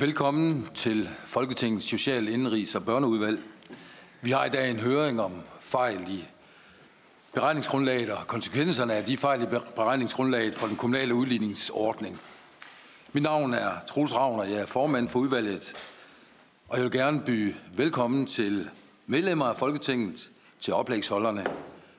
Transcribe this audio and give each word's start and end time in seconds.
Velkommen 0.00 0.68
til 0.74 1.08
Folketingets 1.24 1.86
Social 1.86 2.28
Indrigs- 2.28 2.76
og 2.76 2.84
Børneudvalg. 2.84 3.42
Vi 4.22 4.30
har 4.30 4.44
i 4.44 4.48
dag 4.48 4.70
en 4.70 4.80
høring 4.80 5.20
om 5.20 5.32
fejl 5.60 6.10
i 6.10 6.24
beregningsgrundlaget 7.34 8.10
og 8.10 8.26
konsekvenserne 8.26 8.94
af 8.94 9.04
de 9.04 9.16
fejl 9.16 9.42
i 9.42 9.46
beregningsgrundlaget 9.76 10.54
for 10.54 10.66
den 10.66 10.76
kommunale 10.76 11.14
udligningsordning. 11.14 12.20
Mit 13.12 13.22
navn 13.22 13.54
er 13.54 13.70
Troels 13.88 14.14
Ravn, 14.16 14.40
og 14.40 14.50
jeg 14.50 14.58
er 14.58 14.66
formand 14.66 15.08
for 15.08 15.18
udvalget. 15.18 15.72
Og 16.68 16.76
jeg 16.76 16.84
vil 16.84 16.92
gerne 16.92 17.22
byde 17.26 17.54
velkommen 17.76 18.26
til 18.26 18.70
medlemmer 19.06 19.46
af 19.46 19.56
Folketinget, 19.56 20.28
til 20.60 20.74
oplægsholderne, 20.74 21.46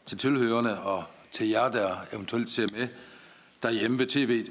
til 0.05 0.17
tilhørende 0.17 0.81
og 0.81 1.03
til 1.31 1.49
jer, 1.49 1.69
der 1.69 1.95
eventuelt 2.13 2.49
ser 2.49 2.67
med 2.77 2.87
derhjemme 3.63 3.99
ved 3.99 4.07
tv. 4.07 4.45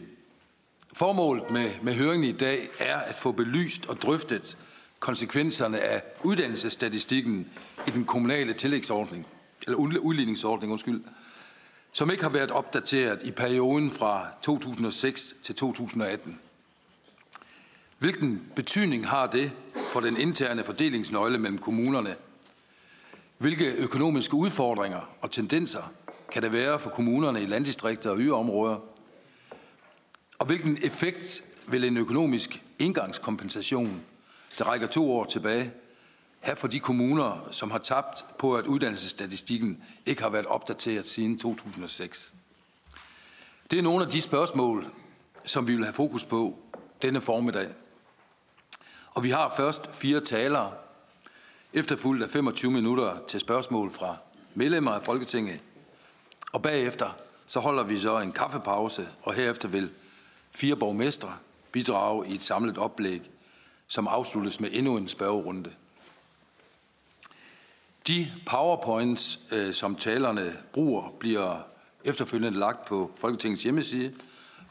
Formålet 0.98 1.50
med, 1.50 1.70
med 1.82 1.94
høringen 1.94 2.28
i 2.28 2.32
dag 2.32 2.68
er 2.78 2.96
at 2.96 3.14
få 3.14 3.32
belyst 3.32 3.86
og 3.86 4.02
drøftet 4.02 4.58
konsekvenserne 5.00 5.80
af 5.80 6.02
uddannelsesstatistikken 6.24 7.48
i 7.86 7.90
den 7.90 8.04
kommunale 8.04 8.52
tillægsordning, 8.52 9.26
eller 9.66 9.78
udligningsordning, 9.78 10.72
undskyld, 10.72 11.04
som 11.92 12.10
ikke 12.10 12.22
har 12.22 12.30
været 12.30 12.50
opdateret 12.50 13.22
i 13.22 13.30
perioden 13.30 13.90
fra 13.90 14.26
2006 14.42 15.34
til 15.42 15.54
2018. 15.54 16.40
Hvilken 17.98 18.42
betydning 18.56 19.08
har 19.08 19.26
det 19.26 19.52
for 19.92 20.00
den 20.00 20.16
interne 20.16 20.64
fordelingsnøgle 20.64 21.38
mellem 21.38 21.58
kommunerne? 21.58 22.16
Hvilke 23.38 23.72
økonomiske 23.72 24.34
udfordringer 24.34 25.00
og 25.20 25.30
tendenser 25.30 25.92
kan 26.32 26.42
der 26.42 26.48
være 26.48 26.78
for 26.78 26.90
kommunerne 26.90 27.42
i 27.42 27.46
landdistrikter 27.46 28.10
og 28.10 28.18
yderområder? 28.18 28.97
Og 30.38 30.46
hvilken 30.46 30.78
effekt 30.82 31.42
vil 31.66 31.84
en 31.84 31.96
økonomisk 31.96 32.62
indgangskompensation, 32.78 34.02
der 34.58 34.64
rækker 34.64 34.86
to 34.86 35.12
år 35.12 35.24
tilbage, 35.24 35.72
have 36.40 36.56
for 36.56 36.68
de 36.68 36.80
kommuner, 36.80 37.48
som 37.50 37.70
har 37.70 37.78
tabt 37.78 38.24
på, 38.38 38.56
at 38.56 38.66
uddannelsesstatistikken 38.66 39.84
ikke 40.06 40.22
har 40.22 40.30
været 40.30 40.46
opdateret 40.46 41.06
siden 41.06 41.38
2006? 41.38 42.32
Det 43.70 43.78
er 43.78 43.82
nogle 43.82 44.04
af 44.04 44.10
de 44.10 44.20
spørgsmål, 44.20 44.86
som 45.44 45.66
vi 45.66 45.74
vil 45.74 45.84
have 45.84 45.94
fokus 45.94 46.24
på 46.24 46.58
denne 47.02 47.20
formiddag. 47.20 47.68
Og 49.10 49.24
vi 49.24 49.30
har 49.30 49.54
først 49.56 49.96
fire 49.96 50.20
talere, 50.20 50.72
efterfulgt 51.72 52.22
af 52.22 52.30
25 52.30 52.70
minutter 52.70 53.18
til 53.28 53.40
spørgsmål 53.40 53.92
fra 53.92 54.16
medlemmer 54.54 54.90
af 54.90 55.02
Folketinget. 55.02 55.64
Og 56.52 56.62
bagefter 56.62 57.16
så 57.46 57.60
holder 57.60 57.82
vi 57.82 57.98
så 57.98 58.18
en 58.18 58.32
kaffepause, 58.32 59.08
og 59.22 59.34
herefter 59.34 59.68
vil 59.68 59.90
fire 60.50 60.76
borgmestre 60.76 61.32
bidrage 61.72 62.28
i 62.28 62.34
et 62.34 62.42
samlet 62.42 62.78
oplæg, 62.78 63.30
som 63.86 64.08
afsluttes 64.08 64.60
med 64.60 64.68
endnu 64.72 64.96
en 64.96 65.08
spørgerunde. 65.08 65.72
De 68.06 68.32
powerpoints, 68.46 69.38
øh, 69.52 69.74
som 69.74 69.96
talerne 69.96 70.56
bruger, 70.72 71.10
bliver 71.20 71.60
efterfølgende 72.04 72.58
lagt 72.58 72.86
på 72.86 73.10
Folketingets 73.16 73.62
hjemmeside, 73.62 74.14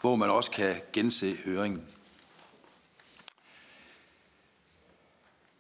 hvor 0.02 0.16
man 0.16 0.30
også 0.30 0.52
kan 0.52 0.76
gense 0.94 1.36
høringen. 1.46 1.84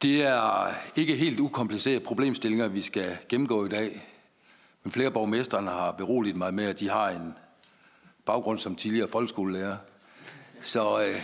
Det 0.01 0.23
er 0.23 0.73
ikke 0.95 1.15
helt 1.15 1.39
ukomplicerede 1.39 1.99
problemstillinger, 1.99 2.67
vi 2.67 2.81
skal 2.81 3.17
gennemgå 3.29 3.65
i 3.65 3.69
dag. 3.69 4.07
Men 4.83 4.91
flere 4.91 5.11
borgmesterne 5.11 5.69
har 5.69 5.91
beroliget 5.91 6.35
mig 6.35 6.53
med, 6.53 6.66
at 6.66 6.79
de 6.79 6.89
har 6.89 7.09
en 7.09 7.33
baggrund 8.25 8.57
som 8.57 8.75
tidligere 8.75 9.07
folkeskolelærer. 9.07 9.77
Så 10.59 11.00
øh, 11.00 11.22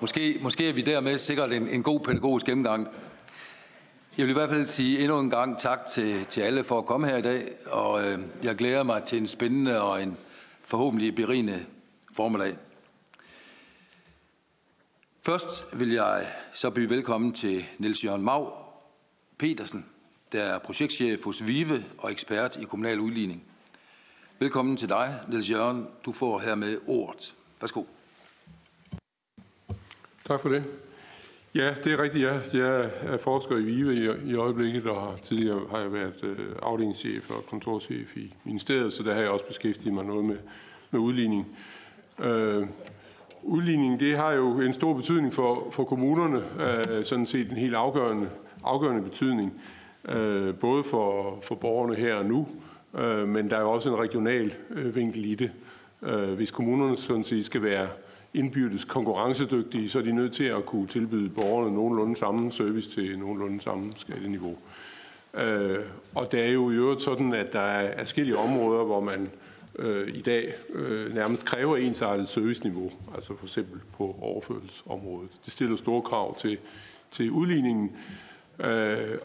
måske, 0.00 0.38
måske 0.42 0.68
er 0.68 0.72
vi 0.72 0.80
dermed 0.80 1.18
sikkert 1.18 1.52
en, 1.52 1.68
en 1.68 1.82
god 1.82 2.00
pædagogisk 2.00 2.46
gennemgang. 2.46 2.88
Jeg 4.18 4.26
vil 4.26 4.30
i 4.30 4.32
hvert 4.32 4.48
fald 4.48 4.66
sige 4.66 4.98
endnu 4.98 5.18
en 5.18 5.30
gang 5.30 5.58
tak 5.58 5.86
til, 5.86 6.24
til 6.24 6.40
alle 6.40 6.64
for 6.64 6.78
at 6.78 6.86
komme 6.86 7.06
her 7.06 7.16
i 7.16 7.22
dag, 7.22 7.52
og 7.66 8.04
øh, 8.04 8.18
jeg 8.42 8.56
glæder 8.56 8.82
mig 8.82 9.04
til 9.04 9.18
en 9.18 9.28
spændende 9.28 9.82
og 9.82 10.02
en 10.02 10.16
forhåbentlig 10.60 11.14
berigende 11.14 11.66
formiddag. 12.12 12.56
Først 15.22 15.64
vil 15.80 15.92
jeg 15.92 16.26
så 16.52 16.70
byde 16.70 16.90
velkommen 16.90 17.32
til 17.32 17.64
Niels 17.78 18.04
Jørgen 18.04 18.22
Mau 18.22 18.48
Petersen, 19.38 19.86
der 20.32 20.42
er 20.42 20.58
projektchef 20.58 21.24
hos 21.24 21.46
VIVE 21.46 21.84
og 21.98 22.12
ekspert 22.12 22.56
i 22.56 22.64
kommunal 22.64 23.00
udligning. 23.00 23.44
Velkommen 24.38 24.76
til 24.76 24.88
dig, 24.88 25.20
Niels 25.28 25.50
Jørgen. 25.50 25.86
Du 26.04 26.12
får 26.12 26.38
hermed 26.38 26.78
ordet. 26.86 27.34
Værsgo. 27.60 27.84
Tak 30.32 30.40
for 30.40 30.48
det. 30.48 30.64
Ja, 31.54 31.74
det 31.84 31.92
er 31.92 32.02
rigtigt. 32.02 32.24
Ja. 32.24 32.32
Jeg 32.52 32.90
er 33.02 33.16
forsker 33.16 33.56
i 33.56 33.62
VIVE 33.62 33.94
i, 33.94 34.30
i 34.30 34.34
øjeblikket, 34.34 34.86
og 34.86 35.18
tidligere 35.22 35.60
har 35.70 35.78
jeg 35.78 35.92
været 35.92 36.24
øh, 36.24 36.38
afdelingschef 36.62 37.30
og 37.30 37.46
kontorchef 37.46 38.16
i 38.16 38.34
ministeriet, 38.44 38.92
så 38.92 39.02
der 39.02 39.14
har 39.14 39.20
jeg 39.20 39.30
også 39.30 39.44
beskæftiget 39.46 39.94
mig 39.94 40.04
noget 40.04 40.24
med, 40.24 40.36
med 40.90 41.00
udligning. 41.00 41.56
Øh, 42.18 42.66
udligning, 43.42 44.00
det 44.00 44.16
har 44.16 44.32
jo 44.32 44.60
en 44.60 44.72
stor 44.72 44.94
betydning 44.94 45.34
for, 45.34 45.68
for 45.70 45.84
kommunerne, 45.84 46.42
øh, 46.66 47.04
sådan 47.04 47.26
set 47.26 47.50
en 47.50 47.56
helt 47.56 47.74
afgørende, 47.74 48.28
afgørende 48.64 49.02
betydning, 49.02 49.60
øh, 50.08 50.54
både 50.54 50.84
for, 50.84 51.38
for 51.42 51.54
borgerne 51.54 51.94
her 51.94 52.14
og 52.14 52.26
nu, 52.26 52.48
øh, 52.98 53.28
men 53.28 53.50
der 53.50 53.56
er 53.56 53.60
jo 53.60 53.70
også 53.70 53.88
en 53.88 53.98
regional 53.98 54.54
øh, 54.70 54.96
vinkel 54.96 55.24
i 55.24 55.34
det. 55.34 55.50
Øh, 56.02 56.32
hvis 56.32 56.50
kommunerne 56.50 56.96
sådan 56.96 57.24
set 57.24 57.46
skal 57.46 57.62
være 57.62 57.88
indbyrdes 58.34 58.84
konkurrencedygtige, 58.84 59.90
så 59.90 59.98
er 59.98 60.02
de 60.02 60.12
nødt 60.12 60.32
til 60.32 60.44
at 60.44 60.66
kunne 60.66 60.86
tilbyde 60.86 61.28
borgerne 61.28 61.74
nogenlunde 61.74 62.16
samme 62.16 62.52
service 62.52 62.90
til 62.90 63.18
nogenlunde 63.18 63.60
samme 63.60 63.92
skatteniveau. 63.96 64.56
Øh, 65.34 65.78
og 66.14 66.32
det 66.32 66.40
er 66.40 66.52
jo 66.52 66.70
i 66.70 66.74
øvrigt 66.74 67.02
sådan, 67.02 67.34
at 67.34 67.52
der 67.52 67.60
er 67.60 67.98
forskellige 67.98 68.36
områder, 68.36 68.84
hvor 68.84 69.00
man 69.00 69.30
øh, 69.78 70.08
i 70.08 70.20
dag 70.20 70.54
øh, 70.74 71.14
nærmest 71.14 71.44
kræver 71.44 71.76
ensartet 71.76 72.28
serviceniveau, 72.28 72.92
altså 73.14 73.36
for 73.36 73.46
eksempel 73.46 73.80
på 73.92 74.16
overførselsområdet. 74.20 75.30
Det 75.44 75.52
stiller 75.52 75.76
store 75.76 76.02
krav 76.02 76.36
til, 76.38 76.58
til 77.10 77.30
udligningen. 77.30 77.92
Øh, 78.58 79.18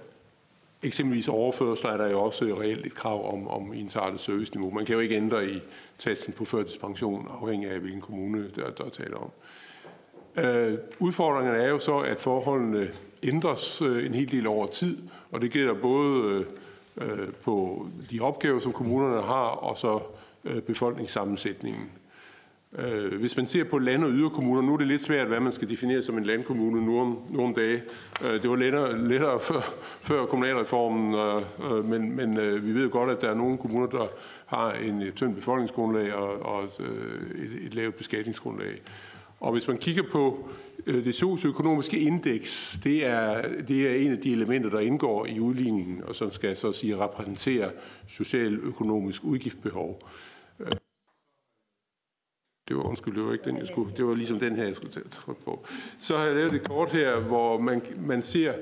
eksempelvis 0.87 1.27
overførsler 1.27 1.89
er 1.89 1.97
der 1.97 2.11
jo 2.11 2.21
også 2.21 2.45
reelt 2.45 2.85
et 2.85 2.93
krav 2.93 3.33
om, 3.33 3.47
om 3.47 3.73
ensartet 3.73 4.19
serviceniveau. 4.19 4.71
Man 4.71 4.85
kan 4.85 4.93
jo 4.93 4.99
ikke 4.99 5.15
ændre 5.15 5.49
i 5.49 5.61
satsen 5.97 6.33
på 6.33 6.45
førtidspension, 6.45 7.27
afhængig 7.41 7.69
af 7.69 7.79
hvilken 7.79 8.01
kommune 8.01 8.51
der, 8.55 8.69
der 8.69 8.89
taler 8.89 9.17
om. 9.17 9.31
Øh, 10.43 10.77
udfordringerne 10.99 11.57
er 11.57 11.69
jo 11.69 11.79
så, 11.79 11.97
at 11.97 12.19
forholdene 12.19 12.87
ændres 13.23 13.81
øh, 13.81 14.05
en 14.05 14.13
hel 14.13 14.31
del 14.31 14.47
over 14.47 14.67
tid, 14.67 14.97
og 15.31 15.41
det 15.41 15.51
gælder 15.51 15.73
både 15.73 16.45
øh, 17.01 17.09
øh 17.09 17.27
på 17.43 17.87
de 18.11 18.19
opgaver, 18.19 18.59
som 18.59 18.73
kommunerne 18.73 19.21
har, 19.21 19.45
og 19.45 19.77
så 19.77 19.99
øh, 20.45 20.61
befolkningssammensætningen. 20.61 21.91
Øh, 22.75 23.19
hvis 23.19 23.38
man 23.38 23.47
ser 23.47 23.63
på 23.63 23.78
land- 23.78 24.03
og 24.03 24.11
yderkommuner, 24.11 24.61
nu 24.61 24.73
er 24.73 24.78
det 24.78 24.88
lidt 24.88 25.01
svært, 25.01 25.28
hvad 25.28 25.39
man 25.39 25.51
skal 25.51 25.69
definere 25.69 26.01
som 26.01 26.17
en 26.17 26.23
landkommune 26.23 26.85
nu 26.85 27.00
om, 27.00 27.19
nu 27.29 27.44
om 27.44 27.53
dage. 27.53 27.81
Øh, 28.25 28.41
det 28.41 28.50
var 28.50 28.55
lettere, 28.55 29.07
lettere 29.07 29.39
før, 29.39 29.61
før 30.01 30.25
kommunalreformen, 30.25 31.16
øh, 31.16 31.85
men, 31.85 32.16
men 32.16 32.38
øh, 32.38 32.66
vi 32.66 32.73
ved 32.73 32.89
godt, 32.89 33.09
at 33.09 33.22
der 33.22 33.29
er 33.29 33.35
nogle 33.35 33.57
kommuner, 33.57 33.88
der 33.88 34.07
har 34.45 34.73
en 34.73 35.11
tynd 35.16 35.35
befolkningsgrundlag 35.35 36.13
og, 36.13 36.41
og 36.41 36.63
et, 36.63 36.72
et, 37.35 37.66
et 37.66 37.75
lavt 37.75 37.95
beskatningsgrundlag. 37.95 38.81
Og 39.39 39.51
hvis 39.51 39.67
man 39.67 39.77
kigger 39.77 40.03
på 40.11 40.50
øh, 40.85 41.06
det 41.06 41.16
socioøkonomiske 41.16 42.00
indeks, 42.00 42.80
det 42.83 43.06
er, 43.06 43.41
det 43.68 43.88
er 43.88 43.95
en 43.95 44.12
af 44.12 44.18
de 44.18 44.31
elementer, 44.31 44.69
der 44.69 44.80
indgår 44.80 45.25
i 45.25 45.39
udligningen, 45.39 46.03
og 46.03 46.15
som 46.15 46.31
skal 46.31 46.57
så 46.57 46.68
at 46.68 46.75
sige 46.75 46.97
repræsentere 46.97 47.69
socialøkonomisk 48.07 49.24
udgiftsbehov. 49.24 50.01
Øh, 50.59 50.68
det 52.67 52.75
var, 52.75 52.83
undskyld, 52.83 53.15
det 53.15 53.25
var 53.25 53.33
ikke 53.33 53.45
den, 53.45 53.57
jeg 53.57 53.67
skulle, 53.67 53.91
det 53.97 54.05
var 54.05 54.13
ligesom 54.13 54.39
den 54.39 54.55
her, 54.55 54.63
jeg 54.63 54.75
skulle 54.75 54.93
trykke 55.11 55.41
på. 55.45 55.65
Så 55.99 56.17
har 56.17 56.25
jeg 56.25 56.35
lavet 56.35 56.53
et 56.53 56.69
kort 56.69 56.91
her, 56.91 57.19
hvor 57.19 57.59
man, 57.59 57.81
man 58.05 58.21
ser 58.21 58.53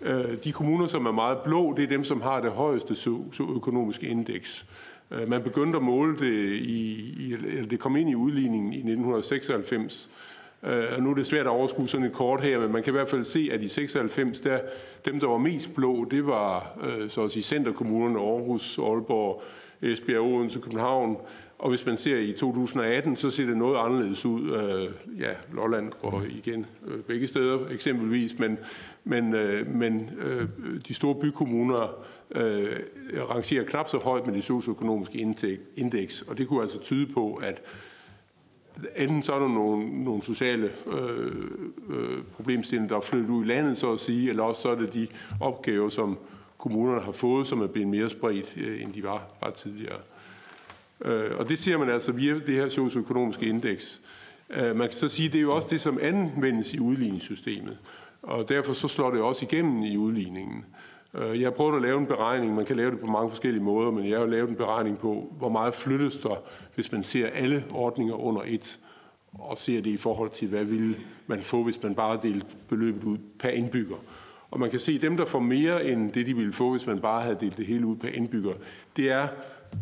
øh, 0.00 0.24
de 0.44 0.52
kommuner, 0.52 0.86
som 0.86 1.06
er 1.06 1.12
meget 1.12 1.38
blå, 1.38 1.74
det 1.76 1.84
er 1.84 1.88
dem, 1.88 2.04
som 2.04 2.20
har 2.20 2.40
det 2.40 2.50
højeste 2.50 3.10
økonomiske 3.40 4.06
indeks. 4.06 4.66
Øh, 5.10 5.28
man 5.28 5.42
begyndte 5.42 5.76
at 5.76 5.82
måle 5.82 6.18
det, 6.18 6.52
i, 6.52 7.14
i, 7.18 7.32
eller 7.32 7.66
det 7.66 7.80
kom 7.80 7.96
ind 7.96 8.10
i 8.10 8.14
udligningen 8.14 8.72
i 8.72 8.76
1996, 8.76 10.10
øh, 10.62 10.84
og 10.96 11.02
nu 11.02 11.10
er 11.10 11.14
det 11.14 11.26
svært 11.26 11.46
at 11.46 11.50
overskue 11.50 11.88
sådan 11.88 12.06
et 12.06 12.12
kort 12.12 12.40
her, 12.40 12.60
men 12.60 12.72
man 12.72 12.82
kan 12.82 12.90
i 12.90 12.96
hvert 12.96 13.08
fald 13.08 13.24
se, 13.24 13.48
at 13.52 13.62
i 13.62 13.68
96, 13.68 14.40
der, 14.40 14.58
dem, 15.04 15.20
der 15.20 15.26
var 15.26 15.38
mest 15.38 15.74
blå, 15.74 16.04
det 16.04 16.26
var 16.26 16.78
øh, 16.82 17.10
så 17.10 17.22
at 17.22 17.30
sige 17.30 17.42
centerkommunerne, 17.42 18.18
Aarhus, 18.18 18.78
Aalborg, 18.78 19.42
Esbjerg, 19.82 20.22
Odense, 20.22 20.60
København, 20.60 21.16
og 21.64 21.70
hvis 21.70 21.86
man 21.86 21.96
ser 21.96 22.16
i 22.16 22.32
2018, 22.32 23.16
så 23.16 23.30
ser 23.30 23.46
det 23.46 23.56
noget 23.56 23.78
anderledes 23.78 24.26
ud. 24.26 24.52
Øh, 24.52 25.20
ja, 25.20 25.30
Lolland 25.52 25.92
går 26.02 26.22
igen 26.28 26.66
øh, 26.86 27.00
begge 27.00 27.26
steder 27.26 27.68
eksempelvis, 27.70 28.38
men, 28.38 28.58
men, 29.04 29.34
øh, 29.34 29.70
men 29.70 30.10
øh, 30.18 30.48
de 30.88 30.94
store 30.94 31.14
bykommuner 31.14 31.96
øh, 32.30 32.76
rangerer 33.30 33.64
knap 33.64 33.88
så 33.88 33.98
højt 33.98 34.26
med 34.26 34.34
det 34.34 34.44
socioøkonomiske 34.44 35.18
indeks, 35.76 36.22
og 36.22 36.38
det 36.38 36.48
kunne 36.48 36.62
altså 36.62 36.80
tyde 36.80 37.06
på, 37.06 37.34
at 37.34 37.62
enten 38.96 39.22
så 39.22 39.32
er 39.32 39.38
der 39.38 39.48
nogle, 39.48 40.04
nogle 40.04 40.22
sociale 40.22 40.70
øh, 40.86 41.32
øh, 41.90 42.22
problemstillinger, 42.36 42.88
der 42.88 42.96
er 42.96 43.00
flyttet 43.00 43.30
ud 43.30 43.44
i 43.44 43.48
landet, 43.48 43.78
så 43.78 43.92
at 43.92 44.00
sige, 44.00 44.30
eller 44.30 44.42
også 44.42 44.62
så 44.62 44.68
er 44.68 44.74
det 44.74 44.94
de 44.94 45.06
opgaver, 45.40 45.88
som 45.88 46.18
kommunerne 46.58 47.00
har 47.00 47.12
fået, 47.12 47.46
som 47.46 47.60
er 47.62 47.66
blevet 47.66 47.88
mere 47.88 48.10
spredt, 48.10 48.54
øh, 48.56 48.82
end 48.82 48.92
de 48.92 49.02
var, 49.02 49.26
var 49.42 49.50
tidligere. 49.50 49.98
Øh, 51.00 51.30
og 51.38 51.48
det 51.48 51.58
ser 51.58 51.78
man 51.78 51.90
altså 51.90 52.12
via 52.12 52.34
det 52.34 52.54
her 52.54 52.68
socioøkonomiske 52.68 53.46
indeks. 53.46 54.00
Øh, 54.50 54.76
man 54.76 54.88
kan 54.88 54.96
så 54.96 55.08
sige, 55.08 55.26
at 55.26 55.32
det 55.32 55.38
er 55.38 55.42
jo 55.42 55.50
også 55.50 55.68
det, 55.70 55.80
som 55.80 55.98
anvendes 56.02 56.74
i 56.74 56.78
udligningssystemet. 56.78 57.78
Og 58.22 58.48
derfor 58.48 58.72
så 58.72 58.88
slår 58.88 59.10
det 59.10 59.20
også 59.20 59.44
igennem 59.44 59.82
i 59.82 59.96
udligningen. 59.96 60.64
Øh, 61.14 61.40
jeg 61.40 61.46
har 61.46 61.50
prøvet 61.50 61.76
at 61.76 61.82
lave 61.82 61.98
en 61.98 62.06
beregning, 62.06 62.54
man 62.54 62.64
kan 62.64 62.76
lave 62.76 62.90
det 62.90 63.00
på 63.00 63.06
mange 63.06 63.30
forskellige 63.30 63.62
måder, 63.62 63.90
men 63.90 64.10
jeg 64.10 64.18
har 64.18 64.26
lavet 64.26 64.48
en 64.48 64.56
beregning 64.56 64.98
på, 64.98 65.34
hvor 65.38 65.48
meget 65.48 65.74
flyttes 65.74 66.16
der, 66.16 66.36
hvis 66.74 66.92
man 66.92 67.02
ser 67.02 67.26
alle 67.26 67.64
ordninger 67.70 68.14
under 68.14 68.42
et, 68.46 68.78
og 69.32 69.58
ser 69.58 69.80
det 69.80 69.90
i 69.90 69.96
forhold 69.96 70.30
til, 70.30 70.48
hvad 70.48 70.64
ville 70.64 70.96
man 71.26 71.40
få, 71.40 71.62
hvis 71.62 71.82
man 71.82 71.94
bare 71.94 72.18
delte 72.22 72.46
beløbet 72.68 73.04
ud 73.04 73.18
per 73.38 73.48
indbygger. 73.48 73.96
Og 74.50 74.60
man 74.60 74.70
kan 74.70 74.78
se, 74.78 74.92
at 74.92 75.02
dem, 75.02 75.16
der 75.16 75.24
får 75.24 75.38
mere 75.38 75.84
end 75.84 76.12
det, 76.12 76.26
de 76.26 76.36
ville 76.36 76.52
få, 76.52 76.70
hvis 76.70 76.86
man 76.86 76.98
bare 76.98 77.22
havde 77.22 77.36
delt 77.40 77.56
det 77.56 77.66
hele 77.66 77.86
ud 77.86 77.96
per 77.96 78.08
indbygger, 78.08 78.52
det 78.96 79.10
er, 79.10 79.28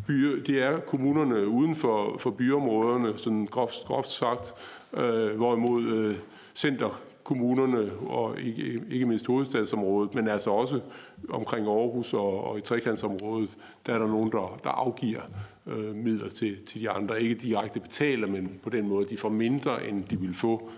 byer, 0.06 0.42
det 0.42 0.62
er 0.62 0.80
kommunerne 0.80 1.48
uden 1.48 1.76
for, 1.76 2.18
for 2.18 2.30
byområderne, 2.30 3.18
sådan 3.18 3.46
groft, 3.46 3.84
groft 3.84 4.10
sagt, 4.10 4.54
øh, 4.94 5.36
hvorimod 5.36 5.82
øh, 5.82 6.16
centerkommunerne 6.54 7.92
og 7.92 8.40
ikke, 8.40 8.82
ikke 8.90 9.06
mindst 9.06 9.26
hovedstadsområdet, 9.26 10.14
men 10.14 10.28
altså 10.28 10.50
også 10.50 10.80
omkring 11.28 11.66
Aarhus 11.66 12.14
og, 12.14 12.44
og 12.44 12.58
i 12.58 12.60
trekantsområdet, 12.60 13.50
der 13.86 13.94
er 13.94 13.98
der 13.98 14.06
nogen, 14.06 14.32
der, 14.32 14.60
der 14.64 14.70
afgiver 14.70 15.20
øh, 15.66 15.94
midler 15.94 16.28
til, 16.28 16.66
til 16.66 16.80
de 16.80 16.90
andre. 16.90 17.22
Ikke 17.22 17.34
direkte 17.34 17.80
betaler, 17.80 18.26
men 18.26 18.60
på 18.62 18.70
den 18.70 18.88
måde, 18.88 19.08
de 19.08 19.16
får 19.16 19.28
mindre, 19.28 19.88
end 19.88 20.04
de 20.04 20.20
ville 20.20 20.34
få, 20.34 20.70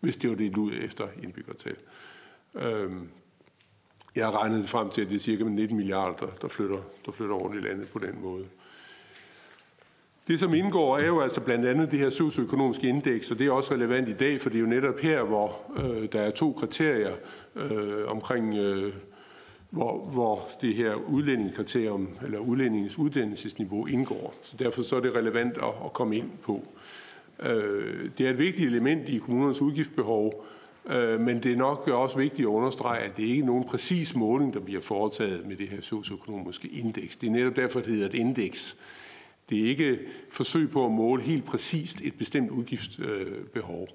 hvis 0.00 0.16
det 0.16 0.30
var 0.30 0.36
det 0.36 0.56
ud 0.56 0.72
efter 0.82 1.04
indbyggertal. 1.22 1.76
Øh, 2.54 2.90
jeg 4.16 4.26
har 4.26 4.42
regnet 4.42 4.68
frem 4.68 4.90
til, 4.90 5.02
at 5.02 5.08
det 5.08 5.16
er 5.16 5.20
cirka 5.20 5.44
19 5.44 5.76
milliarder, 5.76 6.26
der 6.42 6.48
flytter, 6.48 6.78
der 7.06 7.12
flytter 7.12 7.34
rundt 7.34 7.56
i 7.56 7.68
landet 7.68 7.88
på 7.92 7.98
den 7.98 8.22
måde. 8.22 8.44
Det, 10.28 10.38
som 10.38 10.54
indgår, 10.54 10.98
er 10.98 11.06
jo 11.06 11.20
altså 11.20 11.40
blandt 11.40 11.66
andet 11.66 11.90
det 11.90 11.98
her 11.98 12.10
socioøkonomiske 12.10 12.88
indeks, 12.88 13.30
og 13.30 13.38
det 13.38 13.46
er 13.46 13.50
også 13.50 13.74
relevant 13.74 14.08
i 14.08 14.12
dag, 14.12 14.40
for 14.40 14.50
det 14.50 14.56
er 14.56 14.60
jo 14.60 14.66
netop 14.66 15.00
her, 15.00 15.22
hvor 15.22 15.56
øh, 15.76 16.08
der 16.12 16.20
er 16.20 16.30
to 16.30 16.52
kriterier 16.52 17.12
øh, 17.56 18.08
omkring, 18.08 18.54
øh, 18.54 18.92
hvor, 19.70 20.10
hvor 20.12 20.48
det 20.60 20.74
her 20.74 20.94
udlændingskriterium, 20.94 22.08
eller 22.24 22.38
udlændingens 22.38 22.98
uddannelsesniveau 22.98 23.86
indgår. 23.86 24.34
Så 24.42 24.56
derfor 24.58 24.82
så 24.82 24.96
er 24.96 25.00
det 25.00 25.14
relevant 25.14 25.56
at, 25.56 25.68
at 25.84 25.92
komme 25.92 26.16
ind 26.16 26.30
på. 26.42 26.62
Øh, 27.42 28.10
det 28.18 28.26
er 28.26 28.30
et 28.30 28.38
vigtigt 28.38 28.68
element 28.68 29.08
i 29.08 29.18
kommunernes 29.18 29.62
udgiftsbehov, 29.62 30.46
øh, 30.90 31.20
men 31.20 31.42
det 31.42 31.52
er 31.52 31.56
nok 31.56 31.88
også 31.88 32.16
vigtigt 32.16 32.46
at 32.46 32.50
understrege, 32.50 33.00
at 33.00 33.16
det 33.16 33.22
ikke 33.22 33.42
er 33.42 33.46
nogen 33.46 33.64
præcis 33.64 34.16
måling, 34.16 34.54
der 34.54 34.60
bliver 34.60 34.80
foretaget 34.80 35.46
med 35.46 35.56
det 35.56 35.68
her 35.68 35.80
socioøkonomiske 35.80 36.68
indeks. 36.68 37.16
Det 37.16 37.26
er 37.26 37.30
netop 37.30 37.56
derfor, 37.56 37.80
det 37.80 37.92
hedder 37.92 38.06
et 38.06 38.14
indeks. 38.14 38.76
Det 39.48 39.60
er 39.60 39.68
ikke 39.68 39.98
forsøg 40.30 40.70
på 40.70 40.86
at 40.86 40.92
måle 40.92 41.22
helt 41.22 41.44
præcist 41.44 42.00
et 42.00 42.14
bestemt 42.18 42.50
udgiftsbehov. 42.50 43.88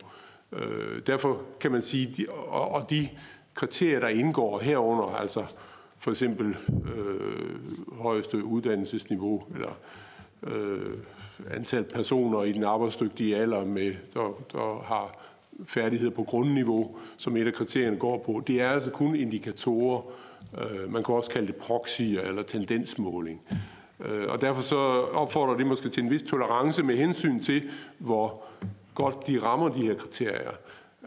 Øh, 0.53 1.01
derfor 1.07 1.41
kan 1.59 1.71
man 1.71 1.81
sige, 1.81 2.31
og 2.31 2.89
de 2.89 3.09
kriterier, 3.53 3.99
der 3.99 4.07
indgår 4.07 4.59
herunder, 4.59 5.15
altså 5.15 5.55
for 5.97 6.11
eksempel 6.11 6.55
øh, 6.95 8.01
højeste 8.01 8.43
uddannelsesniveau, 8.43 9.43
eller 9.55 9.77
øh, 10.47 10.97
antal 11.51 11.83
personer 11.83 12.43
i 12.43 12.51
den 12.51 12.63
arbejdsdygtige 12.63 13.37
alder, 13.37 13.65
med, 13.65 13.93
der, 14.13 14.43
der 14.51 14.83
har 14.85 15.23
færdigheder 15.65 16.11
på 16.11 16.23
grundniveau, 16.23 16.97
som 17.17 17.37
et 17.37 17.47
af 17.47 17.53
kriterierne 17.53 17.97
går 17.97 18.17
på, 18.25 18.43
det 18.47 18.61
er 18.61 18.69
altså 18.69 18.91
kun 18.91 19.15
indikatorer. 19.15 20.01
Øh, 20.61 20.93
man 20.93 21.03
kan 21.03 21.15
også 21.15 21.29
kalde 21.29 21.47
det 21.47 21.55
proxyer 21.55 22.21
eller 22.21 22.43
tendensmåling. 22.43 23.41
Øh, 23.99 24.25
og 24.27 24.41
derfor 24.41 24.61
så 24.61 24.77
opfordrer 25.13 25.57
det 25.57 25.67
måske 25.67 25.89
til 25.89 26.03
en 26.03 26.09
vis 26.09 26.23
tolerance 26.23 26.83
med 26.83 26.97
hensyn 26.97 27.39
til, 27.39 27.63
hvor 27.97 28.43
godt 28.95 29.27
de 29.27 29.41
rammer 29.41 29.69
de 29.69 29.81
her 29.81 29.93
kriterier. 29.93 30.51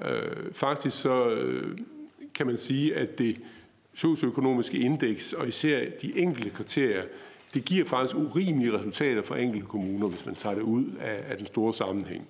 Øh, 0.04 0.52
faktisk 0.52 1.00
så 1.00 1.28
øh, 1.28 1.78
kan 2.34 2.46
man 2.46 2.58
sige, 2.58 2.96
at 2.96 3.18
det 3.18 3.36
socioøkonomiske 3.94 4.78
indeks, 4.78 5.32
og 5.32 5.48
især 5.48 5.80
de 6.02 6.18
enkelte 6.18 6.50
kriterier, 6.50 7.02
det 7.54 7.64
giver 7.64 7.84
faktisk 7.84 8.16
urimelige 8.16 8.78
resultater 8.78 9.22
for 9.22 9.34
enkelte 9.34 9.66
kommuner, 9.66 10.08
hvis 10.08 10.26
man 10.26 10.34
tager 10.34 10.54
det 10.54 10.62
ud 10.62 10.84
af, 11.00 11.24
af 11.30 11.36
den 11.36 11.46
store 11.46 11.74
sammenhæng. 11.74 12.28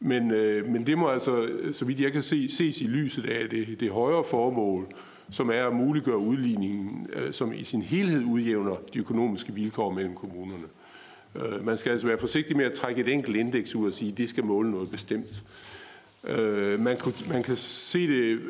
Men, 0.00 0.30
øh, 0.30 0.68
men 0.68 0.86
det 0.86 0.98
må 0.98 1.08
altså, 1.08 1.48
så 1.72 1.84
vidt 1.84 2.00
jeg 2.00 2.12
kan 2.12 2.22
se, 2.22 2.48
ses 2.48 2.80
i 2.80 2.84
lyset 2.84 3.26
af 3.26 3.48
det, 3.50 3.80
det 3.80 3.90
højere 3.90 4.24
formål, 4.24 4.94
som 5.32 5.50
er 5.50 5.66
at 5.66 5.74
muliggøre 5.74 6.18
udligningen, 6.18 7.06
øh, 7.12 7.32
som 7.32 7.52
i 7.52 7.64
sin 7.64 7.82
helhed 7.82 8.24
udjævner 8.24 8.76
de 8.94 8.98
økonomiske 8.98 9.52
vilkår 9.52 9.90
mellem 9.90 10.14
kommunerne. 10.14 10.64
Øh, 11.36 11.66
man 11.66 11.78
skal 11.78 11.92
altså 11.92 12.06
være 12.06 12.18
forsigtig 12.18 12.56
med 12.56 12.64
at 12.64 12.72
trække 12.72 13.00
et 13.00 13.08
enkelt 13.08 13.36
indeks 13.36 13.74
ud 13.74 13.86
og 13.86 13.92
sige, 13.92 14.12
at 14.12 14.18
det 14.18 14.28
skal 14.28 14.44
måle 14.44 14.70
noget 14.70 14.90
bestemt. 14.90 15.44
Øh, 16.24 16.80
man, 16.80 16.96
kan, 16.96 17.12
man 17.28 17.42
kan 17.42 17.56
se 17.56 18.06
det, 18.06 18.40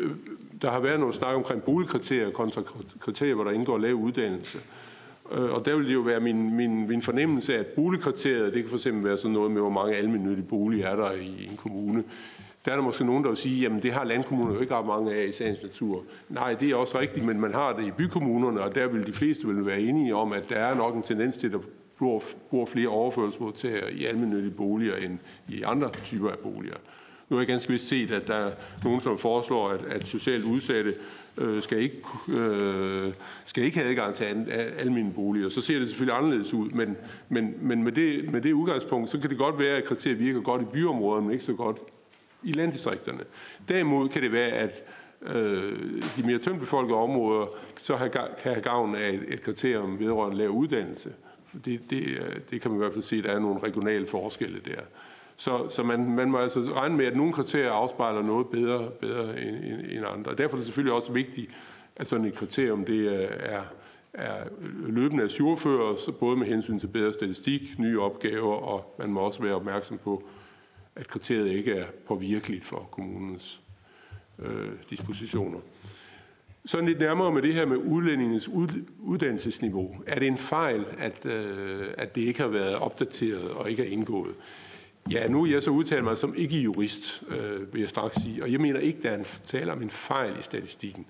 der 0.62 0.70
har 0.70 0.80
været 0.80 1.00
noget 1.00 1.14
snak 1.14 1.34
omkring 1.34 1.62
boligkriterier 1.62 2.30
kontra 2.30 2.62
kriterier, 3.00 3.34
hvor 3.34 3.44
der 3.44 3.50
indgår 3.50 3.78
lav 3.78 3.94
uddannelse. 3.94 4.58
Og 5.30 5.64
der 5.64 5.76
vil 5.76 5.86
det 5.86 5.94
jo 5.94 6.00
være 6.00 6.20
min, 6.20 6.56
min, 6.56 6.88
min 6.88 7.02
fornemmelse 7.02 7.54
af, 7.54 7.58
at 7.58 7.66
boligkriteriet, 7.66 8.54
det 8.54 8.64
kan 8.68 8.78
fx 8.78 8.86
være 8.92 9.18
sådan 9.18 9.30
noget 9.30 9.50
med, 9.50 9.60
hvor 9.60 9.70
mange 9.70 9.94
almindelige 9.94 10.42
boliger 10.42 10.88
er 10.88 10.96
der 10.96 11.12
i 11.12 11.48
en 11.50 11.56
kommune 11.56 12.04
der 12.64 12.72
er 12.72 12.76
der 12.76 12.82
måske 12.82 13.04
nogen, 13.04 13.22
der 13.22 13.30
vil 13.30 13.36
sige, 13.36 13.60
jamen 13.60 13.82
det 13.82 13.92
har 13.92 14.04
landkommuner 14.04 14.54
jo 14.54 14.60
ikke 14.60 14.74
ret 14.74 14.86
mange 14.86 15.14
af 15.14 15.26
i 15.26 15.32
sagens 15.32 15.62
natur. 15.62 16.04
Nej, 16.28 16.54
det 16.54 16.70
er 16.70 16.76
også 16.76 16.98
rigtigt, 16.98 17.26
men 17.26 17.40
man 17.40 17.54
har 17.54 17.72
det 17.72 17.86
i 17.86 17.90
bykommunerne, 17.90 18.60
og 18.60 18.74
der 18.74 18.86
vil 18.86 19.06
de 19.06 19.12
fleste 19.12 19.46
vil 19.46 19.66
være 19.66 19.80
enige 19.80 20.14
om, 20.14 20.32
at 20.32 20.48
der 20.48 20.56
er 20.56 20.74
nok 20.74 20.94
en 20.94 21.02
tendens 21.02 21.36
til, 21.36 21.46
at 21.46 21.52
der 21.52 21.58
bor, 21.98 22.22
bor 22.50 22.66
flere 22.66 22.88
overførselsmodtagere 22.88 23.92
i 23.92 24.04
almindelige 24.04 24.50
boliger 24.50 24.96
end 24.96 25.18
i 25.48 25.62
andre 25.62 25.90
typer 26.04 26.30
af 26.30 26.38
boliger. 26.38 26.76
Nu 27.28 27.36
har 27.36 27.40
jeg 27.40 27.48
ganske 27.48 27.72
vist 27.72 27.88
set, 27.88 28.10
at 28.10 28.26
der 28.26 28.34
er 28.34 28.50
nogen, 28.84 29.00
som 29.00 29.18
foreslår, 29.18 29.68
at, 29.68 29.80
at 29.84 30.08
socialt 30.08 30.44
udsatte 30.44 30.94
øh, 31.38 31.62
skal, 31.62 31.78
ikke, 31.78 31.96
øh, 32.28 33.12
skal 33.44 33.64
ikke 33.64 33.78
have 33.78 33.90
adgang 33.90 34.14
til 34.14 34.24
almindelige 34.78 35.14
boliger. 35.14 35.48
Så 35.48 35.60
ser 35.60 35.78
det 35.78 35.88
selvfølgelig 35.88 36.18
anderledes 36.18 36.54
ud, 36.54 36.70
men, 36.70 36.96
men, 37.28 37.54
men 37.60 37.82
med, 37.82 37.92
det, 37.92 38.32
med 38.32 38.40
det 38.40 38.52
udgangspunkt, 38.52 39.10
så 39.10 39.18
kan 39.18 39.30
det 39.30 39.38
godt 39.38 39.58
være, 39.58 39.76
at 39.76 39.84
kriteriet 39.84 40.18
virker 40.18 40.40
godt 40.40 40.62
i 40.62 40.64
byområder, 40.64 41.22
men 41.22 41.32
ikke 41.32 41.44
så 41.44 41.52
godt 41.52 41.78
i 42.44 42.52
landdistrikterne. 42.52 43.24
Derimod 43.68 44.08
kan 44.08 44.22
det 44.22 44.32
være, 44.32 44.50
at 44.50 44.82
øh, 45.22 46.02
de 46.16 46.22
mere 46.22 46.38
tyndbefolkede 46.38 46.98
områder 46.98 47.46
så 47.78 47.96
have, 47.96 48.10
kan 48.10 48.28
have 48.42 48.60
gavn 48.60 48.94
af 48.94 49.10
et, 49.10 49.24
et 49.28 49.40
kriterium 49.40 49.98
vedrørende 49.98 50.38
lav 50.38 50.48
uddannelse. 50.48 51.12
Det, 51.64 51.90
det, 51.90 52.02
øh, 52.02 52.36
det 52.50 52.60
kan 52.60 52.70
man 52.70 52.78
i 52.78 52.82
hvert 52.82 52.92
fald 52.92 53.02
se, 53.02 53.16
at 53.16 53.24
der 53.24 53.30
er 53.30 53.38
nogle 53.38 53.60
regionale 53.60 54.06
forskelle 54.06 54.60
der. 54.64 54.80
Så, 55.36 55.68
så 55.68 55.82
man, 55.82 56.10
man 56.10 56.30
må 56.30 56.38
altså 56.38 56.60
regne 56.60 56.96
med, 56.96 57.06
at 57.06 57.16
nogle 57.16 57.32
kriterier 57.32 57.70
afspejler 57.70 58.22
noget 58.22 58.46
bedre, 58.46 58.90
bedre 59.00 59.40
end, 59.40 59.56
end, 59.56 59.80
end 59.90 60.04
andre. 60.06 60.30
Og 60.30 60.38
derfor 60.38 60.54
er 60.54 60.58
det 60.58 60.64
selvfølgelig 60.64 60.94
også 60.94 61.12
vigtigt, 61.12 61.50
at 61.96 62.06
sådan 62.06 62.26
et 62.26 62.34
kriterium 62.34 62.84
det 62.84 63.10
øh, 63.12 63.28
er, 63.38 63.62
er 64.12 64.44
løbende 64.86 65.24
ajourføres, 65.24 66.10
både 66.20 66.36
med 66.36 66.46
hensyn 66.46 66.78
til 66.78 66.86
bedre 66.86 67.12
statistik, 67.12 67.78
nye 67.78 68.00
opgaver, 68.00 68.54
og 68.54 68.94
man 68.98 69.12
må 69.12 69.20
også 69.20 69.42
være 69.42 69.54
opmærksom 69.54 69.98
på, 69.98 70.22
at 70.96 71.08
kriteriet 71.08 71.50
ikke 71.50 71.72
er 71.72 71.86
påvirkeligt 72.06 72.64
for 72.64 72.88
kommunens 72.90 73.60
øh, 74.38 74.68
dispositioner. 74.90 75.58
Sådan 76.64 76.86
lidt 76.86 76.98
nærmere 76.98 77.32
med 77.32 77.42
det 77.42 77.54
her 77.54 77.66
med 77.66 77.76
udlændingens 77.76 78.48
uddannelsesniveau. 78.98 79.96
Er 80.06 80.18
det 80.18 80.28
en 80.28 80.38
fejl, 80.38 80.84
at, 80.98 81.26
øh, 81.26 81.86
at 81.98 82.14
det 82.14 82.20
ikke 82.20 82.40
har 82.40 82.48
været 82.48 82.74
opdateret 82.74 83.50
og 83.50 83.70
ikke 83.70 83.86
er 83.86 83.90
indgået? 83.90 84.34
Ja, 85.10 85.28
nu 85.28 85.44
er 85.44 85.50
jeg 85.50 85.62
så 85.62 85.70
udtalt 85.70 86.04
mig 86.04 86.18
som 86.18 86.34
ikke 86.36 86.56
jurist, 86.56 87.22
øh, 87.28 87.72
vil 87.72 87.80
jeg 87.80 87.88
straks 87.88 88.22
sige. 88.22 88.42
Og 88.42 88.52
jeg 88.52 88.60
mener 88.60 88.80
ikke, 88.80 89.02
der 89.02 89.10
er 89.10 89.18
en 89.18 89.26
tale 89.44 89.72
om 89.72 89.82
en 89.82 89.90
fejl 89.90 90.38
i 90.38 90.42
statistikken. 90.42 91.06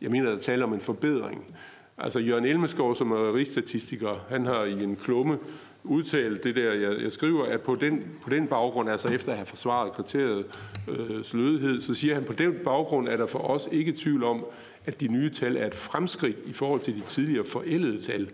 Jeg 0.00 0.10
mener, 0.10 0.30
der 0.30 0.38
taler 0.38 0.64
om 0.64 0.72
en 0.72 0.80
forbedring. 0.80 1.56
Altså 1.98 2.18
Jørgen 2.18 2.44
Elmeskov, 2.44 2.94
som 2.94 3.12
er 3.12 3.34
rigsstatistiker, 3.34 4.26
han 4.28 4.46
har 4.46 4.64
i 4.64 4.82
en 4.82 4.96
klumme 4.96 5.38
udtale 5.84 6.38
det 6.42 6.56
der, 6.56 6.72
jeg, 6.72 7.02
jeg 7.02 7.12
skriver, 7.12 7.44
at 7.44 7.60
på 7.60 7.74
den, 7.74 8.04
på 8.22 8.30
den 8.30 8.46
baggrund, 8.46 8.90
altså 8.90 9.08
efter 9.08 9.32
at 9.32 9.38
have 9.38 9.46
forsvaret 9.46 9.92
kriteriet 9.92 10.46
øh, 10.88 11.24
lødighed, 11.32 11.80
så 11.80 11.94
siger 11.94 12.14
han, 12.14 12.24
på 12.24 12.32
den 12.32 12.54
baggrund 12.64 13.08
er 13.08 13.16
der 13.16 13.26
for 13.26 13.38
os 13.38 13.68
ikke 13.72 13.92
tvivl 13.92 14.24
om, 14.24 14.44
at 14.86 15.00
de 15.00 15.08
nye 15.08 15.30
tal 15.30 15.56
er 15.56 15.66
et 15.66 15.74
fremskridt 15.74 16.36
i 16.46 16.52
forhold 16.52 16.80
til 16.80 16.94
de 16.94 17.00
tidligere 17.00 17.44
forældede 17.44 18.02
tal. 18.02 18.30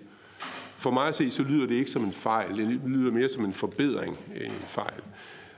For 0.77 0.91
mig 0.91 1.09
at 1.09 1.17
se, 1.17 1.31
så 1.31 1.43
lyder 1.43 1.67
det 1.67 1.75
ikke 1.75 1.91
som 1.91 2.05
en 2.05 2.13
fejl, 2.13 2.57
det 2.57 2.81
lyder 2.87 3.13
mere 3.13 3.29
som 3.29 3.45
en 3.45 3.53
forbedring 3.53 4.19
end 4.37 4.45
en 4.45 4.51
fejl. 4.51 5.03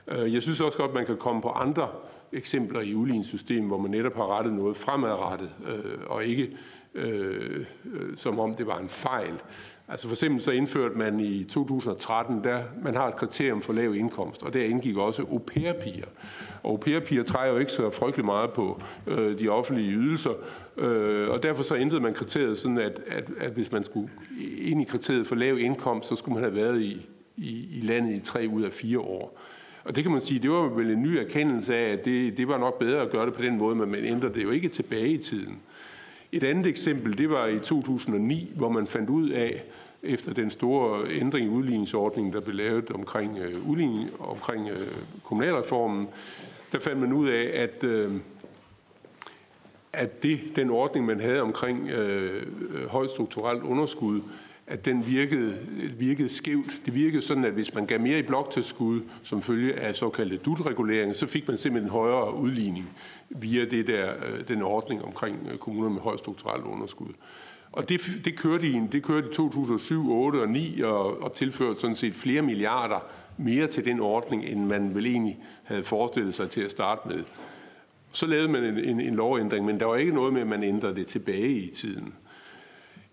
Øh, 0.07 0.33
jeg 0.33 0.43
synes 0.43 0.61
også 0.61 0.77
godt, 0.77 0.89
at 0.89 0.95
man 0.95 1.05
kan 1.05 1.17
komme 1.17 1.41
på 1.41 1.49
andre 1.49 1.87
eksempler 2.31 2.81
i 2.81 2.95
udligningssystemet, 2.95 3.67
hvor 3.67 3.77
man 3.77 3.91
netop 3.91 4.15
har 4.15 4.37
rettet 4.37 4.53
noget 4.53 4.77
fremadrettet, 4.77 5.49
øh, 5.67 5.99
og 6.05 6.25
ikke 6.25 6.57
øh, 6.93 7.65
øh 7.85 8.17
som 8.17 8.39
om 8.39 8.55
det 8.55 8.67
var 8.67 8.79
en 8.79 8.89
fejl. 8.89 9.33
Altså 9.87 10.07
for 10.07 10.13
eksempel 10.13 10.41
så 10.41 10.51
indførte 10.51 10.97
man 10.97 11.19
i 11.19 11.43
2013, 11.43 12.43
der 12.43 12.63
man 12.83 12.95
har 12.95 13.07
et 13.07 13.15
kriterium 13.15 13.61
for 13.61 13.73
lav 13.73 13.95
indkomst, 13.95 14.43
og 14.43 14.53
der 14.53 14.63
indgik 14.63 14.97
også 14.97 15.21
au 15.21 15.37
pair-piger. 15.37 16.05
Og 16.63 16.71
au 16.71 16.77
pair-piger 16.77 17.23
træder 17.23 17.53
jo 17.53 17.59
ikke 17.59 17.71
så 17.71 17.89
frygtelig 17.89 18.25
meget 18.25 18.53
på 18.53 18.81
øh, 19.07 19.39
de 19.39 19.49
offentlige 19.49 19.91
ydelser, 19.91 20.33
øh, 20.77 21.29
og 21.29 21.43
derfor 21.43 21.63
så 21.63 21.75
ændrede 21.75 22.01
man 22.01 22.13
kriteriet 22.13 22.59
sådan, 22.59 22.77
at, 22.77 22.99
at, 23.07 23.29
at 23.39 23.51
hvis 23.51 23.71
man 23.71 23.83
skulle 23.83 24.09
ind 24.57 24.81
i 24.81 24.85
kriteriet 24.85 25.27
for 25.27 25.35
lav 25.35 25.57
indkomst, 25.59 26.09
så 26.09 26.15
skulle 26.15 26.33
man 26.33 26.43
have 26.43 26.55
været 26.55 26.81
i, 26.81 27.05
i, 27.37 27.77
i 27.77 27.81
landet 27.81 28.15
i 28.15 28.19
tre 28.19 28.47
ud 28.53 28.61
af 28.61 28.71
fire 28.71 28.99
år. 28.99 29.39
Og 29.83 29.95
det 29.95 30.03
kan 30.03 30.11
man 30.11 30.21
sige, 30.21 30.39
det 30.39 30.51
var 30.51 30.69
vel 30.69 30.91
en 30.91 31.01
ny 31.01 31.07
erkendelse 31.07 31.75
af, 31.75 31.91
at 31.91 32.05
det, 32.05 32.37
det 32.37 32.47
var 32.47 32.57
nok 32.57 32.79
bedre 32.79 33.01
at 33.01 33.09
gøre 33.09 33.25
det 33.25 33.33
på 33.33 33.41
den 33.41 33.57
måde, 33.57 33.75
men 33.75 33.91
man 33.91 34.05
ændrer 34.05 34.29
det 34.29 34.43
jo 34.43 34.51
ikke 34.51 34.69
tilbage 34.69 35.09
i 35.09 35.17
tiden. 35.17 35.59
Et 36.33 36.43
andet 36.43 36.67
eksempel, 36.67 37.17
det 37.17 37.29
var 37.29 37.47
i 37.47 37.59
2009, 37.59 38.51
hvor 38.55 38.69
man 38.69 38.87
fandt 38.87 39.09
ud 39.09 39.29
af, 39.29 39.63
efter 40.03 40.33
den 40.33 40.49
store 40.49 41.09
ændring 41.09 41.45
i 41.45 41.49
udligningsordningen, 41.49 42.33
der 42.33 42.39
blev 42.39 42.55
lavet 42.55 42.91
omkring, 42.91 43.37
øh, 43.37 43.69
udligning, 43.69 44.09
omkring 44.19 44.69
øh, 44.69 44.87
kommunalreformen, 45.23 46.05
der 46.71 46.79
fandt 46.79 47.01
man 47.01 47.13
ud 47.13 47.29
af, 47.29 47.51
at, 47.53 47.83
øh, 47.83 48.11
at 49.93 50.23
det, 50.23 50.39
den 50.55 50.69
ordning, 50.69 51.05
man 51.05 51.19
havde 51.19 51.41
omkring 51.41 51.89
øh, 51.89 52.43
højt 52.87 53.09
strukturelt 53.09 53.63
underskud, 53.63 54.21
at 54.67 54.85
den 54.85 55.07
virkede, 55.07 55.57
virkede 55.97 56.29
skævt. 56.29 56.81
Det 56.85 56.95
virkede 56.95 57.21
sådan, 57.21 57.45
at 57.45 57.53
hvis 57.53 57.73
man 57.73 57.85
gav 57.85 57.99
mere 57.99 58.19
i 58.19 58.21
bloktilskud 58.21 59.01
som 59.23 59.41
følge 59.41 59.73
af 59.73 59.95
såkaldte 59.95 60.37
dut 60.37 60.59
så 61.13 61.27
fik 61.27 61.47
man 61.47 61.57
simpelthen 61.57 61.87
en 61.87 61.91
højere 61.91 62.35
udligning 62.35 62.89
via 63.35 63.65
det 63.65 63.87
der, 63.87 64.11
øh, 64.11 64.47
den 64.47 64.61
ordning 64.61 65.05
omkring 65.05 65.47
øh, 65.51 65.57
kommuner 65.57 65.89
med 65.89 66.01
højt 66.01 66.19
strukturelt 66.19 66.65
underskud. 66.65 67.13
Og 67.71 67.89
det, 67.89 68.01
det, 68.25 68.39
kørte 68.39 68.67
i, 68.67 68.81
det 68.91 69.03
kørte 69.03 69.29
i 69.29 69.33
2007, 69.33 70.11
8 70.11 70.37
og 70.37 70.49
9 70.49 70.81
og, 70.81 71.21
og 71.23 71.33
tilførte 71.33 71.79
sådan 71.79 71.95
set 71.95 72.13
flere 72.13 72.41
milliarder 72.41 72.99
mere 73.37 73.67
til 73.67 73.85
den 73.85 73.99
ordning, 73.99 74.45
end 74.45 74.65
man 74.65 74.95
vel 74.95 75.05
egentlig 75.05 75.39
havde 75.63 75.83
forestillet 75.83 76.35
sig 76.35 76.49
til 76.49 76.61
at 76.61 76.71
starte 76.71 77.07
med. 77.07 77.23
Så 78.11 78.25
lavede 78.25 78.47
man 78.47 78.63
en, 78.63 78.79
en, 78.79 79.01
en 79.01 79.15
lovændring, 79.15 79.65
men 79.65 79.79
der 79.79 79.85
var 79.85 79.95
ikke 79.95 80.13
noget 80.13 80.33
med, 80.33 80.41
at 80.41 80.47
man 80.47 80.63
ændrede 80.63 80.95
det 80.95 81.07
tilbage 81.07 81.49
i 81.49 81.69
tiden. 81.69 82.13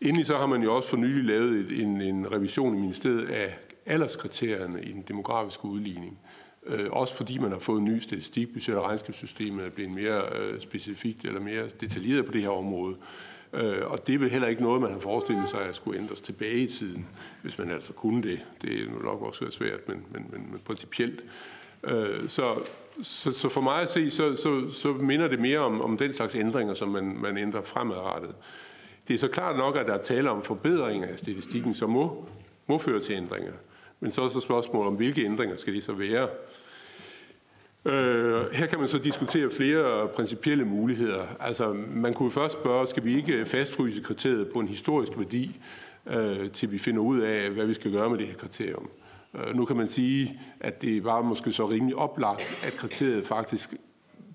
Endelig 0.01 0.27
så 0.27 0.37
har 0.37 0.47
man 0.47 0.63
jo 0.63 0.77
også 0.77 0.89
for 0.89 0.97
nylig 0.97 1.25
lavet 1.25 1.83
en, 1.83 2.01
en 2.01 2.35
revision 2.35 2.77
i 2.77 2.81
ministeriet 2.81 3.29
af 3.29 3.59
alderskriterierne 3.87 4.83
i 4.83 4.93
den 4.93 5.05
demografiske 5.09 5.65
udligning. 5.65 6.19
Øh, 6.71 6.87
også 6.91 7.17
fordi 7.17 7.39
man 7.39 7.53
har 7.53 7.59
fået 7.59 7.79
en 7.79 7.85
ny 7.85 7.99
statistik, 7.99 8.53
budget- 8.53 8.77
og 8.77 8.85
regnskabssystemet 8.85 9.67
er 9.67 9.71
blevet 9.71 9.93
mere 9.93 10.23
øh, 10.39 10.61
specifikt 10.61 11.25
eller 11.25 11.41
mere 11.41 11.69
detaljeret 11.81 12.27
på 12.27 12.33
det 12.33 12.43
her 12.43 12.51
område. 12.51 12.97
Øh, 13.53 13.87
og 13.87 14.07
det 14.07 14.15
er 14.15 14.19
vel 14.19 14.31
heller 14.31 14.49
ikke 14.49 14.63
noget, 14.63 14.83
man 14.83 14.93
har 14.93 15.01
forestillet 15.01 15.49
sig 15.49 15.61
at 15.61 15.77
skulle 15.77 15.99
ændres 15.99 16.21
tilbage 16.21 16.59
i 16.59 16.67
tiden, 16.67 17.07
hvis 17.43 17.59
man 17.59 17.71
altså 17.71 17.93
kunne 17.93 18.23
det. 18.23 18.41
Det 18.63 18.81
er 18.81 18.87
nok 19.05 19.23
også 19.23 19.41
være 19.41 19.53
svært, 19.53 19.89
men, 19.89 20.05
men, 20.11 20.27
men, 20.31 20.49
men 20.51 20.61
principielt. 20.65 21.25
Øh, 21.85 22.29
så, 22.29 22.55
så, 23.03 23.33
så 23.33 23.49
for 23.49 23.61
mig 23.61 23.83
at 23.83 23.91
se, 23.91 24.11
så, 24.11 24.37
så, 24.37 24.71
så 24.71 24.93
minder 24.93 25.29
det 25.29 25.41
mere 25.41 25.59
om, 25.59 25.81
om 25.81 25.99
den 25.99 26.13
slags 26.13 26.35
ændringer, 26.35 26.75
som 26.75 26.89
man, 26.89 27.17
man 27.21 27.39
ændrer 27.39 27.63
fremadrettet. 27.63 28.35
Det 29.09 29.15
er 29.15 29.19
så 29.19 29.29
klart 29.29 29.57
nok, 29.57 29.77
at 29.77 29.87
der 29.87 29.95
er 29.95 30.03
tale 30.03 30.31
om 30.31 30.43
forbedringer 30.43 31.09
af 31.09 31.19
statistikken, 31.19 31.75
som 31.75 31.91
må, 31.91 32.29
må 32.67 32.79
føre 32.79 33.01
til 33.01 33.15
ændringer. 33.15 33.53
Men 34.01 34.11
så 34.11 34.23
er 34.23 34.29
så 34.29 34.41
spørgsmålet 34.41 34.89
om, 34.89 34.95
hvilke 34.95 35.25
ændringer 35.25 35.57
skal 35.57 35.75
det 35.75 35.85
så 35.85 35.93
være? 35.93 36.29
Øh, 37.85 38.53
her 38.53 38.67
kan 38.67 38.81
man 38.81 38.89
så 38.89 38.99
diskutere 38.99 39.51
flere 39.51 40.09
principielle 40.09 40.65
muligheder. 40.65 41.23
Altså, 41.41 41.77
man 41.95 42.15
kunne 42.15 42.31
først 42.31 42.53
spørge, 42.53 42.87
skal 42.87 43.05
vi 43.05 43.17
ikke 43.17 43.47
fastfryse 43.47 44.03
kriteriet 44.03 44.49
på 44.53 44.61
en 44.61 44.69
historisk 44.69 45.13
værdi, 45.17 45.61
øh, 46.07 46.51
til 46.51 46.73
vi 46.73 46.79
finder 46.79 47.01
ud 47.01 47.21
af, 47.21 47.51
hvad 47.51 47.67
vi 47.67 47.75
skal 47.75 47.93
gøre 47.93 48.11
med 48.11 48.19
det 48.19 48.27
her 48.27 48.35
kriterium. 48.35 48.89
Øh, 49.35 49.57
nu 49.57 49.65
kan 49.65 49.77
man 49.77 49.89
sige, 49.89 50.41
at 50.61 50.83
det 50.83 51.05
var 51.05 51.23
måske 51.23 51.53
så 51.53 51.65
rimelig 51.65 51.97
oplagt, 51.97 52.65
at 52.67 52.73
kriteriet 52.73 53.27
faktisk 53.27 53.75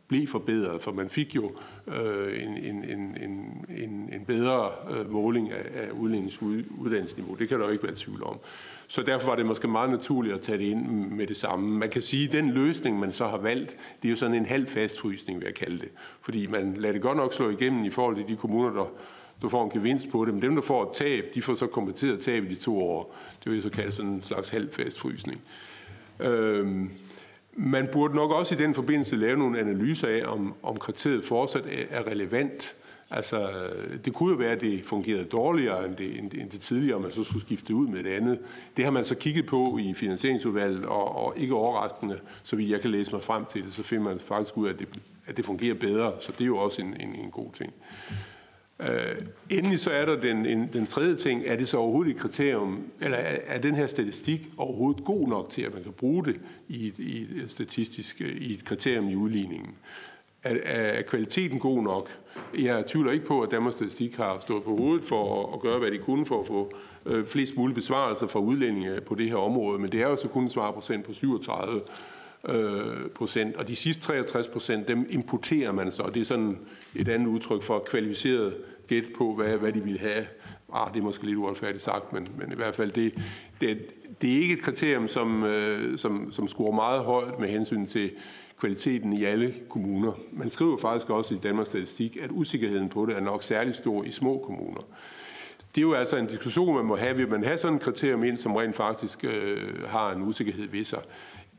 blev 0.07 0.27
forbedret, 0.27 0.81
for 0.81 0.91
man 0.91 1.09
fik 1.09 1.35
jo 1.35 1.51
øh, 1.87 2.43
en, 2.43 2.57
en, 2.57 2.83
en, 2.83 3.17
en, 3.69 4.09
en 4.13 4.25
bedre 4.27 4.69
øh, 4.91 5.11
måling 5.11 5.51
af, 5.51 5.65
af 5.73 5.91
udlændingsuddannelsesniveau. 5.91 7.35
Det 7.35 7.49
kan 7.49 7.59
der 7.59 7.65
jo 7.65 7.71
ikke 7.71 7.83
være 7.83 7.95
tvivl 7.95 8.23
om. 8.23 8.39
Så 8.87 9.01
derfor 9.01 9.27
var 9.27 9.35
det 9.35 9.45
måske 9.45 9.67
meget 9.67 9.89
naturligt 9.89 10.35
at 10.35 10.41
tage 10.41 10.57
det 10.57 10.63
ind 10.63 11.09
med 11.11 11.27
det 11.27 11.37
samme. 11.37 11.77
Man 11.77 11.89
kan 11.89 12.01
sige, 12.01 12.27
at 12.27 12.33
den 12.33 12.51
løsning, 12.51 12.99
man 12.99 13.13
så 13.13 13.27
har 13.27 13.37
valgt, 13.37 13.77
det 14.01 14.07
er 14.07 14.09
jo 14.09 14.15
sådan 14.15 14.35
en 14.35 14.45
halv 14.45 14.67
fastfrysning, 14.67 15.39
vil 15.39 15.45
jeg 15.45 15.55
kalde 15.55 15.79
det. 15.79 15.89
Fordi 16.21 16.47
man 16.47 16.73
lader 16.73 16.93
det 16.93 17.01
godt 17.01 17.17
nok 17.17 17.33
slå 17.33 17.49
igennem 17.49 17.85
i 17.85 17.89
forhold 17.89 18.15
til 18.15 18.27
de 18.27 18.35
kommuner, 18.35 18.73
der, 18.73 18.85
der 19.41 19.49
får 19.49 19.63
en 19.63 19.69
gevinst 19.69 20.09
på 20.11 20.25
det. 20.25 20.33
Men 20.33 20.41
dem, 20.41 20.55
der 20.55 20.61
får 20.61 20.83
et 20.83 20.89
tab, 20.95 21.25
de 21.35 21.41
får 21.41 21.53
så 21.53 21.67
kompenseret 21.67 22.19
tab 22.19 22.43
i 22.43 22.47
de 22.47 22.55
to 22.55 22.83
år. 22.83 23.15
Det 23.43 23.51
vil 23.51 23.53
jeg 23.53 23.63
så 23.63 23.69
kalde 23.69 23.91
sådan 23.91 24.11
en 24.11 24.23
slags 24.23 24.49
halv 24.49 24.71
fastfrysning. 24.71 25.41
Øhm, 26.19 26.91
man 27.53 27.87
burde 27.91 28.15
nok 28.15 28.31
også 28.31 28.55
i 28.55 28.57
den 28.57 28.73
forbindelse 28.73 29.15
lave 29.15 29.37
nogle 29.37 29.59
analyser 29.59 30.07
af, 30.07 30.21
om, 30.25 30.53
om 30.63 30.77
kriteriet 30.77 31.23
fortsat 31.25 31.63
er 31.89 32.07
relevant. 32.07 32.75
Altså, 33.15 33.69
det 34.05 34.13
kunne 34.13 34.31
jo 34.31 34.35
være, 34.35 34.51
at 34.51 34.61
det 34.61 34.85
fungerede 34.85 35.23
dårligere 35.23 35.85
end 35.85 35.95
det, 35.95 36.19
end, 36.19 36.33
end 36.33 36.49
det 36.49 36.61
tidligere, 36.61 36.95
og 36.95 37.01
man 37.01 37.11
så 37.11 37.23
skulle 37.23 37.45
skifte 37.45 37.75
ud 37.75 37.87
med 37.87 38.03
det 38.03 38.09
andet. 38.09 38.39
Det 38.77 38.85
har 38.85 38.91
man 38.91 39.05
så 39.05 39.15
kigget 39.15 39.45
på 39.45 39.77
i 39.77 39.93
finansieringsudvalget, 39.93 40.85
og, 40.85 41.15
og 41.15 41.33
ikke 41.37 41.55
overraskende, 41.55 42.19
så 42.43 42.55
vidt 42.55 42.69
jeg 42.69 42.81
kan 42.81 42.91
læse 42.91 43.11
mig 43.11 43.23
frem 43.23 43.45
til 43.45 43.63
det, 43.63 43.73
så 43.73 43.83
finder 43.83 44.03
man 44.03 44.19
faktisk 44.19 44.57
ud 44.57 44.67
af, 44.67 44.73
at 44.73 44.79
det, 44.79 44.87
at 45.25 45.37
det 45.37 45.45
fungerer 45.45 45.73
bedre. 45.73 46.13
Så 46.19 46.31
det 46.31 46.41
er 46.41 46.45
jo 46.45 46.57
også 46.57 46.81
en, 46.81 46.95
en, 46.99 47.15
en 47.15 47.31
god 47.31 47.51
ting. 47.53 47.73
Øh, 48.79 49.15
endelig 49.49 49.79
så 49.79 49.91
er 49.91 50.05
der 50.05 50.21
den, 50.21 50.45
en, 50.45 50.69
den 50.73 50.85
tredje 50.85 51.15
ting, 51.15 51.43
er 51.45 51.55
det 51.55 51.69
så 51.69 51.77
overhovedet 51.77 52.15
et 52.15 52.21
kriterium, 52.21 52.91
eller 53.01 53.17
er, 53.17 53.37
er 53.45 53.59
den 53.59 53.75
her 53.75 53.87
statistik 53.87 54.49
overhovedet 54.57 55.03
god 55.03 55.27
nok 55.27 55.49
til, 55.49 55.61
at 55.61 55.73
man 55.73 55.83
kan 55.83 55.91
bruge 55.91 56.25
det 56.25 56.39
i 56.67 56.87
et, 56.87 56.99
i 56.99 57.27
et 57.43 57.51
statistisk, 57.51 58.21
i 58.21 58.53
et 58.53 58.65
kriterium 58.65 59.09
i 59.09 59.15
udligningen? 59.15 59.75
Er, 60.45 60.55
er 60.63 61.01
kvaliteten 61.01 61.59
god 61.59 61.83
nok? 61.83 62.09
Jeg 62.59 62.85
tvivler 62.85 63.11
ikke 63.11 63.25
på, 63.25 63.41
at 63.41 63.51
Danmarks 63.51 63.75
Statistik 63.75 64.15
har 64.15 64.37
stået 64.39 64.63
på 64.63 64.75
hovedet 64.75 65.05
for 65.05 65.53
at 65.53 65.59
gøre, 65.59 65.79
hvad 65.79 65.91
de 65.91 65.97
kunne 65.97 66.25
for 66.25 66.39
at 66.39 66.47
få 66.47 66.71
øh, 67.05 67.25
flest 67.25 67.57
mulige 67.57 67.75
besvarelser 67.75 68.27
fra 68.27 68.39
udlændinge 68.39 69.01
på 69.01 69.15
det 69.15 69.29
her 69.29 69.35
område, 69.35 69.79
men 69.79 69.91
det 69.91 70.01
er 70.01 70.07
jo 70.07 70.15
så 70.15 70.27
kun 70.27 70.43
en 70.43 70.49
svarprocent 70.49 71.05
på 71.05 71.13
37 71.13 71.81
øh, 72.49 73.09
procent, 73.15 73.55
og 73.55 73.67
de 73.67 73.75
sidste 73.75 74.03
63 74.03 74.47
procent, 74.47 74.87
dem 74.87 75.07
importerer 75.09 75.71
man 75.71 75.91
så, 75.91 76.03
og 76.03 76.13
det 76.13 76.21
er 76.21 76.25
sådan 76.25 76.57
et 76.95 77.07
andet 77.07 77.27
udtryk 77.27 77.63
for 77.63 77.79
kvalificeret 77.79 78.53
gæt 78.87 79.05
på, 79.17 79.35
hvad, 79.35 79.57
hvad 79.57 79.71
de 79.71 79.83
vil 79.83 79.99
have. 79.99 80.25
Ah, 80.73 80.93
det 80.93 80.99
er 80.99 81.03
måske 81.03 81.25
lidt 81.25 81.37
uretfærdigt 81.37 81.83
sagt, 81.83 82.13
men, 82.13 82.27
men 82.37 82.47
i 82.53 82.55
hvert 82.55 82.75
fald, 82.75 82.91
det, 82.91 83.13
det, 83.61 83.77
det 84.21 84.33
er 84.33 84.41
ikke 84.41 84.53
et 84.53 84.61
kriterium, 84.61 85.07
som, 85.07 85.43
øh, 85.43 85.97
som, 85.97 86.31
som 86.31 86.47
scorer 86.47 86.75
meget 86.75 87.03
højt 87.03 87.39
med 87.39 87.49
hensyn 87.49 87.85
til 87.85 88.11
kvaliteten 88.59 89.13
i 89.13 89.23
alle 89.23 89.53
kommuner. 89.69 90.11
Man 90.31 90.49
skriver 90.49 90.77
faktisk 90.77 91.09
også 91.09 91.35
i 91.35 91.37
Danmarks 91.37 91.69
Statistik, 91.69 92.17
at 92.17 92.31
usikkerheden 92.31 92.89
på 92.89 93.05
det 93.05 93.15
er 93.15 93.19
nok 93.19 93.43
særlig 93.43 93.75
stor 93.75 94.03
i 94.03 94.11
små 94.11 94.41
kommuner. 94.45 94.81
Det 95.75 95.81
er 95.81 95.85
jo 95.85 95.93
altså 95.93 96.17
en 96.17 96.27
diskussion, 96.27 96.75
man 96.75 96.85
må 96.85 96.95
have. 96.95 97.17
Vil 97.17 97.29
man 97.29 97.43
have 97.43 97.57
sådan 97.57 97.75
et 97.75 97.81
kriterium 97.81 98.23
ind, 98.23 98.37
som 98.37 98.55
rent 98.55 98.75
faktisk 98.75 99.23
øh, 99.23 99.83
har 99.87 100.11
en 100.11 100.21
usikkerhed 100.21 100.67
ved 100.67 100.83
sig? 100.83 100.99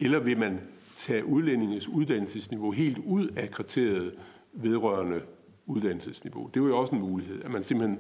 Eller 0.01 0.19
vil 0.19 0.39
man 0.39 0.61
tage 0.97 1.25
udlændinges 1.25 1.89
uddannelsesniveau 1.89 2.71
helt 2.71 2.99
ud 2.99 3.29
af 3.29 3.51
kriteriet 3.51 4.13
vedrørende 4.53 5.21
uddannelsesniveau? 5.67 6.51
Det 6.55 6.61
er 6.61 6.67
jo 6.67 6.79
også 6.79 6.95
en 6.95 7.01
mulighed, 7.01 7.45
at 7.45 7.51
man 7.51 7.63
simpelthen 7.63 7.99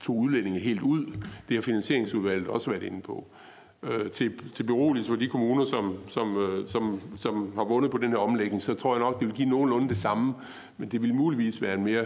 tog 0.00 0.16
udlændinge 0.16 0.58
helt 0.58 0.82
ud. 0.82 1.06
Det 1.48 1.56
har 1.56 1.62
finansieringsudvalget 1.62 2.48
også 2.48 2.70
været 2.70 2.82
inde 2.82 3.00
på 3.00 3.26
øh, 3.30 3.41
Øh, 3.90 4.10
til, 4.10 4.32
til 4.54 4.62
beroligelse 4.62 5.10
for 5.12 5.16
de 5.16 5.28
kommuner, 5.28 5.64
som, 5.64 5.96
som, 6.08 6.38
øh, 6.38 6.66
som, 6.66 7.00
som 7.16 7.52
har 7.54 7.64
vundet 7.64 7.90
på 7.90 7.98
den 7.98 8.10
her 8.10 8.16
omlægning, 8.16 8.62
så 8.62 8.74
tror 8.74 8.94
jeg 8.94 9.00
nok, 9.00 9.20
det 9.20 9.28
vil 9.28 9.36
give 9.36 9.48
nogenlunde 9.48 9.88
det 9.88 9.96
samme, 9.96 10.34
men 10.78 10.88
det 10.88 11.02
vil 11.02 11.14
muligvis 11.14 11.62
være 11.62 11.74
en 11.74 11.84
mere, 11.84 12.04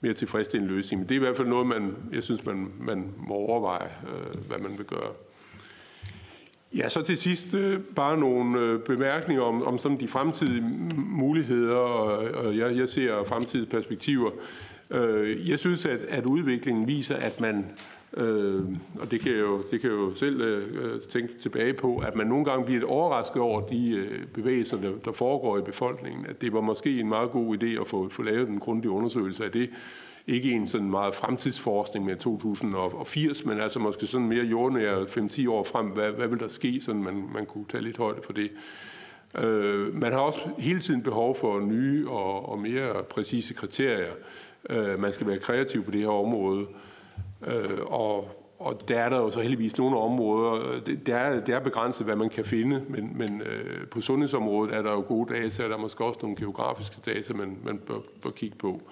mere 0.00 0.14
tilfredsstillende 0.14 0.74
løsning. 0.74 1.00
Men 1.00 1.08
det 1.08 1.14
er 1.14 1.20
i 1.20 1.24
hvert 1.24 1.36
fald 1.36 1.48
noget, 1.48 1.66
man, 1.66 1.96
jeg 2.12 2.22
synes, 2.22 2.46
man, 2.46 2.72
man 2.80 3.04
må 3.28 3.34
overveje, 3.34 3.88
øh, 4.02 4.46
hvad 4.48 4.58
man 4.58 4.78
vil 4.78 4.86
gøre. 4.86 5.10
Ja, 6.76 6.88
så 6.88 7.02
til 7.02 7.16
sidst 7.16 7.54
øh, 7.54 7.80
bare 7.96 8.18
nogle 8.18 8.60
øh, 8.60 8.80
bemærkninger 8.80 9.42
om, 9.42 9.62
om 9.62 9.78
sådan 9.78 10.00
de 10.00 10.08
fremtidige 10.08 10.64
muligheder, 10.96 11.76
og, 11.76 12.30
og 12.44 12.56
jeg, 12.56 12.76
jeg 12.76 12.88
ser 12.88 13.24
fremtidige 13.26 13.70
perspektiver. 13.70 14.30
Øh, 14.90 15.48
jeg 15.48 15.58
synes, 15.58 15.86
at, 15.86 16.00
at 16.00 16.26
udviklingen 16.26 16.86
viser, 16.86 17.16
at 17.16 17.40
man 17.40 17.66
Øh, 18.16 18.64
og 19.00 19.10
det 19.10 19.20
kan, 19.20 19.32
jeg 19.32 19.40
jo, 19.40 19.62
det 19.70 19.80
kan 19.80 19.90
jeg 19.90 19.96
jo 19.96 20.14
selv 20.14 20.40
øh, 20.40 20.92
øh 20.94 21.00
tænke 21.00 21.38
tilbage 21.40 21.72
på, 21.74 21.98
at 21.98 22.16
man 22.16 22.26
nogle 22.26 22.44
gange 22.44 22.64
bliver 22.64 22.86
overrasket 22.86 23.42
over 23.42 23.60
de 23.60 23.90
øh, 23.90 24.26
bevægelser, 24.26 24.76
der, 24.76 24.92
der 25.04 25.12
foregår 25.12 25.58
i 25.58 25.62
befolkningen. 25.62 26.26
At 26.26 26.40
det 26.40 26.52
var 26.52 26.60
måske 26.60 27.00
en 27.00 27.08
meget 27.08 27.30
god 27.30 27.62
idé 27.62 27.80
at 27.80 27.86
få, 27.86 28.08
få 28.08 28.22
lavet 28.22 28.48
en 28.48 28.58
grundig 28.58 28.90
undersøgelse 28.90 29.44
af 29.44 29.52
det. 29.52 29.70
Ikke 30.26 30.52
en 30.52 30.68
sådan 30.68 30.90
meget 30.90 31.14
fremtidsforskning 31.14 32.04
med 32.04 32.16
2080, 32.16 33.44
men 33.44 33.60
altså 33.60 33.78
måske 33.78 34.06
sådan 34.06 34.28
mere 34.28 34.44
jordnær 34.44 35.04
5-10 35.04 35.50
år 35.50 35.64
frem. 35.64 35.86
Hvad, 35.86 36.10
hvad 36.10 36.28
vil 36.28 36.40
der 36.40 36.48
ske, 36.48 36.80
så 36.80 36.94
man, 36.94 37.24
man 37.34 37.46
kunne 37.46 37.64
tage 37.68 37.82
lidt 37.82 37.96
højde 37.96 38.20
for 38.24 38.32
det? 38.32 38.50
Øh, 39.38 39.94
man 39.94 40.12
har 40.12 40.20
også 40.20 40.40
hele 40.58 40.80
tiden 40.80 41.02
behov 41.02 41.36
for 41.36 41.60
nye 41.60 42.08
og, 42.08 42.48
og 42.48 42.58
mere 42.58 43.02
præcise 43.10 43.54
kriterier. 43.54 44.12
Øh, 44.70 45.00
man 45.00 45.12
skal 45.12 45.26
være 45.26 45.38
kreativ 45.38 45.84
på 45.84 45.90
det 45.90 46.00
her 46.00 46.08
område. 46.08 46.60
Øh, 46.60 46.87
Øh, 47.46 47.78
og, 47.86 48.30
og 48.58 48.88
der 48.88 48.98
er 48.98 49.08
der 49.08 49.16
jo 49.16 49.30
så 49.30 49.40
heldigvis 49.40 49.78
nogle 49.78 49.98
områder, 49.98 50.80
det, 50.86 51.06
det, 51.06 51.14
er, 51.14 51.40
det 51.40 51.54
er 51.54 51.60
begrænset, 51.60 52.06
hvad 52.06 52.16
man 52.16 52.28
kan 52.28 52.44
finde, 52.44 52.82
men, 52.88 53.18
men 53.18 53.42
øh, 53.42 53.86
på 53.86 54.00
sundhedsområdet 54.00 54.74
er 54.74 54.82
der 54.82 54.92
jo 54.92 55.04
gode 55.08 55.34
data, 55.34 55.64
og 55.64 55.70
der 55.70 55.76
er 55.76 55.80
måske 55.80 56.04
også 56.04 56.20
nogle 56.22 56.36
geografiske 56.36 56.96
data, 57.06 57.32
man, 57.34 57.58
man 57.64 57.78
bør, 57.78 57.98
bør 58.22 58.30
kigge 58.30 58.56
på. 58.56 58.82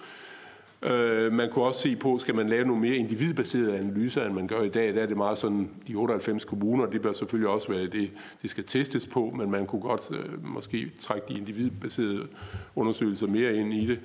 Øh, 0.82 1.32
man 1.32 1.50
kunne 1.50 1.64
også 1.64 1.80
se 1.80 1.96
på, 1.96 2.18
skal 2.18 2.34
man 2.34 2.48
lave 2.48 2.66
nogle 2.66 2.82
mere 2.82 2.96
individbaserede 2.96 3.78
analyser, 3.78 4.26
end 4.26 4.34
man 4.34 4.46
gør 4.46 4.62
i 4.62 4.68
dag. 4.68 4.94
Der 4.94 5.02
er 5.02 5.06
det 5.06 5.16
meget 5.16 5.38
sådan, 5.38 5.70
de 5.88 5.94
98 5.94 6.44
kommuner, 6.44 6.86
det 6.86 7.02
bør 7.02 7.12
selvfølgelig 7.12 7.48
også 7.48 7.72
være 7.72 7.86
det, 7.86 8.10
det 8.42 8.50
skal 8.50 8.64
testes 8.64 9.06
på, 9.06 9.32
men 9.38 9.50
man 9.50 9.66
kunne 9.66 9.82
godt 9.82 10.10
øh, 10.10 10.44
måske 10.44 10.92
trække 11.00 11.26
de 11.28 11.34
individbaserede 11.34 12.26
undersøgelser 12.74 13.26
mere 13.26 13.54
ind 13.54 13.74
i 13.74 13.86
det. 13.86 13.98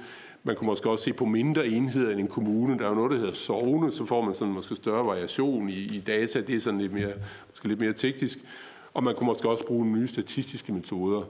Man 0.44 0.56
kunne 0.56 0.66
måske 0.66 0.90
også 0.90 1.04
se 1.04 1.14
på 1.14 1.26
mindre 1.26 1.68
enheder 1.68 2.12
end 2.12 2.20
en 2.20 2.28
kommune. 2.28 2.78
Der 2.78 2.86
er 2.86 2.90
jo 2.90 2.96
noget, 2.96 3.12
der 3.12 3.18
hedder 3.18 3.34
sovne, 3.34 3.92
så 3.92 4.06
får 4.06 4.22
man 4.22 4.34
sådan 4.34 4.54
måske 4.54 4.76
større 4.76 5.06
variation 5.06 5.70
i, 5.70 5.96
i 5.96 6.04
data. 6.08 6.42
Det 6.42 6.56
er 6.56 6.60
sådan 6.60 6.82
lidt 6.82 6.94
mere, 6.94 7.14
måske 7.50 7.68
lidt 7.68 7.80
mere 7.80 7.94
teknisk. 7.94 8.40
Og 8.94 9.04
man 9.04 9.16
kunne 9.16 9.28
måske 9.28 9.50
også 9.50 9.66
bruge 9.66 9.86
nye 9.86 10.08
statistiske 10.08 10.74
metoder. 10.74 11.24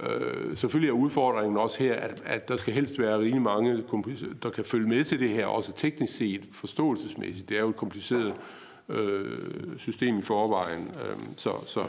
Øh, 0.00 0.56
selvfølgelig 0.56 0.88
er 0.88 0.92
udfordringen 0.92 1.56
også 1.56 1.78
her, 1.82 1.94
at, 1.94 2.22
at 2.26 2.48
der 2.48 2.56
skal 2.56 2.74
helst 2.74 2.98
være 2.98 3.18
rigtig 3.18 3.42
mange, 3.42 3.82
der 4.42 4.50
kan 4.50 4.64
følge 4.64 4.88
med 4.88 5.04
til 5.04 5.20
det 5.20 5.28
her, 5.28 5.46
også 5.46 5.72
teknisk 5.72 6.16
set, 6.16 6.48
forståelsesmæssigt. 6.52 7.48
Det 7.48 7.56
er 7.56 7.60
jo 7.60 7.68
et 7.68 7.76
kompliceret 7.76 8.34
øh, 8.88 9.38
system 9.76 10.18
i 10.18 10.22
forvejen, 10.22 10.90
øh, 11.04 11.16
så, 11.36 11.52
så, 11.66 11.84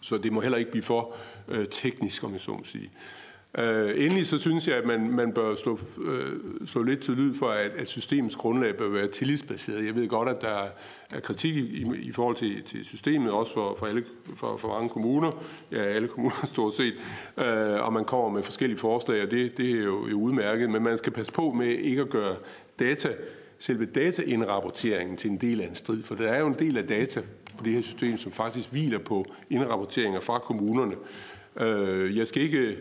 så 0.00 0.18
det 0.18 0.32
må 0.32 0.40
heller 0.40 0.58
ikke 0.58 0.70
blive 0.70 0.82
for 0.82 1.14
øh, 1.48 1.66
teknisk, 1.70 2.24
om 2.24 2.32
jeg 2.32 2.40
så 2.40 2.50
må 2.50 2.64
sige. 2.64 2.84
Øh, 2.84 3.19
Øh, 3.58 4.04
endelig 4.04 4.26
så 4.26 4.38
synes 4.38 4.68
jeg, 4.68 4.76
at 4.76 4.86
man, 4.86 5.10
man 5.10 5.32
bør 5.32 5.54
slå, 5.54 5.78
øh, 6.04 6.66
slå 6.66 6.82
lidt 6.82 7.00
til 7.00 7.14
lyd 7.14 7.34
for, 7.34 7.48
at, 7.48 7.70
at 7.70 7.88
systemets 7.88 8.36
grundlag 8.36 8.76
bør 8.76 8.88
være 8.88 9.08
tillidsbaseret. 9.08 9.86
Jeg 9.86 9.94
ved 9.94 10.08
godt, 10.08 10.28
at 10.28 10.40
der 10.40 10.64
er 11.14 11.20
kritik 11.20 11.56
i, 11.56 11.86
i 11.96 12.12
forhold 12.12 12.36
til, 12.36 12.62
til 12.62 12.84
systemet, 12.84 13.32
også 13.32 13.52
for, 13.52 13.76
for, 13.78 13.86
alle, 13.86 14.04
for, 14.36 14.56
for 14.56 14.68
mange 14.68 14.88
kommuner, 14.88 15.44
ja, 15.72 15.82
alle 15.82 16.08
kommuner 16.08 16.46
stort 16.54 16.74
set, 16.74 16.94
øh, 17.38 17.84
og 17.84 17.92
man 17.92 18.04
kommer 18.04 18.28
med 18.28 18.42
forskellige 18.42 18.78
forslag, 18.78 19.22
og 19.22 19.30
det, 19.30 19.56
det 19.56 19.70
er 19.70 19.84
jo, 19.84 20.08
jo 20.08 20.20
udmærket, 20.20 20.70
men 20.70 20.82
man 20.82 20.98
skal 20.98 21.12
passe 21.12 21.32
på 21.32 21.52
med 21.52 21.66
ikke 21.66 22.02
at 22.02 22.10
gøre 22.10 22.34
data, 22.78 23.12
selve 23.58 23.86
dataindrapporteringen 23.86 25.16
til 25.16 25.30
en 25.30 25.36
del 25.36 25.60
af 25.60 25.66
en 25.66 25.74
strid, 25.74 26.02
for 26.02 26.14
der 26.14 26.28
er 26.28 26.40
jo 26.40 26.46
en 26.46 26.56
del 26.58 26.76
af 26.76 26.86
data 26.86 27.20
på 27.58 27.64
det 27.64 27.72
her 27.72 27.82
system, 27.82 28.18
som 28.18 28.32
faktisk 28.32 28.72
hviler 28.72 28.98
på 28.98 29.26
indrapporteringer 29.50 30.20
fra 30.20 30.38
kommunerne. 30.38 30.94
Øh, 31.60 32.16
jeg 32.16 32.26
skal 32.26 32.42
ikke 32.42 32.76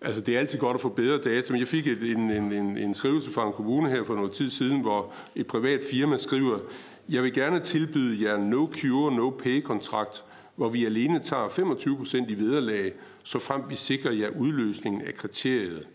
Altså, 0.00 0.20
det 0.20 0.34
er 0.34 0.38
altid 0.38 0.58
godt 0.58 0.74
at 0.74 0.80
få 0.80 0.88
bedre 0.88 1.18
data, 1.18 1.52
men 1.52 1.60
jeg 1.60 1.68
fik 1.68 1.86
et, 1.86 2.02
en, 2.02 2.30
en, 2.30 2.52
en, 2.52 2.78
en 2.78 2.94
skrivelse 2.94 3.30
fra 3.30 3.46
en 3.46 3.52
kommune 3.52 3.90
her 3.90 4.04
for 4.04 4.14
noget 4.14 4.32
tid 4.32 4.50
siden, 4.50 4.80
hvor 4.80 5.12
et 5.34 5.46
privat 5.46 5.80
firma 5.90 6.16
skriver, 6.16 6.58
jeg 7.08 7.22
vil 7.22 7.32
gerne 7.32 7.60
tilbyde 7.60 8.24
jer 8.24 8.36
no 8.36 8.68
cure, 8.72 9.16
no 9.16 9.30
pay 9.30 9.60
kontrakt, 9.62 10.24
hvor 10.56 10.68
vi 10.68 10.84
alene 10.84 11.18
tager 11.18 11.48
25 11.48 11.96
procent 11.96 12.30
i 12.30 12.34
vederlag, 12.34 12.92
så 13.22 13.38
frem 13.38 13.62
vi 13.68 13.76
sikrer 13.76 14.12
jer 14.12 14.28
udløsningen 14.38 15.02
af 15.02 15.14
kriteriet. 15.14 15.86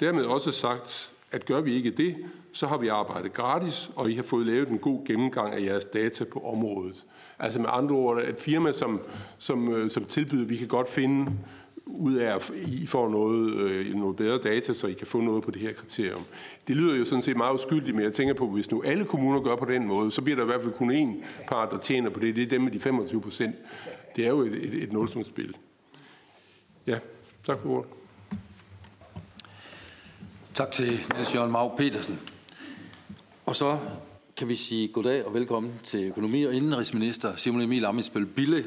Dermed 0.00 0.24
også 0.24 0.52
sagt, 0.52 1.12
at 1.32 1.44
gør 1.44 1.60
vi 1.60 1.74
ikke 1.74 1.90
det, 1.90 2.16
så 2.52 2.66
har 2.66 2.78
vi 2.78 2.88
arbejdet 2.88 3.32
gratis, 3.32 3.90
og 3.96 4.10
I 4.10 4.14
har 4.14 4.22
fået 4.22 4.46
lavet 4.46 4.68
en 4.68 4.78
god 4.78 5.06
gennemgang 5.06 5.54
af 5.54 5.60
jeres 5.62 5.84
data 5.84 6.24
på 6.24 6.38
området. 6.38 7.04
Altså 7.38 7.60
med 7.60 7.68
andre 7.72 7.94
ord, 7.94 8.18
et 8.18 8.40
firma, 8.40 8.72
som, 8.72 9.00
som, 9.38 9.72
øh, 9.72 9.90
som 9.90 10.04
tilbyder, 10.04 10.46
vi 10.46 10.56
kan 10.56 10.68
godt 10.68 10.88
finde 10.88 11.32
ud 11.86 12.14
af, 12.14 12.34
at 12.34 12.50
I 12.66 12.86
får 12.86 13.08
noget, 13.08 13.54
øh, 13.54 13.94
noget 13.94 14.16
bedre 14.16 14.38
data, 14.38 14.74
så 14.74 14.86
I 14.86 14.92
kan 14.92 15.06
få 15.06 15.20
noget 15.20 15.44
på 15.44 15.50
det 15.50 15.60
her 15.60 15.72
kriterium. 15.72 16.22
Det 16.68 16.76
lyder 16.76 16.96
jo 16.96 17.04
sådan 17.04 17.22
set 17.22 17.36
meget 17.36 17.54
uskyldigt, 17.54 17.96
men 17.96 18.04
jeg 18.04 18.12
tænker 18.12 18.34
på, 18.34 18.44
at 18.44 18.52
hvis 18.52 18.70
nu 18.70 18.82
alle 18.82 19.04
kommuner 19.04 19.40
gør 19.40 19.56
på 19.56 19.64
den 19.64 19.86
måde, 19.86 20.12
så 20.12 20.22
bliver 20.22 20.36
der 20.36 20.42
i 20.42 20.46
hvert 20.46 20.62
fald 20.62 20.72
kun 20.72 20.90
én 20.90 21.24
part, 21.48 21.70
der 21.70 21.78
tjener 21.78 22.10
på 22.10 22.20
det. 22.20 22.36
Det 22.36 22.42
er 22.42 22.48
dem 22.48 22.60
med 22.60 22.72
de 22.72 22.80
25 22.80 23.20
procent. 23.20 23.54
Det 24.16 24.24
er 24.24 24.28
jo 24.28 24.40
et, 24.40 24.52
et, 24.52 24.82
et 24.82 24.92
nulsumsspil. 24.92 25.56
Ja, 26.86 26.98
tak 27.46 27.58
for 27.62 27.70
ordet. 27.70 27.90
Tak 30.54 30.72
til 30.72 31.00
Niels 31.14 31.34
Jørgen 31.34 31.52
Mau 31.52 31.76
Petersen. 31.76 32.20
Og 33.46 33.56
så 33.56 33.78
kan 34.36 34.48
vi 34.48 34.56
sige 34.56 34.88
goddag 34.88 35.24
og 35.24 35.34
velkommen 35.34 35.72
til 35.82 36.00
økonomi- 36.00 36.44
og 36.44 36.54
indenrigsminister 36.54 37.36
Simon 37.36 37.60
Emil 37.60 37.84
Amitsbøl 37.84 38.26
Bille. 38.26 38.64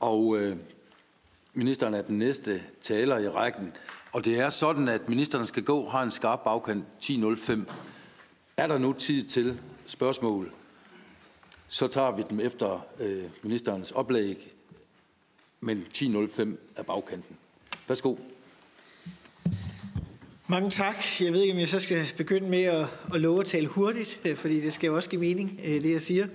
Og 0.00 0.38
øh, 0.38 0.56
Ministeren 1.56 1.94
er 1.94 2.02
den 2.02 2.18
næste 2.18 2.62
taler 2.80 3.18
i 3.18 3.28
rækken. 3.28 3.72
Og 4.12 4.24
det 4.24 4.38
er 4.38 4.48
sådan, 4.50 4.88
at 4.88 5.08
ministeren 5.08 5.46
skal 5.46 5.62
gå, 5.62 5.88
har 5.88 6.02
en 6.02 6.10
skarp 6.10 6.40
bagkant 6.44 6.84
10.05. 7.04 7.72
Er 8.56 8.66
der 8.66 8.78
nu 8.78 8.92
tid 8.92 9.24
til 9.24 9.60
spørgsmål, 9.86 10.52
så 11.68 11.86
tager 11.86 12.16
vi 12.16 12.22
dem 12.30 12.40
efter 12.40 12.86
øh, 12.98 13.24
ministerens 13.42 13.90
oplæg. 13.90 14.52
Men 15.60 15.86
10.05 15.94 16.48
er 16.76 16.82
bagkanten. 16.82 17.36
Værsgo. 17.88 18.16
Mange 20.46 20.70
tak. 20.70 21.20
Jeg 21.20 21.32
ved 21.32 21.40
ikke, 21.40 21.52
om 21.52 21.58
jeg 21.58 21.68
så 21.68 21.80
skal 21.80 22.06
begynde 22.16 22.48
med 22.48 22.62
at, 22.62 22.86
at 23.14 23.20
love 23.20 23.40
at 23.40 23.46
tale 23.46 23.66
hurtigt, 23.66 24.20
øh, 24.24 24.36
fordi 24.36 24.60
det 24.60 24.72
skal 24.72 24.86
jo 24.86 24.96
også 24.96 25.10
give 25.10 25.20
mening, 25.20 25.60
øh, 25.64 25.82
det 25.82 25.92
jeg 25.92 26.02
siger. 26.02 26.26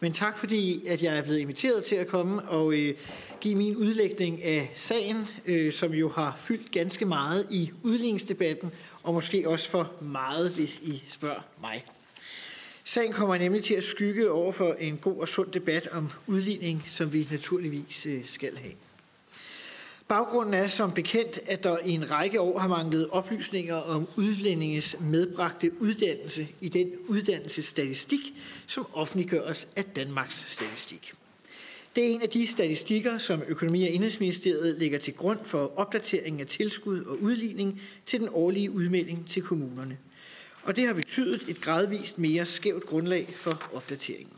Men 0.00 0.12
tak 0.12 0.38
fordi, 0.38 0.86
at 0.86 1.02
jeg 1.02 1.18
er 1.18 1.22
blevet 1.22 1.38
inviteret 1.38 1.84
til 1.84 1.96
at 1.96 2.06
komme 2.06 2.42
og 2.42 2.72
øh, 2.72 2.94
give 3.40 3.54
min 3.54 3.76
udlægning 3.76 4.42
af 4.42 4.70
sagen, 4.74 5.28
øh, 5.46 5.72
som 5.72 5.94
jo 5.94 6.08
har 6.08 6.36
fyldt 6.36 6.72
ganske 6.72 7.04
meget 7.04 7.46
i 7.50 7.70
udligningsdebatten, 7.82 8.72
og 9.02 9.14
måske 9.14 9.48
også 9.48 9.70
for 9.70 9.92
meget, 10.00 10.50
hvis 10.50 10.78
I 10.78 11.02
spørger 11.06 11.46
mig. 11.60 11.84
Sagen 12.84 13.12
kommer 13.12 13.36
nemlig 13.36 13.64
til 13.64 13.74
at 13.74 13.84
skygge 13.84 14.30
over 14.30 14.52
for 14.52 14.72
en 14.72 14.96
god 14.96 15.20
og 15.20 15.28
sund 15.28 15.52
debat 15.52 15.88
om 15.92 16.10
udligning, 16.26 16.84
som 16.86 17.12
vi 17.12 17.28
naturligvis 17.30 18.06
øh, 18.06 18.24
skal 18.24 18.56
have. 18.56 18.72
Baggrunden 20.08 20.54
er 20.54 20.66
som 20.66 20.92
bekendt, 20.92 21.38
at 21.46 21.64
der 21.64 21.78
i 21.84 21.90
en 21.90 22.10
række 22.10 22.40
år 22.40 22.58
har 22.58 22.68
manglet 22.68 23.08
oplysninger 23.10 23.74
om 23.74 24.08
udlændinges 24.16 24.96
medbragte 25.00 25.82
uddannelse 25.82 26.48
i 26.60 26.68
den 26.68 26.92
uddannelsesstatistik, 27.08 28.20
som 28.66 28.86
offentliggøres 28.92 29.68
af 29.76 29.84
Danmarks 29.84 30.44
Statistik. 30.48 31.12
Det 31.96 32.04
er 32.04 32.08
en 32.08 32.22
af 32.22 32.28
de 32.28 32.46
statistikker, 32.46 33.18
som 33.18 33.42
Økonomi- 33.48 33.84
og 33.84 33.90
Indrigsministeriet 33.90 34.78
lægger 34.78 34.98
til 34.98 35.14
grund 35.14 35.38
for 35.44 35.78
opdateringen 35.78 36.40
af 36.40 36.46
tilskud 36.46 37.04
og 37.04 37.22
udligning 37.22 37.80
til 38.06 38.20
den 38.20 38.28
årlige 38.32 38.70
udmelding 38.70 39.28
til 39.28 39.42
kommunerne. 39.42 39.98
Og 40.62 40.76
det 40.76 40.86
har 40.86 40.94
betydet 40.94 41.44
et 41.48 41.60
gradvist 41.60 42.18
mere 42.18 42.46
skævt 42.46 42.86
grundlag 42.86 43.28
for 43.28 43.62
opdateringen. 43.72 44.35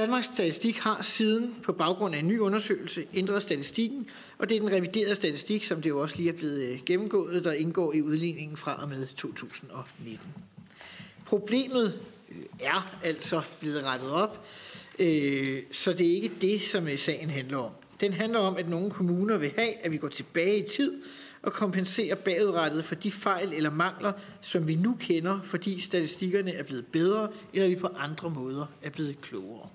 Danmarks 0.00 0.26
Statistik 0.26 0.78
har 0.78 1.02
siden 1.02 1.54
på 1.62 1.72
baggrund 1.72 2.14
af 2.14 2.18
en 2.18 2.28
ny 2.28 2.38
undersøgelse 2.38 3.04
ændret 3.14 3.42
statistikken, 3.42 4.06
og 4.38 4.48
det 4.48 4.56
er 4.56 4.60
den 4.60 4.72
reviderede 4.72 5.14
statistik, 5.14 5.64
som 5.64 5.82
det 5.82 5.90
jo 5.90 6.00
også 6.00 6.16
lige 6.16 6.28
er 6.28 6.32
blevet 6.32 6.62
øh, 6.62 6.78
gennemgået, 6.86 7.44
der 7.44 7.52
indgår 7.52 7.92
i 7.92 8.02
udligningen 8.02 8.56
fra 8.56 8.82
og 8.82 8.88
med 8.88 9.06
2019. 9.06 10.18
Problemet 11.26 12.00
øh, 12.28 12.36
er 12.60 12.98
altså 13.02 13.42
blevet 13.60 13.84
rettet 13.84 14.10
op, 14.10 14.46
øh, 14.98 15.62
så 15.72 15.92
det 15.92 16.06
er 16.06 16.14
ikke 16.14 16.32
det, 16.40 16.62
som 16.62 16.96
sagen 16.96 17.30
handler 17.30 17.58
om. 17.58 17.72
Den 18.00 18.12
handler 18.12 18.38
om, 18.38 18.56
at 18.56 18.68
nogle 18.68 18.90
kommuner 18.90 19.36
vil 19.36 19.52
have, 19.56 19.84
at 19.84 19.92
vi 19.92 19.96
går 19.96 20.08
tilbage 20.08 20.58
i 20.58 20.66
tid 20.66 21.02
og 21.42 21.52
kompenserer 21.52 22.14
bagudrettet 22.14 22.84
for 22.84 22.94
de 22.94 23.12
fejl 23.12 23.52
eller 23.52 23.70
mangler, 23.70 24.12
som 24.40 24.68
vi 24.68 24.74
nu 24.74 24.96
kender, 25.00 25.42
fordi 25.42 25.80
statistikkerne 25.80 26.52
er 26.52 26.62
blevet 26.62 26.86
bedre, 26.86 27.28
eller 27.52 27.68
vi 27.68 27.76
på 27.76 27.88
andre 27.98 28.30
måder 28.30 28.66
er 28.82 28.90
blevet 28.90 29.20
klogere. 29.20 29.68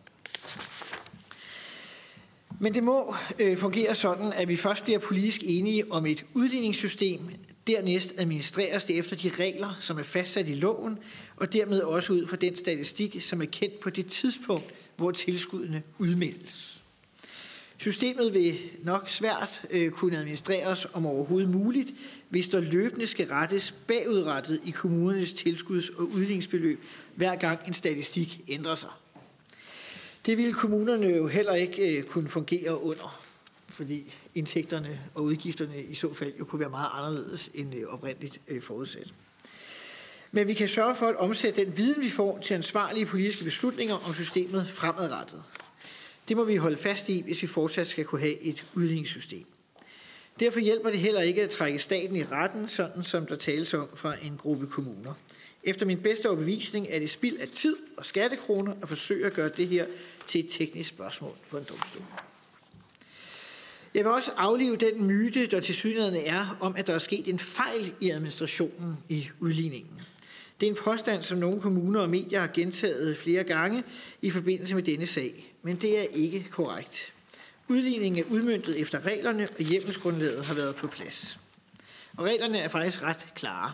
Men 2.60 2.74
det 2.74 2.84
må 2.84 3.16
øh, 3.40 3.58
fungere 3.58 3.96
sådan, 3.96 4.34
at 4.34 4.48
vi 4.48 4.56
først 4.56 4.84
bliver 4.84 5.00
politisk 5.00 5.42
enige 5.44 5.92
om 5.92 6.06
et 6.06 6.26
udligningssystem, 6.34 7.20
dernæst 7.68 8.14
administreres 8.18 8.86
det 8.86 8.98
efter 8.98 9.16
de 9.16 9.30
regler, 9.30 9.78
som 9.80 10.00
er 10.00 10.04
fastsat 10.04 10.50
i 10.50 10.54
loven, 10.54 10.98
og 11.36 11.54
dermed 11.54 11.80
også 11.80 12.14
ud 12.14 12.28
fra 12.28 12.36
den 12.36 12.56
statistik, 12.56 13.22
som 13.22 13.42
er 13.42 13.46
kendt 13.46 13.80
på 13.80 13.90
det 13.90 14.06
tidspunkt, 14.08 14.74
hvor 14.98 15.12
tilskuddene 15.12 15.84
udmeldes. 15.98 16.84
Systemet 17.78 18.34
vil 18.34 18.58
nok 18.84 19.10
svært 19.10 19.62
øh, 19.70 19.92
kunne 19.92 20.18
administreres 20.18 20.88
om 20.94 21.06
overhovedet 21.06 21.50
muligt, 21.50 21.90
hvis 22.30 22.48
der 22.48 22.60
løbende 22.60 23.08
skal 23.08 23.28
rettes 23.28 23.72
bagudrettet 23.72 24.62
i 24.64 24.72
kommunernes 24.72 25.34
tilskuds- 25.34 25.90
og 25.98 26.04
udligningsbeløb, 26.04 26.84
hver 27.16 27.36
gang 27.36 27.60
en 27.68 27.74
statistik 27.74 28.42
ændrer 28.48 28.76
sig. 28.76 28.90
Det 30.26 30.38
ville 30.38 30.54
kommunerne 30.54 31.08
jo 31.08 31.28
heller 31.28 31.54
ikke 31.54 31.98
øh, 31.98 32.04
kunne 32.04 32.28
fungere 32.28 32.84
under, 32.84 33.26
fordi 33.70 34.14
indtægterne 34.36 35.00
og 35.16 35.24
udgifterne 35.24 35.84
i 35.84 35.96
så 35.96 36.14
fald 36.14 36.34
jo 36.40 36.46
kunne 36.46 36.60
være 36.60 36.70
meget 36.70 36.90
anderledes 36.94 37.50
end 37.54 37.76
øh, 37.76 37.88
oprindeligt 37.88 38.42
øh, 38.48 38.62
forudsat. 38.62 39.14
Men 40.32 40.48
vi 40.48 40.54
kan 40.54 40.68
sørge 40.68 40.96
for 40.96 41.06
at 41.06 41.16
omsætte 41.16 41.66
den 41.66 41.78
viden, 41.78 42.04
vi 42.04 42.10
får, 42.10 42.40
til 42.40 42.54
ansvarlige 42.54 43.06
politiske 43.06 43.44
beslutninger 43.44 43.96
om 44.08 44.14
systemet 44.14 44.68
fremadrettet. 44.70 45.44
Det 46.30 46.38
må 46.38 46.44
vi 46.44 46.56
holde 46.56 46.78
fast 46.78 47.10
i, 47.10 47.22
hvis 47.22 47.42
vi 47.42 47.48
fortsat 47.48 47.88
skal 47.88 48.06
kunne 48.06 48.22
have 48.22 48.42
et 48.42 48.66
udligningssystem. 48.74 49.46
Derfor 50.40 50.60
hjælper 50.60 50.90
det 50.90 51.00
heller 51.00 51.22
ikke 51.22 51.44
at 51.44 51.50
trække 51.50 51.80
staten 51.80 52.16
i 52.16 52.24
retten, 52.24 52.68
sådan 52.68 53.04
som 53.04 53.26
der 53.26 53.36
tales 53.36 53.74
om 53.74 53.88
fra 53.96 54.16
en 54.22 54.38
gruppe 54.38 54.68
kommuner. 54.68 55.14
Efter 55.66 55.86
min 55.86 55.98
bedste 55.98 56.30
overbevisning 56.30 56.88
er 56.90 57.00
det 57.00 57.10
spild 57.10 57.38
af 57.38 57.48
tid 57.48 57.76
og 57.98 58.06
skattekroner 58.06 58.74
at 58.82 58.88
forsøge 58.88 59.26
at 59.26 59.34
gøre 59.34 59.50
det 59.50 59.68
her 59.68 59.86
til 60.28 60.46
et 60.46 60.52
teknisk 60.52 60.90
spørgsmål 60.90 61.36
for 61.44 61.58
en 61.58 61.64
domstol. 61.70 62.04
Jeg 63.94 64.04
vil 64.04 64.12
også 64.12 64.32
aflive 64.38 64.76
den 64.76 65.06
myte, 65.08 65.48
der 65.48 65.60
til 65.60 65.76
synligheden 65.76 66.16
er, 66.26 66.58
om 66.60 66.76
at 66.76 66.88
der 66.88 66.94
er 66.94 67.00
sket 67.00 67.28
en 67.28 67.40
fejl 67.40 67.94
i 68.00 68.10
administrationen 68.10 68.98
i 69.10 69.30
udligningen. 69.40 70.02
Det 70.62 70.68
er 70.68 70.72
en 70.72 70.78
påstand, 70.84 71.24
som 71.24 71.38
nogle 71.38 71.62
kommuner 71.62 72.00
og 72.00 72.10
medier 72.10 72.40
har 72.40 72.48
gentaget 72.54 73.18
flere 73.18 73.44
gange 73.44 73.84
i 74.22 74.30
forbindelse 74.30 74.76
med 74.76 74.84
denne 74.84 75.06
sag, 75.06 75.56
men 75.62 75.76
det 75.76 76.00
er 76.00 76.04
ikke 76.04 76.46
korrekt. 76.52 77.14
Udligningen 77.68 78.24
er 78.26 78.28
udmyndtet 78.30 78.80
efter 78.80 79.06
reglerne, 79.06 79.48
og 79.60 79.64
hjemmelsgrundlaget 79.64 80.46
har 80.46 80.54
været 80.54 80.76
på 80.76 80.88
plads. 80.88 81.38
Og 82.18 82.26
reglerne 82.26 82.60
er 82.60 82.68
faktisk 82.68 83.04
ret 83.04 83.28
klare. 83.36 83.72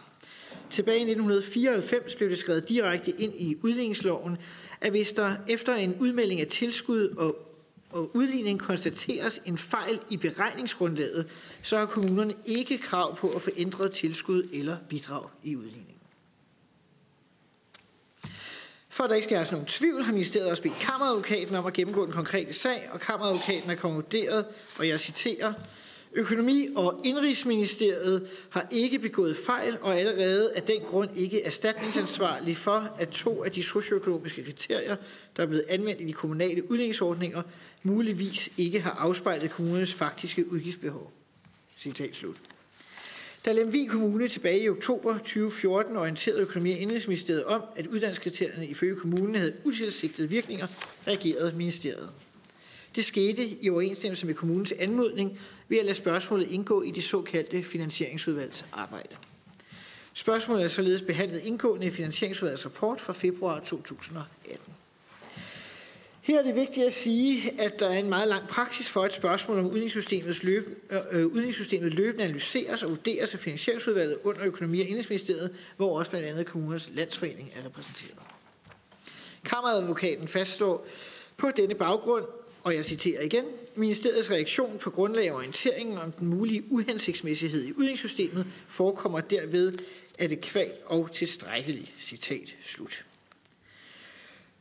Tilbage 0.70 0.98
i 0.98 1.02
1994 1.02 2.16
blev 2.16 2.30
det 2.30 2.38
skrevet 2.38 2.70
direkte 2.70 3.12
ind 3.12 3.34
i 3.36 3.58
udligningsloven, 3.62 4.38
at 4.82 4.92
hvis 4.92 5.12
der 5.12 5.36
efter 5.48 5.76
en 5.76 5.96
udmelding 6.00 6.42
af 6.42 6.48
tilskud 6.48 7.08
og 7.08 7.52
og 7.92 8.16
udligning 8.16 8.60
konstateres 8.60 9.42
en 9.46 9.58
fejl 9.58 10.00
i 10.10 10.18
beregningsgrundlaget, 10.18 11.28
så 11.64 11.78
har 11.78 11.86
kommunerne 11.86 12.34
ikke 12.46 12.78
krav 12.78 13.18
på 13.18 13.30
at 13.30 13.42
få 13.42 13.50
ændret 13.58 13.92
tilskud 13.92 14.50
eller 14.54 14.78
bidrag 14.90 15.30
i 15.44 15.56
udligningen. 15.56 15.96
For 18.90 19.04
at 19.04 19.10
der 19.10 19.16
ikke 19.16 19.24
skal 19.24 19.38
have 19.38 19.48
nogen 19.52 19.66
tvivl, 19.66 20.04
har 20.04 20.14
ministeriet 20.14 20.50
også 20.50 20.64
bedt 20.64 20.76
kammeradvokaten 20.76 21.56
om 21.56 21.66
at 21.66 21.74
gennemgå 21.74 22.06
den 22.06 22.14
konkrete 22.14 22.54
sag, 22.54 22.90
og 22.92 23.00
kammeradvokaten 23.00 23.70
har 23.70 23.76
konkluderet, 23.76 24.46
og 24.80 24.88
jeg 24.88 25.00
citerer, 25.00 25.54
Økonomi- 26.14 26.70
og 26.76 27.02
Indrigsministeriet 27.04 28.28
har 28.50 28.68
ikke 28.72 29.00
begået 29.00 29.38
fejl 29.38 29.78
og 29.82 30.00
allerede 30.00 30.52
af 30.56 30.64
den 30.64 30.82
grund 30.82 31.10
ikke 31.18 31.44
erstatningsansvarlig 31.44 32.58
for, 32.58 32.96
at 33.00 33.10
to 33.10 33.44
af 33.44 33.52
de 33.52 33.64
socioøkonomiske 33.64 34.44
kriterier, 34.44 34.96
der 35.38 35.44
er 35.44 35.48
blevet 35.48 35.66
anvendt 35.70 36.02
i 36.02 36.06
de 36.06 36.14
kommunale 36.14 36.72
udligningsordninger, 36.72 37.42
muligvis 37.84 38.50
ikke 38.58 38.82
har 38.82 38.92
afspejlet 38.92 39.52
kommunernes 39.52 39.94
faktiske 39.94 40.52
udgiftsbehov. 40.52 41.12
Citat 41.78 42.16
slut. 42.16 42.38
Da 43.46 43.52
Lemvig 43.52 43.90
Kommune 43.90 44.28
tilbage 44.28 44.64
i 44.64 44.70
oktober 44.70 45.18
2014 45.18 45.98
orienterede 45.98 46.42
Økonomi- 46.42 46.74
og 46.74 46.80
Indrigsministeriet 46.80 47.46
om, 47.46 47.62
at 47.76 47.88
uddannelseskriterierne 47.88 48.68
ifølge 48.68 48.96
kommunen 48.96 49.36
havde 49.36 49.54
utilsigtede 49.64 50.30
virkninger, 50.30 50.68
reagerede 51.08 51.54
ministeriet. 51.58 52.10
Det 52.96 53.06
skete 53.06 53.48
i 53.62 53.70
overensstemmelse 53.70 54.26
med 54.26 54.34
kommunens 54.34 54.74
anmodning 54.80 55.40
ved 55.68 55.78
at 55.78 55.86
lade 55.86 55.96
spørgsmålet 55.96 56.52
indgå 56.52 56.82
i 56.82 56.92
det 56.92 57.04
såkaldte 57.04 57.64
finansieringsudvalgs 57.64 58.66
arbejde. 58.72 59.16
Spørgsmålet 60.14 60.64
er 60.64 60.68
således 60.68 61.02
behandlet 61.02 61.44
indgående 61.44 61.86
i 61.86 61.90
finansieringsudvalgets 61.90 62.66
rapport 62.66 63.02
fra 63.02 63.14
februar 63.14 63.60
2018. 63.60 64.74
Her 66.22 66.40
er 66.40 66.44
det 66.44 66.56
vigtigt 66.56 66.86
at 66.86 66.94
sige, 66.94 67.62
at 67.62 67.80
der 67.80 67.90
er 67.90 68.00
en 68.00 68.10
meget 68.10 68.28
lang 68.28 68.48
praksis 68.48 68.90
for, 68.90 69.04
at 69.04 69.14
spørgsmål 69.14 69.60
om 69.60 69.66
udligningssystemets 69.66 70.44
løb, 70.44 70.88
øh, 70.90 71.00
øh, 71.12 71.26
udligningssystemet 71.26 71.94
løbende 71.94 72.24
analyseres 72.24 72.84
og 72.84 72.90
vurderes 72.90 73.34
af 73.34 73.40
finansieringsudvalget 73.40 74.18
under 74.24 74.46
økonomi- 74.46 74.82
og 74.82 74.88
indrigsministeriet, 74.88 75.56
hvor 75.78 76.00
også 76.00 76.12
blandt 76.12 76.28
andet 76.28 76.46
kommunernes 76.46 76.92
landsforening 76.94 77.52
er 77.56 77.66
repræsenteret. 77.66 78.20
Kammeradvokaten 79.46 80.28
fastslår 80.28 80.88
på 81.38 81.52
denne 81.58 81.76
baggrund, 81.76 82.26
og 82.64 82.76
jeg 82.76 82.86
citerer 82.86 83.22
igen, 83.22 83.46
Ministeriets 83.76 84.32
reaktion 84.32 84.78
på 84.78 84.90
grundlag 84.90 85.28
af 85.28 85.32
orienteringen 85.32 85.98
om 85.98 86.12
den 86.12 86.28
mulige 86.28 86.64
uhensigtsmæssighed 86.70 87.66
i 87.66 87.72
udligningssystemet 87.72 88.46
forekommer 88.68 89.22
derved 89.22 89.74
adekvat 90.20 90.74
og 90.86 91.12
tilstrækkelig. 91.12 91.94
Citat 92.00 92.56
slut. 92.62 93.04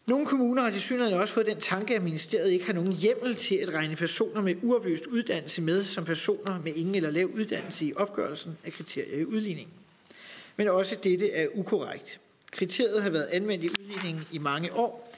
Nogle 0.07 0.27
kommuner 0.27 0.63
har 0.63 0.71
til 0.71 0.81
synligheden 0.81 1.21
også 1.21 1.35
fået 1.35 1.47
den 1.47 1.61
tanke, 1.61 1.95
at 1.95 2.03
ministeriet 2.03 2.51
ikke 2.51 2.67
har 2.67 2.73
nogen 2.73 2.93
hjemmel 2.93 3.37
til 3.37 3.55
at 3.55 3.75
regne 3.75 3.97
personer 3.97 4.43
med 4.43 4.55
uoplyst 4.63 5.07
uddannelse 5.07 5.63
med 5.63 5.85
som 5.85 6.05
personer 6.05 6.61
med 6.65 6.75
ingen 6.75 6.95
eller 6.95 7.11
lav 7.11 7.27
uddannelse 7.27 7.85
i 7.85 7.93
opgørelsen 7.97 8.59
af 8.65 8.73
kriterier 8.73 9.21
i 9.21 9.25
udligningen. 9.25 9.73
Men 10.57 10.69
også 10.69 10.97
dette 11.05 11.31
er 11.31 11.49
ukorrekt. 11.55 12.21
Kriteriet 12.51 13.03
har 13.03 13.11
været 13.11 13.27
anvendt 13.27 13.65
i 13.65 13.69
udligningen 13.69 14.25
i 14.33 14.39
mange 14.39 14.75
år. 14.75 15.10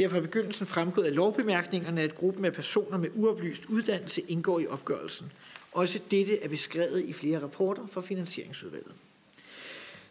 Det 0.00 0.06
er 0.06 0.10
fra 0.10 0.20
begyndelsen 0.20 0.66
fremgået 0.66 1.06
af 1.06 1.14
lovbemærkningerne, 1.14 2.02
at 2.02 2.14
gruppen 2.14 2.44
af 2.44 2.52
personer 2.52 2.98
med 2.98 3.08
uoplyst 3.14 3.66
uddannelse 3.66 4.20
indgår 4.20 4.60
i 4.60 4.66
opgørelsen. 4.66 5.32
Også 5.72 6.00
dette 6.10 6.42
er 6.42 6.48
beskrevet 6.48 7.04
i 7.04 7.12
flere 7.12 7.42
rapporter 7.42 7.86
fra 7.86 8.00
Finansieringsudvalget. 8.00 8.92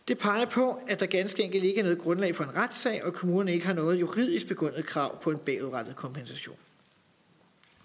Det 0.07 0.17
peger 0.17 0.45
på, 0.45 0.79
at 0.87 0.99
der 0.99 1.05
ganske 1.05 1.43
enkelt 1.43 1.63
ikke 1.63 1.79
er 1.79 1.83
noget 1.83 1.99
grundlag 1.99 2.35
for 2.35 2.43
en 2.43 2.55
retssag, 2.55 3.03
og 3.03 3.13
kommunerne 3.13 3.53
ikke 3.53 3.65
har 3.65 3.73
noget 3.73 3.99
juridisk 3.99 4.47
begrundet 4.47 4.85
krav 4.85 5.21
på 5.21 5.31
en 5.31 5.37
bagudrettet 5.37 5.95
kompensation. 5.95 6.57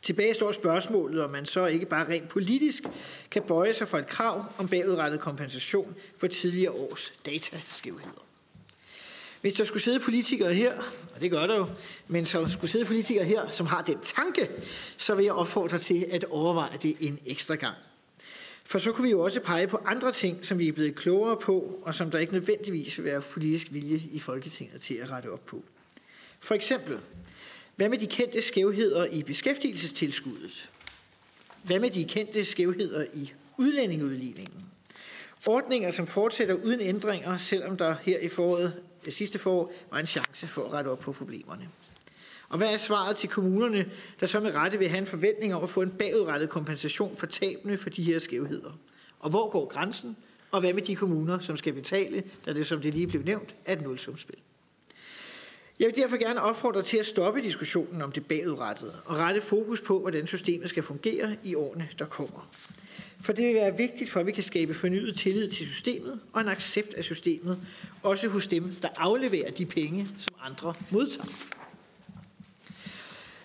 Tilbage 0.02 0.34
står 0.34 0.52
spørgsmålet, 0.52 1.24
om 1.24 1.30
man 1.30 1.46
så 1.46 1.66
ikke 1.66 1.86
bare 1.86 2.08
rent 2.08 2.28
politisk 2.28 2.82
kan 3.30 3.42
bøje 3.42 3.72
sig 3.72 3.88
for 3.88 3.98
et 3.98 4.06
krav 4.06 4.44
om 4.58 4.68
bagudrettet 4.68 5.20
kompensation 5.20 5.94
for 6.16 6.26
tidligere 6.26 6.72
års 6.72 7.12
dataskævheder. 7.26 8.23
Hvis 9.44 9.54
der 9.54 9.64
skulle 9.64 9.82
sidde 9.82 10.00
politikere 10.00 10.54
her, 10.54 10.72
og 11.14 11.20
det 11.20 11.30
gør 11.30 11.46
der 11.46 11.56
jo, 11.56 11.66
men 12.08 12.26
så 12.26 12.48
skulle 12.48 12.70
sidde 12.70 12.84
politikere 12.84 13.24
her, 13.24 13.50
som 13.50 13.66
har 13.66 13.82
den 13.82 13.98
tanke, 14.02 14.48
så 14.96 15.14
vil 15.14 15.24
jeg 15.24 15.32
opfordre 15.32 15.78
til 15.78 16.06
at 16.10 16.24
overveje 16.24 16.78
det 16.82 16.96
en 17.00 17.18
ekstra 17.26 17.54
gang. 17.54 17.76
For 18.64 18.78
så 18.78 18.92
kunne 18.92 19.04
vi 19.04 19.10
jo 19.10 19.20
også 19.20 19.40
pege 19.40 19.66
på 19.66 19.80
andre 19.84 20.12
ting, 20.12 20.46
som 20.46 20.58
vi 20.58 20.68
er 20.68 20.72
blevet 20.72 20.94
klogere 20.94 21.36
på, 21.36 21.80
og 21.82 21.94
som 21.94 22.10
der 22.10 22.18
ikke 22.18 22.32
nødvendigvis 22.32 22.98
vil 22.98 23.04
være 23.04 23.20
politisk 23.20 23.66
vilje 23.70 24.02
i 24.12 24.18
Folketinget 24.18 24.80
til 24.80 24.94
at 24.94 25.10
rette 25.10 25.30
op 25.30 25.46
på. 25.46 25.64
For 26.40 26.54
eksempel, 26.54 26.98
hvad 27.76 27.88
med 27.88 27.98
de 27.98 28.06
kendte 28.06 28.42
skævheder 28.42 29.06
i 29.06 29.22
beskæftigelsestilskuddet? 29.22 30.70
Hvad 31.62 31.80
med 31.80 31.90
de 31.90 32.04
kendte 32.04 32.44
skævheder 32.44 33.06
i 33.14 33.32
udlændingeudligningen? 33.58 34.64
Ordninger, 35.46 35.90
som 35.90 36.06
fortsætter 36.06 36.54
uden 36.54 36.80
ændringer, 36.80 37.38
selvom 37.38 37.76
der 37.76 37.94
her 38.02 38.18
i 38.18 38.28
foråret, 38.28 38.72
det 39.04 39.14
sidste 39.14 39.38
forår 39.38 39.72
var 39.90 39.98
en 39.98 40.06
chance 40.06 40.46
for 40.46 40.64
at 40.64 40.72
rette 40.72 40.88
op 40.88 40.98
på 40.98 41.12
problemerne. 41.12 41.68
Og 42.48 42.58
hvad 42.58 42.72
er 42.72 42.76
svaret 42.76 43.16
til 43.16 43.28
kommunerne, 43.28 43.90
der 44.20 44.26
så 44.26 44.40
med 44.40 44.54
rette 44.54 44.78
vil 44.78 44.88
have 44.88 44.98
en 44.98 45.06
forventning 45.06 45.54
om 45.54 45.62
at 45.62 45.68
få 45.68 45.82
en 45.82 45.90
bagudrettet 45.90 46.50
kompensation 46.50 47.16
for 47.16 47.26
tabene 47.26 47.78
for 47.78 47.90
de 47.90 48.02
her 48.02 48.18
skævheder? 48.18 48.78
Og 49.20 49.30
hvor 49.30 49.50
går 49.50 49.68
grænsen? 49.68 50.16
Og 50.50 50.60
hvad 50.60 50.72
med 50.72 50.82
de 50.82 50.96
kommuner, 50.96 51.38
som 51.38 51.56
skal 51.56 51.72
betale, 51.72 52.22
da 52.46 52.52
det, 52.52 52.66
som 52.66 52.80
det 52.80 52.94
lige 52.94 53.06
blev 53.06 53.22
nævnt, 53.22 53.54
er 53.64 53.72
et 53.72 53.82
nulsumspil? 53.82 54.38
Jeg 55.78 55.86
vil 55.86 55.96
derfor 55.96 56.16
gerne 56.16 56.42
opfordre 56.42 56.82
til 56.82 56.96
at 56.96 57.06
stoppe 57.06 57.42
diskussionen 57.42 58.02
om 58.02 58.12
det 58.12 58.26
bagudrettede 58.26 59.00
og 59.04 59.16
rette 59.16 59.40
fokus 59.40 59.80
på, 59.80 60.00
hvordan 60.00 60.26
systemet 60.26 60.68
skal 60.68 60.82
fungere 60.82 61.36
i 61.42 61.54
årene, 61.54 61.88
der 61.98 62.06
kommer. 62.06 62.50
For 63.24 63.32
det 63.32 63.46
vil 63.46 63.54
være 63.54 63.76
vigtigt 63.76 64.10
for, 64.10 64.20
at 64.20 64.26
vi 64.26 64.32
kan 64.32 64.42
skabe 64.42 64.74
fornyet 64.74 65.16
tillid 65.16 65.50
til 65.50 65.66
systemet 65.66 66.20
og 66.32 66.40
en 66.40 66.48
accept 66.48 66.94
af 66.94 67.04
systemet, 67.04 67.60
også 68.02 68.28
hos 68.28 68.46
dem, 68.46 68.72
der 68.82 68.88
afleverer 68.96 69.50
de 69.50 69.66
penge, 69.66 70.08
som 70.18 70.34
andre 70.42 70.74
modtager. 70.90 71.28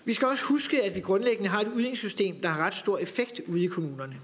Vi 0.05 0.13
skal 0.13 0.27
også 0.27 0.43
huske, 0.43 0.83
at 0.83 0.95
vi 0.95 0.99
grundlæggende 0.99 1.49
har 1.49 1.61
et 1.61 1.67
udligningssystem, 1.67 2.41
der 2.41 2.49
har 2.49 2.65
ret 2.65 2.75
stor 2.75 2.97
effekt 2.97 3.41
ude 3.47 3.63
i 3.63 3.67
kommunerne. 3.67 4.15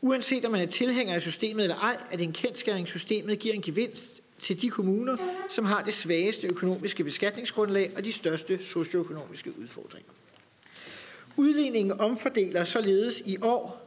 Uanset 0.00 0.44
om 0.44 0.50
man 0.52 0.60
er 0.60 0.66
tilhænger 0.66 1.14
af 1.14 1.20
systemet 1.22 1.62
eller 1.62 1.76
ej, 1.76 1.96
er 2.10 2.16
det 2.16 2.24
en 2.24 2.32
kendskæring, 2.32 2.88
systemet 2.88 3.38
giver 3.38 3.54
en 3.54 3.62
gevinst 3.62 4.20
til 4.38 4.62
de 4.62 4.70
kommuner, 4.70 5.16
som 5.50 5.64
har 5.64 5.82
det 5.82 5.94
svageste 5.94 6.46
økonomiske 6.46 7.04
beskatningsgrundlag 7.04 7.92
og 7.96 8.04
de 8.04 8.12
største 8.12 8.64
socioøkonomiske 8.64 9.52
udfordringer. 9.58 10.12
Udligningen 11.36 12.00
omfordeler 12.00 12.64
således 12.64 13.22
i 13.26 13.36
år, 13.42 13.84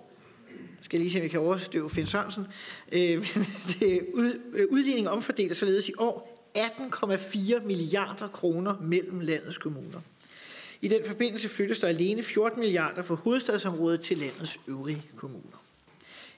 skal 0.88 1.00
lige 1.00 1.12
se, 1.12 1.18
om 1.18 1.24
jeg 1.24 1.32
kan 1.32 1.40
overstøve 1.40 1.90
Finn 1.90 2.08
Sørensen, 2.08 2.48
øh, 2.92 3.02
øh 3.82 4.02
udligningen 4.70 5.08
omfordeler 5.08 5.56
således 5.56 5.90
i 5.90 5.94
år 5.98 6.38
18,4 6.58 7.66
milliarder 7.66 8.28
kroner 8.28 8.76
mellem 8.82 9.20
landets 9.20 9.58
kommuner. 9.58 10.02
I 10.82 10.88
den 10.88 11.06
forbindelse 11.06 11.50
flyttes 11.50 11.80
der 11.80 11.88
alene 11.88 12.24
14 12.24 12.60
milliarder 12.60 13.02
fra 13.02 13.16
hovedstadsområdet 13.16 14.02
til 14.02 14.18
landets 14.18 14.60
øvrige 14.68 15.04
kommuner. 15.16 15.64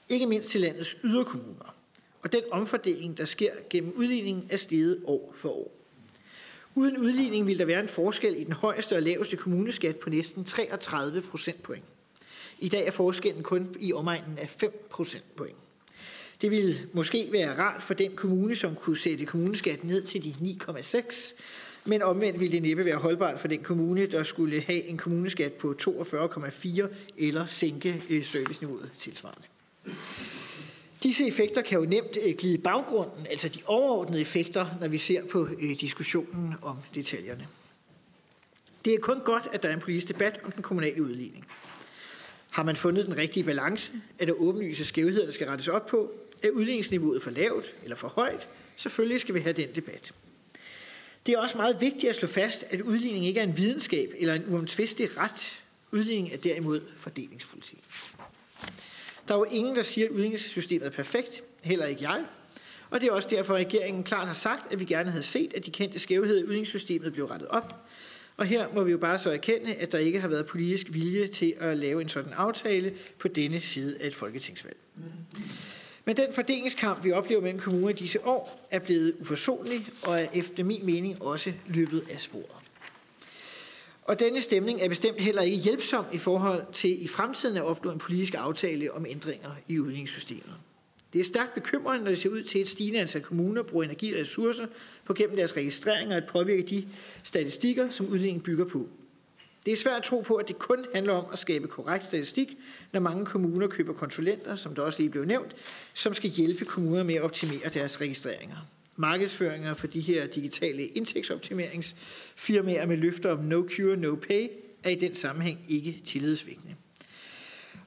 Ikke 0.08 0.26
mindst 0.26 0.50
til 0.50 0.60
landets 0.60 0.96
yderkommuner. 1.04 1.74
Og 2.22 2.32
den 2.32 2.42
omfordeling, 2.50 3.18
der 3.18 3.24
sker 3.24 3.52
gennem 3.70 3.92
udligningen, 3.96 4.46
er 4.50 4.56
steget 4.56 4.98
år 5.04 5.32
for 5.34 5.48
år. 5.48 5.76
Uden 6.74 6.98
udligning 6.98 7.46
vil 7.46 7.58
der 7.58 7.64
være 7.64 7.80
en 7.80 7.88
forskel 7.88 8.40
i 8.40 8.44
den 8.44 8.52
højeste 8.52 8.96
og 8.96 9.02
laveste 9.02 9.36
kommuneskat 9.36 9.96
på 9.96 10.10
næsten 10.10 10.44
33 10.44 11.22
procentpoint. 11.22 11.84
I 12.60 12.68
dag 12.68 12.86
er 12.86 12.90
forskellen 12.90 13.42
kun 13.42 13.76
i 13.80 13.92
omegnen 13.92 14.38
af 14.38 14.50
5 14.50 14.86
procentpoint. 14.90 15.56
Det 16.42 16.50
ville 16.50 16.88
måske 16.92 17.28
være 17.32 17.58
rart 17.58 17.82
for 17.82 17.94
den 17.94 18.16
kommune, 18.16 18.56
som 18.56 18.74
kunne 18.74 18.96
sætte 18.96 19.24
kommuneskatten 19.24 19.88
ned 19.88 20.02
til 20.02 20.24
de 20.24 20.56
9,6, 20.64 21.34
men 21.84 22.02
omvendt 22.02 22.40
ville 22.40 22.52
det 22.52 22.62
næppe 22.62 22.84
være 22.84 22.96
holdbart 22.96 23.40
for 23.40 23.48
den 23.48 23.62
kommune, 23.62 24.06
der 24.06 24.22
skulle 24.22 24.60
have 24.60 24.82
en 24.84 24.98
kommuneskat 24.98 25.52
på 25.52 25.74
42,4 25.82 26.86
eller 27.18 27.46
sænke 27.46 28.02
øh, 28.10 28.24
serviceniveauet 28.24 28.90
tilsvarende. 28.98 29.42
Disse 31.02 31.26
effekter 31.26 31.62
kan 31.62 31.78
jo 31.78 31.84
nemt 31.84 32.18
øh, 32.26 32.34
glide 32.34 32.54
i 32.54 32.58
baggrunden, 32.58 33.26
altså 33.30 33.48
de 33.48 33.58
overordnede 33.66 34.20
effekter, 34.20 34.66
når 34.80 34.88
vi 34.88 34.98
ser 34.98 35.26
på 35.26 35.48
øh, 35.60 35.80
diskussionen 35.80 36.54
om 36.62 36.76
detaljerne. 36.94 37.46
Det 38.84 38.94
er 38.94 38.98
kun 38.98 39.20
godt, 39.24 39.48
at 39.52 39.62
der 39.62 39.68
er 39.68 39.74
en 39.74 39.80
politisk 39.80 40.08
debat 40.08 40.40
om 40.44 40.52
den 40.52 40.62
kommunale 40.62 41.02
udligning. 41.02 41.46
Har 42.50 42.62
man 42.62 42.76
fundet 42.76 43.06
den 43.06 43.16
rigtige 43.16 43.44
balance? 43.44 43.92
Er 44.18 44.26
der 44.26 44.32
åbenlyse 44.32 44.84
skævheder, 44.84 45.24
der 45.24 45.32
skal 45.32 45.46
rettes 45.46 45.68
op 45.68 45.86
på? 45.86 46.12
Er 46.42 46.50
udligningsniveauet 46.50 47.22
for 47.22 47.30
lavt 47.30 47.74
eller 47.84 47.96
for 47.96 48.08
højt? 48.08 48.48
Selvfølgelig 48.76 49.20
skal 49.20 49.34
vi 49.34 49.40
have 49.40 49.52
den 49.52 49.68
debat. 49.74 50.12
Det 51.26 51.34
er 51.34 51.38
også 51.38 51.56
meget 51.56 51.80
vigtigt 51.80 52.10
at 52.10 52.16
slå 52.16 52.28
fast, 52.28 52.64
at 52.70 52.80
udligning 52.80 53.26
ikke 53.26 53.40
er 53.40 53.44
en 53.44 53.56
videnskab 53.56 54.12
eller 54.18 54.34
en 54.34 54.44
uomtvistelig 54.48 55.16
ret. 55.16 55.58
Udligning 55.92 56.32
er 56.32 56.36
derimod 56.36 56.80
fordelingspolitik. 56.96 57.78
Der 59.28 59.34
er 59.34 59.38
jo 59.38 59.44
ingen, 59.44 59.76
der 59.76 59.82
siger, 59.82 60.06
at 60.06 60.10
udligningssystemet 60.10 60.86
er 60.86 60.90
perfekt. 60.90 61.42
Heller 61.62 61.86
ikke 61.86 62.10
jeg. 62.10 62.24
Og 62.90 63.00
det 63.00 63.08
er 63.08 63.12
også 63.12 63.28
derfor, 63.28 63.54
at 63.54 63.60
regeringen 63.60 64.04
klart 64.04 64.26
har 64.26 64.34
sagt, 64.34 64.72
at 64.72 64.80
vi 64.80 64.84
gerne 64.84 65.10
havde 65.10 65.22
set, 65.22 65.54
at 65.54 65.66
de 65.66 65.70
kendte 65.70 65.98
skævheder 65.98 66.40
i 66.40 66.44
udligningssystemet 66.44 67.12
blev 67.12 67.26
rettet 67.26 67.48
op. 67.48 67.74
Og 68.40 68.46
her 68.46 68.66
må 68.74 68.84
vi 68.84 68.90
jo 68.90 68.98
bare 68.98 69.18
så 69.18 69.30
erkende, 69.30 69.74
at 69.74 69.92
der 69.92 69.98
ikke 69.98 70.20
har 70.20 70.28
været 70.28 70.46
politisk 70.46 70.86
vilje 70.90 71.26
til 71.26 71.54
at 71.58 71.78
lave 71.78 72.02
en 72.02 72.08
sådan 72.08 72.32
aftale 72.32 72.94
på 73.18 73.28
denne 73.28 73.60
side 73.60 73.96
af 74.00 74.06
et 74.06 74.14
folketingsvalg. 74.14 74.76
Men 76.04 76.16
den 76.16 76.32
fordelingskamp, 76.32 77.04
vi 77.04 77.12
oplever 77.12 77.40
mellem 77.40 77.60
kommuner 77.60 77.88
i 77.88 77.92
disse 77.92 78.26
år, 78.26 78.66
er 78.70 78.78
blevet 78.78 79.14
uforsonlig 79.20 79.86
og 80.02 80.20
er 80.20 80.26
efter 80.34 80.64
min 80.64 80.86
mening 80.86 81.22
også 81.22 81.52
løbet 81.66 82.04
af 82.10 82.20
sporet. 82.20 82.64
Og 84.02 84.20
denne 84.20 84.40
stemning 84.40 84.80
er 84.80 84.88
bestemt 84.88 85.20
heller 85.20 85.42
ikke 85.42 85.56
hjælpsom 85.56 86.04
i 86.12 86.18
forhold 86.18 86.64
til 86.72 87.04
i 87.04 87.08
fremtiden 87.08 87.56
at 87.56 87.62
opnå 87.62 87.90
en 87.90 87.98
politisk 87.98 88.34
aftale 88.34 88.92
om 88.92 89.06
ændringer 89.08 89.50
i 89.68 89.78
udligningssystemet. 89.78 90.54
Det 91.12 91.20
er 91.20 91.24
stærkt 91.24 91.54
bekymrende, 91.54 92.04
når 92.04 92.10
det 92.10 92.18
ser 92.18 92.30
ud 92.30 92.42
til, 92.42 92.58
at 92.58 92.62
et 92.62 92.68
stigende 92.68 93.00
antal 93.00 93.22
kommuner 93.22 93.62
bruger 93.62 93.84
energi 93.84 94.12
og 94.12 94.20
ressourcer 94.20 94.66
på 95.04 95.14
gennem 95.14 95.36
deres 95.36 95.56
registreringer 95.56 96.16
at 96.16 96.26
påvirke 96.26 96.62
de 96.62 96.88
statistikker, 97.22 97.90
som 97.90 98.06
udligningen 98.06 98.42
bygger 98.42 98.64
på. 98.64 98.88
Det 99.66 99.72
er 99.72 99.76
svært 99.76 99.96
at 99.96 100.02
tro 100.02 100.20
på, 100.20 100.34
at 100.34 100.48
det 100.48 100.58
kun 100.58 100.86
handler 100.94 101.12
om 101.12 101.24
at 101.32 101.38
skabe 101.38 101.68
korrekt 101.68 102.04
statistik, 102.04 102.48
når 102.92 103.00
mange 103.00 103.26
kommuner 103.26 103.66
køber 103.66 103.92
konsulenter, 103.92 104.56
som 104.56 104.74
der 104.74 104.82
også 104.82 104.98
lige 104.98 105.10
blev 105.10 105.24
nævnt, 105.24 105.56
som 105.94 106.14
skal 106.14 106.30
hjælpe 106.30 106.64
kommuner 106.64 107.02
med 107.02 107.14
at 107.14 107.22
optimere 107.22 107.68
deres 107.74 108.00
registreringer. 108.00 108.56
Markedsføringer 108.96 109.74
for 109.74 109.86
de 109.86 110.00
her 110.00 110.26
digitale 110.26 110.86
indtægtsoptimeringsfirmaer 110.86 112.86
med 112.86 112.96
løfter 112.96 113.30
om 113.30 113.38
no 113.38 113.68
cure, 113.68 113.96
no 113.96 114.14
pay, 114.14 114.48
er 114.84 114.90
i 114.90 114.94
den 114.94 115.14
sammenhæng 115.14 115.64
ikke 115.68 116.00
tillidsvækkende. 116.04 116.74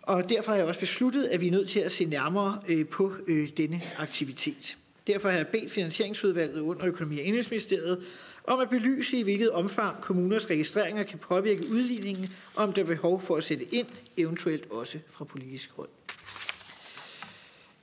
Og 0.03 0.29
derfor 0.29 0.51
har 0.51 0.57
jeg 0.57 0.65
også 0.65 0.79
besluttet, 0.79 1.25
at 1.25 1.41
vi 1.41 1.47
er 1.47 1.51
nødt 1.51 1.69
til 1.69 1.79
at 1.79 1.91
se 1.91 2.05
nærmere 2.05 2.59
øh, 2.67 2.87
på 2.87 3.13
øh, 3.27 3.49
denne 3.57 3.81
aktivitet. 3.97 4.77
Derfor 5.07 5.29
har 5.29 5.37
jeg 5.37 5.47
bedt 5.47 5.71
Finansieringsudvalget 5.71 6.59
under 6.59 6.85
Økonomi- 6.85 7.19
og 7.19 7.25
Indrigsministeriet 7.25 8.03
om 8.47 8.59
at 8.59 8.69
belyse, 8.69 9.17
i 9.17 9.23
hvilket 9.23 9.51
omfang 9.51 10.01
kommuners 10.01 10.49
registreringer 10.49 11.03
kan 11.03 11.19
påvirke 11.19 11.63
udligningen, 11.71 12.33
og 12.55 12.63
om 12.63 12.73
der 12.73 12.81
er 12.81 12.85
behov 12.85 13.21
for 13.21 13.35
at 13.35 13.43
sætte 13.43 13.65
ind, 13.75 13.87
eventuelt 14.17 14.71
også 14.71 14.99
fra 15.09 15.25
politisk 15.25 15.69
hold. 15.71 15.89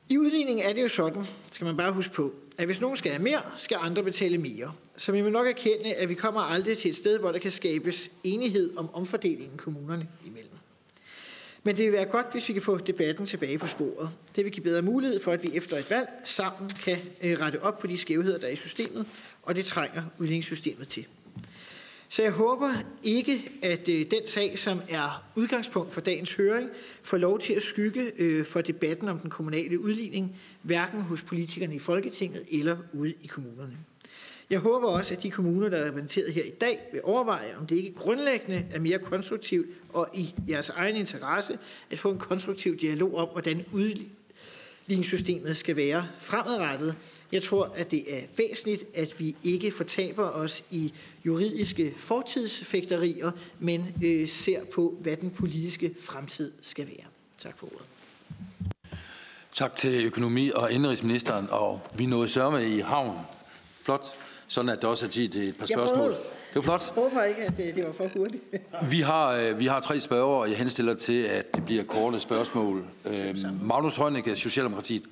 I 0.08 0.18
udligningen 0.18 0.66
er 0.66 0.72
det 0.72 0.82
jo 0.82 0.88
sådan, 0.88 1.24
skal 1.52 1.64
man 1.64 1.76
bare 1.76 1.92
huske 1.92 2.14
på, 2.14 2.34
at 2.58 2.66
hvis 2.66 2.80
nogen 2.80 2.96
skal 2.96 3.10
have 3.10 3.22
mere, 3.22 3.42
skal 3.56 3.76
andre 3.80 4.02
betale 4.02 4.38
mere. 4.38 4.72
Så 4.96 5.12
vi 5.12 5.22
må 5.22 5.28
nok 5.28 5.46
erkende, 5.46 5.94
at 5.94 6.08
vi 6.08 6.14
kommer 6.14 6.40
aldrig 6.40 6.78
til 6.78 6.90
et 6.90 6.96
sted, 6.96 7.18
hvor 7.18 7.32
der 7.32 7.38
kan 7.38 7.50
skabes 7.50 8.10
enighed 8.24 8.76
om 8.76 8.94
omfordelingen 8.94 9.56
kommunerne 9.56 10.08
imellem. 10.26 10.59
Men 11.62 11.76
det 11.76 11.84
vil 11.84 11.92
være 11.92 12.04
godt, 12.04 12.32
hvis 12.32 12.48
vi 12.48 12.52
kan 12.52 12.62
få 12.62 12.78
debatten 12.78 13.26
tilbage 13.26 13.58
på 13.58 13.66
sporet. 13.66 14.10
Det 14.36 14.44
vil 14.44 14.52
give 14.52 14.64
bedre 14.64 14.82
mulighed 14.82 15.20
for, 15.20 15.32
at 15.32 15.42
vi 15.42 15.50
efter 15.54 15.76
et 15.76 15.90
valg 15.90 16.08
sammen 16.24 16.70
kan 16.70 16.98
øh, 17.22 17.40
rette 17.40 17.62
op 17.62 17.78
på 17.78 17.86
de 17.86 17.98
skævheder, 17.98 18.38
der 18.38 18.46
er 18.46 18.50
i 18.50 18.56
systemet, 18.56 19.06
og 19.42 19.54
det 19.54 19.64
trænger 19.64 20.02
udligningssystemet 20.18 20.88
til. 20.88 21.06
Så 22.08 22.22
jeg 22.22 22.32
håber 22.32 22.72
ikke, 23.02 23.52
at 23.62 23.88
øh, 23.88 24.06
den 24.10 24.26
sag, 24.26 24.58
som 24.58 24.80
er 24.88 25.24
udgangspunkt 25.34 25.92
for 25.92 26.00
dagens 26.00 26.34
høring, 26.34 26.68
får 27.02 27.16
lov 27.16 27.38
til 27.38 27.52
at 27.52 27.62
skygge 27.62 28.12
øh, 28.18 28.44
for 28.44 28.60
debatten 28.60 29.08
om 29.08 29.18
den 29.18 29.30
kommunale 29.30 29.80
udligning, 29.80 30.40
hverken 30.62 31.00
hos 31.00 31.22
politikerne 31.22 31.74
i 31.74 31.78
Folketinget 31.78 32.44
eller 32.50 32.76
ude 32.92 33.14
i 33.22 33.26
kommunerne. 33.26 33.76
Jeg 34.50 34.58
håber 34.58 34.88
også, 34.88 35.14
at 35.14 35.22
de 35.22 35.30
kommuner, 35.30 35.68
der 35.68 35.76
er 35.76 35.86
repræsenteret 35.86 36.32
her 36.32 36.44
i 36.44 36.50
dag, 36.50 36.80
vil 36.92 37.00
overveje, 37.04 37.56
om 37.56 37.66
det 37.66 37.76
ikke 37.76 37.94
grundlæggende 37.94 38.66
er 38.70 38.80
mere 38.80 38.98
konstruktivt 38.98 39.66
og 39.92 40.08
i 40.14 40.34
jeres 40.48 40.68
egen 40.68 40.96
interesse 40.96 41.58
at 41.90 41.98
få 41.98 42.10
en 42.10 42.18
konstruktiv 42.18 42.76
dialog 42.76 43.14
om, 43.14 43.28
hvordan 43.28 43.64
udligningssystemet 43.72 45.56
skal 45.56 45.76
være 45.76 46.06
fremadrettet. 46.18 46.94
Jeg 47.32 47.42
tror, 47.42 47.72
at 47.74 47.90
det 47.90 48.16
er 48.16 48.26
væsentligt, 48.36 48.84
at 48.94 49.20
vi 49.20 49.36
ikke 49.42 49.70
fortaber 49.70 50.28
os 50.28 50.64
i 50.70 50.92
juridiske 51.24 51.94
fortidsfægterier, 51.96 53.30
men 53.58 53.94
øh, 54.04 54.28
ser 54.28 54.64
på, 54.64 54.98
hvad 55.00 55.16
den 55.16 55.30
politiske 55.30 55.94
fremtid 56.00 56.52
skal 56.62 56.86
være. 56.88 57.06
Tak 57.38 57.58
for 57.58 57.66
ordet. 57.66 57.86
Tak 59.52 59.76
til 59.76 60.04
økonomi- 60.04 60.50
og 60.54 60.72
indrigsministeren, 60.72 61.46
og 61.50 61.80
vi 61.94 62.06
nåede 62.06 62.28
sørme 62.28 62.76
i 62.76 62.80
havn. 62.80 63.18
Flot 63.82 64.16
sådan 64.50 64.68
at 64.68 64.82
der 64.82 64.88
også 64.88 65.06
er 65.06 65.10
tid 65.10 65.28
til 65.28 65.48
et 65.48 65.56
par 65.56 65.66
spørgsmål. 65.66 66.10
Det 66.10 66.56
var 66.56 66.60
flot. 66.62 66.82
Jeg 66.96 67.02
håber 67.02 67.22
ikke, 67.22 67.42
at 67.42 67.56
det, 67.56 67.74
det 67.74 67.86
var 67.86 67.92
for 67.92 68.08
hurtigt. 68.16 68.42
vi, 68.90 69.00
har, 69.00 69.32
øh, 69.32 69.58
vi 69.58 69.66
har 69.66 69.80
tre 69.80 70.00
spørgere, 70.00 70.40
og 70.40 70.50
jeg 70.50 70.58
henstiller 70.58 70.94
til, 70.94 71.22
at 71.22 71.54
det 71.54 71.64
bliver 71.64 71.84
korte 71.84 72.20
spørgsmål. 72.20 72.84
Øh, 73.06 73.36
Magnus 73.62 73.96
Heunicke, 73.96 74.36
Socialdemokratiet. 74.36 75.02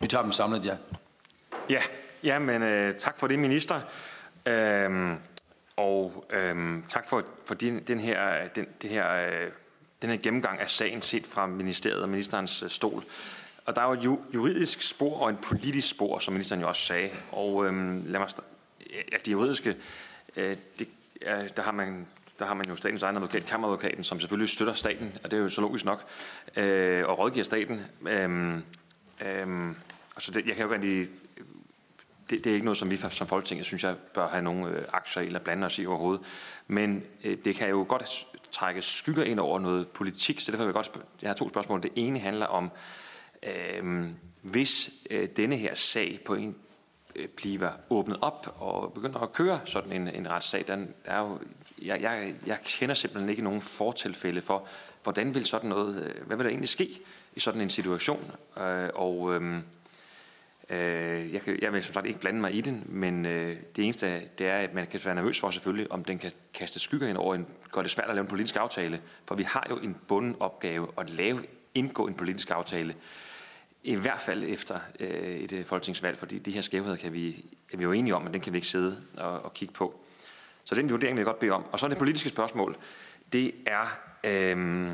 Vi 0.00 0.06
tager 0.06 0.22
dem 0.22 0.32
samlet, 0.32 0.64
ja. 0.64 0.76
Ja, 1.70 1.80
ja 2.24 2.38
men 2.38 2.62
øh, 2.62 2.94
tak 2.94 3.18
for 3.18 3.26
det, 3.26 3.38
minister. 3.38 3.80
Øhm, 4.46 5.14
og 5.76 6.24
øhm, 6.30 6.84
tak 6.88 7.08
for, 7.08 7.22
for 7.46 7.54
din, 7.54 7.80
den 7.88 8.00
her, 8.00 8.48
den, 8.56 8.66
det 8.82 8.90
her, 8.90 9.10
øh, 9.12 9.50
den 10.02 10.10
her 10.10 10.16
gennemgang 10.16 10.60
af 10.60 10.70
sagen 10.70 11.02
set 11.02 11.26
fra 11.26 11.46
ministeriet 11.46 12.02
og 12.02 12.08
ministerens 12.08 12.62
øh, 12.62 12.70
stol. 12.70 13.04
Og 13.70 13.76
der 13.76 13.82
er 13.82 13.86
jo 13.86 14.14
et 14.14 14.34
juridisk 14.34 14.82
spor 14.82 15.20
og 15.20 15.30
en 15.30 15.36
politisk 15.42 15.90
spor, 15.90 16.18
som 16.18 16.34
ministeren 16.34 16.60
jo 16.60 16.68
også 16.68 16.82
sagde. 16.82 17.10
Og 17.32 17.66
øhm, 17.66 18.04
lad 18.06 18.20
mig 18.20 18.28
ja, 19.12 19.16
de 19.26 19.30
juridiske, 19.30 19.76
øh, 20.36 20.56
det, 20.78 20.88
ja, 21.22 21.40
der, 21.56 21.62
har 21.62 21.72
man, 21.72 22.06
der 22.38 22.44
har 22.46 22.54
man 22.54 22.66
jo 22.68 22.76
statens 22.76 23.02
egen 23.02 23.16
advokat, 23.16 23.46
kammeradvokaten, 23.46 24.04
som 24.04 24.20
selvfølgelig 24.20 24.48
støtter 24.48 24.74
staten, 24.74 25.12
og 25.24 25.30
det 25.30 25.36
er 25.36 25.42
jo 25.42 25.48
så 25.48 25.60
logisk 25.60 25.84
nok, 25.84 26.04
øh, 26.56 27.08
og 27.08 27.18
rådgiver 27.18 27.44
staten. 27.44 27.80
Øhm, 28.08 28.62
øhm, 29.20 29.76
altså 30.16 30.32
det, 30.32 30.46
jeg 30.46 30.56
kan 30.56 30.66
jo 30.66 30.72
rigtig, 30.72 31.08
det, 32.30 32.44
det 32.44 32.50
er 32.50 32.54
ikke 32.54 32.66
noget, 32.66 32.78
som 32.78 32.90
vi 32.90 32.96
som 32.96 33.26
Folketinget 33.26 33.66
synes, 33.66 33.84
jeg 33.84 33.96
bør 34.14 34.28
have 34.28 34.42
nogle 34.42 34.70
øh, 34.70 34.84
aktier 34.92 35.22
eller 35.22 35.40
blande 35.40 35.66
os 35.66 35.78
i 35.78 35.86
overhovedet. 35.86 36.26
Men 36.66 37.02
øh, 37.24 37.36
det 37.44 37.56
kan 37.56 37.68
jo 37.68 37.84
godt 37.88 38.24
trække 38.52 38.82
skygger 38.82 39.24
ind 39.24 39.40
over 39.40 39.58
noget 39.58 39.88
politik, 39.88 40.40
så 40.40 40.52
derfor 40.52 40.64
vil 40.64 40.68
jeg 40.68 40.74
godt 40.74 40.90
jeg 41.22 41.28
har 41.28 41.34
to 41.34 41.48
spørgsmål. 41.48 41.82
Det 41.82 41.92
ene 41.96 42.18
handler 42.18 42.46
om, 42.46 42.70
øh, 43.42 44.08
hvis 44.42 44.90
øh, 45.10 45.28
denne 45.36 45.56
her 45.56 45.74
sag 45.74 46.20
på 46.24 46.34
en 46.34 46.56
øh, 47.16 47.28
bliver 47.28 47.70
åbnet 47.90 48.18
op 48.20 48.56
og 48.58 48.92
begynder 48.92 49.18
at 49.18 49.32
køre 49.32 49.60
sådan 49.64 49.92
en, 49.92 50.08
en 50.08 50.30
retssag, 50.30 50.64
Der 50.66 50.86
er 51.04 51.18
jo, 51.18 51.38
jeg, 51.82 52.02
jeg, 52.02 52.34
jeg 52.46 52.58
kender 52.64 52.94
simpelthen 52.94 53.30
ikke 53.30 53.42
nogen 53.42 53.60
fortilfælde 53.60 54.40
for, 54.40 54.66
hvordan 55.02 55.34
vil 55.34 55.46
sådan 55.46 55.70
noget, 55.70 56.02
øh, 56.02 56.26
hvad 56.26 56.36
vil 56.36 56.44
der 56.44 56.50
egentlig 56.50 56.68
ske 56.68 57.00
i 57.36 57.40
sådan 57.40 57.60
en 57.60 57.70
situation, 57.70 58.32
øh, 58.56 58.88
og 58.94 59.34
øh, 59.34 59.56
øh, 60.70 61.34
jeg, 61.34 61.42
kan, 61.42 61.58
jeg 61.62 61.72
vil 61.72 61.82
som 61.82 61.94
sagt 61.94 62.06
ikke 62.06 62.20
blande 62.20 62.40
mig 62.40 62.54
i 62.54 62.60
den, 62.60 62.84
men 62.86 63.26
øh, 63.26 63.56
det 63.76 63.84
eneste 63.84 64.20
det 64.38 64.46
er, 64.46 64.58
at 64.58 64.74
man 64.74 64.86
kan 64.86 65.00
være 65.04 65.14
nervøs 65.14 65.40
for 65.40 65.50
selvfølgelig, 65.50 65.92
om 65.92 66.04
den 66.04 66.18
kan 66.18 66.30
kaste 66.54 66.80
skygger 66.80 67.08
ind 67.08 67.16
over 67.16 67.34
en, 67.34 67.46
gør 67.72 67.82
det 67.82 67.90
svært 67.90 68.08
at 68.08 68.14
lave 68.14 68.22
en 68.22 68.28
politisk 68.28 68.56
aftale, 68.56 69.00
for 69.24 69.34
vi 69.34 69.42
har 69.42 69.66
jo 69.70 69.76
en 69.76 69.96
bunden 70.08 70.36
opgave 70.40 70.88
at 70.98 71.08
lave, 71.08 71.42
indgå 71.74 72.06
en 72.06 72.14
politisk 72.14 72.50
aftale, 72.50 72.94
i 73.82 73.94
hvert 73.94 74.20
fald 74.20 74.44
efter 74.46 74.80
øh, 75.00 75.36
et 75.36 75.52
øh, 75.52 75.64
folketingsvalg, 75.64 76.18
fordi 76.18 76.38
de 76.38 76.50
her 76.50 76.60
skævheder 76.60 76.96
kan 76.96 77.12
vi, 77.12 77.44
er 77.72 77.76
vi 77.76 77.82
jo 77.82 77.92
enige 77.92 78.14
om, 78.14 78.22
men 78.22 78.32
den 78.32 78.40
kan 78.40 78.52
vi 78.52 78.58
ikke 78.58 78.68
sidde 78.68 79.02
og, 79.16 79.40
og 79.40 79.54
kigge 79.54 79.74
på. 79.74 80.00
Så 80.64 80.74
den 80.74 80.90
vurdering 80.90 81.16
vil 81.16 81.20
jeg 81.20 81.26
godt 81.26 81.38
bede 81.38 81.52
om. 81.52 81.64
Og 81.72 81.78
så 81.78 81.88
det 81.88 81.98
politiske 81.98 82.28
spørgsmål. 82.28 82.76
Det 83.32 83.54
er 83.66 83.98
øh, 84.24 84.88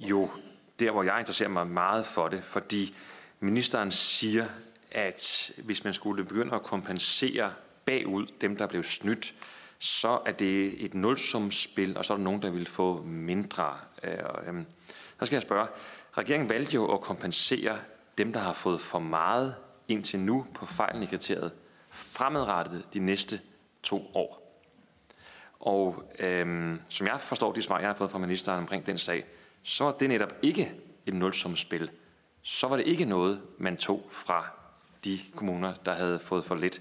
jo 0.00 0.30
der, 0.78 0.90
hvor 0.90 1.02
jeg 1.02 1.18
interesserer 1.18 1.48
mig 1.48 1.66
meget 1.66 2.06
for 2.06 2.28
det, 2.28 2.44
fordi 2.44 2.94
ministeren 3.40 3.92
siger, 3.92 4.46
at 4.90 5.52
hvis 5.64 5.84
man 5.84 5.94
skulle 5.94 6.24
begynde 6.24 6.54
at 6.54 6.62
kompensere 6.62 7.52
bagud 7.84 8.26
dem, 8.40 8.56
der 8.56 8.66
blev 8.66 8.82
snydt, 8.82 9.32
så 9.78 10.18
er 10.26 10.32
det 10.32 10.84
et 10.84 10.94
nulsumsspil, 10.94 11.96
og 11.96 12.04
så 12.04 12.12
er 12.12 12.16
der 12.16 12.24
nogen, 12.24 12.42
der 12.42 12.50
vil 12.50 12.66
få 12.66 13.02
mindre. 13.02 13.74
Øh, 14.02 14.12
øh, 14.12 14.62
så 15.18 15.26
skal 15.26 15.36
jeg 15.36 15.42
spørge, 15.42 15.66
regeringen 16.12 16.50
valgte 16.50 16.74
jo 16.74 16.94
at 16.94 17.00
kompensere 17.00 17.78
dem, 18.18 18.32
der 18.32 18.40
har 18.40 18.52
fået 18.52 18.80
for 18.80 18.98
meget 18.98 19.54
indtil 19.88 20.20
nu 20.20 20.46
på 20.54 20.66
fejlen 20.66 21.02
i 21.02 21.06
kriteriet, 21.06 21.52
fremadrettet 21.90 22.84
de 22.94 22.98
næste 22.98 23.40
to 23.82 24.10
år. 24.14 24.62
Og 25.60 26.12
øhm, 26.18 26.80
som 26.88 27.06
jeg 27.06 27.20
forstår 27.20 27.52
de 27.52 27.62
svar, 27.62 27.78
jeg 27.78 27.88
har 27.88 27.94
fået 27.94 28.10
fra 28.10 28.18
ministeren 28.18 28.58
omkring 28.58 28.86
den 28.86 28.98
sag, 28.98 29.24
så 29.62 29.84
er 29.84 29.92
det 29.92 30.08
netop 30.08 30.32
ikke 30.42 30.72
et 31.06 31.14
nulsumsspil. 31.14 31.90
Så 32.42 32.68
var 32.68 32.76
det 32.76 32.86
ikke 32.86 33.04
noget, 33.04 33.42
man 33.58 33.76
tog 33.76 34.06
fra 34.10 34.46
de 35.04 35.18
kommuner, 35.34 35.74
der 35.74 35.94
havde 35.94 36.18
fået 36.18 36.44
for 36.44 36.54
lidt. 36.54 36.80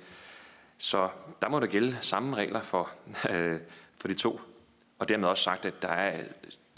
Så 0.77 1.09
der 1.41 1.49
må 1.49 1.59
der 1.59 1.67
gælde 1.67 1.97
samme 2.01 2.35
regler 2.35 2.61
for, 2.61 2.89
øh, 3.29 3.59
for 3.97 4.07
de 4.07 4.13
to. 4.13 4.41
Og 4.99 5.09
dermed 5.09 5.27
også 5.27 5.43
sagt, 5.43 5.65
at 5.65 5.81
der 5.81 5.87
er, 5.87 6.23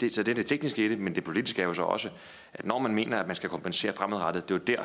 det, 0.00 0.14
så 0.14 0.22
det 0.22 0.32
er 0.32 0.36
det 0.36 0.46
tekniske 0.46 0.84
i 0.84 0.88
det, 0.88 0.98
men 0.98 1.14
det 1.14 1.24
politiske 1.24 1.62
er 1.62 1.66
jo 1.66 1.74
så 1.74 1.82
også, 1.82 2.10
at 2.54 2.64
når 2.64 2.78
man 2.78 2.94
mener, 2.94 3.20
at 3.20 3.26
man 3.26 3.36
skal 3.36 3.50
kompensere 3.50 3.92
fremadrettet, 3.92 4.48
det 4.48 4.54
er 4.54 4.58
jo 4.58 4.64
der, 4.64 4.84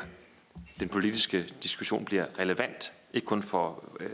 den 0.80 0.90
politiske 0.90 1.44
diskussion 1.64 2.06
bliver 2.06 2.26
relevant. 2.40 2.92
Ikke 3.14 3.26
kun 3.26 3.44
for 3.44 3.84
øh, 4.00 4.10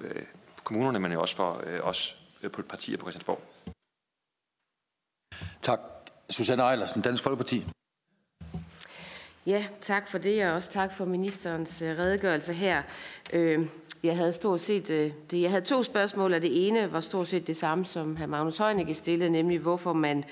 øh, 0.00 0.22
kommunerne, 0.64 1.00
men 1.00 1.12
jo 1.12 1.20
også 1.20 1.36
for 1.36 1.62
øh, 1.66 1.80
os 1.82 2.22
øh, 2.42 2.50
partier 2.50 2.96
på 2.96 3.04
Christiansborg. 3.04 3.42
Tak. 5.62 5.80
Susanne 6.30 6.70
Eilersen, 6.70 7.02
Dansk 7.02 7.22
Folkeparti. 7.22 7.66
Ja, 9.46 9.66
tak 9.80 10.08
for 10.08 10.18
det, 10.18 10.46
og 10.46 10.52
også 10.52 10.70
tak 10.70 10.92
for 10.92 11.04
ministerens 11.04 11.82
øh, 11.82 11.98
redegørelse 11.98 12.52
her. 12.52 12.82
Øh, 13.32 13.66
jeg 14.02 14.16
havde 14.16 14.32
stort 14.32 14.60
set 14.60 14.88
det. 15.30 15.42
Jeg 15.42 15.50
havde 15.50 15.64
to 15.64 15.82
spørgsmål, 15.82 16.34
og 16.34 16.42
det 16.42 16.66
ene 16.66 16.92
var 16.92 17.00
stort 17.00 17.28
set 17.28 17.46
det 17.46 17.56
samme, 17.56 17.84
som 17.84 18.16
hr. 18.16 18.26
Magnus 18.26 18.58
Heunicke 18.58 18.94
stillede, 18.94 19.30
nemlig 19.30 19.58
hvorfor 19.58 19.92
man, 19.92 20.24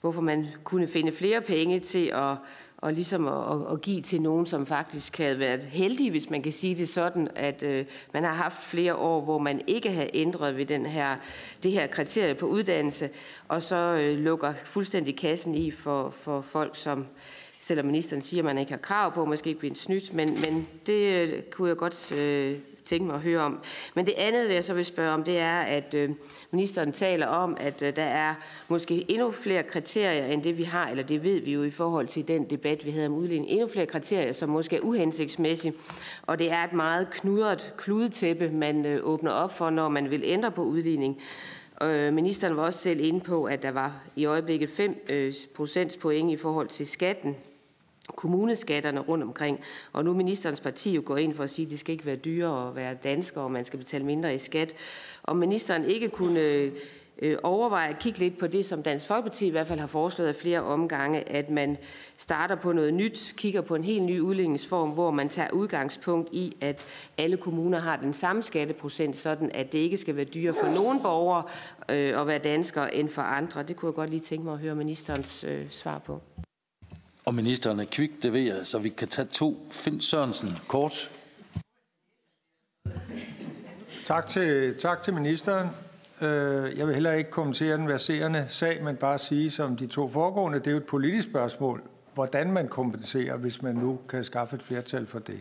hvorfor 0.00 0.20
man 0.20 0.46
kunne 0.64 0.88
finde 0.88 1.12
flere 1.12 1.40
penge 1.40 1.80
til 1.80 2.06
at 2.06 2.36
og 2.78 2.92
ligesom 2.92 3.28
at, 3.28 3.52
at, 3.52 3.72
at 3.72 3.80
give 3.80 4.02
til 4.02 4.22
nogen, 4.22 4.46
som 4.46 4.66
faktisk 4.66 5.18
havde 5.18 5.38
været 5.38 5.64
heldige, 5.64 6.10
hvis 6.10 6.30
man 6.30 6.42
kan 6.42 6.52
sige 6.52 6.74
det 6.74 6.88
sådan, 6.88 7.28
at 7.34 7.62
øh, 7.62 7.86
man 8.12 8.24
har 8.24 8.32
haft 8.32 8.62
flere 8.62 8.94
år, 8.96 9.20
hvor 9.20 9.38
man 9.38 9.60
ikke 9.66 9.92
har 9.92 10.06
ændret 10.14 10.56
ved 10.56 10.66
den 10.66 10.86
her, 10.86 11.16
det 11.62 11.72
her 11.72 11.86
kriterie 11.86 12.34
på 12.34 12.46
uddannelse, 12.46 13.10
og 13.48 13.62
så 13.62 13.76
øh, 13.76 14.18
lukker 14.18 14.54
fuldstændig 14.64 15.16
kassen 15.16 15.54
i 15.54 15.70
for, 15.70 16.10
for 16.10 16.40
folk, 16.40 16.76
som 16.76 17.06
selvom 17.60 17.86
ministeren 17.86 18.22
siger, 18.22 18.40
at 18.40 18.44
man 18.44 18.58
ikke 18.58 18.72
har 18.72 18.78
krav 18.78 19.14
på, 19.14 19.24
måske 19.24 19.48
ikke 19.48 19.60
bliver 19.60 19.74
snydt, 19.74 20.14
men, 20.14 20.40
men 20.40 20.68
det 20.86 21.28
øh, 21.28 21.42
kunne 21.42 21.68
jeg 21.68 21.76
godt 21.76 22.12
øh, 22.12 22.58
tænke 22.88 23.06
mig 23.06 23.14
at 23.14 23.20
høre 23.20 23.40
om. 23.40 23.58
Men 23.94 24.06
det 24.06 24.14
andet, 24.16 24.54
jeg 24.54 24.64
så 24.64 24.74
vil 24.74 24.84
spørge 24.84 25.12
om, 25.12 25.24
det 25.24 25.38
er, 25.38 25.58
at 25.58 25.94
øh, 25.94 26.10
ministeren 26.50 26.92
taler 26.92 27.26
om, 27.26 27.56
at 27.60 27.82
øh, 27.82 27.96
der 27.96 28.02
er 28.02 28.34
måske 28.68 29.04
endnu 29.08 29.30
flere 29.30 29.62
kriterier, 29.62 30.26
end 30.26 30.42
det 30.42 30.58
vi 30.58 30.62
har, 30.62 30.88
eller 30.88 31.04
det 31.04 31.24
ved 31.24 31.40
vi 31.40 31.52
jo 31.52 31.62
i 31.62 31.70
forhold 31.70 32.06
til 32.06 32.28
den 32.28 32.50
debat, 32.50 32.86
vi 32.86 32.90
havde 32.90 33.06
om 33.06 33.14
udligning. 33.14 33.50
Endnu 33.50 33.68
flere 33.68 33.86
kriterier, 33.86 34.32
som 34.32 34.48
måske 34.48 34.76
er 34.76 34.80
uhensigtsmæssige. 34.80 35.74
Og 36.22 36.38
det 36.38 36.52
er 36.52 36.64
et 36.64 36.72
meget 36.72 37.10
knudret 37.10 37.74
kludetæppe, 37.76 38.50
man 38.50 38.86
øh, 38.86 39.00
åbner 39.02 39.30
op 39.30 39.56
for, 39.56 39.70
når 39.70 39.88
man 39.88 40.10
vil 40.10 40.22
ændre 40.24 40.50
på 40.50 40.62
udligning. 40.62 41.20
Ministeren 42.12 42.56
var 42.56 42.62
også 42.62 42.78
selv 42.78 43.00
inde 43.00 43.20
på, 43.20 43.44
at 43.44 43.62
der 43.62 43.70
var 43.70 44.00
i 44.16 44.24
øjeblikket 44.24 44.70
5 44.70 45.04
øh, 45.10 45.34
procentpoint 45.54 46.30
i 46.30 46.36
forhold 46.36 46.68
til 46.68 46.86
skatten 46.86 47.36
kommuneskatterne 48.16 49.00
rundt 49.00 49.24
omkring. 49.24 49.60
Og 49.92 50.04
nu 50.04 50.14
ministerens 50.14 50.60
parti 50.60 50.94
jo 50.94 51.02
går 51.04 51.16
ind 51.16 51.34
for 51.34 51.44
at 51.44 51.50
sige, 51.50 51.66
at 51.66 51.70
det 51.70 51.78
skal 51.78 51.92
ikke 51.92 52.06
være 52.06 52.16
dyrere 52.16 52.68
at 52.68 52.76
være 52.76 52.94
dansker, 52.94 53.40
og 53.40 53.50
man 53.50 53.64
skal 53.64 53.78
betale 53.78 54.04
mindre 54.04 54.34
i 54.34 54.38
skat. 54.38 54.74
Og 55.22 55.36
ministeren 55.36 55.84
ikke 55.84 56.08
kunne 56.08 56.40
øh, 57.22 57.38
overveje 57.42 57.88
at 57.88 57.98
kigge 57.98 58.18
lidt 58.18 58.38
på 58.38 58.46
det, 58.46 58.66
som 58.66 58.82
Dansk 58.82 59.06
Folkeparti 59.06 59.46
i 59.46 59.50
hvert 59.50 59.66
fald 59.66 59.80
har 59.80 59.86
foreslået 59.86 60.28
af 60.28 60.34
flere 60.34 60.62
omgange, 60.62 61.28
at 61.28 61.50
man 61.50 61.76
starter 62.16 62.54
på 62.54 62.72
noget 62.72 62.94
nyt, 62.94 63.34
kigger 63.36 63.60
på 63.60 63.74
en 63.74 63.84
helt 63.84 64.02
ny 64.02 64.20
udligningsform, 64.20 64.90
hvor 64.90 65.10
man 65.10 65.28
tager 65.28 65.50
udgangspunkt 65.50 66.28
i, 66.32 66.56
at 66.60 66.86
alle 67.18 67.36
kommuner 67.36 67.78
har 67.78 67.96
den 67.96 68.12
samme 68.12 68.42
skatteprocent, 68.42 69.16
sådan 69.16 69.50
at 69.54 69.72
det 69.72 69.78
ikke 69.78 69.96
skal 69.96 70.16
være 70.16 70.24
dyrere 70.24 70.54
for 70.60 70.82
nogen 70.82 71.02
borgere 71.02 71.42
øh, 71.90 72.20
at 72.20 72.26
være 72.26 72.38
dansker 72.38 72.86
end 72.86 73.08
for 73.08 73.22
andre. 73.22 73.62
Det 73.62 73.76
kunne 73.76 73.88
jeg 73.88 73.94
godt 73.94 74.10
lige 74.10 74.20
tænke 74.20 74.44
mig 74.44 74.52
at 74.52 74.60
høre 74.60 74.74
ministerens 74.74 75.44
øh, 75.44 75.70
svar 75.70 75.98
på. 75.98 76.20
Og 77.28 77.34
ministeren 77.34 77.80
er 77.80 77.84
kvik, 77.84 78.22
det 78.22 78.32
ved 78.32 78.40
jeg, 78.40 78.66
så 78.66 78.78
vi 78.78 78.88
kan 78.88 79.08
tage 79.08 79.28
to. 79.28 79.66
Finn 79.70 80.00
Sørensen, 80.00 80.48
kort. 80.68 81.10
Tak 84.04 84.26
til, 84.26 84.74
tak 84.78 85.02
til 85.02 85.14
ministeren. 85.14 85.68
Øh, 86.20 86.78
jeg 86.78 86.86
vil 86.86 86.94
heller 86.94 87.12
ikke 87.12 87.30
kommentere 87.30 87.76
den 87.76 87.88
verserende 87.88 88.46
sag, 88.48 88.84
men 88.84 88.96
bare 88.96 89.18
sige, 89.18 89.50
som 89.50 89.76
de 89.76 89.86
to 89.86 90.08
foregående, 90.08 90.58
det 90.58 90.66
er 90.66 90.70
jo 90.70 90.76
et 90.76 90.86
politisk 90.86 91.28
spørgsmål, 91.28 91.82
hvordan 92.14 92.52
man 92.52 92.68
kompenserer, 92.68 93.36
hvis 93.36 93.62
man 93.62 93.74
nu 93.74 93.98
kan 94.08 94.24
skaffe 94.24 94.56
et 94.56 94.62
flertal 94.62 95.06
for 95.06 95.18
det. 95.18 95.40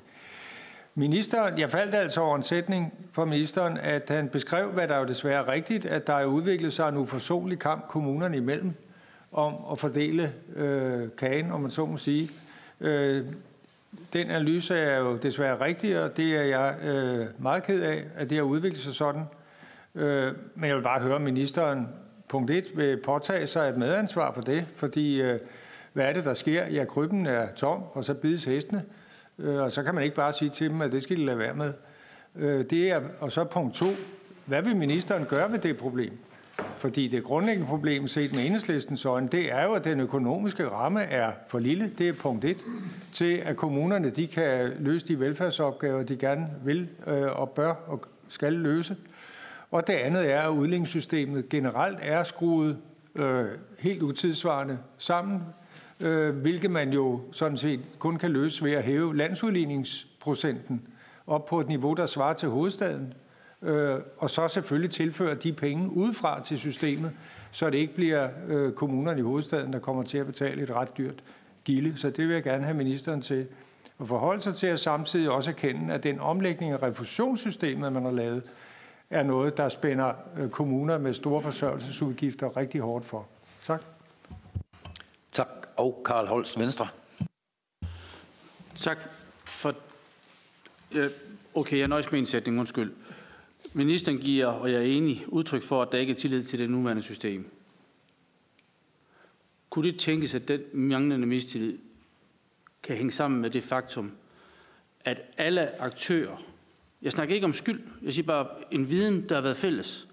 Ministeren, 0.96 1.60
jeg 1.60 1.72
faldt 1.72 1.96
altså 1.96 2.22
over 2.22 2.36
en 2.36 2.44
sætning 2.44 2.94
for 3.12 3.26
ministeren, 3.26 3.78
at 3.78 4.10
han 4.10 4.30
beskrev, 4.30 4.70
hvad 4.70 4.88
der 4.88 4.98
jo 4.98 5.06
desværre 5.06 5.44
er 5.44 5.48
rigtigt, 5.48 5.86
at 5.86 6.08
der 6.08 6.14
er 6.14 6.26
udviklet 6.26 6.74
sig 6.74 6.90
en 6.90 6.98
uforsonlig 6.98 7.60
kamp 7.60 7.88
kommunerne 7.88 8.38
imellem 8.38 8.74
om 9.32 9.56
at 9.72 9.80
fordele 9.80 10.34
øh, 10.56 11.10
kagen, 11.18 11.52
om 11.52 11.62
man 11.62 11.72
så 11.72 11.86
må 11.86 11.98
sige. 11.98 12.32
Øh, 12.82 13.26
den 14.14 14.30
analyse 14.30 14.76
er 14.76 15.00
jo 15.00 15.18
desværre 15.18 15.62
rigtig, 15.62 16.04
og 16.04 16.18
det 16.18 16.36
er 16.36 16.44
jeg 16.44 16.76
øh, 16.84 17.28
meget 17.40 17.64
ked 17.64 17.82
af, 17.82 18.04
at 18.16 18.30
det 18.30 18.38
har 18.38 18.44
udviklet 18.44 18.82
sig 18.82 18.94
sådan. 18.94 19.24
Øh, 19.96 20.34
men 20.56 20.68
jeg 20.68 20.76
vil 20.76 20.84
bare 20.84 21.02
høre 21.02 21.20
ministeren, 21.20 21.88
punkt 22.30 22.52
1, 22.52 22.66
vil 22.76 23.02
påtage 23.02 23.48
sig 23.48 23.70
et 23.70 23.78
medansvar 23.78 24.34
for 24.34 24.42
det, 24.42 24.66
fordi 24.76 25.22
øh, 25.22 25.40
hvad 25.94 26.06
er 26.06 26.14
det, 26.14 26.26
der 26.26 26.34
sker? 26.34 26.66
Ja, 26.66 26.86
krybben 26.86 27.26
er 27.26 27.48
tom, 27.56 27.84
og 27.94 28.06
så 28.06 28.14
bides 28.14 28.46
hestene, 28.46 28.84
øh, 29.40 29.56
og 29.56 29.72
så 29.72 29.84
kan 29.84 29.96
man 29.96 30.04
ikke 30.04 30.16
bare 30.16 30.34
sige 30.34 30.50
til 30.50 30.70
dem, 30.70 30.82
at 30.82 30.92
det 30.92 31.04
skal 31.04 31.18
de 31.18 31.26
lade 31.26 31.38
være 31.38 31.54
med. 31.54 31.74
Øh, 32.36 32.66
det 32.70 32.92
er, 32.92 33.02
og 33.20 33.32
så 33.32 33.44
punkt 33.44 33.76
2, 33.76 33.86
hvad 34.46 34.62
vil 34.62 34.76
ministeren 34.76 35.26
gøre 35.26 35.52
ved 35.52 35.60
det 35.60 35.78
problem? 35.78 36.18
Fordi 36.78 37.08
det 37.08 37.24
grundlæggende 37.24 37.68
problem 37.68 38.08
set 38.08 38.32
med 38.32 38.46
enhedslistens 38.46 39.06
øjne, 39.06 39.28
det 39.28 39.54
er 39.54 39.64
jo, 39.64 39.74
at 39.74 39.84
den 39.84 40.00
økonomiske 40.00 40.68
ramme 40.68 41.02
er 41.02 41.32
for 41.48 41.60
lille. 41.60 41.92
Det 41.98 42.10
er 42.10 42.14
punkt 42.14 42.46
et. 42.46 42.58
Til 43.12 43.36
at 43.36 43.58
kommunerne 43.58 44.10
de 44.10 44.28
kan 44.28 44.72
løse 44.80 45.08
de 45.08 45.20
velfærdsopgaver, 45.20 46.04
de 46.04 46.18
gerne 46.18 46.48
vil 46.64 46.90
øh, 47.08 47.40
og 47.40 47.50
bør 47.50 47.74
og 47.88 48.02
skal 48.28 48.54
løse. 48.54 48.96
Og 49.72 49.88
det 49.88 49.94
andet 49.94 50.32
er, 50.32 50.42
at 50.42 50.50
udligningssystemet 50.50 51.50
generelt 51.50 51.98
er 52.02 52.24
skruet 52.24 52.78
øh, 53.16 53.46
helt 53.80 54.04
utidsvarende 54.04 54.78
sammen, 54.98 55.42
øh, 56.00 56.36
hvilket 56.36 56.72
man 56.72 56.94
jo 56.94 57.22
sådan 57.32 57.58
set 57.58 57.80
kun 58.00 58.18
kan 58.18 58.32
løse 58.32 58.64
ved 58.64 58.72
at 58.72 58.84
hæve 58.84 59.18
landsudligningsprocenten 59.18 60.82
op 61.28 61.46
på 61.46 61.60
et 61.60 61.68
niveau, 61.68 61.94
der 61.94 62.06
svarer 62.06 62.34
til 62.34 62.50
hovedstaden 62.50 63.14
øh, 63.68 64.00
og 64.18 64.30
så 64.30 64.48
selvfølgelig 64.48 64.92
tilføre 64.92 65.36
de 65.36 65.54
penge 65.54 65.90
udefra 65.90 66.44
til 66.44 66.58
systemet, 66.60 67.12
så 67.52 67.70
det 67.70 67.78
ikke 67.78 67.96
bliver 67.96 68.30
øh, 68.48 68.72
kommunerne 68.74 69.20
i 69.20 69.24
hovedstaden, 69.24 69.74
der 69.74 69.80
kommer 69.80 70.04
til 70.04 70.18
at 70.18 70.26
betale 70.26 70.62
et 70.62 70.70
ret 70.70 70.98
dyrt 70.98 71.24
gilde. 71.64 71.98
Så 71.98 72.10
det 72.10 72.28
vil 72.28 72.34
jeg 72.34 72.44
gerne 72.44 72.64
have 72.64 72.78
ministeren 72.78 73.22
til 73.22 73.48
at 74.00 74.08
forholde 74.08 74.42
sig 74.42 74.56
til, 74.56 74.72
og 74.72 74.80
samtidig 74.80 75.30
også 75.30 75.52
erkende, 75.52 75.94
at 75.94 76.04
den 76.04 76.20
omlægning 76.20 76.72
af 76.72 76.84
refusionssystemet, 76.84 77.94
man 77.94 78.04
har 78.04 78.12
lavet, 78.12 78.44
er 79.10 79.24
noget, 79.24 79.58
der 79.58 79.70
spænder 79.70 80.14
øh, 80.38 80.50
kommuner 80.50 80.98
med 80.98 81.14
store 81.14 81.42
forsørgelsesudgifter 81.42 82.58
rigtig 82.58 82.82
hårdt 82.82 83.06
for. 83.06 83.28
Tak. 83.64 83.82
Tak. 85.32 85.48
Og 85.78 86.02
Karl 86.06 86.28
Holst, 86.28 86.60
Venstre. 86.60 86.88
Tak 88.76 88.98
for... 89.46 89.74
Okay, 91.56 91.80
jeg 91.80 91.88
nøjes 91.88 92.12
med 92.12 92.20
en 92.20 92.26
sætning, 92.26 92.60
undskyld. 92.60 92.92
Ministeren 93.78 94.18
giver, 94.18 94.46
og 94.46 94.72
jeg 94.72 94.80
er 94.80 94.86
enig, 94.86 95.26
udtryk 95.28 95.62
for, 95.62 95.82
at 95.82 95.92
der 95.92 95.98
ikke 95.98 96.12
er 96.12 96.18
tillid 96.18 96.44
til 96.44 96.60
det 96.60 96.70
nuværende 96.70 97.04
system. 97.04 97.52
Kunne 99.70 99.92
det 99.92 100.00
tænkes, 100.00 100.36
at 100.36 100.48
den 100.48 100.62
manglende 100.74 101.28
mistillid 101.28 101.78
kan 102.84 102.96
hænge 102.96 103.12
sammen 103.12 103.42
med 103.42 103.50
det 103.50 103.64
faktum, 103.64 104.12
at 105.00 105.22
alle 105.38 105.82
aktører, 105.82 106.44
jeg 107.02 107.12
snakker 107.12 107.36
ikke 107.36 107.46
om 107.46 107.54
skyld, 107.54 107.82
jeg 108.02 108.14
siger 108.14 108.26
bare 108.26 108.48
en 108.72 108.90
viden, 108.90 109.30
der 109.30 109.36
har 109.36 109.42
været 109.42 109.58
fælles, 109.58 110.08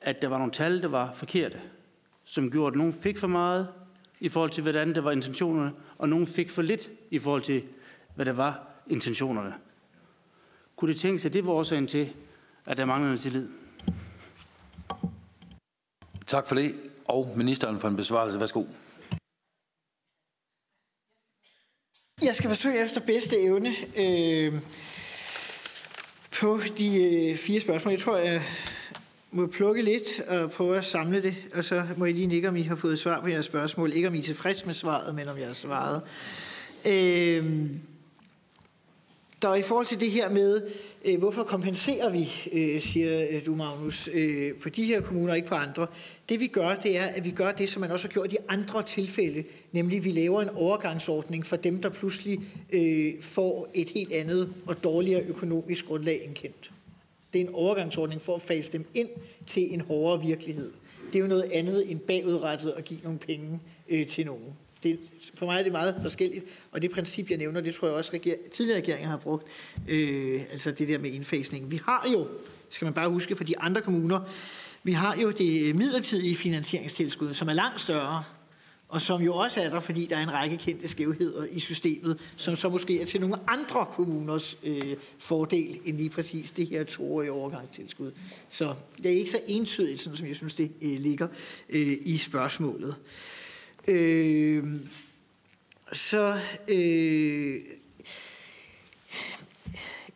at 0.00 0.22
der 0.22 0.28
var 0.28 0.38
nogle 0.38 0.52
tal, 0.52 0.82
der 0.82 0.88
var 0.88 1.12
forkerte, 1.12 1.60
som 2.24 2.50
gjorde, 2.50 2.72
at 2.72 2.78
nogen 2.78 2.92
fik 2.92 3.18
for 3.18 3.26
meget 3.26 3.68
i 4.20 4.28
forhold 4.28 4.50
til, 4.50 4.62
hvordan 4.62 4.94
det 4.94 5.04
var 5.04 5.10
intentionerne, 5.10 5.72
og 5.98 6.08
nogen 6.08 6.26
fik 6.26 6.50
for 6.50 6.62
lidt 6.62 6.90
i 7.10 7.18
forhold 7.18 7.42
til, 7.42 7.62
hvad 8.14 8.24
der 8.24 8.32
var 8.32 8.66
intentionerne. 8.90 9.54
Kunne 10.76 10.92
det 10.92 11.00
tænkes, 11.00 11.26
at 11.26 11.32
det 11.32 11.46
var 11.46 11.52
årsagen 11.52 11.86
til, 11.86 12.12
at 12.66 12.76
der 12.76 12.84
mangler 12.84 13.16
tillid. 13.16 13.48
Tak 16.26 16.46
for 16.46 16.54
det. 16.54 16.74
Og 17.04 17.32
ministeren 17.36 17.78
for 17.78 17.88
en 17.88 17.96
besvarelse. 17.96 18.40
Værsgo. 18.40 18.64
Jeg 22.22 22.34
skal 22.34 22.48
forsøge 22.48 22.82
efter 22.82 23.00
bedste 23.00 23.42
evne 23.42 23.70
øh, 23.96 24.60
på 26.40 26.60
de 26.78 27.04
øh, 27.04 27.36
fire 27.36 27.60
spørgsmål. 27.60 27.92
Jeg 27.92 28.00
tror, 28.00 28.16
jeg 28.16 28.42
må 29.30 29.46
plukke 29.46 29.82
lidt 29.82 30.20
og 30.20 30.50
prøve 30.50 30.76
at 30.76 30.84
samle 30.84 31.22
det, 31.22 31.36
og 31.54 31.64
så 31.64 31.86
må 31.96 32.04
I 32.04 32.12
lige 32.12 32.26
nikke, 32.26 32.48
om 32.48 32.56
I 32.56 32.62
har 32.62 32.76
fået 32.76 32.98
svar 32.98 33.20
på 33.20 33.28
jeres 33.28 33.46
spørgsmål. 33.46 33.92
Ikke 33.92 34.08
om 34.08 34.14
I 34.14 34.18
er 34.18 34.22
tilfreds 34.22 34.66
med 34.66 34.74
svaret, 34.74 35.14
men 35.14 35.28
om 35.28 35.38
jeg 35.38 35.46
har 35.46 35.52
svaret. 35.54 36.02
Øh, 36.86 37.70
der 39.44 39.50
er 39.50 39.54
i 39.54 39.62
forhold 39.62 39.86
til 39.86 40.00
det 40.00 40.10
her 40.10 40.30
med, 40.30 40.62
øh, 41.04 41.18
hvorfor 41.18 41.42
kompenserer 41.42 42.10
vi, 42.10 42.32
øh, 42.52 42.82
siger 42.82 43.26
øh, 43.30 43.46
du 43.46 43.54
Magnus, 43.54 44.08
øh, 44.12 44.54
på 44.54 44.68
de 44.68 44.84
her 44.84 45.00
kommuner, 45.00 45.34
ikke 45.34 45.48
på 45.48 45.54
andre. 45.54 45.86
Det 46.28 46.40
vi 46.40 46.46
gør, 46.46 46.74
det 46.74 46.98
er, 46.98 47.04
at 47.04 47.24
vi 47.24 47.30
gør 47.30 47.52
det, 47.52 47.68
som 47.68 47.80
man 47.80 47.90
også 47.90 48.08
har 48.08 48.12
gjort 48.12 48.32
i 48.32 48.36
andre 48.48 48.82
tilfælde, 48.82 49.44
nemlig 49.72 50.04
vi 50.04 50.10
laver 50.10 50.42
en 50.42 50.48
overgangsordning 50.48 51.46
for 51.46 51.56
dem, 51.56 51.82
der 51.82 51.88
pludselig 51.88 52.40
øh, 52.72 53.12
får 53.20 53.68
et 53.74 53.88
helt 53.88 54.12
andet 54.12 54.54
og 54.66 54.84
dårligere 54.84 55.22
økonomisk 55.22 55.86
grundlag 55.86 56.24
end 56.24 56.34
kendt. 56.34 56.70
Det 57.32 57.40
er 57.40 57.44
en 57.44 57.54
overgangsordning 57.54 58.22
for 58.22 58.34
at 58.34 58.42
fase 58.42 58.72
dem 58.72 58.86
ind 58.94 59.08
til 59.46 59.74
en 59.74 59.80
hårdere 59.80 60.22
virkelighed. 60.22 60.72
Det 61.06 61.18
er 61.18 61.22
jo 61.22 61.28
noget 61.28 61.50
andet 61.52 61.90
end 61.90 62.00
bagudrettet 62.00 62.70
at 62.70 62.84
give 62.84 63.00
nogle 63.02 63.18
penge 63.18 63.60
øh, 63.88 64.06
til 64.06 64.26
nogen. 64.26 64.63
Det, 64.84 64.98
for 65.34 65.46
mig 65.46 65.58
er 65.58 65.62
det 65.62 65.72
meget 65.72 65.94
forskelligt, 66.02 66.44
og 66.72 66.82
det 66.82 66.90
princip, 66.90 67.30
jeg 67.30 67.38
nævner, 67.38 67.60
det 67.60 67.74
tror 67.74 67.88
jeg 67.88 67.96
også 67.96 68.10
reger, 68.14 68.34
tidligere 68.52 68.78
regeringer 68.78 69.08
har 69.08 69.16
brugt, 69.16 69.46
øh, 69.88 70.40
altså 70.50 70.70
det 70.70 70.88
der 70.88 70.98
med 70.98 71.10
indfasning. 71.10 71.70
Vi 71.70 71.80
har 71.84 72.08
jo, 72.12 72.28
skal 72.70 72.86
man 72.86 72.94
bare 72.94 73.08
huske 73.08 73.36
for 73.36 73.44
de 73.44 73.58
andre 73.58 73.80
kommuner, 73.80 74.20
vi 74.82 74.92
har 74.92 75.16
jo 75.16 75.30
det 75.30 75.76
midlertidige 75.76 76.36
finansieringstilskud, 76.36 77.34
som 77.34 77.48
er 77.48 77.52
langt 77.52 77.80
større, 77.80 78.24
og 78.88 79.02
som 79.02 79.22
jo 79.22 79.34
også 79.34 79.60
er 79.60 79.70
der, 79.70 79.80
fordi 79.80 80.06
der 80.06 80.16
er 80.16 80.22
en 80.22 80.32
række 80.32 80.56
kendte 80.56 80.88
skævheder 80.88 81.44
i 81.50 81.60
systemet, 81.60 82.32
som 82.36 82.56
så 82.56 82.68
måske 82.68 83.02
er 83.02 83.06
til 83.06 83.20
nogle 83.20 83.36
andre 83.46 83.86
kommuners 83.92 84.56
øh, 84.64 84.96
fordel 85.18 85.78
end 85.84 85.96
lige 85.96 86.10
præcis 86.10 86.50
det 86.50 86.66
her 86.66 86.84
toårige 86.84 87.32
overgangstilskud. 87.32 88.12
Så 88.48 88.74
det 88.96 89.06
er 89.06 89.18
ikke 89.18 89.30
så 89.30 89.40
entydigt, 89.46 90.00
sådan 90.00 90.16
som 90.16 90.26
jeg 90.26 90.36
synes, 90.36 90.54
det 90.54 90.72
øh, 90.82 91.00
ligger 91.00 91.28
øh, 91.68 91.96
i 92.00 92.18
spørgsmålet. 92.18 92.88
Øh, 92.88 93.33
øh, 93.88 94.64
så 95.92 96.38
øh, 96.68 97.60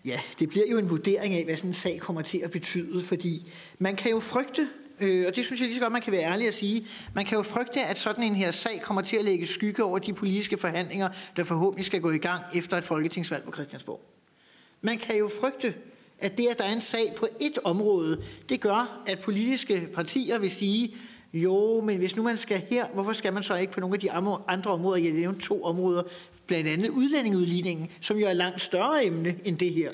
ja, 0.04 0.20
det 0.38 0.48
bliver 0.48 0.66
jo 0.66 0.78
en 0.78 0.90
vurdering 0.90 1.34
af, 1.34 1.44
hvad 1.44 1.56
sådan 1.56 1.70
en 1.70 1.74
sag 1.74 2.00
kommer 2.00 2.22
til 2.22 2.38
at 2.38 2.50
betyde, 2.50 3.02
fordi 3.02 3.52
man 3.78 3.96
kan 3.96 4.10
jo 4.10 4.20
frygte, 4.20 4.68
øh, 5.00 5.26
og 5.26 5.36
det 5.36 5.44
synes 5.44 5.60
jeg 5.60 5.66
lige 5.66 5.76
så 5.76 5.80
godt, 5.80 5.92
man 5.92 6.02
kan 6.02 6.12
være 6.12 6.22
ærlig 6.22 6.48
at 6.48 6.54
sige, 6.54 6.86
man 7.14 7.24
kan 7.24 7.36
jo 7.36 7.42
frygte, 7.42 7.80
at 7.80 7.98
sådan 7.98 8.24
en 8.24 8.34
her 8.34 8.50
sag 8.50 8.80
kommer 8.82 9.02
til 9.02 9.16
at 9.16 9.24
lægge 9.24 9.46
skygge 9.46 9.84
over 9.84 9.98
de 9.98 10.12
politiske 10.12 10.56
forhandlinger, 10.56 11.08
der 11.36 11.44
forhåbentlig 11.44 11.84
skal 11.84 12.00
gå 12.00 12.10
i 12.10 12.18
gang 12.18 12.42
efter 12.54 12.76
et 12.76 12.84
folketingsvalg 12.84 13.44
på 13.44 13.52
Christiansborg. 13.52 14.00
Man 14.80 14.98
kan 14.98 15.16
jo 15.16 15.30
frygte, 15.40 15.74
at 16.18 16.38
det, 16.38 16.46
at 16.46 16.58
der 16.58 16.64
er 16.64 16.72
en 16.72 16.80
sag 16.80 17.12
på 17.16 17.28
et 17.40 17.58
område, 17.64 18.22
det 18.48 18.60
gør, 18.60 19.02
at 19.06 19.18
politiske 19.18 19.88
partier 19.94 20.38
vil 20.38 20.50
sige, 20.50 20.94
jo, 21.32 21.80
men 21.80 21.98
hvis 21.98 22.16
nu 22.16 22.22
man 22.22 22.36
skal 22.36 22.62
her, 22.70 22.86
hvorfor 22.94 23.12
skal 23.12 23.32
man 23.32 23.42
så 23.42 23.54
ikke 23.54 23.72
på 23.72 23.80
nogle 23.80 23.94
af 23.94 24.00
de 24.00 24.12
andre 24.48 24.70
områder? 24.70 25.02
Jeg 25.02 25.12
nævnte 25.12 25.40
to 25.40 25.64
områder, 25.64 26.02
blandt 26.46 26.68
andet 26.68 26.88
udlændingeudligningen, 26.88 27.90
som 28.00 28.16
jo 28.16 28.26
er 28.26 28.32
langt 28.32 28.60
større 28.60 29.06
emne 29.06 29.34
end 29.44 29.58
det 29.58 29.72
her, 29.72 29.90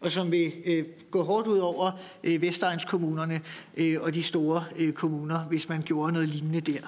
og 0.00 0.12
som 0.12 0.32
vil 0.32 0.52
øh, 0.64 0.84
gå 1.10 1.22
hårdt 1.22 1.48
ud 1.48 1.58
over 1.58 1.90
øh, 2.24 2.42
Vestegnskommunerne 2.42 3.40
øh, 3.76 3.96
og 4.00 4.14
de 4.14 4.22
store 4.22 4.64
øh, 4.78 4.92
kommuner, 4.92 5.38
hvis 5.44 5.68
man 5.68 5.82
gjorde 5.82 6.12
noget 6.12 6.28
lignende 6.28 6.60
der. 6.60 6.80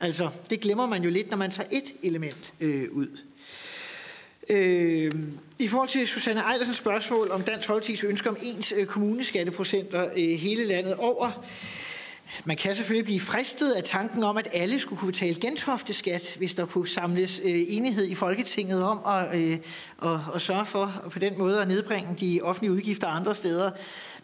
Altså, 0.00 0.28
det 0.50 0.60
glemmer 0.60 0.86
man 0.86 1.02
jo 1.02 1.10
lidt, 1.10 1.30
når 1.30 1.36
man 1.36 1.50
tager 1.50 1.68
et 1.72 1.92
element 2.02 2.52
øh, 2.60 2.88
ud. 2.92 3.18
Øh, 4.48 5.14
I 5.58 5.68
forhold 5.68 5.88
til 5.88 6.06
Susanne 6.06 6.40
Ejlersens 6.40 6.76
spørgsmål 6.76 7.30
om 7.30 7.42
Dansk 7.42 7.70
Folkeparti's 7.70 8.06
ønske 8.06 8.28
om 8.30 8.36
ens 8.42 8.74
øh, 8.76 8.86
kommuneskatteprocenter 8.86 10.08
øh, 10.16 10.38
hele 10.38 10.66
landet 10.66 10.94
over, 10.94 11.44
man 12.44 12.56
kan 12.56 12.74
selvfølgelig 12.74 13.04
blive 13.04 13.20
fristet 13.20 13.72
af 13.72 13.82
tanken 13.82 14.22
om, 14.22 14.36
at 14.36 14.48
alle 14.52 14.78
skulle 14.78 15.00
kunne 15.00 15.12
betale 15.12 15.34
gentofteskat, 15.40 16.34
hvis 16.38 16.54
der 16.54 16.66
kunne 16.66 16.88
samles 16.88 17.40
øh, 17.44 17.60
enighed 17.68 18.06
i 18.06 18.14
Folketinget 18.14 18.84
om 18.84 19.00
at, 19.06 19.40
øh, 19.40 19.58
at, 20.02 20.20
at 20.34 20.42
sørge 20.42 20.66
for 20.66 20.92
på 21.10 21.18
den 21.18 21.38
måde 21.38 21.62
at 21.62 21.68
nedbringe 21.68 22.16
de 22.20 22.40
offentlige 22.42 22.72
udgifter 22.72 23.08
andre 23.08 23.34
steder. 23.34 23.70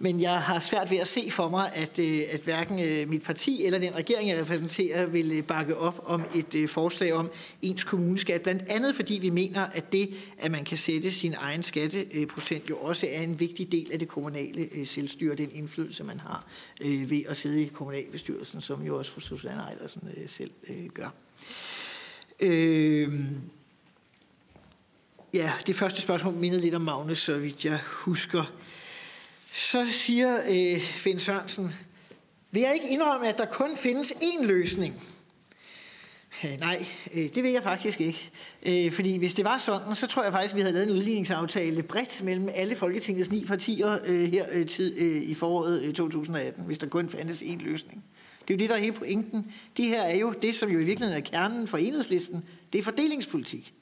Men 0.01 0.21
jeg 0.21 0.43
har 0.43 0.61
svært 0.61 0.91
ved 0.91 0.99
at 0.99 1.09
se 1.09 1.31
for 1.31 1.49
mig, 1.49 1.73
at, 1.75 1.99
øh, 1.99 2.23
at 2.31 2.41
hverken 2.41 2.79
øh, 2.79 3.09
mit 3.09 3.23
parti 3.23 3.65
eller 3.65 3.79
den 3.79 3.95
regering, 3.95 4.29
jeg 4.29 4.41
repræsenterer, 4.41 5.07
vil 5.07 5.33
øh, 5.33 5.43
bakke 5.43 5.77
op 5.77 6.03
om 6.07 6.23
et 6.35 6.71
forslag 6.71 7.13
om 7.13 7.31
ens 7.63 7.85
kommuneskat. 7.85 8.43
Blandt 8.43 8.63
andet 8.69 8.97
fordi 8.97 9.15
vi 9.15 9.31
mener, 9.31 9.67
at 9.67 9.93
det, 9.93 10.11
at 10.39 10.51
man 10.51 10.65
kan 10.65 10.79
sætte 10.79 11.11
sin 11.11 11.35
egen 11.39 11.63
skatteprocent, 11.63 12.71
jo 12.71 12.77
også 12.77 13.07
er 13.11 13.23
en 13.23 13.41
vigtig 13.41 13.73
del 13.73 13.93
af 13.93 13.99
det 13.99 14.09
kommunale 14.09 14.87
selvstyre, 14.87 15.35
den 15.35 15.51
indflydelse, 15.53 16.05
man 16.05 16.21
har 16.21 16.47
ved 16.81 17.23
at 17.29 17.37
sidde 17.37 17.63
i 17.63 17.67
kommunalbestyrelsen, 17.67 18.61
som 18.61 18.83
jo 18.83 18.99
også 18.99 19.13
fru 19.13 19.21
Susanne 19.21 19.63
Ejlersen 19.63 20.03
selv 20.27 20.51
gør. 20.95 21.09
Øh, 22.41 23.13
ja, 25.35 25.53
det 25.67 25.77
første 25.77 26.01
spørgsmål 26.01 26.35
mindede 26.35 26.61
lidt 26.61 26.75
om 26.75 26.83
Magnus, 26.83 27.19
så 27.19 27.39
vidt 27.39 27.65
jeg 27.65 27.81
husker. 27.85 28.45
Så 29.59 29.87
siger 29.91 30.39
øh, 30.49 30.81
Finn 30.81 31.21
Sørensen, 31.21 31.75
vil 32.51 32.63
jeg 32.63 32.75
ikke 32.75 32.89
indrømme, 32.89 33.29
at 33.29 33.39
der 33.39 33.47
kun 33.47 33.77
findes 33.77 34.13
én 34.13 34.45
løsning? 34.45 35.03
Øh, 36.45 36.61
nej, 36.61 36.87
øh, 37.15 37.35
det 37.35 37.43
vil 37.43 37.51
jeg 37.51 37.63
faktisk 37.63 38.01
ikke. 38.01 38.31
Øh, 38.63 38.93
fordi 38.93 39.19
hvis 39.19 39.35
det 39.35 39.45
var 39.45 39.59
sådan, 39.59 39.95
så 39.95 40.07
tror 40.07 40.23
jeg 40.23 40.33
faktisk, 40.33 40.55
at 40.55 40.57
vi 40.57 40.61
havde 40.61 40.75
lavet 40.75 40.91
en 40.91 40.97
udligningsaftale 40.97 41.83
bredt 41.83 42.23
mellem 42.23 42.49
alle 42.55 42.77
Folketingets 42.77 43.31
ni 43.31 43.45
partier 43.45 43.99
øh, 44.05 44.29
her 44.29 44.47
øh, 44.53 44.67
tid, 44.67 44.99
øh, 44.99 45.23
i 45.23 45.35
foråret 45.35 45.83
øh, 45.83 45.95
2018, 45.95 46.65
hvis 46.65 46.79
der 46.79 46.87
kun 46.87 47.09
fandtes 47.09 47.43
én 47.43 47.65
løsning. 47.65 48.05
Det 48.49 48.55
er 48.55 48.59
jo 48.59 48.59
det, 48.59 48.69
der 48.69 48.77
er 48.77 48.81
hele 48.81 48.93
pointen. 48.93 49.53
Det 49.77 49.85
her 49.85 50.03
er 50.03 50.17
jo 50.17 50.35
det, 50.43 50.57
som 50.57 50.71
jo 50.71 50.79
i 50.79 50.85
virkeligheden 50.85 51.23
er 51.23 51.31
kernen 51.31 51.69
for 51.69 51.79
enhedslisten. 51.79 52.45
Det 52.73 52.79
er 52.79 52.83
fordelingspolitik. 52.83 53.75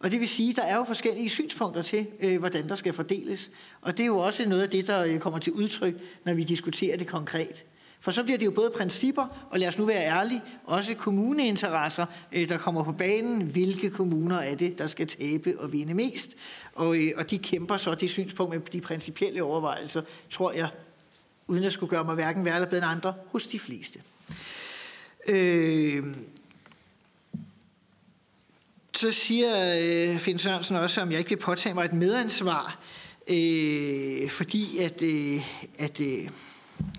Og 0.00 0.10
det 0.10 0.20
vil 0.20 0.28
sige, 0.28 0.50
at 0.50 0.56
der 0.56 0.62
er 0.62 0.76
jo 0.76 0.84
forskellige 0.84 1.28
synspunkter 1.28 1.82
til, 1.82 2.06
øh, 2.20 2.38
hvordan 2.38 2.68
der 2.68 2.74
skal 2.74 2.92
fordeles. 2.92 3.50
Og 3.80 3.96
det 3.96 4.02
er 4.02 4.06
jo 4.06 4.18
også 4.18 4.48
noget 4.48 4.62
af 4.62 4.70
det, 4.70 4.86
der 4.86 5.04
øh, 5.04 5.18
kommer 5.18 5.38
til 5.38 5.52
udtryk, 5.52 5.94
når 6.24 6.34
vi 6.34 6.44
diskuterer 6.44 6.96
det 6.96 7.06
konkret. 7.06 7.64
For 8.00 8.10
så 8.10 8.22
bliver 8.22 8.38
det 8.38 8.46
jo 8.46 8.50
både 8.50 8.70
principper, 8.70 9.46
og 9.50 9.58
lad 9.58 9.68
os 9.68 9.78
nu 9.78 9.84
være 9.84 10.04
ærlige, 10.04 10.42
også 10.64 10.94
kommuneinteresser, 10.94 12.06
øh, 12.32 12.48
der 12.48 12.58
kommer 12.58 12.84
på 12.84 12.92
banen. 12.92 13.42
Hvilke 13.42 13.90
kommuner 13.90 14.36
er 14.36 14.54
det, 14.54 14.78
der 14.78 14.86
skal 14.86 15.06
tabe 15.06 15.54
og 15.58 15.72
vinde 15.72 15.94
mest? 15.94 16.36
Og, 16.74 16.96
øh, 16.96 17.12
og 17.16 17.30
de 17.30 17.38
kæmper 17.38 17.76
så 17.76 17.94
det 17.94 18.10
synspunkt 18.10 18.54
med 18.54 18.60
de 18.60 18.80
principielle 18.80 19.42
overvejelser, 19.42 20.02
tror 20.30 20.52
jeg, 20.52 20.68
uden 21.46 21.64
at 21.64 21.72
skulle 21.72 21.90
gøre 21.90 22.04
mig 22.04 22.14
hverken 22.14 22.44
værre 22.44 22.54
eller 22.54 22.68
bedre 22.68 22.84
end 22.84 22.92
andre, 22.92 23.14
hos 23.26 23.46
de 23.46 23.58
fleste. 23.58 24.00
Øh, 25.28 26.04
så 28.98 29.12
siger 29.12 29.78
øh, 29.80 30.18
Finn 30.18 30.38
Sørensen 30.38 30.76
også, 30.76 31.00
om 31.02 31.10
jeg 31.10 31.18
ikke 31.18 31.30
vil 31.30 31.36
påtage 31.36 31.74
mig 31.74 31.84
et 31.84 31.92
medansvar, 31.92 32.78
øh, 33.28 34.30
fordi 34.30 34.78
at, 34.78 35.02
øh, 35.02 35.40
at, 35.78 36.00
øh, 36.00 36.28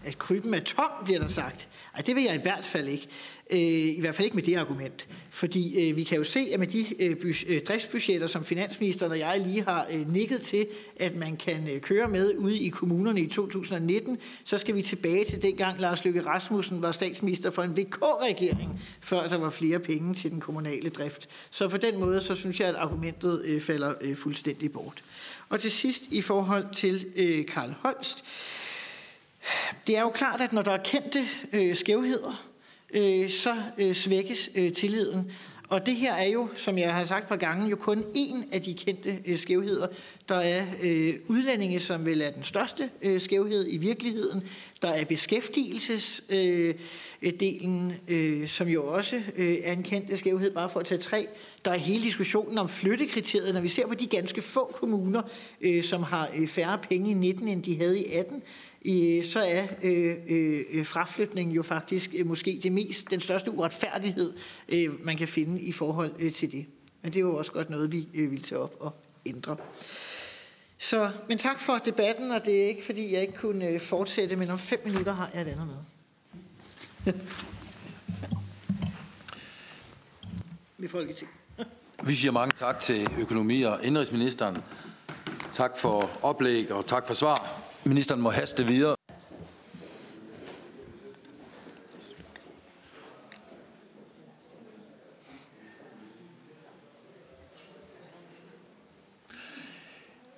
at 0.06 0.18
krybben 0.18 0.54
er 0.54 0.60
tom, 0.60 0.92
bliver 1.06 1.20
der 1.20 1.28
sagt. 1.28 1.68
Ej, 1.96 2.02
det 2.02 2.16
vil 2.16 2.24
jeg 2.24 2.36
i 2.36 2.42
hvert 2.42 2.66
fald 2.66 2.88
ikke. 2.88 3.08
Øh, 3.52 3.60
I 3.60 3.98
hvert 4.00 4.16
fald 4.16 4.26
ikke 4.26 4.36
med 4.36 4.44
det 4.44 4.56
argument. 4.56 5.08
Fordi 5.30 5.90
øh, 5.90 5.98
vi 5.98 6.04
kan 6.04 6.18
jo 6.18 6.24
se, 6.24 6.50
at 6.54 6.60
med 6.60 6.68
de 6.68 7.04
øh, 7.04 7.16
øh, 7.48 7.62
driftsbudgetter, 7.62 8.28
som 8.28 8.44
finansministeren 8.44 9.12
og 9.12 9.20
jeg 9.20 9.40
lige 9.40 9.64
har 9.64 9.88
øh, 9.92 10.14
nikket 10.14 10.42
til, 10.42 10.68
at 11.00 11.16
man 11.16 11.38
kan 11.38 11.70
øh, 11.70 11.82
køre 11.82 12.08
med 12.08 12.36
ude 12.38 12.60
i 12.60 12.70
kommunerne 12.70 13.22
i 13.22 13.28
2019, 13.28 14.18
så 14.44 14.58
skal 14.58 14.76
vi 14.76 14.82
tilbage 14.82 15.26
til 15.26 15.42
dengang 15.42 15.80
Lars 15.80 16.06
Løkke 16.06 16.22
Rasmussen 16.22 16.82
var 16.82 16.92
statsminister 16.92 17.50
for 17.50 17.64
en 17.64 17.78
VK-regering, 17.78 18.82
før 19.00 19.28
der 19.28 19.38
var 19.38 19.50
flere 19.50 19.80
penge 19.80 20.14
til 20.14 20.32
den 20.32 20.40
kommunale 20.40 20.90
drift. 20.90 21.30
Så 21.50 21.68
på 21.68 21.78
den 21.78 22.00
måde, 22.00 22.22
så 22.22 22.36
synes 22.36 22.60
jeg, 22.60 22.68
at 22.68 22.76
argumentet 22.76 23.42
øh, 23.46 23.62
falder 23.62 23.94
øh, 24.02 24.16
fuldstændig 24.16 24.72
bort. 24.72 25.04
Og 25.50 25.60
til 25.60 25.72
sidst 25.72 26.04
i 26.12 26.22
forhold 26.22 26.66
til 26.76 27.06
øh, 27.16 27.46
Karl 27.46 27.74
Holst. 27.80 28.24
Det 29.88 29.98
er 29.98 30.02
jo 30.02 30.10
klart, 30.10 30.42
at 30.42 30.54
når 30.54 30.62
der 30.62 30.72
er 30.72 30.84
kendte 30.84 31.28
øh, 31.54 31.76
skævheder, 31.76 32.49
øh, 32.94 33.30
så 33.30 33.56
øh, 33.78 33.94
svækkes 33.94 34.50
øh, 34.56 34.74
tilliden. 34.74 35.32
Og 35.70 35.86
det 35.86 35.96
her 35.96 36.14
er 36.14 36.26
jo, 36.26 36.48
som 36.56 36.78
jeg 36.78 36.94
har 36.94 37.04
sagt 37.04 37.24
på 37.24 37.30
par 37.30 37.36
gange, 37.36 37.70
jo 37.70 37.76
kun 37.76 38.06
en 38.14 38.46
af 38.52 38.62
de 38.62 38.74
kendte 38.74 39.18
øh, 39.26 39.38
skævheder. 39.38 39.88
Der 40.30 40.36
er 40.36 40.66
øh, 40.82 41.16
udlændinge, 41.28 41.80
som 41.80 42.06
vel 42.06 42.22
er 42.22 42.32
den 42.32 42.44
største 42.44 42.90
øh, 43.02 43.22
skævhed 43.22 43.66
i 43.70 43.78
virkeligheden. 43.78 44.44
Der 44.82 44.88
er 44.88 45.06
beskæftigelsesdelen, 45.06 47.94
øh, 48.08 48.42
øh, 48.42 48.48
som 48.48 48.68
jo 48.68 48.88
også 48.88 49.22
øh, 49.36 49.58
er 49.64 49.74
en 49.74 49.84
kendt 49.84 50.20
skævhed, 50.20 50.52
bare 50.52 50.70
for 50.70 50.80
at 50.80 50.86
tage 50.86 51.02
tre. 51.02 51.28
Der 51.66 51.72
er 51.72 51.78
hele 51.78 52.04
diskussionen 52.04 52.58
om 52.58 52.70
flyttekriteriet. 52.70 53.54
Når 53.54 53.62
vi 53.62 53.68
ser 53.68 53.88
på 53.88 53.94
de 53.94 54.08
ganske 54.08 54.42
få 54.42 54.76
kommuner, 54.76 55.22
øh, 55.62 55.84
som 55.84 56.04
har 56.04 56.30
øh, 56.36 56.48
færre 56.48 56.80
penge 56.90 57.12
i 57.12 57.14
19, 57.14 57.48
end 57.48 57.64
de 57.64 57.78
havde 57.78 58.00
i 58.00 58.14
18, 58.14 58.44
så 59.24 59.44
er 59.46 59.68
øh, 59.84 60.18
øh, 60.28 60.86
fraflytning 60.86 61.56
jo 61.56 61.64
faktisk 61.64 62.12
øh, 62.18 62.28
måske 62.28 62.60
det 62.64 62.72
mest, 62.72 63.10
den 63.10 63.20
største 63.20 63.52
uretfærdighed, 63.52 64.34
øh, 64.70 65.06
man 65.06 65.18
kan 65.18 65.28
finde 65.28 65.62
i 65.62 65.72
forhold 65.72 66.12
øh, 66.20 66.32
til 66.32 66.52
det. 66.52 66.66
Men 67.02 67.12
det 67.12 67.20
er 67.20 67.24
jo 67.24 67.36
også 67.36 67.52
godt 67.52 67.70
noget, 67.70 67.92
vi 67.92 68.08
øh, 68.14 68.32
vil 68.32 68.44
tage 68.44 68.60
op 68.60 68.76
og 68.80 68.94
ændre. 69.26 69.58
Så, 70.78 71.12
men 71.28 71.38
tak 71.38 71.60
for 71.60 71.78
debatten, 71.78 72.32
og 72.32 72.46
det 72.46 72.64
er 72.64 72.68
ikke, 72.68 72.86
fordi 72.86 73.14
jeg 73.14 73.22
ikke 73.22 73.34
kunne 73.34 73.68
øh, 73.68 73.82
fortsætte, 73.82 74.36
men 74.36 74.50
om 74.50 74.60
fem 74.60 74.82
minutter 74.86 75.14
har 75.14 75.30
jeg 75.34 75.42
et 75.42 75.48
andet 75.48 75.68
med. 75.68 77.14
Med 80.78 80.90
Folketinget. 80.90 81.36
Vi 82.04 82.14
siger 82.14 82.32
mange 82.32 82.52
tak 82.58 82.80
til 82.80 83.10
økonomi- 83.20 83.64
og 83.64 83.86
indrigsministeren. 83.86 84.58
Tak 85.52 85.78
for 85.78 86.10
oplæg 86.22 86.72
og 86.72 86.86
tak 86.86 87.08
for 87.08 87.14
svar. 87.14 87.69
Ministeren 87.84 88.22
må 88.22 88.30
haste 88.30 88.66
videre. 88.66 88.96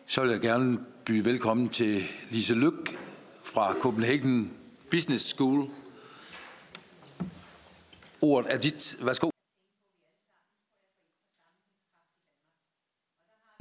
Så 0.05 0.21
vil 0.21 0.31
jeg 0.31 0.41
gerne 0.41 0.79
byde 1.05 1.25
velkommen 1.25 1.69
til 1.69 2.03
Lise 2.29 2.53
Lyk 2.53 2.99
fra 3.43 3.73
Copenhagen 3.73 4.53
Business 4.91 5.25
School. 5.25 5.69
Ordet 8.21 8.53
er 8.53 8.57
dit. 8.57 8.97
Værsgo. 9.01 9.40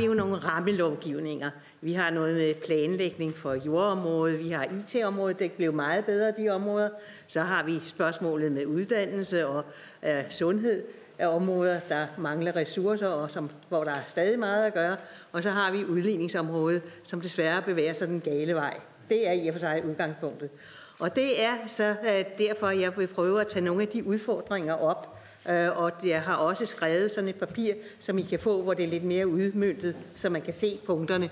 Vi 0.01 0.05
jo 0.05 0.15
nogle 0.15 0.37
rammelovgivninger. 0.37 1.51
Vi 1.81 1.93
har 1.93 2.11
noget 2.11 2.35
med 2.35 2.55
planlægning 2.55 3.37
for 3.37 3.55
jordområdet, 3.55 4.39
vi 4.39 4.51
har 4.51 4.65
IT-området, 4.65 5.39
det 5.39 5.53
blev 5.53 5.73
meget 5.73 6.05
bedre 6.05 6.33
de 6.39 6.49
områder. 6.49 6.89
Så 7.27 7.41
har 7.41 7.65
vi 7.65 7.81
spørgsmålet 7.87 8.53
med 8.53 8.67
uddannelse 8.67 9.47
og 9.47 9.65
øh, 10.03 10.31
sundhed 10.31 10.85
af 11.19 11.29
områder, 11.29 11.81
der 11.89 12.07
mangler 12.19 12.57
ressourcer, 12.57 13.09
og 13.09 13.31
som, 13.31 13.51
hvor 13.69 13.85
der 13.85 13.91
er 13.91 14.03
stadig 14.07 14.39
meget 14.39 14.67
at 14.67 14.75
gøre. 14.75 14.97
Og 15.33 15.43
så 15.43 15.51
har 15.51 15.73
vi 15.73 15.85
udligningsområdet, 15.85 16.83
som 17.05 17.21
desværre 17.21 17.63
bevæger 17.63 17.93
sig 17.93 18.09
den 18.09 18.21
gale 18.21 18.55
vej. 18.55 18.81
Det 19.09 19.29
er 19.29 19.33
i 19.33 19.49
og 19.49 19.55
for 19.55 19.61
sig 19.61 19.83
udgangspunktet. 19.85 20.51
Og 20.99 21.17
det 21.17 21.45
er 21.45 21.67
så 21.67 21.91
øh, 21.91 22.25
derfor, 22.39 22.69
jeg 22.69 22.93
vil 22.97 23.07
prøve 23.07 23.41
at 23.41 23.49
tage 23.49 23.65
nogle 23.65 23.83
af 23.83 23.89
de 23.89 24.07
udfordringer 24.07 24.75
op, 24.75 25.20
Øh, 25.51 25.79
og 25.79 25.93
jeg 26.05 26.23
har 26.23 26.35
også 26.35 26.67
skrevet 26.67 27.11
sådan 27.11 27.29
et 27.29 27.35
papir, 27.35 27.75
som 28.01 28.19
I 28.19 28.23
kan 28.23 28.41
få, 28.41 28.63
hvor 28.63 28.75
det 28.75 28.85
er 28.85 28.89
lidt 28.89 29.05
mere 29.05 29.29
udmyndtet, 29.29 29.97
så 30.15 30.29
man 30.29 30.43
kan 30.43 30.55
se 30.55 30.79
punkterne. 30.87 31.31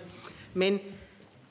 Men 0.54 0.78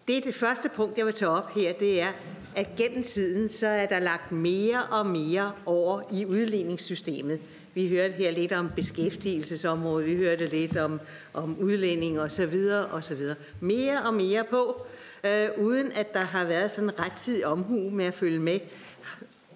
det 0.07 0.17
er 0.17 0.21
det 0.21 0.35
første 0.35 0.69
punkt, 0.69 0.97
jeg 0.97 1.05
vil 1.05 1.13
tage 1.13 1.31
op 1.31 1.53
her, 1.55 1.73
det 1.73 2.01
er, 2.01 2.11
at 2.55 2.67
gennem 2.77 3.03
tiden, 3.03 3.49
så 3.49 3.67
er 3.67 3.85
der 3.85 3.99
lagt 3.99 4.31
mere 4.31 4.83
og 4.83 5.05
mere 5.05 5.51
over 5.65 6.01
i 6.11 6.25
udligningssystemet. 6.25 7.39
Vi 7.73 7.89
hørte 7.89 8.13
her 8.13 8.31
lidt 8.31 8.51
om 8.51 8.71
beskæftigelsesområdet, 8.75 10.07
vi 10.07 10.15
hørte 10.15 10.45
lidt 10.45 10.77
om, 10.77 10.99
om 11.33 11.57
udlænding 11.59 12.19
og 12.19 12.31
så 12.31 12.45
videre 12.45 12.85
og 12.85 13.03
så 13.03 13.15
videre. 13.15 13.35
Mere 13.59 14.01
og 14.07 14.13
mere 14.13 14.43
på, 14.43 14.85
øh, 15.25 15.47
uden 15.57 15.91
at 15.91 16.13
der 16.13 16.19
har 16.19 16.45
været 16.45 16.71
sådan 16.71 16.99
rettidig 16.99 17.45
omhu 17.45 17.89
med 17.89 18.05
at 18.05 18.13
følge 18.13 18.39
med. 18.39 18.59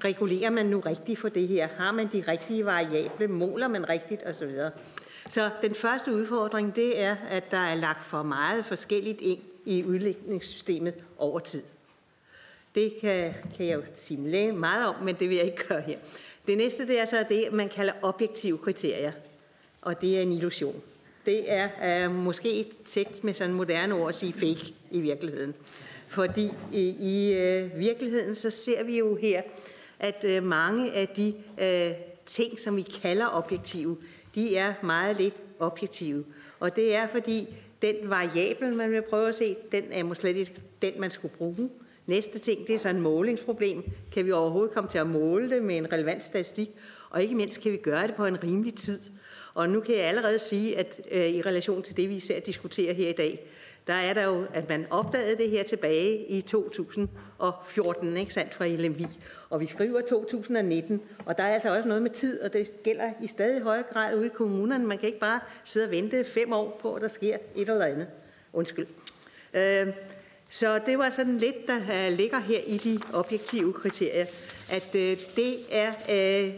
Regulerer 0.04 0.50
man 0.50 0.66
nu 0.66 0.80
rigtigt 0.80 1.20
for 1.20 1.30
det 1.30 1.48
her? 1.48 1.68
Har 1.78 1.92
man 1.92 2.10
de 2.14 2.24
rigtige 2.28 2.66
variable? 2.66 3.28
Måler 3.28 3.68
man 3.68 3.90
rigtigt 3.90 4.24
og 4.24 4.36
så 4.36 4.46
videre? 4.46 4.72
Så 5.30 5.50
den 5.62 5.76
første 5.76 6.14
udfordring, 6.14 6.76
det 6.76 7.02
er, 7.02 7.16
at 7.30 7.52
der 7.52 7.58
er 7.58 7.76
lagt 7.76 8.06
for 8.06 8.24
meget 8.24 8.66
forskelligt 8.66 9.22
ind 9.22 9.40
i 9.66 9.84
udlægningssystemet 9.84 10.94
over 11.18 11.40
tid. 11.40 11.64
Det 12.76 12.94
kan, 13.02 13.34
kan 13.58 13.66
jeg 13.68 13.76
jo 13.76 13.84
sige 13.94 14.52
meget 14.52 14.88
om, 14.88 14.96
men 15.04 15.16
det 15.16 15.30
vil 15.30 15.38
jeg 15.38 15.46
ikke 15.46 15.68
gøre 15.68 15.82
her. 15.82 15.98
Det 16.48 16.58
næste 16.58 16.88
det 16.88 17.00
er 17.00 17.06
så 17.06 17.26
det, 17.30 17.54
man 17.54 17.70
kalder 17.70 17.94
objektive 18.02 18.58
kriterier, 18.58 19.12
og 19.82 20.02
det 20.02 20.18
er 20.18 20.22
en 20.22 20.32
illusion. 20.32 20.82
Det 21.26 21.52
er 21.52 22.08
uh, 22.08 22.16
måske 22.16 22.54
et 22.54 22.68
tekst 22.86 23.24
med 23.24 23.34
sådan 23.34 23.54
moderne 23.54 23.96
ord 23.96 24.10
at 24.10 24.16
sige 24.16 24.34
fake 24.34 24.74
i 24.92 25.00
virkeligheden. 25.00 25.54
Fordi 26.08 26.50
i, 26.74 26.96
i 27.00 27.36
uh, 27.64 27.80
virkeligheden 27.80 28.36
så 28.36 28.50
ser 28.50 28.84
vi 28.84 28.98
jo 28.98 29.16
her, 29.16 29.42
at 30.02 30.24
øh, 30.24 30.44
mange 30.44 30.92
af 30.92 31.08
de 31.08 31.34
øh, 31.62 31.92
ting, 32.26 32.60
som 32.60 32.76
vi 32.76 32.82
kalder 32.82 33.28
objektive, 33.38 33.98
de 34.36 34.58
er 34.58 34.74
meget 34.84 35.18
lidt 35.18 35.36
objektive. 35.60 36.26
Og 36.60 36.76
det 36.76 36.96
er 36.96 37.08
fordi, 37.08 37.48
den 37.82 37.96
variabel, 38.04 38.74
man 38.74 38.92
vil 38.92 39.02
prøve 39.02 39.30
at 39.30 39.36
se, 39.36 39.56
den 39.72 39.84
er 39.92 40.04
måske 40.04 40.22
slet 40.22 40.36
ikke 40.36 40.62
den, 40.82 40.94
man 40.98 41.12
skulle 41.12 41.34
bruge. 41.38 41.70
Næste 42.06 42.40
ting, 42.40 42.68
det 42.68 42.76
er 42.76 42.80
så 42.80 42.90
en 42.90 43.02
målingsproblem. 43.02 43.84
Kan 44.12 44.26
vi 44.26 44.32
overhovedet 44.32 44.74
komme 44.74 44.90
til 44.90 44.98
at 44.98 45.08
måle 45.08 45.50
det 45.50 45.64
med 45.64 45.78
en 45.78 45.94
relevant 45.94 46.24
statistik? 46.24 46.70
Og 47.10 47.24
ikke 47.24 47.36
mindst 47.36 47.62
kan 47.62 47.72
vi 47.72 47.78
gøre 47.78 48.08
det 48.08 48.16
på 48.16 48.26
en 48.26 48.44
rimelig 48.44 48.76
tid. 48.76 49.00
Og 49.54 49.70
nu 49.70 49.80
kan 49.80 49.96
jeg 49.96 50.04
allerede 50.04 50.40
sige, 50.40 50.78
at 50.78 51.02
øh, 51.12 51.28
i 51.28 51.42
relation 51.42 51.84
til 51.84 51.98
det, 51.98 52.10
vi 52.10 52.16
især 52.16 52.40
diskuterer 52.40 52.94
her 52.94 53.10
i 53.10 53.14
dag, 53.14 53.48
der 53.92 53.98
er 53.98 54.14
der 54.14 54.24
jo, 54.24 54.46
at 54.54 54.70
man 54.70 54.86
opdagede 54.90 55.38
det 55.38 55.50
her 55.50 55.64
tilbage 55.64 56.26
i 56.26 56.42
2014, 56.42 58.18
ikke 58.18 58.34
sandt, 58.34 58.54
fra 58.54 58.68
LMV. 58.68 59.06
Og 59.50 59.60
vi 59.60 59.66
skriver 59.66 60.02
2019, 60.02 61.02
og 61.26 61.38
der 61.38 61.44
er 61.44 61.54
altså 61.54 61.76
også 61.76 61.88
noget 61.88 62.04
med 62.04 62.10
tid, 62.10 62.42
og 62.42 62.54
det 62.54 62.84
gælder 62.84 63.14
i 63.24 63.28
stadig 63.28 63.62
højere 63.62 63.84
grad 63.94 64.18
ude 64.18 64.26
i 64.26 64.30
kommunerne. 64.30 64.86
Man 64.86 64.98
kan 64.98 65.08
ikke 65.08 65.20
bare 65.20 65.40
sidde 65.66 65.86
og 65.86 65.92
vente 65.92 66.26
fem 66.26 66.54
år 66.54 66.80
på, 66.82 66.94
at 66.94 67.02
der 67.02 67.08
sker 67.08 67.38
et 67.56 67.70
eller 67.70 67.86
andet. 67.86 68.08
Undskyld. 68.54 68.88
Øh, 69.54 69.88
så 70.50 70.80
det 70.86 70.98
var 70.98 71.10
sådan 71.10 71.38
lidt, 71.38 71.68
der 71.68 71.78
øh, 71.78 72.18
ligger 72.18 72.40
her 72.40 72.60
i 72.68 72.78
de 72.78 73.00
objektive 73.14 73.74
kriterier, 73.74 74.26
at 74.70 74.96
øh, 74.96 75.18
det 75.36 75.58
er 75.72 75.92
øh, 76.12 76.54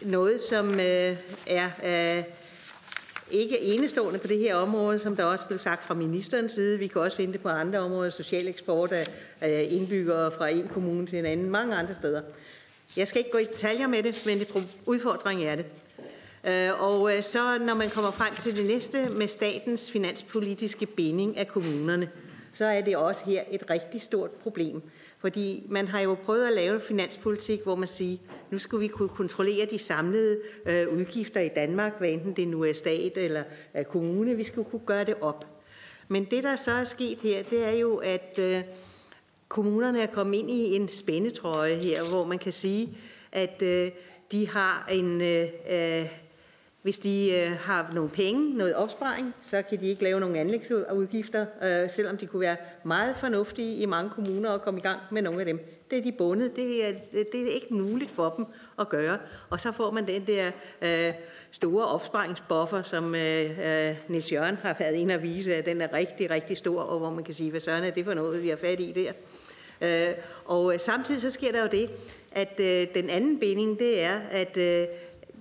noget, 0.00 0.40
som 0.40 0.80
øh, 0.80 1.16
er 1.46 1.68
øh, 1.84 2.24
ikke 3.30 3.60
enestående 3.60 4.18
på 4.18 4.26
det 4.26 4.38
her 4.38 4.54
område, 4.54 4.98
som 4.98 5.16
der 5.16 5.24
også 5.24 5.46
blev 5.46 5.58
sagt 5.58 5.84
fra 5.84 5.94
ministerens 5.94 6.52
side. 6.52 6.78
Vi 6.78 6.86
kan 6.86 7.02
også 7.02 7.16
finde 7.16 7.32
det 7.32 7.40
på 7.40 7.48
andre 7.48 7.78
områder, 7.78 8.10
social 8.10 8.48
eksport 8.48 8.92
af, 9.40 9.66
indbyggere 9.70 10.32
fra 10.32 10.48
en 10.48 10.68
kommune 10.68 11.06
til 11.06 11.18
en 11.18 11.26
anden, 11.26 11.50
mange 11.50 11.74
andre 11.74 11.94
steder. 11.94 12.22
Jeg 12.96 13.08
skal 13.08 13.18
ikke 13.18 13.30
gå 13.30 13.38
i 13.38 13.44
detaljer 13.44 13.86
med 13.86 14.02
det, 14.02 14.22
men 14.26 14.38
det 14.38 14.48
udfordring 14.86 15.44
er 15.44 15.56
det. 15.56 15.64
Øh, 16.44 16.82
og 16.82 17.16
øh, 17.16 17.22
så 17.22 17.58
når 17.58 17.74
man 17.74 17.90
kommer 17.90 18.10
frem 18.10 18.34
til 18.34 18.56
det 18.56 18.66
næste 18.66 19.08
med 19.08 19.28
statens 19.28 19.90
finanspolitiske 19.90 20.86
binding 20.86 21.38
af 21.38 21.48
kommunerne, 21.48 22.10
så 22.54 22.64
er 22.64 22.80
det 22.80 22.96
også 22.96 23.22
her 23.26 23.42
et 23.50 23.70
rigtig 23.70 24.02
stort 24.02 24.30
problem. 24.30 24.82
Fordi 25.20 25.66
man 25.68 25.88
har 25.88 26.00
jo 26.00 26.16
prøvet 26.24 26.46
at 26.46 26.52
lave 26.52 26.74
en 26.74 26.80
finanspolitik, 26.80 27.62
hvor 27.62 27.74
man 27.74 27.88
siger, 27.88 28.18
nu 28.50 28.58
skulle 28.58 28.80
vi 28.80 28.88
kunne 28.88 29.08
kontrollere 29.08 29.66
de 29.70 29.78
samlede 29.78 30.40
øh, 30.66 30.88
udgifter 30.88 31.40
i 31.40 31.48
Danmark, 31.48 31.98
hvad 31.98 32.08
enten 32.08 32.32
det 32.32 32.48
nu 32.48 32.64
er 32.64 32.72
stat 32.72 33.12
eller 33.16 33.42
øh, 33.76 33.84
kommune, 33.84 34.34
vi 34.34 34.44
skulle 34.44 34.70
kunne 34.70 34.86
gøre 34.86 35.04
det 35.04 35.14
op. 35.20 35.46
Men 36.08 36.24
det, 36.24 36.42
der 36.42 36.56
så 36.56 36.72
er 36.72 36.84
sket 36.84 37.18
her, 37.22 37.42
det 37.42 37.66
er 37.66 37.78
jo, 37.78 37.96
at 37.96 38.38
øh, 38.38 38.62
kommunerne 39.48 40.00
er 40.02 40.06
kommet 40.06 40.38
ind 40.38 40.50
i 40.50 40.76
en 40.76 40.88
spændetrøje 40.88 41.74
her, 41.74 42.10
hvor 42.10 42.24
man 42.24 42.38
kan 42.38 42.52
sige, 42.52 42.96
at 43.32 43.62
øh, 43.62 43.90
de 44.32 44.48
har 44.48 44.88
en... 44.92 45.20
Øh, 45.20 45.48
øh 45.70 46.19
hvis 46.82 46.98
de 46.98 47.30
øh, 47.32 47.58
har 47.58 47.90
nogle 47.94 48.10
penge, 48.10 48.56
noget 48.56 48.74
opsparing, 48.74 49.34
så 49.42 49.62
kan 49.62 49.80
de 49.80 49.88
ikke 49.88 50.02
lave 50.02 50.20
nogle 50.20 50.38
anlægsudgifter, 50.38 51.46
øh, 51.62 51.90
selvom 51.90 52.16
de 52.16 52.26
kunne 52.26 52.40
være 52.40 52.56
meget 52.84 53.16
fornuftige 53.16 53.76
i 53.76 53.86
mange 53.86 54.10
kommuner 54.10 54.50
at 54.50 54.62
komme 54.62 54.80
i 54.80 54.82
gang 54.82 55.00
med 55.10 55.22
nogle 55.22 55.40
af 55.40 55.46
dem. 55.46 55.60
Det 55.90 55.98
er 55.98 56.02
de 56.02 56.12
bundet. 56.12 56.56
Det 56.56 56.88
er, 56.88 56.92
det 57.32 57.42
er 57.42 57.54
ikke 57.54 57.74
muligt 57.74 58.10
for 58.10 58.34
dem 58.36 58.46
at 58.80 58.88
gøre. 58.88 59.18
Og 59.50 59.60
så 59.60 59.72
får 59.72 59.90
man 59.90 60.06
den 60.06 60.26
der 60.26 60.50
øh, 60.82 61.14
store 61.50 61.86
opsparingsbuffer, 61.86 62.82
som 62.82 63.14
øh, 63.14 63.50
øh 63.50 63.96
Niels 64.08 64.32
Jørgen 64.32 64.56
har 64.56 64.76
været 64.78 64.94
inde 64.94 65.14
at 65.14 65.22
vise, 65.22 65.54
at 65.54 65.66
den 65.66 65.80
er 65.80 65.92
rigtig, 65.92 66.30
rigtig 66.30 66.56
stor, 66.56 66.82
og 66.82 66.98
hvor 66.98 67.10
man 67.10 67.24
kan 67.24 67.34
sige, 67.34 67.50
hvad 67.50 67.60
søren 67.60 67.84
er 67.84 67.90
det 67.90 68.04
for 68.04 68.14
noget, 68.14 68.42
vi 68.42 68.48
har 68.48 68.56
fat 68.56 68.80
i 68.80 68.92
der. 68.92 69.12
Øh, 69.82 70.14
og 70.44 70.74
samtidig 70.78 71.20
så 71.20 71.30
sker 71.30 71.52
der 71.52 71.60
jo 71.62 71.68
det, 71.72 71.90
at 72.32 72.60
øh, 72.60 72.86
den 72.94 73.10
anden 73.10 73.40
binding, 73.40 73.78
det 73.78 74.04
er, 74.04 74.20
at 74.30 74.56
øh, 74.56 74.86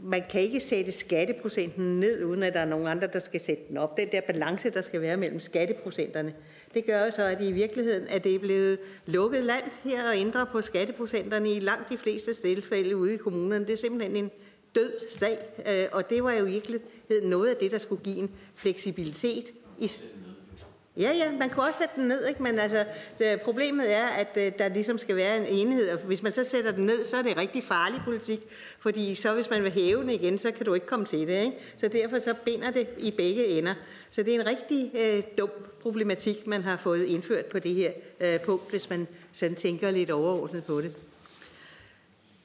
man 0.04 0.24
kan 0.30 0.42
ikke 0.42 0.60
sætte 0.60 0.92
skatteprocenten 0.92 2.00
ned, 2.00 2.24
uden 2.24 2.44
at 2.44 2.54
der 2.54 2.60
er 2.60 2.66
nogen 2.66 2.88
andre, 2.88 3.08
der 3.14 3.20
skal 3.20 3.40
sætte 3.40 3.64
den 3.70 3.78
op. 3.78 3.98
Den 3.98 4.08
der 4.12 4.22
balance, 4.22 4.70
der 4.70 4.82
skal 4.82 5.02
være 5.02 5.18
mellem 5.18 5.40
skatteprocenterne, 5.40 6.34
det 6.74 6.86
gør 6.86 7.06
jo 7.06 7.12
så, 7.12 7.24
at 7.24 7.42
i 7.42 7.52
virkeligheden 7.52 8.08
er 8.10 8.20
det 8.20 8.42
blevet 8.42 8.80
lukket 9.06 9.44
land 9.44 9.64
her 9.84 10.10
og 10.10 10.18
ændre 10.18 10.46
på 10.52 10.62
skatteprocenterne 10.62 11.52
i 11.52 11.60
langt 11.60 11.90
de 11.90 11.98
fleste 11.98 12.34
tilfælde 12.34 12.98
ude 12.98 13.14
i 13.14 13.18
kommunerne. 13.18 13.66
Det 13.66 13.74
er 13.74 13.78
simpelthen 13.78 14.16
en 14.16 14.32
død 14.76 14.92
sag, 15.10 15.38
øh, 15.68 15.88
og 15.92 16.10
det 16.10 16.24
var 16.24 16.34
jo 16.34 16.46
i 16.46 16.52
virkeligheden 16.52 17.30
noget 17.30 17.50
af 17.50 17.56
det, 17.56 17.72
der 17.72 17.78
skulle 17.78 18.04
give 18.04 18.18
en 18.18 18.32
fleksibilitet 18.56 19.52
i 19.80 19.92
Ja, 21.00 21.12
ja, 21.12 21.32
man 21.32 21.50
kunne 21.50 21.66
også 21.66 21.78
sætte 21.78 21.94
den 21.96 22.08
ned, 22.08 22.28
ikke? 22.28 22.44
men 22.44 22.60
altså, 22.60 22.86
det, 23.20 23.42
problemet 23.42 23.96
er, 23.96 24.06
at 24.06 24.28
uh, 24.36 24.60
der 24.60 24.68
ligesom 24.68 24.98
skal 24.98 25.16
være 25.16 25.38
en 25.38 25.46
enhed, 25.46 25.90
og 25.90 25.98
hvis 25.98 26.24
man 26.24 26.32
så 26.32 26.44
sætter 26.44 26.72
den 26.72 26.86
ned, 26.86 27.04
så 27.04 27.18
er 27.18 27.22
det 27.22 27.38
rigtig 27.38 27.64
farlig 27.64 28.02
politik, 28.06 28.40
fordi 28.80 29.16
så 29.16 29.34
hvis 29.34 29.50
man 29.50 29.64
vil 29.64 29.72
hæve 29.72 30.02
den 30.02 30.10
igen, 30.10 30.38
så 30.38 30.52
kan 30.52 30.66
du 30.66 30.74
ikke 30.74 30.86
komme 30.86 31.06
til 31.06 31.28
det. 31.28 31.44
Ikke? 31.46 31.58
Så 31.78 31.88
derfor 31.88 32.20
så 32.20 32.34
binder 32.46 32.72
det 32.72 32.88
i 32.98 33.12
begge 33.12 33.46
ender. 33.46 33.74
Så 34.12 34.24
det 34.24 34.36
er 34.36 34.40
en 34.40 34.48
rigtig 34.48 34.92
øh, 35.04 35.24
dum 35.38 35.50
problematik, 35.82 36.48
man 36.48 36.64
har 36.64 36.78
fået 36.78 37.06
indført 37.06 37.46
på 37.46 37.60
det 37.60 37.76
her 37.76 37.92
øh, 38.20 38.40
punkt, 38.40 38.70
hvis 38.70 38.90
man 38.90 39.08
sådan 39.34 39.56
tænker 39.56 39.92
lidt 39.92 40.12
overordnet 40.12 40.64
på 40.64 40.82
det. 40.82 40.92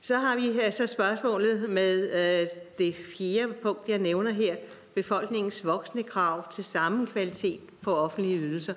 Så 0.03 0.17
har 0.17 0.37
vi 0.37 0.49
øh, 0.49 0.73
så 0.73 0.87
spørgsmålet 0.87 1.71
med 1.71 2.11
øh, 2.11 2.49
det 2.79 2.95
fjerde 2.95 3.53
punkt, 3.63 3.89
jeg 3.89 3.99
nævner 3.99 4.31
her, 4.31 4.57
befolkningens 4.95 5.66
voksne 5.66 6.03
krav 6.03 6.53
til 6.53 6.64
samme 6.64 7.07
kvalitet 7.07 7.61
på 7.82 7.97
offentlige 7.97 8.38
ydelser. 8.38 8.74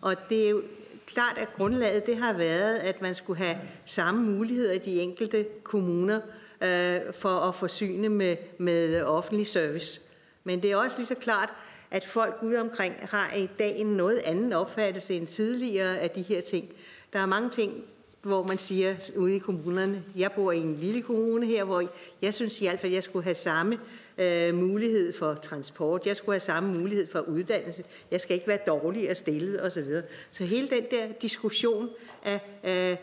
Og 0.00 0.14
det 0.28 0.46
er 0.46 0.50
jo 0.50 0.62
klart, 1.06 1.38
at 1.38 1.48
grundlaget 1.56 2.06
det 2.06 2.16
har 2.16 2.32
været, 2.32 2.76
at 2.76 3.02
man 3.02 3.14
skulle 3.14 3.38
have 3.38 3.56
samme 3.84 4.22
muligheder 4.22 4.72
i 4.72 4.78
de 4.78 5.00
enkelte 5.00 5.46
kommuner 5.62 6.20
øh, 6.62 7.00
for 7.18 7.28
at 7.28 7.54
forsyne 7.54 8.08
med, 8.08 8.36
med 8.58 9.02
offentlig 9.02 9.46
service. 9.46 10.00
Men 10.44 10.62
det 10.62 10.72
er 10.72 10.76
også 10.76 10.98
lige 10.98 11.06
så 11.06 11.14
klart, 11.14 11.48
at 11.90 12.04
folk 12.04 12.38
ude 12.42 12.60
omkring 12.60 12.94
har 13.02 13.34
i 13.34 13.48
dag 13.58 13.76
en 13.78 13.86
noget 13.86 14.18
anden 14.18 14.52
opfattelse 14.52 15.14
end 15.14 15.26
tidligere 15.26 15.98
af 15.98 16.10
de 16.10 16.22
her 16.22 16.40
ting. 16.40 16.68
Der 17.12 17.18
er 17.18 17.26
mange 17.26 17.50
ting, 17.50 17.84
hvor 18.22 18.42
man 18.42 18.58
siger 18.58 18.94
ude 19.16 19.36
i 19.36 19.38
kommunerne, 19.38 20.02
jeg 20.16 20.32
bor 20.32 20.52
i 20.52 20.58
en 20.58 20.76
lille 20.76 21.02
kommune 21.02 21.46
her, 21.46 21.64
hvor 21.64 21.84
jeg 22.22 22.34
synes 22.34 22.60
i 22.60 22.64
hvert 22.64 22.80
fald, 22.80 22.92
at 22.92 22.94
jeg 22.94 23.02
skulle 23.02 23.24
have 23.24 23.34
samme 23.34 23.78
øh, 24.18 24.54
mulighed 24.54 25.12
for 25.12 25.34
transport, 25.34 26.06
jeg 26.06 26.16
skulle 26.16 26.34
have 26.34 26.40
samme 26.40 26.78
mulighed 26.78 27.06
for 27.06 27.20
uddannelse, 27.20 27.84
jeg 28.10 28.20
skal 28.20 28.34
ikke 28.34 28.48
være 28.48 28.58
dårligere 28.66 29.14
stillet 29.14 29.62
osv. 29.62 29.88
Så 30.30 30.44
hele 30.44 30.68
den 30.68 30.84
der 30.90 31.12
diskussion 31.22 31.88
af 32.24 32.40
øh, 32.64 32.96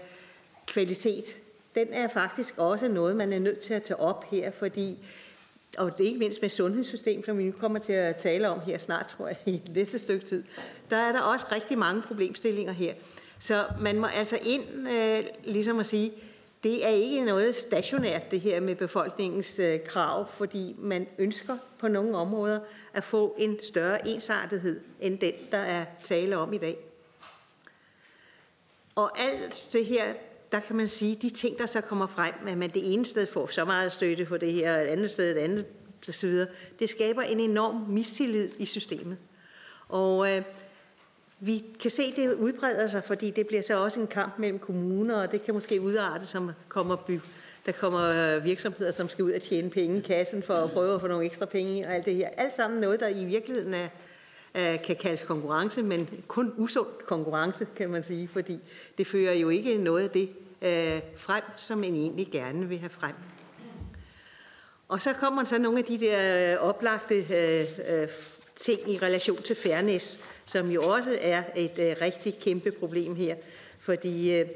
kvalitet, 0.67 1.37
den 1.75 1.87
er 1.91 2.07
faktisk 2.07 2.53
også 2.57 2.87
noget, 2.87 3.15
man 3.15 3.33
er 3.33 3.39
nødt 3.39 3.59
til 3.59 3.73
at 3.73 3.83
tage 3.83 3.99
op 3.99 4.25
her, 4.31 4.51
fordi 4.51 4.97
og 5.77 5.97
det 5.97 6.03
er 6.03 6.07
ikke 6.07 6.19
mindst 6.19 6.41
med 6.41 6.49
sundhedssystem, 6.49 7.25
som 7.25 7.37
vi 7.37 7.43
nu 7.43 7.51
kommer 7.51 7.79
til 7.79 7.93
at 7.93 8.15
tale 8.15 8.49
om 8.49 8.59
her 8.59 8.77
snart, 8.77 9.05
tror 9.05 9.27
jeg, 9.27 9.37
i 9.55 9.61
næste 9.75 9.99
stykke 9.99 10.25
tid, 10.25 10.43
der 10.89 10.97
er 10.97 11.11
der 11.11 11.21
også 11.21 11.45
rigtig 11.51 11.77
mange 11.77 12.01
problemstillinger 12.01 12.73
her. 12.73 12.93
Så 13.39 13.65
man 13.81 13.99
må 13.99 14.07
altså 14.07 14.37
ind, 14.45 14.63
øh, 14.87 15.23
ligesom 15.43 15.79
at 15.79 15.85
sige, 15.85 16.11
det 16.63 16.85
er 16.85 16.89
ikke 16.89 17.25
noget 17.25 17.55
stationært, 17.55 18.31
det 18.31 18.41
her 18.41 18.59
med 18.59 18.75
befolkningens 18.75 19.59
øh, 19.59 19.79
krav, 19.85 20.29
fordi 20.29 20.75
man 20.79 21.07
ønsker 21.17 21.57
på 21.79 21.87
nogle 21.87 22.17
områder 22.17 22.59
at 22.93 23.03
få 23.03 23.35
en 23.39 23.59
større 23.63 24.07
ensartethed 24.07 24.81
end 24.99 25.19
den, 25.19 25.33
der 25.51 25.57
er 25.57 25.85
tale 26.03 26.37
om 26.37 26.53
i 26.53 26.57
dag. 26.57 26.77
Og 28.95 29.19
alt 29.19 29.69
det 29.73 29.85
her, 29.85 30.13
der 30.51 30.59
kan 30.59 30.75
man 30.75 30.87
sige, 30.87 31.15
de 31.21 31.29
ting, 31.29 31.57
der 31.57 31.65
så 31.65 31.81
kommer 31.81 32.07
frem, 32.07 32.33
at 32.47 32.57
man 32.57 32.69
det 32.69 32.93
ene 32.93 33.05
sted 33.05 33.27
får 33.27 33.47
så 33.47 33.65
meget 33.65 33.93
støtte 33.93 34.25
på 34.25 34.37
det 34.37 34.53
her, 34.53 34.75
og 34.75 34.81
et 34.81 34.87
andet 34.87 35.11
sted 35.11 35.35
et 35.35 35.39
andet 35.39 35.65
osv., 36.09 36.33
det 36.79 36.89
skaber 36.89 37.21
en 37.21 37.39
enorm 37.39 37.75
mistillid 37.75 38.49
i 38.57 38.65
systemet. 38.65 39.17
Og 39.89 40.31
øh, 40.31 40.41
vi 41.45 41.63
kan 41.81 41.91
se, 41.91 42.03
at 42.03 42.15
det 42.15 42.33
udbreder 42.33 42.87
sig, 42.87 43.03
fordi 43.03 43.29
det 43.29 43.47
bliver 43.47 43.61
så 43.61 43.83
også 43.83 43.99
en 43.99 44.07
kamp 44.07 44.39
mellem 44.39 44.59
kommuner, 44.59 45.21
og 45.21 45.31
det 45.31 45.43
kan 45.43 45.53
måske 45.53 45.81
udarte, 45.81 46.25
som 46.25 46.51
kommer 46.67 46.95
by, 46.95 47.19
der 47.65 47.71
kommer 47.71 48.35
øh, 48.35 48.43
virksomheder, 48.43 48.91
som 48.91 49.09
skal 49.09 49.25
ud 49.25 49.31
og 49.31 49.41
tjene 49.41 49.69
penge 49.69 49.97
i 49.97 50.01
kassen 50.01 50.43
for 50.43 50.53
at 50.53 50.71
prøve 50.71 50.95
at 50.95 51.01
få 51.01 51.07
nogle 51.07 51.25
ekstra 51.25 51.45
penge 51.45 51.87
og 51.87 51.93
alt 51.93 52.05
det 52.05 52.15
her. 52.15 52.29
Alt 52.37 52.53
sammen 52.53 52.81
noget, 52.81 52.99
der 52.99 53.07
i 53.07 53.25
virkeligheden 53.25 53.73
er, 53.73 54.77
kan 54.77 54.95
kaldes 54.95 55.23
konkurrence, 55.23 55.81
men 55.81 56.09
kun 56.27 56.53
usund 56.57 56.87
konkurrence, 57.05 57.67
kan 57.75 57.89
man 57.89 58.03
sige, 58.03 58.27
fordi 58.27 58.59
det 58.97 59.07
fører 59.07 59.33
jo 59.33 59.49
ikke 59.49 59.77
noget 59.77 60.03
af 60.03 60.09
det 60.09 60.29
øh, 60.61 61.01
frem, 61.17 61.43
som 61.57 61.77
man 61.77 61.95
egentlig 61.95 62.27
gerne 62.31 62.67
vil 62.67 62.77
have 62.79 62.89
frem. 62.89 63.15
Og 64.87 65.01
så 65.01 65.13
kommer 65.13 65.43
så 65.43 65.57
nogle 65.57 65.79
af 65.79 65.85
de 65.85 65.99
der 65.99 66.53
øh, 66.53 66.67
oplagte 66.67 67.15
øh, 67.15 68.01
øh 68.01 68.07
ting 68.55 68.91
i 68.91 68.97
relation 68.97 69.41
til 69.41 69.55
fairness, 69.55 70.19
som 70.45 70.71
jo 70.71 70.81
også 70.81 71.17
er 71.21 71.43
et 71.55 71.79
øh, 71.79 71.95
rigtig 72.01 72.39
kæmpe 72.39 72.71
problem 72.71 73.15
her. 73.15 73.35
Fordi 73.79 74.39
øh, 74.39 74.47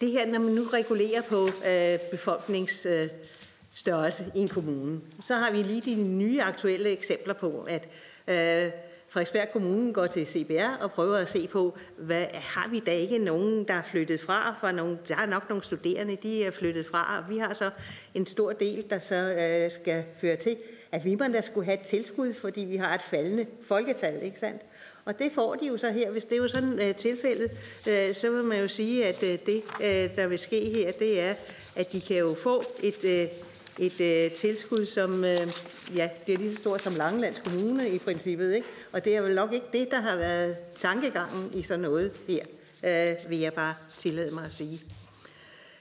det 0.00 0.10
her, 0.10 0.26
når 0.26 0.38
man 0.38 0.52
nu 0.52 0.62
regulerer 0.62 1.22
på 1.22 1.46
øh, 1.46 1.98
befolkningsstørrelse 2.10 4.24
øh, 4.24 4.36
i 4.36 4.38
en 4.38 4.48
kommune, 4.48 5.00
så 5.22 5.34
har 5.34 5.52
vi 5.52 5.62
lige 5.62 5.80
de 5.80 6.02
nye 6.02 6.42
aktuelle 6.42 6.90
eksempler 6.90 7.34
på, 7.34 7.66
at 7.68 7.88
øh, 8.28 8.70
Frederiksberg 9.08 9.48
Kommune 9.52 9.92
går 9.92 10.06
til 10.06 10.26
CBR 10.26 10.82
og 10.82 10.92
prøver 10.92 11.16
at 11.16 11.30
se 11.30 11.48
på, 11.48 11.78
hvad 11.98 12.26
har 12.32 12.68
vi 12.68 12.78
da 12.78 12.90
ikke 12.90 13.18
nogen, 13.18 13.64
der 13.64 13.74
er 13.74 13.82
flyttet 13.82 14.20
fra? 14.20 14.56
For 14.60 14.70
nogle, 14.70 14.98
der 15.08 15.16
er 15.16 15.26
nok 15.26 15.48
nogle 15.48 15.64
studerende, 15.64 16.16
de 16.22 16.44
er 16.44 16.50
flyttet 16.50 16.86
fra, 16.86 17.18
og 17.18 17.24
vi 17.32 17.38
har 17.38 17.54
så 17.54 17.70
en 18.14 18.26
stor 18.26 18.52
del, 18.52 18.84
der 18.90 18.98
så 18.98 19.14
øh, 19.14 19.70
skal 19.70 20.04
føre 20.20 20.36
til, 20.36 20.56
at 20.92 21.04
vi 21.04 21.14
der 21.14 21.40
skulle 21.40 21.64
have 21.64 21.80
et 21.80 21.86
tilskud, 21.86 22.34
fordi 22.34 22.60
vi 22.60 22.76
har 22.76 22.94
et 22.94 23.02
faldende 23.02 23.46
folketal, 23.62 24.22
ikke 24.22 24.38
sandt? 24.38 24.62
Og 25.04 25.18
det 25.18 25.32
får 25.34 25.54
de 25.54 25.66
jo 25.66 25.78
så 25.78 25.90
her. 25.90 26.10
Hvis 26.10 26.24
det 26.24 26.32
er 26.32 26.36
jo 26.36 26.48
sådan 26.48 26.72
uh, 26.72 26.96
tilfældet, 26.96 27.50
uh, 27.86 28.14
så 28.14 28.30
vil 28.30 28.44
man 28.44 28.60
jo 28.60 28.68
sige, 28.68 29.06
at 29.06 29.22
uh, 29.22 29.28
det, 29.28 29.62
uh, 29.74 30.16
der 30.16 30.26
vil 30.26 30.38
ske 30.38 30.70
her, 30.70 30.92
det 30.92 31.20
er, 31.20 31.34
at 31.76 31.92
de 31.92 32.00
kan 32.00 32.16
jo 32.16 32.36
få 32.42 32.64
et, 32.82 33.04
uh, 33.04 33.86
et 33.86 34.28
uh, 34.30 34.36
tilskud, 34.36 34.86
som 34.86 35.14
uh, 35.14 35.96
ja, 35.96 36.08
bliver 36.24 36.38
lige 36.38 36.54
så 36.54 36.58
stort 36.58 36.82
som 36.82 36.94
Langelands 36.94 37.38
Kommune 37.38 37.90
i 37.90 37.98
princippet. 37.98 38.54
Ikke? 38.54 38.66
Og 38.92 39.04
det 39.04 39.16
er 39.16 39.22
vel 39.22 39.34
nok 39.34 39.52
ikke 39.52 39.66
det, 39.72 39.90
der 39.90 40.00
har 40.00 40.16
været 40.16 40.56
tankegangen 40.76 41.50
i 41.54 41.62
sådan 41.62 41.80
noget 41.80 42.12
her, 42.28 42.44
uh, 42.82 43.30
vil 43.30 43.38
jeg 43.38 43.52
bare 43.52 43.74
tillade 43.98 44.30
mig 44.30 44.44
at 44.44 44.54
sige. 44.54 44.80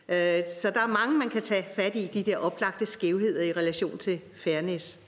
Uh, 0.08 0.16
så 0.62 0.72
der 0.74 0.80
er 0.80 0.88
mange, 0.88 1.18
man 1.18 1.30
kan 1.30 1.42
tage 1.42 1.68
fat 1.76 1.96
i, 1.96 2.10
de 2.14 2.24
der 2.24 2.38
oplagte 2.38 2.86
skævheder 2.86 3.42
i 3.42 3.54
relation 3.54 3.98
til 3.98 4.20
fairness. 4.36 5.00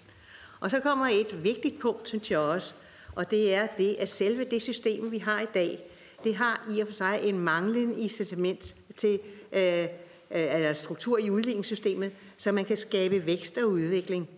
Og 0.59 0.71
så 0.71 0.79
kommer 0.79 1.07
et 1.07 1.43
vigtigt 1.43 1.79
punkt, 1.79 2.07
synes 2.07 2.31
jeg 2.31 2.39
også, 2.39 2.73
og 3.15 3.31
det 3.31 3.53
er 3.53 3.67
det, 3.77 3.95
at 3.99 4.09
selve 4.09 4.43
det 4.43 4.61
system, 4.61 5.11
vi 5.11 5.17
har 5.17 5.41
i 5.41 5.47
dag, 5.53 5.79
det 6.23 6.35
har 6.35 6.71
i 6.75 6.79
og 6.79 6.87
for 6.87 6.93
sig 6.93 7.19
en 7.23 7.39
manglende 7.39 8.01
incitament 8.01 8.75
til 8.97 9.19
øh, 9.53 9.85
øh, 10.31 10.75
struktur 10.75 11.17
i 11.17 11.29
udligningssystemet, 11.29 12.11
så 12.37 12.51
man 12.51 12.65
kan 12.65 12.77
skabe 12.77 13.25
vækst 13.25 13.57
og 13.57 13.69
udvikling. 13.69 14.29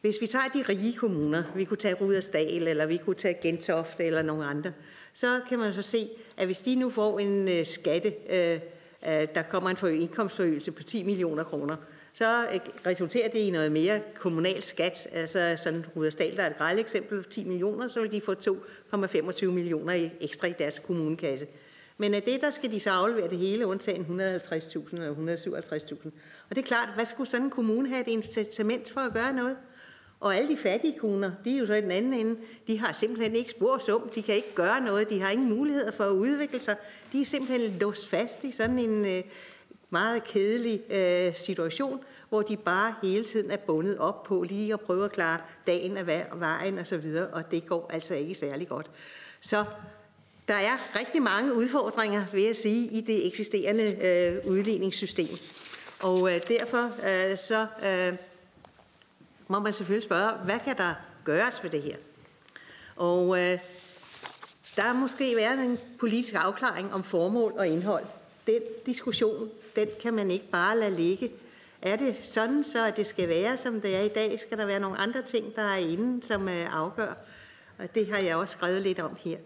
Hvis 0.00 0.20
vi 0.20 0.26
tager 0.26 0.48
de 0.54 0.64
rige 0.68 0.96
kommuner, 0.96 1.42
vi 1.54 1.64
kunne 1.64 1.76
tage 1.76 1.94
Rudersdal, 1.94 2.68
eller 2.68 2.86
vi 2.86 2.96
kunne 2.96 3.16
tage 3.16 3.38
Gentofte 3.42 4.04
eller 4.04 4.22
nogle 4.22 4.44
andre, 4.44 4.72
så 5.12 5.40
kan 5.48 5.58
man 5.58 5.74
så 5.74 5.82
se, 5.82 6.08
at 6.36 6.46
hvis 6.46 6.60
de 6.60 6.74
nu 6.74 6.90
får 6.90 7.18
en 7.18 7.48
øh, 7.48 7.66
skatte, 7.66 8.14
øh, 8.30 8.60
øh, 9.08 9.28
der 9.34 9.42
kommer 9.42 9.70
en 9.70 10.00
indkomstforøgelse 10.00 10.72
på 10.72 10.82
10 10.82 11.02
millioner 11.02 11.44
kroner, 11.44 11.76
så 12.12 12.46
øh, 12.54 12.60
resulterer 12.86 13.28
det 13.28 13.38
i 13.38 13.50
noget 13.50 13.72
mere 13.72 14.00
kommunal 14.14 14.62
skat. 14.62 15.08
Altså 15.12 15.54
sådan 15.56 15.84
Rudersdal, 15.96 16.36
der 16.36 16.42
er 16.42 16.50
et 16.50 16.58
grælde 16.58 16.80
eksempel, 16.80 17.24
10 17.24 17.44
millioner, 17.44 17.88
så 17.88 18.00
vil 18.00 18.12
de 18.12 18.20
få 18.20 18.32
2,25 18.32 19.46
millioner 19.46 20.10
ekstra 20.20 20.46
i 20.46 20.54
deres 20.58 20.78
kommunekasse. 20.78 21.46
Men 21.98 22.14
af 22.14 22.22
det, 22.22 22.40
der 22.40 22.50
skal 22.50 22.72
de 22.72 22.80
så 22.80 22.90
aflevere 22.90 23.30
det 23.30 23.38
hele, 23.38 23.66
undtagen 23.66 24.20
150.000 24.20 24.92
eller 24.92 25.14
157.000. 25.14 26.10
Og 26.50 26.56
det 26.56 26.58
er 26.58 26.66
klart, 26.66 26.88
hvad 26.94 27.04
skulle 27.04 27.30
sådan 27.30 27.46
en 27.46 27.50
kommune 27.50 27.88
have 27.88 28.00
et 28.00 28.08
incitament 28.08 28.90
for 28.90 29.00
at 29.00 29.12
gøre 29.12 29.32
noget? 29.32 29.56
Og 30.20 30.36
alle 30.36 30.48
de 30.48 30.56
fattige 30.56 30.98
kommuner, 30.98 31.30
de 31.44 31.54
er 31.54 31.58
jo 31.58 31.66
så 31.66 31.74
i 31.74 31.80
den 31.80 31.90
anden 31.90 32.12
ende, 32.12 32.36
de 32.66 32.78
har 32.78 32.92
simpelthen 32.92 33.36
ikke 33.36 33.50
spor 33.50 33.78
sum, 33.78 34.10
de 34.14 34.22
kan 34.22 34.34
ikke 34.34 34.54
gøre 34.54 34.80
noget, 34.80 35.10
de 35.10 35.20
har 35.20 35.30
ingen 35.30 35.48
muligheder 35.48 35.90
for 35.90 36.04
at 36.04 36.10
udvikle 36.10 36.58
sig. 36.58 36.76
De 37.12 37.20
er 37.20 37.24
simpelthen 37.24 37.78
låst 37.80 38.08
fast 38.08 38.44
i 38.44 38.50
sådan 38.50 38.78
en, 38.78 39.04
øh, 39.04 39.22
meget 39.92 40.24
kedelig 40.24 40.80
øh, 40.90 41.34
situation, 41.34 42.00
hvor 42.28 42.42
de 42.42 42.56
bare 42.56 42.94
hele 43.02 43.24
tiden 43.24 43.50
er 43.50 43.56
bundet 43.56 43.98
op 43.98 44.22
på 44.22 44.42
lige 44.42 44.72
at 44.72 44.80
prøve 44.80 45.04
at 45.04 45.12
klare 45.12 45.38
dagen 45.66 45.96
af 45.96 46.06
vejen 46.34 46.78
og 46.78 46.86
så 46.86 46.96
videre, 46.96 47.26
og 47.26 47.50
det 47.50 47.66
går 47.66 47.90
altså 47.92 48.14
ikke 48.14 48.34
særlig 48.34 48.68
godt. 48.68 48.90
Så 49.40 49.64
der 50.48 50.54
er 50.54 50.98
rigtig 50.98 51.22
mange 51.22 51.54
udfordringer, 51.54 52.24
vil 52.32 52.42
jeg 52.42 52.56
sige, 52.56 52.86
i 52.86 53.00
det 53.00 53.26
eksisterende 53.26 53.82
øh, 54.06 54.50
udligningssystem. 54.50 55.36
Og 56.00 56.34
øh, 56.34 56.40
derfor 56.48 56.84
øh, 56.84 57.38
så 57.38 57.66
øh, 57.86 58.18
må 59.48 59.58
man 59.58 59.72
selvfølgelig 59.72 60.04
spørge, 60.04 60.32
hvad 60.44 60.58
kan 60.64 60.76
der 60.76 60.94
gøres 61.24 61.62
ved 61.62 61.70
det 61.70 61.82
her? 61.82 61.96
Og 62.96 63.38
øh, 63.38 63.58
der 64.76 64.84
er 64.84 64.92
måske 64.92 65.36
været 65.36 65.58
en 65.58 65.78
politisk 65.98 66.34
afklaring 66.36 66.94
om 66.94 67.02
formål 67.02 67.52
og 67.56 67.68
indhold 67.68 68.04
den 68.46 68.62
diskussion, 68.86 69.50
den 69.76 69.88
kan 70.02 70.14
man 70.14 70.30
ikke 70.30 70.48
bare 70.48 70.78
lade 70.78 70.94
ligge. 70.96 71.32
Er 71.82 71.96
det 71.96 72.16
sådan, 72.22 72.64
så 72.64 72.86
at 72.86 72.96
det 72.96 73.06
skal 73.06 73.28
være, 73.28 73.56
som 73.56 73.80
det 73.80 73.96
er 73.96 74.02
i 74.02 74.08
dag? 74.08 74.40
Skal 74.40 74.58
der 74.58 74.66
være 74.66 74.80
nogle 74.80 74.96
andre 74.96 75.22
ting, 75.22 75.56
der 75.56 75.62
er 75.62 75.76
inde, 75.76 76.26
som 76.26 76.48
øh, 76.48 76.76
afgør? 76.76 77.14
Og 77.78 77.94
det 77.94 78.06
har 78.06 78.18
jeg 78.18 78.36
også 78.36 78.52
skrevet 78.52 78.82
lidt 78.82 79.00
om 79.00 79.16
her. 79.24 79.36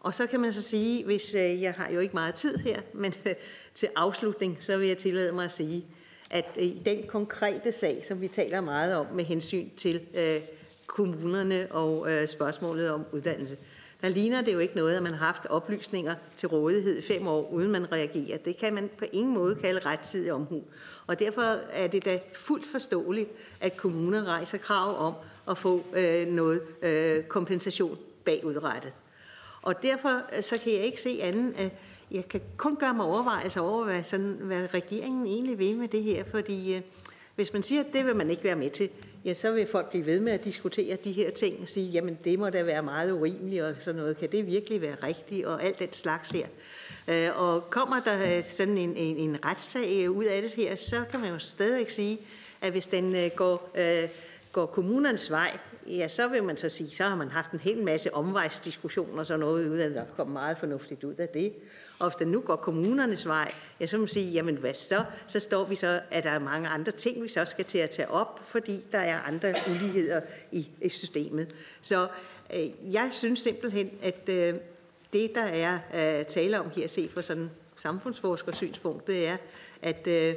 Og 0.00 0.14
så 0.14 0.26
kan 0.26 0.40
man 0.40 0.52
så 0.52 0.62
sige, 0.62 1.04
hvis 1.04 1.34
øh, 1.34 1.62
jeg 1.62 1.72
har 1.72 1.90
jo 1.90 2.00
ikke 2.00 2.14
meget 2.14 2.34
tid 2.34 2.56
her, 2.56 2.80
men 2.92 3.14
øh, 3.26 3.34
til 3.74 3.88
afslutning, 3.96 4.58
så 4.60 4.76
vil 4.78 4.88
jeg 4.88 4.98
tillade 4.98 5.32
mig 5.32 5.44
at 5.44 5.52
sige, 5.52 5.84
at 6.30 6.46
i 6.56 6.82
den 6.84 7.02
konkrete 7.06 7.72
sag, 7.72 8.04
som 8.04 8.20
vi 8.20 8.28
taler 8.28 8.60
meget 8.60 8.96
om 8.96 9.06
med 9.14 9.24
hensyn 9.24 9.68
til 9.76 10.00
øh, 10.14 10.40
kommunerne 10.86 11.66
og 11.70 12.12
øh, 12.12 12.28
spørgsmålet 12.28 12.90
om 12.90 13.04
uddannelse, 13.12 13.56
der 14.02 14.08
ligner 14.08 14.42
det 14.42 14.52
jo 14.52 14.58
ikke 14.58 14.76
noget, 14.76 14.96
at 14.96 15.02
man 15.02 15.12
har 15.12 15.26
haft 15.26 15.46
oplysninger 15.46 16.14
til 16.36 16.48
rådighed 16.48 16.98
i 16.98 17.02
fem 17.02 17.26
år, 17.26 17.50
uden 17.52 17.70
man 17.70 17.92
reagerer. 17.92 18.38
Det 18.38 18.56
kan 18.56 18.74
man 18.74 18.90
på 18.98 19.04
ingen 19.12 19.34
måde 19.34 19.54
kalde 19.54 19.80
rettidig 19.86 20.32
omhu. 20.32 20.62
Og 21.06 21.18
derfor 21.18 21.42
er 21.72 21.86
det 21.86 22.04
da 22.04 22.18
fuldt 22.34 22.66
forståeligt, 22.66 23.30
at 23.60 23.76
kommuner 23.76 24.24
rejser 24.24 24.58
krav 24.58 25.06
om 25.06 25.14
at 25.50 25.58
få 25.58 25.84
øh, 25.96 26.26
noget 26.26 26.62
øh, 26.82 27.24
kompensation 27.24 27.98
bagudrettet. 28.24 28.92
Og 29.62 29.82
derfor 29.82 30.22
øh, 30.36 30.42
så 30.42 30.58
kan 30.58 30.72
jeg 30.72 30.80
ikke 30.80 31.00
se 31.00 31.18
anden, 31.22 31.54
at 31.56 31.72
jeg 32.10 32.28
kan 32.28 32.40
kun 32.56 32.76
gøre 32.76 32.94
mig 32.94 33.06
overvejelser 33.06 33.60
over, 33.60 33.84
hvad, 33.84 34.04
sådan, 34.04 34.36
hvad 34.40 34.74
regeringen 34.74 35.26
egentlig 35.26 35.58
vil 35.58 35.76
med 35.76 35.88
det 35.88 36.02
her, 36.02 36.24
fordi 36.30 36.76
øh, 36.76 36.82
hvis 37.34 37.52
man 37.52 37.62
siger, 37.62 37.80
at 37.80 37.92
det 37.92 38.06
vil 38.06 38.16
man 38.16 38.30
ikke 38.30 38.44
være 38.44 38.56
med 38.56 38.70
til, 38.70 38.88
ja, 39.24 39.34
så 39.34 39.52
vil 39.52 39.66
folk 39.66 39.90
blive 39.90 40.06
ved 40.06 40.20
med 40.20 40.32
at 40.32 40.44
diskutere 40.44 40.96
de 41.04 41.12
her 41.12 41.30
ting 41.30 41.62
og 41.62 41.68
sige, 41.68 41.90
jamen 41.90 42.18
det 42.24 42.38
må 42.38 42.50
da 42.50 42.62
være 42.62 42.82
meget 42.82 43.12
urimeligt 43.12 43.62
og 43.62 43.74
sådan 43.78 44.00
noget. 44.00 44.18
Kan 44.18 44.32
det 44.32 44.46
virkelig 44.46 44.80
være 44.80 44.96
rigtigt 45.02 45.46
og 45.46 45.62
alt 45.62 45.78
den 45.78 45.92
slags 45.92 46.30
her? 46.30 46.46
Øh, 47.08 47.40
og 47.42 47.70
kommer 47.70 48.00
der 48.00 48.38
øh, 48.38 48.44
sådan 48.44 48.78
en, 48.78 48.96
en, 48.96 49.16
en 49.16 49.44
retssag 49.44 50.04
øh, 50.04 50.10
ud 50.10 50.24
af 50.24 50.42
det 50.42 50.52
her, 50.52 50.76
så 50.76 51.04
kan 51.10 51.20
man 51.20 51.30
jo 51.30 51.38
stadigvæk 51.38 51.90
sige, 51.90 52.18
at 52.60 52.72
hvis 52.72 52.86
den 52.86 53.16
øh, 53.16 53.30
går, 53.36 53.76
går 54.52 54.66
kommunernes 54.66 55.30
vej, 55.30 55.58
ja, 55.86 56.08
så 56.08 56.28
vil 56.28 56.44
man 56.44 56.56
så 56.56 56.68
sige, 56.68 56.90
så 56.90 57.04
har 57.04 57.16
man 57.16 57.28
haft 57.28 57.50
en 57.50 57.58
hel 57.58 57.82
masse 57.82 58.14
omvejsdiskussioner 58.14 59.18
og 59.18 59.26
sådan 59.26 59.40
noget, 59.40 59.68
uden 59.68 59.80
at 59.80 59.94
der 59.94 60.04
kommer 60.16 60.32
meget 60.32 60.58
fornuftigt 60.58 61.04
ud 61.04 61.14
af 61.14 61.28
det. 61.28 61.52
Og 62.02 62.08
hvis 62.08 62.16
den 62.16 62.28
nu 62.28 62.40
går 62.40 62.56
kommunernes 62.56 63.26
vej, 63.26 63.52
ja, 63.80 63.86
så 63.86 63.96
må 63.96 64.00
man 64.00 64.08
sige, 64.08 64.32
jamen 64.32 64.56
hvad 64.56 64.74
så? 64.74 65.04
Så 65.26 65.40
står 65.40 65.64
vi 65.64 65.74
så, 65.74 66.00
at 66.10 66.24
der 66.24 66.30
er 66.30 66.38
mange 66.38 66.68
andre 66.68 66.92
ting, 66.92 67.22
vi 67.22 67.28
så 67.28 67.44
skal 67.44 67.64
til 67.64 67.78
at 67.78 67.90
tage 67.90 68.10
op, 68.10 68.40
fordi 68.44 68.80
der 68.92 68.98
er 68.98 69.20
andre 69.20 69.54
uligheder 69.70 70.20
i, 70.52 70.68
i 70.82 70.88
systemet. 70.88 71.48
Så 71.82 72.08
øh, 72.54 72.94
jeg 72.94 73.08
synes 73.12 73.40
simpelthen, 73.40 73.90
at 74.02 74.28
øh, 74.28 74.54
det, 75.12 75.30
der 75.34 75.42
er 75.42 75.78
øh, 75.94 76.26
tale 76.26 76.60
om 76.60 76.70
her, 76.76 76.88
set 76.88 77.10
fra 77.10 77.22
sådan 77.22 77.50
samfundsforskersynspunkt, 77.76 79.06
det 79.06 79.28
er, 79.28 79.36
at 79.82 80.06
øh, 80.06 80.34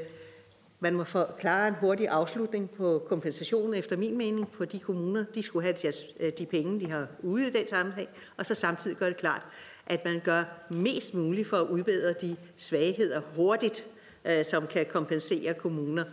man 0.80 0.96
må 0.96 1.04
forklare 1.04 1.68
en 1.68 1.74
hurtig 1.74 2.08
afslutning 2.08 2.70
på 2.70 3.06
kompensationen, 3.08 3.74
efter 3.74 3.98
min 3.98 4.18
mening, 4.18 4.52
på 4.52 4.66
de 4.66 4.80
kommuner. 4.80 5.26
De 5.36 5.44
skulle 5.44 5.64
have 5.64 5.76
de, 5.82 5.94
øh, 6.20 6.32
de 6.38 6.46
penge, 6.46 6.80
de 6.80 6.90
har 6.90 7.08
ude 7.20 7.48
i 7.48 7.52
den 7.52 7.68
sammenhæng, 7.68 8.10
og 8.38 8.46
så 8.46 8.56
samtidig 8.56 8.98
gøre 8.98 9.10
det 9.10 9.18
klart, 9.18 9.42
at 9.88 10.06
man 10.06 10.20
gør 10.20 10.44
mest 10.70 11.14
muligt 11.14 11.48
for 11.48 11.58
at 11.58 11.68
udbedre 11.68 12.14
de 12.22 12.36
svagheder 12.58 13.22
hurtigt, 13.36 13.86
øh, 14.26 14.46
som 14.46 14.68
kan 14.68 14.86
kompensere 14.86 15.54
kommuner, 15.54 16.04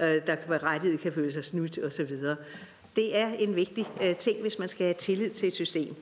øh, 0.00 0.26
der 0.26 0.36
berettiget 0.48 1.00
kan 1.00 1.12
føle 1.12 1.32
sig 1.32 1.44
snydt 1.44 1.78
osv. 1.78 2.16
Det 2.96 3.18
er 3.18 3.28
en 3.38 3.56
vigtig 3.56 3.86
øh, 4.02 4.16
ting, 4.16 4.40
hvis 4.40 4.58
man 4.58 4.68
skal 4.68 4.84
have 4.84 4.94
tillid 4.94 5.30
til 5.30 5.48
et 5.48 5.54
system. 5.54 5.94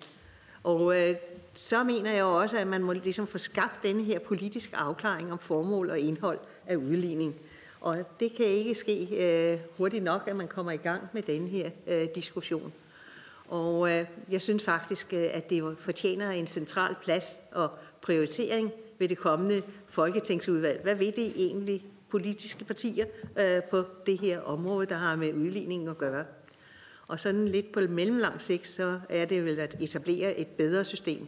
Og 0.64 1.01
øh, 1.01 1.16
så 1.55 1.85
mener 1.85 2.12
jeg 2.12 2.24
også, 2.24 2.59
at 2.59 2.66
man 2.66 2.83
må 2.83 2.93
ligesom 2.93 3.27
få 3.27 3.39
skabt 3.39 3.83
denne 3.83 4.03
her 4.03 4.18
politiske 4.18 4.77
afklaring 4.77 5.33
om 5.33 5.39
formål 5.39 5.91
og 5.91 5.99
indhold 5.99 6.39
af 6.66 6.77
udligning. 6.77 7.35
Og 7.81 7.97
det 8.20 8.33
kan 8.37 8.47
ikke 8.47 8.74
ske 8.74 9.09
øh, 9.53 9.59
hurtigt 9.79 10.05
nok, 10.05 10.22
at 10.27 10.37
man 10.37 10.49
kommer 10.49 10.72
i 10.72 10.77
gang 10.77 11.03
med 11.12 11.22
den 11.22 11.49
her 11.49 11.70
øh, 11.87 12.07
diskussion. 12.14 12.72
Og 13.49 13.92
øh, 13.92 14.05
jeg 14.30 14.42
synes 14.42 14.62
faktisk, 14.62 15.12
øh, 15.12 15.24
at 15.32 15.51
det 15.51 15.76
fortjener 15.78 16.30
en 16.30 16.47
central 16.47 16.94
plads 17.03 17.40
og 17.53 17.70
prioritering 18.03 18.72
ved 18.99 19.09
det 19.09 19.18
kommende 19.18 19.62
folketingsudvalg. 19.88 20.80
Hvad 20.82 20.94
vil 20.94 21.16
det 21.16 21.32
egentlig 21.36 21.84
politiske 22.11 22.64
partier 22.64 23.07
øh, 23.38 23.62
på 23.70 23.84
det 24.07 24.20
her 24.20 24.40
område, 24.40 24.86
der 24.86 24.94
har 24.94 25.16
med 25.16 25.34
udligningen 25.34 25.88
at 25.88 25.99
gøre? 25.99 26.24
Og 27.09 27.20
sådan 27.20 27.49
lidt 27.49 27.72
på 27.72 27.80
mellemlang 27.80 28.40
sigt, 28.40 28.68
så 28.68 29.01
er 29.09 29.24
det 29.24 29.44
vel 29.44 29.59
at 29.59 29.76
etablere 29.80 30.38
et 30.38 30.47
bedre 30.47 30.84
system, 30.84 31.26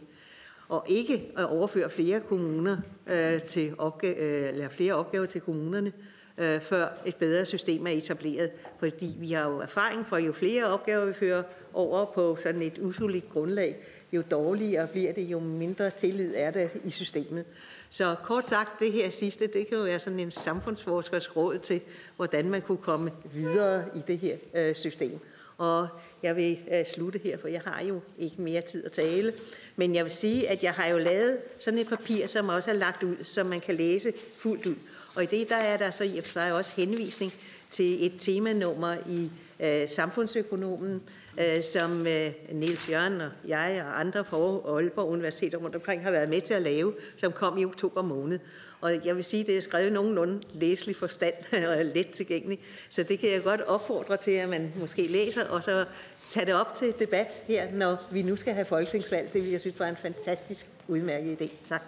og 0.69 0.85
ikke 0.87 1.31
at 1.37 1.45
overføre 1.45 1.89
flere 1.89 2.19
kommuner 2.19 2.77
øh, 3.07 3.41
til 3.41 3.73
opgave, 3.77 4.15
øh, 4.15 4.49
eller 4.49 4.69
flere 4.69 4.93
opgaver 4.93 5.25
til 5.25 5.41
kommunerne, 5.41 5.93
øh, 6.37 6.59
før 6.59 6.87
et 7.05 7.15
bedre 7.15 7.45
system 7.45 7.87
er 7.87 7.91
etableret. 7.91 8.51
Fordi 8.79 9.15
vi 9.19 9.31
har 9.31 9.49
jo 9.49 9.57
erfaring 9.59 10.07
for, 10.07 10.17
jo 10.17 10.31
flere 10.31 10.65
opgaver 10.65 11.05
vi 11.05 11.13
fører 11.13 11.43
over 11.73 12.05
på 12.05 12.37
sådan 12.43 12.61
et 12.61 12.79
usolidt 12.81 13.29
grundlag, 13.29 13.75
jo 14.11 14.23
dårligere 14.31 14.87
bliver 14.87 15.13
det, 15.13 15.21
jo 15.21 15.39
mindre 15.39 15.89
tillid 15.89 16.33
er 16.35 16.51
der 16.51 16.67
i 16.83 16.89
systemet. 16.89 17.45
Så 17.89 18.15
kort 18.23 18.45
sagt, 18.45 18.79
det 18.79 18.91
her 18.91 19.09
sidste, 19.09 19.47
det 19.47 19.67
kan 19.67 19.77
jo 19.77 19.83
være 19.83 19.99
sådan 19.99 20.19
en 20.19 20.31
samfundsforskers 20.31 21.35
råd 21.35 21.59
til, 21.59 21.81
hvordan 22.15 22.49
man 22.49 22.61
kunne 22.61 22.77
komme 22.77 23.11
videre 23.33 23.83
i 23.95 23.99
det 24.07 24.17
her 24.17 24.37
øh, 24.53 24.75
system. 24.75 25.19
Og 25.57 25.87
jeg 26.23 26.35
vil 26.35 26.59
øh, 26.73 26.85
slutte 26.85 27.19
her, 27.23 27.37
for 27.37 27.47
jeg 27.47 27.61
har 27.65 27.83
jo 27.83 28.01
ikke 28.17 28.41
mere 28.41 28.61
tid 28.61 28.85
at 28.85 28.91
tale. 28.91 29.33
Men 29.75 29.95
jeg 29.95 30.03
vil 30.03 30.11
sige, 30.11 30.49
at 30.49 30.63
jeg 30.63 30.73
har 30.73 30.87
jo 30.87 30.97
lavet 30.97 31.37
sådan 31.59 31.79
et 31.79 31.87
papir, 31.87 32.27
som 32.27 32.49
også 32.49 32.69
er 32.69 32.73
lagt 32.73 33.03
ud, 33.03 33.23
som 33.23 33.47
man 33.47 33.59
kan 33.59 33.75
læse 33.75 34.13
fuldt 34.37 34.65
ud. 34.65 34.75
Og 35.15 35.23
i 35.23 35.25
det 35.25 35.49
der 35.49 35.55
er 35.55 35.77
der 35.77 35.91
så 35.91 36.03
i 36.03 36.17
og 36.17 36.23
for 36.23 36.31
sig 36.31 36.53
også 36.53 36.73
henvisning 36.75 37.33
til 37.71 38.05
et 38.05 38.13
temanummer 38.19 38.95
i 39.09 39.31
øh, 39.59 39.89
Samfundsøkonomen, 39.89 40.95
øh, 40.95 41.01
Øh, 41.39 41.63
som 41.63 41.91
Nils 41.91 42.33
Niels 42.51 42.89
Jørgen 42.89 43.21
og 43.21 43.29
jeg 43.47 43.83
og 43.85 43.99
andre 43.99 44.25
fra 44.25 44.37
Aalborg 44.75 45.09
Universitet 45.09 45.55
rundt 45.61 45.75
omkring 45.75 46.03
har 46.03 46.11
været 46.11 46.29
med 46.29 46.41
til 46.41 46.53
at 46.53 46.61
lave, 46.61 46.93
som 47.17 47.31
kom 47.31 47.57
i 47.57 47.65
oktober 47.65 48.01
måned. 48.01 48.39
Og 48.81 49.05
jeg 49.05 49.15
vil 49.15 49.23
sige, 49.23 49.41
at 49.41 49.47
det 49.47 49.57
er 49.57 49.61
skrevet 49.61 49.93
nogenlunde 49.93 50.41
læselig 50.53 50.95
forstand 50.95 51.33
og 51.77 51.85
let 51.85 52.09
tilgængeligt. 52.09 52.61
Så 52.89 53.03
det 53.03 53.19
kan 53.19 53.31
jeg 53.31 53.43
godt 53.43 53.61
opfordre 53.61 54.17
til, 54.17 54.31
at 54.31 54.49
man 54.49 54.73
måske 54.79 55.07
læser, 55.07 55.47
og 55.49 55.63
så 55.63 55.85
tage 56.29 56.45
det 56.45 56.53
op 56.53 56.75
til 56.75 56.93
debat 56.99 57.43
her, 57.47 57.71
når 57.71 58.07
vi 58.11 58.21
nu 58.21 58.35
skal 58.35 58.53
have 58.53 58.65
folketingsvalg. 58.65 59.33
Det 59.33 59.43
vil 59.43 59.51
jeg 59.51 59.61
synes 59.61 59.79
var 59.79 59.87
en 59.87 59.97
fantastisk 59.97 60.67
udmærket 60.87 61.41
idé. 61.41 61.49
Tak. 61.65 61.81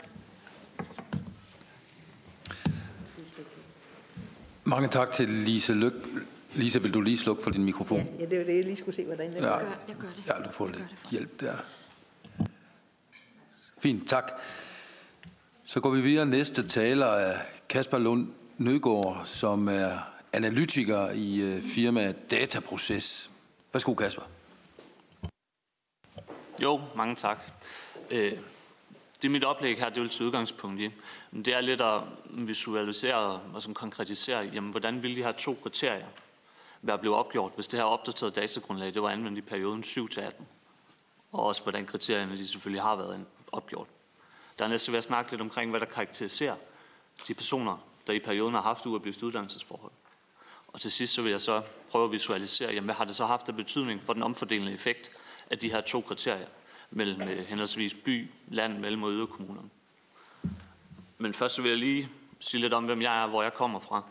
Mange 4.63 4.87
tak 4.87 5.11
til 5.11 5.29
Lise 5.29 5.73
Lyk. 5.73 5.93
Lise, 6.55 6.81
vil 6.81 6.93
du 6.93 7.01
lige 7.01 7.17
slukke 7.17 7.43
for 7.43 7.49
din 7.49 7.63
mikrofon? 7.63 7.97
Ja, 7.97 8.05
ja 8.19 8.25
det 8.25 8.39
var 8.39 8.45
det, 8.45 8.55
jeg 8.55 8.63
lige 8.63 8.75
skulle 8.75 8.95
se, 8.95 9.05
hvordan 9.05 9.33
det 9.33 9.35
ja. 9.35 9.41
gør. 9.41 9.59
Jeg 9.87 9.95
gør 9.99 10.07
det. 10.07 10.23
Ja, 10.27 10.33
du 10.33 10.51
får 10.51 10.67
lidt 10.67 10.83
hjælp 11.11 11.41
der. 11.41 11.57
Fint, 13.79 14.09
tak. 14.09 14.31
Så 15.63 15.79
går 15.79 15.89
vi 15.89 16.01
videre. 16.01 16.25
Næste 16.25 16.67
taler 16.67 17.05
er 17.05 17.39
Kasper 17.69 17.97
Lund 17.97 18.27
Nødgaard, 18.57 19.21
som 19.25 19.67
er 19.67 19.99
analytiker 20.33 21.09
i 21.09 21.39
øh, 21.39 21.63
firmaet 21.63 22.31
Dataproces. 22.31 23.31
Værsgo, 23.73 23.93
Kasper. 23.93 24.23
Jo, 26.63 26.81
mange 26.95 27.15
tak. 27.15 27.37
Øh, 28.11 28.31
det 29.21 29.31
mit 29.31 29.43
oplæg 29.43 29.77
her, 29.77 29.89
det 29.89 30.01
vil 30.01 30.09
til 30.09 30.25
udgangspunkt 30.25 30.81
i. 30.81 30.89
Det 31.31 31.47
er 31.47 31.61
lidt 31.61 31.81
at 31.81 32.01
visualisere 32.29 33.41
og 33.53 33.61
sådan 33.61 33.73
konkretisere, 33.73 34.39
jamen, 34.53 34.71
hvordan 34.71 35.03
vil 35.03 35.15
de 35.15 35.23
her 35.23 35.31
to 35.31 35.57
kriterier 35.63 36.05
være 36.81 36.97
blevet 36.97 37.17
opgjort, 37.17 37.51
hvis 37.55 37.67
det 37.67 37.79
her 37.79 37.85
opdaterede 37.85 38.41
datagrundlag, 38.41 38.93
det 38.93 39.01
var 39.01 39.09
anvendt 39.09 39.37
i 39.37 39.41
perioden 39.41 39.83
7-18. 39.83 40.43
Og 41.31 41.43
også 41.43 41.63
hvordan 41.63 41.85
kriterierne 41.85 42.37
de 42.37 42.47
selvfølgelig 42.47 42.83
har 42.83 42.95
været 42.95 43.25
opgjort. 43.51 43.87
Dernæst 44.59 44.87
vil 44.87 44.93
jeg 44.93 45.03
snakke 45.03 45.31
lidt 45.31 45.41
omkring, 45.41 45.69
hvad 45.69 45.79
der 45.79 45.85
karakteriserer 45.85 46.55
de 47.27 47.33
personer, 47.33 47.77
der 48.07 48.13
i 48.13 48.19
perioden 48.19 48.53
har 48.53 48.61
haft 48.61 48.85
uoplyst 48.85 49.23
uddannelsesforhold. 49.23 49.91
Og 50.67 50.81
til 50.81 50.91
sidst 50.91 51.13
så 51.13 51.21
vil 51.21 51.31
jeg 51.31 51.41
så 51.41 51.61
prøve 51.91 52.05
at 52.05 52.11
visualisere, 52.11 52.69
jamen, 52.69 52.85
hvad 52.85 52.95
har 52.95 53.05
det 53.05 53.15
så 53.15 53.25
haft 53.25 53.49
af 53.49 53.55
betydning 53.55 54.03
for 54.03 54.13
den 54.13 54.23
omfordelende 54.23 54.73
effekt 54.73 55.11
af 55.49 55.59
de 55.59 55.71
her 55.71 55.81
to 55.81 56.01
kriterier 56.01 56.47
mellem 56.91 57.21
øh, 57.21 57.45
henholdsvis 57.45 57.93
by, 57.93 58.31
land, 58.47 58.77
mellem 58.77 59.03
og 59.03 59.11
yderkommunerne. 59.11 59.69
Men 61.17 61.33
først 61.33 61.55
så 61.55 61.61
vil 61.61 61.69
jeg 61.69 61.79
lige 61.79 62.09
sige 62.39 62.61
lidt 62.61 62.73
om, 62.73 62.85
hvem 62.85 63.01
jeg 63.01 63.23
er, 63.23 63.27
hvor 63.27 63.43
jeg 63.43 63.53
kommer 63.53 63.79
fra. 63.79 64.03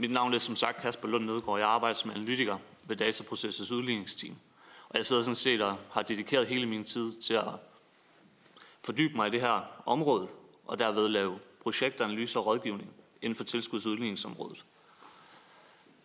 Mit 0.00 0.10
navn 0.10 0.34
er 0.34 0.38
som 0.38 0.56
sagt 0.56 0.82
Kasper 0.82 1.08
Lund 1.08 1.24
Nødgaard. 1.24 1.58
Jeg 1.58 1.68
arbejder 1.68 1.94
som 1.94 2.10
analytiker 2.10 2.58
ved 2.84 2.96
Dataprocessets 2.96 3.72
udligningsteam. 3.72 4.36
Og 4.88 4.96
jeg 4.96 5.06
sidder 5.06 5.22
sådan 5.22 5.34
set 5.34 5.62
og 5.62 5.78
har 5.92 6.02
dedikeret 6.02 6.46
hele 6.46 6.66
min 6.66 6.84
tid 6.84 7.20
til 7.20 7.34
at 7.34 7.44
fordybe 8.80 9.16
mig 9.16 9.28
i 9.28 9.30
det 9.30 9.40
her 9.40 9.82
område, 9.86 10.28
og 10.66 10.78
derved 10.78 11.08
lave 11.08 11.38
projektanalyse 11.62 12.38
og 12.38 12.46
rådgivning 12.46 12.90
inden 13.22 13.36
for 13.36 13.44
tilskudsudligningsområdet. 13.44 14.64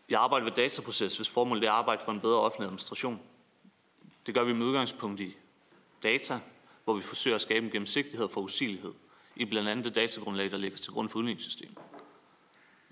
Jeg 0.10 0.22
arbejder 0.22 0.44
ved 0.44 0.54
Dataproces, 0.54 1.16
hvis 1.16 1.30
formålet 1.30 1.64
er 1.64 1.72
at 1.72 1.78
arbejde 1.78 2.02
for 2.06 2.12
en 2.12 2.22
bedre 2.22 2.40
offentlig 2.40 2.66
administration. 2.66 3.20
Det 4.26 4.34
gør 4.34 4.44
vi 4.44 4.54
med 4.54 4.66
udgangspunkt 4.66 5.20
i 5.20 5.36
data, 6.04 6.40
hvor 6.84 6.94
vi 6.94 7.02
forsøger 7.02 7.36
at 7.36 7.42
skabe 7.42 7.66
en 7.66 7.72
gennemsigtighed 7.72 8.30
for 8.30 8.42
usigelighed 8.42 8.94
i 9.36 9.46
blandt 9.46 9.70
andet 9.70 9.86
det 9.86 9.96
datagrundlag, 9.96 10.52
der 10.52 10.58
ligger 10.58 10.78
til 10.78 10.92
grund 10.92 11.10
for 11.10 11.20
udligningssystemet. 11.20 11.78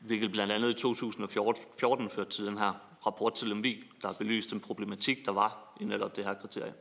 Hvilket 0.03 0.31
blandt 0.31 0.53
andet 0.53 0.69
i 0.69 0.73
2014 0.73 2.09
førte 2.09 2.29
til 2.29 2.45
den 2.45 2.57
her 2.57 2.73
rapport 3.05 3.35
til 3.35 3.47
Lemvig, 3.47 3.83
der 4.01 4.07
har 4.07 4.15
belyst 4.15 4.49
den 4.49 4.59
problematik, 4.59 5.25
der 5.25 5.31
var 5.31 5.75
i 5.79 5.83
netop 5.83 6.15
det 6.15 6.25
her 6.25 6.33
kriterie. 6.33 6.73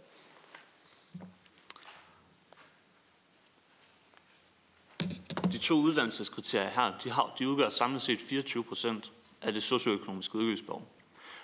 De 5.52 5.58
to 5.58 5.74
uddannelseskriterier 5.74 6.68
her, 6.68 6.98
de, 7.04 7.10
har, 7.10 7.34
de 7.38 7.48
udgør 7.48 7.68
samlet 7.68 8.02
set 8.02 8.20
24 8.20 8.64
procent 8.64 9.12
af 9.42 9.52
det 9.52 9.62
socioøkonomiske 9.62 10.38
udgiftsbehov. 10.38 10.88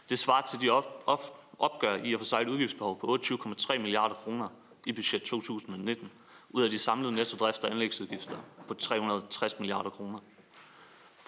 Det 0.09 0.19
svarer 0.19 0.43
til 0.43 0.61
de 0.61 0.71
op, 0.71 1.03
op, 1.07 1.53
opgør 1.59 1.97
i 2.05 2.13
og 2.13 2.21
for 2.21 2.25
sig 2.25 2.43
et 2.43 2.49
udgiftsbehov 2.49 3.01
på 3.01 3.19
28,3 3.23 3.79
milliarder 3.79 4.15
kroner 4.15 4.49
i 4.87 4.93
budget 4.93 5.23
2019, 5.23 6.11
ud 6.51 6.63
af 6.63 6.71
de 6.71 6.79
samlede 6.79 7.13
netto 7.13 7.37
drift- 7.37 7.65
og 7.65 7.71
anlægsudgifter 7.71 8.37
på 8.69 8.75
360 8.75 9.59
milliarder 9.59 9.91
kroner. 9.91 10.19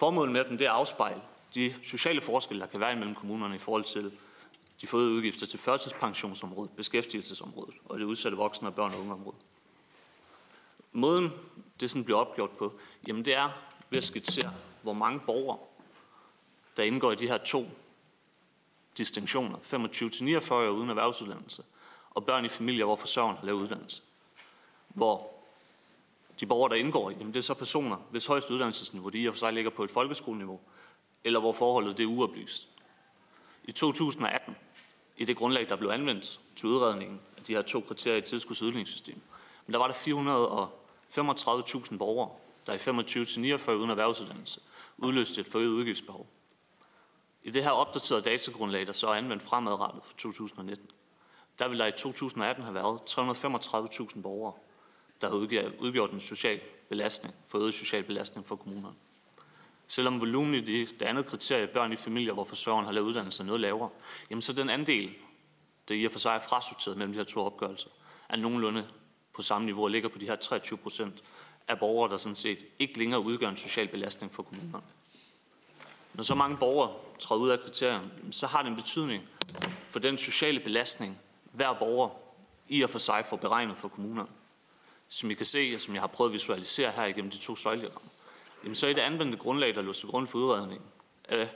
Formålet 0.01 0.33
med 0.33 0.45
dem 0.45 0.57
det 0.57 0.67
er 0.67 0.71
at 0.71 0.77
afspejle 0.77 1.21
de 1.55 1.73
sociale 1.83 2.21
forskelle, 2.21 2.61
der 2.61 2.67
kan 2.67 2.79
være 2.79 2.93
imellem 2.93 3.15
kommunerne 3.15 3.55
i 3.55 3.59
forhold 3.59 3.83
til 3.83 4.11
de 4.81 4.87
fået 4.87 5.09
udgifter 5.09 5.45
til 5.45 5.59
førtidspensionsområdet, 5.59 6.71
beskæftigelsesområdet 6.71 7.75
og 7.85 7.99
det 7.99 8.05
udsatte 8.05 8.37
voksne 8.37 8.67
og 8.67 8.75
børn- 8.75 8.93
og 8.93 8.99
ungeområde. 8.99 9.35
Måden, 10.91 11.31
det 11.79 11.89
sådan 11.89 12.03
bliver 12.03 12.19
opgjort 12.19 12.49
på, 12.49 12.73
jamen 13.07 13.25
det 13.25 13.35
er 13.35 13.49
ved 13.89 13.97
at 13.97 14.03
skitsere, 14.03 14.51
hvor 14.81 14.93
mange 14.93 15.19
borgere, 15.19 15.57
der 16.77 16.83
indgår 16.83 17.11
i 17.11 17.15
de 17.15 17.27
her 17.27 17.37
to 17.37 17.65
distinktioner, 18.97 19.57
25-49 19.57 20.53
år 20.53 20.69
uden 20.69 20.89
erhvervsuddannelse, 20.89 21.63
og 22.09 22.25
børn 22.25 22.45
i 22.45 22.49
familier, 22.49 22.85
hvor 22.85 22.95
forsørgeren 22.95 23.37
har 23.37 23.45
lavet 23.45 23.59
uddannelse. 23.59 24.01
Hvor 24.87 25.40
de 26.41 26.45
borgere, 26.45 26.69
der 26.69 26.75
indgår 26.75 27.09
i, 27.09 27.13
jamen 27.13 27.33
det 27.33 27.39
er 27.39 27.43
så 27.43 27.53
personer, 27.53 27.97
hvis 28.11 28.25
højeste 28.25 28.53
uddannelsesniveau 28.53 29.09
de 29.09 29.19
i 29.19 29.27
og 29.27 29.33
for 29.33 29.39
sig 29.39 29.53
ligger 29.53 29.71
på 29.71 29.83
et 29.83 29.91
folkeskoleniveau, 29.91 30.59
eller 31.23 31.39
hvor 31.39 31.53
forholdet 31.53 31.97
det 31.97 32.03
er 32.03 32.07
uoplyst. 32.07 32.67
I 33.63 33.71
2018 33.71 34.55
i 35.17 35.25
det 35.25 35.37
grundlag, 35.37 35.69
der 35.69 35.75
blev 35.75 35.89
anvendt 35.89 36.39
til 36.55 36.69
udredningen 36.69 37.21
af 37.37 37.43
de 37.43 37.53
her 37.53 37.61
to 37.61 37.79
kriterier 37.79 38.17
i 38.17 38.21
tilskudsudligningssystemet. 38.21 39.21
Men 39.65 39.73
der 39.73 39.79
var 39.79 39.87
der 39.87 39.93
435.000 39.93 41.97
borgere, 41.97 42.29
der 42.65 42.73
i 42.73 42.77
25 42.77 43.25
til 43.25 43.41
49 43.41 43.77
uden 43.77 43.89
erhvervsuddannelse 43.89 44.61
udløste 44.97 45.41
et 45.41 45.47
forøget 45.47 45.69
udgiftsbehov. 45.69 46.27
I 47.43 47.51
det 47.51 47.63
her 47.63 47.71
opdaterede 47.71 48.23
datagrundlag, 48.23 48.87
der 48.87 48.93
så 48.93 49.07
er 49.07 49.13
anvendt 49.13 49.43
fremadrettet 49.43 50.03
for 50.05 50.13
2019, 50.17 50.87
der 51.59 51.67
vil 51.67 51.79
der 51.79 51.85
i 51.85 51.91
2018 51.91 52.63
have 52.63 52.75
været 52.75 52.99
335.000 53.09 54.21
borgere, 54.21 54.53
der 55.21 55.29
har 55.29 55.35
udgjort 55.79 56.11
en 56.11 56.19
social 56.19 56.59
belastning, 56.89 57.35
forøget 57.47 57.73
social 57.73 58.03
belastning 58.03 58.47
for 58.47 58.55
kommunerne. 58.55 58.95
Selvom 59.87 60.19
volumen 60.19 60.53
i 60.53 60.61
det, 60.61 60.99
det 60.99 61.05
andet 61.05 61.25
kriterie, 61.25 61.67
børn 61.67 61.93
i 61.93 61.95
familier, 61.95 62.33
hvor 62.33 62.43
forsørgeren 62.43 62.85
har 62.85 62.91
lavet 62.91 63.07
uddannelse 63.07 63.43
noget 63.43 63.61
lavere, 63.61 63.89
jamen 64.29 64.41
så 64.41 64.53
den 64.53 64.69
andel, 64.69 65.13
der 65.89 65.95
i 65.95 66.05
og 66.05 66.11
for 66.11 66.19
sig 66.19 66.35
er 66.35 66.39
frasorteret 66.39 66.97
mellem 66.97 67.13
de 67.13 67.17
her 67.19 67.23
to 67.23 67.41
opgørelser, 67.41 67.89
er 68.29 68.35
nogenlunde 68.35 68.87
på 69.33 69.41
samme 69.41 69.65
niveau 69.65 69.83
og 69.83 69.91
ligger 69.91 70.09
på 70.09 70.17
de 70.17 70.25
her 70.25 70.35
23 70.35 70.77
procent 70.77 71.23
af 71.67 71.79
borgere, 71.79 72.11
der 72.11 72.17
sådan 72.17 72.35
set 72.35 72.57
ikke 72.79 72.97
længere 72.97 73.19
udgør 73.19 73.49
en 73.49 73.57
social 73.57 73.87
belastning 73.87 74.33
for 74.33 74.43
kommunerne. 74.43 74.83
Når 76.13 76.23
så 76.23 76.35
mange 76.35 76.57
borgere 76.57 76.93
træder 77.19 77.41
ud 77.41 77.49
af 77.49 77.59
kriterierne, 77.59 78.11
så 78.31 78.47
har 78.47 78.61
det 78.61 78.69
en 78.69 78.75
betydning 78.75 79.23
for 79.83 79.99
den 79.99 80.17
sociale 80.17 80.59
belastning, 80.59 81.19
hver 81.51 81.73
borger 81.73 82.09
i 82.69 82.81
og 82.81 82.89
for 82.89 82.99
sig 82.99 83.25
får 83.25 83.37
beregnet 83.37 83.77
for 83.77 83.87
kommunerne. 83.87 84.29
Som 85.13 85.31
I 85.31 85.33
kan 85.33 85.45
se, 85.45 85.71
og 85.75 85.81
som 85.81 85.93
jeg 85.93 86.01
har 86.01 86.07
prøvet 86.07 86.29
at 86.29 86.33
visualisere 86.33 86.91
her 86.91 87.05
igennem 87.05 87.31
de 87.31 87.37
to 87.37 87.55
søjlerammer, 87.55 88.09
jamen 88.63 88.75
så 88.75 88.87
er 88.87 88.93
det 88.93 89.01
anvendte 89.01 89.37
grundlag, 89.37 89.75
der 89.75 89.81
lå 89.81 89.93
til 89.93 90.07
grund 90.07 90.27
for 90.27 90.39
udredningen 90.39 90.87
af 91.25 91.49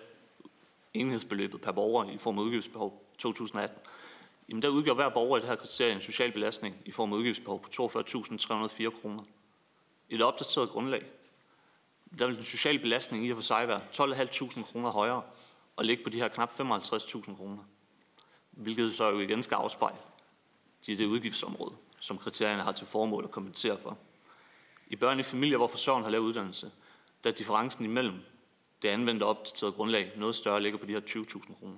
enhedsbeløbet 0.94 1.62
per 1.62 1.72
borger 1.72 2.12
i 2.12 2.18
form 2.18 2.40
af 2.40 2.44
udgiftsbehov 2.44 3.12
2018, 3.18 3.78
jamen 4.50 4.62
der 4.62 4.70
udgør 4.70 4.94
hver 4.94 5.10
borger 5.10 5.38
i 5.38 5.40
det 5.40 5.50
her 5.50 5.56
kriterie 5.56 5.94
en 5.94 6.02
social 6.02 6.32
belastning 6.32 6.76
i 6.86 6.92
form 6.92 7.14
af 7.14 7.18
udgiftsbehov 7.18 7.62
på 7.62 7.70
42.304 7.70 9.02
kroner. 9.02 9.24
I 10.10 10.18
det 10.18 10.26
opdaterede 10.26 10.68
grundlag, 10.68 11.06
der 12.20 12.28
vil 12.28 12.36
den 12.36 12.44
sociale 12.44 12.80
belastning 12.80 13.26
i 13.26 13.32
og 13.32 13.38
for 13.38 13.44
sig 13.44 13.68
være 13.68 13.82
12.500 13.92 14.64
kroner 14.64 14.90
højere 14.90 15.22
og 15.76 15.86
ligge 15.86 16.04
på 16.04 16.10
de 16.10 16.18
her 16.18 16.28
knap 16.28 16.60
55.000 16.60 17.36
kroner. 17.36 17.64
Hvilket 18.52 18.96
så 18.96 19.10
jo 19.10 19.20
igen 19.20 19.44
skal 19.44 19.56
afspejle 19.56 19.98
de 20.86 20.98
det 20.98 21.06
udgiftsområde, 21.06 21.76
som 22.06 22.18
kriterierne 22.18 22.64
har 22.64 22.72
til 22.72 22.88
formål 22.88 23.24
at 23.24 23.32
kompensere 23.32 23.78
for. 23.78 23.98
I 24.88 24.96
børn 24.96 25.20
i 25.20 25.24
familier, 25.24 25.58
hvor 25.58 25.68
forsørgeren 25.68 26.04
har 26.04 26.12
lavet 26.12 26.24
uddannelse, 26.24 26.72
der 27.24 27.30
er 27.30 27.34
differencen 27.34 27.86
imellem 27.86 28.20
det 28.82 28.90
anvendte 28.90 29.24
opdaterede 29.24 29.72
grundlag 29.72 30.12
noget 30.18 30.36
større 30.36 30.62
ligger 30.62 30.80
på 30.80 30.86
de 30.86 30.92
her 30.92 31.00
20.000 31.00 31.60
kroner. 31.60 31.78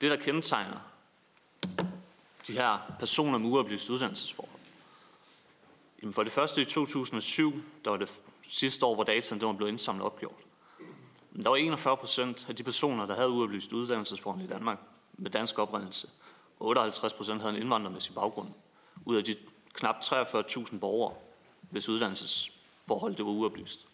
Det, 0.00 0.10
der 0.10 0.16
kendetegner 0.16 0.78
de 2.46 2.52
her 2.52 2.78
personer 3.00 3.38
med 3.38 3.50
uoplyst 3.50 3.90
uddannelsesforhold. 3.90 4.60
Jamen 6.02 6.12
for 6.12 6.22
det 6.22 6.32
første 6.32 6.60
i 6.60 6.64
2007, 6.64 7.52
der 7.84 7.90
var 7.90 7.96
det 7.96 8.20
sidste 8.48 8.86
år, 8.86 8.94
hvor 8.94 9.04
dataen 9.04 9.40
var 9.40 9.52
blevet 9.52 9.70
indsamlet 9.70 10.02
og 10.02 10.12
opgjort. 10.12 10.40
Der 11.42 11.48
var 11.48 11.56
41 11.56 11.96
procent 11.96 12.46
af 12.48 12.56
de 12.56 12.62
personer, 12.62 13.06
der 13.06 13.14
havde 13.14 13.30
uoplyst 13.30 13.72
uddannelsesforhold 13.72 14.44
i 14.44 14.46
Danmark 14.48 14.78
med 15.12 15.30
dansk 15.30 15.58
oprindelse. 15.58 16.08
58 16.64 17.12
procent 17.12 17.40
havde 17.40 17.56
en 17.56 17.62
indvandrermæssig 17.62 18.14
baggrund. 18.14 18.48
Ud 19.04 19.16
af 19.16 19.24
de 19.24 19.36
knap 19.72 19.96
43.000 20.04 20.78
borgere, 20.78 21.14
hvis 21.70 21.88
uddannelsesforhold 21.88 23.14
det 23.14 23.24
var 23.24 23.32
uoplyst. 23.32 23.86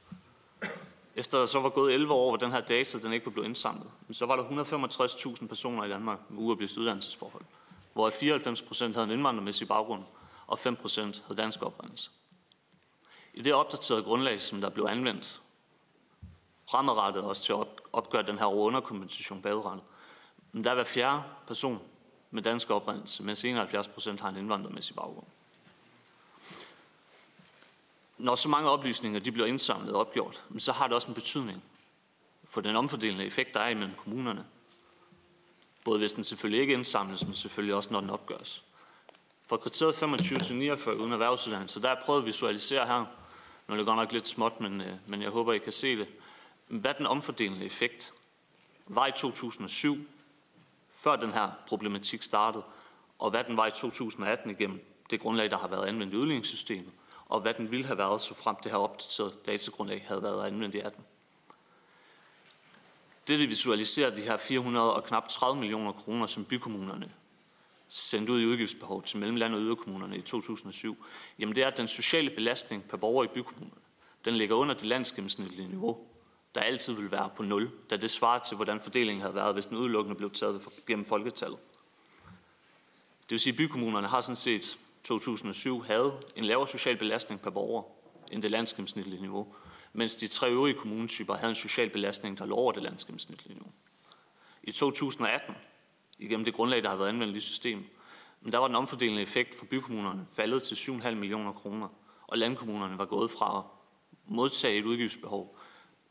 Efter 1.14 1.38
der 1.38 1.46
så 1.46 1.60
var 1.60 1.68
gået 1.68 1.94
11 1.94 2.14
år, 2.14 2.30
hvor 2.30 2.36
den 2.36 2.52
her 2.52 2.60
data 2.60 2.98
den 2.98 3.12
ikke 3.12 3.30
blev 3.30 3.44
indsamlet, 3.44 3.90
så 4.12 4.26
var 4.26 4.36
der 4.36 4.42
165.000 4.44 5.46
personer 5.46 5.84
i 5.84 5.88
Danmark 5.88 6.18
med 6.30 6.42
uoplyst 6.42 6.76
uddannelsesforhold, 6.76 7.44
hvor 7.92 8.10
94 8.10 8.62
procent 8.62 8.94
havde 8.94 9.06
en 9.06 9.12
indvandrermæssig 9.12 9.68
baggrund, 9.68 10.02
og 10.46 10.58
5 10.58 10.76
procent 10.76 11.22
havde 11.26 11.42
dansk 11.42 11.62
oprindelse. 11.62 12.10
I 13.34 13.42
det 13.42 13.54
opdaterede 13.54 14.02
grundlag, 14.02 14.40
som 14.40 14.60
der 14.60 14.68
blev 14.68 14.86
anvendt 14.88 15.40
fremadrettet 16.70 17.22
også 17.22 17.42
til 17.42 17.52
at 17.52 17.66
opgøre 17.92 18.22
den 18.22 18.38
her 18.38 18.46
underkompensation 18.46 19.42
bagudrettet, 19.42 19.84
der 20.64 20.70
er 20.70 20.74
hver 20.74 20.84
fjerde 20.84 21.22
person 21.46 21.80
med 22.30 22.42
dansk 22.42 22.70
oprindelse, 22.70 23.22
mens 23.22 23.44
71 23.44 23.88
procent 23.88 24.20
har 24.20 24.28
en 24.28 24.36
indvandrermæssig 24.36 24.96
baggrund. 24.96 25.26
Når 28.18 28.34
så 28.34 28.48
mange 28.48 28.70
oplysninger 28.70 29.20
de 29.20 29.32
bliver 29.32 29.46
indsamlet 29.46 29.94
og 29.94 30.00
opgjort, 30.00 30.44
så 30.58 30.72
har 30.72 30.86
det 30.86 30.94
også 30.94 31.08
en 31.08 31.14
betydning 31.14 31.62
for 32.44 32.60
den 32.60 32.76
omfordelende 32.76 33.24
effekt, 33.24 33.54
der 33.54 33.60
er 33.60 33.68
imellem 33.68 33.94
kommunerne. 33.94 34.46
Både 35.84 35.98
hvis 35.98 36.12
den 36.12 36.24
selvfølgelig 36.24 36.60
ikke 36.60 36.72
indsamles, 36.72 37.26
men 37.26 37.34
selvfølgelig 37.34 37.74
også, 37.74 37.92
når 37.92 38.00
den 38.00 38.10
opgøres. 38.10 38.62
For 39.46 39.56
kriteriet 39.56 39.94
25 39.94 40.38
til 40.38 40.56
49 40.56 40.98
uden 40.98 41.12
erhvervsuddannelse, 41.12 41.82
der 41.82 41.90
er 41.90 42.00
prøvet 42.04 42.20
at 42.20 42.26
visualisere 42.26 42.86
her, 42.86 43.04
når 43.68 43.76
det 43.76 43.86
går 43.86 43.94
nok 43.94 44.12
lidt 44.12 44.28
småt, 44.28 44.60
men, 44.60 44.80
øh, 44.80 44.92
men 45.06 45.22
jeg 45.22 45.30
håber, 45.30 45.52
I 45.52 45.58
kan 45.58 45.72
se 45.72 45.96
det, 45.96 46.08
hvad 46.68 46.94
den 46.94 47.06
omfordelende 47.06 47.64
effekt 47.64 48.12
var 48.86 49.06
i 49.06 49.12
2007, 49.12 49.96
før 51.03 51.16
den 51.16 51.32
her 51.32 51.51
problematik 51.66 52.22
startede, 52.22 52.64
og 53.18 53.30
hvad 53.30 53.44
den 53.44 53.57
var 53.57 53.66
i 53.66 53.70
2018 53.70 54.51
igennem 54.51 54.86
det 55.11 55.20
grundlag, 55.20 55.51
der 55.51 55.59
har 55.59 55.68
været 55.68 55.86
anvendt 55.86 56.14
i 56.14 56.16
udligningssystemet, 56.16 56.92
og 57.26 57.40
hvad 57.40 57.55
den 57.55 57.70
ville 57.70 57.86
have 57.86 57.98
været, 57.98 58.20
så 58.20 58.34
frem 58.34 58.57
det 58.62 58.72
her 58.72 58.78
opdaterede 58.78 59.34
datagrundlag 59.46 60.05
havde 60.09 60.22
været 60.22 60.46
anvendt 60.46 60.74
i 60.74 60.78
18. 60.78 61.05
Det, 63.28 63.38
det 63.38 63.48
visualiserer 63.48 64.14
de 64.14 64.20
her 64.20 64.36
400 64.36 64.94
og 64.94 65.05
knap 65.05 65.28
30 65.28 65.61
millioner 65.61 65.92
kroner, 65.92 66.26
som 66.26 66.44
bykommunerne 66.44 67.12
sendte 67.88 68.32
ud 68.32 68.40
i 68.40 68.46
udgiftsbehov 68.46 69.03
til 69.03 69.18
mellemland- 69.18 69.55
og 69.55 69.61
yderkommunerne 69.61 70.16
i 70.16 70.22
2007, 70.22 71.05
jamen 71.38 71.57
det 71.57 71.62
er, 71.62 71.68
at 71.68 71.76
den 71.76 71.88
sociale 71.88 72.30
belastning 72.30 72.88
per 72.88 72.96
borger 72.96 73.24
i 73.24 73.28
bykommunerne, 73.34 73.80
den 74.24 74.34
ligger 74.34 74.57
under 74.57 74.74
det 74.74 74.84
landsgennemsnitlige 74.84 75.68
niveau, 75.68 76.09
der 76.55 76.61
altid 76.61 76.92
vil 76.92 77.11
være 77.11 77.30
på 77.36 77.42
0, 77.42 77.70
da 77.90 77.96
det 77.96 78.11
svarer 78.11 78.38
til, 78.38 78.57
hvordan 78.57 78.80
fordelingen 78.80 79.20
havde 79.20 79.34
været, 79.34 79.55
hvis 79.55 79.66
den 79.66 79.76
udelukkende 79.76 80.16
blev 80.16 80.30
taget 80.30 80.68
gennem 80.86 81.05
folketallet. 81.05 81.59
Det 83.22 83.30
vil 83.30 83.40
sige, 83.40 83.53
at 83.53 83.57
bykommunerne 83.57 84.07
har 84.07 84.20
sådan 84.20 84.36
set 84.36 84.78
2007 85.05 85.82
havde 85.82 86.12
en 86.36 86.44
lavere 86.44 86.68
social 86.68 86.96
belastning 86.96 87.40
per 87.40 87.51
borger 87.51 87.82
end 88.32 88.42
det 88.42 88.51
landsgennemsnitlige 88.51 89.20
niveau, 89.20 89.55
mens 89.92 90.16
de 90.16 90.26
tre 90.26 90.51
øvrige 90.51 90.74
kommunetyper 90.74 91.34
havde 91.34 91.51
en 91.51 91.57
social 91.57 91.90
belastning, 91.90 92.38
der 92.38 92.46
lå 92.46 92.57
over 92.57 92.72
det 92.72 92.82
landsgennemsnitlige 92.82 93.55
niveau. 93.55 93.72
I 94.62 94.72
2018, 94.72 95.55
igennem 96.18 96.44
det 96.44 96.55
grundlag, 96.55 96.82
der 96.82 96.88
har 96.88 96.96
været 96.96 97.09
anvendt 97.09 97.36
i 97.36 97.40
systemet, 97.40 97.84
men 98.40 98.53
der 98.53 98.59
var 98.59 98.66
den 98.66 98.76
omfordelende 98.76 99.22
effekt 99.22 99.59
for 99.59 99.64
bykommunerne 99.66 100.26
faldet 100.36 100.62
til 100.62 100.74
7,5 100.74 101.11
millioner 101.11 101.53
kroner, 101.53 101.88
og 102.26 102.38
landkommunerne 102.38 102.98
var 102.98 103.05
gået 103.05 103.30
fra 103.30 103.59
at 103.59 103.64
modtage 104.26 104.78
et 104.78 104.84
udgiftsbehov 104.84 105.59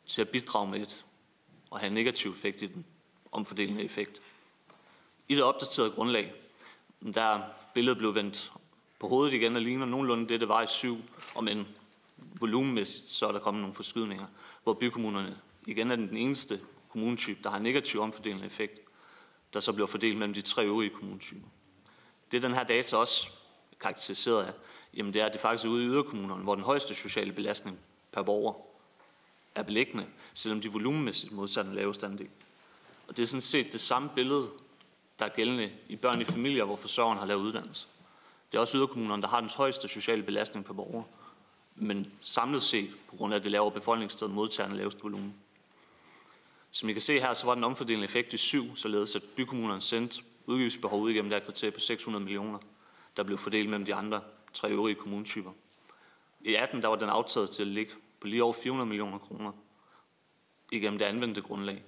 til 0.09 0.21
at 0.21 0.29
bidrage 0.29 0.67
med 0.67 0.79
et 0.81 1.05
og 1.71 1.79
have 1.79 1.87
en 1.87 1.93
negativ 1.93 2.31
effekt 2.31 2.61
i 2.61 2.67
den 2.67 2.85
omfordelende 3.31 3.83
effekt. 3.83 4.21
I 5.27 5.35
det 5.35 5.43
opdaterede 5.43 5.91
grundlag, 5.91 6.33
der 7.13 7.41
billedet 7.73 7.97
blev 7.97 8.15
vendt 8.15 8.51
på 8.99 9.07
hovedet 9.07 9.33
igen 9.33 9.55
og 9.55 9.61
ligner 9.61 9.85
nogenlunde 9.85 10.29
det, 10.29 10.39
det 10.39 10.47
var 10.47 10.61
i 10.61 10.67
syv, 10.67 10.97
og 11.35 11.43
men 11.43 11.67
volumenmæssigt, 12.17 13.09
så 13.09 13.27
er 13.27 13.31
der 13.31 13.39
kommet 13.39 13.61
nogle 13.61 13.75
forskydninger, 13.75 14.25
hvor 14.63 14.73
bykommunerne 14.73 15.37
igen 15.67 15.91
er 15.91 15.95
den 15.95 16.17
eneste 16.17 16.59
kommunetype, 16.89 17.39
der 17.43 17.49
har 17.49 17.59
negativ 17.59 18.01
omfordelende 18.01 18.45
effekt, 18.45 18.79
der 19.53 19.59
så 19.59 19.73
bliver 19.73 19.87
fordelt 19.87 20.17
mellem 20.17 20.33
de 20.33 20.41
tre 20.41 20.65
øvrige 20.65 20.89
kommunetyper. 20.89 21.47
Det 22.31 22.43
den 22.43 22.53
her 22.53 22.63
data 22.63 22.97
også 22.97 23.29
karakteriseret 23.79 24.43
af, 24.43 24.53
jamen 24.93 25.13
det 25.13 25.21
er, 25.21 25.25
at 25.25 25.33
det 25.33 25.41
faktisk 25.41 25.65
er 25.65 25.69
ude 25.69 25.83
i 25.83 25.87
yderkommunerne, 25.87 26.43
hvor 26.43 26.55
den 26.55 26.63
højeste 26.63 26.95
sociale 26.95 27.33
belastning 27.33 27.79
per 28.11 28.23
borger 28.23 28.68
er 29.55 29.63
beliggende, 29.63 30.05
selvom 30.33 30.61
de 30.61 30.71
volumenmæssigt 30.71 31.31
modsat 31.31 31.65
den 31.65 31.75
laveste 31.75 32.05
andel. 32.05 32.29
Og 33.07 33.17
det 33.17 33.23
er 33.23 33.27
sådan 33.27 33.41
set 33.41 33.73
det 33.73 33.81
samme 33.81 34.09
billede, 34.15 34.49
der 35.19 35.25
er 35.25 35.29
gældende 35.29 35.71
i 35.87 35.95
børn 35.95 36.21
i 36.21 36.25
familier, 36.25 36.63
hvor 36.63 36.75
forsørgeren 36.75 37.19
har 37.19 37.25
lavet 37.25 37.41
uddannelse. 37.41 37.87
Det 38.51 38.57
er 38.57 38.61
også 38.61 38.77
yderkommunerne, 38.77 39.21
der 39.21 39.27
har 39.27 39.39
den 39.39 39.49
højeste 39.57 39.87
sociale 39.87 40.23
belastning 40.23 40.65
på 40.65 40.73
borgere, 40.73 41.03
men 41.75 42.11
samlet 42.21 42.63
set, 42.63 42.91
på 43.09 43.15
grund 43.15 43.33
af 43.33 43.41
det 43.41 43.51
lavere 43.51 43.71
befolkningssted, 43.71 44.27
modtager 44.27 44.67
den 44.67 44.77
laveste 44.77 45.01
volumen. 45.01 45.33
Som 46.71 46.89
I 46.89 46.93
kan 46.93 47.01
se 47.01 47.19
her, 47.19 47.33
så 47.33 47.45
var 47.45 47.55
den 47.55 47.63
omfordelende 47.63 48.05
effekt 48.05 48.33
i 48.33 48.37
syv, 48.37 48.75
således 48.75 49.15
at 49.15 49.23
bykommunerne 49.23 49.81
sendte 49.81 50.21
udgiftsbehov 50.45 51.01
ud 51.01 51.11
igennem 51.11 51.29
der 51.29 51.39
kriterie 51.39 51.71
på 51.71 51.79
600 51.79 52.23
millioner, 52.23 52.59
der 53.17 53.23
blev 53.23 53.37
fordelt 53.37 53.69
mellem 53.69 53.85
de 53.85 53.95
andre 53.95 54.21
tre 54.53 54.69
øvrige 54.69 54.95
kommunetyper. 54.95 55.51
I 56.41 56.55
18 56.55 56.81
der 56.81 56.87
var 56.87 56.95
den 56.95 57.09
aftaget 57.09 57.49
til 57.49 57.61
at 57.61 57.67
ligge 57.67 57.93
på 58.21 58.27
lige 58.27 58.43
over 58.43 58.53
400 58.53 58.87
millioner 58.87 59.17
kroner 59.17 59.51
igennem 60.71 60.99
det 60.99 61.05
anvendte 61.05 61.41
grundlag. 61.41 61.83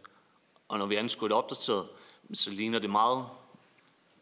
Og 0.68 0.80
når 0.80 0.86
vi 0.86 0.96
anskuer 0.96 1.28
det 1.28 1.38
opdateret, 1.38 1.88
så 2.34 2.50
ligner 2.50 2.80
det 2.80 2.90
meget 2.90 3.26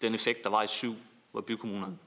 den 0.02 0.16
effekt, 0.16 0.44
der 0.44 0.50
var 0.50 0.64
i 0.64 0.68
syv, 0.68 0.96
hvor 1.32 1.42
bykommunerne 1.42 1.98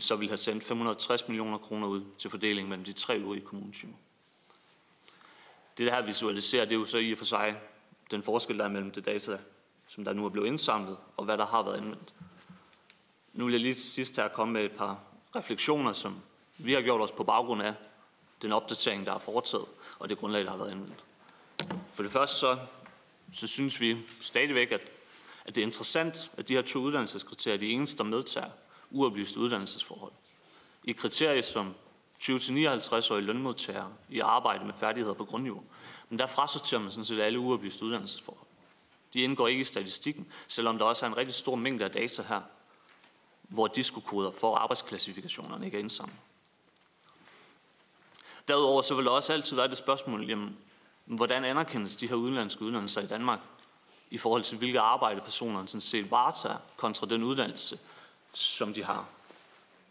så 0.00 0.16
ville 0.16 0.30
have 0.30 0.36
sendt 0.36 0.64
560 0.64 1.28
millioner 1.28 1.58
kroner 1.58 1.88
ud 1.88 2.02
til 2.18 2.30
fordeling 2.30 2.68
mellem 2.68 2.84
de 2.84 2.92
tre 2.92 3.18
øvrige 3.18 3.44
kommunetyper. 3.44 3.94
Det, 5.78 5.86
der 5.86 5.94
her 5.94 6.02
visualiserer, 6.02 6.64
det 6.64 6.72
er 6.72 6.78
jo 6.78 6.84
så 6.84 6.98
i 6.98 7.12
og 7.12 7.18
for 7.18 7.24
sig 7.24 7.60
den 8.10 8.22
forskel, 8.22 8.58
der 8.58 8.64
er 8.64 8.68
mellem 8.68 8.90
det 8.90 9.04
data 9.04 9.38
som 9.90 10.04
der 10.04 10.12
nu 10.12 10.24
er 10.24 10.28
blevet 10.28 10.46
indsamlet, 10.46 10.96
og 11.16 11.24
hvad 11.24 11.38
der 11.38 11.46
har 11.46 11.62
været 11.62 11.76
anvendt. 11.76 12.14
Nu 13.32 13.44
vil 13.44 13.52
jeg 13.52 13.60
lige 13.60 13.74
til 13.74 13.90
sidst 13.90 14.16
her 14.16 14.28
komme 14.28 14.52
med 14.52 14.64
et 14.64 14.72
par 14.72 15.00
refleksioner, 15.36 15.92
som 15.92 16.20
vi 16.58 16.72
har 16.72 16.80
gjort 16.80 17.00
os 17.00 17.12
på 17.12 17.24
baggrund 17.24 17.62
af 17.62 17.74
den 18.42 18.52
opdatering, 18.52 19.06
der 19.06 19.14
er 19.14 19.18
foretaget, 19.18 19.66
og 19.98 20.08
det 20.08 20.18
grundlag, 20.18 20.44
der 20.44 20.50
har 20.50 20.56
været 20.56 20.70
anvendt. 20.70 21.04
For 21.92 22.02
det 22.02 22.12
første 22.12 22.36
så, 22.36 22.58
så 23.32 23.46
synes 23.46 23.80
vi 23.80 23.96
stadigvæk, 24.20 24.72
at, 24.72 24.80
at 25.44 25.54
det 25.54 25.62
er 25.62 25.66
interessant, 25.66 26.30
at 26.36 26.48
de 26.48 26.54
her 26.54 26.62
to 26.62 26.78
uddannelseskriterier 26.78 27.54
er 27.54 27.60
de 27.60 27.70
eneste, 27.70 27.98
der 27.98 28.04
medtager 28.04 28.50
uoplyst 28.90 29.36
uddannelsesforhold. 29.36 30.12
I 30.84 30.92
kriterier 30.92 31.42
som 31.42 31.74
20-59-årige 32.22 33.24
lønmodtagere 33.24 33.92
i 34.08 34.20
arbejde 34.20 34.64
med 34.64 34.74
færdigheder 34.80 35.14
på 35.14 35.24
grundniveau, 35.24 35.62
men 36.08 36.18
der 36.18 36.26
frasorterer 36.26 36.80
man 36.80 36.90
sådan 36.90 37.04
set 37.04 37.20
alle 37.20 37.38
uoplyste 37.38 37.84
uddannelsesforhold. 37.84 38.46
De 39.14 39.20
indgår 39.20 39.48
ikke 39.48 39.60
i 39.60 39.64
statistikken, 39.64 40.32
selvom 40.48 40.78
der 40.78 40.84
også 40.84 41.06
er 41.06 41.10
en 41.10 41.18
rigtig 41.18 41.34
stor 41.34 41.54
mængde 41.54 41.84
af 41.84 41.90
data 41.90 42.22
her, 42.22 42.40
hvor 43.42 43.66
diskokoder 43.66 44.32
for 44.32 44.56
arbejdsklassifikationerne 44.56 45.64
ikke 45.64 45.76
er 45.76 45.80
indsamlet. 45.80 46.16
Derudover 48.50 48.82
så 48.82 48.94
vil 48.94 49.04
der 49.04 49.10
også 49.10 49.32
altid 49.32 49.56
være 49.56 49.68
det 49.68 49.78
spørgsmål, 49.78 50.24
jamen, 50.28 50.56
hvordan 51.04 51.44
anerkendes 51.44 51.96
de 51.96 52.06
her 52.08 52.14
udenlandske 52.14 52.62
uddannelser 52.62 53.00
i 53.00 53.06
Danmark 53.06 53.40
i 54.10 54.18
forhold 54.18 54.42
til, 54.42 54.58
hvilke 54.58 54.80
arbejde 54.80 55.20
personerne 55.20 55.68
sådan 55.68 55.80
set 55.80 56.10
varetager 56.10 56.56
kontra 56.76 57.06
den 57.06 57.22
uddannelse, 57.22 57.78
som 58.34 58.74
de 58.74 58.84
har 58.84 59.08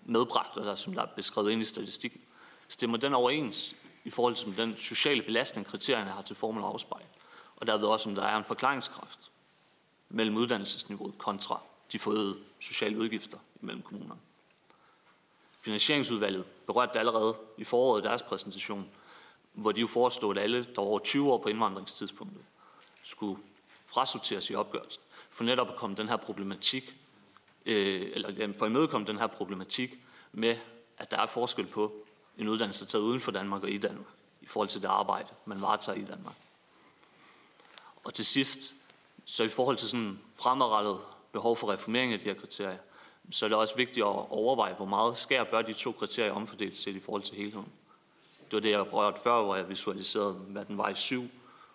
medbragt, 0.05 0.57
og 0.57 0.65
der, 0.65 0.75
som 0.75 0.93
der 0.93 1.01
er 1.01 1.05
beskrevet 1.05 1.51
ind 1.51 1.61
i 1.61 1.65
statistikken. 1.65 2.21
Stemmer 2.67 2.97
den 2.97 3.13
overens 3.13 3.75
i 4.03 4.09
forhold 4.09 4.35
til 4.35 4.57
den 4.57 4.77
sociale 4.77 5.21
belastning, 5.21 5.67
kriterierne 5.67 6.09
har 6.09 6.21
til 6.21 6.35
formål 6.35 6.63
at 6.63 6.69
afspejle? 6.69 7.07
Og 7.55 7.67
derved 7.67 7.87
også, 7.87 8.09
om 8.09 8.15
der 8.15 8.23
er 8.23 8.37
en 8.37 8.45
forklaringskraft 8.45 9.31
mellem 10.09 10.35
uddannelsesniveauet 10.35 11.17
kontra 11.17 11.61
de 11.91 11.99
forøgede 11.99 12.37
sociale 12.59 12.97
udgifter 12.97 13.37
mellem 13.61 13.81
kommunerne. 13.81 14.19
Finansieringsudvalget 15.61 16.45
berørte 16.67 16.93
det 16.93 16.99
allerede 16.99 17.35
i 17.57 17.63
foråret 17.63 18.01
i 18.01 18.07
deres 18.07 18.21
præsentation, 18.21 18.89
hvor 19.53 19.71
de 19.71 19.81
jo 19.81 19.87
foreslog, 19.87 20.31
at 20.31 20.37
alle, 20.37 20.63
der 20.63 20.81
var 20.81 20.87
over 20.87 20.99
20 20.99 21.31
år 21.31 21.37
på 21.37 21.49
indvandringstidspunktet, 21.49 22.41
skulle 23.03 23.41
frasorteres 23.85 24.49
i 24.49 24.55
opgørelsen, 24.55 25.03
for 25.29 25.43
netop 25.43 25.69
at 25.69 25.75
komme 25.75 25.95
den 25.95 26.09
her 26.09 26.15
problematik, 26.17 26.93
øh, 27.65 28.11
eller 28.13 28.53
for 28.53 28.65
at 28.65 28.69
imødekomme 28.69 29.07
den 29.07 29.17
her 29.17 29.27
problematik 29.27 29.93
med, 30.31 30.57
at 30.97 31.11
der 31.11 31.17
er 31.17 31.25
forskel 31.25 31.67
på 31.67 31.93
en 32.37 32.47
uddannelse 32.47 32.85
taget 32.85 33.03
uden 33.03 33.19
for 33.19 33.31
Danmark 33.31 33.63
og 33.63 33.69
i 33.69 33.77
Danmark, 33.77 34.07
i 34.41 34.45
forhold 34.45 34.69
til 34.69 34.81
det 34.81 34.87
arbejde, 34.87 35.27
man 35.45 35.61
varetager 35.61 35.97
i 35.97 36.05
Danmark. 36.05 36.35
Og 38.03 38.13
til 38.13 38.25
sidst, 38.25 38.73
så 39.25 39.43
i 39.43 39.47
forhold 39.47 39.77
til 39.77 39.89
sådan 39.89 40.19
fremadrettet 40.35 40.97
behov 41.31 41.57
for 41.57 41.71
reformering 41.73 42.13
af 42.13 42.19
de 42.19 42.25
her 42.25 42.33
kriterier, 42.33 42.77
så 43.31 43.45
er 43.45 43.49
det 43.49 43.57
også 43.57 43.75
vigtigt 43.75 44.05
at 44.05 44.29
overveje, 44.29 44.73
hvor 44.73 44.85
meget 44.85 45.17
skær 45.17 45.43
bør 45.43 45.61
de 45.61 45.73
to 45.73 45.91
kriterier 45.91 46.31
omfordeles 46.31 46.79
set 46.79 46.95
i 46.95 46.99
forhold 46.99 47.23
til 47.23 47.35
helheden. 47.35 47.71
Det 48.45 48.53
var 48.53 48.59
det, 48.59 48.71
jeg 48.71 48.93
rørte 48.93 49.21
før, 49.21 49.43
hvor 49.43 49.55
jeg 49.55 49.69
visualiserede, 49.69 50.33
hvad 50.33 50.65
den 50.65 50.77
var 50.77 50.89
i 50.89 50.95
7, 50.95 51.29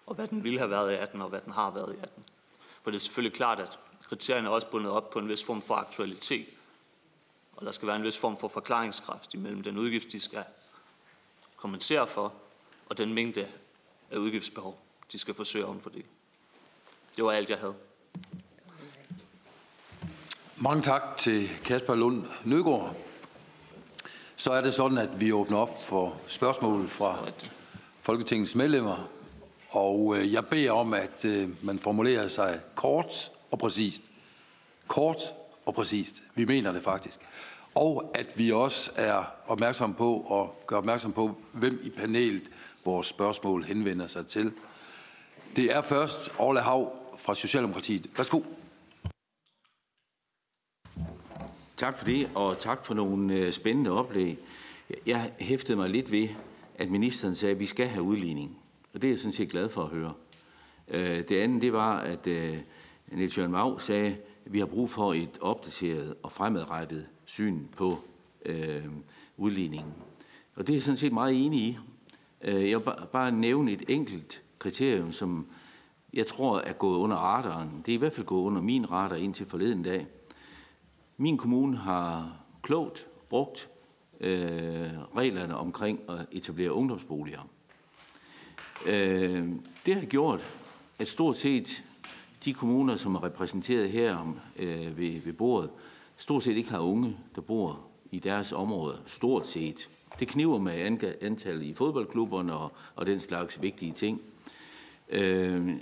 og 0.06 0.14
hvad 0.14 0.28
den 0.28 0.44
ville 0.44 0.58
have 0.58 0.70
været 0.70 0.92
i 0.92 0.94
18, 0.94 1.22
og 1.22 1.28
hvad 1.28 1.40
den 1.40 1.52
har 1.52 1.70
været 1.70 1.94
i 1.94 1.98
18. 2.02 2.24
For 2.82 2.90
det 2.90 2.98
er 2.98 3.00
selvfølgelig 3.00 3.36
klart, 3.36 3.60
at 3.60 3.78
kriterierne 4.08 4.48
er 4.48 4.52
også 4.52 4.66
bundet 4.66 4.92
op 4.92 5.10
på 5.10 5.18
en 5.18 5.28
vis 5.28 5.44
form 5.44 5.62
for 5.62 5.74
aktualitet, 5.74 6.46
og 7.56 7.66
der 7.66 7.72
skal 7.72 7.88
være 7.88 7.96
en 7.96 8.02
vis 8.02 8.18
form 8.18 8.36
for 8.36 8.48
forklaringskraft 8.48 9.34
imellem 9.34 9.62
den 9.62 9.78
udgift, 9.78 10.12
de 10.12 10.20
skal 10.20 10.44
kompensere 11.56 12.06
for, 12.06 12.32
og 12.88 12.98
den 12.98 13.14
mængde 13.14 13.48
af 14.10 14.16
udgiftsbehov, 14.16 14.80
de 15.12 15.18
skal 15.18 15.34
forsøge 15.34 15.64
at 15.64 15.70
omfordele. 15.70 16.06
Det 17.16 17.24
var 17.24 17.32
alt, 17.32 17.50
jeg 17.50 17.58
havde. 17.58 17.74
Mange 20.56 20.82
tak 20.82 21.02
til 21.16 21.48
Kasper 21.64 21.94
Lund 21.94 22.22
Nødgaard. 22.44 22.96
Så 24.36 24.52
er 24.52 24.60
det 24.60 24.74
sådan, 24.74 24.98
at 24.98 25.20
vi 25.20 25.32
åbner 25.32 25.58
op 25.58 25.84
for 25.86 26.16
spørgsmål 26.26 26.88
fra 26.88 27.18
Folketingets 28.02 28.54
medlemmer. 28.54 29.08
Og 29.70 30.16
øh, 30.18 30.32
jeg 30.32 30.46
beder 30.46 30.72
om, 30.72 30.94
at 30.94 31.24
øh, 31.24 31.48
man 31.62 31.78
formulerer 31.78 32.28
sig 32.28 32.60
kort 32.74 33.30
og 33.50 33.58
præcist. 33.58 34.02
Kort 34.86 35.16
og 35.66 35.74
præcist. 35.74 36.22
Vi 36.34 36.44
mener 36.44 36.72
det 36.72 36.82
faktisk. 36.82 37.18
Og 37.74 38.10
at 38.14 38.38
vi 38.38 38.52
også 38.52 38.90
er 38.96 39.24
opmærksom 39.46 39.94
på 39.94 40.16
og 40.16 40.64
gør 40.66 40.76
opmærksom 40.76 41.12
på, 41.12 41.36
hvem 41.52 41.80
i 41.82 41.90
panelet 41.90 42.50
vores 42.84 43.06
spørgsmål 43.06 43.64
henvender 43.64 44.06
sig 44.06 44.26
til. 44.26 44.52
Det 45.56 45.64
er 45.64 45.80
først 45.80 46.32
Orla 46.38 46.60
Hav 46.60 46.92
fra 47.16 47.34
Socialdemokratiet. 47.34 48.06
Værsgo. 48.16 48.40
Tak 51.76 51.98
for 51.98 52.04
det, 52.04 52.30
og 52.34 52.58
tak 52.58 52.84
for 52.84 52.94
nogle 52.94 53.34
øh, 53.34 53.52
spændende 53.52 53.90
oplæg. 53.90 54.38
Jeg 55.06 55.32
hæftede 55.38 55.76
mig 55.76 55.90
lidt 55.90 56.10
ved, 56.12 56.28
at 56.78 56.90
ministeren 56.90 57.34
sagde, 57.34 57.52
at 57.52 57.60
vi 57.60 57.66
skal 57.66 57.86
have 57.86 58.02
udligning. 58.02 58.58
Og 58.94 59.02
det 59.02 59.08
er 59.08 59.12
jeg 59.12 59.18
sådan 59.18 59.32
set 59.32 59.50
glad 59.50 59.68
for 59.68 59.82
at 59.82 59.88
høre. 59.88 60.12
Øh, 60.88 61.28
det 61.28 61.32
andet, 61.32 61.62
det 61.62 61.72
var, 61.72 61.98
at 61.98 62.26
øh, 62.26 62.58
Niels 63.08 63.38
Jørgen 63.38 63.52
Mag 63.52 63.80
sagde, 63.80 64.16
at 64.46 64.52
vi 64.52 64.58
har 64.58 64.66
brug 64.66 64.90
for 64.90 65.14
et 65.14 65.38
opdateret 65.40 66.14
og 66.22 66.32
fremadrettet 66.32 67.06
syn 67.24 67.60
på 67.76 67.98
øh, 68.46 68.84
udligningen. 69.36 69.92
Og 70.56 70.66
det 70.66 70.72
er 70.72 70.76
jeg 70.76 70.82
sådan 70.82 70.96
set 70.96 71.12
meget 71.12 71.46
enig 71.46 71.60
i. 71.60 71.78
Jeg 72.42 72.78
vil 72.78 72.92
bare 73.12 73.32
nævne 73.32 73.72
et 73.72 73.82
enkelt 73.88 74.42
kriterium, 74.58 75.12
som 75.12 75.46
jeg 76.12 76.26
tror 76.26 76.58
er 76.58 76.72
gået 76.72 76.98
under 76.98 77.16
radaren. 77.16 77.82
Det 77.86 77.92
er 77.92 77.96
i 77.96 77.98
hvert 77.98 78.12
fald 78.12 78.26
gået 78.26 78.44
under 78.44 78.62
min 78.62 78.90
radar 78.90 79.16
indtil 79.16 79.46
forleden 79.46 79.82
dag. 79.82 80.06
Min 81.16 81.36
kommune 81.36 81.76
har 81.76 82.36
klogt 82.62 83.06
brugt 83.28 83.68
øh, 84.20 84.90
reglerne 85.16 85.56
omkring 85.56 86.00
at 86.08 86.26
etablere 86.32 86.72
ungdomsboliger. 86.72 87.48
Øh, 88.86 89.48
det 89.86 89.94
har 89.94 90.04
gjort, 90.04 90.58
at 90.98 91.08
stort 91.08 91.36
set 91.36 91.84
de 92.44 92.54
kommuner, 92.54 92.96
som 92.96 93.14
er 93.14 93.24
repræsenteret 93.24 93.90
her 93.90 94.36
øh, 94.56 94.98
ved, 94.98 95.20
ved 95.20 95.32
bordet, 95.32 95.70
stort 96.16 96.44
set 96.44 96.56
ikke 96.56 96.70
har 96.70 96.80
unge, 96.80 97.16
der 97.34 97.40
bor 97.40 97.80
i 98.10 98.18
deres 98.18 98.52
områder. 98.52 98.96
Stort 99.06 99.48
set. 99.48 99.88
Det 100.20 100.28
kniver 100.28 100.58
med 100.58 100.72
antallet 101.20 101.62
i 101.62 101.74
fodboldklubberne 101.74 102.52
og, 102.54 102.72
og 102.94 103.06
den 103.06 103.20
slags 103.20 103.62
vigtige 103.62 103.92
ting. 103.92 104.20
Øh, 105.08 105.74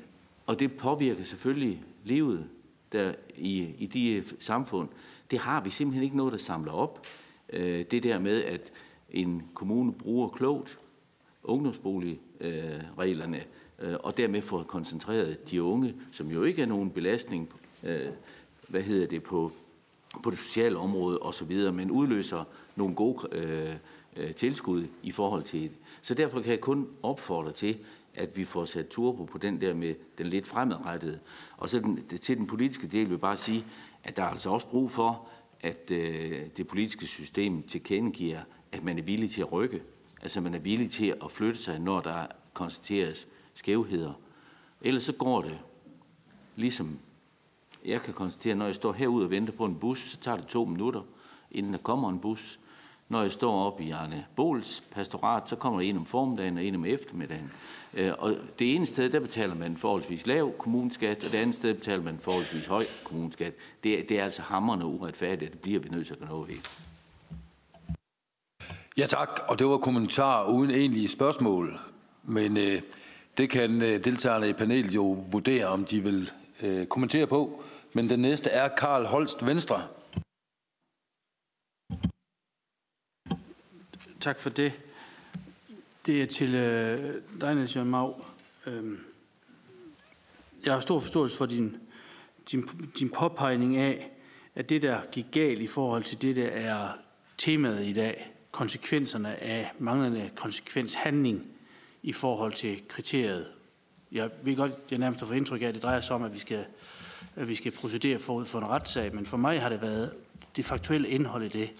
og 0.47 0.59
det 0.59 0.73
påvirker 0.73 1.25
selvfølgelig 1.25 1.83
livet 2.05 2.49
der 2.93 3.15
i, 3.37 3.75
i 3.79 3.87
de 3.87 4.25
samfund. 4.39 4.89
Det 5.33 5.41
har 5.41 5.61
vi 5.61 5.71
simpelthen 5.71 6.05
ikke 6.05 6.17
noget, 6.17 6.33
der 6.33 6.39
samler 6.39 6.73
op. 6.73 7.07
Øh, 7.53 7.85
det 7.91 8.03
der 8.03 8.19
med, 8.19 8.45
at 8.45 8.73
en 9.11 9.43
kommune 9.55 9.93
bruger 9.93 10.29
klogt 10.29 10.79
ungdomsboligreglerne, 11.43 13.43
øh, 13.79 13.95
og 14.01 14.17
dermed 14.17 14.43
får 14.43 14.63
koncentreret 14.63 15.51
de 15.51 15.63
unge, 15.63 15.95
som 16.13 16.31
jo 16.31 16.43
ikke 16.43 16.63
er 16.63 16.67
nogen 16.67 16.91
belastning, 16.91 17.49
øh, 17.83 18.09
hvad 18.69 18.83
hedder 18.83 19.07
det, 19.07 19.23
på, 19.23 19.53
på 20.23 20.31
det 20.31 20.39
sociale 20.39 20.79
område 20.79 21.19
osv., 21.19 21.73
men 21.73 21.91
udløser 21.91 22.45
nogle 22.77 22.95
gode 22.95 23.29
øh, 24.17 24.35
tilskud 24.35 24.87
i 25.03 25.11
forhold 25.11 25.43
til 25.43 25.63
det. 25.63 25.77
Så 26.03 26.15
derfor 26.15 26.41
kan 26.41 26.51
jeg 26.51 26.61
kun 26.61 26.89
opfordre 27.03 27.53
til, 27.53 27.79
at 28.15 28.37
vi 28.37 28.45
får 28.45 28.65
sat 28.65 28.89
turbo 28.89 29.25
på 29.25 29.39
den 29.39 29.61
der 29.61 29.75
med 29.75 29.95
den 30.19 30.27
lidt 30.27 30.47
fremadrettede. 30.47 31.19
Og 31.57 31.69
så 31.69 31.79
den, 31.79 32.07
til 32.21 32.37
den 32.37 32.47
politiske 32.47 32.87
del 32.87 33.05
vil 33.05 33.11
jeg 33.11 33.21
bare 33.21 33.37
sige, 33.37 33.65
at 34.05 34.17
der 34.17 34.23
er 34.23 34.29
altså 34.29 34.51
også 34.51 34.69
brug 34.69 34.91
for, 34.91 35.29
at 35.61 35.91
øh, 35.91 36.47
det 36.57 36.69
politiske 36.69 37.07
system 37.07 37.63
tilkendegiver, 37.63 38.41
at 38.73 38.85
man 38.85 38.99
er 38.99 39.03
villig 39.03 39.31
til 39.31 39.41
at 39.41 39.53
rykke. 39.53 39.83
Altså 40.23 40.41
man 40.41 40.55
er 40.55 40.59
villig 40.59 40.91
til 40.91 41.15
at 41.25 41.31
flytte 41.31 41.61
sig, 41.61 41.79
når 41.79 42.01
der 42.01 42.27
konstateres 42.53 43.29
skævheder. 43.55 44.13
Ellers 44.81 45.05
så 45.05 45.13
går 45.13 45.43
det, 45.43 45.59
ligesom 46.57 46.99
jeg 47.85 48.01
kan 48.01 48.15
konstatere, 48.15 48.55
når 48.55 48.67
jeg 48.67 48.75
står 48.75 48.93
herude 48.93 49.25
og 49.25 49.31
venter 49.31 49.53
på 49.53 49.65
en 49.65 49.75
bus, 49.75 50.11
så 50.11 50.17
tager 50.17 50.37
det 50.37 50.47
to 50.47 50.65
minutter, 50.65 51.03
inden 51.51 51.73
der 51.73 51.79
kommer 51.79 52.11
en 52.11 52.19
bus. 52.19 52.61
Når 53.09 53.23
jeg 53.23 53.33
står 53.33 53.67
op 53.67 53.81
i 53.81 53.91
Arne 53.91 54.27
Bols 54.37 54.83
pastorat, 54.91 55.49
så 55.49 55.57
kommer 55.57 55.81
der 55.81 55.89
en 55.89 55.97
om 55.97 56.07
formiddagen 56.07 56.57
og 56.57 56.65
en 56.65 56.75
om 56.75 56.85
eftermiddagen. 56.85 57.53
Øh, 57.95 58.13
og 58.19 58.37
det 58.59 58.75
ene 58.75 58.87
sted, 58.87 59.11
der 59.11 59.21
betaler 59.21 59.55
man 59.55 59.77
forholdsvis 59.77 60.27
lav 60.27 60.53
kommuneskat, 60.59 61.25
og 61.25 61.33
det 61.33 61.39
andet 61.39 61.55
sted 61.55 61.75
betaler 61.75 62.03
man 62.03 62.19
forholdsvis 62.19 62.67
høj 62.67 62.85
kommuneskat. 63.05 63.53
Det, 63.85 64.09
det 64.09 64.19
er 64.19 64.25
altså 64.25 64.43
hammerne 64.43 64.87
uretfærdigt, 64.87 65.53
det 65.53 65.61
bliver 65.61 65.81
vi 65.81 65.89
nødt 65.89 66.07
til 66.07 66.15
at 66.15 66.21
gøre 66.21 66.29
noget 66.29 66.49
ved. 66.49 66.57
Ja 68.97 69.07
tak, 69.07 69.41
og 69.49 69.59
det 69.59 69.67
var 69.67 69.79
kommentar 69.79 70.47
uden 70.49 70.71
egentlige 70.71 71.09
spørgsmål. 71.09 71.81
Men 72.23 72.57
øh, 72.57 72.83
det 73.39 73.51
kan 73.51 73.83
øh, 73.83 74.05
deltagerne 74.05 74.49
i 74.49 74.53
panelet 74.53 74.95
jo 74.95 75.25
vurdere, 75.31 75.67
om 75.67 75.85
de 75.85 76.01
vil 76.01 76.31
øh, 76.63 76.87
kommentere 76.87 77.27
på. 77.27 77.63
Men 77.93 78.11
den 78.11 78.21
næste 78.21 78.51
er 78.51 78.69
Karl 78.69 79.05
Holst 79.05 79.47
Venstre. 79.47 79.83
Tak 84.23 84.41
for 84.41 84.51
det. 84.51 84.81
Det 86.07 86.23
er 86.23 86.27
til 86.27 86.55
øh, 86.55 87.15
dig, 87.41 87.55
Niels 87.55 87.77
Jørgen 87.77 87.91
Mag. 87.91 88.15
Øhm, 88.67 88.99
jeg 90.65 90.73
har 90.73 90.81
stor 90.81 91.01
forståelse 91.01 91.37
for 91.37 91.47
din 91.47 91.77
din, 92.51 92.69
din 92.99 93.11
påpegning 93.11 93.77
af, 93.77 94.11
at 94.55 94.69
det, 94.69 94.83
der 94.83 95.01
gik 95.13 95.27
galt 95.33 95.59
i 95.59 95.67
forhold 95.67 96.03
til 96.03 96.23
det, 96.23 96.37
der 96.37 96.47
er 96.47 96.89
temaet 97.39 97.87
i 97.87 97.93
dag, 97.93 98.33
konsekvenserne 98.51 99.43
af 99.43 99.73
manglende 99.79 100.31
konsekvenshandling 100.37 101.47
i 102.03 102.13
forhold 102.13 102.53
til 102.53 102.89
kriteriet. 102.89 103.49
Jeg 104.13 104.31
ved 104.43 104.57
godt, 104.57 104.73
jeg 104.91 104.99
nærmest 104.99 105.21
har 105.21 105.27
fået 105.27 105.37
indtryk 105.37 105.63
af, 105.63 105.67
at 105.67 105.75
det 105.75 105.83
drejer 105.83 106.01
sig 106.01 106.17
om, 106.17 106.23
at 106.23 106.35
vi 106.35 106.39
skal, 106.39 106.65
at 107.37 107.49
vi 107.49 107.55
skal 107.55 107.73
procedere 107.73 108.19
forud 108.19 108.45
for 108.45 108.59
en 108.59 108.69
retssag, 108.69 109.15
men 109.15 109.27
for 109.27 109.37
mig 109.37 109.61
har 109.61 109.69
det 109.69 109.83
været 109.83 110.13
det 110.57 110.65
faktuelle 110.65 111.09
indhold 111.09 111.45
i 111.45 111.49
det. 111.49 111.71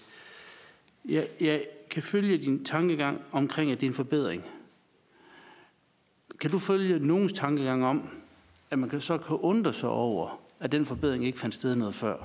Jeg, 1.05 1.27
jeg 1.39 1.63
kan 1.93 2.03
følge 2.03 2.37
din 2.37 2.65
tankegang 2.65 3.21
omkring, 3.31 3.71
at 3.71 3.81
det 3.81 3.87
er 3.87 3.89
en 3.89 3.95
forbedring. 3.95 4.43
Kan 6.39 6.51
du 6.51 6.59
følge 6.59 6.99
nogens 6.99 7.33
tankegang 7.33 7.85
om, 7.85 8.09
at 8.71 8.79
man 8.79 8.89
kan 8.89 9.01
så 9.01 9.17
kan 9.17 9.35
undre 9.35 9.73
sig 9.73 9.89
over, 9.89 10.41
at 10.59 10.71
den 10.71 10.85
forbedring 10.85 11.25
ikke 11.25 11.39
fandt 11.39 11.55
sted 11.55 11.75
noget 11.75 11.95
før? 11.95 12.17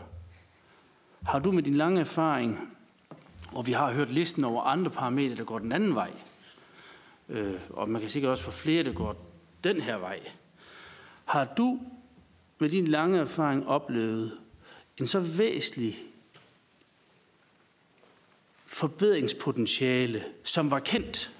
Har 1.22 1.38
du 1.38 1.52
med 1.52 1.62
din 1.62 1.74
lange 1.74 2.00
erfaring, 2.00 2.74
og 3.52 3.66
vi 3.66 3.72
har 3.72 3.92
hørt 3.92 4.10
listen 4.10 4.44
over 4.44 4.62
andre 4.62 4.90
parametre, 4.90 5.36
der 5.36 5.44
går 5.44 5.58
den 5.58 5.72
anden 5.72 5.94
vej, 5.94 6.10
øh, 7.28 7.60
og 7.70 7.88
man 7.88 8.00
kan 8.00 8.10
sikkert 8.10 8.30
også 8.30 8.44
få 8.44 8.50
flere, 8.50 8.84
der 8.84 8.92
går 8.92 9.16
den 9.64 9.80
her 9.80 9.96
vej. 9.96 10.20
Har 11.24 11.44
du 11.56 11.80
med 12.58 12.70
din 12.70 12.86
lange 12.86 13.18
erfaring 13.18 13.68
oplevet 13.68 14.38
en 14.96 15.06
så 15.06 15.20
væsentlig 15.20 15.96
forbedringspotentiale, 18.68 20.24
som 20.44 20.70
var 20.70 20.78
kendt? 20.78 21.32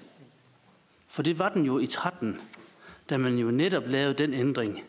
For 1.07 1.23
det 1.23 1.39
var 1.39 1.49
den 1.49 1.65
jo 1.65 1.79
i 1.79 1.85
13, 1.85 2.41
da 3.09 3.17
man 3.17 3.37
jo 3.37 3.51
netop 3.51 3.83
lavede 3.87 4.13
den 4.13 4.33
ændring, 4.33 4.83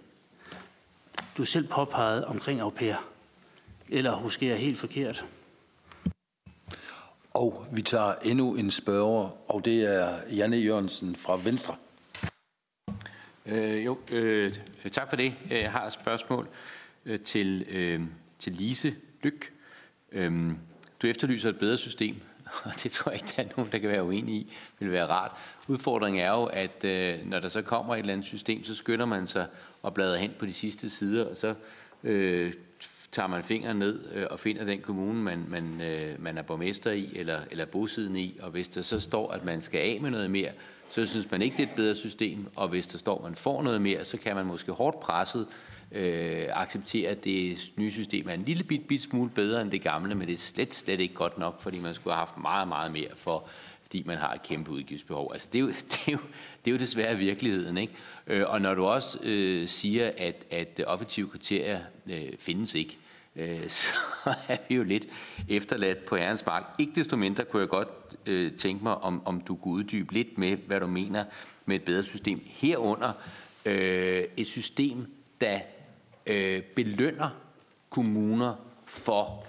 du 1.36 1.44
selv 1.44 1.68
påpegede 1.68 2.26
omkring 2.26 2.60
au 2.60 2.70
pair. 2.70 2.94
Eller 3.88 4.16
husker 4.16 4.48
jeg 4.48 4.58
helt 4.58 4.78
forkert? 4.78 5.26
Og 7.34 7.66
vi 7.72 7.82
tager 7.82 8.14
endnu 8.14 8.54
en 8.54 8.70
spørger, 8.70 9.50
og 9.50 9.64
det 9.64 9.84
er 9.84 10.20
Janne 10.30 10.56
Jørgensen 10.56 11.16
fra 11.16 11.40
Venstre. 11.44 11.76
Øh, 13.46 13.84
jo, 13.84 13.98
øh, 14.12 14.54
tak 14.92 15.08
for 15.08 15.16
det. 15.16 15.34
Jeg 15.50 15.72
har 15.72 15.86
et 15.86 15.92
spørgsmål 15.92 16.48
øh, 17.06 17.20
til, 17.20 17.66
øh, 17.68 18.00
til 18.38 18.52
Lise 18.52 18.94
Lyk. 19.22 19.52
Øh, 20.12 20.52
du 21.02 21.06
efterlyser 21.06 21.48
et 21.48 21.58
bedre 21.58 21.78
system, 21.78 22.16
og 22.64 22.72
det 22.82 22.92
tror 22.92 23.12
jeg 23.12 23.20
ikke, 23.22 23.32
der 23.36 23.42
er 23.42 23.48
nogen, 23.56 23.72
der 23.72 23.78
kan 23.78 23.90
være 23.90 24.04
uenige 24.04 24.38
i. 24.38 24.52
Vil 24.78 24.92
være 24.92 25.06
rart. 25.06 25.30
Udfordringen 25.68 26.22
er 26.22 26.30
jo, 26.30 26.44
at 26.44 26.84
øh, 26.84 27.18
når 27.24 27.40
der 27.40 27.48
så 27.48 27.62
kommer 27.62 27.94
et 27.94 27.98
eller 27.98 28.12
andet 28.12 28.26
system, 28.26 28.64
så 28.64 28.74
skynder 28.74 29.06
man 29.06 29.26
sig 29.26 29.46
og 29.82 29.94
bladrer 29.94 30.16
hen 30.16 30.32
på 30.38 30.46
de 30.46 30.52
sidste 30.52 30.90
sider, 30.90 31.26
og 31.26 31.36
så 31.36 31.54
øh, 32.04 32.52
tager 33.12 33.26
man 33.26 33.42
fingeren 33.42 33.78
ned 33.78 34.00
øh, 34.14 34.26
og 34.30 34.40
finder 34.40 34.64
den 34.64 34.80
kommune, 34.80 35.22
man, 35.22 35.44
man, 35.48 35.80
øh, 35.80 36.22
man 36.22 36.38
er 36.38 36.42
borgmester 36.42 36.90
i 36.90 37.12
eller, 37.14 37.40
eller 37.50 37.64
bosiddende 37.64 38.20
i, 38.20 38.38
og 38.42 38.50
hvis 38.50 38.68
der 38.68 38.82
så 38.82 39.00
står, 39.00 39.30
at 39.32 39.44
man 39.44 39.62
skal 39.62 39.78
af 39.78 39.98
med 40.00 40.10
noget 40.10 40.30
mere, 40.30 40.50
så 40.90 41.06
synes 41.06 41.30
man 41.30 41.42
ikke, 41.42 41.56
det 41.56 41.62
er 41.62 41.66
et 41.68 41.76
bedre 41.76 41.94
system, 41.94 42.46
og 42.56 42.68
hvis 42.68 42.86
der 42.86 42.98
står, 42.98 43.16
at 43.16 43.22
man 43.22 43.34
får 43.34 43.62
noget 43.62 43.82
mere, 43.82 44.04
så 44.04 44.16
kan 44.16 44.36
man 44.36 44.46
måske 44.46 44.72
hårdt 44.72 45.00
presset 45.00 45.46
øh, 45.92 46.46
acceptere, 46.50 47.10
at 47.10 47.24
det 47.24 47.72
nye 47.76 47.90
system 47.90 48.28
er 48.28 48.34
en 48.34 48.42
lille 48.42 48.64
bit, 48.64 48.88
bit 48.88 49.02
smule 49.02 49.30
bedre 49.30 49.62
end 49.62 49.70
det 49.70 49.82
gamle, 49.82 50.14
men 50.14 50.28
det 50.28 50.34
er 50.34 50.38
slet, 50.38 50.74
slet 50.74 51.00
ikke 51.00 51.14
godt 51.14 51.38
nok, 51.38 51.60
fordi 51.60 51.78
man 51.80 51.94
skulle 51.94 52.14
have 52.14 52.26
haft 52.26 52.38
meget, 52.38 52.68
meget 52.68 52.92
mere 52.92 53.10
for, 53.16 53.48
fordi 53.82 54.02
man 54.06 54.18
har 54.18 54.34
et 54.34 54.42
kæmpe 54.42 54.70
udgiftsbehov. 54.70 55.30
Altså, 55.32 55.48
det, 55.52 55.58
er 55.58 55.62
jo, 55.62 55.68
det, 55.90 56.08
er 56.08 56.12
jo, 56.12 56.18
det 56.64 56.70
er 56.70 56.72
jo 56.72 56.78
desværre 56.78 57.16
virkeligheden. 57.16 57.78
Ikke? 57.78 57.92
Øh, 58.26 58.44
og 58.48 58.60
når 58.60 58.74
du 58.74 58.84
også 58.84 59.18
øh, 59.22 59.68
siger, 59.68 60.10
at, 60.16 60.44
at 60.50 60.80
objektive 60.86 61.28
kriterier 61.28 61.80
øh, 62.06 62.28
findes 62.38 62.74
ikke, 62.74 62.98
øh, 63.36 63.68
så 64.24 64.34
er 64.48 64.56
vi 64.68 64.74
jo 64.74 64.82
lidt 64.82 65.06
efterladt 65.48 66.04
på 66.04 66.16
herrens 66.16 66.46
mark. 66.46 66.64
Ikke 66.78 66.92
desto 66.94 67.16
mindre 67.16 67.44
kunne 67.44 67.60
jeg 67.60 67.68
godt 67.68 67.88
øh, 68.26 68.52
tænke 68.52 68.82
mig, 68.82 68.94
om, 68.94 69.26
om 69.26 69.40
du 69.40 69.54
kunne 69.54 69.74
uddybe 69.74 70.12
lidt 70.12 70.38
med, 70.38 70.56
hvad 70.56 70.80
du 70.80 70.86
mener 70.86 71.24
med 71.66 71.76
et 71.76 71.82
bedre 71.82 72.04
system. 72.04 72.40
Herunder 72.46 73.12
øh, 73.66 74.24
et 74.36 74.46
system, 74.46 75.06
der 75.40 75.60
øh, 76.30 76.62
belønner 76.62 77.30
kommuner 77.90 78.54
for 78.86 79.46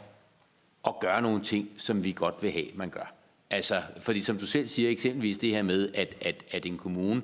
at 0.88 0.94
gøre 1.02 1.22
nogle 1.22 1.44
ting, 1.44 1.70
som 1.78 2.04
vi 2.04 2.12
godt 2.12 2.44
vil 2.44 2.52
have, 2.52 2.68
man 2.76 2.90
gør. 2.90 3.14
Altså, 3.50 3.82
fordi 4.00 4.22
som 4.22 4.38
du 4.38 4.46
selv 4.46 4.68
siger, 4.68 4.90
eksempelvis 4.90 5.38
det 5.38 5.50
her 5.50 5.62
med, 5.62 5.90
at, 5.94 6.16
at, 6.22 6.44
at 6.52 6.66
en 6.66 6.78
kommune, 6.78 7.22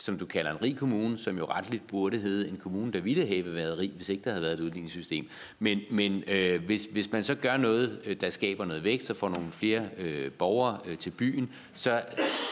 som 0.00 0.18
du 0.18 0.26
kalder 0.26 0.50
en 0.50 0.62
rig 0.62 0.76
kommune, 0.76 1.18
som 1.18 1.38
jo 1.38 1.44
retligt 1.44 1.86
burde 1.86 2.18
hedde 2.18 2.48
en 2.48 2.56
kommune, 2.56 2.92
der 2.92 3.00
ville 3.00 3.26
have 3.26 3.54
været 3.54 3.78
rig, 3.78 3.92
hvis 3.96 4.08
ikke 4.08 4.24
der 4.24 4.30
havde 4.30 4.42
været 4.42 4.54
et 4.54 4.60
udligningssystem. 4.60 5.28
Men, 5.58 5.80
men 5.90 6.24
øh, 6.26 6.64
hvis, 6.64 6.88
hvis 6.92 7.12
man 7.12 7.24
så 7.24 7.34
gør 7.34 7.56
noget, 7.56 8.00
øh, 8.04 8.16
der 8.20 8.30
skaber 8.30 8.64
noget 8.64 8.84
vækst 8.84 9.10
og 9.10 9.16
får 9.16 9.28
nogle 9.28 9.52
flere 9.52 9.88
øh, 9.98 10.32
borgere 10.32 10.78
øh, 10.86 10.98
til 10.98 11.10
byen, 11.10 11.50
så 11.74 12.02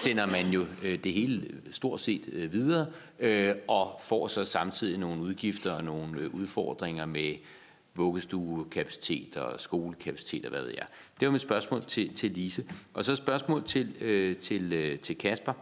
sender 0.02 0.26
man 0.26 0.46
jo 0.46 0.66
øh, 0.82 0.98
det 1.04 1.12
hele 1.12 1.42
øh, 1.42 1.54
stort 1.72 2.00
set 2.00 2.28
øh, 2.32 2.52
videre 2.52 2.86
øh, 3.18 3.54
og 3.68 4.00
får 4.00 4.28
så 4.28 4.44
samtidig 4.44 4.98
nogle 4.98 5.22
udgifter 5.22 5.72
og 5.72 5.84
nogle 5.84 6.20
øh, 6.20 6.34
udfordringer 6.34 7.06
med 7.06 7.34
vuggestuekapacitet 7.94 9.36
og 9.36 9.60
skolekapacitet 9.60 10.44
og 10.44 10.50
hvad 10.50 10.62
ved 10.62 10.70
jeg. 10.70 10.86
Det 11.20 11.26
var 11.26 11.32
mit 11.32 11.40
spørgsmål 11.40 11.82
til, 11.82 12.14
til 12.14 12.30
Lise. 12.30 12.64
Og 12.94 13.04
så 13.04 13.14
spørgsmål 13.14 13.64
til, 13.64 13.94
øh, 14.00 14.36
til, 14.36 14.72
øh, 14.72 14.98
til 14.98 15.18
Kasper. 15.18 15.52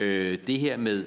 Øh, 0.00 0.38
det 0.46 0.60
her 0.60 0.76
med, 0.76 1.06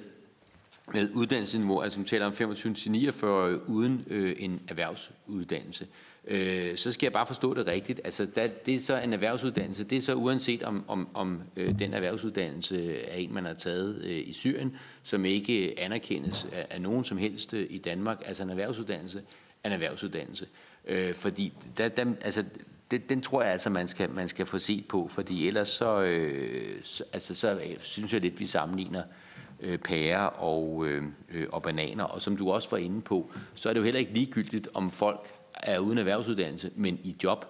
med 0.93 1.09
uddannelsesniveau, 1.15 1.81
altså 1.81 1.99
vi 1.99 2.05
taler 2.05 2.25
om 2.25 2.31
25-49 2.31 3.25
uden 3.71 4.05
øh, 4.09 4.35
en 4.39 4.61
erhvervsuddannelse. 4.67 5.87
Øh, 6.27 6.77
så 6.77 6.91
skal 6.91 7.05
jeg 7.05 7.13
bare 7.13 7.27
forstå 7.27 7.53
det 7.53 7.67
rigtigt. 7.67 8.01
Altså, 8.03 8.25
der, 8.25 8.47
det 8.47 8.75
er 8.75 8.79
så 8.79 9.01
en 9.01 9.13
erhvervsuddannelse, 9.13 9.83
det 9.83 9.97
er 9.97 10.01
så 10.01 10.15
uanset 10.15 10.63
om, 10.63 10.83
om, 10.87 11.07
om 11.13 11.41
øh, 11.55 11.79
den 11.79 11.93
erhvervsuddannelse 11.93 13.01
er 13.01 13.15
en, 13.15 13.33
man 13.33 13.45
har 13.45 13.53
taget 13.53 14.01
øh, 14.03 14.27
i 14.27 14.33
Syrien, 14.33 14.75
som 15.03 15.25
ikke 15.25 15.73
anerkendes 15.77 16.47
af, 16.51 16.67
af 16.69 16.81
nogen 16.81 17.03
som 17.03 17.17
helst 17.17 17.53
øh, 17.53 17.67
i 17.69 17.77
Danmark. 17.77 18.21
Altså 18.25 18.43
en 18.43 18.49
erhvervsuddannelse 18.49 19.21
er 19.63 19.69
en 19.69 19.73
erhvervsuddannelse. 19.73 20.47
Øh, 20.87 21.13
fordi 21.13 21.53
der, 21.77 21.87
der, 21.89 22.13
altså, 22.21 22.43
det, 22.91 23.09
den 23.09 23.21
tror 23.21 23.41
jeg 23.41 23.51
altså, 23.51 23.69
man 23.69 23.87
skal, 23.87 24.09
man 24.09 24.27
skal 24.27 24.45
få 24.45 24.59
set 24.59 24.85
på, 24.87 25.07
fordi 25.07 25.47
ellers 25.47 25.69
så, 25.69 26.01
øh, 26.01 26.83
så, 26.83 27.03
altså, 27.13 27.35
så 27.35 27.53
øh, 27.53 27.75
synes 27.79 28.13
jeg 28.13 28.21
lidt, 28.21 28.39
vi 28.39 28.45
sammenligner 28.45 29.01
øh, 29.01 29.26
Øh, 29.59 29.77
pærer 29.77 30.25
og, 30.25 30.85
øh, 30.85 31.03
og 31.51 31.63
bananer. 31.63 32.03
Og 32.03 32.21
som 32.21 32.37
du 32.37 32.51
også 32.51 32.69
var 32.69 32.77
inde 32.77 33.01
på, 33.01 33.31
så 33.53 33.69
er 33.69 33.73
det 33.73 33.79
jo 33.79 33.83
heller 33.83 33.99
ikke 33.99 34.13
ligegyldigt, 34.13 34.69
om 34.73 34.91
folk 34.91 35.33
er 35.53 35.79
uden 35.79 35.97
erhvervsuddannelse, 35.97 36.71
men 36.75 36.99
i 37.03 37.15
job, 37.23 37.45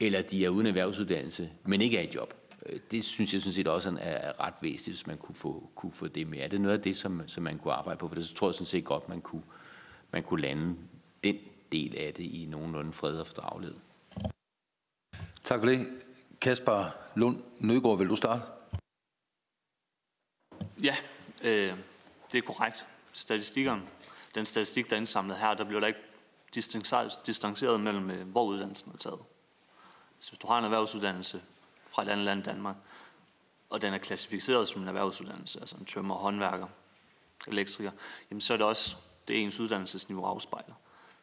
eller 0.00 0.22
de 0.22 0.44
er 0.44 0.48
uden 0.48 0.66
erhvervsuddannelse, 0.66 1.50
men 1.64 1.80
ikke 1.80 1.98
er 1.98 2.02
i 2.02 2.10
job. 2.14 2.34
Øh, 2.66 2.80
det 2.90 3.04
synes 3.04 3.32
jeg 3.32 3.40
sådan 3.40 3.52
set 3.52 3.68
også 3.68 3.96
er 4.00 4.46
ret 4.46 4.54
væsentligt, 4.60 4.96
hvis 4.96 5.06
man 5.06 5.16
kunne 5.16 5.34
få, 5.34 5.70
kunne 5.74 5.92
få 5.92 6.06
det 6.06 6.26
med. 6.26 6.38
Er 6.38 6.48
det 6.48 6.60
noget 6.60 6.76
af 6.76 6.82
det, 6.82 6.96
som, 6.96 7.22
som 7.26 7.42
man 7.42 7.58
kunne 7.58 7.74
arbejde 7.74 7.98
på? 7.98 8.08
For 8.08 8.14
det 8.14 8.24
så 8.24 8.34
tror 8.34 8.48
jeg 8.48 8.54
sådan 8.54 8.66
set 8.66 8.84
godt, 8.84 9.08
man 9.08 9.20
kunne, 9.20 9.42
man 10.12 10.22
kunne 10.22 10.42
lande 10.42 10.76
den 11.24 11.36
del 11.72 11.96
af 11.98 12.14
det 12.14 12.24
i 12.24 12.46
nogenlunde 12.50 12.92
fred 12.92 13.18
og 13.18 13.26
fordragelighed. 13.26 13.76
Tak 15.44 15.60
for 15.60 15.66
det. 15.68 15.86
Kasper 16.40 16.96
Lund 17.14 17.36
Nøgaard, 17.58 17.98
vil 17.98 18.08
du 18.08 18.16
starte? 18.16 18.44
Ja, 20.82 20.96
øh, 21.42 21.76
det 22.32 22.38
er 22.38 22.42
korrekt. 22.42 22.86
Statistikkeren, 23.12 23.88
den 24.34 24.46
statistik, 24.46 24.90
der 24.90 24.96
er 24.96 25.00
indsamlet 25.00 25.36
her, 25.36 25.54
der 25.54 25.64
bliver 25.64 25.80
der 25.80 25.86
ikke 25.86 26.00
distanceret 27.26 27.80
mellem, 27.80 28.10
øh, 28.10 28.28
hvor 28.28 28.44
uddannelsen 28.44 28.92
er 28.94 28.96
taget. 28.96 29.20
Så 30.20 30.30
hvis 30.30 30.38
du 30.38 30.46
har 30.46 30.58
en 30.58 30.64
erhvervsuddannelse 30.64 31.42
fra 31.90 32.02
et 32.02 32.08
andet 32.08 32.24
land 32.24 32.40
i 32.40 32.44
Danmark, 32.44 32.76
og 33.70 33.82
den 33.82 33.94
er 33.94 33.98
klassificeret 33.98 34.68
som 34.68 34.82
en 34.82 34.88
erhvervsuddannelse, 34.88 35.60
altså 35.60 35.76
en 35.76 35.84
tømmer, 35.84 36.14
håndværker, 36.14 36.66
elektriker, 37.46 37.92
jamen 38.30 38.40
så 38.40 38.52
er 38.52 38.56
det 38.56 38.66
også 38.66 38.96
det 39.28 39.42
ens 39.42 39.60
uddannelsesniveau 39.60 40.24
afspejler. 40.24 40.74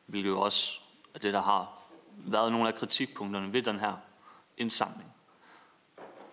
Hvilket 0.05 0.29
jo 0.29 0.41
også 0.41 0.79
er 1.13 1.19
det, 1.19 1.33
der 1.33 1.41
har 1.41 1.81
været 2.17 2.51
nogle 2.51 2.67
af 2.67 2.75
kritikpunkterne 2.75 3.53
ved 3.53 3.61
den 3.61 3.79
her 3.79 3.93
indsamling. 4.57 5.10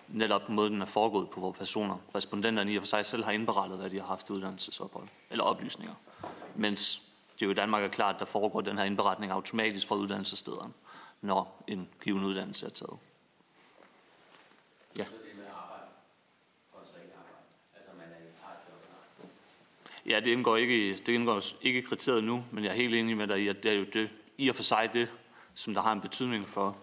Netop 0.09 0.49
måden, 0.49 0.73
den 0.73 0.83
er 0.83 0.87
foregået 0.87 1.31
på, 1.31 1.41
hvor 1.41 1.53
personer, 1.53 1.97
respondenterne 2.15 2.73
i 2.73 2.77
og 2.77 2.83
for 2.83 2.87
sig 2.87 3.07
selv 3.07 3.25
har 3.25 3.33
indberettet, 3.33 3.79
hvad 3.79 3.91
de 3.91 4.01
har 4.01 4.07
haft 4.07 4.31
uddannelsesophold, 4.31 5.09
eller 5.31 5.45
oplysninger. 5.45 5.95
Mens 6.57 7.03
det 7.41 7.47
jo 7.47 7.51
i 7.51 7.55
Danmark 7.55 7.83
er 7.83 7.89
klart, 7.89 8.15
at 8.15 8.21
der 8.21 8.27
foregår 8.27 8.61
den 8.61 8.79
her 8.79 8.85
indberetning 8.85 9.33
automatisk 9.33 9.87
fra 9.87 9.95
uddannelsesstederne, 9.95 10.73
når 11.21 11.65
en 11.67 11.89
given 12.05 12.25
uddannelse 12.25 12.67
er 12.67 12.71
taget. 12.71 12.99
Ja. 14.97 15.05
Ja, 20.07 20.21
det 20.21 20.27
indgår 20.27 20.57
ikke, 20.57 20.97
det 20.97 21.09
indgår 21.09 21.43
ikke 21.63 21.79
i 21.79 21.83
kriteriet 21.83 22.25
nu, 22.25 22.45
men 22.53 22.65
jeg 22.65 22.71
er 22.71 22.75
helt 22.75 22.95
enig 22.95 23.17
med 23.17 23.27
dig 23.27 23.41
i, 23.41 23.49
at 23.49 23.63
det 23.63 23.71
er 23.71 23.75
jo 23.75 23.85
det, 23.93 24.11
i 24.39 24.49
og 24.49 24.55
for 24.55 24.63
sig 24.63 24.91
det, 24.93 25.13
som 25.55 25.75
der 25.75 25.81
har 25.81 25.93
en 25.93 26.01
betydning 26.01 26.47
for, 26.47 26.77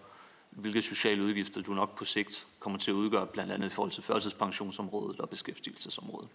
hvilke 0.50 0.82
sociale 0.82 1.22
udgifter 1.22 1.62
du 1.62 1.74
nok 1.74 1.98
på 1.98 2.04
sigt 2.04 2.46
kommer 2.66 2.78
til 2.78 2.90
at 2.90 2.94
udgøre, 2.94 3.26
blandt 3.26 3.52
andet 3.52 3.66
i 3.66 3.70
forhold 3.70 3.92
til 3.92 4.02
førtidspensionsområdet 4.02 5.20
og 5.20 5.30
beskæftigelsesområdet. 5.30 6.28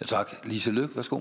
Ja, 0.00 0.06
tak. 0.06 0.34
Lise 0.44 0.70
Løk, 0.70 0.96
værsgo. 0.96 1.20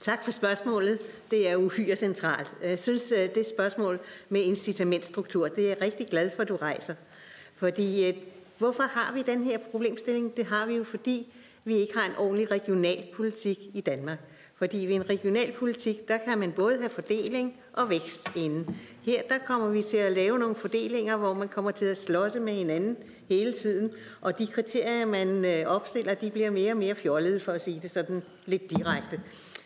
Tak 0.00 0.24
for 0.24 0.30
spørgsmålet. 0.30 0.98
Det 1.30 1.48
er 1.48 1.56
uhyre 1.56 1.96
centralt. 1.96 2.54
Jeg 2.62 2.78
synes, 2.78 3.12
øh, 3.12 3.34
det 3.34 3.46
spørgsmål 3.46 4.00
med 4.28 4.40
incitamentstruktur, 4.40 5.48
det 5.48 5.64
er 5.64 5.68
jeg 5.68 5.82
rigtig 5.82 6.06
glad 6.06 6.30
for, 6.36 6.42
at 6.42 6.48
du 6.48 6.56
rejser. 6.56 6.94
Fordi 7.56 8.08
øh, 8.08 8.14
hvorfor 8.58 8.82
har 8.82 9.12
vi 9.12 9.22
den 9.22 9.44
her 9.44 9.58
problemstilling? 9.70 10.36
Det 10.36 10.46
har 10.46 10.66
vi 10.66 10.74
jo, 10.76 10.84
fordi 10.84 11.32
vi 11.64 11.74
ikke 11.74 11.98
har 11.98 12.06
en 12.06 12.16
ordentlig 12.16 12.50
regionalpolitik 12.50 13.58
i 13.74 13.80
Danmark. 13.80 14.18
Fordi 14.58 14.86
ved 14.86 14.94
en 14.94 15.10
regionalpolitik, 15.10 16.08
der 16.08 16.18
kan 16.18 16.38
man 16.38 16.52
både 16.52 16.78
have 16.78 16.90
fordeling 16.90 17.56
og 17.72 17.90
vækst 17.90 18.30
inden. 18.36 18.76
Her 19.02 19.22
der 19.28 19.38
kommer 19.46 19.68
vi 19.68 19.82
til 19.82 19.96
at 19.96 20.12
lave 20.12 20.38
nogle 20.38 20.54
fordelinger, 20.54 21.16
hvor 21.16 21.34
man 21.34 21.48
kommer 21.48 21.70
til 21.70 21.84
at 21.84 21.98
slåse 21.98 22.40
med 22.40 22.52
hinanden 22.52 22.96
hele 23.28 23.52
tiden. 23.52 23.90
Og 24.20 24.38
de 24.38 24.46
kriterier, 24.46 25.06
man 25.06 25.44
øh, 25.44 25.66
opstiller, 25.66 26.14
de 26.14 26.30
bliver 26.30 26.50
mere 26.50 26.72
og 26.72 26.76
mere 26.76 26.94
fjollede, 26.94 27.40
for 27.40 27.52
at 27.52 27.62
sige 27.62 27.80
det 27.82 27.90
sådan 27.90 28.22
lidt 28.46 28.70
direkte. 28.70 29.20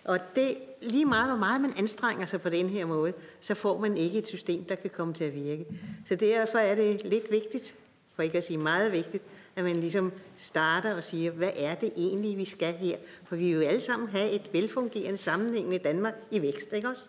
Og 0.05 0.19
det, 0.37 0.55
lige 0.81 1.05
meget 1.05 1.31
hvor 1.31 1.39
meget 1.39 1.61
man 1.61 1.73
anstrenger 1.79 2.27
sig 2.27 2.41
på 2.41 2.49
den 2.49 2.69
her 2.69 2.87
måde, 2.87 3.13
så 3.41 3.55
får 3.55 3.81
man 3.81 3.97
ikke 3.97 4.19
et 4.19 4.27
system, 4.27 4.65
der 4.65 4.75
kan 4.75 4.91
komme 4.91 5.15
til 5.15 5.25
at 5.25 5.35
virke. 5.35 5.67
Så 6.09 6.15
derfor 6.15 6.59
er 6.59 6.75
det 6.75 7.05
lidt 7.05 7.31
vigtigt, 7.31 7.75
for 8.15 8.23
ikke 8.23 8.39
at 8.39 8.45
sige 8.45 8.59
meget 8.59 8.93
vigtigt, 8.93 9.25
at 9.57 9.65
man 9.65 9.77
ligesom 9.77 10.13
starter 10.37 10.95
og 10.95 11.05
siger, 11.05 11.31
hvad 11.31 11.51
er 11.57 11.75
det 11.75 11.93
egentlig, 11.97 12.39
vi 12.39 12.45
skal 12.45 12.75
her? 12.75 12.97
For 13.25 13.37
vi 13.37 13.45
vil 13.45 13.53
jo 13.53 13.61
alle 13.61 13.81
sammen 13.81 14.09
have 14.09 14.31
et 14.31 14.53
velfungerende 14.53 15.19
sammenhængende 15.19 15.79
Danmark 15.79 16.15
i 16.31 16.43
vækst, 16.43 16.73
ikke 16.73 16.89
også? 16.89 17.07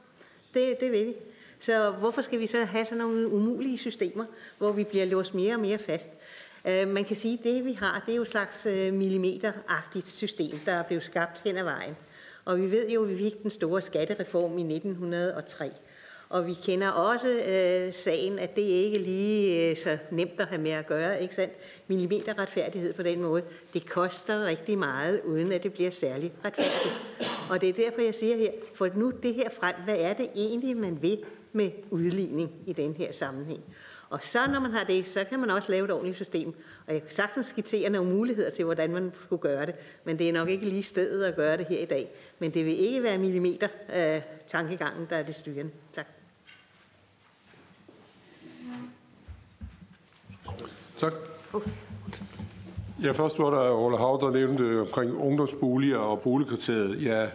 Det, 0.53 0.79
det 0.79 0.91
vil 0.91 1.05
vi. 1.05 1.13
Så 1.59 1.91
hvorfor 1.91 2.21
skal 2.21 2.39
vi 2.39 2.47
så 2.47 2.65
have 2.65 2.85
sådan 2.85 2.97
nogle 2.97 3.27
umulige 3.27 3.77
systemer, 3.77 4.25
hvor 4.57 4.71
vi 4.71 4.83
bliver 4.83 5.05
låst 5.05 5.33
mere 5.33 5.53
og 5.53 5.59
mere 5.59 5.77
fast? 5.77 6.11
Øh, 6.67 6.87
man 6.87 7.03
kan 7.03 7.15
sige, 7.15 7.33
at 7.33 7.43
det 7.43 7.65
vi 7.65 7.73
har, 7.73 8.03
det 8.05 8.11
er 8.11 8.15
jo 8.15 8.21
et 8.21 8.29
slags 8.29 8.65
øh, 8.65 8.93
millimeteragtigt 8.93 10.07
system, 10.07 10.59
der 10.65 10.71
er 10.71 10.83
blevet 10.83 11.03
skabt 11.03 11.41
hen 11.45 11.57
ad 11.57 11.63
vejen. 11.63 11.95
Og 12.45 12.61
vi 12.61 12.71
ved 12.71 12.89
jo, 12.89 13.03
at 13.03 13.09
vi 13.09 13.17
fik 13.17 13.43
den 13.43 13.51
store 13.51 13.81
skattereform 13.81 14.57
i 14.57 14.61
1903. 14.61 15.71
Og 16.33 16.47
vi 16.47 16.53
kender 16.53 16.89
også 16.89 17.27
øh, 17.27 17.93
sagen, 17.93 18.39
at 18.39 18.55
det 18.55 18.61
ikke 18.61 18.97
lige 18.97 19.69
øh, 19.69 19.77
så 19.77 19.97
nemt 20.11 20.41
at 20.41 20.47
have 20.47 20.61
med 20.61 20.71
at 20.71 20.87
gøre, 20.87 21.21
ikke 21.21 21.35
sandt? 21.35 21.53
Millimeterretfærdighed 21.87 22.93
på 22.93 23.03
den 23.03 23.21
måde, 23.21 23.43
det 23.73 23.89
koster 23.89 24.45
rigtig 24.45 24.77
meget, 24.77 25.21
uden 25.21 25.51
at 25.51 25.63
det 25.63 25.73
bliver 25.73 25.91
særlig 25.91 26.33
retfærdigt. 26.45 27.01
Og 27.49 27.61
det 27.61 27.69
er 27.69 27.73
derfor, 27.73 28.01
jeg 28.01 28.15
siger 28.15 28.37
her, 28.37 28.51
for 28.75 28.89
nu 28.95 29.11
det 29.23 29.35
her 29.35 29.49
frem, 29.59 29.75
hvad 29.85 29.97
er 29.99 30.13
det 30.13 30.27
egentlig, 30.35 30.77
man 30.77 31.01
vil 31.01 31.19
med 31.51 31.71
udligning 31.89 32.51
i 32.67 32.73
den 32.73 32.93
her 32.93 33.11
sammenhæng? 33.11 33.63
Og 34.09 34.19
så 34.21 34.39
når 34.51 34.59
man 34.59 34.71
har 34.71 34.83
det, 34.83 35.07
så 35.07 35.23
kan 35.23 35.39
man 35.39 35.49
også 35.49 35.71
lave 35.71 35.85
et 35.85 35.91
ordentligt 35.91 36.15
system. 36.15 36.53
Og 36.87 36.93
jeg 36.93 37.01
kan 37.01 37.11
sagtens 37.11 37.47
skitsere 37.47 37.89
nogle 37.89 38.11
muligheder 38.11 38.49
til, 38.49 38.65
hvordan 38.65 38.93
man 38.93 39.11
skulle 39.25 39.41
gøre 39.41 39.65
det. 39.65 39.75
Men 40.03 40.19
det 40.19 40.29
er 40.29 40.33
nok 40.33 40.49
ikke 40.49 40.65
lige 40.65 40.83
stedet 40.83 41.25
at 41.25 41.35
gøre 41.35 41.57
det 41.57 41.65
her 41.69 41.79
i 41.79 41.85
dag. 41.85 42.11
Men 42.39 42.53
det 42.53 42.65
vil 42.65 42.79
ikke 42.79 43.03
være 43.03 43.17
millimeter 43.17 43.67
øh, 43.95 44.21
tankegangen, 44.47 45.07
der 45.09 45.15
er 45.15 45.23
det 45.23 45.35
styrende. 45.35 45.71
Tak. 45.93 46.22
Tak. 50.97 51.13
Ja, 53.03 53.11
først 53.11 53.39
var 53.39 53.49
der 53.49 53.71
Ole 53.71 53.97
Hav, 53.97 54.19
der 54.21 54.31
nævnte 54.31 54.81
omkring 54.81 55.17
ungdomsboliger 55.17 55.97
og 55.97 56.21
boligkriteriet. 56.21 57.03
Ja, 57.03 57.27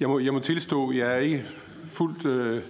jeg, 0.00 0.08
må, 0.08 0.18
jeg 0.18 0.32
må 0.32 0.38
tilstå, 0.38 0.92
jeg 0.92 1.12
er 1.12 1.16
ikke 1.16 1.44
fuldt... 1.84 2.26
Øh, 2.26 2.62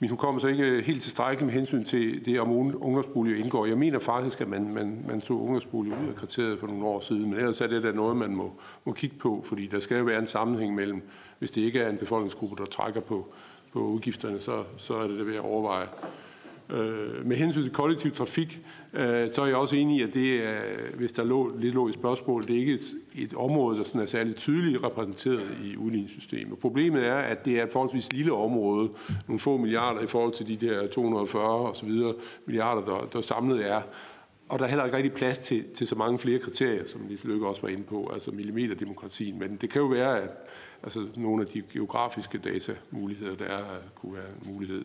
min 0.00 0.10
hukommelse 0.10 0.46
er 0.46 0.50
ikke 0.50 0.82
helt 0.82 1.02
tilstrækkelig 1.02 1.46
med 1.46 1.54
hensyn 1.54 1.84
til 1.84 2.24
det, 2.24 2.40
om 2.40 2.52
ungdomsboliger 2.52 3.44
indgår. 3.44 3.66
Jeg 3.66 3.78
mener 3.78 3.98
faktisk, 3.98 4.40
at 4.40 4.48
man, 4.48 4.74
man, 4.74 5.04
man 5.08 5.20
tog 5.20 5.42
ungdomsboliger 5.42 5.96
ud 6.02 6.08
af 6.08 6.14
kriteriet 6.14 6.60
for 6.60 6.66
nogle 6.66 6.84
år 6.84 7.00
siden, 7.00 7.30
men 7.30 7.38
ellers 7.38 7.60
er 7.60 7.66
det 7.66 7.82
da 7.82 7.92
noget, 7.92 8.16
man 8.16 8.30
må, 8.34 8.52
må 8.84 8.92
kigge 8.92 9.16
på, 9.16 9.42
fordi 9.44 9.66
der 9.66 9.80
skal 9.80 9.98
jo 9.98 10.04
være 10.04 10.18
en 10.18 10.26
sammenhæng 10.26 10.74
mellem, 10.74 11.02
hvis 11.38 11.50
det 11.50 11.60
ikke 11.60 11.80
er 11.80 11.90
en 11.90 11.96
befolkningsgruppe, 11.96 12.62
der 12.62 12.70
trækker 12.70 13.00
på, 13.00 13.32
på 13.72 13.78
udgifterne, 13.78 14.40
så, 14.40 14.64
så 14.76 14.94
er 14.94 15.06
det 15.06 15.18
det 15.18 15.26
ved 15.26 15.34
at 15.34 15.40
overveje. 15.40 15.86
Øh, 16.72 17.26
med 17.26 17.36
hensyn 17.36 17.62
til 17.62 17.72
kollektiv 17.72 18.12
trafik, 18.12 18.60
øh, 18.92 19.30
så 19.32 19.42
er 19.42 19.46
jeg 19.46 19.56
også 19.56 19.76
enig 19.76 19.98
i, 19.98 20.02
at 20.02 20.14
det 20.14 20.44
er, 20.44 20.60
hvis 20.96 21.12
der 21.12 21.24
lå, 21.24 21.56
lidt 21.58 21.74
lå 21.74 21.88
i 21.88 21.92
spørgsmål, 21.92 22.42
det 22.42 22.56
er 22.56 22.60
ikke 22.60 22.72
et, 22.72 22.94
et 23.14 23.34
område, 23.34 23.78
der 23.78 23.84
sådan 23.84 24.00
er 24.00 24.06
særligt 24.06 24.36
tydeligt 24.36 24.84
repræsenteret 24.84 25.58
i 25.64 25.76
udligningssystemet. 25.76 26.58
Problemet 26.58 27.06
er, 27.06 27.14
at 27.14 27.44
det 27.44 27.58
er 27.58 27.64
et 27.64 27.72
forholdsvis 27.72 28.12
lille 28.12 28.32
område, 28.32 28.90
nogle 29.28 29.40
få 29.40 29.56
milliarder 29.56 30.00
i 30.00 30.06
forhold 30.06 30.34
til 30.34 30.46
de 30.46 30.66
der 30.66 30.86
240 30.86 31.68
og 31.68 31.76
så 31.76 31.86
videre 31.86 32.14
milliarder, 32.46 32.84
der, 32.84 33.08
der 33.12 33.20
samlet 33.20 33.70
er. 33.70 33.82
Og 34.48 34.58
der 34.58 34.64
er 34.64 34.68
heller 34.68 34.84
ikke 34.84 34.96
rigtig 34.96 35.12
plads 35.12 35.38
til, 35.38 35.64
til 35.74 35.86
så 35.86 35.94
mange 35.94 36.18
flere 36.18 36.38
kriterier, 36.38 36.86
som 36.86 37.00
Lise 37.08 37.26
Lykke 37.26 37.46
også 37.46 37.62
var 37.62 37.68
inde 37.68 37.82
på, 37.82 38.10
altså 38.14 38.30
millimeterdemokratien. 38.30 39.38
Men 39.38 39.56
det 39.56 39.70
kan 39.70 39.80
jo 39.80 39.86
være, 39.86 40.20
at 40.20 40.30
altså, 40.82 41.06
nogle 41.16 41.42
af 41.42 41.48
de 41.48 41.62
geografiske 41.72 42.38
datamuligheder, 42.38 43.36
der 43.36 43.44
er, 43.44 43.64
kunne 43.94 44.14
være 44.14 44.28
en 44.42 44.52
mulighed. 44.52 44.84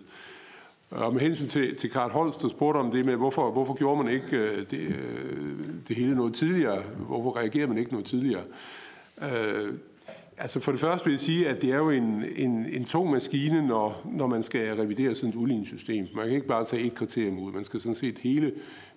Øh, 0.92 1.02
og 1.02 1.14
med 1.14 1.22
hensyn 1.22 1.48
til, 1.48 1.76
til 1.76 1.92
Karl 1.92 2.12
Holst, 2.12 2.42
der 2.42 2.48
spurgte 2.48 2.78
om 2.78 2.92
det 2.92 3.06
med, 3.06 3.16
hvorfor, 3.16 3.52
hvorfor 3.52 3.74
gjorde 3.74 4.04
man 4.04 4.14
ikke 4.14 4.38
øh, 4.38 4.66
det, 4.72 4.80
øh, 4.80 5.60
det 5.88 5.96
hele 5.96 6.16
noget 6.16 6.34
tidligere? 6.34 6.82
Hvorfor 7.08 7.38
reagerer 7.38 7.68
man 7.68 7.78
ikke 7.78 7.92
noget 7.92 8.06
tidligere? 8.06 8.44
Øh, 9.22 9.74
altså 10.38 10.60
for 10.60 10.72
det 10.72 10.82
første 10.82 11.06
vil 11.06 11.12
jeg 11.12 11.20
sige, 11.20 11.50
at 11.50 11.62
det 11.62 11.72
er 11.72 11.78
jo 11.78 11.90
en, 11.90 12.24
en, 12.36 12.66
en 12.66 12.86
tung 12.86 13.12
maskine, 13.12 13.68
når, 13.68 14.02
når 14.12 14.28
man 14.28 14.44
skal 14.44 14.76
revidere 14.76 15.16
sådan 15.16 15.30
et 15.30 15.36
udligningssystem. 15.36 16.08
Man 16.16 16.26
kan 16.26 16.36
ikke 16.36 16.48
bare 16.48 16.66
tage 16.66 16.84
et 16.84 16.96
kriterium 16.96 17.40
ud. 17.40 17.52
Man 17.52 17.64
skal 17.64 17.80
sådan 17.80 17.96
set 17.96 18.20
hele 18.20 18.52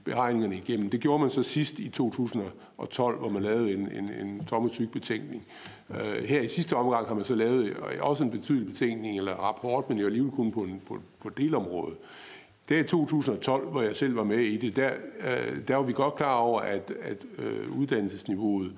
beregningerne 0.04 0.56
igennem. 0.56 0.90
Det 0.90 1.00
gjorde 1.00 1.18
man 1.18 1.30
så 1.30 1.42
sidst 1.42 1.78
i 1.78 1.88
2012, 1.88 3.18
hvor 3.18 3.28
man 3.28 3.42
lavede 3.42 3.72
en, 3.72 3.92
en, 3.92 4.12
en 4.12 4.44
tommetyk 4.44 4.92
betænkning. 4.92 5.46
Øh, 5.90 6.24
her 6.24 6.40
i 6.40 6.48
sidste 6.48 6.76
omgang 6.76 7.08
har 7.08 7.14
man 7.14 7.24
så 7.24 7.34
lavet 7.34 7.64
øh, 7.64 7.72
også 8.00 8.24
en 8.24 8.30
betydelig 8.30 8.66
betænkning 8.66 9.18
eller 9.18 9.32
rapport, 9.32 9.88
men 9.88 9.98
jo 9.98 10.06
alligevel 10.06 10.32
kun 10.32 10.52
på, 10.52 10.60
en, 10.60 10.80
på, 10.86 10.98
på 11.20 11.28
delområdet. 11.28 11.96
Det 12.68 12.78
er 12.78 12.84
i 12.84 12.86
2012, 12.86 13.68
hvor 13.68 13.82
jeg 13.82 13.96
selv 13.96 14.16
var 14.16 14.24
med 14.24 14.38
i 14.38 14.56
det, 14.56 14.76
der, 14.76 14.90
øh, 15.20 15.68
der 15.68 15.76
var 15.76 15.82
vi 15.82 15.92
godt 15.92 16.14
klar 16.14 16.36
over, 16.36 16.60
at, 16.60 16.92
at 17.02 17.24
øh, 17.38 17.78
uddannelsesniveauet 17.78 18.72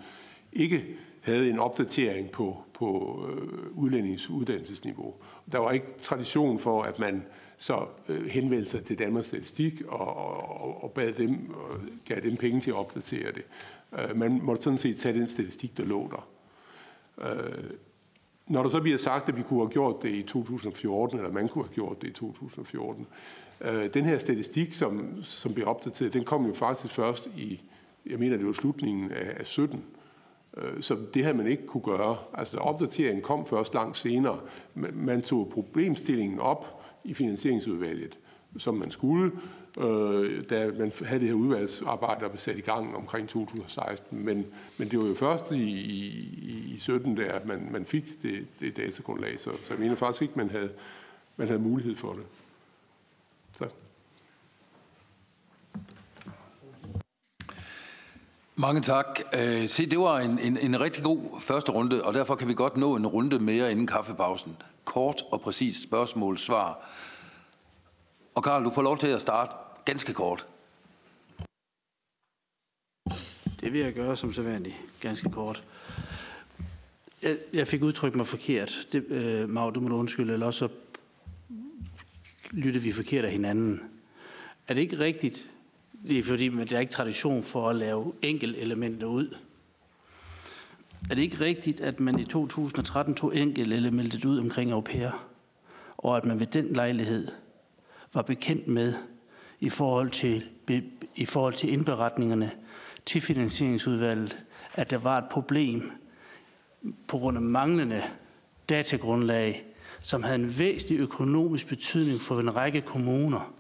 ikke 0.53 0.85
havde 1.20 1.51
en 1.51 1.59
opdatering 1.59 2.31
på, 2.31 2.57
på 2.74 3.19
øh, 3.28 3.78
udlændings 3.78 4.31
uddannelsesniveau. 4.31 5.15
Der 5.53 5.59
var 5.59 5.70
ikke 5.70 5.86
tradition 5.99 6.59
for, 6.59 6.82
at 6.82 6.99
man 6.99 7.23
så 7.63 7.87
øh, 8.09 8.27
henvendte 8.27 8.71
sig 8.71 8.85
til 8.85 8.99
Danmarks 8.99 9.29
Statistik 9.29 9.83
og, 9.89 10.17
og, 10.17 10.85
og 10.85 10.91
bad 10.91 11.13
dem, 11.13 11.51
og 11.55 11.81
gav 12.09 12.21
dem 12.21 12.37
penge 12.37 12.61
til 12.61 12.71
at 12.71 12.77
opdatere 12.77 13.33
det. 13.33 13.45
Øh, 13.99 14.17
man 14.17 14.41
måtte 14.43 14.63
sådan 14.63 14.79
set 14.79 14.97
tage 14.97 15.19
den 15.19 15.29
statistik, 15.29 15.77
der 15.77 15.85
lå 15.85 16.11
der. 16.11 16.29
Øh, 17.29 17.65
når 18.47 18.63
der 18.63 18.71
så 18.71 18.81
bliver 18.81 18.99
sagt, 18.99 19.29
at 19.29 19.37
vi 19.37 19.43
kunne 19.43 19.61
have 19.61 19.71
gjort 19.71 20.03
det 20.03 20.11
i 20.11 20.23
2014, 20.23 21.19
eller 21.19 21.33
man 21.33 21.49
kunne 21.49 21.65
have 21.65 21.75
gjort 21.75 22.03
det 22.03 22.09
i 22.09 22.13
2014, 22.13 23.07
øh, 23.61 23.95
den 23.95 24.05
her 24.05 24.19
statistik, 24.19 24.75
som, 24.75 25.23
som 25.23 25.55
blev 25.55 25.69
opdateret, 25.69 26.13
den 26.13 26.25
kom 26.25 26.47
jo 26.47 26.55
faktisk 26.55 26.95
først 26.95 27.27
i, 27.27 27.61
jeg 28.07 28.19
mener, 28.19 28.37
det 28.37 28.47
var 28.47 28.53
slutningen 28.53 29.11
af, 29.11 29.37
af 29.41 29.47
17. 29.47 29.85
Øh, 30.57 30.83
så 30.83 30.97
det 31.15 31.25
havde 31.25 31.37
man 31.37 31.47
ikke 31.47 31.67
kunne 31.67 31.83
gøre. 31.83 32.17
Altså 32.35 32.59
opdateringen 32.59 33.23
kom 33.23 33.47
først 33.47 33.75
langt 33.75 33.97
senere. 33.97 34.41
Man 34.93 35.23
tog 35.23 35.51
problemstillingen 35.55 36.39
op, 36.41 36.82
i 37.05 37.15
finansieringsudvalget, 37.15 38.19
som 38.59 38.74
man 38.74 38.91
skulle, 38.91 39.33
øh, 39.79 40.45
da 40.51 40.70
man 40.79 40.93
havde 41.05 41.20
det 41.20 41.29
her 41.29 41.35
udvalgsarbejde, 41.35 42.20
der 42.20 42.29
blev 42.29 42.39
sat 42.39 42.59
i 42.59 42.61
gang 42.61 42.97
omkring 42.97 43.29
2016. 43.29 44.24
Men, 44.24 44.47
men 44.79 44.89
det 44.89 44.99
var 44.99 45.07
jo 45.07 45.15
først 45.15 45.53
i, 45.53 45.62
i, 45.81 46.74
i 46.74 46.79
17, 46.79 47.16
der 47.16 47.45
man, 47.45 47.69
man 47.70 47.85
fik 47.85 48.23
det, 48.23 48.47
det 48.61 48.77
datagrundlag, 48.77 49.41
så, 49.41 49.51
så 49.62 49.74
jeg 49.74 49.81
mener 49.81 49.97
faktisk 49.97 50.23
ikke, 50.23 50.35
man 50.37 50.51
havde, 50.51 50.70
man 51.37 51.49
havde 51.49 51.61
mulighed 51.61 51.97
for 51.97 52.12
det. 52.12 52.23
Så. 53.53 53.66
Mange 58.57 58.81
tak. 58.81 59.20
Øh, 59.35 59.69
se, 59.69 59.87
det 59.87 59.99
var 59.99 60.19
en, 60.19 60.39
en, 60.39 60.59
en 60.59 60.81
rigtig 60.81 61.05
god 61.05 61.41
første 61.41 61.73
runde, 61.73 62.05
og 62.05 62.15
derfor 62.15 62.35
kan 62.35 62.49
vi 62.49 62.55
godt 62.55 62.77
nå 62.77 62.97
en 62.97 63.07
runde 63.07 63.39
mere 63.39 63.70
inden 63.70 63.87
kaffepausen. 63.87 64.57
Kort 64.93 65.23
og 65.31 65.40
præcist 65.40 65.82
spørgsmål, 65.82 66.39
svar. 66.39 66.90
Og 68.35 68.43
Karl, 68.43 68.64
du 68.64 68.70
får 68.70 68.82
lov 68.82 68.98
til 68.98 69.06
at 69.06 69.20
starte 69.20 69.52
ganske 69.85 70.12
kort. 70.12 70.47
Det 73.60 73.73
vil 73.73 73.81
jeg 73.81 73.93
gøre 73.93 74.16
som 74.16 74.32
sædvanligt, 74.32 74.74
ganske 75.01 75.31
kort. 75.31 75.69
Jeg, 77.23 77.39
jeg 77.52 77.69
fik 77.69 77.82
udtrykt 77.82 78.16
mig 78.16 78.27
forkert. 78.27 78.89
Det, 78.93 79.05
øh, 79.05 79.48
Mag, 79.48 79.74
du 79.74 79.81
må 79.81 79.97
undskylde, 79.97 80.32
eller 80.32 80.47
også 80.47 80.69
lyttede 82.51 82.85
vi 82.85 82.93
forkert 82.93 83.24
af 83.24 83.32
hinanden. 83.32 83.81
Er 84.69 84.74
det 84.74 84.81
ikke 84.81 84.98
rigtigt, 84.98 85.47
det 86.09 86.19
er 86.19 86.23
fordi, 86.23 86.48
men 86.48 86.66
der 86.66 86.77
er 86.77 86.81
ikke 86.81 86.93
tradition 86.93 87.43
for 87.43 87.69
at 87.69 87.77
lave 87.77 88.12
enkel 88.23 88.55
elementer 88.59 89.06
ud. 89.06 89.36
Er 91.11 91.15
det 91.15 91.23
ikke 91.23 91.41
rigtigt, 91.41 91.81
at 91.81 92.01
man 92.01 92.19
i 92.19 92.24
2013 92.24 93.15
tog 93.15 93.37
enkelte 93.37 93.77
elementet 93.77 94.24
ud 94.24 94.39
omkring 94.39 94.73
au 94.73 94.81
pair, 94.81 95.29
og 95.99 96.16
at 96.16 96.24
man 96.24 96.41
ved 96.41 96.47
den 96.47 96.66
lejlighed 96.66 97.29
var 98.15 98.23
bekendt 98.23 98.69
med 98.69 98.95
i 99.61 99.69
forhold 99.69 100.11
til, 100.11 100.45
i 101.15 101.24
forhold 101.24 101.55
til 101.55 101.73
indberetningerne 101.73 102.51
til 103.07 103.20
finansieringsudvalget, 103.20 104.45
at 104.74 104.91
der 104.91 104.99
var 104.99 105.19
et 105.19 105.29
problem 105.31 105.91
på 107.07 107.19
grund 107.19 107.37
af 107.37 107.43
manglende 107.43 108.03
datagrundlag, 108.69 109.66
som 110.03 110.23
havde 110.23 110.39
en 110.39 110.59
væsentlig 110.59 110.99
økonomisk 111.01 111.66
betydning 111.66 112.20
for 112.20 112.41
en 112.41 112.57
række 112.57 112.81
kommuner. 112.81 113.53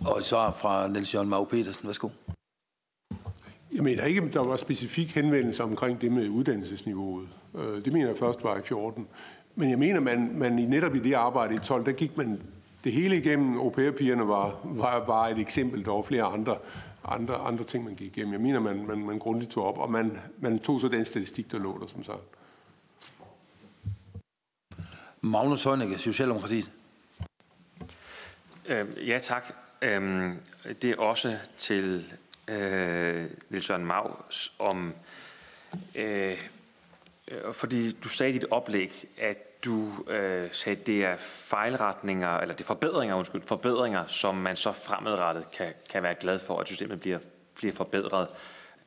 Og 0.00 0.22
så 0.22 0.52
fra 0.60 0.88
Niels 0.88 1.14
Jørgen 1.14 1.28
Mau 1.28 1.44
Petersen. 1.44 1.86
Værsgo. 1.86 2.08
Jeg 3.72 3.82
mener 3.82 4.04
ikke, 4.04 4.22
at 4.22 4.34
der 4.34 4.44
var 4.44 4.56
specifik 4.56 5.14
henvendelse 5.14 5.62
omkring 5.62 6.00
det 6.00 6.12
med 6.12 6.28
uddannelsesniveauet. 6.28 7.28
Øh, 7.58 7.84
det 7.84 7.92
mener 7.92 8.06
jeg 8.06 8.18
først 8.18 8.44
var 8.44 8.56
i 8.56 8.62
14. 8.62 9.06
Men 9.54 9.70
jeg 9.70 9.78
mener, 9.78 10.00
man, 10.00 10.30
man 10.34 10.52
netop 10.52 10.94
i 10.94 10.98
det 10.98 11.14
arbejde 11.14 11.54
i 11.54 11.58
12, 11.58 11.84
der 11.86 11.92
gik 11.92 12.16
man 12.16 12.40
det 12.84 12.92
hele 12.92 13.16
igennem. 13.16 13.58
Au 13.58 13.72
var, 14.16 14.60
var 14.64 15.04
bare 15.06 15.32
et 15.32 15.38
eksempel. 15.38 15.84
Der 15.84 15.90
var 15.90 16.02
flere 16.02 16.22
andre, 16.22 16.58
andre, 17.04 17.34
andre 17.34 17.64
ting, 17.64 17.84
man 17.84 17.94
gik 17.94 18.16
igennem. 18.16 18.32
Jeg 18.32 18.40
mener, 18.40 18.60
man, 18.60 18.86
man, 18.86 18.98
man 18.98 19.18
grundigt 19.18 19.50
tog 19.50 19.64
op, 19.64 19.78
og 19.78 19.90
man, 19.90 20.18
man 20.38 20.58
tog 20.58 20.80
så 20.80 20.88
den 20.88 21.04
statistik, 21.04 21.52
der 21.52 21.58
lå 21.58 21.78
der, 21.80 21.86
som 21.86 22.04
sagt. 22.04 22.22
Magnus 25.20 25.64
Heunicke, 25.64 25.98
Socialdemokratiet. 25.98 26.70
Øh, 28.68 29.08
ja, 29.08 29.18
tak. 29.18 29.54
Øh, 29.82 30.32
det 30.82 30.90
er 30.90 30.96
også 30.96 31.36
til 31.56 32.04
øh, 32.50 33.30
Niels 33.48 33.70
Maus 33.80 34.52
om... 34.58 34.94
Øh, 35.94 36.38
øh, 37.28 37.54
fordi 37.54 37.92
du 37.92 38.08
sagde 38.08 38.30
i 38.30 38.34
dit 38.34 38.46
oplæg, 38.50 38.94
at 39.18 39.64
du 39.64 40.04
øh, 40.08 40.48
sagde, 40.52 40.80
at 40.80 40.86
det 40.86 41.04
er 41.04 41.16
fejlretninger, 41.16 42.38
eller 42.38 42.54
det 42.54 42.64
er 42.64 42.66
forbedringer, 42.66 43.16
undskyld, 43.16 43.42
forbedringer, 43.42 44.06
som 44.06 44.34
man 44.34 44.56
så 44.56 44.72
fremadrettet 44.72 45.50
kan, 45.50 45.72
kan 45.90 46.02
være 46.02 46.14
glad 46.14 46.38
for, 46.38 46.58
at 46.58 46.66
systemet 46.66 47.00
bliver, 47.00 47.18
bliver 47.54 47.74
forbedret. 47.74 48.28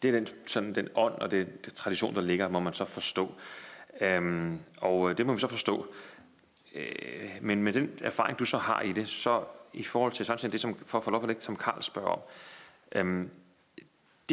Det 0.01 0.07
er 0.07 0.11
den, 0.11 0.27
sådan 0.45 0.75
den 0.75 0.87
ånd 0.95 1.13
og 1.13 1.31
det, 1.31 1.65
det 1.65 1.73
tradition, 1.73 2.15
der 2.15 2.21
ligger, 2.21 2.47
må 2.47 2.59
man 2.59 2.73
så 2.73 2.85
forstå. 2.85 3.33
Øhm, 4.01 4.59
og 4.77 5.09
øh, 5.09 5.17
det 5.17 5.25
må 5.25 5.33
vi 5.33 5.39
så 5.39 5.47
forstå. 5.47 5.93
Øh, 6.75 7.29
men 7.41 7.63
med 7.63 7.73
den 7.73 7.91
erfaring, 8.01 8.39
du 8.39 8.45
så 8.45 8.57
har 8.57 8.81
i 8.81 8.91
det, 8.91 9.09
så 9.09 9.43
i 9.73 9.83
forhold 9.83 10.11
til 10.11 10.25
sådan 10.25 10.51
det, 10.51 10.61
som, 10.61 10.75
for 10.85 10.97
at 10.97 11.03
få 11.03 11.11
lov 11.11 11.23
at 11.23 11.29
det, 11.29 11.43
som 11.43 11.55
Karl 11.55 11.81
spørger 11.81 12.09
om, 12.09 12.19
øhm, 12.91 13.29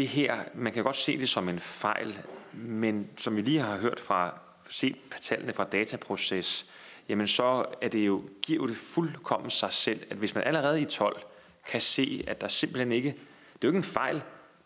det 0.00 0.08
her, 0.08 0.38
man 0.54 0.72
kan 0.72 0.84
godt 0.84 0.96
se 0.96 1.18
det 1.18 1.28
som 1.28 1.48
en 1.48 1.60
fejl, 1.60 2.20
men 2.52 3.10
som 3.16 3.36
vi 3.36 3.40
lige 3.40 3.58
har 3.58 3.76
hørt 3.76 4.00
fra, 4.00 4.40
set 4.68 4.96
tallene 5.20 5.52
fra 5.52 5.64
dataproces, 5.64 6.70
jamen 7.08 7.28
så 7.28 7.64
er 7.80 7.88
det 7.88 8.06
jo, 8.06 8.22
giver 8.42 8.66
det 8.66 8.76
fuldkommen 8.76 9.50
sig 9.50 9.72
selv, 9.72 10.00
at 10.10 10.16
hvis 10.16 10.34
man 10.34 10.44
allerede 10.44 10.80
i 10.80 10.84
12 10.84 11.22
kan 11.68 11.80
se, 11.80 12.24
at 12.26 12.40
der 12.40 12.48
simpelthen 12.48 12.92
ikke, 12.92 13.08
det 13.08 13.14
er 13.52 13.58
jo 13.62 13.68
ikke 13.68 13.76
en 13.76 13.84
fejl, 13.84 14.14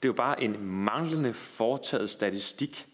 det 0.03 0.09
er 0.09 0.09
jo 0.09 0.13
bare 0.13 0.43
en 0.43 0.65
manglende 0.65 1.35
foretaget 1.35 2.11
statistik, 2.11 2.87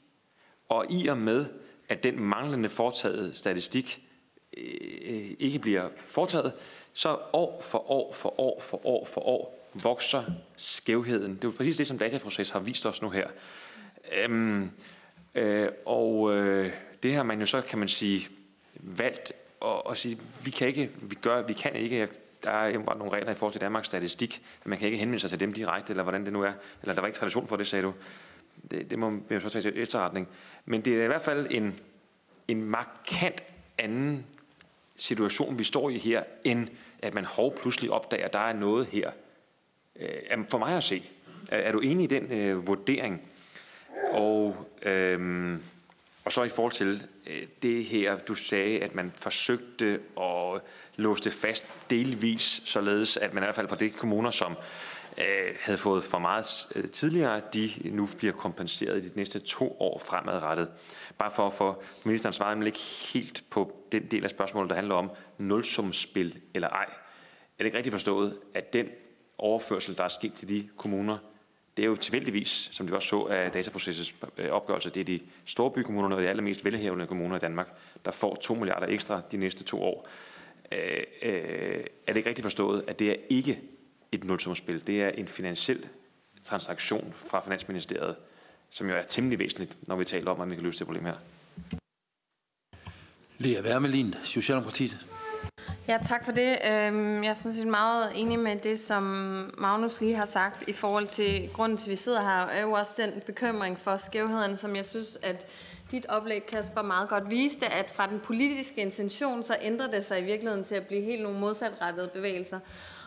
og 0.68 0.86
i 0.90 1.06
og 1.06 1.18
med, 1.18 1.46
at 1.88 2.02
den 2.02 2.20
manglende 2.20 2.68
foretaget 2.68 3.36
statistik 3.36 4.02
øh, 4.56 4.64
øh 5.02 5.30
ikke 5.38 5.58
bliver 5.58 5.88
foretaget, 5.96 6.52
så 6.92 7.18
år 7.32 7.60
for 7.62 7.90
år 7.90 8.12
for 8.12 8.40
år 8.40 8.60
for 8.60 8.86
år 8.86 9.04
for 9.04 9.20
år 9.20 9.60
vokser 9.74 10.24
skævheden. 10.56 11.34
Det 11.34 11.44
er 11.44 11.48
jo 11.48 11.55
præcis 11.56 11.76
det, 11.76 11.86
som 11.86 11.98
dataproces 11.98 12.51
har 12.51 12.60
vist 12.60 12.86
os 12.86 13.02
nu 13.02 13.10
her. 13.10 13.28
Øhm, 14.12 14.70
øh, 15.34 15.68
og 15.86 16.36
øh, 16.36 16.72
det 17.02 17.14
har 17.14 17.22
man 17.22 17.40
jo 17.40 17.47
så, 17.47 17.60
kan 17.60 17.78
man 17.78 17.88
sige, 17.88 18.28
valgt 18.74 19.32
at, 19.64 19.82
at 19.90 19.97
sige, 19.97 20.18
vi 20.44 20.51
kan 20.51 20.68
ikke, 20.68 20.90
vi 21.02 21.14
gør, 21.14 21.42
vi 21.42 21.52
kan 21.52 21.74
ikke, 21.74 22.09
der 22.44 22.51
er 22.51 22.68
jo 22.68 22.82
bare 22.82 22.98
nogle 22.98 23.12
regler 23.12 23.32
i 23.32 23.34
forhold 23.34 23.52
til 23.52 23.60
Danmarks 23.60 23.88
statistik, 23.88 24.42
at 24.60 24.66
man 24.66 24.78
kan 24.78 24.86
ikke 24.86 24.98
henvende 24.98 25.20
sig 25.20 25.30
til 25.30 25.40
dem 25.40 25.52
direkte, 25.52 25.92
eller 25.92 26.02
hvordan 26.02 26.24
det 26.24 26.32
nu 26.32 26.42
er, 26.42 26.52
eller 26.82 26.94
der 26.94 27.01
var 27.01 27.06
ikke 27.06 27.18
tradition 27.18 27.48
for 27.48 27.56
det, 27.56 27.66
sagde 27.66 27.82
du. 27.82 27.94
Det, 28.70 28.90
det 28.90 28.98
må 28.98 29.10
vi 29.10 29.34
jo 29.34 29.40
så 29.40 29.48
tage 29.48 29.62
til 29.62 29.82
efterretning. 29.82 30.28
Men 30.64 30.80
det 30.80 31.01
er 31.01 31.05
i 31.05 31.06
hvert 31.06 31.22
fald 31.22 31.47
en, 31.51 31.78
en 32.48 32.62
markant 32.62 33.42
anden 33.78 34.26
situation, 34.97 35.59
vi 35.59 35.64
står 35.64 35.90
i 35.90 35.98
her, 35.98 36.22
end 36.44 36.68
at 37.02 37.14
man 37.14 37.24
hov 37.24 37.56
pludselig 37.59 37.90
opdager, 37.90 38.24
at 38.24 38.32
der 38.32 38.38
er 38.38 38.52
noget 38.52 38.86
her. 38.86 39.10
Øh, 39.96 40.44
for 40.50 40.58
mig 40.58 40.76
at 40.76 40.84
se, 40.84 41.02
er, 41.50 41.58
er 41.58 41.72
du 41.72 41.80
enig 41.80 42.04
i 42.04 42.06
den 42.06 42.32
øh, 42.32 42.66
vurdering? 42.66 43.22
Og, 44.12 44.66
øh, 44.82 45.58
og 46.24 46.32
så 46.32 46.42
i 46.42 46.48
forhold 46.48 46.72
til 46.72 47.02
øh, 47.26 47.42
det 47.62 47.84
her, 47.84 48.18
du 48.18 48.34
sagde, 48.34 48.80
at 48.80 48.94
man 48.94 49.12
forsøgte 49.16 50.00
at 50.20 50.60
låse 50.96 51.24
det 51.24 51.32
fast 51.32 51.90
delvis, 51.90 52.62
således 52.64 53.16
at 53.16 53.34
man 53.34 53.42
i 53.42 53.46
hvert 53.46 53.54
fald 53.54 53.68
for 53.68 53.76
de 53.76 53.90
kommuner, 53.90 54.30
som 54.30 54.56
øh, 55.18 55.54
havde 55.60 55.78
fået 55.78 56.04
for 56.04 56.18
meget 56.18 56.66
øh, 56.76 56.88
tidligere, 56.88 57.40
de 57.54 57.70
nu 57.84 58.08
bliver 58.18 58.32
kompenseret 58.32 59.04
i 59.04 59.08
de 59.08 59.16
næste 59.16 59.38
to 59.38 59.76
år 59.80 59.98
fremadrettet. 59.98 60.68
Bare 61.18 61.30
for 61.30 61.46
at 61.46 61.52
få 61.52 61.82
ministeren 62.04 62.32
svaret 62.32 62.66
ikke 62.66 62.78
helt 63.12 63.44
på 63.50 63.76
den 63.92 64.06
del 64.06 64.24
af 64.24 64.30
spørgsmålet, 64.30 64.70
der 64.70 64.76
handler 64.76 64.94
om 64.94 65.10
nulsumspil 65.38 66.38
eller 66.54 66.68
ej. 66.68 66.86
Er 66.86 67.58
det 67.58 67.64
ikke 67.64 67.76
rigtigt 67.76 67.92
forstået, 67.92 68.36
at 68.54 68.72
den 68.72 68.86
overførsel, 69.40 69.96
der 69.96 70.04
er 70.04 70.08
sket 70.08 70.32
til 70.32 70.48
de 70.48 70.68
kommuner, 70.76 71.18
det 71.76 71.82
er 71.82 71.86
jo 71.86 71.96
tilfældigvis, 71.96 72.68
som 72.72 72.88
vi 72.88 72.92
også 72.92 73.08
så 73.08 73.24
af 73.24 73.50
dataprocessets 73.50 74.14
øh, 74.38 74.50
opgørelse, 74.50 74.90
det 74.90 75.00
er 75.00 75.04
de 75.04 75.20
store 75.44 75.70
bykommunerne 75.70 76.14
og 76.14 76.22
de 76.22 76.28
allermest 76.28 76.64
velhævende 76.64 77.06
kommuner 77.06 77.36
i 77.36 77.38
Danmark, 77.38 77.68
der 78.04 78.10
får 78.10 78.34
2 78.34 78.54
milliarder 78.54 78.86
ekstra 78.86 79.22
de 79.32 79.36
næste 79.36 79.64
to 79.64 79.82
år. 79.82 80.08
Øh, 80.72 81.02
øh, 81.22 81.84
er 82.06 82.12
det 82.12 82.16
ikke 82.16 82.28
rigtigt 82.28 82.44
forstået, 82.44 82.84
at 82.86 82.98
det 82.98 83.10
er 83.10 83.16
ikke 83.28 83.60
et 84.12 84.24
nulsumspil. 84.24 84.86
Det 84.86 85.02
er 85.02 85.08
en 85.08 85.28
finansiel 85.28 85.88
transaktion 86.44 87.14
fra 87.16 87.40
Finansministeriet, 87.40 88.16
som 88.70 88.88
jo 88.88 88.94
er 88.94 89.02
temmelig 89.02 89.38
væsentligt, 89.38 89.88
når 89.88 89.96
vi 89.96 90.04
taler 90.04 90.30
om, 90.30 90.40
at 90.40 90.50
vi 90.50 90.54
kan 90.54 90.64
løse 90.64 90.78
det 90.78 90.86
problem 90.86 91.04
her. 91.04 91.16
Lea 93.38 93.62
Wermelin, 93.62 94.14
Socialdemokratiet. 94.24 95.10
Ja, 95.90 95.98
tak 96.04 96.24
for 96.24 96.32
det. 96.32 96.58
Øhm, 96.70 97.22
jeg 97.22 97.30
er 97.30 97.34
sådan 97.34 97.52
set 97.52 97.66
meget 97.66 98.12
enig 98.14 98.38
med 98.38 98.56
det, 98.56 98.80
som 98.80 99.02
Magnus 99.58 100.00
lige 100.00 100.14
har 100.14 100.26
sagt 100.26 100.68
i 100.68 100.72
forhold 100.72 101.06
til 101.06 101.50
grunden 101.52 101.78
til, 101.78 101.86
at 101.86 101.90
vi 101.90 101.96
sidder 101.96 102.20
her, 102.20 102.46
er 102.46 102.62
jo 102.62 102.72
også 102.72 102.92
den 102.96 103.10
bekymring 103.26 103.78
for 103.78 103.96
skævhederne, 103.96 104.56
som 104.56 104.76
jeg 104.76 104.84
synes, 104.84 105.18
at 105.22 105.46
dit 105.90 106.06
oplæg, 106.06 106.46
Kasper, 106.46 106.82
meget 106.82 107.08
godt 107.08 107.30
viste, 107.30 107.66
at 107.66 107.90
fra 107.90 108.06
den 108.06 108.20
politiske 108.20 108.80
intention, 108.80 109.42
så 109.42 109.56
ændrer 109.62 109.90
det 109.90 110.04
sig 110.04 110.20
i 110.20 110.24
virkeligheden 110.24 110.64
til 110.64 110.74
at 110.74 110.86
blive 110.86 111.02
helt 111.02 111.22
nogle 111.22 111.38
modsatrettede 111.38 112.08
bevægelser. 112.08 112.60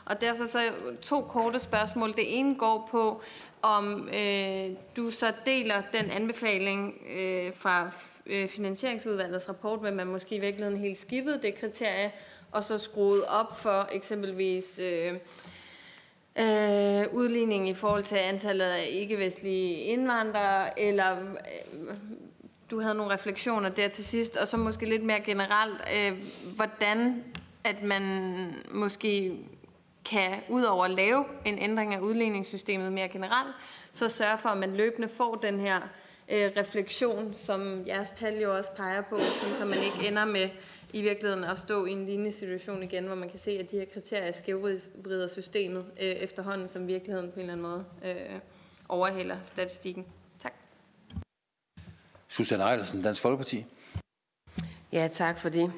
Og 0.05 0.21
derfor 0.21 0.45
så 0.45 0.59
to 1.01 1.21
korte 1.21 1.59
spørgsmål. 1.59 2.09
Det 2.09 2.39
ene 2.39 2.55
går 2.55 2.87
på, 2.91 3.21
om 3.61 4.09
øh, 4.17 4.69
du 4.97 5.11
så 5.11 5.31
deler 5.45 5.81
den 5.93 6.11
anbefaling 6.11 6.95
øh, 7.17 7.53
fra 7.53 7.91
øh, 8.25 8.47
Finansieringsudvalgets 8.47 9.49
rapport, 9.49 9.81
men 9.81 9.95
man 9.95 10.07
måske 10.07 10.35
i 10.35 10.39
virkeligheden 10.39 10.79
helt 10.79 10.97
skippede 10.97 11.39
det 11.41 11.59
kriterie, 11.59 12.11
og 12.53 12.63
så 12.63 12.77
skruet 12.77 13.25
op 13.25 13.59
for 13.59 13.87
eksempelvis 13.91 14.79
øh, 14.79 15.13
øh, 16.39 17.13
udligning 17.13 17.69
i 17.69 17.73
forhold 17.73 18.03
til 18.03 18.15
antallet 18.15 18.65
af 18.65 18.87
ikke-vestlige 18.91 19.75
indvandrere, 19.75 20.79
eller 20.79 21.17
øh, 21.17 21.95
du 22.71 22.79
havde 22.81 22.95
nogle 22.95 23.13
refleksioner 23.13 23.69
der 23.69 23.87
til 23.87 24.05
sidst, 24.05 24.37
og 24.37 24.47
så 24.47 24.57
måske 24.57 24.85
lidt 24.85 25.03
mere 25.03 25.19
generelt, 25.19 25.81
øh, 25.95 26.13
hvordan 26.55 27.23
at 27.63 27.83
man 27.83 28.03
måske 28.73 29.37
kan, 30.05 30.31
udover 30.49 30.85
at 30.85 30.91
lave 30.91 31.25
en 31.45 31.59
ændring 31.59 31.93
af 31.93 31.99
udligningssystemet 31.99 32.93
mere 32.93 33.09
generelt, 33.09 33.55
så 33.91 34.09
sørge 34.09 34.37
for, 34.37 34.49
at 34.49 34.57
man 34.57 34.75
løbende 34.75 35.09
får 35.09 35.35
den 35.35 35.59
her 35.59 35.79
øh, 36.29 36.51
refleksion, 36.57 37.33
som 37.33 37.87
jeres 37.87 38.09
tal 38.15 38.39
jo 38.39 38.57
også 38.57 38.71
peger 38.71 39.01
på, 39.01 39.19
sådan, 39.19 39.55
så 39.55 39.65
man 39.65 39.77
ikke 39.83 40.07
ender 40.07 40.25
med 40.25 40.49
i 40.93 41.01
virkeligheden 41.01 41.43
at 41.43 41.57
stå 41.57 41.85
i 41.85 41.91
en 41.91 42.05
lignende 42.05 42.31
situation 42.31 42.83
igen, 42.83 43.05
hvor 43.05 43.15
man 43.15 43.29
kan 43.29 43.39
se, 43.39 43.51
at 43.51 43.71
de 43.71 43.77
her 43.77 43.85
kriterier 43.93 44.31
skævvrider 44.31 45.27
systemet 45.27 45.85
øh, 46.01 46.07
efterhånden, 46.07 46.69
som 46.69 46.87
virkeligheden 46.87 47.31
på 47.31 47.39
en 47.39 47.49
eller 47.49 47.53
anden 47.53 47.67
måde 47.67 47.85
øh, 48.05 48.39
overhælder 48.89 49.37
statistikken. 49.43 50.05
Tak. 50.39 50.53
Susanne 52.27 52.63
Ejlersen, 52.63 53.01
Dansk 53.01 53.21
Folkeparti. 53.21 53.65
Ja, 54.91 55.09
tak 55.13 55.39
for 55.39 55.49
det. 55.49 55.71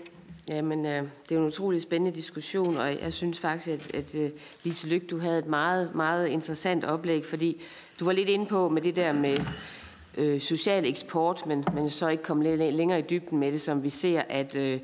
Jamen, 0.50 0.86
øh, 0.86 1.04
det 1.30 1.36
er 1.36 1.40
en 1.40 1.46
utrolig 1.46 1.82
spændende 1.82 2.16
diskussion, 2.16 2.78
og 2.78 3.02
jeg 3.02 3.14
synes 3.14 3.40
faktisk, 3.40 3.70
at, 3.70 3.96
at 3.96 4.16
uh, 4.16 4.30
Lise 4.64 4.88
Lyk, 4.88 5.10
du 5.10 5.18
havde 5.18 5.40
et 5.40 5.46
meget, 5.46 5.96
meget 5.96 6.28
interessant 6.28 6.86
oplæg, 6.86 7.26
fordi 7.26 7.62
du 8.00 8.06
var 8.06 8.12
lidt 8.12 8.30
inde 8.30 8.46
på 8.46 8.70
med 8.70 8.82
det 8.82 8.96
der 8.96 9.14
med 9.14 9.38
øh, 10.18 10.42
social 10.42 10.86
eksport, 10.86 11.46
men, 11.46 11.66
men 11.74 11.90
så 11.90 12.08
ikke 12.08 12.24
komme 12.24 12.44
lidt 12.44 12.74
længere 12.74 13.00
i 13.00 13.06
dybden 13.10 13.40
med 13.40 13.52
det, 13.52 13.62
som 13.62 13.84
vi 13.84 13.90
ser, 13.90 14.22
at, 14.30 14.56
øh, 14.56 14.80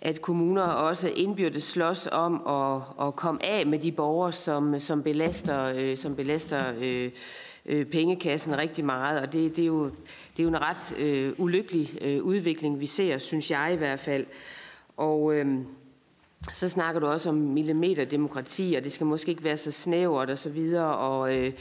at 0.00 0.22
kommuner 0.22 0.62
også 0.62 1.08
indbyrdes 1.16 1.64
slås 1.64 2.08
om 2.12 2.46
at, 2.46 3.06
at 3.06 3.16
komme 3.16 3.44
af 3.44 3.66
med 3.66 3.78
de 3.78 3.92
borgere, 3.92 4.32
som, 4.32 4.80
som 4.80 5.02
belaster, 5.02 5.64
øh, 5.64 5.96
som 5.96 6.16
belaster 6.16 6.72
øh, 6.80 7.10
øh, 7.66 7.86
pengekassen 7.86 8.58
rigtig 8.58 8.84
meget, 8.84 9.20
og 9.20 9.32
det, 9.32 9.56
det, 9.56 9.62
er, 9.62 9.66
jo, 9.66 9.84
det 10.36 10.38
er 10.38 10.42
jo 10.42 10.48
en 10.48 10.62
ret 10.62 10.98
øh, 10.98 11.32
ulykkelig 11.38 11.98
øh, 12.00 12.22
udvikling, 12.22 12.80
vi 12.80 12.86
ser, 12.86 13.18
synes 13.18 13.50
jeg 13.50 13.70
i 13.74 13.76
hvert 13.76 14.00
fald. 14.00 14.26
Og 14.96 15.34
øh, 15.34 15.58
så 16.52 16.68
snakker 16.68 17.00
du 17.00 17.06
også 17.06 17.28
om 17.28 17.34
millimeterdemokrati, 17.34 18.74
og 18.78 18.84
det 18.84 18.92
skal 18.92 19.06
måske 19.06 19.30
ikke 19.30 19.44
være 19.44 19.56
så 19.56 19.70
snævert 19.70 20.30
og 20.30 20.38
så 20.38 20.50
videre, 20.50 20.96
og 20.96 21.36
øh, 21.36 21.52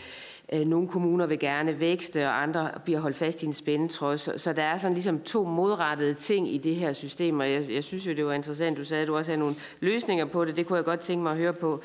Øh, 0.53 0.67
nogle 0.67 0.87
kommuner 0.87 1.25
vil 1.25 1.39
gerne 1.39 1.79
vækste, 1.79 2.27
og 2.27 2.41
andre 2.43 2.69
bliver 2.85 2.99
holdt 2.99 3.17
fast 3.17 3.43
i 3.43 3.45
en 3.45 3.53
spændetrøje. 3.53 4.17
Så, 4.17 4.33
så 4.37 4.53
der 4.53 4.63
er 4.63 4.77
sådan 4.77 4.93
ligesom 4.93 5.19
to 5.19 5.45
modrettede 5.45 6.13
ting 6.13 6.53
i 6.53 6.57
det 6.57 6.75
her 6.75 6.93
system, 6.93 7.39
og 7.39 7.51
jeg, 7.51 7.71
jeg 7.71 7.83
synes 7.83 8.07
jo, 8.07 8.13
det 8.13 8.25
var 8.25 8.33
interessant, 8.33 8.77
du 8.77 8.85
sagde, 8.85 9.01
at 9.01 9.07
du 9.07 9.17
også 9.17 9.31
havde 9.31 9.39
nogle 9.39 9.55
løsninger 9.79 10.25
på 10.25 10.45
det. 10.45 10.57
Det 10.57 10.65
kunne 10.65 10.77
jeg 10.77 10.85
godt 10.85 10.99
tænke 10.99 11.23
mig 11.23 11.31
at 11.31 11.37
høre 11.37 11.53
på 11.53 11.81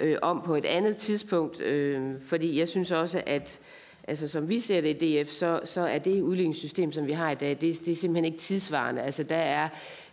øh, 0.00 0.16
om 0.22 0.42
på 0.44 0.54
et 0.54 0.64
andet 0.64 0.96
tidspunkt, 0.96 1.60
øh, 1.60 2.20
fordi 2.20 2.58
jeg 2.58 2.68
synes 2.68 2.90
også, 2.90 3.22
at 3.26 3.60
altså 4.08 4.28
som 4.28 4.48
vi 4.48 4.60
ser 4.60 4.80
det 4.80 5.02
i 5.02 5.22
DF, 5.22 5.30
så, 5.30 5.60
så 5.64 5.80
er 5.80 5.98
det 5.98 6.22
udligningssystem, 6.22 6.92
som 6.92 7.06
vi 7.06 7.12
har 7.12 7.30
i 7.30 7.34
dag, 7.34 7.50
det, 7.60 7.60
det 7.60 7.88
er 7.88 7.96
simpelthen 7.96 8.24
ikke 8.24 8.38
tidsvarende. 8.38 9.02
Altså 9.02 9.22
der 9.22 9.36
er 9.36 9.68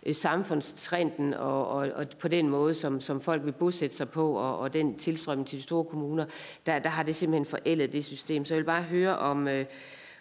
Øh, 0.06 0.14
samfundstrenden 0.14 1.34
og, 1.34 1.68
og, 1.68 1.88
og 1.94 2.04
på 2.18 2.28
den 2.28 2.48
måde, 2.48 2.74
som, 2.74 3.00
som 3.00 3.20
folk 3.20 3.44
vil 3.44 3.52
bosætte 3.52 3.96
sig 3.96 4.08
på, 4.08 4.32
og, 4.32 4.58
og 4.58 4.72
den 4.72 4.98
tilstrømning 4.98 5.48
til 5.48 5.58
de 5.58 5.62
store 5.62 5.84
kommuner, 5.84 6.24
der, 6.66 6.78
der 6.78 6.90
har 6.90 7.02
det 7.02 7.16
simpelthen 7.16 7.46
forældet 7.46 7.92
det 7.92 8.04
system. 8.04 8.44
Så 8.44 8.54
jeg 8.54 8.58
vil 8.58 8.66
bare 8.66 8.82
høre 8.82 9.18
om... 9.18 9.48
Øh, 9.48 9.66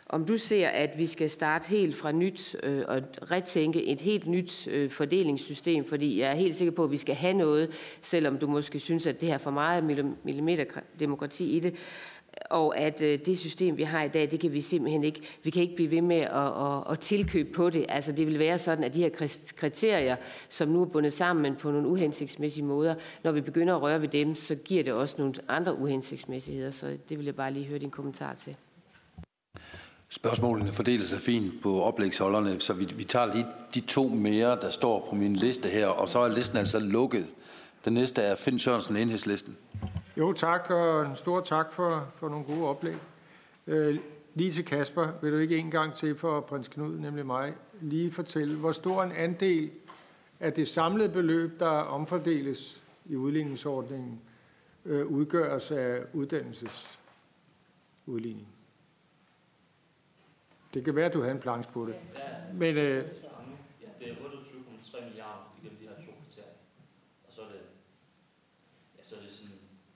om 0.09 0.25
du 0.25 0.37
ser, 0.37 0.67
at 0.67 0.97
vi 0.97 1.07
skal 1.07 1.29
starte 1.29 1.69
helt 1.69 1.95
fra 1.95 2.11
nyt 2.11 2.55
øh, 2.63 2.83
og 2.87 3.01
retænke 3.31 3.85
et 3.85 4.01
helt 4.01 4.27
nyt 4.27 4.67
øh, 4.67 4.89
fordelingssystem, 4.89 5.85
fordi 5.85 6.19
jeg 6.19 6.31
er 6.31 6.35
helt 6.35 6.55
sikker 6.55 6.71
på, 6.71 6.83
at 6.83 6.91
vi 6.91 6.97
skal 6.97 7.15
have 7.15 7.33
noget, 7.33 7.71
selvom 8.01 8.37
du 8.37 8.47
måske 8.47 8.79
synes, 8.79 9.07
at 9.07 9.21
det 9.21 9.29
her 9.29 9.37
for 9.37 9.51
meget 9.51 10.07
millimeterdemokrati 10.23 11.57
i 11.57 11.59
det, 11.59 11.75
og 12.49 12.77
at 12.77 13.01
øh, 13.01 13.19
det 13.25 13.37
system, 13.37 13.77
vi 13.77 13.83
har 13.83 14.03
i 14.03 14.07
dag, 14.07 14.31
det 14.31 14.39
kan 14.39 14.53
vi 14.53 14.61
simpelthen 14.61 15.03
ikke, 15.03 15.21
vi 15.43 15.49
kan 15.49 15.61
ikke 15.61 15.75
blive 15.75 15.91
ved 15.91 16.01
med 16.01 16.21
at, 16.21 16.47
at, 16.67 16.91
at 16.91 16.99
tilkøbe 16.99 17.53
på 17.53 17.69
det. 17.69 17.85
Altså 17.89 18.11
det 18.11 18.27
vil 18.27 18.39
være 18.39 18.59
sådan, 18.59 18.83
at 18.83 18.93
de 18.93 18.99
her 18.99 19.37
kriterier, 19.55 20.15
som 20.49 20.67
nu 20.69 20.81
er 20.81 20.85
bundet 20.85 21.13
sammen 21.13 21.55
på 21.55 21.71
nogle 21.71 21.87
uhensigtsmæssige 21.87 22.65
måder, 22.65 22.95
når 23.23 23.31
vi 23.31 23.41
begynder 23.41 23.75
at 23.75 23.81
røre 23.81 24.01
ved 24.01 24.07
dem, 24.07 24.35
så 24.35 24.55
giver 24.55 24.83
det 24.83 24.93
også 24.93 25.15
nogle 25.17 25.33
andre 25.47 25.77
uhensigtsmæssigheder. 25.77 26.71
Så 26.71 26.97
det 27.09 27.17
vil 27.17 27.25
jeg 27.25 27.35
bare 27.35 27.53
lige 27.53 27.65
høre 27.65 27.79
din 27.79 27.91
kommentar 27.91 28.33
til. 28.33 28.55
Spørgsmålene 30.09 30.73
fordeler 30.73 31.05
sig 31.05 31.19
fint 31.19 31.61
på 31.61 31.81
oplægsholderne, 31.81 32.59
så 32.59 32.73
vi, 32.73 32.87
vi 32.95 33.03
tager 33.03 33.33
lige 33.33 33.45
de 33.73 33.79
to 33.79 34.07
mere, 34.07 34.57
der 34.61 34.69
står 34.69 35.07
på 35.09 35.15
min 35.15 35.35
liste 35.35 35.69
her, 35.69 35.87
og 35.87 36.09
så 36.09 36.19
er 36.19 36.27
listen 36.27 36.57
altså 36.57 36.79
lukket. 36.79 37.25
Den 37.85 37.93
næste 37.93 38.21
er 38.21 38.35
Finn 38.35 38.59
Sørensen, 38.59 38.97
enhedslisten. 38.97 39.57
Jo, 40.17 40.33
tak, 40.33 40.69
og 40.69 41.05
en 41.05 41.15
stor 41.15 41.41
tak 41.41 41.73
for, 41.73 42.07
for 42.15 42.29
nogle 42.29 42.45
gode 42.45 42.67
oplæg. 42.67 42.95
Øh, 43.67 43.99
lige 44.35 44.51
til 44.51 44.65
Kasper, 44.65 45.11
vil 45.21 45.31
du 45.31 45.37
ikke 45.37 45.57
en 45.57 45.71
gang 45.71 45.93
til 45.93 46.17
for 46.17 46.41
prins 46.41 46.67
Knud, 46.67 46.99
nemlig 46.99 47.25
mig, 47.25 47.53
lige 47.81 48.11
fortælle, 48.11 48.57
hvor 48.57 48.71
stor 48.71 49.03
en 49.03 49.11
andel 49.11 49.71
af 50.39 50.53
det 50.53 50.67
samlede 50.67 51.09
beløb, 51.09 51.59
der 51.59 51.67
omfordeles 51.67 52.83
i 53.05 53.15
udligningsordningen, 53.15 54.21
øh, 54.85 55.05
udgøres 55.05 55.71
af 55.71 55.99
uddannelsesudligning? 56.13 58.47
Det 60.73 60.85
kan 60.85 60.95
være, 60.95 61.05
at 61.05 61.13
du 61.13 61.21
har 61.21 61.31
en 61.31 61.39
planche 61.39 61.73
på 61.73 61.85
det. 61.85 61.95
Men, 62.53 62.77
øh, 62.77 62.81
ja, 62.81 62.99
det 63.99 64.11
er 64.11 64.15
28,3 64.15 65.05
milliarder 65.05 65.55
igennem 65.61 65.79
de 65.79 65.87
her 65.87 65.95
to 65.95 66.11
kriterier. 66.23 66.49
Og 67.27 67.33
så 67.33 67.41
er 67.41 67.45
det, 67.45 67.59
ja, 68.97 69.03
så 69.03 69.15
er 69.15 69.19
det 69.19 69.31
sådan, 69.31 69.51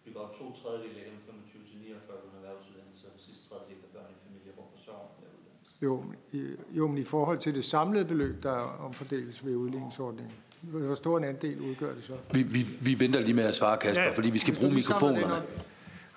vi 0.06 0.12
går 0.12 0.20
op 0.20 0.27
to 0.40 0.46
tredjedel 0.60 0.94
igennem 1.02 1.22
25 1.26 1.64
til 1.70 1.76
49 1.78 2.18
på 2.24 2.28
en 2.32 2.36
erhvervsuddannelse, 2.42 3.04
og 3.08 3.14
det 3.18 3.24
sidste 3.28 3.44
tredjedel 3.50 3.80
af 3.88 3.92
børn 3.96 4.10
i 4.16 4.18
familier, 4.26 4.54
hvor 4.58 4.68
forsørger 4.76 5.08
der 5.22 5.30
uddannelse. 5.40 5.72
Jo, 5.86 5.94
i, 6.38 6.40
jo, 6.80 6.84
men 6.92 6.98
i 7.06 7.08
forhold 7.14 7.40
til 7.46 7.52
det 7.56 7.66
samlede 7.74 8.06
beløb, 8.12 8.36
der 8.44 8.58
omfordeles 8.88 9.46
ved 9.46 9.56
udligningsordningen, 9.64 10.34
hvor 10.62 10.96
stor 10.96 11.18
en 11.18 11.24
andel 11.24 11.62
udgør 11.70 11.94
det 11.98 12.04
så? 12.04 12.16
Vi, 12.34 12.42
vi, 12.44 12.62
vi 12.82 13.00
venter 13.00 13.20
lige 13.20 13.38
med 13.42 13.44
at 13.44 13.56
svare, 13.56 13.78
Kasper, 13.78 14.04
ja, 14.04 14.18
fordi 14.20 14.30
vi 14.30 14.40
skal 14.46 14.56
bruge 14.60 14.74
mikrofonerne. 14.74 15.44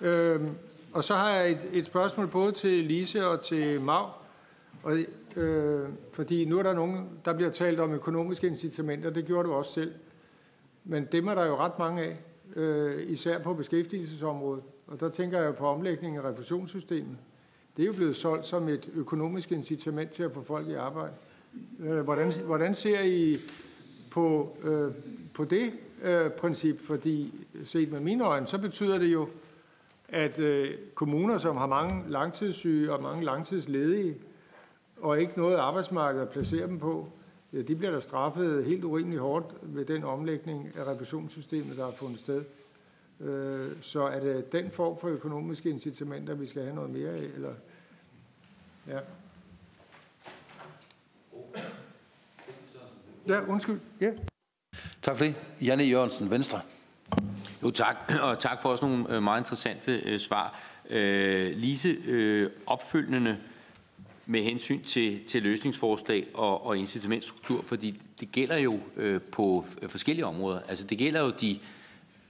Øhm, 0.01 0.49
og 0.93 1.03
så 1.03 1.15
har 1.15 1.29
jeg 1.29 1.51
et, 1.51 1.69
et 1.73 1.85
spørgsmål 1.85 2.27
både 2.27 2.51
til 2.51 2.83
Lise 2.83 3.27
og 3.27 3.41
til 3.41 3.81
Mav. 3.81 4.13
Og, 4.83 4.97
øh, 5.35 5.89
fordi 6.13 6.45
nu 6.45 6.59
er 6.59 6.63
der 6.63 6.73
nogen, 6.73 7.09
der 7.25 7.33
bliver 7.33 7.51
talt 7.51 7.79
om 7.79 7.93
økonomiske 7.93 8.47
incitamenter, 8.47 9.09
det 9.09 9.25
gjorde 9.25 9.47
du 9.47 9.53
også 9.53 9.71
selv. 9.71 9.93
Men 10.83 11.07
dem 11.11 11.27
er 11.27 11.35
der 11.35 11.45
jo 11.45 11.57
ret 11.57 11.79
mange 11.79 12.03
af, 12.03 12.17
øh, 12.55 13.11
især 13.11 13.39
på 13.39 13.53
beskæftigelsesområdet. 13.53 14.63
Og 14.87 14.99
der 14.99 15.09
tænker 15.09 15.41
jeg 15.41 15.55
på 15.55 15.67
omlægningen 15.67 16.21
af 16.21 16.29
refusionssystemet. 16.29 17.17
Det 17.77 17.83
er 17.83 17.87
jo 17.87 17.93
blevet 17.93 18.15
solgt 18.15 18.45
som 18.45 18.67
et 18.67 18.89
økonomisk 18.93 19.51
incitament 19.51 20.11
til 20.11 20.23
at 20.23 20.31
få 20.31 20.43
folk 20.43 20.67
i 20.67 20.73
arbejde. 20.73 21.15
Øh, 21.79 21.99
hvordan, 21.99 22.33
hvordan 22.45 22.75
ser 22.75 23.01
I 23.01 23.35
på, 24.11 24.57
øh, 24.63 24.91
på 25.33 25.45
det 25.45 25.73
øh, 26.03 26.29
princip? 26.31 26.79
Fordi 26.79 27.45
set 27.65 27.91
med 27.91 27.99
mine 27.99 28.25
øjne, 28.25 28.47
så 28.47 28.57
betyder 28.57 28.97
det 28.97 29.13
jo, 29.13 29.29
at 30.09 30.39
øh, 30.39 30.77
kommuner, 30.95 31.37
som 31.37 31.57
har 31.57 31.67
mange 31.67 32.11
langtidssyge 32.11 32.93
og 32.93 33.03
mange 33.03 33.25
langtidsledige, 33.25 34.15
og 34.97 35.21
ikke 35.21 35.33
noget 35.37 35.55
arbejdsmarked 35.55 36.21
at 36.21 36.29
placere 36.29 36.67
dem 36.67 36.79
på, 36.79 37.07
de 37.51 37.75
bliver 37.75 37.91
der 37.91 37.99
straffet 37.99 38.65
helt 38.65 38.83
urimeligt 38.83 39.21
hårdt 39.21 39.45
ved 39.61 39.85
den 39.85 40.03
omlægning 40.03 40.71
af 40.77 40.83
refusionssystemet, 40.83 41.77
der 41.77 41.85
har 41.85 41.91
fundet 41.91 42.19
sted. 42.19 42.43
Øh, 43.19 43.71
så 43.81 44.03
er 44.03 44.19
det 44.19 44.51
den 44.51 44.71
form 44.71 44.97
for 44.99 45.07
økonomiske 45.07 45.69
incitamenter, 45.69 46.33
vi 46.33 46.47
skal 46.47 46.63
have 46.63 46.75
noget 46.75 46.89
mere 46.89 47.09
af? 47.09 47.23
Eller? 47.35 47.53
Ja. 48.87 48.99
Ja, 53.27 53.41
undskyld. 53.47 53.79
Ja. 54.01 54.11
Tak 55.01 55.17
for 55.17 55.25
det. 55.25 55.35
Janne 55.61 55.83
Jørgensen, 55.83 56.29
Venstre. 56.29 56.61
Jo, 57.63 57.71
tak. 57.71 57.95
Og 58.21 58.39
tak 58.39 58.61
for 58.61 58.69
også 58.69 58.85
nogle 58.85 59.15
øh, 59.15 59.23
meget 59.23 59.41
interessante 59.41 59.91
øh, 59.91 60.19
svar. 60.19 60.59
Øh, 60.89 61.51
Lise, 61.55 61.89
øh, 62.07 62.49
opfølgende 62.65 63.37
med 64.25 64.43
hensyn 64.43 64.81
til, 64.81 65.23
til 65.27 65.43
løsningsforslag 65.43 66.27
og, 66.33 66.65
og 66.65 66.77
incitamentstruktur, 66.77 67.61
fordi 67.61 67.99
det 68.19 68.31
gælder 68.31 68.59
jo 68.59 68.79
øh, 68.97 69.21
på 69.21 69.65
øh, 69.81 69.89
forskellige 69.89 70.25
områder. 70.25 70.59
Altså 70.67 70.87
det 70.87 70.97
gælder 70.97 71.21
jo 71.21 71.33
de, 71.41 71.59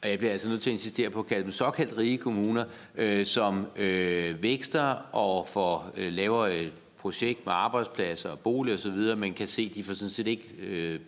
og 0.04 0.10
jeg 0.10 0.18
bliver 0.18 0.32
altså 0.32 0.48
nødt 0.48 0.62
til 0.62 0.70
at 0.70 0.74
insistere 0.74 1.10
på 1.10 1.20
at 1.20 1.26
kalde 1.26 1.44
dem 1.44 1.52
såkaldt 1.52 1.98
rige 1.98 2.18
kommuner, 2.18 2.66
øh, 2.96 3.26
som 3.26 3.68
øh, 3.76 4.44
vækster 4.44 4.96
og 5.12 5.48
får 5.48 5.92
øh, 5.98 6.14
laver 6.14 6.48
et 6.48 6.74
projekt 6.98 7.46
med 7.46 7.54
arbejdspladser 7.54 8.30
og 8.30 8.40
bolig 8.40 8.74
osv., 8.74 9.16
man 9.18 9.34
kan 9.34 9.48
se, 9.48 9.62
at 9.70 9.76
de 9.76 9.84
får 9.84 9.94
sådan 9.94 10.10
set 10.10 10.28
ikke 10.28 10.48
øh, 10.60 11.00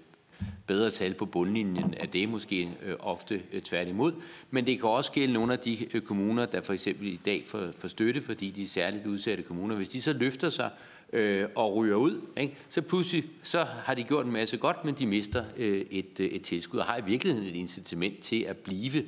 bedre 0.68 0.91
tal 0.91 1.14
på 1.14 1.26
bundlinjen 1.26 1.94
at 1.98 2.14
det, 2.14 2.30
måske 2.30 2.70
øh, 2.86 2.95
ofte 2.99 3.41
øh, 3.53 3.61
tværtimod. 3.61 4.14
Men 4.52 4.65
det 4.65 4.80
kan 4.80 4.90
også 4.90 5.11
gælde 5.11 5.34
nogle 5.34 5.53
af 5.53 5.60
de 5.60 5.78
øh, 5.94 6.02
kommuner, 6.02 6.45
der 6.45 6.61
for 6.61 6.74
eksempel 6.74 7.07
i 7.07 7.20
dag 7.26 7.44
får, 7.45 7.72
får 7.72 7.88
støtte, 7.88 8.22
fordi 8.22 8.49
de 8.49 8.64
er 8.64 8.68
særligt 8.68 9.06
udsatte 9.06 9.44
kommuner. 9.44 9.76
Hvis 9.76 9.90
de 9.90 10.02
så 10.02 10.14
løfter 10.14 10.49
sig 10.49 10.70
øh, 11.14 11.48
og 11.56 11.76
ryger 11.76 11.95
ud, 11.95 12.22
ikke, 12.38 12.56
så 12.70 12.82
pludselig 12.82 13.26
så 13.44 13.64
har 13.64 13.94
de 13.94 14.03
gjort 14.03 14.26
en 14.26 14.32
masse 14.32 14.57
godt, 14.57 14.86
men 14.86 14.95
de 14.95 15.07
mister 15.07 15.44
øh, 15.57 15.86
et, 15.91 16.20
øh, 16.20 16.28
et 16.28 16.41
tilskud 16.41 16.80
og 16.80 16.86
har 16.86 16.98
i 16.98 17.06
virkeligheden 17.06 17.49
et 17.49 17.56
incitament 17.56 18.20
til 18.20 18.41
at 18.41 18.57
blive 18.57 19.03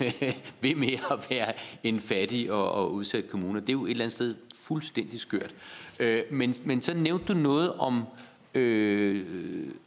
ved 0.62 0.74
med 0.74 0.92
at 1.10 1.26
være 1.30 1.52
en 1.82 2.00
fattig 2.00 2.52
og, 2.52 2.72
og 2.72 2.92
udsat 2.92 3.28
kommune. 3.28 3.60
Det 3.60 3.68
er 3.68 3.72
jo 3.72 3.84
et 3.84 3.90
eller 3.90 4.04
andet 4.04 4.14
sted 4.14 4.34
fuldstændig 4.54 5.20
skørt. 5.20 5.54
Øh, 6.00 6.22
men, 6.30 6.54
men 6.64 6.82
så 6.82 6.94
nævnte 6.94 7.32
du 7.32 7.38
noget 7.38 7.72
om 7.72 8.04
øh, 8.54 9.24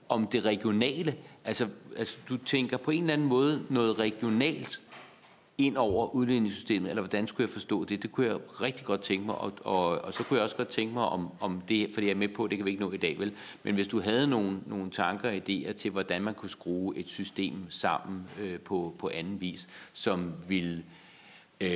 om 0.10 0.28
det 0.28 0.46
regionale. 0.46 1.16
Altså, 1.46 1.68
altså, 1.98 2.18
du 2.30 2.38
tænker 2.38 2.78
på 2.78 2.92
en 2.92 3.02
eller 3.02 3.14
anden 3.14 3.28
måde 3.28 3.66
noget 3.70 4.00
regionalt 4.00 4.82
ind 5.58 5.78
over 5.78 6.16
udligningssystemet, 6.16 6.90
eller 6.90 7.02
hvordan 7.02 7.28
skulle 7.28 7.44
jeg 7.44 7.50
forstå 7.50 7.86
det? 7.86 8.04
Det 8.04 8.12
kunne 8.12 8.28
jeg 8.28 8.62
rigtig 8.62 8.86
godt 8.86 9.02
tænke 9.02 9.26
mig, 9.26 9.36
og, 9.36 9.54
og, 9.64 10.02
og 10.02 10.14
så 10.14 10.24
kunne 10.24 10.38
jeg 10.38 10.44
også 10.44 10.56
godt 10.56 10.68
tænke 10.68 10.94
mig 10.94 11.06
om, 11.06 11.30
om 11.40 11.62
det, 11.70 11.90
fordi 11.94 12.08
jeg 12.08 12.14
er 12.14 12.18
med 12.18 12.28
på, 12.28 12.48
det 12.48 12.58
kan 12.58 12.66
vi 12.66 12.72
ikke 12.72 12.84
nå 12.84 12.92
i 12.92 12.98
dag, 12.98 13.20
vel? 13.20 13.34
Men 13.64 13.76
hvis 13.76 13.88
du 13.88 14.02
havde 14.02 14.28
nogle, 14.28 14.60
nogle 14.66 14.92
tanker 14.92 15.30
og 15.30 15.36
idéer 15.36 15.74
til, 15.74 15.92
hvordan 15.92 16.22
man 16.22 16.34
kunne 16.34 16.50
skrue 16.50 16.98
et 16.98 17.10
system 17.10 17.54
sammen 17.70 18.28
øh, 18.42 18.60
på, 18.60 18.96
på 19.00 19.12
anden 19.14 19.42
vis, 19.42 19.68
som 19.94 20.34
ville 20.48 20.84
øh, 21.62 21.70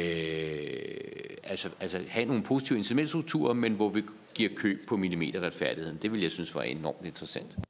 altså, 1.44 1.70
altså 1.80 2.02
have 2.08 2.26
nogle 2.26 2.44
positive 2.44 2.78
incitamentstrukturer, 2.78 3.54
men 3.54 3.74
hvor 3.74 3.90
vi 3.90 4.04
giver 4.36 4.50
køb 4.56 4.88
på 4.88 4.98
millimeterretfærdigheden. 4.98 5.98
Det 6.02 6.12
vil 6.12 6.22
jeg 6.22 6.32
synes 6.32 6.56
var 6.56 6.62
enormt 6.62 7.06
interessant. 7.06 7.69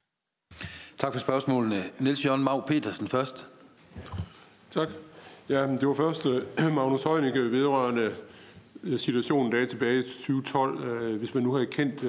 Tak 1.00 1.12
for 1.12 1.20
spørgsmålene. 1.20 1.84
Niels 1.98 2.24
Jørgen 2.24 2.44
Mag 2.44 2.64
Petersen 2.66 3.08
først. 3.08 3.46
Tak. 4.74 4.88
Ja, 5.48 5.66
det 5.66 5.88
var 5.88 5.94
først 5.94 6.26
øh, 6.26 6.42
Magnus 6.74 7.02
Heunicke 7.02 7.50
vedrørende 7.50 8.14
øh, 8.84 8.98
situationen 8.98 9.52
der 9.52 9.66
tilbage 9.66 9.98
i 9.98 10.02
2012. 10.02 10.82
Øh, 10.84 11.18
hvis 11.18 11.34
man 11.34 11.42
nu 11.42 11.52
har 11.52 11.64
kendt 11.64 12.04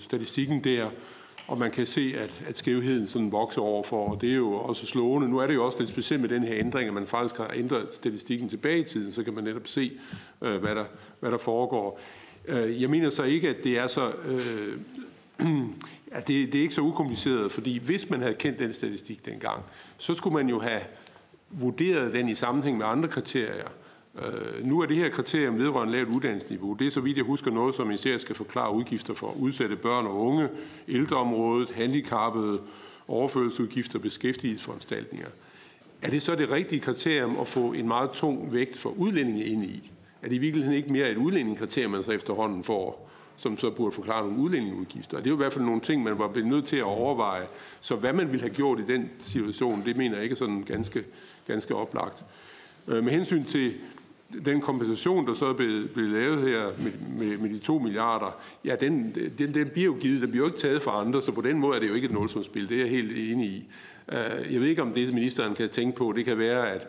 statistikken 0.00 0.64
der, 0.64 0.90
og 1.46 1.58
man 1.58 1.70
kan 1.70 1.86
se, 1.86 2.14
at, 2.18 2.42
at 2.48 2.58
skævheden 2.58 3.06
sådan 3.06 3.32
vokser 3.32 3.60
overfor, 3.60 4.10
og 4.10 4.20
det 4.20 4.30
er 4.30 4.36
jo 4.36 4.52
også 4.52 4.86
slående. 4.86 5.28
Nu 5.28 5.38
er 5.38 5.46
det 5.46 5.54
jo 5.54 5.66
også 5.66 5.78
lidt 5.78 5.90
specielt 5.90 6.20
med 6.20 6.28
den 6.28 6.42
her 6.42 6.54
ændring, 6.58 6.88
at 6.88 6.94
man 6.94 7.06
faktisk 7.06 7.36
har 7.36 7.50
ændret 7.54 7.88
statistikken 7.92 8.48
tilbage 8.48 8.78
i 8.78 8.84
tiden, 8.84 9.12
så 9.12 9.22
kan 9.22 9.34
man 9.34 9.44
netop 9.44 9.66
se, 9.68 9.92
hvad, 10.38 10.74
der, 10.74 10.84
hvad 11.20 11.30
der 11.30 11.38
foregår. 11.38 12.00
Jeg 12.48 12.90
mener 12.90 13.10
så 13.10 13.22
ikke, 13.22 13.48
at 13.48 13.56
det 13.64 13.78
er 13.78 13.86
så... 13.86 14.12
øh, 14.28 14.78
Ja, 16.14 16.20
det, 16.20 16.26
det 16.26 16.54
er 16.54 16.62
ikke 16.62 16.74
så 16.74 16.80
ukompliceret, 16.80 17.52
fordi 17.52 17.78
hvis 17.78 18.10
man 18.10 18.20
havde 18.20 18.34
kendt 18.34 18.58
den 18.58 18.74
statistik 18.74 19.26
dengang, 19.26 19.62
så 19.98 20.14
skulle 20.14 20.34
man 20.34 20.48
jo 20.48 20.60
have 20.60 20.80
vurderet 21.50 22.12
den 22.12 22.28
i 22.28 22.34
sammenhæng 22.34 22.78
med 22.78 22.86
andre 22.86 23.08
kriterier, 23.08 23.68
Øh, 24.18 24.66
nu 24.66 24.80
er 24.80 24.86
det 24.86 24.96
her 24.96 25.08
kriterium 25.08 25.58
vedrørende 25.58 25.92
lavt 25.92 26.08
uddannelsesniveau, 26.08 26.74
det 26.74 26.86
er 26.86 26.90
så 26.90 27.00
vidt 27.00 27.16
jeg 27.16 27.24
husker 27.24 27.50
noget, 27.50 27.74
som 27.74 27.90
især 27.90 28.18
skal 28.18 28.34
forklare 28.34 28.74
udgifter 28.74 29.14
for 29.14 29.34
udsatte 29.40 29.76
børn 29.76 30.06
og 30.06 30.20
unge, 30.20 30.48
ældreområdet, 30.88 31.70
handicappede, 31.70 32.60
overførselsudgifter 33.08 33.98
beskæftigelsesforanstaltninger. 33.98 35.28
Er 36.02 36.10
det 36.10 36.22
så 36.22 36.34
det 36.34 36.50
rigtige 36.50 36.80
kriterium 36.80 37.36
at 37.40 37.48
få 37.48 37.72
en 37.72 37.88
meget 37.88 38.10
tung 38.10 38.52
vægt 38.52 38.78
for 38.78 38.90
udlændinge 38.90 39.44
ind 39.44 39.64
i? 39.64 39.90
Er 40.22 40.28
det 40.28 40.34
i 40.34 40.38
virkeligheden 40.38 40.76
ikke 40.76 40.92
mere 40.92 41.10
et 41.10 41.16
udlændingekriterium, 41.16 41.90
man 41.90 42.04
så 42.04 42.10
efterhånden 42.10 42.64
får, 42.64 43.10
som 43.42 43.58
så 43.58 43.70
burde 43.70 43.92
forklare 43.92 44.26
nogle 44.26 44.42
udlændingeudgifter? 44.42 45.16
Og 45.16 45.24
det 45.24 45.30
er 45.30 45.32
jo 45.32 45.36
i 45.36 45.42
hvert 45.42 45.52
fald 45.52 45.64
nogle 45.64 45.80
ting, 45.80 46.02
man 46.02 46.18
var 46.18 46.28
blevet 46.28 46.48
nødt 46.48 46.64
til 46.64 46.76
at 46.76 46.82
overveje. 46.82 47.46
Så 47.80 47.96
hvad 47.96 48.12
man 48.12 48.32
ville 48.32 48.40
have 48.40 48.54
gjort 48.54 48.78
i 48.80 48.82
den 48.88 49.10
situation, 49.18 49.82
det 49.84 49.96
mener 49.96 50.14
jeg 50.14 50.22
ikke 50.22 50.32
er 50.32 50.36
sådan 50.36 50.62
ganske, 50.62 51.04
ganske 51.46 51.74
oplagt. 51.74 52.24
Øh, 52.88 53.04
med 53.04 53.12
hensyn 53.12 53.44
til 53.44 53.72
den 54.44 54.60
kompensation, 54.60 55.26
der 55.26 55.34
så 55.34 55.46
er 55.46 55.52
blevet, 55.52 55.90
blevet 55.90 56.10
lavet 56.10 56.42
her 56.42 56.66
med, 56.78 56.92
med, 57.18 57.38
med 57.38 57.50
de 57.50 57.58
2 57.58 57.78
milliarder, 57.78 58.40
ja, 58.64 58.76
den, 58.80 59.14
den, 59.38 59.54
den 59.54 59.68
bliver 59.68 59.86
jo 59.86 59.96
givet, 60.00 60.22
den 60.22 60.30
bliver 60.30 60.44
jo 60.44 60.52
ikke 60.52 60.58
taget 60.58 60.82
fra 60.82 61.00
andre, 61.00 61.22
så 61.22 61.32
på 61.32 61.40
den 61.40 61.58
måde 61.58 61.76
er 61.76 61.80
det 61.80 61.88
jo 61.88 61.94
ikke 61.94 62.06
et 62.06 62.12
nulsumsspil, 62.12 62.68
det 62.68 62.76
er 62.76 62.80
jeg 62.80 62.90
helt 62.90 63.32
enig 63.32 63.48
i. 63.48 63.68
Øh, 64.12 64.52
jeg 64.52 64.60
ved 64.60 64.68
ikke, 64.68 64.82
om 64.82 64.92
det, 64.92 65.14
ministeren 65.14 65.54
kan 65.54 65.68
tænke 65.68 65.96
på, 65.96 66.12
det 66.16 66.24
kan 66.24 66.38
være, 66.38 66.70
at, 66.70 66.88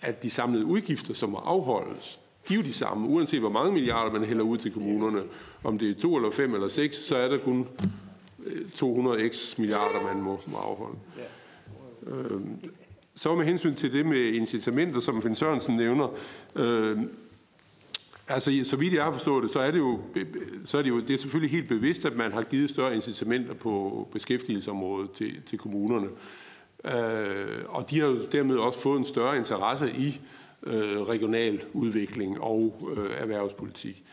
at 0.00 0.22
de 0.22 0.30
samlede 0.30 0.64
udgifter, 0.64 1.14
som 1.14 1.30
må 1.30 1.38
afholdes, 1.38 2.20
de 2.48 2.54
er 2.54 2.58
jo 2.58 2.62
de 2.62 2.72
samme, 2.72 3.08
uanset 3.08 3.40
hvor 3.40 3.50
mange 3.50 3.72
milliarder 3.72 4.12
man 4.12 4.24
hælder 4.24 4.44
ud 4.44 4.58
til 4.58 4.72
kommunerne. 4.72 5.22
Om 5.64 5.78
det 5.78 5.90
er 5.90 5.94
2 6.00 6.16
eller 6.16 6.30
5 6.30 6.54
eller 6.54 6.68
6, 6.68 6.96
så 6.96 7.16
er 7.16 7.28
der 7.28 7.38
kun 7.38 7.68
øh, 8.46 8.68
200 8.70 9.28
x 9.28 9.58
milliarder, 9.58 10.02
man 10.02 10.22
må, 10.22 10.40
må 10.46 10.56
afholde. 10.56 10.98
Øh, 12.06 12.40
så 13.14 13.34
med 13.34 13.44
hensyn 13.44 13.74
til 13.74 13.92
det 13.92 14.06
med 14.06 14.32
incitamenter, 14.32 15.00
som 15.00 15.22
Finn 15.22 15.34
Sørensen 15.34 15.76
nævner, 15.76 16.08
øh, 16.56 16.98
altså 18.28 18.60
så 18.64 18.76
vidt 18.76 18.94
jeg 18.94 19.04
har 19.04 19.12
forstået 19.12 19.42
det, 19.42 19.50
så 19.50 19.60
er 19.60 19.70
det 19.70 19.78
jo, 19.78 20.00
så 20.64 20.78
er 20.78 20.82
det 20.82 20.90
jo 20.90 21.00
det 21.00 21.14
er 21.14 21.18
selvfølgelig 21.18 21.50
helt 21.50 21.68
bevidst, 21.68 22.04
at 22.04 22.16
man 22.16 22.32
har 22.32 22.42
givet 22.42 22.70
større 22.70 22.94
incitamenter 22.94 23.54
på 23.54 24.08
beskæftigelsesområdet 24.12 25.10
til, 25.10 25.42
til 25.46 25.58
kommunerne. 25.58 26.08
Øh, 26.84 27.64
og 27.68 27.90
de 27.90 28.00
har 28.00 28.06
jo 28.06 28.26
dermed 28.32 28.56
også 28.56 28.78
fået 28.78 28.98
en 28.98 29.04
større 29.04 29.36
interesse 29.36 29.90
i 29.90 30.08
øh, 30.08 30.43
Øh, 30.66 31.02
regional 31.02 31.62
udvikling 31.72 32.40
og 32.40 32.92
øh, 32.96 33.10
erhvervspolitik. 33.18 34.04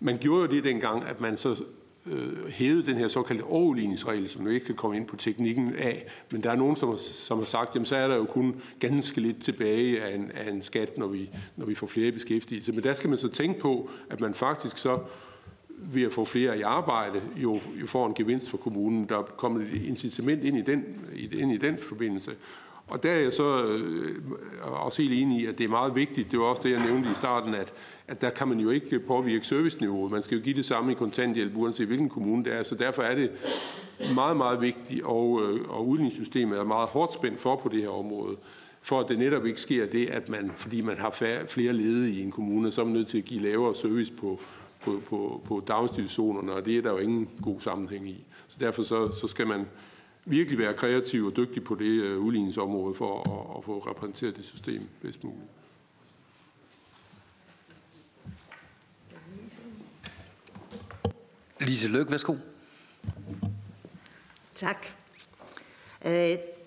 Man 0.00 0.18
gjorde 0.18 0.40
jo 0.42 0.46
det 0.46 0.64
dengang, 0.64 1.04
at 1.04 1.20
man 1.20 1.36
så 1.36 1.62
øh, 2.06 2.48
hævede 2.48 2.86
den 2.86 2.96
her 2.96 3.08
såkaldte 3.08 3.42
overligningsregel, 3.42 4.28
som 4.28 4.44
du 4.44 4.50
ikke 4.50 4.66
kan 4.66 4.74
komme 4.74 4.96
ind 4.96 5.06
på 5.06 5.16
teknikken 5.16 5.74
af, 5.78 6.06
men 6.32 6.42
der 6.42 6.50
er 6.50 6.56
nogen, 6.56 6.76
som 6.76 6.88
har, 6.88 6.96
som 6.96 7.38
har 7.38 7.44
sagt, 7.44 7.74
jamen 7.74 7.86
så 7.86 7.96
er 7.96 8.08
der 8.08 8.16
jo 8.16 8.24
kun 8.24 8.62
ganske 8.80 9.20
lidt 9.20 9.42
tilbage 9.42 10.02
af 10.02 10.14
en, 10.14 10.30
af 10.34 10.50
en 10.50 10.62
skat, 10.62 10.98
når 10.98 11.06
vi, 11.06 11.30
når 11.56 11.66
vi 11.66 11.74
får 11.74 11.86
flere 11.86 12.12
beskæftigelse. 12.12 12.72
Men 12.72 12.84
der 12.84 12.94
skal 12.94 13.10
man 13.10 13.18
så 13.18 13.28
tænke 13.28 13.60
på, 13.60 13.90
at 14.10 14.20
man 14.20 14.34
faktisk 14.34 14.78
så 14.78 14.98
ved 15.68 16.02
at 16.02 16.12
få 16.12 16.24
flere 16.24 16.58
i 16.58 16.62
arbejde, 16.62 17.22
jo, 17.36 17.60
jo 17.80 17.86
får 17.86 18.06
en 18.06 18.14
gevinst 18.14 18.50
for 18.50 18.58
kommunen. 18.58 19.08
Der 19.08 19.18
er 19.18 19.22
kommet 19.22 19.62
et 19.72 19.82
incitament 19.82 20.44
ind 20.44 20.56
i 20.56 20.62
den, 20.62 20.84
ind 21.32 21.52
i 21.52 21.56
den 21.56 21.78
forbindelse. 21.78 22.30
Og 22.88 23.02
der 23.02 23.10
er 23.10 23.20
jeg 23.20 23.32
så 23.32 23.64
øh, 23.64 24.14
også 24.62 25.02
helt 25.02 25.14
enig 25.14 25.40
i, 25.40 25.46
at 25.46 25.58
det 25.58 25.64
er 25.64 25.68
meget 25.68 25.94
vigtigt, 25.94 26.32
det 26.32 26.38
var 26.38 26.44
også 26.44 26.62
det, 26.62 26.70
jeg 26.70 26.82
nævnte 26.82 27.10
i 27.10 27.14
starten, 27.14 27.54
at, 27.54 27.72
at 28.08 28.20
der 28.20 28.30
kan 28.30 28.48
man 28.48 28.60
jo 28.60 28.70
ikke 28.70 29.00
påvirke 29.00 29.46
serviceniveauet. 29.46 30.12
Man 30.12 30.22
skal 30.22 30.38
jo 30.38 30.44
give 30.44 30.56
det 30.56 30.64
samme 30.64 30.92
i 30.92 30.94
kontanthjælp, 30.94 31.56
uanset 31.56 31.86
hvilken 31.86 32.08
kommune 32.08 32.44
det 32.44 32.54
er. 32.54 32.62
Så 32.62 32.74
derfor 32.74 33.02
er 33.02 33.14
det 33.14 33.30
meget, 34.14 34.36
meget 34.36 34.60
vigtigt, 34.60 35.04
og, 35.04 35.42
øh, 35.42 35.60
og 35.68 35.88
udligningssystemet 35.88 36.58
er 36.58 36.64
meget 36.64 36.88
hårdt 36.88 37.12
spændt 37.12 37.40
for 37.40 37.56
på 37.56 37.68
det 37.68 37.82
her 37.82 37.88
område 37.88 38.36
for 38.82 39.00
at 39.00 39.08
det 39.08 39.18
netop 39.18 39.46
ikke 39.46 39.60
sker 39.60 39.86
det, 39.86 40.06
at 40.06 40.28
man, 40.28 40.50
fordi 40.56 40.80
man 40.80 40.98
har 40.98 41.10
færre, 41.10 41.46
flere 41.46 41.72
ledige 41.72 42.14
i 42.14 42.22
en 42.22 42.30
kommune, 42.30 42.70
så 42.70 42.80
er 42.80 42.84
man 42.84 42.94
nødt 42.94 43.08
til 43.08 43.18
at 43.18 43.24
give 43.24 43.42
lavere 43.42 43.74
service 43.74 44.12
på, 44.12 44.40
på, 44.80 45.02
på, 45.08 45.42
på 45.44 45.62
daginstitutionerne, 45.68 46.52
og 46.52 46.64
det 46.64 46.78
er 46.78 46.82
der 46.82 46.90
jo 46.90 46.98
ingen 46.98 47.28
god 47.42 47.60
sammenhæng 47.60 48.08
i. 48.08 48.24
Så 48.48 48.56
derfor 48.60 48.82
så, 48.82 49.12
så 49.20 49.26
skal 49.26 49.46
man 49.46 49.66
virkelig 50.30 50.58
være 50.58 50.74
kreativ 50.74 51.24
og 51.24 51.36
dygtig 51.36 51.64
på 51.64 51.74
det 51.74 52.16
uh, 52.16 52.24
udligningsområde 52.24 52.94
for 52.94 53.18
at, 53.20 53.58
at 53.58 53.64
få 53.64 53.78
repræsenteret 53.78 54.36
det 54.36 54.44
system 54.44 54.88
bedst 55.02 55.24
muligt. 55.24 55.50
Lise 61.60 61.88
Løk, 61.88 62.10
værsgo. 62.10 62.36
Tak. 64.54 64.86
Uh, 66.04 66.10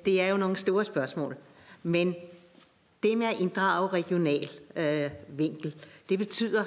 det 0.06 0.22
er 0.22 0.28
jo 0.28 0.38
nogle 0.38 0.58
store 0.58 0.86
spørgsmål, 0.86 1.36
men 1.84 2.16
det 3.04 3.18
med 3.18 3.28
at 3.28 3.40
inddrage 3.40 3.88
regional 3.88 4.50
uh, 4.76 5.38
vinkel, 5.40 5.76
det 6.10 6.20
betyder, 6.20 6.64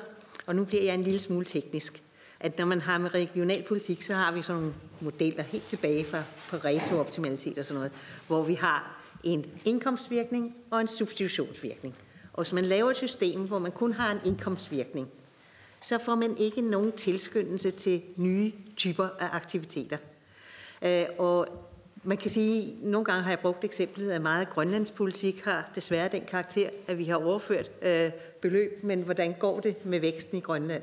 og 0.46 0.56
nu 0.56 0.64
bliver 0.64 0.82
jeg 0.82 0.94
en 0.94 1.02
lille 1.02 1.18
smule 1.18 1.44
teknisk, 1.44 2.02
at 2.40 2.58
når 2.58 2.64
man 2.64 2.80
har 2.80 2.98
med 2.98 3.14
regionalpolitik, 3.14 4.02
så 4.02 4.14
har 4.14 4.32
vi 4.32 4.42
sådan 4.42 4.62
nogle 4.62 4.74
modeller 5.04 5.42
helt 5.42 5.66
tilbage 5.66 6.04
fra 6.04 6.22
Pareto-optimalitet 6.50 7.58
og 7.58 7.64
sådan 7.64 7.78
noget, 7.78 7.92
hvor 8.26 8.42
vi 8.42 8.54
har 8.54 9.00
en 9.24 9.46
indkomstvirkning 9.64 10.56
og 10.70 10.80
en 10.80 10.88
substitutionsvirkning. 10.88 11.94
Og 12.32 12.42
hvis 12.42 12.52
man 12.52 12.64
laver 12.64 12.90
et 12.90 12.96
system, 12.96 13.40
hvor 13.46 13.58
man 13.58 13.72
kun 13.72 13.92
har 13.92 14.12
en 14.12 14.18
indkomstvirkning, 14.24 15.08
så 15.80 15.98
får 15.98 16.14
man 16.14 16.36
ikke 16.38 16.60
nogen 16.60 16.92
tilskyndelse 16.92 17.70
til 17.70 18.02
nye 18.16 18.52
typer 18.76 19.08
af 19.18 19.28
aktiviteter. 19.32 19.96
Øh, 20.84 21.04
og 21.18 21.48
man 22.02 22.16
kan 22.16 22.30
sige, 22.30 22.62
at 22.62 22.82
nogle 22.82 23.04
gange 23.04 23.22
har 23.22 23.30
jeg 23.30 23.38
brugt 23.38 23.64
eksemplet, 23.64 24.10
at 24.10 24.22
meget 24.22 24.50
grønlandspolitik 24.50 25.44
har 25.44 25.70
desværre 25.74 26.08
den 26.08 26.22
karakter, 26.28 26.68
at 26.86 26.98
vi 26.98 27.04
har 27.04 27.16
overført 27.16 27.70
øh, 27.82 28.10
beløb, 28.42 28.82
men 28.82 29.02
hvordan 29.02 29.34
går 29.38 29.60
det 29.60 29.86
med 29.86 30.00
væksten 30.00 30.38
i 30.38 30.40
Grønland? 30.40 30.82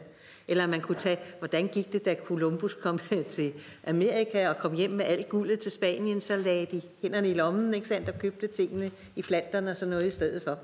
Eller 0.52 0.68
man 0.68 0.82
kunne 0.82 0.98
tage, 0.98 1.18
hvordan 1.40 1.68
gik 1.68 1.94
det, 1.94 2.06
da 2.06 2.16
Columbus 2.26 2.74
kom 2.74 3.00
til 3.30 3.54
Amerika 3.88 4.50
og 4.50 4.58
kom 4.58 4.74
hjem 4.74 4.92
med 4.92 5.06
alt 5.06 5.30
guldet 5.30 5.60
til 5.60 5.72
Spanien, 5.72 6.22
så 6.22 6.36
lagde 6.36 6.66
de 6.66 6.82
hænderne 7.02 7.30
i 7.30 7.34
lommen, 7.34 7.74
ikke 7.74 7.88
sandt, 7.88 8.10
og 8.10 8.20
købte 8.20 8.48
tingene 8.48 8.92
i 9.16 9.22
Flandern 9.22 9.68
og 9.68 9.78
sådan 9.78 9.90
noget 9.90 10.08
i 10.08 10.12
stedet 10.12 10.44
for. 10.44 10.60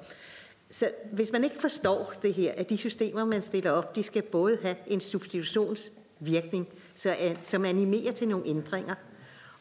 Så 0.70 0.90
hvis 1.12 1.32
man 1.32 1.44
ikke 1.44 1.56
forstår 1.60 2.14
det 2.22 2.34
her, 2.34 2.52
at 2.58 2.70
de 2.70 2.78
systemer, 2.78 3.26
man 3.26 3.42
stiller 3.42 3.72
op, 3.72 3.96
de 3.96 4.04
skal 4.04 4.22
både 4.22 4.58
have 4.62 4.76
en 4.88 5.02
substitutionsvirkning, 5.02 6.68
så, 6.96 7.16
som 7.44 7.66
animerer 7.66 8.12
til 8.12 8.28
nogle 8.28 8.48
ændringer, 8.48 8.96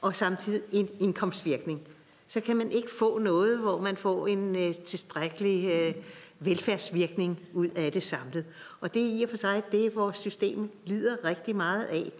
og 0.01 0.16
samtidig 0.16 0.62
en 0.73 0.89
indkomstvirkning, 1.01 1.81
så 2.28 2.40
kan 2.40 2.57
man 2.57 2.73
ikke 2.73 2.90
få 2.90 3.19
noget, 3.19 3.59
hvor 3.59 3.81
man 3.81 3.97
får 3.97 4.27
en 4.27 4.57
øh, 4.57 4.74
tilstrækkelig 4.74 5.70
øh, 5.70 5.94
velfærdsvirkning 6.41 7.41
ud 7.53 7.69
af 7.69 7.93
det 7.93 8.03
samlet. 8.03 8.45
Og 8.81 8.95
det 8.95 9.03
er 9.03 9.21
i 9.21 9.23
og 9.23 9.31
for 9.31 9.37
sig 9.37 9.63
det, 9.73 9.97
vores 9.97 10.17
system 10.17 10.71
lider 10.87 11.17
rigtig 11.25 11.57
meget 11.57 11.85
af. 11.85 12.13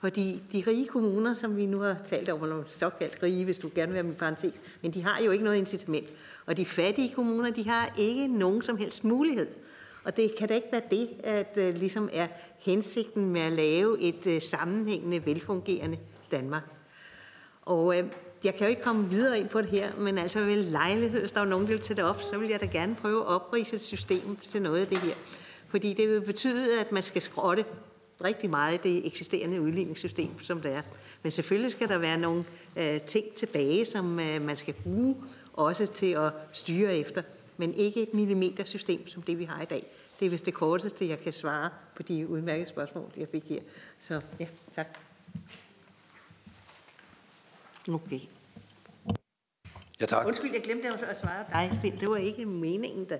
Fordi 0.00 0.42
de 0.52 0.64
rige 0.66 0.86
kommuner, 0.86 1.34
som 1.34 1.56
vi 1.56 1.66
nu 1.66 1.78
har 1.78 1.96
talt 2.04 2.28
om, 2.28 2.42
eller 2.42 2.62
såkaldt 2.66 3.22
rige, 3.22 3.44
hvis 3.44 3.58
du 3.58 3.70
gerne 3.74 3.92
vil 3.92 3.96
have 3.96 4.06
min 4.06 4.16
parentes, 4.16 4.60
men 4.82 4.90
de 4.90 5.02
har 5.02 5.22
jo 5.22 5.30
ikke 5.30 5.44
noget 5.44 5.56
incitament. 5.56 6.08
Og 6.46 6.56
de 6.56 6.66
fattige 6.66 7.14
kommuner, 7.14 7.50
de 7.50 7.68
har 7.68 7.94
ikke 7.98 8.28
nogen 8.28 8.62
som 8.62 8.76
helst 8.76 9.04
mulighed. 9.04 9.46
Og 10.04 10.16
det 10.16 10.34
kan 10.38 10.48
da 10.48 10.54
ikke 10.54 10.68
være 10.72 10.82
det, 10.90 11.08
at 11.24 11.56
uh, 11.56 11.80
ligesom 11.80 12.08
er 12.12 12.26
hensigten 12.58 13.30
med 13.30 13.40
at 13.40 13.52
lave 13.52 14.00
et 14.00 14.26
uh, 14.26 14.42
sammenhængende, 14.42 15.26
velfungerende 15.26 15.98
Danmark. 16.30 16.62
Og 17.62 17.86
uh, 17.86 17.96
jeg 18.44 18.54
kan 18.54 18.66
jo 18.66 18.68
ikke 18.68 18.82
komme 18.82 19.10
videre 19.10 19.38
ind 19.38 19.48
på 19.48 19.60
det 19.60 19.70
her, 19.70 19.96
men 19.96 20.18
altså 20.18 20.44
ved 20.44 20.56
lejlighed, 20.56 21.20
hvis 21.20 21.32
der 21.32 21.40
er 21.40 21.44
nogen, 21.44 21.66
der 21.66 21.72
vil 21.72 21.80
tage 21.80 21.96
det 21.96 22.04
op, 22.04 22.22
så 22.22 22.38
vil 22.38 22.48
jeg 22.48 22.60
da 22.60 22.66
gerne 22.66 22.94
prøve 22.94 23.20
at 23.20 23.26
oprise 23.26 23.76
et 23.76 23.82
system 23.82 24.36
til 24.36 24.62
noget 24.62 24.80
af 24.80 24.86
det 24.86 24.98
her. 24.98 25.14
Fordi 25.68 25.92
det 25.92 26.08
vil 26.08 26.20
betyde, 26.20 26.80
at 26.80 26.92
man 26.92 27.02
skal 27.02 27.22
skrotte 27.22 27.64
rigtig 28.24 28.50
meget 28.50 28.72
af 28.72 28.80
det 28.80 29.06
eksisterende 29.06 29.60
udligningssystem, 29.60 30.42
som 30.42 30.60
det 30.60 30.72
er. 30.72 30.82
Men 31.22 31.32
selvfølgelig 31.32 31.72
skal 31.72 31.88
der 31.88 31.98
være 31.98 32.18
nogle 32.18 32.44
øh, 32.76 33.00
ting 33.00 33.34
tilbage, 33.36 33.84
som 33.84 34.20
øh, 34.20 34.42
man 34.42 34.56
skal 34.56 34.74
bruge 34.74 35.16
også 35.52 35.86
til 35.86 36.12
at 36.12 36.32
styre 36.52 36.96
efter. 36.96 37.22
Men 37.56 37.74
ikke 37.74 38.02
et 38.02 38.14
millimetersystem, 38.14 39.08
som 39.08 39.22
det 39.22 39.38
vi 39.38 39.44
har 39.44 39.62
i 39.62 39.64
dag. 39.64 39.86
Det 40.20 40.26
er 40.26 40.30
vist 40.30 40.46
det 40.46 40.54
korteste, 40.54 41.08
jeg 41.08 41.20
kan 41.20 41.32
svare 41.32 41.70
på 41.96 42.02
de 42.02 42.28
udmærkede 42.28 42.68
spørgsmål, 42.68 43.12
jeg 43.16 43.28
fik 43.32 43.44
her. 43.48 43.60
Så 44.00 44.20
ja, 44.40 44.46
tak. 44.72 44.98
Okay. 47.88 48.20
Ja, 50.00 50.06
tak. 50.06 50.26
Undskyld, 50.26 50.52
jeg 50.52 50.62
glemte 50.62 50.88
at 50.88 51.20
svare 51.20 51.44
dig. 51.52 51.92
Det 52.00 52.08
var 52.08 52.16
ikke 52.16 52.46
meningen, 52.46 53.04
da. 53.04 53.18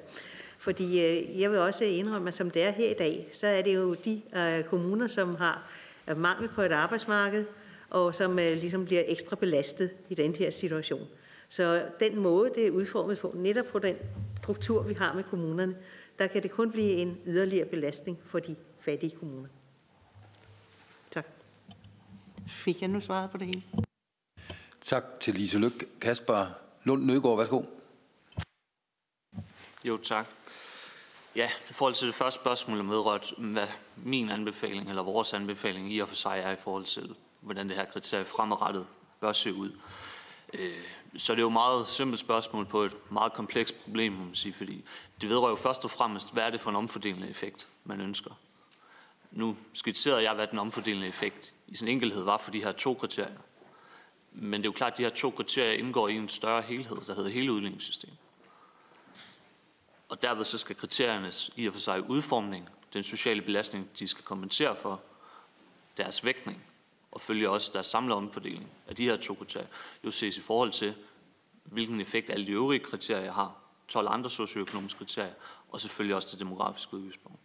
Fordi 0.59 1.05
øh, 1.05 1.41
jeg 1.41 1.51
vil 1.51 1.59
også 1.59 1.85
indrømme, 1.85 2.28
at 2.28 2.35
som 2.35 2.51
det 2.51 2.62
er 2.62 2.70
her 2.70 2.91
i 2.91 2.95
dag, 2.95 3.28
så 3.32 3.47
er 3.47 3.62
det 3.62 3.74
jo 3.74 3.95
de 3.95 4.23
øh, 4.37 4.65
kommuner, 4.65 5.09
som 5.09 5.35
har 5.35 5.70
øh, 6.09 6.16
mangel 6.16 6.49
på 6.49 6.62
et 6.62 6.73
arbejdsmarked, 6.73 7.45
og 7.91 8.15
som 8.15 8.39
øh, 8.39 8.53
ligesom 8.53 8.85
bliver 8.85 9.03
ekstra 9.07 9.37
belastet 9.37 9.91
i 10.09 10.15
den 10.15 10.35
her 10.35 10.51
situation. 10.51 11.07
Så 11.49 11.85
den 12.01 12.19
måde, 12.19 12.51
det 12.55 12.66
er 12.66 12.70
udformet 12.70 13.19
på, 13.19 13.32
netop 13.37 13.66
på 13.66 13.78
den 13.78 13.97
struktur, 14.43 14.82
vi 14.82 14.95
har 14.95 15.15
med 15.15 15.24
kommunerne, 15.24 15.77
der 16.19 16.27
kan 16.27 16.43
det 16.43 16.51
kun 16.51 16.73
blive 16.73 16.91
en 16.91 17.19
yderligere 17.27 17.69
belastning 17.69 18.19
for 18.27 18.39
de 18.39 18.57
fattige 18.78 19.16
kommuner. 19.16 19.49
Tak. 21.11 21.27
Fik 22.49 22.81
jeg 22.81 22.89
nu 22.89 23.01
svaret 23.01 23.31
på 23.31 23.39
det 23.39 23.47
hele? 23.47 23.62
Tak 24.91 25.05
til 25.21 25.35
Lise 25.35 25.59
Lyk. 25.59 26.01
Kasper 26.01 26.47
Lund 26.85 27.05
Nøgaard, 27.05 27.37
værsgo. 27.37 27.62
Jo, 29.85 29.97
tak. 29.97 30.27
Ja, 31.37 31.51
i 31.71 31.73
forhold 31.73 31.95
til 31.95 32.07
det 32.07 32.15
første 32.15 32.41
spørgsmål 32.41 32.81
om 32.81 32.91
vedrørt, 32.91 33.33
hvad 33.39 33.67
min 33.97 34.31
anbefaling 34.31 34.89
eller 34.89 35.03
vores 35.03 35.35
anbefaling 35.35 35.93
i 35.93 35.99
og 35.99 36.09
for 36.09 36.15
sig 36.15 36.41
er 36.45 36.51
i 36.51 36.57
forhold 36.57 36.85
til, 36.85 37.15
hvordan 37.41 37.69
det 37.69 37.77
her 37.77 37.85
kriterie 37.85 38.25
fremadrettet 38.25 38.87
bør 39.21 39.33
se 39.33 39.55
ud. 39.55 39.73
Øh, 40.53 40.85
så 41.17 41.33
det 41.33 41.39
er 41.39 41.43
jo 41.43 41.49
et 41.49 41.53
meget 41.53 41.87
simpelt 41.87 42.21
spørgsmål 42.21 42.67
på 42.67 42.83
et 42.83 42.97
meget 43.11 43.33
komplekst 43.33 43.83
problem, 43.83 44.12
må 44.12 44.25
man 44.25 44.35
sige, 44.35 44.53
fordi 44.53 44.85
det 45.21 45.29
vedrører 45.29 45.51
jo 45.51 45.57
først 45.57 45.85
og 45.85 45.91
fremmest, 45.91 46.33
hvad 46.33 46.43
er 46.43 46.51
det 46.51 46.61
for 46.61 46.71
en 46.71 46.77
omfordelende 46.77 47.29
effekt, 47.29 47.69
man 47.85 48.01
ønsker. 48.01 48.31
Nu 49.31 49.57
skitserede 49.73 50.23
jeg, 50.23 50.35
hvad 50.35 50.47
den 50.47 50.59
omfordelende 50.59 51.09
effekt 51.09 51.53
i 51.67 51.77
sin 51.77 51.89
enkelhed 51.89 52.23
var 52.23 52.39
for 52.39 52.51
de 52.51 52.62
her 52.65 52.73
to 52.73 52.95
kriterier. 52.95 53.39
Men 54.32 54.52
det 54.52 54.66
er 54.66 54.69
jo 54.69 54.73
klart, 54.73 54.93
at 54.93 54.98
de 54.98 55.02
her 55.02 55.11
to 55.11 55.31
kriterier 55.31 55.73
indgår 55.73 56.09
i 56.09 56.16
en 56.16 56.28
større 56.28 56.62
helhed, 56.62 56.97
der 57.07 57.15
hedder 57.15 57.31
hele 57.31 57.52
udligningssystemet. 57.52 58.16
Og 60.09 60.23
derved 60.23 60.44
så 60.44 60.59
skal 60.59 60.77
kriteriernes 60.77 61.51
i 61.57 61.66
og 61.66 61.73
for 61.73 61.81
sig 61.81 62.11
udformning, 62.11 62.69
den 62.93 63.05
sociale 63.05 63.43
belastning, 63.43 63.98
de 63.98 64.09
skal 64.09 64.24
kompensere 64.24 64.77
for, 64.77 65.02
deres 65.97 66.24
vægtning, 66.24 66.65
og 67.12 67.20
følge 67.20 67.51
også 67.51 67.70
deres 67.74 67.86
samlede 67.86 68.16
omfordeling 68.16 68.70
af 68.89 68.97
de 68.97 69.05
her 69.05 69.16
to 69.16 69.35
kriterier, 69.35 69.66
jo 70.05 70.11
ses 70.11 70.39
i 70.39 70.40
forhold 70.40 70.73
til, 70.73 70.94
hvilken 71.65 72.01
effekt 72.01 72.31
alle 72.31 72.47
de 72.47 72.52
øvrige 72.52 72.81
kriterier 72.81 73.32
har, 73.32 73.55
12 73.89 74.09
andre 74.09 74.31
socioøkonomiske 74.31 74.98
kriterier, 74.98 75.35
og 75.69 75.81
selvfølgelig 75.81 76.16
også 76.16 76.28
det 76.32 76.39
demografiske 76.40 76.94
udgiftsbehov. 76.94 77.39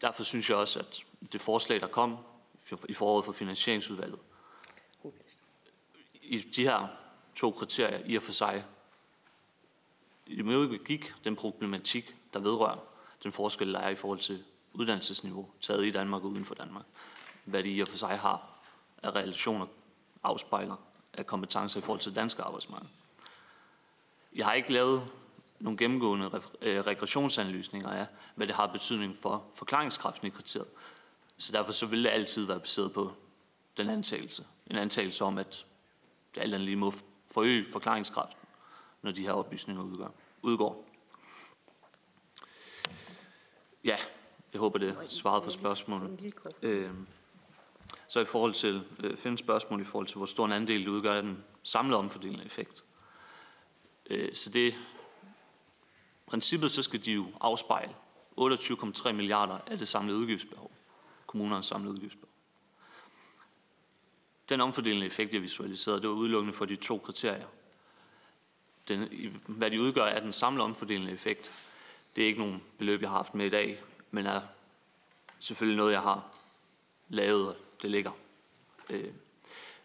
Derfor 0.00 0.22
synes 0.22 0.50
jeg 0.50 0.58
også, 0.58 0.78
at 0.78 1.04
det 1.32 1.40
forslag, 1.40 1.80
der 1.80 1.86
kom 1.86 2.16
i 2.88 2.94
foråret 2.94 3.24
for 3.24 3.32
finansieringsudvalget, 3.32 4.18
i 6.26 6.38
de 6.38 6.62
her 6.62 6.88
to 7.34 7.50
kriterier 7.50 8.02
i 8.06 8.16
og 8.16 8.22
for 8.22 8.32
sig 8.32 8.64
gik 10.86 11.14
den 11.24 11.36
problematik, 11.36 12.14
der 12.34 12.40
vedrører 12.40 12.78
den 13.22 13.32
forskel, 13.32 13.72
der 13.72 13.80
er 13.80 13.88
i 13.88 13.94
forhold 13.94 14.18
til 14.18 14.44
uddannelsesniveau, 14.72 15.50
taget 15.60 15.86
i 15.86 15.90
Danmark 15.90 16.22
og 16.22 16.30
uden 16.30 16.44
for 16.44 16.54
Danmark. 16.54 16.84
Hvad 17.44 17.62
de 17.62 17.70
i 17.70 17.80
og 17.80 17.88
for 17.88 17.96
sig 17.96 18.18
har 18.18 18.60
af 19.02 19.10
relationer 19.10 19.66
afspejler 20.22 20.76
af 21.12 21.26
kompetencer 21.26 21.80
i 21.80 21.82
forhold 21.82 22.00
til 22.00 22.10
det 22.10 22.16
danske 22.16 22.42
arbejdsmarked. 22.42 22.88
Jeg 24.34 24.46
har 24.46 24.52
ikke 24.52 24.72
lavet 24.72 25.08
nogle 25.60 25.78
gennemgående 25.78 26.42
øh, 26.62 26.80
regressionsanalysninger 26.80 27.90
af, 27.90 28.06
hvad 28.34 28.46
det 28.46 28.54
har 28.54 28.66
betydning 28.66 29.16
for 29.16 29.44
forklaringskraften 29.54 30.26
i 30.26 30.30
kriteriet. 30.30 30.68
Så 31.38 31.52
derfor 31.52 31.72
så 31.72 31.86
vil 31.86 32.04
det 32.04 32.10
altid 32.10 32.46
være 32.46 32.60
baseret 32.60 32.92
på 32.92 33.12
den 33.76 33.88
antagelse. 33.88 34.46
En 34.66 34.76
antagelse 34.76 35.24
om, 35.24 35.38
at 35.38 35.66
alt 36.40 36.54
andet 36.54 36.66
lige 36.66 36.76
må 36.76 36.92
forøge 37.32 37.66
forklaringskraften, 37.72 38.48
når 39.02 39.12
de 39.12 39.22
her 39.22 39.32
oplysninger 39.32 39.82
udgår. 39.82 40.14
udgår. 40.42 40.88
Ja, 43.84 43.96
jeg 44.52 44.58
håber, 44.60 44.78
det 44.78 44.96
svarede 45.08 45.42
på 45.42 45.50
spørgsmålet. 45.50 46.34
Øh, 46.62 46.86
så 48.08 48.20
i 48.20 48.24
forhold 48.24 48.52
til, 48.52 48.82
øh, 49.04 49.16
fem 49.16 49.36
spørgsmål 49.36 49.80
i 49.80 49.84
forhold 49.84 50.06
til, 50.06 50.16
hvor 50.16 50.26
stor 50.26 50.46
en 50.46 50.52
andel 50.52 50.80
det 50.80 50.88
udgør 50.88 51.14
af 51.14 51.22
den 51.22 51.44
samlede 51.62 51.98
omfordelende 51.98 52.44
effekt. 52.44 52.84
Øh, 54.10 54.34
så 54.34 54.50
det, 54.50 54.74
princippet 56.26 56.70
så 56.70 56.82
skal 56.82 57.04
de 57.04 57.12
jo 57.12 57.26
afspejle 57.40 57.94
28,3 58.40 59.12
milliarder 59.12 59.58
af 59.66 59.78
det 59.78 59.88
samlede 59.88 60.18
udgiftsbehov. 60.18 60.70
Kommunernes 61.26 61.66
samlede 61.66 61.92
udgiftsbehov. 61.92 62.25
Den 64.48 64.60
omfordelende 64.60 65.06
effekt, 65.06 65.34
jeg 65.34 65.42
visualiserede, 65.42 66.00
det 66.00 66.08
var 66.08 66.14
udelukkende 66.14 66.54
for 66.54 66.64
de 66.64 66.76
to 66.76 66.98
kriterier. 66.98 67.46
Den, 68.88 69.08
hvad 69.46 69.70
de 69.70 69.80
udgør 69.80 70.04
er 70.04 70.20
den 70.20 70.32
samlede 70.32 70.64
omfordelende 70.64 71.12
effekt, 71.12 71.52
det 72.16 72.22
er 72.22 72.26
ikke 72.26 72.40
nogen 72.40 72.62
beløb, 72.78 73.00
jeg 73.00 73.10
har 73.10 73.16
haft 73.16 73.34
med 73.34 73.46
i 73.46 73.50
dag, 73.50 73.82
men 74.10 74.26
er 74.26 74.40
selvfølgelig 75.38 75.76
noget, 75.76 75.92
jeg 75.92 76.02
har 76.02 76.36
lavet, 77.08 77.48
og 77.48 77.56
det 77.82 77.90
ligger. 77.90 78.10
Øh, 78.90 79.12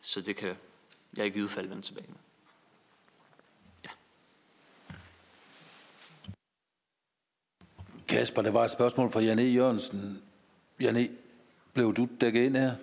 så 0.01 0.21
det 0.21 0.35
kan 0.35 0.55
jeg 1.17 1.25
i 1.25 1.29
givet 1.29 1.49
fald 1.49 1.67
vende 1.67 1.81
tilbage 1.81 2.07
med. 2.07 2.17
Ja. 3.85 3.89
Kasper, 8.07 8.41
der 8.41 8.51
var 8.51 8.65
et 8.65 8.71
spørgsmål 8.71 9.11
fra 9.11 9.19
Janne 9.19 9.43
Jørgensen. 9.43 10.23
Janne, 10.79 11.09
blev 11.73 11.93
du 11.93 12.07
dækket 12.21 12.43
ind 12.43 12.55
her? 12.55 12.75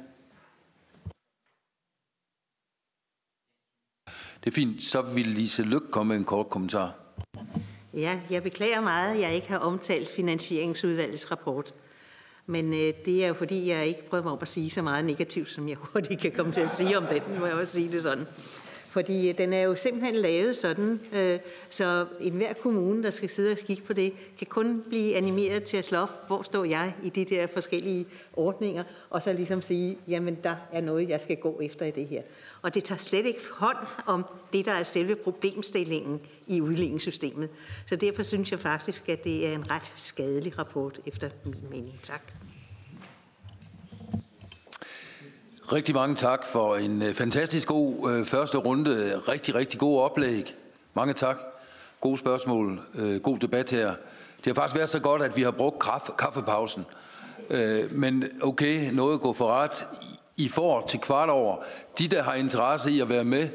Det 4.45 4.51
er 4.51 4.55
fint. 4.55 4.83
Så 4.83 5.03
vil 5.03 5.27
Lise 5.27 5.63
Lyk 5.63 5.83
komme 5.91 6.09
med 6.09 6.17
en 6.17 6.25
kort 6.25 6.49
kommentar. 6.49 6.95
Ja, 7.95 8.21
jeg 8.31 8.43
beklager 8.43 8.81
meget, 8.81 9.15
at 9.15 9.21
jeg 9.21 9.35
ikke 9.35 9.49
har 9.49 9.59
omtalt 9.59 10.09
finansieringsudvalgets 10.11 11.31
rapport. 11.31 11.75
Men 12.47 12.75
øh, 12.75 12.93
det 13.05 13.25
er 13.25 13.29
jo 13.29 13.35
fordi, 13.35 13.69
jeg 13.69 13.87
ikke 13.87 14.09
prøver 14.11 14.31
om 14.31 14.39
at 14.41 14.49
sige 14.49 14.71
så 14.71 14.83
meget 14.83 15.05
negativt, 15.05 15.51
som 15.51 15.69
jeg 15.69 15.77
hurtigt 15.81 16.21
kan 16.21 16.33
komme 16.37 16.53
til 16.53 16.61
at 16.61 16.71
sige 16.71 16.99
om 16.99 17.05
den, 17.07 17.39
må 17.41 17.47
jeg 17.47 17.55
også 17.55 17.73
sige 17.73 17.93
det 17.93 18.03
sådan. 18.03 18.25
Fordi 18.91 19.29
øh, 19.29 19.39
den 19.39 19.53
er 19.53 19.63
jo 19.63 19.77
simpelthen 19.77 20.15
lavet 20.15 20.57
sådan, 20.57 21.01
øh, 21.15 21.39
så 21.71 22.07
enhver 22.21 22.53
kommune, 22.53 23.03
der 23.03 23.11
skal 23.11 23.29
sidde 23.29 23.53
og 23.53 23.59
kigge 23.59 23.83
på 23.83 23.93
det, 23.93 24.13
kan 24.39 24.47
kun 24.47 24.85
blive 24.89 25.17
animeret 25.17 25.63
til 25.63 25.77
at 25.77 25.85
slå 25.85 25.99
op, 25.99 26.27
hvor 26.27 26.43
står 26.43 26.65
jeg 26.65 26.95
i 27.03 27.09
de 27.09 27.25
der 27.25 27.47
forskellige 27.47 28.07
ordninger, 28.33 28.85
og 29.11 29.23
så 29.23 29.33
ligesom 29.33 29.63
sige, 29.63 29.99
jamen 30.09 30.39
der 30.45 30.57
er 30.73 30.81
noget, 30.81 31.09
jeg 31.09 31.21
skal 31.21 31.37
gå 31.37 31.61
efter 31.63 31.87
i 31.87 31.91
det 31.91 32.07
her. 32.07 32.23
Og 32.63 32.75
det 32.75 32.85
tager 32.85 32.99
slet 32.99 33.27
ikke 33.27 33.41
hånd 33.53 33.79
om 34.07 34.25
det, 34.53 34.65
der 34.65 34.73
er 34.73 34.83
selve 34.83 35.15
problemstillingen 35.15 36.21
i 36.47 36.61
udligningssystemet. 36.61 37.49
Så 37.87 37.97
derfor 37.97 38.23
synes 38.23 38.51
jeg 38.51 38.61
faktisk, 38.61 39.09
at 39.09 39.25
det 39.25 39.47
er 39.47 39.53
en 39.53 39.71
ret 39.71 39.93
skadelig 39.97 40.59
rapport, 40.59 41.01
efter 41.07 41.31
min 41.45 41.65
mening. 41.71 42.01
Tak. 42.03 42.33
Rigtig 45.73 45.95
mange 45.95 46.15
tak 46.15 46.47
for 46.47 46.77
en 46.77 47.03
øh, 47.03 47.15
fantastisk 47.15 47.69
god 47.69 48.11
øh, 48.11 48.27
første 48.27 48.59
runde. 48.59 49.19
Rigtig, 49.19 49.55
rigtig 49.55 49.81
god 49.81 50.01
oplæg. 50.01 50.55
Mange 50.95 51.13
tak. 51.13 51.39
Gode 52.01 52.19
spørgsmål. 52.19 52.81
Øh, 52.95 53.21
god 53.21 53.39
debat 53.39 53.71
her. 53.71 53.95
Det 54.37 54.47
har 54.47 54.55
faktisk 54.55 54.77
været 54.77 54.89
så 54.89 55.01
godt, 55.01 55.23
at 55.23 55.37
vi 55.37 55.43
har 55.43 55.51
brugt 55.51 55.79
kaffe, 55.79 56.13
kaffepausen. 56.19 56.87
Øh, 57.51 57.93
men 57.93 58.25
okay, 58.43 58.91
noget 58.93 59.21
går 59.21 59.33
for 59.33 59.53
ret. 59.53 59.87
I 60.37 60.49
får 60.49 60.87
til 60.87 61.01
kvart 61.01 61.29
over. 61.29 61.57
De, 61.99 62.09
der 62.09 62.23
har 62.23 62.35
interesse 62.35 62.91
i 62.91 63.01
at 63.01 63.09
være 63.09 63.25
med 63.25 63.49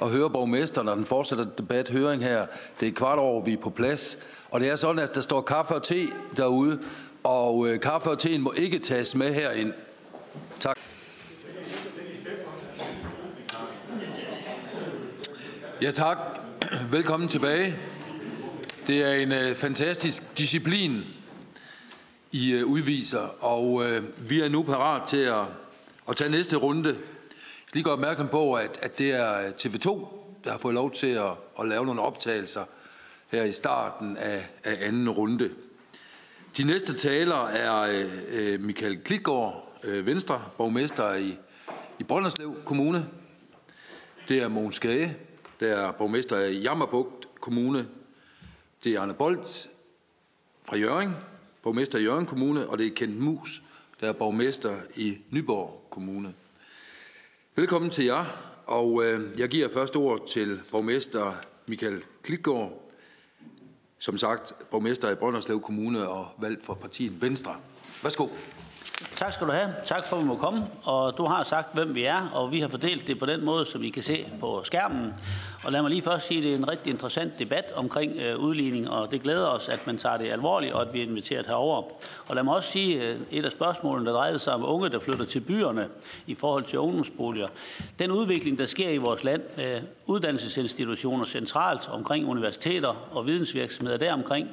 og 0.00 0.10
høre 0.10 0.30
borgmesteren 0.30 0.88
og 0.88 0.96
den 0.96 1.04
fortsætter 1.04 1.44
debat, 1.58 1.90
høring 1.90 2.22
her, 2.22 2.46
det 2.80 2.88
er 2.88 2.92
kvart 2.92 3.18
over, 3.18 3.44
vi 3.44 3.52
er 3.52 3.60
på 3.60 3.70
plads. 3.70 4.18
Og 4.50 4.60
det 4.60 4.68
er 4.68 4.76
sådan, 4.76 4.98
at 4.98 5.14
der 5.14 5.20
står 5.20 5.40
kaffe 5.40 5.74
og 5.74 5.82
te 5.82 6.06
derude, 6.36 6.78
og 7.24 7.68
øh, 7.68 7.80
kaffe 7.80 8.10
og 8.10 8.18
teen 8.18 8.40
må 8.40 8.52
ikke 8.56 8.78
tages 8.78 9.14
med 9.14 9.34
herind. 9.34 9.72
Tak. 10.60 10.78
Ja 15.82 15.90
tak. 15.90 16.18
Velkommen 16.90 17.28
tilbage. 17.28 17.74
Det 18.86 19.02
er 19.02 19.12
en 19.12 19.32
øh, 19.32 19.54
fantastisk 19.54 20.38
disciplin, 20.38 21.04
I 22.32 22.52
øh, 22.52 22.66
udviser, 22.66 23.44
og 23.44 23.84
øh, 23.84 24.30
vi 24.30 24.40
er 24.40 24.48
nu 24.48 24.62
parat 24.62 25.08
til 25.08 25.16
at, 25.16 25.44
at 26.08 26.16
tage 26.16 26.30
næste 26.30 26.56
runde. 26.56 26.88
Jeg 26.88 26.96
skal 27.66 27.78
lige 27.78 27.84
gøre 27.84 27.92
opmærksom 27.92 28.28
på, 28.28 28.54
at, 28.54 28.78
at 28.82 28.98
det 28.98 29.10
er 29.10 29.40
øh, 29.40 29.46
TV2, 29.46 29.88
der 30.44 30.50
har 30.50 30.58
fået 30.58 30.74
lov 30.74 30.90
til 30.90 31.06
at, 31.06 31.30
at 31.60 31.68
lave 31.68 31.86
nogle 31.86 32.00
optagelser 32.00 32.64
her 33.32 33.42
i 33.42 33.52
starten 33.52 34.16
af, 34.16 34.48
af 34.64 34.78
anden 34.80 35.10
runde. 35.10 35.50
De 36.56 36.64
næste 36.64 36.94
talere 36.94 37.52
er 37.52 37.74
øh, 37.74 38.10
øh 38.28 38.60
Michael 38.60 38.98
Klitgaard, 38.98 39.78
øh, 39.84 40.06
Venstre, 40.06 40.42
borgmester 40.56 41.14
i, 41.14 41.36
i 41.98 42.02
Brønderslev 42.02 42.56
Kommune. 42.64 43.08
Det 44.28 44.38
er 44.38 44.48
Mogens 44.48 44.80
Gage, 44.80 45.16
der 45.60 45.76
er 45.76 45.92
borgmester 45.92 46.38
i 46.38 46.58
Jammerbugt 46.58 47.28
Kommune. 47.40 47.88
Det 48.84 48.94
er 48.94 49.00
Arne 49.00 49.14
Bolt 49.14 49.68
fra 50.64 50.76
Jørgen, 50.76 51.12
borgmester 51.62 51.98
i 51.98 52.02
Jørgen 52.02 52.26
Kommune, 52.26 52.68
og 52.68 52.78
det 52.78 52.86
er 52.86 52.94
Kent 52.94 53.20
Mus, 53.20 53.62
der 54.00 54.08
er 54.08 54.12
borgmester 54.12 54.76
i 54.96 55.18
Nyborg 55.30 55.86
Kommune. 55.90 56.34
Velkommen 57.56 57.90
til 57.90 58.04
jer, 58.04 58.24
og 58.66 59.04
øh, 59.04 59.38
jeg 59.38 59.48
giver 59.48 59.68
først 59.68 59.96
ord 59.96 60.26
til 60.28 60.60
borgmester 60.70 61.32
Michael 61.66 62.02
Klitgaard, 62.22 62.92
som 63.98 64.18
sagt 64.18 64.52
borgmester 64.70 65.10
i 65.10 65.14
Brønderslev 65.14 65.60
Kommune 65.60 66.08
og 66.08 66.28
valgt 66.38 66.64
for 66.64 66.74
partiet 66.74 67.22
Venstre. 67.22 67.52
Værsgo 68.02 68.26
tak 69.16 69.32
skal 69.32 69.46
du 69.46 69.52
have. 69.52 69.68
Tak 69.84 70.04
for, 70.04 70.16
at 70.16 70.22
vi 70.22 70.26
må 70.28 70.36
komme. 70.36 70.66
Og 70.82 71.18
du 71.18 71.24
har 71.24 71.42
sagt, 71.42 71.74
hvem 71.74 71.94
vi 71.94 72.04
er, 72.04 72.30
og 72.34 72.52
vi 72.52 72.60
har 72.60 72.68
fordelt 72.68 73.06
det 73.06 73.18
på 73.18 73.26
den 73.26 73.44
måde, 73.44 73.66
som 73.66 73.84
I 73.84 73.88
kan 73.88 74.02
se 74.02 74.26
på 74.40 74.60
skærmen. 74.64 75.14
Og 75.64 75.72
lad 75.72 75.82
mig 75.82 75.90
lige 75.90 76.02
først 76.02 76.26
sige, 76.26 76.38
at 76.38 76.44
det 76.44 76.52
er 76.52 76.56
en 76.56 76.70
rigtig 76.70 76.90
interessant 76.90 77.38
debat 77.38 77.72
omkring 77.74 78.16
øh, 78.16 78.38
udligning, 78.38 78.90
og 78.90 79.10
det 79.10 79.22
glæder 79.22 79.46
os, 79.46 79.68
at 79.68 79.86
man 79.86 79.98
tager 79.98 80.16
det 80.16 80.30
alvorligt, 80.30 80.72
og 80.72 80.82
at 80.82 80.92
vi 80.92 81.00
er 81.00 81.06
inviteret 81.06 81.46
herover. 81.46 81.82
Og 82.28 82.34
lad 82.34 82.42
mig 82.42 82.54
også 82.54 82.70
sige, 82.70 83.02
at 83.02 83.14
øh, 83.14 83.20
et 83.30 83.44
af 83.44 83.52
spørgsmålene, 83.52 84.06
der 84.06 84.12
drejede 84.12 84.38
sig 84.38 84.54
om 84.54 84.64
unge, 84.64 84.88
der 84.88 84.98
flytter 84.98 85.24
til 85.24 85.40
byerne 85.40 85.88
i 86.26 86.34
forhold 86.34 86.64
til 86.64 86.78
ungdomsboliger. 86.78 87.48
Den 87.98 88.10
udvikling, 88.10 88.58
der 88.58 88.66
sker 88.66 88.90
i 88.90 88.96
vores 88.96 89.24
land, 89.24 89.42
øh, 89.58 89.82
uddannelsesinstitutioner 90.06 91.24
centralt 91.24 91.88
omkring 91.88 92.28
universiteter 92.28 93.08
og 93.10 93.26
vidensvirksomheder 93.26 93.98
deromkring, 93.98 94.48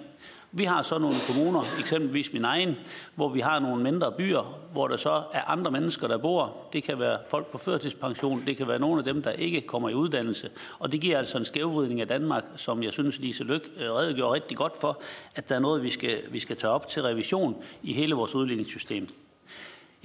vi 0.58 0.64
har 0.64 0.82
så 0.82 0.98
nogle 0.98 1.16
kommuner, 1.28 1.62
eksempelvis 1.80 2.34
min 2.34 2.46
egen, 2.46 2.76
hvor 3.16 3.30
vi 3.30 3.40
har 3.40 3.60
nogle 3.60 3.84
mindre 3.84 4.12
byer, 4.12 4.60
hvor 4.72 4.88
der 4.88 4.98
så 4.98 5.24
er 5.34 5.42
andre 5.42 5.72
mennesker, 5.72 6.08
der 6.08 6.18
bor. 6.18 6.58
Det 6.74 6.84
kan 6.84 7.00
være 7.00 7.18
folk 7.28 7.52
på 7.52 7.58
førtidspension, 7.58 8.44
det 8.46 8.58
kan 8.58 8.68
være 8.68 8.80
nogle 8.80 9.00
af 9.00 9.06
dem, 9.06 9.22
der 9.22 9.32
ikke 9.32 9.62
kommer 9.62 9.90
i 9.90 9.94
uddannelse. 9.94 10.50
Og 10.80 10.92
det 10.92 11.02
giver 11.02 11.18
altså 11.18 11.38
en 11.38 11.46
skævvridning 11.46 12.02
af 12.02 12.08
Danmark, 12.08 12.44
som 12.56 12.84
jeg 12.84 12.94
synes, 12.94 13.20
Lise 13.20 13.44
Lykke 13.44 13.70
øh, 13.80 13.92
redegjorde 13.92 14.34
rigtig 14.34 14.58
godt 14.58 14.78
for, 14.82 15.02
at 15.36 15.50
der 15.50 15.56
er 15.56 15.60
noget, 15.60 15.84
vi 15.84 15.90
skal, 15.90 16.18
vi 16.30 16.40
skal 16.40 16.56
tage 16.56 16.72
op 16.72 16.88
til 16.88 17.02
revision 17.02 17.64
i 17.84 17.94
hele 17.94 18.16
vores 18.16 18.36
udligningssystem. 18.36 19.25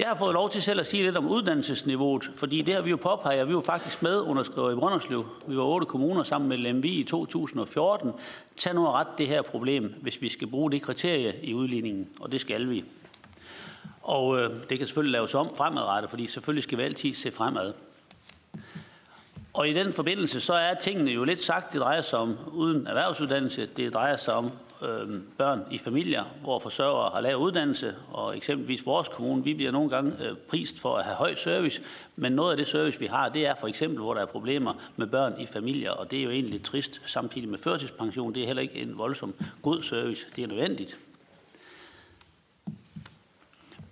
Jeg 0.01 0.09
har 0.09 0.15
fået 0.15 0.35
lov 0.35 0.51
til 0.51 0.63
selv 0.63 0.81
at 0.81 0.87
sige 0.87 1.03
lidt 1.03 1.17
om 1.17 1.29
uddannelsesniveauet, 1.29 2.31
fordi 2.35 2.63
det 2.63 2.75
har 2.75 2.83
vi 2.83 2.91
jo 2.91 2.97
påpeget. 2.97 3.49
Vi 3.49 3.55
var 3.55 3.61
faktisk 3.61 4.03
med 4.03 4.21
underskriver 4.21 4.71
i 4.71 4.75
Brønderslev. 4.75 5.27
Vi 5.47 5.57
var 5.57 5.63
otte 5.63 5.87
kommuner 5.87 6.23
sammen 6.23 6.49
med 6.49 6.57
LMV 6.57 6.85
i 6.85 7.07
2014. 7.09 8.13
Tag 8.57 8.75
nu 8.75 8.87
ret 8.87 9.07
det 9.19 9.29
her 9.29 9.43
problem, 9.43 9.95
hvis 10.03 10.23
vi 10.23 10.29
skal 10.29 10.47
bruge 10.47 10.71
det 10.71 10.83
kriterie 10.83 11.35
i 11.43 11.55
udligningen, 11.55 12.09
og 12.21 12.33
det 12.33 12.41
skal 12.41 12.71
vi. 12.71 12.85
Og 14.03 14.39
øh, 14.39 14.51
det 14.69 14.79
kan 14.79 14.87
selvfølgelig 14.87 15.13
laves 15.13 15.35
om 15.35 15.57
fremadrettet, 15.57 16.11
fordi 16.11 16.27
selvfølgelig 16.27 16.65
skal 16.65 16.79
vi 16.79 16.83
altid 16.83 17.15
se 17.15 17.31
fremad. 17.31 17.73
Og 19.53 19.69
i 19.69 19.73
den 19.73 19.93
forbindelse, 19.93 20.41
så 20.41 20.55
er 20.55 20.75
tingene 20.75 21.11
jo 21.11 21.25
lidt 21.25 21.45
sagt. 21.45 21.73
Det 21.73 21.81
drejer 21.81 22.03
sig 22.03 22.19
om 22.19 22.37
uden 22.53 22.87
erhvervsuddannelse. 22.87 23.67
Det 23.67 23.95
drejer 23.95 24.17
sig 24.17 24.35
om 24.35 24.51
øh, 24.83 25.21
børn 25.39 25.63
i 25.71 25.79
familier, 25.79 26.25
hvor 26.43 26.59
forsørgere 26.59 27.11
har 27.11 27.21
lavet 27.21 27.41
uddannelse, 27.41 27.95
og 28.11 28.37
eksempelvis 28.37 28.87
vores 28.87 29.09
kommune, 29.09 29.45
vi 29.45 29.55
bliver 29.55 29.71
nogle 29.71 29.91
gange 29.91 30.13
øh, 30.25 30.37
prist 30.49 30.81
for 30.81 30.97
at 30.97 31.05
have 31.05 31.17
høj 31.17 31.35
service, 31.35 31.83
men 32.17 32.33
noget 32.33 32.51
af 32.51 32.57
det 32.57 32.67
service, 32.67 33.01
vi 33.01 33.07
har, 33.07 33.29
det 33.29 33.47
er 33.47 33.55
for 33.55 33.67
eksempel, 33.67 34.01
hvor 34.01 34.15
der 34.15 34.21
er 34.21 34.27
problemer 34.27 34.75
med 34.97 35.07
børn 35.07 35.35
i 35.41 35.47
familier, 35.47 35.91
og 35.91 36.11
det 36.11 36.19
er 36.19 36.25
jo 36.25 36.31
egentlig 36.31 36.53
lidt 36.53 36.65
trist, 36.65 37.01
samtidig 37.07 37.49
med 37.49 37.59
førtidspension, 37.59 38.35
det 38.35 38.43
er 38.43 38.47
heller 38.47 38.63
ikke 38.63 38.83
en 38.83 38.99
voldsom 38.99 39.35
god 39.63 39.83
service, 39.83 40.27
det 40.37 40.45
er 40.45 40.49
nødvendigt. 40.49 40.99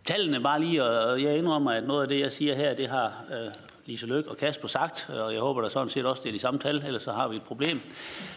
Tallene 0.05 0.41
bare 0.41 0.61
lige, 0.61 0.85
og 0.85 1.23
jeg 1.23 1.39
indrømmer, 1.39 1.71
at 1.71 1.85
noget 1.85 2.03
af 2.03 2.09
det, 2.09 2.21
jeg 2.21 2.33
siger 2.33 2.55
her, 2.55 2.75
det 2.75 2.89
har 2.89 3.25
øh, 3.33 3.53
Lise 3.89 4.07
Løk 4.07 4.27
og 4.27 4.37
Kasper 4.37 4.69
sagt, 4.69 5.11
og 5.19 5.33
jeg 5.33 5.41
håber 5.41 5.63
da 5.63 5.69
sådan 5.69 5.89
set 5.89 6.07
også, 6.07 6.23
det 6.23 6.29
er 6.29 6.33
de 6.33 6.39
samme 6.39 6.61
tal, 6.61 6.83
ellers 6.87 7.03
så 7.03 7.13
har 7.13 7.29
vi 7.29 7.37
et 7.37 7.43
problem. 7.43 7.81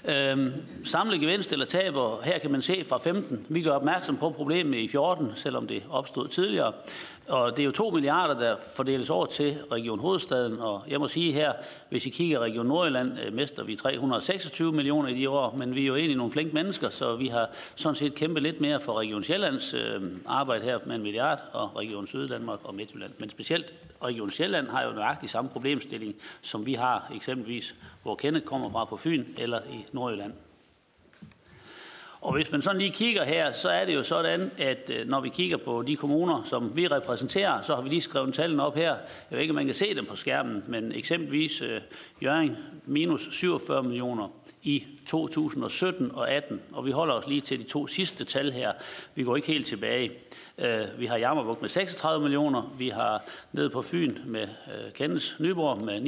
Øhm, 0.05 0.53
samlet 0.85 1.19
gevinst 1.19 1.51
eller 1.51 1.65
taber, 1.65 2.21
her 2.23 2.39
kan 2.39 2.51
man 2.51 2.61
se 2.61 2.85
fra 2.89 2.97
15. 2.97 3.45
Vi 3.49 3.61
gør 3.61 3.71
opmærksom 3.71 4.17
på 4.17 4.29
problemet 4.29 4.77
i 4.77 4.87
14, 4.87 5.31
selvom 5.35 5.67
det 5.67 5.83
opstod 5.89 6.27
tidligere. 6.27 6.73
Og 7.27 7.51
det 7.51 7.59
er 7.59 7.65
jo 7.65 7.71
2 7.71 7.89
milliarder, 7.89 8.39
der 8.39 8.55
fordeles 8.75 9.09
over 9.09 9.25
til 9.25 9.57
Region 9.71 9.99
Hovedstaden, 9.99 10.59
og 10.59 10.83
jeg 10.87 10.99
må 10.99 11.07
sige 11.07 11.33
her, 11.33 11.53
hvis 11.89 12.05
I 12.05 12.09
kigger 12.09 12.39
Region 12.39 12.65
Nordjylland, 12.65 13.19
øh, 13.25 13.33
mester 13.33 13.63
vi 13.63 13.75
326 13.75 14.71
millioner 14.71 15.09
i 15.09 15.13
de 15.13 15.29
år, 15.29 15.55
men 15.57 15.75
vi 15.75 15.81
er 15.81 15.87
jo 15.87 15.95
egentlig 15.95 16.17
nogle 16.17 16.31
flinke 16.31 16.53
mennesker, 16.53 16.89
så 16.89 17.15
vi 17.15 17.27
har 17.27 17.49
sådan 17.75 17.95
set 17.95 18.15
kæmpet 18.15 18.43
lidt 18.43 18.61
mere 18.61 18.81
for 18.81 18.99
Region 18.99 19.23
Sjællands 19.23 19.73
øh, 19.73 20.01
arbejde 20.25 20.63
her 20.63 20.79
med 20.85 20.95
en 20.95 21.01
milliard, 21.01 21.41
og 21.53 21.75
Region 21.75 22.07
Syddanmark 22.07 22.59
og 22.63 22.75
Midtjylland. 22.75 23.11
Men 23.19 23.29
specielt 23.29 23.73
Region 24.03 24.31
Sjælland 24.31 24.67
har 24.67 24.83
jo 24.83 24.91
nøjagtigt 24.91 25.31
samme 25.31 25.49
problemstilling, 25.49 26.15
som 26.41 26.65
vi 26.65 26.73
har 26.73 27.11
eksempelvis, 27.15 27.75
hvor 28.03 28.15
Kenneth 28.15 28.45
kommer 28.45 28.69
fra 28.69 28.85
på 28.85 28.97
Fyn 28.97 29.25
eller 29.37 29.59
i 29.59 29.85
Nordjylland. 29.91 30.33
Og 32.21 32.33
hvis 32.33 32.51
man 32.51 32.61
sådan 32.61 32.81
lige 32.81 32.91
kigger 32.91 33.23
her, 33.23 33.51
så 33.51 33.69
er 33.69 33.85
det 33.85 33.95
jo 33.95 34.03
sådan, 34.03 34.51
at 34.57 34.91
øh, 34.93 35.07
når 35.07 35.21
vi 35.21 35.29
kigger 35.29 35.57
på 35.57 35.83
de 35.87 35.95
kommuner, 35.95 36.43
som 36.43 36.75
vi 36.75 36.87
repræsenterer, 36.87 37.61
så 37.61 37.75
har 37.75 37.81
vi 37.81 37.89
lige 37.89 38.01
skrevet 38.01 38.33
tallene 38.33 38.63
op 38.63 38.75
her. 38.75 38.89
Jeg 38.89 38.97
ved 39.29 39.39
ikke, 39.39 39.51
om 39.51 39.55
man 39.55 39.65
kan 39.65 39.75
se 39.75 39.95
dem 39.95 40.05
på 40.05 40.15
skærmen, 40.15 40.63
men 40.67 40.91
eksempelvis 40.91 41.61
øh, 41.61 41.81
Jørgen 42.23 42.57
minus 42.85 43.27
47 43.31 43.83
millioner 43.83 44.27
i 44.63 44.83
2017 45.07 46.11
og 46.15 46.31
18, 46.31 46.61
og 46.71 46.85
vi 46.85 46.91
holder 46.91 47.13
os 47.13 47.27
lige 47.27 47.41
til 47.41 47.59
de 47.59 47.63
to 47.63 47.87
sidste 47.87 48.25
tal 48.25 48.51
her. 48.51 48.71
Vi 49.15 49.23
går 49.23 49.35
ikke 49.35 49.47
helt 49.47 49.67
tilbage. 49.67 50.11
Øh, 50.61 50.99
vi 50.99 51.05
har 51.05 51.17
Jammerburg 51.17 51.57
med 51.61 51.69
36 51.69 52.21
millioner, 52.21 52.73
vi 52.77 52.89
har 52.89 53.23
ned 53.51 53.69
på 53.69 53.81
Fyn 53.81 54.17
med 54.25 54.41
øh, 54.41 54.93
Kendes 54.93 55.35
Nyborg 55.39 55.77
med 55.77 56.01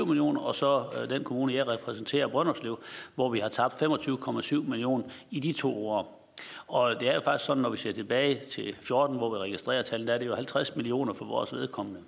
39,7 0.00 0.04
millioner, 0.04 0.40
og 0.40 0.54
så 0.54 0.84
øh, 1.02 1.10
den 1.10 1.24
kommune, 1.24 1.54
jeg 1.54 1.68
repræsenterer, 1.68 2.26
Brønderslev, 2.26 2.78
hvor 3.14 3.28
vi 3.28 3.38
har 3.38 3.48
tabt 3.48 3.82
25,7 3.82 4.54
millioner 4.56 5.04
i 5.30 5.40
de 5.40 5.52
to 5.52 5.88
år. 5.88 6.32
Og 6.66 7.00
det 7.00 7.08
er 7.08 7.14
jo 7.14 7.20
faktisk 7.20 7.46
sådan, 7.46 7.62
når 7.62 7.70
vi 7.70 7.76
ser 7.76 7.92
tilbage 7.92 8.40
til 8.52 8.74
14, 8.80 9.16
hvor 9.16 9.30
vi 9.30 9.36
registrerer 9.36 9.82
tallene, 9.82 10.08
der 10.08 10.14
er 10.14 10.18
det 10.18 10.26
jo 10.26 10.34
50 10.34 10.76
millioner 10.76 11.12
for 11.12 11.24
vores 11.24 11.52
vedkommende. 11.52 12.00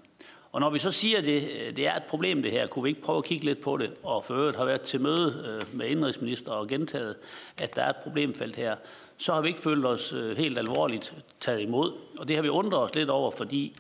Og 0.53 0.61
når 0.61 0.71
vi 0.71 0.79
så 0.79 0.91
siger, 0.91 1.19
at 1.19 1.25
det, 1.25 1.49
øh, 1.67 1.77
det 1.77 1.87
er 1.87 1.95
et 1.95 2.05
problem 2.05 2.43
det 2.43 2.53
her, 2.53 2.67
kunne 2.67 2.83
vi 2.83 2.89
ikke 2.89 3.03
prøve 3.03 3.19
at 3.19 3.25
kigge 3.25 3.45
lidt 3.45 3.61
på 3.61 3.77
det, 3.77 3.91
og 4.03 4.25
for 4.25 4.35
øvrigt 4.35 4.57
har 4.57 4.65
været 4.65 4.83
til 4.83 5.01
møde 5.01 5.61
med 5.73 5.87
indrigsminister 5.87 6.53
og 6.53 6.69
gentaget, 6.69 7.17
at 7.63 7.77
der 7.77 7.83
er 7.83 7.91
et 7.91 7.97
problemfelt 7.97 8.57
her, 8.57 8.77
så 9.23 9.33
har 9.33 9.41
vi 9.41 9.49
ikke 9.49 9.61
følt 9.61 9.87
os 9.87 10.13
øh, 10.13 10.37
helt 10.37 10.59
alvorligt 10.59 11.15
taget 11.41 11.61
imod. 11.61 11.93
Og 12.19 12.29
det 12.29 12.37
har 12.37 12.43
vi 12.43 12.49
undret 12.49 12.81
os 12.81 12.95
lidt 12.95 13.11
over, 13.11 13.31
fordi 13.31 13.77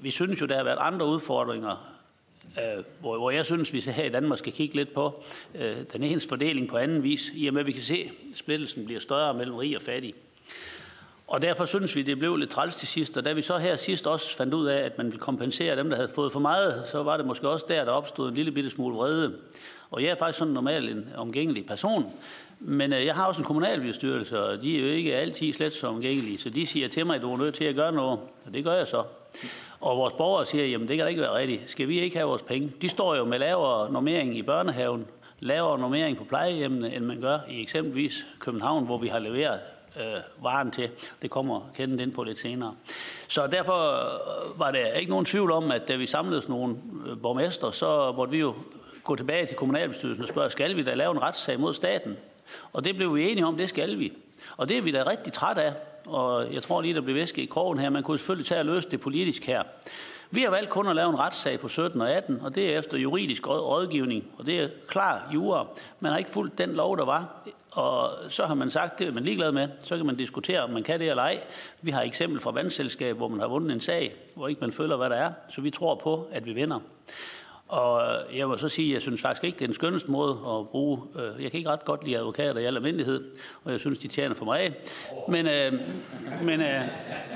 vi 0.00 0.10
synes 0.10 0.40
jo, 0.40 0.46
der 0.46 0.56
har 0.56 0.64
været 0.64 0.78
andre 0.80 1.06
udfordringer, 1.06 1.94
øh, 2.58 2.84
hvor, 3.00 3.18
hvor 3.18 3.30
jeg 3.30 3.44
synes, 3.44 3.72
vi 3.72 3.80
her 3.80 4.04
i 4.04 4.08
Danmark 4.08 4.38
skal 4.38 4.52
kigge 4.52 4.76
lidt 4.76 4.94
på 4.94 5.22
øh, 5.54 5.76
den 5.92 6.02
ens 6.02 6.26
fordeling 6.26 6.68
på 6.68 6.76
anden 6.76 7.02
vis, 7.02 7.30
i 7.34 7.46
og 7.46 7.54
med 7.54 7.60
at 7.60 7.66
vi 7.66 7.72
kan 7.72 7.82
se, 7.82 8.10
at 8.32 8.38
splittelsen 8.38 8.84
bliver 8.84 9.00
større 9.00 9.34
mellem 9.34 9.56
rig 9.56 9.76
og 9.76 9.82
fattig. 9.82 10.14
Og 11.26 11.42
derfor 11.42 11.64
synes 11.64 11.96
vi, 11.96 12.02
det 12.02 12.18
blev 12.18 12.36
lidt 12.36 12.50
træls 12.50 12.76
til 12.76 12.88
sidst. 12.88 13.16
Og 13.16 13.24
da 13.24 13.32
vi 13.32 13.42
så 13.42 13.58
her 13.58 13.76
sidst 13.76 14.06
også 14.06 14.36
fandt 14.36 14.54
ud 14.54 14.66
af, 14.66 14.78
at 14.78 14.98
man 14.98 15.06
ville 15.06 15.20
kompensere 15.20 15.76
dem, 15.76 15.88
der 15.88 15.96
havde 15.96 16.10
fået 16.14 16.32
for 16.32 16.40
meget, 16.40 16.84
så 16.90 17.02
var 17.02 17.16
det 17.16 17.26
måske 17.26 17.48
også 17.48 17.64
der, 17.68 17.84
der 17.84 17.92
opstod 17.92 18.28
en 18.28 18.34
lille 18.34 18.52
bitte 18.52 18.70
smule 18.70 18.96
vrede. 18.96 19.34
Og 19.90 20.02
jeg 20.02 20.10
er 20.10 20.16
faktisk 20.16 20.38
sådan 20.38 20.54
normalt 20.54 20.90
en 20.90 21.08
omgængelig 21.16 21.66
person. 21.66 22.12
Men 22.60 22.92
øh, 22.92 23.06
jeg 23.06 23.14
har 23.14 23.24
også 23.24 23.40
en 23.40 23.44
kommunalbestyrelse, 23.44 24.42
og 24.42 24.62
de 24.62 24.78
er 24.78 24.82
jo 24.82 24.88
ikke 24.88 25.14
altid 25.14 25.52
slet 25.52 25.72
så 25.72 25.86
omgængelige, 25.86 26.38
så 26.38 26.50
de 26.50 26.66
siger 26.66 26.88
til 26.88 27.06
mig, 27.06 27.16
at 27.16 27.22
du 27.22 27.32
er 27.32 27.38
nødt 27.38 27.54
til 27.54 27.64
at 27.64 27.74
gøre 27.74 27.92
noget, 27.92 28.18
og 28.46 28.54
det 28.54 28.64
gør 28.64 28.74
jeg 28.74 28.86
så. 28.86 29.02
Og 29.80 29.96
vores 29.96 30.12
borgere 30.12 30.46
siger, 30.46 30.66
jamen 30.66 30.88
det 30.88 30.96
kan 30.96 31.04
da 31.04 31.10
ikke 31.10 31.20
være 31.20 31.34
rigtigt. 31.34 31.70
Skal 31.70 31.88
vi 31.88 32.00
ikke 32.00 32.16
have 32.16 32.28
vores 32.28 32.42
penge? 32.42 32.72
De 32.82 32.88
står 32.88 33.14
jo 33.14 33.24
med 33.24 33.38
lavere 33.38 33.92
normering 33.92 34.36
i 34.36 34.42
børnehaven, 34.42 35.06
lavere 35.40 35.78
normering 35.78 36.16
på 36.16 36.24
plejehjemmene, 36.24 36.94
end 36.94 37.04
man 37.04 37.20
gør 37.20 37.38
i 37.48 37.62
eksempelvis 37.62 38.26
København, 38.38 38.84
hvor 38.84 38.98
vi 38.98 39.08
har 39.08 39.18
leveret 39.18 39.60
øh, 39.96 40.44
varen 40.44 40.70
til. 40.70 40.90
Det 41.22 41.30
kommer 41.30 41.70
kendt 41.76 42.00
ind 42.00 42.12
på 42.12 42.22
lidt 42.22 42.38
senere. 42.38 42.74
Så 43.28 43.46
derfor 43.46 43.74
øh, 43.74 44.60
var 44.60 44.70
der 44.70 44.86
ikke 44.86 45.10
nogen 45.10 45.24
tvivl 45.24 45.50
om, 45.50 45.70
at 45.70 45.88
da 45.88 45.96
vi 45.96 46.06
samledes 46.06 46.48
nogle 46.48 46.76
øh, 47.06 47.20
borgmester, 47.22 47.70
så 47.70 48.12
måtte 48.16 48.30
vi 48.30 48.38
jo 48.38 48.54
gå 49.04 49.16
tilbage 49.16 49.46
til 49.46 49.56
kommunalbestyrelsen 49.56 50.22
og 50.22 50.28
spørge, 50.28 50.50
skal 50.50 50.76
vi 50.76 50.82
da 50.82 50.94
lave 50.94 51.12
en 51.12 51.22
retssag 51.22 51.60
mod 51.60 51.74
staten? 51.74 52.16
Og 52.72 52.84
det 52.84 52.96
blev 52.96 53.16
vi 53.16 53.30
enige 53.30 53.46
om, 53.46 53.56
det 53.56 53.68
skal 53.68 53.98
vi. 53.98 54.12
Og 54.56 54.68
det 54.68 54.78
er 54.78 54.82
vi 54.82 54.92
da 54.92 55.10
rigtig 55.10 55.32
træt 55.32 55.58
af. 55.58 55.72
Og 56.06 56.54
jeg 56.54 56.62
tror 56.62 56.80
lige, 56.80 56.94
der 56.94 57.00
blev 57.00 57.14
væske 57.14 57.42
i 57.42 57.46
krogen 57.46 57.78
her. 57.78 57.90
Man 57.90 58.02
kunne 58.02 58.18
selvfølgelig 58.18 58.46
tage 58.46 58.60
og 58.60 58.66
løse 58.66 58.90
det 58.90 59.00
politisk 59.00 59.44
her. 59.44 59.62
Vi 60.30 60.40
har 60.42 60.50
valgt 60.50 60.70
kun 60.70 60.88
at 60.88 60.96
lave 60.96 61.10
en 61.10 61.18
retssag 61.18 61.60
på 61.60 61.68
17 61.68 62.00
og 62.00 62.10
18, 62.10 62.40
og 62.40 62.54
det 62.54 62.74
er 62.74 62.78
efter 62.78 62.98
juridisk 62.98 63.48
rådgivning, 63.48 64.24
og 64.38 64.46
det 64.46 64.60
er 64.60 64.68
klar 64.88 65.30
jura. 65.34 65.66
Man 66.00 66.12
har 66.12 66.18
ikke 66.18 66.30
fulgt 66.30 66.58
den 66.58 66.70
lov, 66.70 66.96
der 66.96 67.04
var, 67.04 67.48
og 67.70 68.10
så 68.28 68.46
har 68.46 68.54
man 68.54 68.70
sagt, 68.70 68.98
det 68.98 69.08
er 69.08 69.12
man 69.12 69.24
ligeglad 69.24 69.52
med. 69.52 69.68
Så 69.84 69.96
kan 69.96 70.06
man 70.06 70.16
diskutere, 70.16 70.60
om 70.60 70.70
man 70.70 70.82
kan 70.82 71.00
det 71.00 71.10
eller 71.10 71.22
ej. 71.22 71.40
Vi 71.82 71.90
har 71.90 72.02
eksempel 72.02 72.40
fra 72.40 72.50
vandselskab, 72.50 73.16
hvor 73.16 73.28
man 73.28 73.40
har 73.40 73.48
vundet 73.48 73.72
en 73.72 73.80
sag, 73.80 74.14
hvor 74.34 74.48
ikke 74.48 74.60
man 74.60 74.72
føler, 74.72 74.96
hvad 74.96 75.10
der 75.10 75.16
er. 75.16 75.32
Så 75.50 75.60
vi 75.60 75.70
tror 75.70 75.94
på, 75.94 76.28
at 76.32 76.46
vi 76.46 76.52
vinder. 76.52 76.80
Og 77.68 78.02
jeg 78.34 78.48
må 78.48 78.56
så 78.56 78.68
sige, 78.68 78.88
at 78.88 78.94
jeg 78.94 79.02
synes 79.02 79.20
faktisk 79.20 79.44
ikke, 79.44 79.58
det 79.58 79.64
er 79.64 79.66
den 79.66 79.74
skønneste 79.74 80.10
måde 80.10 80.30
at 80.30 80.68
bruge. 80.68 81.00
Øh, 81.16 81.42
jeg 81.42 81.50
kan 81.50 81.58
ikke 81.58 81.70
ret 81.70 81.84
godt 81.84 82.04
lide 82.04 82.18
advokater 82.18 82.60
i 82.60 82.64
al 82.64 82.76
almindelighed, 82.76 83.24
og 83.64 83.72
jeg 83.72 83.80
synes, 83.80 83.98
de 83.98 84.08
tjener 84.08 84.34
for 84.34 84.44
mig 84.44 84.60
af. 84.60 84.72
Men, 85.28 85.46
øh, 85.46 85.72
men 86.42 86.60
øh, 86.60 86.80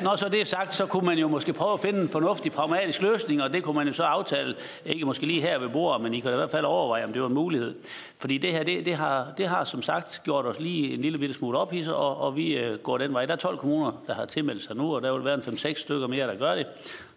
når 0.03 0.17
så 0.17 0.29
det 0.29 0.41
er 0.41 0.45
sagt, 0.45 0.75
så 0.75 0.87
kunne 0.87 1.07
man 1.07 1.19
jo 1.19 1.29
måske 1.29 1.53
prøve 1.53 1.73
at 1.73 1.81
finde 1.81 2.01
en 2.01 2.09
fornuftig, 2.09 2.53
pragmatisk 2.53 3.03
løsning, 3.03 3.43
og 3.43 3.53
det 3.53 3.63
kunne 3.63 3.77
man 3.77 3.87
jo 3.87 3.93
så 3.93 4.03
aftale, 4.03 4.55
ikke 4.87 5.07
måske 5.07 5.27
lige 5.27 5.41
her 5.43 5.59
ved 5.59 5.69
bordet, 5.69 6.03
men 6.03 6.15
I 6.15 6.21
kan 6.21 6.33
i 6.33 6.37
hvert 6.37 6.51
fald 6.51 6.65
overveje, 6.65 7.05
om 7.05 7.13
det 7.13 7.23
var 7.23 7.29
en 7.29 7.35
mulighed. 7.35 7.75
Fordi 8.19 8.39
det 8.39 8.53
her, 8.53 8.63
det, 8.63 8.87
det, 8.87 8.95
har, 8.95 9.33
det 9.37 9.47
har 9.47 9.65
som 9.65 9.83
sagt 9.83 10.21
gjort 10.25 10.47
os 10.47 10.61
lige 10.61 10.95
en 10.95 11.01
lille 11.01 11.19
bitte 11.19 11.35
smule 11.35 11.59
ophidset, 11.59 11.95
og, 11.95 12.21
og 12.21 12.37
vi 12.37 12.57
øh, 12.57 12.79
går 12.79 12.99
den 12.99 13.13
vej. 13.13 13.27
Der 13.27 13.33
er 13.33 13.37
12 13.37 13.59
kommuner, 13.59 13.93
der 14.07 14.15
har 14.15 14.25
tilmeldt 14.25 14.63
sig 14.63 14.77
nu, 14.77 14.95
og 14.95 15.03
der 15.03 15.13
vil 15.13 15.25
være 15.25 15.35
en 15.35 15.41
5-6 15.41 15.81
stykker 15.81 16.07
mere, 16.07 16.27
der 16.27 16.35
gør 16.35 16.55
det 16.55 16.67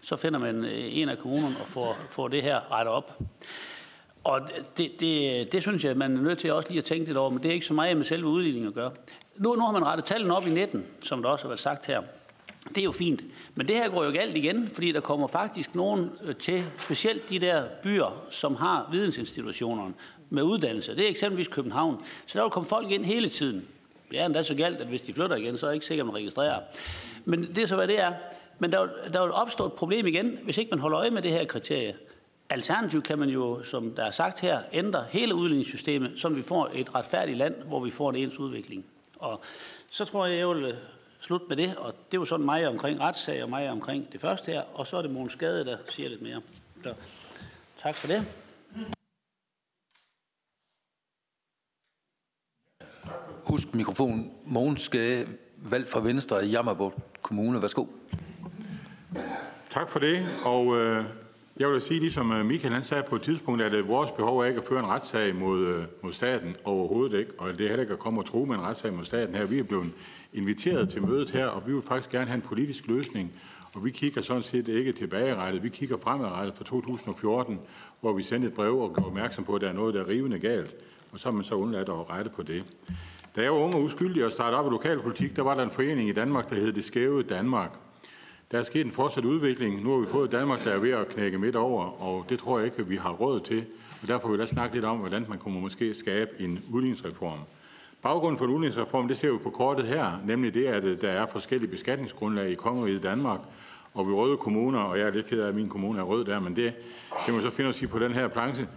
så 0.06 0.16
finder 0.16 0.40
man 0.40 0.66
øh, 0.66 0.98
en 0.98 1.10
af 1.10 1.18
kommunerne 1.18 1.56
og 1.62 1.68
får, 1.68 1.98
får 2.10 2.28
det 2.28 2.42
her 2.42 2.72
rettet 2.72 2.94
op. 2.94 3.20
Og 4.24 4.42
det, 4.78 5.00
det, 5.00 5.52
det 5.52 5.62
synes 5.62 5.84
jeg, 5.84 5.98
man 5.98 6.18
er 6.18 6.22
nødt 6.22 6.40
til 6.40 6.54
også 6.54 6.70
lige 6.70 6.80
at 6.80 6.86
tænke 6.86 7.06
lidt 7.06 7.18
over, 7.18 7.30
men 7.30 7.44
det 7.44 7.50
er 7.50 7.54
ikke 7.54 7.66
så 7.66 7.74
meget 7.74 7.98
med 7.98 8.06
selve 8.06 8.28
udligningen 8.28 8.68
at 8.68 8.74
gøre. 8.74 8.92
Nu, 9.38 9.56
nu 9.56 9.66
har 9.66 9.72
man 9.72 9.86
rettet 9.86 10.06
tallene 10.06 10.36
op 10.36 10.48
i 10.48 10.50
19, 10.50 10.86
som 11.04 11.22
der 11.22 11.30
også 11.30 11.44
har 11.44 11.50
været 11.50 11.60
sagt 11.60 11.86
her. 11.86 12.02
Det 12.70 12.78
er 12.78 12.84
jo 12.84 12.92
fint. 12.92 13.24
Men 13.56 13.68
det 13.68 13.76
her 13.76 13.90
går 13.90 14.04
jo 14.04 14.12
galt 14.12 14.38
igen, 14.38 14.70
fordi 14.74 14.92
der 14.92 15.00
kommer 15.00 15.28
faktisk 15.28 15.76
nogen 15.76 16.12
øh, 16.24 16.36
til, 16.36 16.64
specielt 16.80 17.30
de 17.30 17.40
der 17.40 17.64
byer, 17.84 18.26
som 18.30 18.56
har 18.56 18.90
vidensinstitutionerne 18.92 19.94
med 20.30 20.44
uddannelse. 20.44 20.96
Det 20.96 21.06
er 21.06 21.10
eksempelvis 21.10 21.48
København. 21.48 22.02
Så 22.26 22.38
der 22.38 22.44
vil 22.44 22.52
komme 22.52 22.68
folk 22.68 22.92
ind 22.92 23.06
hele 23.06 23.30
tiden. 23.30 23.68
Det 24.12 24.20
er 24.20 24.26
endda 24.26 24.44
så 24.44 24.56
galt, 24.56 24.78
at 24.78 24.88
hvis 24.88 25.02
de 25.02 25.14
flytter 25.14 25.36
igen, 25.36 25.58
så 25.58 25.66
er 25.66 25.70
jeg 25.70 25.76
ikke 25.76 25.86
sikkert, 25.86 26.04
at 26.04 26.14
man 26.14 26.16
registrerer. 26.16 26.60
Men 27.26 27.44
det 27.44 27.58
er 27.58 27.68
så, 27.68 27.76
hvad 27.76 27.88
det 27.88 28.02
er. 28.02 28.14
Men 28.60 28.72
der, 28.72 28.88
der 29.14 29.22
vil 29.22 29.32
opstå 29.32 29.66
et 29.66 29.74
problem 29.74 30.08
igen, 30.08 30.40
hvis 30.44 30.58
ikke 30.58 30.70
man 30.70 30.80
holder 30.80 31.00
øje 31.00 31.10
med 31.10 31.22
det 31.22 31.32
her 31.32 31.46
kriterie. 31.46 31.96
Alternativt 32.50 33.04
kan 33.04 33.20
man 33.20 33.30
jo, 33.30 33.64
som 33.64 33.96
der 33.96 34.06
er 34.06 34.12
sagt 34.12 34.40
her, 34.40 34.60
ændre 34.74 35.06
hele 35.10 35.36
udligningssystemet, 35.36 36.14
så 36.18 36.30
vi 36.30 36.42
får 36.42 36.70
et 36.74 36.96
retfærdigt 36.96 37.38
land, 37.38 37.56
hvor 37.64 37.80
vi 37.80 37.92
får 37.92 38.10
en 38.10 38.16
ens 38.16 38.40
udvikling. 38.40 38.86
Og 39.18 39.42
så 39.90 40.06
tror 40.06 40.26
jeg, 40.26 40.38
jeg 40.38 40.50
vil 40.50 40.64
øh, 40.64 40.74
slutte 41.20 41.46
med 41.50 41.58
det, 41.58 41.76
og 41.78 41.94
det 42.12 42.20
var 42.20 42.26
sådan 42.26 42.46
mig 42.46 42.68
omkring 42.68 43.00
retssag 43.00 43.44
og 43.44 43.50
mig 43.50 43.70
omkring 43.70 44.12
det 44.12 44.22
første 44.22 44.52
her, 44.52 44.62
og 44.74 44.88
så 44.88 44.98
er 44.98 45.02
det 45.02 45.12
Mogens 45.12 45.34
Skade, 45.34 45.66
der 45.66 45.78
siger 45.90 46.10
lidt 46.10 46.22
mere. 46.22 46.42
Så 46.84 46.94
tak 47.78 47.96
for 47.96 48.08
det. 48.08 48.26
Husk 53.44 53.76
mikrofonen. 53.76 54.32
Mogens 54.46 54.82
Skade, 54.82 55.28
valgt 55.58 55.90
fra 55.90 56.00
Venstre 56.00 56.46
i 56.46 56.50
Jammerborg 56.50 56.94
Kommune. 57.22 57.62
Værsgo. 57.62 57.86
Tak 59.70 59.90
for 59.90 60.00
det, 60.00 60.26
og 60.46 60.78
øh, 60.78 61.06
jeg 61.58 61.70
vil 61.70 61.82
sige, 61.82 62.00
ligesom 62.00 62.32
øh, 62.32 62.46
Michael 62.46 62.74
han 62.74 62.84
sagde 62.84 63.04
på 63.10 63.16
et 63.16 63.22
tidspunkt, 63.22 63.62
at 63.62 63.74
øh, 63.74 63.88
vores 63.88 64.12
behov 64.12 64.40
er 64.40 64.46
ikke 64.46 64.58
at 64.60 64.66
føre 64.66 64.80
en 64.80 64.86
retssag 64.86 65.36
mod, 65.36 65.68
øh, 65.68 65.84
mod 66.02 66.14
staten 66.14 66.56
overhovedet 66.64 67.20
ikke, 67.20 67.32
og 67.38 67.58
det 67.58 67.62
er 67.62 67.68
heller 67.68 67.82
ikke 67.82 67.94
at 67.94 68.00
komme 68.00 68.22
og 68.22 68.26
tro 68.26 68.46
med 68.46 68.56
en 68.56 68.62
retssag 68.62 68.94
mod 68.94 69.06
staten 69.06 69.36
her. 69.36 69.46
Vi 69.46 69.60
er 69.60 69.64
blevet 69.64 69.92
inviteret 70.34 70.90
til 70.90 71.02
mødet 71.02 71.30
her, 71.30 71.48
og 71.48 71.68
vi 71.68 71.74
vil 71.74 71.82
faktisk 71.82 72.12
gerne 72.12 72.26
have 72.26 72.36
en 72.36 72.42
politisk 72.42 72.88
løsning, 72.88 73.32
og 73.74 73.86
vi 73.86 73.92
kigger 73.92 74.22
sådan 74.22 74.44
set 74.44 74.68
ikke 74.68 74.92
tilbagerettet, 74.92 75.64
vi 75.64 75.70
kigger 75.70 75.98
fremadrettet 75.98 76.56
fra 76.58 76.64
2014, 76.64 77.60
hvor 78.02 78.14
vi 78.14 78.24
sendte 78.24 78.48
et 78.48 78.54
brev 78.54 78.80
og 78.80 78.94
gjorde 78.94 79.08
opmærksom 79.08 79.44
på, 79.44 79.56
at 79.56 79.62
der 79.62 79.70
er 79.70 79.74
noget, 79.74 79.94
der 79.94 80.02
er 80.02 80.08
rivende 80.08 80.40
galt, 80.40 80.76
og 81.12 81.20
så 81.20 81.30
har 81.30 81.34
man 81.36 81.44
så 81.44 81.56
undladt 81.56 81.90
at 81.90 82.10
rette 82.10 82.30
på 82.30 82.44
det. 82.44 82.64
Da 83.36 83.42
jeg 83.42 83.52
var 83.52 83.58
ung 83.58 83.76
og 83.76 83.82
uskyldig 83.82 84.26
og 84.26 84.32
startede 84.32 84.60
op 84.60 84.68
i 84.68 84.70
lokalpolitik, 84.70 85.36
der 85.36 85.42
var 85.42 85.56
der 85.56 85.64
en 85.64 85.72
forening 85.72 86.10
i 86.10 86.14
Danmark, 86.14 86.50
der 86.50 86.56
hed 86.56 86.74
Det 86.74 86.84
Skæve 86.84 87.24
Danmark. 87.24 87.72
Der 88.52 88.60
er 88.60 88.64
sket 88.64 88.86
en 88.86 88.92
fortsat 88.92 89.26
udvikling. 89.26 89.84
Nu 89.84 89.92
har 89.92 89.98
vi 89.98 90.08
fået 90.08 90.32
Danmark, 90.32 90.64
der 90.64 90.72
er 90.72 90.80
ved 90.80 90.92
at 90.92 91.10
knække 91.10 91.38
midt 91.38 91.56
over, 91.56 92.02
og 92.02 92.26
det 92.30 92.40
tror 92.40 92.58
jeg 92.58 92.66
ikke, 92.66 92.80
at 92.80 92.90
vi 92.90 92.96
har 92.96 93.12
råd 93.12 93.40
til. 93.40 93.66
Og 94.02 94.08
derfor 94.08 94.30
vil 94.30 94.40
jeg 94.40 94.48
snakke 94.48 94.76
lidt 94.76 94.86
om, 94.86 94.98
hvordan 94.98 95.26
man 95.30 95.38
kunne 95.38 95.62
måske 95.62 95.94
skabe 95.94 96.32
en 96.40 96.60
udligningsreform. 96.72 97.40
Baggrunden 98.02 98.38
for 98.38 98.46
en 98.46 98.52
udligningsreform, 98.52 99.08
det 99.08 99.18
ser 99.18 99.32
vi 99.32 99.38
på 99.38 99.50
kortet 99.50 99.86
her, 99.86 100.12
nemlig 100.26 100.54
det, 100.54 100.66
at 100.66 100.84
øh, 100.84 101.02
der 101.02 101.10
er 101.10 101.26
forskellige 101.26 101.72
beskatningsgrundlag 101.72 102.50
i 102.50 102.56
Kongeriget 102.56 103.04
Danmark, 103.04 103.40
og 103.94 104.08
vi 104.08 104.14
røde 104.14 104.38
kommuner, 104.38 104.80
og 104.80 105.00
jeg 105.00 105.08
er 105.08 105.12
lidt 105.12 105.26
ked 105.26 105.42
af, 105.42 105.48
at 105.48 105.56
min 105.56 105.70
kommune 105.70 106.00
er 106.00 106.04
rød 106.04 106.26
der, 106.26 106.40
men 106.40 106.56
det, 106.56 106.74
det 107.26 107.34
må 107.34 107.42
så 107.42 107.50
finde 107.50 107.70
os 107.70 107.82
i 107.82 107.88
på 107.88 108.00
den 108.00 108.12
her 108.12 108.28
planche. 108.28 108.68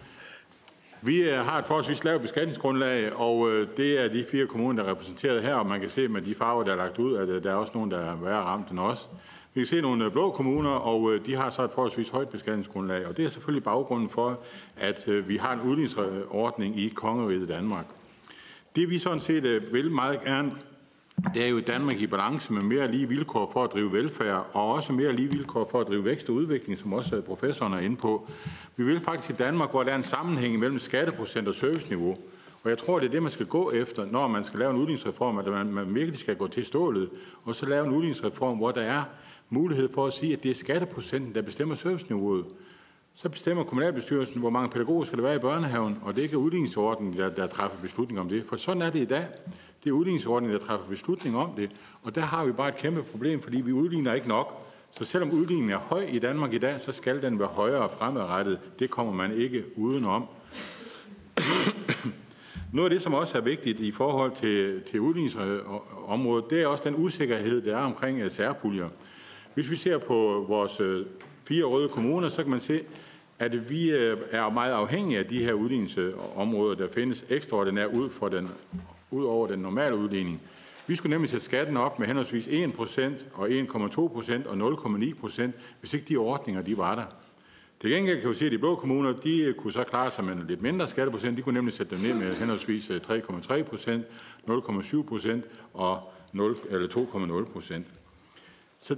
Vi 1.03 1.31
øh, 1.31 1.39
har 1.39 1.59
et 1.59 1.67
forholdsvis 1.67 2.05
lavt 2.05 2.23
beskatningsgrundlag, 2.23 3.13
og 3.17 3.51
øh, 3.51 3.67
det 3.77 4.05
er 4.05 4.09
de 4.09 4.25
fire 4.31 4.47
kommuner, 4.47 4.83
der 4.83 4.89
er 4.89 4.93
repræsenteret 4.93 5.43
her, 5.43 5.55
og 5.55 5.67
man 5.67 5.81
kan 5.81 5.89
se 5.89 6.09
med 6.09 6.23
de 6.23 6.35
farver, 6.35 6.65
der 6.65 6.73
er 6.73 6.77
lagt 6.77 6.99
ud, 6.99 7.17
at 7.17 7.45
der 7.45 7.51
er 7.51 7.55
også 7.55 7.73
nogen, 7.75 7.91
der 7.91 7.99
er 7.99 8.17
værre 8.17 8.43
ramt 8.43 8.71
end 8.71 8.79
os. 8.79 9.09
Vi 9.59 9.63
kan 9.63 9.67
se 9.67 9.81
nogle 9.81 10.05
øh, 10.05 10.13
blå 10.13 10.31
kommuner, 10.31 10.71
og 10.71 11.15
øh, 11.15 11.27
de 11.27 11.35
har 11.35 11.51
så 11.51 11.65
et 11.65 11.71
forholdsvis 11.71 12.09
højt 12.09 12.29
beskatningsgrundlag, 12.29 13.07
og 13.07 13.17
det 13.17 13.25
er 13.25 13.29
selvfølgelig 13.29 13.63
baggrunden 13.63 14.09
for, 14.09 14.39
at 14.77 15.09
øh, 15.09 15.29
vi 15.29 15.37
har 15.37 15.53
en 15.53 15.61
udligningsordning 15.61 16.79
i 16.79 16.89
Kongeriget 16.89 17.49
Danmark. 17.49 17.85
Det 18.77 18.91
vi 18.91 18.99
sådan 18.99 19.21
set 19.21 19.73
vil 19.73 19.91
meget 19.91 20.25
gerne, 20.25 20.53
det 21.35 21.45
er 21.45 21.49
jo 21.49 21.61
Danmark 21.61 22.01
i 22.01 22.07
balance 22.07 22.53
med 22.53 22.63
mere 22.63 22.91
lige 22.91 23.09
vilkår 23.09 23.51
for 23.53 23.65
at 23.65 23.73
drive 23.73 23.93
velfærd, 23.93 24.47
og 24.53 24.73
også 24.73 24.93
mere 24.93 25.13
lige 25.13 25.31
vilkår 25.31 25.69
for 25.71 25.81
at 25.81 25.89
drive 25.89 26.05
vækst 26.05 26.29
og 26.29 26.35
udvikling, 26.35 26.79
som 26.79 26.93
også 26.93 27.21
professoren 27.21 27.73
er 27.73 27.79
inde 27.79 27.97
på. 27.97 28.29
Vi 28.77 28.85
vil 28.85 29.01
faktisk 29.01 29.31
i 29.31 29.37
Danmark, 29.37 29.71
hvor 29.71 29.83
der 29.83 29.91
er 29.91 29.97
en 29.97 30.03
sammenhæng 30.03 30.59
mellem 30.59 30.79
skatteprocent 30.79 31.49
og 31.49 31.55
serviceniveau. 31.55 32.17
Og 32.65 32.71
jeg 32.71 32.79
tror, 32.79 32.99
det 32.99 33.07
er 33.07 33.11
det, 33.11 33.23
man 33.23 33.33
skal 33.33 33.47
gå 33.47 33.71
efter, 33.71 34.07
når 34.07 34.29
man 34.29 34.45
skal 34.45 34.59
lave 34.59 34.71
en 34.71 34.77
udligningsreform, 34.77 35.39
at 35.39 35.47
man, 35.47 35.67
man 35.67 35.95
virkelig 35.95 36.19
skal 36.19 36.37
gå 36.37 36.49
til 36.49 36.67
stålet, 36.67 37.11
og 37.45 37.55
så 37.55 37.67
lave 37.67 37.87
en 37.87 37.93
udligningsreform, 37.93 38.57
hvor 38.57 38.71
der 38.71 38.81
er 38.83 39.03
mulighed 39.51 39.93
for 39.93 40.07
at 40.07 40.13
sige, 40.13 40.33
at 40.33 40.43
det 40.43 40.51
er 40.51 40.55
skatteprocenten, 40.55 41.35
der 41.35 41.43
bestemmer 41.43 41.75
serviceniveauet. 41.75 42.47
Så 43.15 43.29
bestemmer 43.29 43.65
kommunalbestyrelsen, 43.65 44.41
hvor 44.41 44.51
mange 44.51 44.69
pædagoger 44.69 45.05
skal 45.05 45.19
der 45.19 45.25
være 45.25 45.37
i 45.37 45.39
børnehaven, 45.39 45.99
og 46.03 46.15
det 46.15 46.21
er 46.21 46.23
ikke 46.23 46.39
udligningsordningen, 46.39 47.17
der, 47.19 47.29
der 47.29 47.47
træffer 47.47 47.83
beslutning 47.83 48.21
om 48.21 48.29
det. 48.29 48.45
For 48.49 48.57
sådan 48.57 48.83
er 48.83 48.91
det 48.91 49.01
i 49.01 49.05
dag. 49.05 49.27
Det 49.85 49.91
er 49.91 49.95
udligningsordningen, 49.95 50.61
der 50.61 50.67
træffer 50.67 50.87
beslutning 50.87 51.37
om 51.37 51.51
det. 51.57 51.71
Og 52.03 52.15
der 52.15 52.21
har 52.21 52.45
vi 52.45 52.53
bare 52.53 52.69
et 52.69 52.77
kæmpe 52.77 53.03
problem, 53.03 53.41
fordi 53.41 53.61
vi 53.61 53.73
udligner 53.73 54.15
ikke 54.15 54.29
nok. 54.29 54.65
Så 54.91 55.05
selvom 55.05 55.31
udligningen 55.31 55.71
er 55.71 55.79
høj 55.79 56.07
i 56.09 56.19
Danmark 56.19 56.53
i 56.53 56.59
dag, 56.59 56.81
så 56.81 56.93
skal 56.93 57.23
den 57.23 57.39
være 57.39 57.49
højere 57.49 57.89
fremadrettet. 57.99 58.59
Det 58.79 58.91
kommer 58.91 59.13
man 59.13 59.33
ikke 59.33 59.65
udenom. 59.77 60.25
Noget 62.73 62.91
af 62.91 62.91
det, 62.91 63.03
som 63.03 63.15
også 63.15 63.39
er 63.39 63.43
vigtigt 63.43 63.81
i 63.81 63.93
forhold 63.93 64.33
til, 64.33 64.83
til 64.83 65.01
udligningsområdet, 65.01 66.51
det 66.51 66.63
er 66.63 66.67
også 66.67 66.85
den 66.85 66.95
usikkerhed, 66.97 67.63
der 67.63 67.77
er 67.77 67.83
omkring 67.83 68.21
øh, 68.21 68.31
særpuljer. 68.31 68.89
Hvis 69.59 69.71
vi 69.71 69.77
ser 69.77 69.99
på 69.99 70.45
vores 70.49 70.81
øh, 70.81 71.07
fire 71.45 71.65
røde 71.65 71.89
kommuner, 71.89 72.29
så 72.29 72.43
kan 72.43 72.51
man 72.51 72.61
se, 72.61 72.81
at 73.39 73.71
vi 73.71 73.91
øh, 73.91 74.19
er 74.31 74.51
meget 74.51 74.73
afhængige 74.73 75.19
af 75.19 75.27
de 75.27 75.43
her 75.43 75.53
udligningsområder, 75.53 76.75
der 76.75 76.89
findes 76.95 77.25
ekstraordinært 77.29 77.91
ud, 77.91 78.11
for 78.11 78.29
den, 78.29 78.49
ud 79.11 79.25
over 79.25 79.47
den 79.47 79.59
normale 79.59 79.97
udligning. 79.97 80.43
Vi 80.87 80.97
skulle 80.97 81.11
nemlig 81.11 81.31
sætte 81.31 81.45
skatten 81.45 81.77
op 81.77 81.99
med 81.99 82.07
henholdsvis 82.07 82.49
1% 82.49 83.03
og 83.35 83.49
1,2% 83.49 84.49
og 84.49 84.73
0,9%, 84.73 85.43
hvis 85.81 85.95
ikke 85.95 86.07
de 86.09 86.17
ordninger 86.17 86.63
de 86.63 86.79
var 86.79 86.95
der. 86.95 87.07
Til 87.81 87.91
gengæld 87.91 88.21
kan 88.21 88.31
vi 88.31 88.35
se, 88.35 88.47
at 88.47 88.53
de 88.53 88.59
blå 88.59 88.75
kommuner, 88.75 89.13
de 89.13 89.55
kunne 89.59 89.73
så 89.73 89.85
klare 89.85 90.11
sig 90.11 90.25
med 90.25 90.33
en 90.33 90.45
lidt 90.49 90.63
mindre 90.63 90.89
skatteprocent. 90.89 91.37
De 91.37 91.43
kunne 91.43 91.55
nemlig 91.55 91.75
sætte 91.75 91.97
dem 91.97 92.05
ned 92.05 92.15
med 92.15 92.35
henholdsvis 92.35 92.91
øh, 92.91 93.01
3,3%, 93.09 93.11
0,7% 94.49 95.41
og 95.75 96.13
0, 96.33 96.57
eller 96.71 96.89
2,0%. 96.89 97.83
Så 98.79 98.97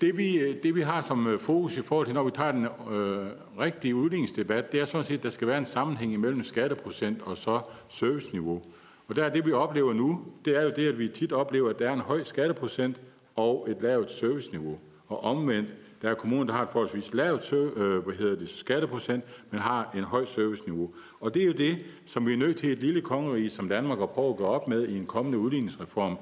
det 0.00 0.16
vi, 0.16 0.38
øh, 0.38 0.62
det 0.62 0.74
vi 0.74 0.80
har 0.80 1.00
som 1.00 1.26
øh, 1.26 1.38
fokus 1.38 1.76
i 1.76 1.82
forhold 1.82 2.06
til, 2.06 2.14
når 2.14 2.24
vi 2.24 2.30
tager 2.30 2.52
den 2.52 2.64
øh, 2.64 3.26
rigtige 3.58 3.94
udligningsdebat, 3.94 4.72
det 4.72 4.80
er 4.80 4.84
sådan 4.84 5.04
set, 5.04 5.16
at 5.16 5.22
der 5.22 5.30
skal 5.30 5.48
være 5.48 5.58
en 5.58 5.64
sammenhæng 5.64 6.12
imellem 6.12 6.44
skatteprocent 6.44 7.22
og 7.22 7.36
så 7.36 7.60
serviceniveau. 7.88 8.62
Og 9.08 9.16
der 9.16 9.24
er 9.24 9.28
det, 9.28 9.46
vi 9.46 9.52
oplever 9.52 9.92
nu, 9.92 10.20
det 10.44 10.56
er 10.56 10.62
jo 10.62 10.72
det, 10.76 10.88
at 10.88 10.98
vi 10.98 11.08
tit 11.08 11.32
oplever, 11.32 11.70
at 11.70 11.78
der 11.78 11.88
er 11.88 11.92
en 11.92 12.00
høj 12.00 12.24
skatteprocent 12.24 13.00
og 13.36 13.66
et 13.70 13.76
lavt 13.82 14.12
serviceniveau. 14.12 14.78
Og 15.08 15.24
omvendt, 15.24 15.74
der 16.02 16.10
er 16.10 16.14
kommuner, 16.14 16.44
der 16.44 16.52
har 16.52 16.62
et 16.62 16.68
forholdsvis 16.72 17.14
lavt 17.14 17.52
øh, 17.52 17.98
hvad 17.98 18.14
hedder 18.14 18.36
det, 18.36 18.48
skatteprocent, 18.48 19.24
men 19.50 19.60
har 19.60 19.90
en 19.94 20.04
høj 20.04 20.24
serviceniveau. 20.24 20.90
Og 21.20 21.34
det 21.34 21.42
er 21.42 21.46
jo 21.46 21.52
det, 21.52 21.78
som 22.06 22.26
vi 22.26 22.32
er 22.32 22.36
nødt 22.36 22.56
til 22.56 22.72
et 22.72 22.78
lille 22.78 23.00
kongerige 23.00 23.50
som 23.50 23.68
Danmark 23.68 24.00
at 24.00 24.10
prøve 24.10 24.30
at 24.30 24.36
gå 24.36 24.44
op 24.44 24.68
med 24.68 24.88
i 24.88 24.96
en 24.96 25.06
kommende 25.06 25.38
udligningsreform. 25.38 26.18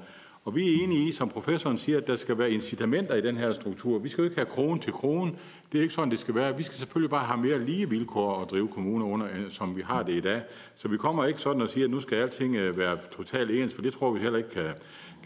Og 0.49 0.55
vi 0.55 0.75
er 0.75 0.85
enige 0.85 1.09
i, 1.09 1.13
som 1.13 1.29
professoren 1.29 1.79
siger, 1.79 1.99
at 1.99 2.07
der 2.07 2.17
skal 2.17 2.39
være 2.39 2.51
incitamenter 2.51 3.15
i 3.15 3.21
den 3.21 3.37
her 3.37 3.53
struktur. 3.53 3.99
Vi 3.99 4.09
skal 4.09 4.23
jo 4.23 4.25
ikke 4.25 4.37
have 4.37 4.47
krone 4.47 4.81
til 4.81 4.93
krone. 4.93 5.33
Det 5.73 5.79
er 5.79 5.83
ikke 5.83 5.95
sådan, 5.95 6.11
det 6.11 6.19
skal 6.19 6.35
være. 6.35 6.57
Vi 6.57 6.63
skal 6.63 6.79
selvfølgelig 6.79 7.11
bare 7.11 7.25
have 7.25 7.41
mere 7.41 7.65
lige 7.65 7.91
vilkår 7.91 8.43
at 8.43 8.51
drive 8.51 8.69
kommuner 8.69 9.07
under, 9.07 9.27
som 9.51 9.77
vi 9.77 9.83
har 9.83 10.03
det 10.03 10.13
i 10.13 10.21
dag. 10.21 10.43
Så 10.75 10.89
vi 10.89 10.97
kommer 10.97 11.25
ikke 11.25 11.41
sådan 11.41 11.63
og 11.63 11.69
siger, 11.69 11.85
at 11.85 11.91
nu 11.91 12.01
skal 12.01 12.19
alting 12.19 12.57
øh, 12.57 12.79
være 12.79 12.99
totalt 13.17 13.51
ens, 13.51 13.75
for 13.75 13.83
det 13.83 13.93
tror 13.93 14.11
vi 14.11 14.21
heller 14.21 14.39
ikke 14.39 14.51
kan, 14.51 14.71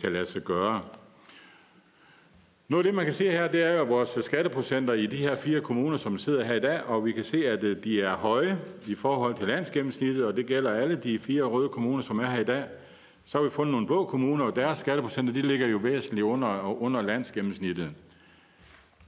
kan 0.00 0.12
lade 0.12 0.26
sig 0.26 0.42
gøre. 0.42 0.80
Noget 2.68 2.84
af 2.84 2.88
det, 2.88 2.94
man 2.94 3.04
kan 3.04 3.14
se 3.14 3.30
her, 3.30 3.48
det 3.48 3.62
er 3.62 3.72
jo 3.72 3.84
vores 3.84 4.18
skatteprocenter 4.20 4.94
i 4.94 5.06
de 5.06 5.16
her 5.16 5.36
fire 5.36 5.60
kommuner, 5.60 5.96
som 5.96 6.18
sidder 6.18 6.44
her 6.44 6.54
i 6.54 6.60
dag, 6.60 6.82
og 6.82 7.04
vi 7.04 7.12
kan 7.12 7.24
se, 7.24 7.48
at 7.48 7.64
øh, 7.64 7.84
de 7.84 8.00
er 8.00 8.16
høje 8.16 8.58
i 8.86 8.94
forhold 8.94 9.34
til 9.34 9.48
landsgennemsnittet, 9.48 10.24
og 10.24 10.36
det 10.36 10.46
gælder 10.46 10.70
alle 10.70 10.96
de 10.96 11.18
fire 11.18 11.42
røde 11.42 11.68
kommuner, 11.68 12.02
som 12.02 12.18
er 12.18 12.26
her 12.26 12.40
i 12.40 12.44
dag. 12.44 12.64
Så 13.24 13.38
har 13.38 13.44
vi 13.44 13.50
fundet 13.50 13.72
nogle 13.72 13.86
blå 13.86 14.04
kommuner, 14.04 14.44
og 14.44 14.56
deres 14.56 14.78
skatteprocenter 14.78 15.32
de 15.32 15.42
ligger 15.42 15.66
jo 15.66 15.76
væsentligt 15.76 16.24
under, 16.24 16.82
under 16.82 17.02
landsgennemsnittet. 17.02 17.94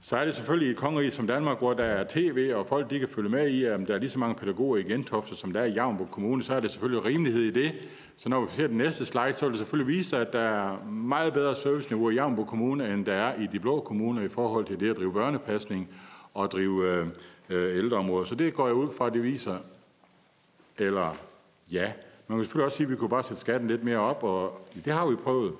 Så 0.01 0.17
er 0.17 0.25
det 0.25 0.35
selvfølgelig 0.35 0.67
i 0.67 0.71
et 0.71 0.77
kongerige 0.77 1.11
som 1.11 1.27
Danmark, 1.27 1.57
hvor 1.57 1.73
der 1.73 1.83
er 1.83 2.05
tv, 2.09 2.51
og 2.55 2.67
folk 2.67 2.89
de 2.89 2.99
kan 2.99 3.07
følge 3.07 3.29
med 3.29 3.49
i, 3.49 3.63
at 3.63 3.79
der 3.87 3.93
er 3.95 3.99
lige 3.99 4.09
så 4.09 4.19
mange 4.19 4.35
pædagoger 4.35 4.77
i 4.77 4.83
Gentofte, 4.83 5.35
som 5.35 5.53
der 5.53 5.59
er 5.59 5.65
i 5.65 5.71
Javnborg 5.71 6.11
Kommune, 6.11 6.43
så 6.43 6.53
er 6.53 6.59
det 6.59 6.71
selvfølgelig 6.71 7.05
rimelighed 7.05 7.41
i 7.41 7.51
det. 7.51 7.71
Så 8.17 8.29
når 8.29 8.41
vi 8.41 8.47
ser 8.51 8.67
den 8.67 8.77
næste 8.77 9.05
slide, 9.05 9.33
så 9.33 9.45
vil 9.45 9.51
det 9.51 9.59
selvfølgelig 9.59 9.95
vise 9.97 10.09
sig, 10.09 10.21
at 10.21 10.33
der 10.33 10.39
er 10.39 10.85
meget 10.85 11.33
bedre 11.33 11.55
serviceniveau 11.55 12.09
i 12.09 12.13
Javnborg 12.13 12.47
Kommune, 12.47 12.93
end 12.93 13.05
der 13.05 13.13
er 13.13 13.41
i 13.41 13.47
de 13.47 13.59
blå 13.59 13.79
kommuner 13.79 14.21
i 14.21 14.27
forhold 14.27 14.65
til 14.65 14.79
det 14.79 14.89
at 14.89 14.97
drive 14.97 15.13
børnepasning 15.13 15.89
og 16.33 16.51
drive 16.51 16.91
øh, 16.91 17.07
øh, 17.49 17.77
ældreområder. 17.77 18.25
Så 18.25 18.35
det 18.35 18.53
går 18.53 18.67
jeg 18.67 18.75
ud 18.75 18.93
fra, 18.97 19.07
at 19.07 19.13
det 19.13 19.23
viser, 19.23 19.57
eller 20.77 21.15
ja, 21.71 21.91
man 22.27 22.37
kan 22.37 22.43
selvfølgelig 22.43 22.65
også 22.65 22.77
sige, 22.77 22.85
at 22.85 22.91
vi 22.91 22.95
kunne 22.95 23.09
bare 23.09 23.23
sætte 23.23 23.41
skatten 23.41 23.67
lidt 23.69 23.83
mere 23.83 23.97
op, 23.97 24.23
og 24.23 24.67
det 24.85 24.93
har 24.93 25.07
vi 25.07 25.15
prøvet. 25.15 25.53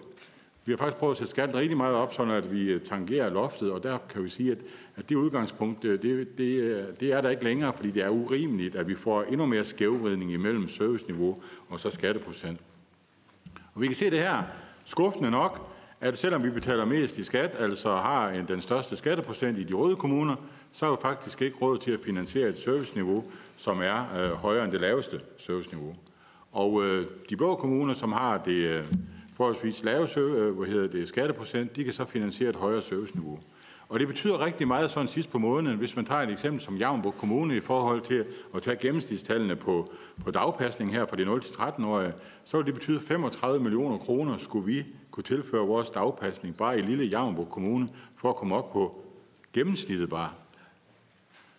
Vi 0.66 0.72
har 0.72 0.78
faktisk 0.78 0.98
prøvet 0.98 1.14
at 1.14 1.18
sætte 1.18 1.32
skatten 1.32 1.58
rigtig 1.58 1.78
meget 1.78 1.96
op, 1.96 2.14
så 2.14 2.24
at 2.24 2.52
vi 2.52 2.72
øh, 2.72 2.82
tangerer 2.82 3.30
loftet, 3.30 3.72
og 3.72 3.84
der 3.84 3.98
kan 4.10 4.24
vi 4.24 4.30
sige, 4.30 4.52
at, 4.52 4.58
at 4.96 5.10
det 5.10 5.16
udgangspunkt, 5.16 5.86
øh, 5.86 6.02
det, 6.02 6.38
det, 6.38 6.60
øh, 6.60 6.84
det 7.00 7.14
er 7.14 7.22
der 7.22 7.30
ikke 7.30 7.44
længere, 7.44 7.74
fordi 7.76 7.92
det 7.92 8.04
er 8.04 8.10
urimeligt, 8.10 8.76
at 8.76 8.88
vi 8.88 8.96
får 8.96 9.24
endnu 9.24 9.46
mere 9.46 9.64
skævvridning 9.64 10.32
imellem 10.32 10.70
serviceniveau 10.70 11.42
og 11.70 11.80
så 11.80 11.90
skatteprocent. 11.90 12.60
Og 13.74 13.82
vi 13.82 13.86
kan 13.86 13.96
se 13.96 14.10
det 14.10 14.20
her, 14.20 14.44
skuffende 14.86 15.32
nok, 15.32 15.72
at 16.02 16.18
selvom 16.18 16.44
vi 16.44 16.50
betaler 16.50 16.86
mest 16.86 17.18
i 17.18 17.24
skat, 17.24 17.56
altså 17.60 17.96
har 17.96 18.44
den 18.48 18.62
største 18.62 18.98
skatteprocent 18.98 19.58
i 19.58 19.64
de 19.64 19.74
røde 19.74 19.96
kommuner, 19.96 20.36
så 20.72 20.86
har 20.86 20.92
vi 20.92 20.98
faktisk 21.02 21.42
ikke 21.42 21.58
råd 21.62 21.78
til 21.78 21.92
at 21.92 22.00
finansiere 22.00 22.50
et 22.50 22.60
serviceniveau, 22.60 23.24
som 23.58 23.82
er 23.82 24.06
øh, 24.18 24.32
højere 24.32 24.64
end 24.64 24.72
det 24.72 24.82
laveste 24.82 25.22
serviceniveau. 25.38 25.96
Og 26.56 26.84
øh, 26.84 27.08
de 27.30 27.36
blå 27.36 27.56
kommuner, 27.56 27.94
som 27.94 28.12
har 28.12 28.38
det 28.38 28.58
øh, 28.58 28.88
forholdsvis 29.34 29.84
lave 29.84 30.20
øh, 30.20 30.58
hvad 30.58 30.68
hedder 30.68 30.88
det, 30.88 31.08
skatteprocent, 31.08 31.76
de 31.76 31.84
kan 31.84 31.94
så 31.94 32.06
finansiere 32.06 32.50
et 32.50 32.56
højere 32.56 32.82
serviceniveau. 32.82 33.40
Og 33.90 34.00
det 34.00 34.08
betyder 34.08 34.46
rigtig 34.46 34.68
meget 34.68 34.92
sådan 34.92 35.08
sidst 35.08 35.30
på 35.30 35.40
måneden, 35.40 35.78
hvis 35.78 35.96
man 35.96 36.06
tager 36.06 36.22
et 36.22 36.32
eksempel 36.32 36.62
som 36.62 36.78
Javnburg 36.78 37.14
Kommune 37.14 37.58
i 37.58 37.60
forhold 37.60 38.02
til 38.02 38.26
at 38.56 38.62
tage 38.62 38.78
gennemsnitstallene 38.78 39.56
på, 39.56 39.88
på 40.24 40.32
dagpasning 40.32 40.94
her 40.94 41.06
for 41.06 41.16
de 41.16 41.24
0-13-årige, 41.24 42.14
så 42.46 42.58
vil 42.58 42.66
det 42.66 42.74
betyde 42.74 43.00
35 43.00 43.64
millioner 43.64 43.98
kroner 43.98 44.38
skulle 44.38 44.66
vi 44.66 44.86
kunne 45.12 45.24
tilføre 45.24 45.68
vores 45.68 45.90
dagpasning 45.90 46.58
bare 46.58 46.80
i 46.80 46.82
lille 46.82 47.06
Javnburg 47.06 47.50
Kommune 47.50 47.90
for 48.16 48.30
at 48.30 48.36
komme 48.36 48.56
op 48.56 48.72
på 48.72 49.02
gennemsnittet 49.54 50.10
bare. 50.10 50.30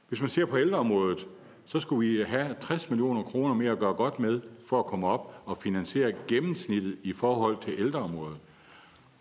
Hvis 0.09 0.21
man 0.21 0.29
ser 0.29 0.45
på 0.45 0.59
ældreområdet, 0.59 1.27
så 1.65 1.81
skulle 1.81 2.09
vi 2.09 2.23
have 2.23 2.55
60 2.61 2.91
millioner 2.91 3.23
kroner 3.23 3.55
mere 3.55 3.73
at 3.73 3.79
gøre 3.79 3.95
godt 3.95 4.19
med 4.19 4.41
for 4.67 4.79
at 4.79 4.87
komme 4.87 5.07
op 5.07 5.35
og 5.45 5.59
finansiere 5.59 6.13
gennemsnittet 6.29 6.97
i 7.03 7.13
forhold 7.13 7.57
til 7.61 7.75
ældreområdet. 7.79 8.37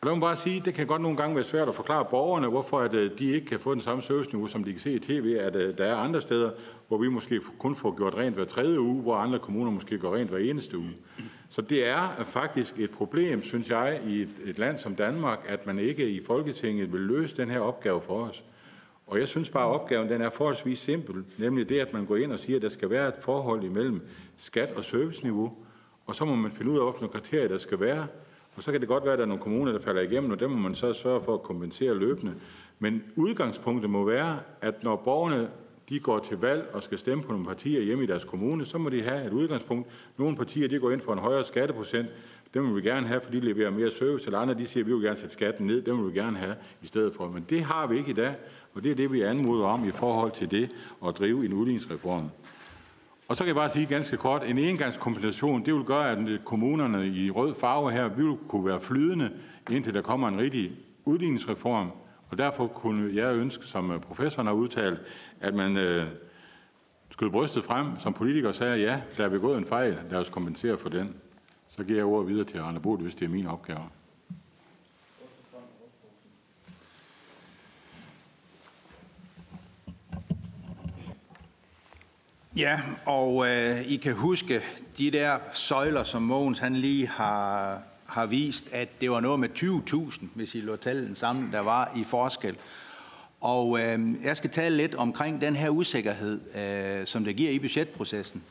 Og 0.02 0.08
lad 0.08 0.16
mig 0.16 0.22
bare 0.22 0.36
sige, 0.36 0.62
det 0.66 0.74
kan 0.74 0.88
godt 0.88 1.02
nogle 1.02 1.18
gange 1.18 1.36
være 1.36 1.44
svært 1.44 1.68
at 1.68 1.76
forklare 1.76 2.06
borgerne, 2.06 2.48
hvorfor 2.48 2.80
at, 2.80 2.94
øh, 2.94 3.20
de 3.20 3.26
ikke 3.26 3.48
kan 3.48 3.60
få 3.60 3.74
den 3.74 3.82
samme 3.82 4.04
serviceniveau, 4.04 4.48
som 4.48 4.64
de 4.64 4.72
kan 4.72 4.82
se 4.82 4.92
i 4.92 5.00
tv, 5.00 5.38
at 5.40 5.56
øh, 5.56 5.78
der 5.78 5.86
er 5.86 5.96
andre 5.96 6.22
steder, 6.22 6.52
hvor 6.88 6.98
vi 6.98 7.10
måske 7.10 7.42
kun 7.60 7.76
får 7.76 7.98
gjort 7.98 8.16
rent 8.16 8.36
hver 8.36 8.46
tredje 8.46 8.80
uge, 8.80 9.02
hvor 9.02 9.16
andre 9.16 9.40
kommuner 9.40 9.72
måske 9.72 9.98
går 9.98 10.16
rent 10.16 10.30
hver 10.30 10.40
eneste 10.40 10.78
uge. 10.78 10.94
Så 11.50 11.62
det 11.62 11.88
er 11.88 12.16
øh, 12.20 12.26
faktisk 12.26 12.80
et 12.80 12.92
problem, 12.92 13.44
synes 13.44 13.70
jeg, 13.70 14.02
i 14.08 14.22
et, 14.22 14.36
et 14.46 14.60
land 14.60 14.78
som 14.78 14.96
Danmark, 14.96 15.46
at 15.48 15.66
man 15.66 15.80
ikke 15.80 16.10
i 16.10 16.24
Folketinget 16.26 16.94
vil 16.94 17.02
løse 17.02 17.38
den 17.38 17.52
her 17.52 17.60
opgave 17.60 18.02
for 18.02 18.24
os. 18.24 18.44
Og 19.08 19.20
jeg 19.20 19.28
synes 19.28 19.50
bare, 19.50 19.70
at 19.70 19.82
opgaven 19.82 20.10
den 20.10 20.22
er 20.22 20.30
forholdsvis 20.30 20.80
simpel, 20.80 21.24
nemlig 21.38 21.70
det, 21.70 21.80
at 21.80 21.94
man 21.94 22.06
går 22.06 22.16
ind 22.16 22.32
og 22.32 22.40
siger, 22.40 22.56
at 22.56 22.62
der 22.62 22.70
skal 22.70 22.90
være 22.90 23.08
et 23.08 23.16
forhold 23.22 23.64
imellem 23.64 24.02
skat 24.38 24.70
og 24.76 24.86
serviceniveau, 24.86 25.54
og 26.06 26.16
så 26.16 26.26
må 26.26 26.36
man 26.36 26.52
finde 26.52 26.72
ud 26.72 26.78
af, 26.78 26.94
hvilke 26.94 27.14
kriterier 27.14 27.48
der 27.48 27.58
skal 27.58 27.80
være, 27.80 28.08
og 28.56 28.64
så 28.64 28.72
kan 28.72 28.82
det 28.82 28.90
godt 28.90 29.04
være, 29.04 29.14
at 29.14 29.20
der 29.20 29.26
er 29.26 29.30
nogle 29.30 29.44
kommuner, 29.44 29.72
der 29.72 29.80
falder 29.80 30.02
igennem, 30.02 30.32
og 30.32 30.40
dem 30.40 30.50
må 30.50 30.58
man 30.58 30.76
så 30.76 30.94
sørge 30.94 31.24
for 31.24 31.34
at 31.34 31.44
kompensere 31.44 31.94
løbende. 31.94 32.36
Men 32.80 33.04
udgangspunktet 33.16 33.90
må 33.90 34.04
være, 34.04 34.40
at 34.62 34.84
når 34.84 34.96
borgerne 34.96 35.50
de 35.90 36.00
går 36.00 36.20
til 36.20 36.38
valg 36.38 36.70
og 36.74 36.84
skal 36.84 36.98
stemme 36.98 37.24
på 37.24 37.32
nogle 37.32 37.46
partier 37.46 37.82
hjemme 37.82 38.04
i 38.04 38.08
deres 38.08 38.24
kommune, 38.24 38.66
så 38.66 38.78
må 38.78 38.90
de 38.90 39.02
have 39.02 39.28
et 39.28 39.34
udgangspunkt. 39.34 39.90
Nogle 40.18 40.38
partier 40.38 40.68
de 40.68 40.80
går 40.80 40.92
ind 40.92 41.02
for 41.02 41.14
en 41.14 41.20
højere 41.20 41.44
skatteprocent. 41.44 42.08
Dem 42.54 42.68
vil 42.68 42.84
vi 42.84 42.90
gerne 42.90 43.08
have, 43.08 43.22
fordi 43.22 43.40
de 43.40 43.46
leverer 43.46 43.70
mere 43.70 43.92
service. 43.92 44.26
Eller 44.26 44.40
andre 44.40 44.54
de 44.54 44.66
siger, 44.66 44.84
at 44.84 44.88
vi 44.88 44.94
vil 44.94 45.04
gerne 45.04 45.18
sætte 45.18 45.34
skatten 45.34 45.68
ned. 45.68 45.82
Dem 45.82 45.98
vil 45.98 46.14
vi 46.14 46.20
gerne 46.20 46.38
have 46.38 46.56
i 46.82 46.88
stedet 46.88 47.14
for. 47.14 47.30
Men 47.30 47.46
det 47.50 47.62
har 47.62 47.88
vi 47.88 47.98
ikke 47.98 48.10
i 48.10 48.14
dag, 48.14 48.36
og 48.74 48.84
det 48.84 48.92
er 48.92 48.96
det, 48.96 49.12
vi 49.12 49.22
anmoder 49.22 49.66
om 49.66 49.86
i 49.86 49.92
forhold 49.92 50.32
til 50.32 50.52
det 50.52 50.72
at 51.08 51.18
drive 51.18 51.46
en 51.46 51.54
udligningsreform. 51.54 52.30
Og 53.28 53.38
så 53.38 53.44
kan 53.44 53.48
jeg 53.48 53.56
bare 53.56 53.70
sige 53.70 53.86
ganske 53.86 54.18
kort, 54.18 54.44
en 54.44 54.58
engangskompensation, 54.58 55.66
det 55.66 55.74
vil 55.74 55.84
gøre, 55.84 56.12
at 56.12 56.46
kommunerne 56.46 57.08
i 57.08 57.32
rød 57.32 57.56
farve 57.56 57.92
her 57.92 58.08
vil 58.08 58.38
kunne 58.48 58.66
være 58.66 58.82
flydende, 58.82 59.32
indtil 59.72 59.94
der 59.94 60.02
kommer 60.02 60.28
en 60.28 60.38
rigtig 60.38 60.72
udligningsreform. 61.06 61.92
Og 62.30 62.38
derfor 62.38 62.68
kunne 62.68 63.16
jeg 63.16 63.36
ønske, 63.36 63.66
som 63.66 63.92
øh, 63.92 64.00
professoren 64.00 64.48
har 64.48 64.54
udtalt, 64.54 65.02
at 65.42 65.54
man 65.54 65.78
øh, 65.78 66.08
skød 67.12 67.30
brystet 67.30 67.64
frem 67.64 67.88
som 68.00 68.14
politiker 68.14 68.48
og 68.48 68.56
sagde, 68.56 68.78
ja, 68.78 69.02
der 69.18 69.26
er 69.26 69.30
begået 69.30 69.58
en 69.58 69.66
fejl, 69.66 69.98
lad 70.10 70.20
os 70.20 70.30
kompensere 70.30 70.78
for 70.78 70.90
den. 70.90 71.16
Så 71.68 71.84
giver 71.84 72.00
jeg 72.00 72.06
ordet 72.06 72.28
videre 72.28 72.46
til 72.46 72.58
Arne 72.58 72.80
Bod, 72.80 73.00
hvis 73.00 73.16
det 73.16 73.26
er 73.26 73.30
min 73.30 73.48
opgave. 73.48 73.80
Ja, 82.58 82.80
og 83.06 83.48
øh, 83.48 83.82
I 83.82 83.96
kan 83.96 84.14
huske 84.14 84.62
de 84.98 85.12
der 85.12 85.38
søjler, 85.54 86.04
som 86.04 86.22
Mogens 86.22 86.60
han 86.60 86.76
lige 86.76 87.08
har, 87.08 87.80
har 88.06 88.26
vist, 88.26 88.74
at 88.74 89.02
det 89.02 89.12
var 89.12 89.20
noget 89.20 89.40
med 89.40 89.50
20.000, 89.58 90.26
hvis 90.36 90.56
I 90.56 90.60
lå 90.60 90.76
tallene 90.76 91.16
sammen, 91.16 91.52
der 91.52 91.60
var 91.60 91.92
i 91.96 92.04
forskel. 92.04 92.56
Og 93.42 93.80
øh, 93.80 94.00
jeg 94.24 94.38
skal 94.38 94.50
tale 94.50 94.78
lidt 94.78 94.96
omkring 94.96 95.42
den 95.42 95.56
her 95.56 95.70
usikkerhed, 95.70 96.40
øh, 96.56 97.06
som 97.06 97.24
det 97.24 97.36
giver 97.36 97.52
i 97.52 97.60
budgetprocessen. 97.60 98.44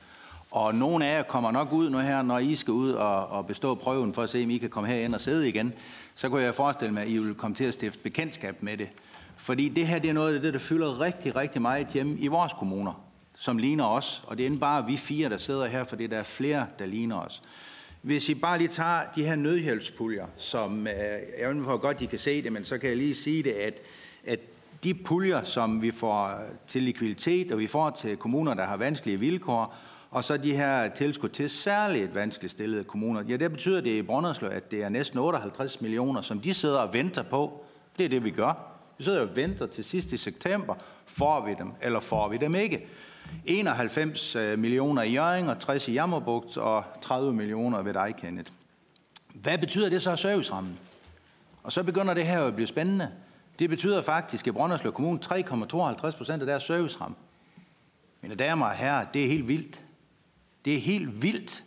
Og 0.50 0.74
nogle 0.74 1.06
af 1.06 1.16
jer 1.16 1.22
kommer 1.22 1.50
nok 1.50 1.72
ud 1.72 1.90
nu 1.90 1.98
her, 1.98 2.22
når 2.22 2.38
I 2.38 2.56
skal 2.56 2.72
ud 2.72 2.92
og, 2.92 3.26
og 3.26 3.46
bestå 3.46 3.74
prøven 3.74 4.14
for 4.14 4.22
at 4.22 4.30
se, 4.30 4.42
om 4.44 4.50
I 4.50 4.58
kan 4.58 4.70
komme 4.70 4.88
herind 4.88 5.14
og 5.14 5.20
sidde 5.20 5.48
igen. 5.48 5.72
Så 6.14 6.28
kunne 6.28 6.42
jeg 6.42 6.54
forestille 6.54 6.94
mig, 6.94 7.02
at 7.02 7.08
I 7.08 7.18
vil 7.18 7.34
komme 7.34 7.54
til 7.54 7.64
at 7.64 7.74
stifte 7.74 7.98
bekendtskab 7.98 8.62
med 8.62 8.76
det. 8.76 8.88
Fordi 9.36 9.68
det 9.68 9.86
her 9.86 9.98
det 9.98 10.10
er 10.10 10.14
noget 10.14 10.34
af 10.34 10.40
det, 10.40 10.52
der 10.52 10.58
fylder 10.58 11.00
rigtig, 11.00 11.36
rigtig 11.36 11.62
meget 11.62 11.86
hjemme 11.86 12.18
i 12.18 12.26
vores 12.26 12.52
kommuner 12.52 13.13
som 13.34 13.58
ligner 13.58 13.84
os, 13.84 14.22
og 14.26 14.36
det 14.36 14.42
er 14.42 14.50
ikke 14.50 14.60
bare 14.60 14.86
vi 14.86 14.96
fire, 14.96 15.28
der 15.28 15.36
sidder 15.36 15.66
her, 15.66 15.84
for 15.84 15.96
der 15.96 16.18
er 16.18 16.22
flere, 16.22 16.66
der 16.78 16.86
ligner 16.86 17.16
os. 17.16 17.42
Hvis 18.02 18.28
I 18.28 18.34
bare 18.34 18.58
lige 18.58 18.68
tager 18.68 19.00
de 19.14 19.24
her 19.24 19.36
nødhjælpspuljer, 19.36 20.26
som 20.36 20.86
øh, 20.86 20.94
jeg 21.40 21.48
ved 21.48 21.54
hvor 21.54 21.76
godt 21.76 22.00
I 22.00 22.06
kan 22.06 22.18
se 22.18 22.42
det, 22.42 22.52
men 22.52 22.64
så 22.64 22.78
kan 22.78 22.88
jeg 22.88 22.96
lige 22.96 23.14
sige 23.14 23.42
det, 23.42 23.50
at, 23.50 23.80
at 24.26 24.40
de 24.84 24.94
puljer, 24.94 25.42
som 25.42 25.82
vi 25.82 25.90
får 25.90 26.40
til 26.66 26.82
likviditet, 26.82 27.52
og 27.52 27.58
vi 27.58 27.66
får 27.66 27.90
til 27.90 28.16
kommuner, 28.16 28.54
der 28.54 28.64
har 28.64 28.76
vanskelige 28.76 29.20
vilkår, 29.20 29.74
og 30.10 30.24
så 30.24 30.36
de 30.36 30.56
her 30.56 30.88
tilskud 30.88 31.28
til 31.28 31.50
særligt 31.50 32.14
vanskeligt 32.14 32.52
stillede 32.52 32.84
kommuner, 32.84 33.22
ja, 33.28 33.36
det 33.36 33.50
betyder 33.50 33.80
det 33.80 33.90
i 33.90 34.02
Brønderslev, 34.02 34.50
at 34.50 34.70
det 34.70 34.82
er 34.82 34.88
næsten 34.88 35.18
58 35.18 35.80
millioner, 35.80 36.22
som 36.22 36.40
de 36.40 36.54
sidder 36.54 36.78
og 36.78 36.92
venter 36.92 37.22
på. 37.22 37.64
Det 37.98 38.04
er 38.04 38.08
det, 38.08 38.24
vi 38.24 38.30
gør. 38.30 38.52
Vi 38.98 39.04
sidder 39.04 39.20
og 39.20 39.36
venter 39.36 39.66
til 39.66 39.84
sidst 39.84 40.12
i 40.12 40.16
september. 40.16 40.74
Får 41.06 41.46
vi 41.46 41.54
dem, 41.58 41.72
eller 41.82 42.00
får 42.00 42.28
vi 42.28 42.36
dem 42.36 42.54
ikke? 42.54 42.88
91 43.44 44.36
øh, 44.36 44.58
millioner 44.58 45.02
i 45.02 45.12
Jøring 45.12 45.50
og 45.50 45.58
60 45.58 45.88
i 45.88 45.92
Jammerbugt 45.92 46.56
og 46.56 46.84
30 47.02 47.32
millioner 47.32 47.82
ved 47.82 47.94
dig, 47.94 48.14
Kenneth. 48.18 48.50
Hvad 49.34 49.58
betyder 49.58 49.88
det 49.88 50.02
så 50.02 50.10
af 50.10 50.18
servicerammen? 50.18 50.78
Og 51.62 51.72
så 51.72 51.82
begynder 51.82 52.14
det 52.14 52.26
her 52.26 52.42
at 52.42 52.54
blive 52.54 52.66
spændende. 52.66 53.10
Det 53.58 53.70
betyder 53.70 54.02
faktisk 54.02 54.46
at 54.46 54.54
Brønderslev 54.54 54.92
Kommune 54.92 55.18
3,52 55.24 56.16
procent 56.16 56.42
af 56.42 56.46
deres 56.46 56.62
serviceramme. 56.62 57.16
Mine 58.22 58.34
damer 58.34 58.66
og 58.66 58.72
herrer, 58.72 59.06
det 59.14 59.24
er 59.24 59.28
helt 59.28 59.48
vildt. 59.48 59.84
Det 60.64 60.74
er 60.74 60.80
helt 60.80 61.22
vildt. 61.22 61.62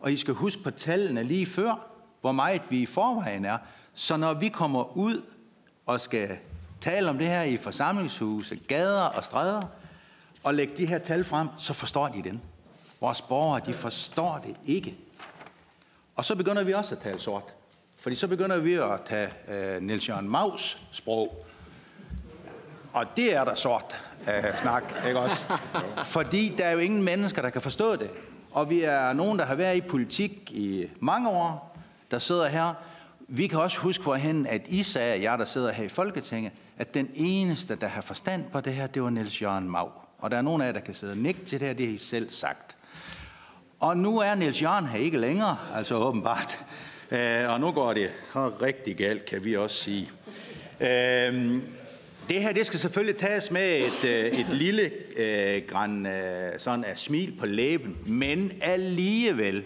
Og 0.00 0.12
I 0.12 0.16
skal 0.16 0.34
huske 0.34 0.62
på 0.62 0.70
tallene 0.70 1.22
lige 1.22 1.46
før, 1.46 1.86
hvor 2.20 2.32
meget 2.32 2.62
vi 2.70 2.82
i 2.82 2.86
forvejen 2.86 3.44
er. 3.44 3.58
Så 3.94 4.16
når 4.16 4.34
vi 4.34 4.48
kommer 4.48 4.96
ud 4.96 5.22
og 5.86 6.00
skal 6.00 6.38
tale 6.80 7.10
om 7.10 7.18
det 7.18 7.26
her 7.26 7.42
i 7.42 7.56
forsamlingshuse, 7.56 8.56
gader 8.56 9.02
og 9.02 9.24
stræder, 9.24 9.62
og 10.42 10.54
lægge 10.54 10.76
de 10.76 10.86
her 10.86 10.98
tal 10.98 11.24
frem, 11.24 11.48
så 11.58 11.74
forstår 11.74 12.08
de 12.08 12.22
den. 12.22 12.42
Vores 13.00 13.22
borgere, 13.22 13.60
de 13.66 13.72
forstår 13.72 14.40
det 14.46 14.56
ikke. 14.66 14.96
Og 16.16 16.24
så 16.24 16.34
begynder 16.34 16.64
vi 16.64 16.72
også 16.72 16.94
at 16.94 17.00
tale 17.00 17.20
sort. 17.20 17.54
Fordi 17.98 18.16
så 18.16 18.28
begynder 18.28 18.58
vi 18.58 18.74
at 18.74 19.00
tage 19.04 19.28
øh, 19.48 19.82
Niels 19.82 20.08
Jørgen 20.08 20.28
Maus 20.28 20.82
sprog. 20.92 21.46
Og 22.92 23.06
det 23.16 23.36
er 23.36 23.44
der 23.44 23.54
sort 23.54 24.02
øh, 24.28 24.58
snak, 24.58 24.82
ikke 25.06 25.20
også? 25.20 25.58
Fordi 26.04 26.54
der 26.58 26.64
er 26.64 26.70
jo 26.70 26.78
ingen 26.78 27.02
mennesker, 27.02 27.42
der 27.42 27.50
kan 27.50 27.62
forstå 27.62 27.96
det. 27.96 28.10
Og 28.50 28.70
vi 28.70 28.82
er 28.82 29.12
nogen, 29.12 29.38
der 29.38 29.44
har 29.44 29.54
været 29.54 29.76
i 29.76 29.80
politik 29.80 30.50
i 30.50 30.88
mange 31.00 31.30
år, 31.30 31.76
der 32.10 32.18
sidder 32.18 32.48
her. 32.48 32.74
Vi 33.28 33.46
kan 33.46 33.58
også 33.58 33.78
huske 33.78 34.02
hvorhen, 34.04 34.46
at 34.46 34.62
I 34.68 34.82
sagde, 34.82 35.22
jer 35.22 35.36
der 35.36 35.44
sidder 35.44 35.72
her 35.72 35.84
i 35.84 35.88
Folketinget, 35.88 36.52
at 36.78 36.94
den 36.94 37.10
eneste, 37.14 37.74
der 37.76 37.86
har 37.86 38.00
forstand 38.00 38.50
på 38.50 38.60
det 38.60 38.74
her, 38.74 38.86
det 38.86 39.02
var 39.02 39.10
Niels 39.10 39.42
Jørgen 39.42 39.70
Mau. 39.70 39.88
Og 40.22 40.30
der 40.30 40.36
er 40.36 40.42
nogen 40.42 40.62
af 40.62 40.66
jer, 40.66 40.72
der 40.72 40.80
kan 40.80 40.94
sidde 40.94 41.12
og 41.12 41.16
nikke 41.16 41.44
til 41.44 41.60
det 41.60 41.68
her, 41.68 41.74
det 41.74 41.86
har 41.86 41.94
I 41.94 41.98
selv 41.98 42.30
sagt. 42.30 42.76
Og 43.80 43.96
nu 43.96 44.18
er 44.18 44.34
Niels 44.34 44.62
Jørgen 44.62 44.86
her 44.86 44.98
ikke 44.98 45.18
længere, 45.18 45.56
altså 45.74 45.94
åbenbart. 45.94 46.64
Øh, 47.10 47.52
og 47.52 47.60
nu 47.60 47.72
går 47.72 47.92
det 47.92 48.10
rigtig 48.36 48.96
galt, 48.96 49.24
kan 49.24 49.44
vi 49.44 49.56
også 49.56 49.76
sige. 49.76 50.10
Øh, 50.80 51.62
det 52.28 52.42
her, 52.42 52.52
det 52.52 52.66
skal 52.66 52.78
selvfølgelig 52.78 53.16
tages 53.16 53.50
med 53.50 53.78
et, 53.78 54.04
øh, 54.04 54.24
et 54.24 54.48
lille 54.48 54.90
øh, 55.16 55.62
græn 55.68 56.06
øh, 56.06 56.58
sådan 56.58 56.84
af 56.84 56.98
smil 56.98 57.36
på 57.40 57.46
læben, 57.46 57.96
men 58.06 58.52
alligevel, 58.60 59.64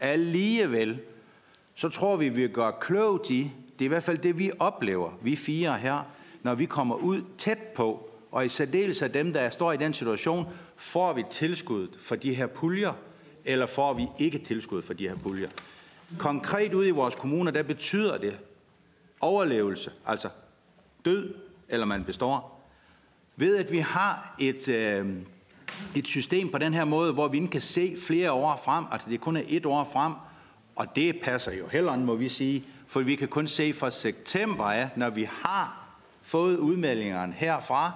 alligevel, 0.00 0.98
så 1.74 1.88
tror 1.88 2.16
vi, 2.16 2.28
vi 2.28 2.48
gør 2.48 2.70
klogt 2.70 3.30
i, 3.30 3.50
det 3.78 3.84
er 3.84 3.84
i 3.84 3.88
hvert 3.88 4.02
fald 4.02 4.18
det, 4.18 4.38
vi 4.38 4.50
oplever, 4.58 5.18
vi 5.22 5.36
fire 5.36 5.78
her, 5.78 6.06
når 6.42 6.54
vi 6.54 6.64
kommer 6.64 6.94
ud 6.94 7.22
tæt 7.38 7.58
på 7.58 8.10
og 8.34 8.44
i 8.44 8.48
særdeleshed 8.48 9.08
dem, 9.08 9.32
der 9.32 9.50
står 9.50 9.72
i 9.72 9.76
den 9.76 9.94
situation, 9.94 10.46
får 10.76 11.12
vi 11.12 11.24
tilskud 11.30 11.88
for 11.98 12.16
de 12.16 12.34
her 12.34 12.46
puljer, 12.46 12.92
eller 13.44 13.66
får 13.66 13.94
vi 13.94 14.06
ikke 14.18 14.38
tilskud 14.38 14.82
for 14.82 14.94
de 14.94 15.08
her 15.08 15.16
puljer. 15.16 15.48
Konkret 16.18 16.74
ude 16.74 16.88
i 16.88 16.90
vores 16.90 17.14
kommuner, 17.14 17.50
der 17.50 17.62
betyder 17.62 18.18
det 18.18 18.38
overlevelse, 19.20 19.92
altså 20.06 20.28
død, 21.04 21.34
eller 21.68 21.86
man 21.86 22.04
består, 22.04 22.64
ved 23.36 23.56
at 23.56 23.72
vi 23.72 23.78
har 23.78 24.36
et, 24.40 24.68
øh, 24.68 25.16
et 25.96 26.06
system 26.06 26.50
på 26.50 26.58
den 26.58 26.74
her 26.74 26.84
måde, 26.84 27.12
hvor 27.12 27.28
vi 27.28 27.36
ikke 27.36 27.50
kan 27.50 27.60
se 27.60 27.96
flere 28.06 28.32
år 28.32 28.60
frem, 28.64 28.84
altså 28.90 29.10
det 29.10 29.20
kun 29.20 29.36
er 29.36 29.42
et 29.46 29.66
år 29.66 29.88
frem, 29.92 30.12
Og 30.76 30.96
det 30.96 31.20
passer 31.22 31.52
jo 31.52 31.66
heller 31.66 31.96
må 31.96 32.14
vi 32.14 32.28
sige, 32.28 32.64
for 32.86 33.00
vi 33.00 33.14
kan 33.14 33.28
kun 33.28 33.46
se 33.46 33.72
fra 33.72 33.90
september 33.90 34.64
af, 34.64 34.88
når 34.96 35.10
vi 35.10 35.28
har 35.30 35.88
fået 36.22 36.56
udmeldingerne 36.56 37.32
herfra, 37.32 37.92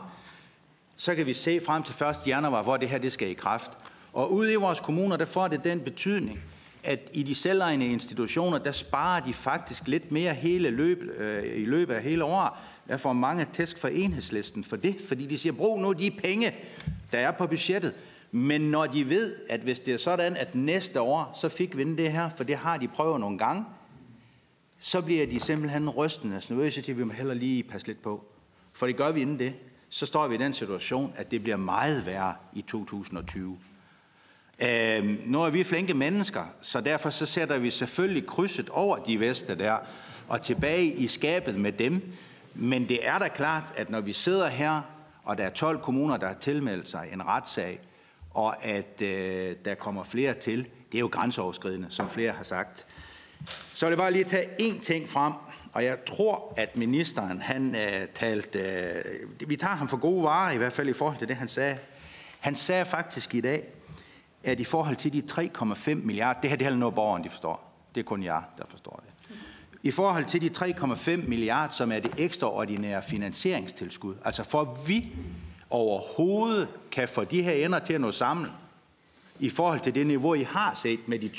så 1.01 1.15
kan 1.15 1.27
vi 1.27 1.35
se 1.35 1.61
frem 1.61 1.83
til 1.83 2.05
1. 2.05 2.17
januar, 2.27 2.63
hvor 2.63 2.77
det 2.77 2.89
her 2.89 2.99
det 2.99 3.13
skal 3.13 3.29
i 3.29 3.35
kraft. 3.35 3.71
Og 4.13 4.33
ude 4.33 4.53
i 4.53 4.57
vores 4.57 4.81
kommuner, 4.81 5.17
der 5.17 5.25
får 5.25 5.49
det 5.49 5.65
den 5.65 5.81
betydning, 5.81 6.41
at 6.85 6.99
i 7.13 7.23
de 7.23 7.35
selvejende 7.35 7.87
institutioner, 7.87 8.59
der 8.59 8.73
sparer 8.73 9.21
de 9.21 9.33
faktisk 9.33 9.89
lidt 9.89 10.13
mere 10.13 10.35
hele 10.35 10.71
løb, 10.71 11.03
øh, 11.19 11.61
i 11.61 11.65
løbet 11.65 11.95
af 11.95 12.03
hele 12.03 12.25
året. 12.25 12.51
Jeg 12.89 13.01
får 13.01 13.13
mange 13.13 13.47
tæsk 13.53 13.79
for 13.79 13.89
enhedslisten 13.89 14.65
for 14.65 14.77
det, 14.77 14.97
fordi 15.09 15.27
de 15.27 15.39
siger, 15.39 15.53
brug 15.53 15.81
nu 15.81 15.93
de 15.93 16.11
penge, 16.11 16.55
der 17.13 17.19
er 17.19 17.31
på 17.31 17.47
budgettet. 17.47 17.95
Men 18.31 18.61
når 18.61 18.87
de 18.87 19.09
ved, 19.09 19.37
at 19.49 19.61
hvis 19.61 19.81
det 19.81 19.95
er 19.95 19.99
sådan, 19.99 20.37
at 20.37 20.55
næste 20.55 21.01
år, 21.01 21.39
så 21.41 21.49
fik 21.49 21.77
vi 21.77 21.97
det 21.97 22.13
her, 22.13 22.29
for 22.37 22.45
det 22.45 22.57
har 22.57 22.77
de 22.77 22.89
prøvet 22.89 23.21
nogle 23.21 23.39
gange, 23.39 23.65
så 24.79 25.01
bliver 25.01 25.27
de 25.27 25.41
simpelthen 25.41 25.89
rystende 25.89 26.41
nervøse 26.51 26.83
til, 26.83 26.93
at 26.93 26.99
vi 26.99 27.05
må 27.05 27.13
heller 27.13 27.35
lige 27.35 27.63
passe 27.63 27.87
lidt 27.87 28.03
på. 28.03 28.25
For 28.73 28.87
det 28.87 28.97
gør 28.97 29.13
vi 29.13 29.21
inden 29.21 29.39
det, 29.39 29.55
så 29.91 30.07
står 30.07 30.29
vi 30.29 30.35
i 30.35 30.39
den 30.39 30.53
situation, 30.53 31.13
at 31.17 31.31
det 31.31 31.43
bliver 31.43 31.57
meget 31.57 32.07
værre 32.07 32.35
i 32.55 32.63
2020. 32.63 33.59
Øh, 34.63 35.29
nu 35.31 35.43
er 35.43 35.51
vi 35.51 35.65
flinke 35.65 35.95
mennesker, 35.95 36.45
så 36.63 36.81
derfor 36.81 37.11
så 37.11 37.27
sætter 37.27 37.59
vi 37.59 37.71
selvfølgelig 37.71 38.27
krydset 38.27 38.69
over 38.69 38.97
de 38.97 39.21
veste 39.21 39.59
der, 39.59 39.77
og 40.29 40.43
tilbage 40.43 40.93
i 40.93 41.07
skabet 41.07 41.55
med 41.55 41.73
dem. 41.73 42.13
Men 42.55 42.89
det 42.89 43.07
er 43.07 43.19
da 43.19 43.29
klart, 43.29 43.73
at 43.77 43.91
når 43.91 44.01
vi 44.01 44.13
sidder 44.13 44.49
her, 44.49 44.81
og 45.25 45.39
der 45.39 45.45
er 45.45 45.51
12 45.51 45.79
kommuner, 45.79 46.17
der 46.17 46.27
har 46.27 46.35
tilmeldt 46.35 46.89
sig 46.89 47.09
en 47.13 47.27
retssag, 47.27 47.81
og 48.31 48.65
at 48.67 49.03
øh, 49.03 49.57
der 49.65 49.75
kommer 49.75 50.03
flere 50.03 50.35
til, 50.35 50.67
det 50.93 50.99
er 50.99 51.01
jo 51.01 51.09
grænseoverskridende, 51.13 51.87
som 51.91 52.11
flere 52.11 52.33
har 52.33 52.45
sagt. 52.45 52.87
Så 53.75 53.87
vil 53.87 53.91
jeg 53.91 53.99
bare 53.99 54.13
lige 54.13 54.25
tage 54.25 54.47
én 54.61 54.81
ting 54.81 55.09
frem, 55.09 55.33
og 55.79 55.85
jeg 55.85 56.05
tror, 56.05 56.55
at 56.57 56.77
ministeren, 56.77 57.43
han 57.43 57.75
øh, 57.75 58.09
talte, 58.15 58.59
øh, 58.59 59.49
vi 59.51 59.57
tager 59.57 59.75
ham 59.75 59.89
for 59.89 59.97
gode 59.97 60.23
varer, 60.23 60.53
i 60.53 60.57
hvert 60.57 60.73
fald 60.73 60.89
i 60.89 60.93
forhold 60.93 61.19
til 61.19 61.29
det, 61.29 61.37
han 61.37 61.49
sagde. 61.49 61.79
Han 62.41 62.55
sagde 62.55 62.85
faktisk 62.85 63.35
i 63.35 63.41
dag, 63.41 63.69
at 64.45 64.61
i 64.61 64.65
forhold 64.65 64.97
til 64.97 65.13
de 65.13 65.23
3,5 65.31 65.95
milliarder, 65.95 66.41
det 66.41 66.51
her 66.51 66.57
det 66.57 66.67
er 66.67 66.75
noget 66.75 66.95
borgeren, 66.95 67.25
de 67.25 67.29
forstår. 67.29 67.73
Det 67.95 68.01
er 68.01 68.05
kun 68.05 68.23
jeg, 68.23 68.43
der 68.59 68.65
forstår 68.69 69.03
det. 69.07 69.37
I 69.83 69.91
forhold 69.91 70.25
til 70.25 70.41
de 70.41 70.51
3,5 70.57 71.29
milliarder, 71.29 71.73
som 71.73 71.93
er 71.93 72.01
det 72.01 72.15
ekstraordinære 72.19 73.03
finansieringstilskud, 73.03 74.15
altså 74.25 74.45
for 74.45 74.61
at 74.61 74.89
vi 74.89 75.13
overhovedet 75.71 76.69
kan 76.91 77.09
få 77.09 77.25
de 77.25 77.43
her 77.43 77.53
ender 77.53 77.79
til 77.79 77.93
at 77.93 78.01
nå 78.01 78.13
sammen, 78.13 78.47
i 79.41 79.51
forhold 79.51 79.81
til 79.81 79.95
det 79.95 80.07
niveau, 80.07 80.35
I 80.35 80.43
har 80.43 80.75
set 80.75 81.09
med 81.09 81.19
de 81.19 81.31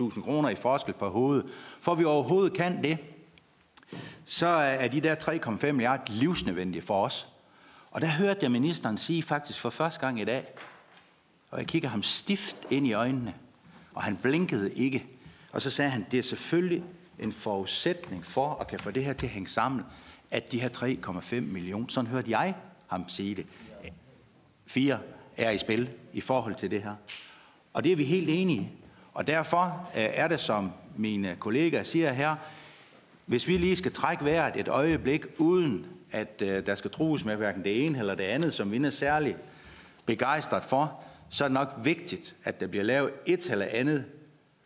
20.000 0.00 0.22
kroner 0.22 0.48
i 0.48 0.54
forskel 0.54 0.94
på 0.94 1.08
hovedet, 1.08 1.46
for 1.80 1.92
at 1.92 1.98
vi 1.98 2.04
overhovedet 2.04 2.52
kan 2.52 2.82
det, 2.84 2.98
så 4.24 4.46
er 4.46 4.88
de 4.88 5.00
der 5.00 5.14
3,5 5.14 5.72
milliarder 5.72 6.02
livsnødvendige 6.08 6.82
for 6.82 7.04
os. 7.04 7.28
Og 7.90 8.00
der 8.00 8.06
hørte 8.06 8.40
jeg 8.42 8.50
ministeren 8.50 8.98
sige 8.98 9.22
faktisk 9.22 9.60
for 9.60 9.70
første 9.70 10.00
gang 10.00 10.20
i 10.20 10.24
dag, 10.24 10.44
og 11.50 11.58
jeg 11.58 11.66
kigger 11.66 11.88
ham 11.88 12.02
stift 12.02 12.56
ind 12.70 12.86
i 12.86 12.92
øjnene, 12.92 13.34
og 13.94 14.02
han 14.02 14.16
blinkede 14.16 14.72
ikke. 14.72 15.06
Og 15.52 15.62
så 15.62 15.70
sagde 15.70 15.90
han, 15.90 16.06
det 16.10 16.18
er 16.18 16.22
selvfølgelig 16.22 16.84
en 17.18 17.32
forudsætning 17.32 18.26
for 18.26 18.54
at 18.54 18.66
kan 18.66 18.80
få 18.80 18.90
det 18.90 19.04
her 19.04 19.12
til 19.12 19.26
at 19.26 19.32
hænge 19.32 19.48
sammen, 19.48 19.84
at 20.30 20.52
de 20.52 20.60
her 20.60 20.68
3,5 20.68 21.40
millioner, 21.40 21.86
sådan 21.88 22.10
hørte 22.10 22.30
jeg 22.30 22.54
ham 22.88 23.08
sige 23.08 23.34
det, 23.34 23.46
fire 24.66 24.98
er 25.36 25.50
i 25.50 25.58
spil 25.58 25.90
i 26.12 26.20
forhold 26.20 26.54
til 26.54 26.70
det 26.70 26.82
her. 26.82 26.94
Og 27.72 27.84
det 27.84 27.92
er 27.92 27.96
vi 27.96 28.04
helt 28.04 28.28
enige 28.28 28.72
Og 29.14 29.26
derfor 29.26 29.90
øh, 29.96 30.02
er 30.02 30.28
det, 30.28 30.40
som 30.40 30.72
mine 30.96 31.36
kollegaer 31.36 31.82
siger 31.82 32.12
her, 32.12 32.36
hvis 33.30 33.48
vi 33.48 33.56
lige 33.56 33.76
skal 33.76 33.92
trække 33.92 34.24
vejret 34.24 34.56
et 34.56 34.68
øjeblik, 34.68 35.26
uden 35.38 35.86
at 36.10 36.42
øh, 36.42 36.66
der 36.66 36.74
skal 36.74 36.90
trues 36.90 37.24
med 37.24 37.36
hverken 37.36 37.64
det 37.64 37.86
ene 37.86 37.98
eller 37.98 38.14
det 38.14 38.24
andet, 38.24 38.54
som 38.54 38.72
vi 38.72 38.76
er 38.76 38.90
særlig 38.90 39.36
begejstret 40.06 40.64
for, 40.64 41.00
så 41.28 41.44
er 41.44 41.48
det 41.48 41.54
nok 41.54 41.72
vigtigt, 41.82 42.36
at 42.44 42.60
der 42.60 42.66
bliver 42.66 42.84
lavet 42.84 43.10
et 43.26 43.50
eller 43.50 43.66
andet 43.70 44.04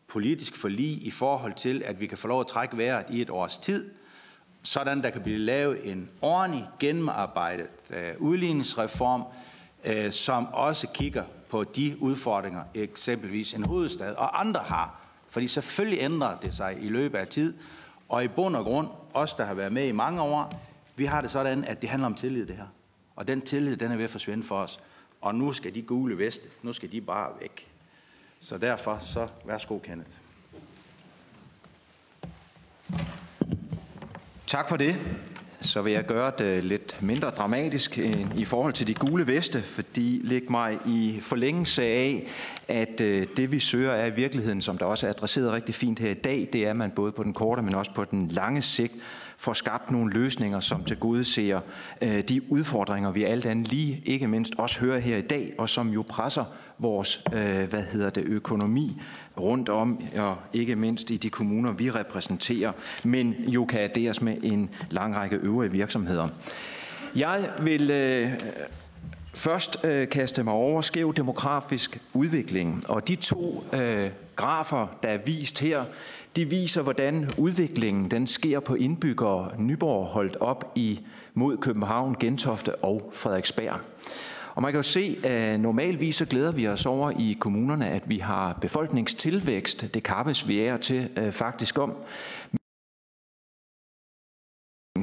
politisk 0.09 0.57
forlig 0.57 1.07
i 1.07 1.11
forhold 1.11 1.55
til, 1.55 1.83
at 1.85 2.01
vi 2.01 2.07
kan 2.07 2.19
få 2.19 2.29
lov 2.29 2.41
at 2.41 2.47
trække 2.47 2.77
vejret 2.77 3.05
i 3.11 3.21
et 3.21 3.31
års 3.31 3.59
tid, 3.59 3.91
sådan 4.63 5.03
der 5.03 5.11
kan 5.11 5.23
blive 5.23 5.39
lavet 5.39 5.91
en 5.93 6.11
ordentlig, 6.23 6.67
gennemarbejdet 6.81 7.67
øh, 7.91 8.13
udligningsreform, 8.19 9.25
øh, 9.87 10.13
som 10.13 10.47
også 10.53 10.87
kigger 10.95 11.25
på 11.51 11.65
de 11.65 11.97
udfordringer, 12.01 12.63
eksempelvis 12.75 13.55
en 13.55 13.65
hovedstad 13.65 14.15
og 14.15 14.41
andre 14.41 14.61
har. 14.61 15.07
Fordi 15.29 15.47
selvfølgelig 15.47 16.01
ændrer 16.01 16.39
det 16.39 16.55
sig 16.55 16.77
i 16.81 16.89
løbet 16.89 17.19
af 17.19 17.29
tid, 17.29 17.55
og 18.09 18.25
i 18.25 18.29
bund 18.29 18.57
og 18.57 18.65
grund, 18.65 18.89
os 19.15 19.35
der 19.35 19.45
har 19.45 19.55
været 19.55 19.73
med 19.73 19.89
i 19.89 19.93
mange 19.93 20.23
år, 20.23 20.63
vi 20.97 21.05
har 21.05 21.21
det 21.21 21.31
sådan, 21.31 21.65
at 21.65 21.81
det 21.81 21.91
handler 21.91 22.07
om 22.07 22.15
tillid 22.15 22.47
det 22.47 22.57
her. 22.57 22.67
Og 23.17 23.29
den 23.29 23.41
tillid, 23.41 23.77
den 23.77 23.93
er 23.93 23.97
ved 23.97 24.05
at 24.05 24.11
forsvinde 24.11 24.45
for 24.45 24.59
os. 24.59 24.81
Og 25.21 25.35
nu 25.35 25.53
skal 25.53 25.75
de 25.75 25.83
gule 25.83 26.19
veste, 26.19 26.49
nu 26.63 26.73
skal 26.73 26.93
de 26.93 27.01
bare 27.01 27.31
væk. 27.41 27.69
Så 28.41 28.59
derfor, 28.59 28.99
så 28.99 29.29
værsgo 29.45 29.79
Kenneth. 29.79 30.11
Tak 34.47 34.69
for 34.69 34.77
det. 34.77 34.97
Så 35.65 35.83
vil 35.83 35.93
jeg 35.93 36.07
gøre 36.07 36.33
det 36.39 36.65
lidt 36.65 36.97
mindre 37.01 37.31
dramatisk 37.31 37.99
øh, 37.99 38.37
i 38.37 38.45
forhold 38.45 38.73
til 38.73 38.87
de 38.87 38.95
gule 38.95 39.27
veste, 39.27 39.63
fordi 39.63 40.21
læg 40.25 40.51
mig 40.51 40.79
i 40.87 41.19
forlængelse 41.21 41.83
af, 41.83 42.27
at 42.69 43.01
øh, 43.01 43.27
det 43.37 43.53
vi 43.53 43.59
søger 43.59 43.93
er 43.93 44.07
i 44.07 44.15
virkeligheden, 44.15 44.61
som 44.61 44.79
der 44.79 44.85
også 44.85 45.07
er 45.07 45.11
adresseret 45.11 45.53
rigtig 45.53 45.75
fint 45.75 45.99
her 45.99 46.11
i 46.11 46.15
dag, 46.15 46.49
det 46.53 46.67
er, 46.67 46.71
at 46.71 46.77
man 46.77 46.91
både 46.91 47.13
på 47.13 47.23
den 47.23 47.33
korte, 47.33 47.63
men 47.63 47.75
også 47.75 47.91
på 47.95 48.05
den 48.05 48.29
lange 48.29 48.63
sigt 48.63 48.93
får 49.37 49.53
skabt 49.53 49.91
nogle 49.91 50.13
løsninger, 50.13 50.61
som 50.61 50.85
til 50.85 50.97
gode 50.97 51.25
ser 51.25 51.61
øh, 52.03 52.21
de 52.29 52.53
udfordringer, 52.53 53.11
vi 53.11 53.25
alt 53.25 53.47
andet 53.47 53.69
lige 53.69 54.03
ikke 54.05 54.29
mindst 54.29 54.55
også 54.59 54.81
hører 54.81 54.99
her 54.99 55.17
i 55.17 55.23
dag, 55.23 55.55
og 55.59 55.69
som 55.69 55.89
jo 55.89 56.05
presser 56.09 56.45
vores 56.79 57.25
hvad 57.71 57.83
hedder 57.93 58.11
det, 58.11 58.25
økonomi 58.25 59.01
rundt 59.41 59.69
om, 59.69 60.03
og 60.17 60.37
ikke 60.53 60.77
mindst 60.77 61.11
i 61.11 61.17
de 61.17 61.31
kommuner, 61.31 61.73
vi 61.73 61.91
repræsenterer, 61.91 62.73
men 63.05 63.35
jo 63.49 63.65
kan 63.65 63.81
adderes 63.81 64.23
med 64.23 64.37
en 64.43 64.71
lang 64.91 65.17
række 65.17 65.37
øvrige 65.37 65.73
virksomheder. 65.73 66.29
Jeg 67.17 67.51
vil 67.63 67.91
øh, 67.91 68.31
først 69.35 69.85
øh, 69.85 70.09
kaste 70.09 70.43
mig 70.43 70.55
over 70.55 70.81
skæv 70.81 71.15
demografisk 71.15 71.99
udvikling, 72.13 72.85
og 72.91 73.09
de 73.09 73.17
to 73.17 73.65
øh, 73.73 74.11
grafer, 74.37 74.87
der 75.03 75.09
er 75.09 75.19
vist 75.19 75.59
her, 75.59 75.85
de 76.37 76.45
viser, 76.45 76.83
hvordan 76.83 77.31
udviklingen 77.39 78.11
den 78.11 78.27
sker 78.27 78.61
på 78.61 78.75
indbyggere 78.75 79.51
Nyborg 79.59 80.07
holdt 80.07 80.37
op 80.37 80.73
i 80.75 81.01
mod 81.35 81.57
København, 81.57 82.17
Gentofte 82.21 82.75
og 82.75 83.11
Frederiksberg. 83.13 83.81
Og 84.55 84.63
man 84.63 84.73
kan 84.73 84.79
jo 84.79 84.83
se, 84.83 85.17
at 85.25 85.61
normalvis 85.61 86.17
så 86.17 86.27
glæder 86.27 86.53
vi 86.53 86.69
os 86.69 86.87
over 86.87 87.11
i 87.11 87.37
kommunerne, 87.41 87.89
at 87.89 88.03
vi 88.07 88.19
har 88.19 88.59
befolkningstilvækst. 88.61 89.95
Det 89.95 90.03
kappes 90.03 90.49
vi 90.49 90.61
er 90.61 90.77
til 90.77 91.09
øh, 91.17 91.33
faktisk 91.33 91.79
om 91.79 91.93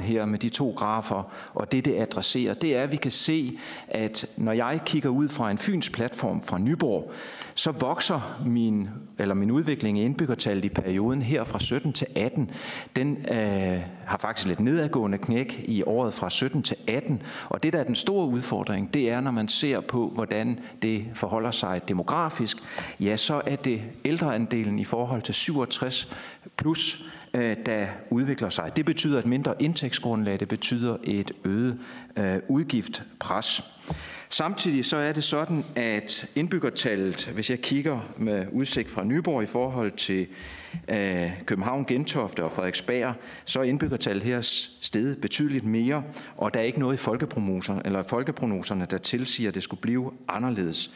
her 0.00 0.24
med 0.24 0.38
de 0.38 0.48
to 0.48 0.70
grafer, 0.70 1.32
og 1.54 1.72
det 1.72 1.84
det 1.84 2.00
adresserer, 2.00 2.54
det 2.54 2.76
er, 2.76 2.82
at 2.82 2.92
vi 2.92 2.96
kan 2.96 3.10
se, 3.10 3.58
at 3.88 4.26
når 4.36 4.52
jeg 4.52 4.80
kigger 4.86 5.08
ud 5.08 5.28
fra 5.28 5.50
en 5.50 5.58
Fyns 5.58 5.90
platform 5.90 6.42
fra 6.42 6.58
Nyborg, 6.58 7.12
så 7.54 7.70
vokser 7.70 8.40
min, 8.46 8.88
eller 9.18 9.34
min 9.34 9.50
udvikling 9.50 9.98
i 9.98 10.04
indbyggertallet 10.04 10.64
i 10.64 10.68
perioden 10.68 11.22
her 11.22 11.44
fra 11.44 11.58
17 11.58 11.92
til 11.92 12.06
18. 12.16 12.50
Den 12.96 13.26
øh, 13.30 13.80
har 14.06 14.18
faktisk 14.18 14.48
lidt 14.48 14.60
nedadgående 14.60 15.18
knæk 15.18 15.64
i 15.64 15.82
året 15.82 16.14
fra 16.14 16.30
17 16.30 16.62
til 16.62 16.76
18. 16.86 17.22
Og 17.48 17.62
det, 17.62 17.72
der 17.72 17.78
er 17.78 17.84
den 17.84 17.94
store 17.94 18.26
udfordring, 18.26 18.94
det 18.94 19.10
er, 19.10 19.20
når 19.20 19.30
man 19.30 19.48
ser 19.48 19.80
på, 19.80 20.08
hvordan 20.14 20.60
det 20.82 21.06
forholder 21.14 21.50
sig 21.50 21.88
demografisk, 21.88 22.56
ja, 23.00 23.16
så 23.16 23.42
er 23.46 23.56
det 23.56 23.82
ældreandelen 24.04 24.78
i 24.78 24.84
forhold 24.84 25.22
til 25.22 25.34
67 25.34 26.12
plus, 26.56 27.04
øh, 27.34 27.56
der 27.66 27.86
udvikler 28.10 28.48
sig. 28.48 28.76
Det 28.76 28.84
betyder 28.84 29.18
et 29.18 29.26
mindre 29.26 29.62
indtægtsgrundlag, 29.62 30.40
det 30.40 30.48
betyder 30.48 30.96
et 31.04 31.32
øget 31.44 31.78
øh, 32.16 32.38
udgiftpres. 32.48 33.62
Samtidig 34.28 34.84
så 34.84 34.96
er 34.96 35.12
det 35.12 35.24
sådan, 35.24 35.64
at 35.76 36.26
indbyggertallet, 36.34 37.30
hvis 37.34 37.50
jeg 37.50 37.60
kigger 37.60 38.00
med 38.16 38.46
udsigt 38.52 38.90
fra 38.90 39.04
Nyborg 39.04 39.42
i 39.42 39.46
forhold 39.46 39.90
til 39.90 40.26
øh, 40.90 41.30
København, 41.46 41.84
Gentofte 41.84 42.44
og 42.44 42.52
Frederiksberg, 42.52 43.14
så 43.44 43.60
er 43.60 43.64
indbyggertallet 43.64 44.24
her 44.24 44.40
steget 44.80 45.20
betydeligt 45.20 45.64
mere, 45.64 46.04
og 46.36 46.54
der 46.54 46.60
er 46.60 46.64
ikke 46.64 46.80
noget 46.80 46.94
i 46.94 46.96
folkeprognoserne, 46.96 47.82
eller 47.84 48.02
folkeprognoserne 48.02 48.86
der 48.90 48.98
tilsiger, 48.98 49.48
at 49.48 49.54
det 49.54 49.62
skulle 49.62 49.80
blive 49.80 50.12
anderledes. 50.28 50.90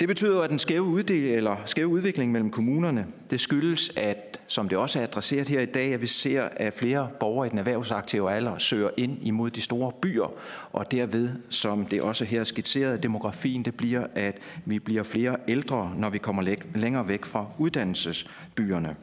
Det 0.00 0.08
betyder, 0.08 0.40
at 0.40 0.50
den 0.50 0.58
skæve, 0.58 0.82
uddel, 0.82 1.24
eller 1.24 1.56
skæve 1.64 1.88
udvikling 1.88 2.32
mellem 2.32 2.50
kommunerne, 2.50 3.06
det 3.30 3.40
skyldes, 3.40 3.92
at, 3.96 4.40
som 4.46 4.68
det 4.68 4.78
også 4.78 4.98
er 4.98 5.02
adresseret 5.02 5.48
her 5.48 5.60
i 5.60 5.66
dag, 5.66 5.94
at 5.94 6.02
vi 6.02 6.06
ser, 6.06 6.42
at 6.42 6.74
flere 6.74 7.08
borgere 7.20 7.46
i 7.46 7.50
den 7.50 7.58
erhvervsaktive 7.58 8.32
alder 8.32 8.58
søger 8.58 8.90
ind 8.96 9.18
imod 9.22 9.50
de 9.50 9.60
store 9.60 9.92
byer, 10.02 10.32
og 10.72 10.90
derved, 10.90 11.30
som 11.48 11.86
det 11.86 12.02
også 12.02 12.24
her 12.24 12.40
er 12.40 12.44
skitseret, 12.44 13.02
demografien, 13.02 13.62
det 13.62 13.74
bliver, 13.74 14.06
at 14.14 14.38
vi 14.64 14.78
bliver 14.78 15.02
flere 15.02 15.36
ældre, 15.48 15.92
når 15.96 16.10
vi 16.10 16.18
kommer 16.18 16.56
længere 16.74 17.08
væk 17.08 17.24
fra 17.24 17.46
uddannelsesbyerne. 17.58 18.96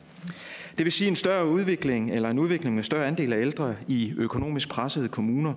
Det 0.77 0.85
vil 0.85 0.91
sige 0.91 1.07
en 1.07 1.15
større 1.15 1.47
udvikling, 1.47 2.11
eller 2.11 2.29
en 2.29 2.39
udvikling 2.39 2.75
med 2.75 2.83
større 2.83 3.07
andel 3.07 3.33
af 3.33 3.41
ældre 3.41 3.75
i 3.87 4.13
økonomisk 4.17 4.69
pressede 4.69 5.07
kommuner. 5.07 5.53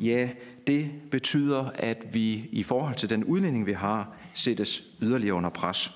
Ja, 0.00 0.28
det 0.66 0.90
betyder, 1.10 1.70
at 1.74 2.06
vi 2.12 2.48
i 2.52 2.62
forhold 2.62 2.94
til 2.94 3.10
den 3.10 3.24
udlænding, 3.24 3.66
vi 3.66 3.72
har, 3.72 4.16
sættes 4.34 4.82
yderligere 5.02 5.34
under 5.34 5.50
pres. 5.50 5.90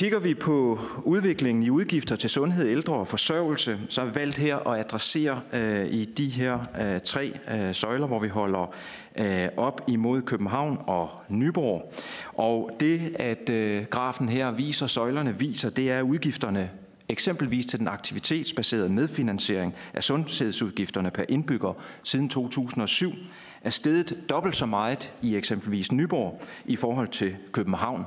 Kigger 0.00 0.18
vi 0.18 0.34
på 0.34 0.78
udviklingen 1.02 1.62
i 1.62 1.70
udgifter 1.70 2.16
til 2.16 2.30
sundhed, 2.30 2.68
ældre 2.68 2.94
og 2.94 3.08
forsørgelse, 3.08 3.78
så 3.88 4.00
er 4.00 4.04
vi 4.04 4.14
valgt 4.14 4.38
her 4.38 4.56
at 4.56 4.80
adressere 4.80 5.40
øh, 5.52 5.86
i 5.86 6.04
de 6.04 6.28
her 6.28 6.58
øh, 6.80 7.00
tre 7.00 7.32
øh, 7.50 7.74
søjler, 7.74 8.06
hvor 8.06 8.18
vi 8.18 8.28
holder 8.28 8.74
øh, 9.18 9.48
op 9.56 9.80
imod 9.88 10.22
København 10.22 10.78
og 10.86 11.10
Nyborg. 11.28 11.92
Og 12.34 12.70
det, 12.80 13.16
at 13.18 13.50
øh, 13.50 13.84
grafen 13.84 14.28
her 14.28 14.50
viser, 14.50 14.86
søjlerne 14.86 15.38
viser, 15.38 15.70
det 15.70 15.90
er 15.90 16.02
udgifterne 16.02 16.70
eksempelvis 17.10 17.66
til 17.66 17.78
den 17.78 17.88
aktivitetsbaserede 17.88 18.88
medfinansiering 18.88 19.74
af 19.94 20.04
sundhedsudgifterne 20.04 21.10
per 21.10 21.24
indbygger 21.28 21.72
siden 22.02 22.28
2007, 22.28 23.12
er 23.62 23.70
steget 23.70 24.18
dobbelt 24.28 24.56
så 24.56 24.66
meget 24.66 25.12
i 25.22 25.36
eksempelvis 25.36 25.92
Nyborg 25.92 26.42
i 26.64 26.76
forhold 26.76 27.08
til 27.08 27.36
København. 27.52 28.04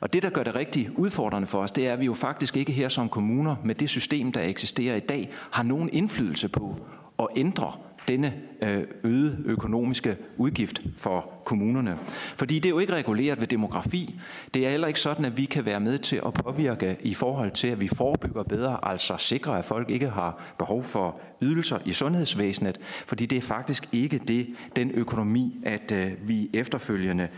Og 0.00 0.12
det, 0.12 0.22
der 0.22 0.30
gør 0.30 0.42
det 0.42 0.54
rigtig 0.54 0.90
udfordrende 0.98 1.48
for 1.48 1.62
os, 1.62 1.72
det 1.72 1.88
er, 1.88 1.92
at 1.92 2.00
vi 2.00 2.04
jo 2.04 2.14
faktisk 2.14 2.56
ikke 2.56 2.72
her 2.72 2.88
som 2.88 3.08
kommuner 3.08 3.56
med 3.64 3.74
det 3.74 3.88
system, 3.88 4.32
der 4.32 4.42
eksisterer 4.42 4.96
i 4.96 5.00
dag, 5.00 5.30
har 5.50 5.62
nogen 5.62 5.88
indflydelse 5.92 6.48
på 6.48 6.76
at 7.18 7.28
ændre 7.36 7.72
denne 8.08 8.32
øde 8.62 8.86
øgede 9.04 9.42
økonomiske 9.44 10.16
udgift 10.36 10.80
for 10.96 11.30
kommunerne. 11.44 11.98
Fordi 12.36 12.54
det 12.54 12.66
er 12.66 12.70
jo 12.70 12.78
ikke 12.78 12.92
reguleret 12.92 13.40
ved 13.40 13.46
demografi. 13.46 14.20
Det 14.54 14.66
er 14.66 14.70
heller 14.70 14.88
ikke 14.88 15.00
sådan, 15.00 15.24
at 15.24 15.36
vi 15.36 15.44
kan 15.44 15.64
være 15.64 15.80
med 15.80 15.98
til 15.98 16.20
at 16.26 16.34
påvirke 16.34 16.96
i 17.00 17.14
forhold 17.14 17.50
til, 17.50 17.68
at 17.68 17.80
vi 17.80 17.88
forebygger 17.88 18.42
bedre, 18.42 18.78
altså 18.82 19.16
sikrer, 19.18 19.52
at 19.52 19.64
folk 19.64 19.90
ikke 19.90 20.08
har 20.08 20.54
behov 20.58 20.84
for 20.84 21.20
ydelser 21.42 21.78
i 21.84 21.92
sundhedsvæsenet, 21.92 22.78
fordi 23.06 23.26
det 23.26 23.38
er 23.38 23.42
faktisk 23.42 23.88
ikke 23.92 24.18
det, 24.18 24.46
den 24.76 24.90
økonomi, 24.90 25.60
at 25.64 25.92
øh, 25.92 26.12
vi 26.28 26.50
efterfølgende 26.52 27.28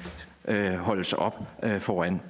øh, 0.48 0.74
holdes 0.74 1.12
op 1.12 1.62
foran. 1.78 2.20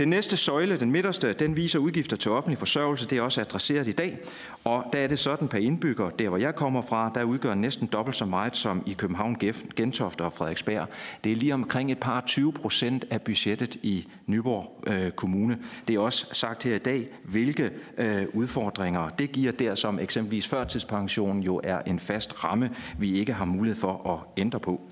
Den 0.00 0.08
næste 0.08 0.36
søjle, 0.36 0.76
den 0.76 0.90
midterste, 0.90 1.32
den 1.32 1.56
viser 1.56 1.78
udgifter 1.78 2.16
til 2.16 2.30
offentlig 2.30 2.58
forsørgelse. 2.58 3.08
Det 3.08 3.18
er 3.18 3.22
også 3.22 3.40
adresseret 3.40 3.88
i 3.88 3.92
dag. 3.92 4.18
Og 4.64 4.84
der 4.92 4.98
er 4.98 5.06
det 5.06 5.18
sådan 5.18 5.48
per 5.48 5.58
indbygger, 5.58 6.10
der 6.10 6.28
hvor 6.28 6.38
jeg 6.38 6.54
kommer 6.54 6.82
fra, 6.82 7.12
der 7.14 7.24
udgør 7.24 7.54
næsten 7.54 7.86
dobbelt 7.86 8.16
så 8.16 8.24
meget 8.24 8.56
som 8.56 8.82
i 8.86 8.92
København, 8.92 9.36
Gentofte 9.76 10.22
og 10.22 10.32
Frederiksberg. 10.32 10.88
Det 11.24 11.32
er 11.32 11.36
lige 11.36 11.54
omkring 11.54 11.92
et 11.92 11.98
par 11.98 12.20
20 12.20 12.52
procent 12.52 13.04
af 13.10 13.22
budgettet 13.22 13.76
i 13.82 14.08
Nyborg 14.26 14.84
øh, 14.86 15.10
Kommune. 15.10 15.58
Det 15.88 15.96
er 15.96 16.00
også 16.00 16.26
sagt 16.32 16.62
her 16.62 16.74
i 16.74 16.78
dag, 16.78 17.08
hvilke 17.24 17.70
øh, 17.98 18.26
udfordringer 18.32 19.08
det 19.08 19.32
giver 19.32 19.52
der, 19.52 19.74
som 19.74 19.98
eksempelvis 19.98 20.48
førtidspension 20.48 21.40
jo 21.40 21.60
er 21.64 21.78
en 21.86 21.98
fast 21.98 22.44
ramme, 22.44 22.70
vi 22.98 23.18
ikke 23.18 23.32
har 23.32 23.44
mulighed 23.44 23.80
for 23.80 24.12
at 24.12 24.40
ændre 24.40 24.60
på. 24.60 24.82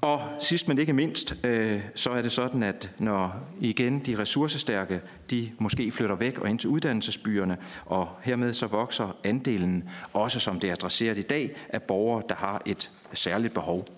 Og 0.00 0.20
sidst 0.40 0.68
men 0.68 0.78
ikke 0.78 0.92
mindst, 0.92 1.34
øh, 1.44 1.80
så 1.94 2.10
er 2.10 2.22
det 2.22 2.32
sådan, 2.32 2.62
at 2.62 2.90
når 2.98 3.34
igen 3.60 3.98
de 3.98 4.18
ressourcestærke, 4.18 5.00
de 5.30 5.50
måske 5.58 5.92
flytter 5.92 6.14
væk 6.14 6.38
og 6.38 6.50
ind 6.50 6.58
til 6.58 6.70
uddannelsesbyerne, 6.70 7.56
og 7.86 8.08
hermed 8.22 8.52
så 8.52 8.66
vokser 8.66 9.16
andelen, 9.24 9.88
også 10.12 10.40
som 10.40 10.60
det 10.60 10.68
er 10.68 10.72
adresseret 10.72 11.18
i 11.18 11.22
dag, 11.22 11.56
af 11.68 11.82
borgere, 11.82 12.22
der 12.28 12.34
har 12.34 12.62
et 12.66 12.90
særligt 13.12 13.54
behov. 13.54 13.88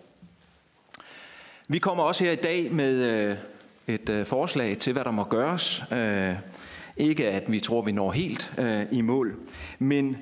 Vi 1.68 1.78
kommer 1.78 2.04
også 2.04 2.24
her 2.24 2.32
i 2.32 2.36
dag 2.36 2.72
med 2.72 3.04
øh, 3.04 3.36
et 3.86 4.08
øh, 4.08 4.26
forslag 4.26 4.78
til, 4.78 4.92
hvad 4.92 5.04
der 5.04 5.10
må 5.10 5.24
gøres. 5.24 5.82
Ikke 6.96 7.28
at 7.28 7.52
vi 7.52 7.60
tror, 7.60 7.82
vi 7.82 7.92
når 7.92 8.12
helt 8.12 8.52
i 8.92 9.00
mål, 9.00 9.36
men 9.78 10.16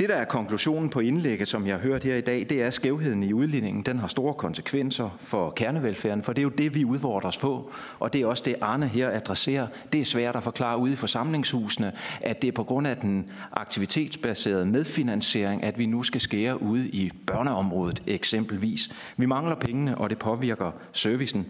det, 0.00 0.08
der 0.08 0.14
er 0.14 0.24
konklusionen 0.24 0.90
på 0.90 1.00
indlægget, 1.00 1.48
som 1.48 1.66
jeg 1.66 1.74
har 1.74 1.80
hørt 1.80 2.04
her 2.04 2.16
i 2.16 2.20
dag, 2.20 2.46
det 2.50 2.62
er, 2.62 2.66
at 2.66 2.74
skævheden 2.74 3.22
i 3.22 3.32
udligningen 3.32 3.82
den 3.82 3.98
har 3.98 4.08
store 4.08 4.34
konsekvenser 4.34 5.16
for 5.20 5.50
kernevelfærden, 5.50 6.22
for 6.22 6.32
det 6.32 6.40
er 6.40 6.42
jo 6.42 6.48
det, 6.48 6.74
vi 6.74 6.84
udfordres 6.84 7.36
os 7.36 7.38
på, 7.38 7.72
og 7.98 8.12
det 8.12 8.20
er 8.20 8.26
også 8.26 8.42
det, 8.46 8.56
Arne 8.60 8.88
her 8.88 9.10
adresserer. 9.10 9.66
Det 9.92 10.00
er 10.00 10.04
svært 10.04 10.36
at 10.36 10.42
forklare 10.42 10.78
ude 10.78 10.92
i 10.92 10.96
forsamlingshusene, 10.96 11.92
at 12.20 12.42
det 12.42 12.48
er 12.48 12.52
på 12.52 12.64
grund 12.64 12.86
af 12.86 12.96
den 12.96 13.30
aktivitetsbaserede 13.52 14.66
medfinansiering, 14.66 15.64
at 15.64 15.78
vi 15.78 15.86
nu 15.86 16.02
skal 16.02 16.20
skære 16.20 16.62
ude 16.62 16.88
i 16.88 17.10
børneområdet 17.26 18.02
eksempelvis. 18.06 18.90
Vi 19.16 19.26
mangler 19.26 19.54
pengene, 19.54 19.98
og 19.98 20.10
det 20.10 20.18
påvirker 20.18 20.70
servicen. 20.92 21.46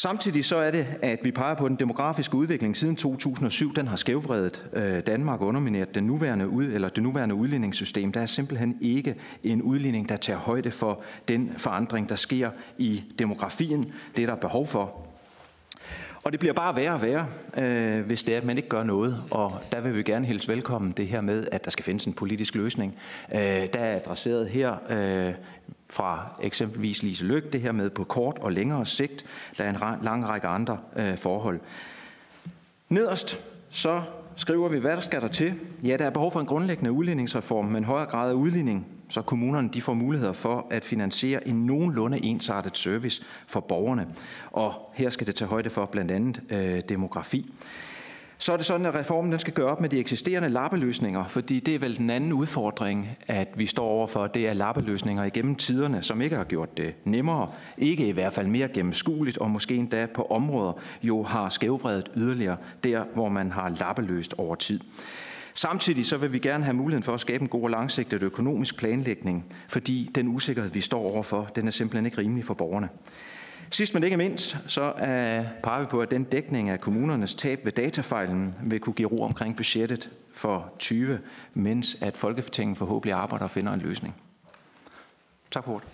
Samtidig 0.00 0.44
så 0.44 0.56
er 0.56 0.70
det, 0.70 0.86
at 1.02 1.18
vi 1.22 1.30
peger 1.30 1.54
på, 1.54 1.64
at 1.64 1.68
den 1.68 1.78
demografiske 1.78 2.34
udvikling 2.34 2.76
siden 2.76 2.96
2007, 2.96 3.74
den 3.74 3.86
har 3.86 3.96
skævvredet 3.96 4.64
øh, 4.72 5.00
Danmark 5.06 5.40
og 5.40 5.46
undermineret 5.46 5.94
den 5.94 6.04
nuværende 6.04 6.48
ud, 6.48 6.64
eller 6.64 6.88
det 6.88 7.02
nuværende 7.02 7.34
udligningssystem. 7.34 8.12
Der 8.12 8.20
er 8.20 8.26
simpelthen 8.26 8.78
ikke 8.80 9.14
en 9.44 9.62
udligning, 9.62 10.08
der 10.08 10.16
tager 10.16 10.38
højde 10.38 10.70
for 10.70 11.02
den 11.28 11.52
forandring, 11.56 12.08
der 12.08 12.14
sker 12.14 12.50
i 12.78 13.02
demografien. 13.18 13.92
Det 14.16 14.22
er 14.22 14.26
der 14.26 14.34
behov 14.34 14.66
for. 14.66 15.06
Og 16.22 16.32
det 16.32 16.40
bliver 16.40 16.52
bare 16.52 16.76
værre 16.76 16.94
og 16.94 17.02
værre, 17.02 17.26
øh, 17.58 18.06
hvis 18.06 18.22
det 18.22 18.34
er, 18.34 18.38
at 18.38 18.44
man 18.44 18.56
ikke 18.56 18.68
gør 18.68 18.82
noget. 18.82 19.24
Og 19.30 19.60
der 19.72 19.80
vil 19.80 19.96
vi 19.96 20.02
gerne 20.02 20.26
hilse 20.26 20.48
velkommen 20.48 20.92
det 20.92 21.06
her 21.06 21.20
med, 21.20 21.46
at 21.52 21.64
der 21.64 21.70
skal 21.70 21.84
findes 21.84 22.04
en 22.04 22.12
politisk 22.12 22.54
løsning. 22.54 22.94
Øh, 23.32 23.38
der 23.40 23.80
er 23.80 23.96
adresseret 23.96 24.48
her 24.48 24.74
øh, 24.90 25.34
fra 25.90 26.34
eksempelvis 26.42 27.02
Lise 27.02 27.24
Løg, 27.24 27.52
det 27.52 27.60
her 27.60 27.72
med 27.72 27.90
på 27.90 28.04
kort 28.04 28.38
og 28.38 28.52
længere 28.52 28.86
sigt. 28.86 29.24
Der 29.58 29.64
er 29.64 29.68
en 29.70 30.04
lang 30.04 30.28
række 30.28 30.46
andre 30.46 30.78
øh, 30.96 31.18
forhold. 31.18 31.60
Nederst 32.88 33.38
så 33.70 34.02
skriver 34.36 34.68
vi, 34.68 34.78
hvad 34.78 34.92
der 34.92 35.00
skal 35.00 35.20
der 35.20 35.28
til. 35.28 35.54
Ja, 35.84 35.96
der 35.96 36.04
er 36.04 36.10
behov 36.10 36.32
for 36.32 36.40
en 36.40 36.46
grundlæggende 36.46 36.92
udligningsreform 36.92 37.64
med 37.64 37.78
en 37.78 37.84
højere 37.84 38.06
grad 38.06 38.30
af 38.30 38.34
udligning, 38.34 38.86
så 39.08 39.22
kommunerne 39.22 39.68
de 39.68 39.82
får 39.82 39.94
muligheder 39.94 40.32
for 40.32 40.66
at 40.70 40.84
finansiere 40.84 41.48
en 41.48 41.66
nogenlunde 41.66 42.24
ensartet 42.24 42.78
service 42.78 43.22
for 43.46 43.60
borgerne. 43.60 44.06
Og 44.50 44.92
her 44.94 45.10
skal 45.10 45.26
det 45.26 45.34
tage 45.34 45.48
højde 45.48 45.70
for 45.70 45.86
blandt 45.86 46.10
andet 46.10 46.40
øh, 46.50 46.80
demografi 46.88 47.54
så 48.40 48.52
er 48.52 48.56
det 48.56 48.66
sådan, 48.66 48.86
at 48.86 48.94
reformen 48.94 49.32
den 49.32 49.38
skal 49.40 49.52
gøre 49.52 49.66
op 49.66 49.80
med 49.80 49.88
de 49.88 49.98
eksisterende 49.98 50.48
lappeløsninger, 50.48 51.28
fordi 51.28 51.60
det 51.60 51.74
er 51.74 51.78
vel 51.78 51.96
den 51.96 52.10
anden 52.10 52.32
udfordring, 52.32 53.08
at 53.26 53.48
vi 53.56 53.66
står 53.66 53.84
overfor, 53.84 54.26
det 54.26 54.48
er 54.48 54.52
lappeløsninger 54.52 55.24
igennem 55.24 55.54
tiderne, 55.54 56.02
som 56.02 56.20
ikke 56.20 56.36
har 56.36 56.44
gjort 56.44 56.76
det 56.76 56.94
nemmere, 57.04 57.48
ikke 57.78 58.08
i 58.08 58.10
hvert 58.10 58.32
fald 58.32 58.46
mere 58.46 58.68
gennemskueligt, 58.68 59.38
og 59.38 59.50
måske 59.50 59.74
endda 59.74 60.06
på 60.14 60.22
områder 60.22 60.72
jo 61.02 61.22
har 61.22 61.48
skævvredet 61.48 62.10
yderligere, 62.16 62.56
der 62.84 63.04
hvor 63.14 63.28
man 63.28 63.50
har 63.50 63.68
lappeløst 63.68 64.34
over 64.38 64.54
tid. 64.54 64.80
Samtidig 65.54 66.06
så 66.06 66.16
vil 66.16 66.32
vi 66.32 66.38
gerne 66.38 66.64
have 66.64 66.74
muligheden 66.74 67.02
for 67.02 67.14
at 67.14 67.20
skabe 67.20 67.42
en 67.42 67.48
god 67.48 67.62
og 67.62 67.70
langsigtet 67.70 68.22
økonomisk 68.22 68.76
planlægning, 68.76 69.46
fordi 69.68 70.10
den 70.14 70.28
usikkerhed, 70.28 70.70
vi 70.70 70.80
står 70.80 71.02
overfor, 71.02 71.44
den 71.44 71.66
er 71.66 71.70
simpelthen 71.70 72.06
ikke 72.06 72.18
rimelig 72.18 72.44
for 72.44 72.54
borgerne. 72.54 72.88
Sidst 73.72 73.94
men 73.94 74.02
ikke 74.02 74.16
mindst, 74.16 74.56
så 74.66 74.92
uh, 74.92 75.62
peger 75.62 75.80
vi 75.80 75.86
på, 75.86 76.00
at 76.00 76.10
den 76.10 76.24
dækning 76.24 76.68
af 76.68 76.80
kommunernes 76.80 77.34
tab 77.34 77.64
ved 77.64 77.72
datafejlen 77.72 78.54
vil 78.62 78.80
kunne 78.80 78.92
give 78.92 79.08
ro 79.08 79.22
omkring 79.22 79.56
budgettet 79.56 80.10
for 80.32 80.72
20, 80.78 81.20
mens 81.54 81.96
at 82.00 82.16
Folketinget 82.16 82.78
forhåbentlig 82.78 83.14
arbejder 83.14 83.44
og 83.44 83.50
finder 83.50 83.72
en 83.72 83.80
løsning. 83.80 84.14
Tak 85.50 85.64
for 85.64 85.72
ordet. 85.72 85.88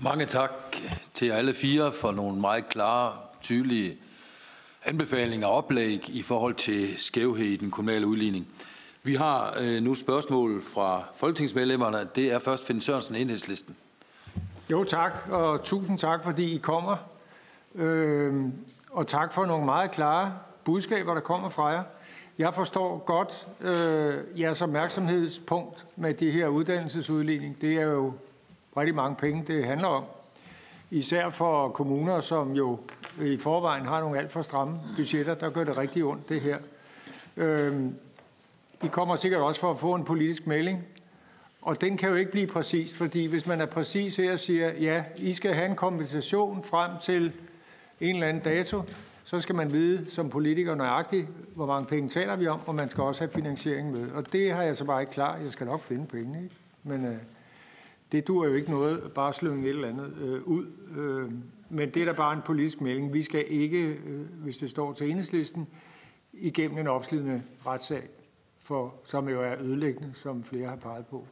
Mange 0.00 0.26
tak 0.26 0.50
til 1.14 1.30
alle 1.30 1.54
fire 1.54 1.92
for 1.92 2.12
nogle 2.12 2.40
meget 2.40 2.68
klare, 2.68 3.12
tydelige 3.40 3.96
anbefalinger 4.84 5.46
og 5.46 5.54
oplæg 5.54 6.08
i 6.08 6.22
forhold 6.22 6.54
til 6.54 6.94
skævhed 6.96 7.46
i 7.46 7.56
den 7.56 7.70
kommunale 7.70 8.06
udligning. 8.06 8.46
Vi 9.02 9.14
har 9.14 9.56
øh, 9.60 9.82
nu 9.82 9.94
spørgsmål 9.94 10.62
fra 10.62 11.04
folketingsmedlemmerne. 11.14 12.08
Det 12.14 12.32
er 12.32 12.38
først 12.38 12.66
Finn 12.66 12.80
Sørensen, 12.80 13.14
enhedslisten. 13.14 13.76
Jo 14.70 14.84
tak, 14.84 15.12
og 15.30 15.62
tusind 15.62 15.98
tak, 15.98 16.24
fordi 16.24 16.54
I 16.54 16.58
kommer. 16.58 16.96
Øh, 17.74 18.44
og 18.90 19.06
tak 19.06 19.32
for 19.32 19.46
nogle 19.46 19.64
meget 19.64 19.90
klare 19.90 20.38
budskaber, 20.64 21.14
der 21.14 21.20
kommer 21.20 21.48
fra 21.48 21.66
jer. 21.66 21.82
Jeg 22.38 22.54
forstår 22.54 22.98
godt 22.98 23.46
øh, 23.60 24.40
jeres 24.40 24.62
opmærksomhedspunkt 24.62 25.84
med 25.96 26.14
det 26.14 26.32
her 26.32 26.48
uddannelsesudligning. 26.48 27.60
Det 27.60 27.74
er 27.74 27.82
jo 27.82 28.12
rigtig 28.76 28.94
mange 28.94 29.16
penge, 29.16 29.44
det 29.46 29.64
handler 29.64 29.88
om. 29.88 30.04
Især 30.90 31.30
for 31.30 31.68
kommuner, 31.68 32.20
som 32.20 32.52
jo 32.52 32.78
i 33.22 33.38
forvejen 33.38 33.86
har 33.86 34.00
nogle 34.00 34.18
alt 34.18 34.32
for 34.32 34.42
stramme 34.42 34.80
budgetter, 34.96 35.34
der 35.34 35.50
gør 35.50 35.64
det 35.64 35.76
rigtig 35.76 36.04
ondt, 36.04 36.28
det 36.28 36.40
her. 36.40 36.58
Øh, 37.36 37.84
I 38.82 38.86
kommer 38.86 39.16
sikkert 39.16 39.40
også 39.40 39.60
for 39.60 39.70
at 39.70 39.78
få 39.78 39.94
en 39.94 40.04
politisk 40.04 40.46
melding 40.46 40.84
og 41.62 41.80
den 41.80 41.96
kan 41.96 42.08
jo 42.08 42.14
ikke 42.14 42.30
blive 42.30 42.46
præcis, 42.46 42.94
fordi 42.94 43.26
hvis 43.26 43.46
man 43.46 43.60
er 43.60 43.66
præcis 43.66 44.16
her 44.16 44.32
og 44.32 44.38
siger, 44.38 44.72
ja, 44.80 45.04
I 45.16 45.32
skal 45.32 45.54
have 45.54 45.70
en 45.70 45.76
kompensation 45.76 46.64
frem 46.64 46.90
til 47.00 47.32
en 48.00 48.14
eller 48.14 48.28
anden 48.28 48.42
dato, 48.42 48.82
så 49.24 49.40
skal 49.40 49.54
man 49.54 49.72
vide 49.72 50.10
som 50.10 50.30
politiker 50.30 50.74
nøjagtigt, 50.74 51.28
hvor 51.54 51.66
mange 51.66 51.86
penge 51.86 52.08
taler 52.08 52.36
vi 52.36 52.46
om, 52.46 52.60
og 52.66 52.74
man 52.74 52.88
skal 52.88 53.02
også 53.02 53.20
have 53.20 53.32
finansiering 53.32 53.90
med. 53.90 54.10
Og 54.10 54.32
det 54.32 54.52
har 54.52 54.62
jeg 54.62 54.76
så 54.76 54.84
bare 54.84 55.00
ikke 55.00 55.12
klar. 55.12 55.36
Jeg 55.36 55.50
skal 55.50 55.66
nok 55.66 55.80
finde 55.80 56.06
penge, 56.06 56.42
ikke? 56.42 56.54
Men 56.82 57.04
øh, 57.04 57.16
det 58.12 58.26
dur 58.26 58.46
jo 58.46 58.54
ikke 58.54 58.70
noget 58.70 59.12
bare 59.12 59.28
at 59.28 59.34
slynge 59.34 59.62
et 59.62 59.68
eller 59.68 59.88
andet 59.88 60.12
øh, 60.20 60.42
ud. 60.42 60.66
Øh, 60.96 61.32
men 61.68 61.88
det 61.88 62.02
er 62.02 62.06
da 62.06 62.12
bare 62.12 62.32
en 62.32 62.42
politisk 62.46 62.80
melding. 62.80 63.12
Vi 63.12 63.22
skal 63.22 63.44
ikke, 63.48 63.86
øh, 63.86 64.20
hvis 64.42 64.56
det 64.56 64.70
står 64.70 64.92
til 64.92 65.10
enhedslisten, 65.10 65.68
igennem 66.32 66.78
en 66.78 66.86
opslidende 66.86 67.42
retssag, 67.66 68.08
for, 68.58 68.94
som 69.04 69.28
jo 69.28 69.42
er 69.42 69.54
ødelæggende, 69.60 70.12
som 70.22 70.44
flere 70.44 70.68
har 70.68 70.76
peget 70.76 71.06
på, 71.06 71.26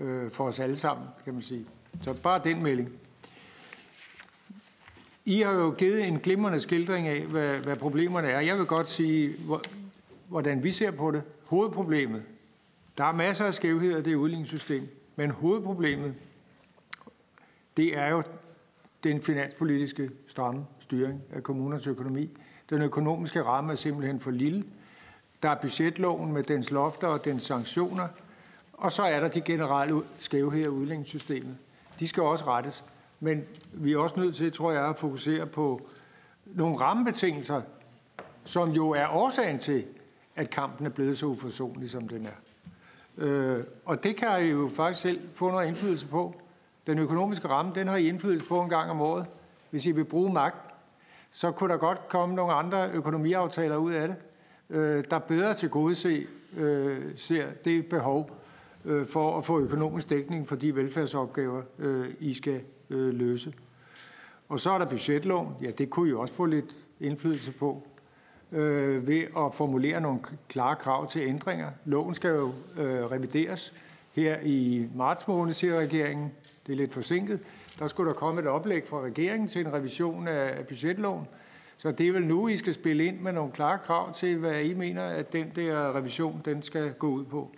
øh, 0.00 0.30
for 0.30 0.44
os 0.44 0.60
alle 0.60 0.76
sammen, 0.76 1.06
kan 1.24 1.32
man 1.32 1.42
sige. 1.42 1.66
Så 2.00 2.14
bare 2.14 2.40
den 2.44 2.62
melding. 2.62 2.92
I 5.24 5.40
har 5.40 5.52
jo 5.52 5.70
givet 5.70 6.04
en 6.04 6.18
glimrende 6.18 6.60
skildring 6.60 7.08
af, 7.08 7.20
hvad, 7.20 7.58
hvad 7.58 7.76
problemerne 7.76 8.28
er. 8.28 8.40
Jeg 8.40 8.58
vil 8.58 8.66
godt 8.66 8.88
sige, 8.88 9.32
hvordan 10.28 10.62
vi 10.62 10.70
ser 10.70 10.90
på 10.90 11.10
det. 11.10 11.22
Hovedproblemet, 11.44 12.22
der 12.98 13.04
er 13.04 13.12
masser 13.12 13.44
af 13.44 13.54
skævheder 13.54 13.98
i 13.98 14.02
det 14.02 14.14
udligningssystem, 14.14 14.88
men 15.16 15.30
hovedproblemet, 15.30 16.14
det 17.76 17.96
er 17.98 18.08
jo 18.08 18.22
den 19.04 19.22
finanspolitiske 19.22 20.10
stramme 20.26 20.66
styring 20.78 21.22
af 21.32 21.42
kommunernes 21.42 21.86
økonomi. 21.86 22.30
Den 22.70 22.82
økonomiske 22.82 23.42
ramme 23.42 23.72
er 23.72 23.76
simpelthen 23.76 24.20
for 24.20 24.30
lille. 24.30 24.64
Der 25.42 25.50
er 25.50 25.60
budgetloven 25.60 26.32
med 26.32 26.42
dens 26.42 26.70
lofter 26.70 27.08
og 27.08 27.24
dens 27.24 27.42
sanktioner, 27.42 28.08
og 28.80 28.92
så 28.92 29.02
er 29.02 29.20
der 29.20 29.28
de 29.28 29.40
generelle 29.40 30.02
skævheder 30.18 30.66
i 30.66 30.68
udlændingssystemet. 30.68 31.56
De 32.00 32.08
skal 32.08 32.22
også 32.22 32.44
rettes. 32.46 32.84
Men 33.20 33.44
vi 33.72 33.92
er 33.92 33.98
også 33.98 34.20
nødt 34.20 34.34
til, 34.34 34.52
tror 34.52 34.72
jeg, 34.72 34.88
at 34.88 34.98
fokusere 34.98 35.46
på 35.46 35.80
nogle 36.46 36.80
rammebetingelser, 36.80 37.62
som 38.44 38.70
jo 38.70 38.90
er 38.90 39.06
årsagen 39.08 39.58
til, 39.58 39.84
at 40.36 40.50
kampen 40.50 40.86
er 40.86 40.90
blevet 40.90 41.18
så 41.18 41.26
uforsonlig, 41.26 41.90
som 41.90 42.08
den 42.08 42.26
er. 42.26 42.30
Øh, 43.18 43.64
og 43.84 44.04
det 44.04 44.16
kan 44.16 44.44
I 44.44 44.48
jo 44.48 44.70
faktisk 44.76 45.00
selv 45.00 45.20
få 45.34 45.50
noget 45.50 45.66
indflydelse 45.66 46.06
på. 46.06 46.34
Den 46.86 46.98
økonomiske 46.98 47.48
ramme, 47.48 47.72
den 47.74 47.88
har 47.88 47.96
I 47.96 48.08
indflydelse 48.08 48.46
på 48.46 48.62
en 48.62 48.68
gang 48.68 48.90
om 48.90 49.00
året. 49.00 49.26
Hvis 49.70 49.86
I 49.86 49.92
vil 49.92 50.04
bruge 50.04 50.32
magt, 50.32 50.56
så 51.30 51.50
kunne 51.50 51.72
der 51.72 51.78
godt 51.78 52.08
komme 52.08 52.34
nogle 52.34 52.52
andre 52.52 52.90
økonomiaftaler 52.90 53.76
ud 53.76 53.92
af 53.92 54.08
det, 54.08 54.16
øh, 54.70 55.04
der 55.10 55.18
bedre 55.18 55.54
til 55.54 55.70
gode 55.70 55.94
se, 55.94 56.26
øh, 56.56 57.02
ser 57.16 57.46
det 57.64 57.86
behov 57.86 58.39
øh, 58.84 59.06
for 59.06 59.38
at 59.38 59.44
få 59.44 59.60
økonomisk 59.60 60.10
dækning 60.10 60.48
for 60.48 60.56
de 60.56 60.76
velfærdsopgaver, 60.76 61.62
øh, 61.78 62.08
I 62.20 62.32
skal 62.32 62.60
øh, 62.90 63.14
løse. 63.14 63.52
Og 64.48 64.60
så 64.60 64.70
er 64.70 64.78
der 64.78 64.86
budgetloven. 64.86 65.54
Ja, 65.62 65.70
det 65.70 65.90
kunne 65.90 66.10
I 66.10 66.12
også 66.12 66.34
få 66.34 66.44
lidt 66.44 66.74
indflydelse 67.00 67.52
på 67.52 67.82
øh, 68.52 69.08
ved 69.08 69.22
at 69.36 69.54
formulere 69.54 70.00
nogle 70.00 70.20
klare 70.48 70.76
krav 70.76 71.10
til 71.10 71.22
ændringer. 71.22 71.70
Loven 71.84 72.14
skal 72.14 72.30
jo 72.30 72.52
øh, 72.78 73.04
revideres 73.04 73.72
her 74.12 74.36
i 74.42 74.88
marts 74.94 75.28
måned, 75.28 75.54
siger 75.54 75.78
regeringen. 75.78 76.32
Det 76.66 76.72
er 76.72 76.76
lidt 76.76 76.94
forsinket. 76.94 77.40
Der 77.78 77.86
skulle 77.86 78.08
der 78.08 78.16
komme 78.16 78.40
et 78.40 78.46
oplæg 78.46 78.86
fra 78.86 79.00
regeringen 79.00 79.48
til 79.48 79.60
en 79.66 79.72
revision 79.72 80.28
af 80.28 80.66
budgetloven. 80.66 81.26
Så 81.78 81.92
det 81.92 82.08
er 82.08 82.12
vel 82.12 82.26
nu, 82.26 82.48
I 82.48 82.56
skal 82.56 82.74
spille 82.74 83.04
ind 83.04 83.20
med 83.20 83.32
nogle 83.32 83.52
klare 83.52 83.78
krav 83.78 84.14
til, 84.14 84.36
hvad 84.36 84.62
I 84.62 84.74
mener, 84.74 85.04
at 85.04 85.32
den 85.32 85.52
der 85.56 85.96
revision 85.96 86.42
den 86.44 86.62
skal 86.62 86.92
gå 86.92 87.08
ud 87.08 87.24
på. 87.24 87.50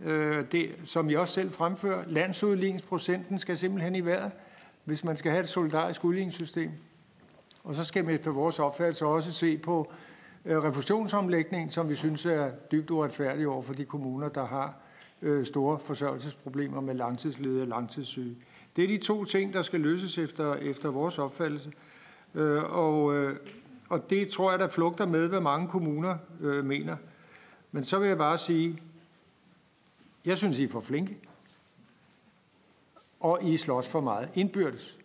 øh, 0.04 0.46
det, 0.52 0.76
som 0.86 1.10
jeg 1.10 1.20
også 1.20 1.34
selv 1.34 1.52
fremfører. 1.52 2.04
Landsudligningsprocenten 2.08 3.40
skal 3.40 3.58
simpelthen 3.58 3.96
i 3.96 4.06
vejret, 4.06 4.32
hvis 4.84 5.04
man 5.04 5.18
skal 5.18 5.32
have 5.32 5.44
et 5.44 5.50
solidarisk 5.50 6.04
udligningssystem. 6.04 6.72
Og 7.64 7.76
så 7.76 7.84
skal 7.84 8.06
man 8.06 8.16
efter 8.16 8.32
vores 8.32 8.60
opfattelse 8.60 9.06
også 9.06 9.34
se 9.34 9.58
på 9.58 9.92
øh, 9.92 9.98
Øh, 10.48 10.64
refusionsomlægning, 10.64 11.74
som 11.74 11.90
vi 11.90 11.96
synes 11.96 12.26
er 12.26 12.52
dybt 12.72 12.92
uretfærdig 12.92 13.48
over 13.48 13.62
for 13.62 13.74
de 13.74 13.86
kommuner, 13.86 14.30
der 14.30 14.46
har 14.46 14.74
øh, 15.22 15.46
store 15.46 15.80
forsørgelsesproblemer 15.80 16.82
med 16.82 16.96
langtidsledige 16.96 17.62
og 17.62 17.68
langtidssyge. 17.68 18.36
Det 18.76 18.84
er 18.84 18.88
de 18.88 18.98
to 18.98 19.26
ting, 19.26 19.54
der 19.54 19.62
skal 19.62 19.80
løses 19.80 20.18
efter, 20.18 20.56
efter 20.56 20.90
vores 20.90 21.20
opfattelse. 21.20 21.72
Øh, 22.36 22.64
og, 22.64 23.16
øh, 23.16 23.38
og 23.90 24.10
det 24.10 24.30
tror 24.30 24.52
jeg, 24.52 24.60
der 24.60 24.68
flugter 24.68 25.06
med, 25.06 25.28
hvad 25.28 25.40
mange 25.40 25.68
kommuner 25.68 26.18
øh, 26.42 26.66
mener. 26.66 26.98
Men 27.72 27.84
så 27.84 28.00
vil 28.00 28.08
jeg 28.08 28.18
bare 28.18 28.38
sige, 28.38 28.82
jeg 30.26 30.38
synes, 30.38 30.60
I 30.60 30.64
er 30.64 30.70
for 30.70 30.82
flinke. 30.82 31.18
Og 33.20 33.44
I 33.44 33.58
slås 33.58 33.88
for 33.88 34.02
meget 34.02 34.30
indbyrdes. 34.34 34.98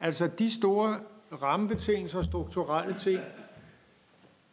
Altså 0.00 0.26
de 0.26 0.50
store 0.50 0.98
rammebetingelser 1.42 2.18
og 2.18 2.24
strukturelle 2.24 2.94
ting, 2.94 3.20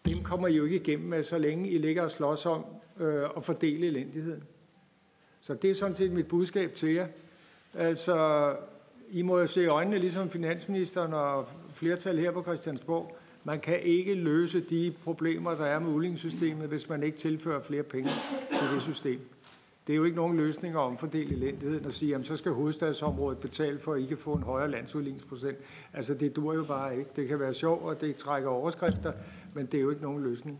dem 0.06 0.24
kommer 0.24 0.48
I 0.48 0.56
jo 0.56 0.64
ikke 0.64 0.76
igennem 0.76 1.10
med, 1.10 1.24
så 1.24 1.38
længe 1.38 1.70
I 1.70 1.78
ligger 1.78 2.04
og 2.04 2.12
slås 2.12 2.46
om 2.46 2.66
øh, 3.00 3.24
at 3.38 3.46
fordele 3.46 3.88
elendigheden. 3.88 4.44
Så 5.42 5.54
det 5.54 5.70
er 5.70 5.76
sådan 5.76 5.96
set 5.96 6.12
mit 6.12 6.28
budskab 6.28 6.74
til 6.74 6.94
jer. 6.94 7.08
Altså, 7.74 8.56
I 9.12 9.22
må 9.22 9.40
jo 9.40 9.48
se 9.48 9.64
i 9.64 9.68
øjnene, 9.68 9.98
ligesom 9.98 10.30
finansministeren 10.30 11.14
og 11.14 11.48
flertal 11.74 12.18
her 12.18 12.32
på 12.32 12.44
Christiansborg. 12.44 13.18
Man 13.44 13.60
kan 13.60 13.80
ikke 13.80 14.14
løse 14.14 14.60
de 14.60 14.94
problemer, 15.04 15.56
der 15.56 15.66
er 15.66 15.80
med 15.80 15.90
udligningssystemet, 15.90 16.68
hvis 16.68 16.90
man 16.90 17.04
ikke 17.04 17.18
tilfører 17.18 17.62
flere 17.62 17.84
penge 17.84 18.10
til 18.60 18.76
det 18.76 18.82
system. 18.82 19.20
Det 19.88 19.94
er 19.94 19.98
jo 19.98 20.04
ikke 20.04 20.16
nogen 20.16 20.38
løsning 20.38 20.74
at 20.74 20.80
omfordele 20.80 21.36
elendigheden 21.36 21.86
og 21.86 21.94
sige, 21.94 22.16
at 22.16 22.26
så 22.26 22.36
skal 22.36 22.52
hovedstadsområdet 22.52 23.38
betale 23.38 23.80
for, 23.80 23.94
at 23.94 24.02
I 24.02 24.06
kan 24.06 24.18
få 24.18 24.34
en 24.34 24.44
højere 24.44 24.72
landsudligningsprocent. 24.72 25.58
Altså 25.94 26.14
det 26.14 26.36
dur 26.36 26.54
jo 26.54 26.64
bare 26.64 26.98
ikke. 26.98 27.10
Det 27.16 27.28
kan 27.28 27.40
være 27.40 27.54
sjovt, 27.54 27.84
og 27.84 28.02
det 28.02 28.16
trækker 28.16 28.50
overskrifter, 28.50 29.14
men 29.54 29.66
det 29.66 29.78
er 29.78 29.82
jo 29.82 29.90
ikke 29.90 30.02
nogen 30.02 30.24
løsning. 30.24 30.60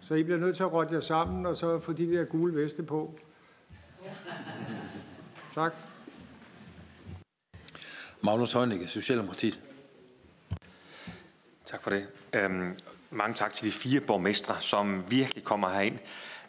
Så 0.00 0.14
I 0.14 0.22
bliver 0.22 0.38
nødt 0.38 0.56
til 0.56 0.62
at 0.62 0.72
rådde 0.72 0.94
jer 0.94 1.00
sammen, 1.00 1.46
og 1.46 1.56
så 1.56 1.80
få 1.80 1.92
de 1.92 2.12
der 2.12 2.24
gule 2.24 2.62
veste 2.62 2.82
på. 2.82 3.18
Tak. 5.54 5.74
Magnus 8.20 8.52
Heunicke, 8.52 8.88
Socialdemokratiet. 8.88 9.60
Tak 11.64 11.82
for 11.82 11.90
det. 11.90 12.06
Øhm, 12.32 12.78
mange 13.10 13.34
tak 13.34 13.52
til 13.54 13.66
de 13.66 13.72
fire 13.72 14.00
borgmestre, 14.00 14.60
som 14.60 15.04
virkelig 15.10 15.44
kommer 15.44 15.68
herind 15.68 15.98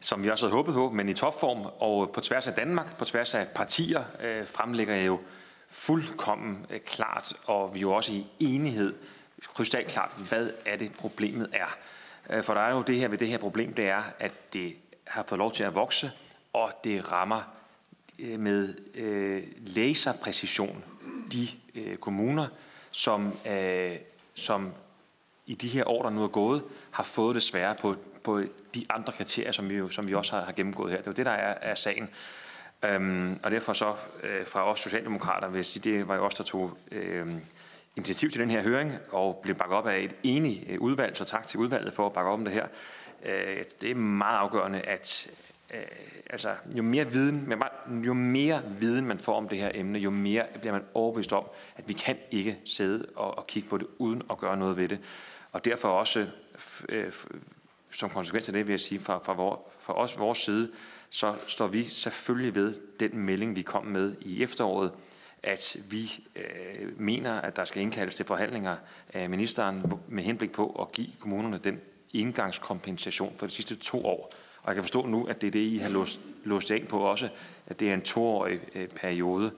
som 0.06 0.24
vi 0.24 0.30
også 0.30 0.46
havde 0.46 0.56
håbet 0.56 0.74
på, 0.74 0.90
men 0.90 1.10
i 1.10 1.14
topform 1.14 1.66
og 1.80 2.12
på 2.14 2.22
tværs 2.22 2.48
af 2.48 2.54
Danmark, 2.54 2.98
på 2.98 3.06
tværs 3.06 3.36
af 3.36 3.48
partier, 3.48 4.04
øh, 4.24 4.48
fremlægger 4.48 4.96
jeg 4.96 5.08
jo 5.08 5.20
fuldkommen 5.70 6.66
øh, 6.70 6.80
klart, 6.80 7.34
og 7.46 7.74
vi 7.74 7.80
er 7.80 7.82
jo 7.82 7.92
også 7.92 8.12
i 8.12 8.26
enighed, 8.40 8.94
krystalklart, 9.54 10.16
hvad 10.30 10.52
er 10.66 10.76
det 10.76 10.94
problemet 10.94 11.50
er. 11.54 11.78
Øh, 12.30 12.44
for 12.44 12.54
der 12.54 12.62
er 12.62 12.76
jo 12.76 12.82
det 12.82 12.96
her 12.96 13.08
ved 13.08 13.18
det 13.18 13.28
her 13.28 13.38
problem, 13.38 13.74
det 13.74 13.90
er, 13.90 14.04
at 14.20 14.54
det 14.54 14.76
har 15.08 15.24
fået 15.28 15.40
lov 15.40 15.52
til 15.52 15.64
at 15.64 15.76
vokse, 15.76 16.12
og 16.54 16.72
det 16.84 17.12
rammer 17.12 17.42
øh, 18.20 18.40
med 18.40 18.76
øh, 18.94 19.44
laserpræcision 19.58 20.84
de 21.32 21.48
øh, 21.76 21.98
kommuner, 21.98 22.48
som, 22.92 23.38
øh, 23.48 23.96
som 24.34 24.74
i 25.46 25.54
de 25.54 25.68
her 25.68 25.88
år, 25.88 26.04
der 26.04 26.10
nu 26.10 26.24
er 26.24 26.28
gået, 26.28 26.64
har 26.92 27.04
fået 27.04 27.36
det 27.36 27.44
svære 27.44 27.76
på 27.76 27.96
på 28.26 28.42
de 28.76 28.86
andre 28.90 29.14
kriterier, 29.14 29.52
som 29.52 29.70
vi, 29.70 29.76
jo, 29.76 29.90
som 29.90 30.08
vi 30.08 30.14
også 30.14 30.36
har, 30.36 30.46
har 30.46 30.52
gennemgået 30.52 30.92
her. 30.92 30.98
Det 30.98 31.08
er 31.08 31.12
jo 31.12 31.16
det, 31.16 31.26
der 31.26 31.32
er, 31.32 31.72
er 31.72 31.76
sagen. 31.76 32.10
Øhm, 32.84 33.40
og 33.44 33.52
derfor 33.52 33.74
så 33.74 33.94
øh, 34.24 34.48
fra 34.48 34.72
os 34.72 34.80
socialdemokrater 34.80 35.48
vil 35.48 35.58
jeg 35.58 35.66
sige, 35.66 35.92
det 35.92 36.08
var 36.08 36.16
jo 36.16 36.26
også 36.26 36.38
der 36.38 36.44
tog 36.44 36.78
øh, 36.92 37.28
initiativ 37.96 38.30
til 38.30 38.42
den 38.42 38.52
her 38.52 38.62
høring 38.62 38.94
og 39.12 39.40
blev 39.44 39.56
bakket 39.56 39.78
op 39.78 39.88
af 39.88 40.00
et 40.00 40.16
enigt 40.24 40.70
øh, 40.70 40.82
udvalg, 40.82 41.18
så 41.18 41.26
tak 41.26 41.48
til 41.48 41.60
udvalget 41.60 41.94
for 41.94 42.06
at 42.06 42.14
bakke 42.14 42.32
op 42.32 42.40
om 42.40 42.46
det 42.46 42.54
her. 42.54 42.68
Øh, 43.26 43.64
det 43.82 43.92
er 43.92 43.96
meget 43.96 44.38
afgørende, 44.38 44.80
at 44.80 45.28
øh, 45.74 45.80
altså, 46.30 46.56
jo 46.78 46.84
mere 46.84 47.12
viden, 47.12 47.54
jo 48.06 48.14
mere 48.14 48.62
viden 48.80 49.06
man 49.06 49.20
får 49.20 49.38
om 49.38 49.50
det 49.50 49.58
her 49.58 49.72
emne, 49.74 50.00
jo 50.00 50.10
mere 50.10 50.46
bliver 50.60 50.74
man 50.74 50.84
overbevist 50.94 51.34
om, 51.34 51.46
at 51.76 51.88
vi 51.88 51.94
kan 51.94 52.18
ikke 52.32 52.58
sidde 52.66 53.06
og, 53.16 53.38
og 53.38 53.48
kigge 53.48 53.70
på 53.70 53.78
det 53.78 53.88
uden 53.98 54.22
at 54.30 54.38
gøre 54.38 54.58
noget 54.58 54.78
ved 54.78 54.88
det. 54.88 55.00
Og 55.52 55.66
derfor 55.66 55.90
også 55.90 56.28
som 57.92 58.10
konsekvens 58.10 58.50
af 58.50 58.54
det 58.54 58.68
vil 58.68 58.74
jeg 58.74 58.80
sige, 58.80 59.00
fra, 59.00 59.20
fra, 59.20 59.34
vor, 59.34 59.70
fra 59.80 59.94
os, 59.94 60.20
vores 60.20 60.38
side, 60.38 60.72
så 61.10 61.36
står 61.48 61.68
vi 61.68 61.84
selvfølgelig 61.84 62.56
ved 62.56 62.74
den 63.00 63.18
melding, 63.18 63.56
vi 63.56 63.62
kom 63.62 63.86
med 63.86 64.16
i 64.22 64.44
efteråret, 64.44 64.92
at 65.46 65.78
vi 65.90 66.24
øh, 66.36 67.00
mener, 67.00 67.34
at 67.34 67.56
der 67.56 67.66
skal 67.66 67.82
indkaldes 67.82 68.16
til 68.16 68.26
forhandlinger 68.26 68.76
af 69.14 69.30
ministeren 69.30 69.84
med 70.08 70.24
henblik 70.24 70.52
på 70.52 70.68
at 70.82 70.92
give 70.92 71.08
kommunerne 71.20 71.58
den 71.58 71.80
indgangskompensation 72.14 73.34
for 73.38 73.46
de 73.46 73.52
sidste 73.52 73.76
to 73.76 74.06
år. 74.06 74.32
Og 74.62 74.68
jeg 74.68 74.76
kan 74.76 74.84
forstå 74.84 75.06
nu, 75.06 75.26
at 75.26 75.42
det 75.42 75.48
er 75.48 75.52
det, 75.52 75.60
I 75.60 75.78
har 75.78 75.90
låst, 75.90 76.20
låst 76.44 76.70
ind 76.70 76.88
på 76.88 77.00
også, 77.00 77.30
at 77.68 77.80
det 77.80 77.90
er 77.90 77.94
en 77.94 78.02
toårig 78.02 78.60
øh, 78.76 78.88
periode. 78.88 79.52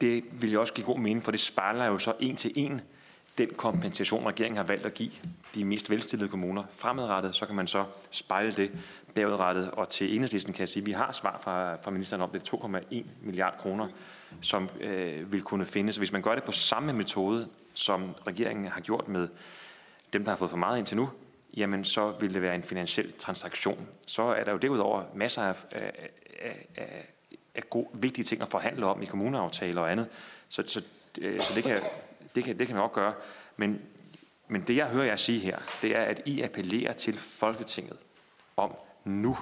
Det 0.00 0.24
vil 0.32 0.52
jo 0.52 0.60
også 0.60 0.74
give 0.74 0.86
god 0.86 0.98
mening, 0.98 1.24
for 1.24 1.30
det 1.30 1.40
spejler 1.40 1.86
jo 1.86 1.98
så 1.98 2.14
en 2.20 2.36
til 2.36 2.52
en 2.56 2.80
den 3.38 3.50
kompensation, 3.56 4.26
regeringen 4.26 4.56
har 4.56 4.64
valgt 4.64 4.86
at 4.86 4.94
give 4.94 5.10
de 5.54 5.64
mest 5.64 5.90
velstillede 5.90 6.30
kommuner 6.30 6.64
fremadrettet, 6.70 7.34
så 7.34 7.46
kan 7.46 7.54
man 7.54 7.66
så 7.66 7.84
spejle 8.10 8.52
det 8.52 8.70
bagudrettet. 9.14 9.70
Og 9.70 9.88
til 9.88 10.14
enhedslisten 10.14 10.52
kan 10.52 10.60
jeg 10.60 10.68
sige, 10.68 10.80
at 10.80 10.86
vi 10.86 10.92
har 10.92 11.12
svar 11.12 11.40
fra, 11.44 11.74
fra 11.82 11.90
ministeren 11.90 12.22
om, 12.22 12.30
det 12.30 12.54
2,1 12.54 13.04
milliard 13.22 13.58
kroner, 13.58 13.88
som 14.40 14.68
øh, 14.80 15.32
vil 15.32 15.42
kunne 15.42 15.66
findes. 15.66 15.96
Hvis 15.96 16.12
man 16.12 16.22
gør 16.22 16.34
det 16.34 16.44
på 16.44 16.52
samme 16.52 16.92
metode, 16.92 17.48
som 17.74 18.14
regeringen 18.26 18.68
har 18.68 18.80
gjort 18.80 19.08
med 19.08 19.28
dem, 20.12 20.24
der 20.24 20.30
har 20.30 20.36
fået 20.36 20.50
for 20.50 20.56
meget 20.56 20.78
indtil 20.78 20.96
nu, 20.96 21.10
jamen 21.56 21.84
så 21.84 22.10
vil 22.20 22.34
det 22.34 22.42
være 22.42 22.54
en 22.54 22.62
finansiel 22.62 23.12
transaktion. 23.12 23.88
Så 24.06 24.22
er 24.22 24.44
der 24.44 24.52
jo 24.52 24.58
derudover 24.58 25.02
masser 25.14 25.42
af, 25.42 25.56
af, 25.72 26.10
af, 26.76 27.08
af 27.54 27.70
gode, 27.70 27.88
vigtige 27.94 28.24
ting 28.24 28.42
at 28.42 28.48
forhandle 28.48 28.86
om 28.86 29.02
i 29.02 29.06
kommuneaftaler 29.06 29.80
og 29.80 29.92
andet. 29.92 30.08
Så, 30.48 30.62
så, 30.66 30.82
øh, 31.18 31.40
så 31.40 31.54
det, 31.54 31.64
kan, 31.64 31.80
det, 32.34 32.44
kan, 32.44 32.58
det 32.58 32.66
kan 32.66 32.76
man 32.76 32.84
også 32.84 32.94
gøre. 32.94 33.14
Men, 33.56 33.80
men 34.48 34.60
det, 34.60 34.76
jeg 34.76 34.86
hører 34.86 35.06
jer 35.06 35.16
sige 35.16 35.38
her, 35.38 35.58
det 35.82 35.96
er, 35.96 36.02
at 36.02 36.22
I 36.26 36.42
appellerer 36.42 36.92
til 36.92 37.18
Folketinget 37.18 37.96
om 38.56 38.74
nu, 39.04 39.36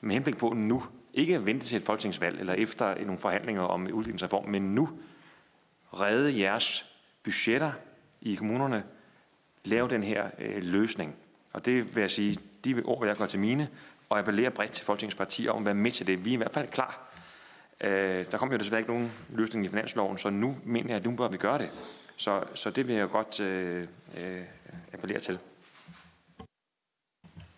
med 0.00 0.12
henblik 0.12 0.36
på 0.36 0.52
nu, 0.52 0.82
ikke 1.14 1.34
at 1.34 1.46
vente 1.46 1.66
til 1.66 1.76
et 1.76 1.82
folketingsvalg 1.82 2.40
eller 2.40 2.52
efter 2.52 3.04
nogle 3.04 3.20
forhandlinger 3.20 3.62
om 3.62 3.88
udligningsreform, 3.92 4.48
men 4.48 4.74
nu 4.74 4.88
redde 5.92 6.40
jeres 6.40 6.84
budgetter 7.22 7.72
i 8.20 8.34
kommunerne, 8.34 8.84
lave 9.64 9.88
den 9.88 10.02
her 10.02 10.30
øh, 10.38 10.64
løsning. 10.64 11.16
Og 11.52 11.66
det 11.66 11.94
vil 11.94 12.00
jeg 12.00 12.10
sige, 12.10 12.38
de 12.64 12.82
ord 12.84 13.00
vil 13.00 13.06
jeg 13.06 13.16
gå 13.16 13.26
til 13.26 13.40
mine, 13.40 13.68
og 14.08 14.18
appellere 14.18 14.50
bredt 14.50 14.72
til 14.72 14.84
Folketingets 14.84 15.16
partier 15.16 15.50
om 15.50 15.58
at 15.58 15.64
være 15.64 15.74
med 15.74 15.90
til 15.90 16.06
det. 16.06 16.24
Vi 16.24 16.30
er 16.30 16.34
i 16.34 16.36
hvert 16.36 16.52
fald 16.52 16.68
klar. 16.68 17.14
Øh, 17.80 18.26
der 18.30 18.38
kommer 18.38 18.54
jo 18.54 18.58
desværre 18.58 18.80
ikke 18.80 18.92
nogen 18.92 19.12
løsning 19.30 19.64
i 19.64 19.68
finansloven, 19.68 20.18
så 20.18 20.30
nu 20.30 20.56
mener 20.64 20.88
jeg, 20.88 20.96
at 20.96 21.04
nu 21.04 21.10
bør 21.10 21.28
vi 21.28 21.36
gøre 21.36 21.58
det. 21.58 21.70
Så, 22.16 22.44
så 22.54 22.70
det 22.70 22.88
vil 22.88 22.96
jeg 22.96 23.08
godt 23.08 23.40
øh, 23.40 23.86
øh, 24.16 24.42
appellere 24.92 25.20
til. 25.20 25.38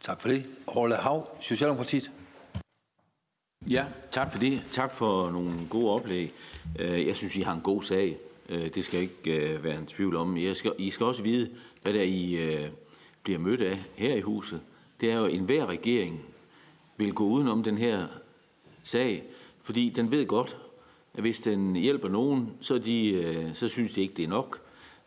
Tak 0.01 0.21
for 0.21 0.29
det. 0.29 0.47
Orla 0.67 0.97
Hav, 0.97 1.37
Socialdemokratiet. 1.41 2.11
Ja, 3.71 3.85
tak 4.11 4.33
for 4.33 4.39
det. 4.39 4.63
Tak 4.73 4.95
for 4.95 5.31
nogle 5.31 5.55
gode 5.71 5.91
oplæg. 5.91 6.33
Øh, 6.79 7.07
jeg 7.07 7.17
synes, 7.17 7.37
I 7.37 7.41
har 7.41 7.55
en 7.55 7.61
god 7.61 7.83
sag. 7.83 8.17
Øh, 8.49 8.69
det 8.75 8.85
skal 8.85 9.01
ikke 9.01 9.55
øh, 9.55 9.65
være 9.65 9.79
en 9.79 9.87
tvivl 9.87 10.17
om. 10.17 10.37
I 10.37 10.55
skal, 10.55 10.73
I 10.79 10.91
skal 10.91 11.07
også 11.07 11.23
vide, 11.23 11.51
hvad 11.83 11.93
der 11.93 12.03
I 12.03 12.39
bliver 13.23 13.39
mødt 13.39 13.63
af 13.63 13.83
her 13.95 14.15
i 14.15 14.21
huset. 14.21 14.61
Det 15.01 15.13
er 15.13 15.19
jo, 15.19 15.25
at 15.25 15.33
enhver 15.35 15.67
regering 15.67 16.23
vil 16.97 17.13
gå 17.13 17.25
udenom 17.25 17.63
den 17.63 17.79
her 17.79 18.07
sag, 18.83 19.23
fordi 19.63 19.89
den 19.97 20.11
ved 20.11 20.27
godt, 20.27 20.57
at 21.15 21.21
hvis 21.21 21.41
den 21.41 21.77
hjælper 21.77 22.09
nogen, 22.09 22.51
så, 22.61 22.79
de, 22.79 23.51
så 23.55 23.69
synes 23.69 23.93
de 23.93 24.01
ikke, 24.01 24.15
det 24.15 24.25
er 24.25 24.29
nok. 24.29 24.61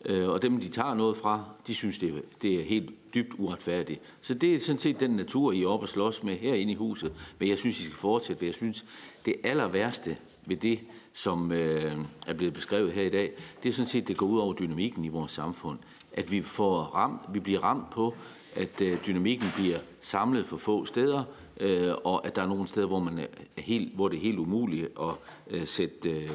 Og 0.06 0.42
dem, 0.42 0.60
de 0.60 0.70
tager 0.70 0.94
noget 0.94 1.18
fra, 1.18 1.46
de 1.68 1.76
synes, 1.76 1.98
det, 1.98 2.24
det 2.42 2.60
er 2.60 2.64
helt 2.64 2.90
dybt 3.14 3.34
uretfærdig. 3.38 4.00
Så 4.22 4.34
det 4.34 4.56
er 4.56 4.60
sådan 4.60 4.80
set 4.80 5.00
den 5.00 5.12
natur, 5.12 5.52
I 5.52 5.64
er 5.64 5.68
oppe 5.68 5.84
og 5.84 5.90
slås 5.90 6.24
med 6.24 6.36
herinde 6.36 6.72
i 6.72 6.76
huset. 6.76 7.14
Men 7.40 7.50
jeg 7.50 7.58
synes, 7.58 7.80
I 7.80 7.84
skal 7.84 7.96
fortsætte, 7.96 8.40
for 8.40 8.46
jeg 8.46 8.54
synes, 8.54 8.86
det 9.26 9.36
aller 9.44 9.68
værste 9.68 10.18
ved 10.46 10.58
det, 10.58 10.80
som 11.14 11.52
øh, 11.52 11.96
er 12.28 12.34
blevet 12.34 12.54
beskrevet 12.54 12.92
her 12.92 13.04
i 13.04 13.10
dag, 13.10 13.32
det 13.64 13.70
er 13.70 13.74
sådan 13.74 13.88
set, 13.88 14.08
det 14.08 14.18
går 14.18 14.26
ud 14.26 14.40
over 14.40 14.54
dynamikken 14.54 15.06
i 15.06 15.08
vores 15.08 15.32
samfund. 15.32 15.80
At 16.14 16.32
vi, 16.32 16.42
får 16.42 16.82
ramt, 16.82 17.22
vi 17.34 17.40
bliver 17.40 17.60
ramt 17.60 17.90
på, 17.90 18.14
at 18.56 18.82
øh, 18.82 18.98
dynamikken 19.08 19.48
bliver 19.56 19.80
samlet 20.02 20.46
for 20.46 20.58
få 20.58 20.86
steder, 20.86 21.24
øh, 21.60 21.94
og 22.04 22.28
at 22.28 22.36
der 22.36 22.42
er 22.42 22.48
nogle 22.48 22.68
steder, 22.68 22.88
hvor, 22.88 23.00
man 23.00 23.20
er 23.20 23.28
helt, 23.58 23.96
hvor 23.96 24.08
det 24.08 24.18
er 24.18 24.22
helt 24.22 24.40
umuligt 24.40 24.90
at 25.02 25.12
øh, 25.50 25.66
sætte 25.66 26.10
øh, 26.10 26.30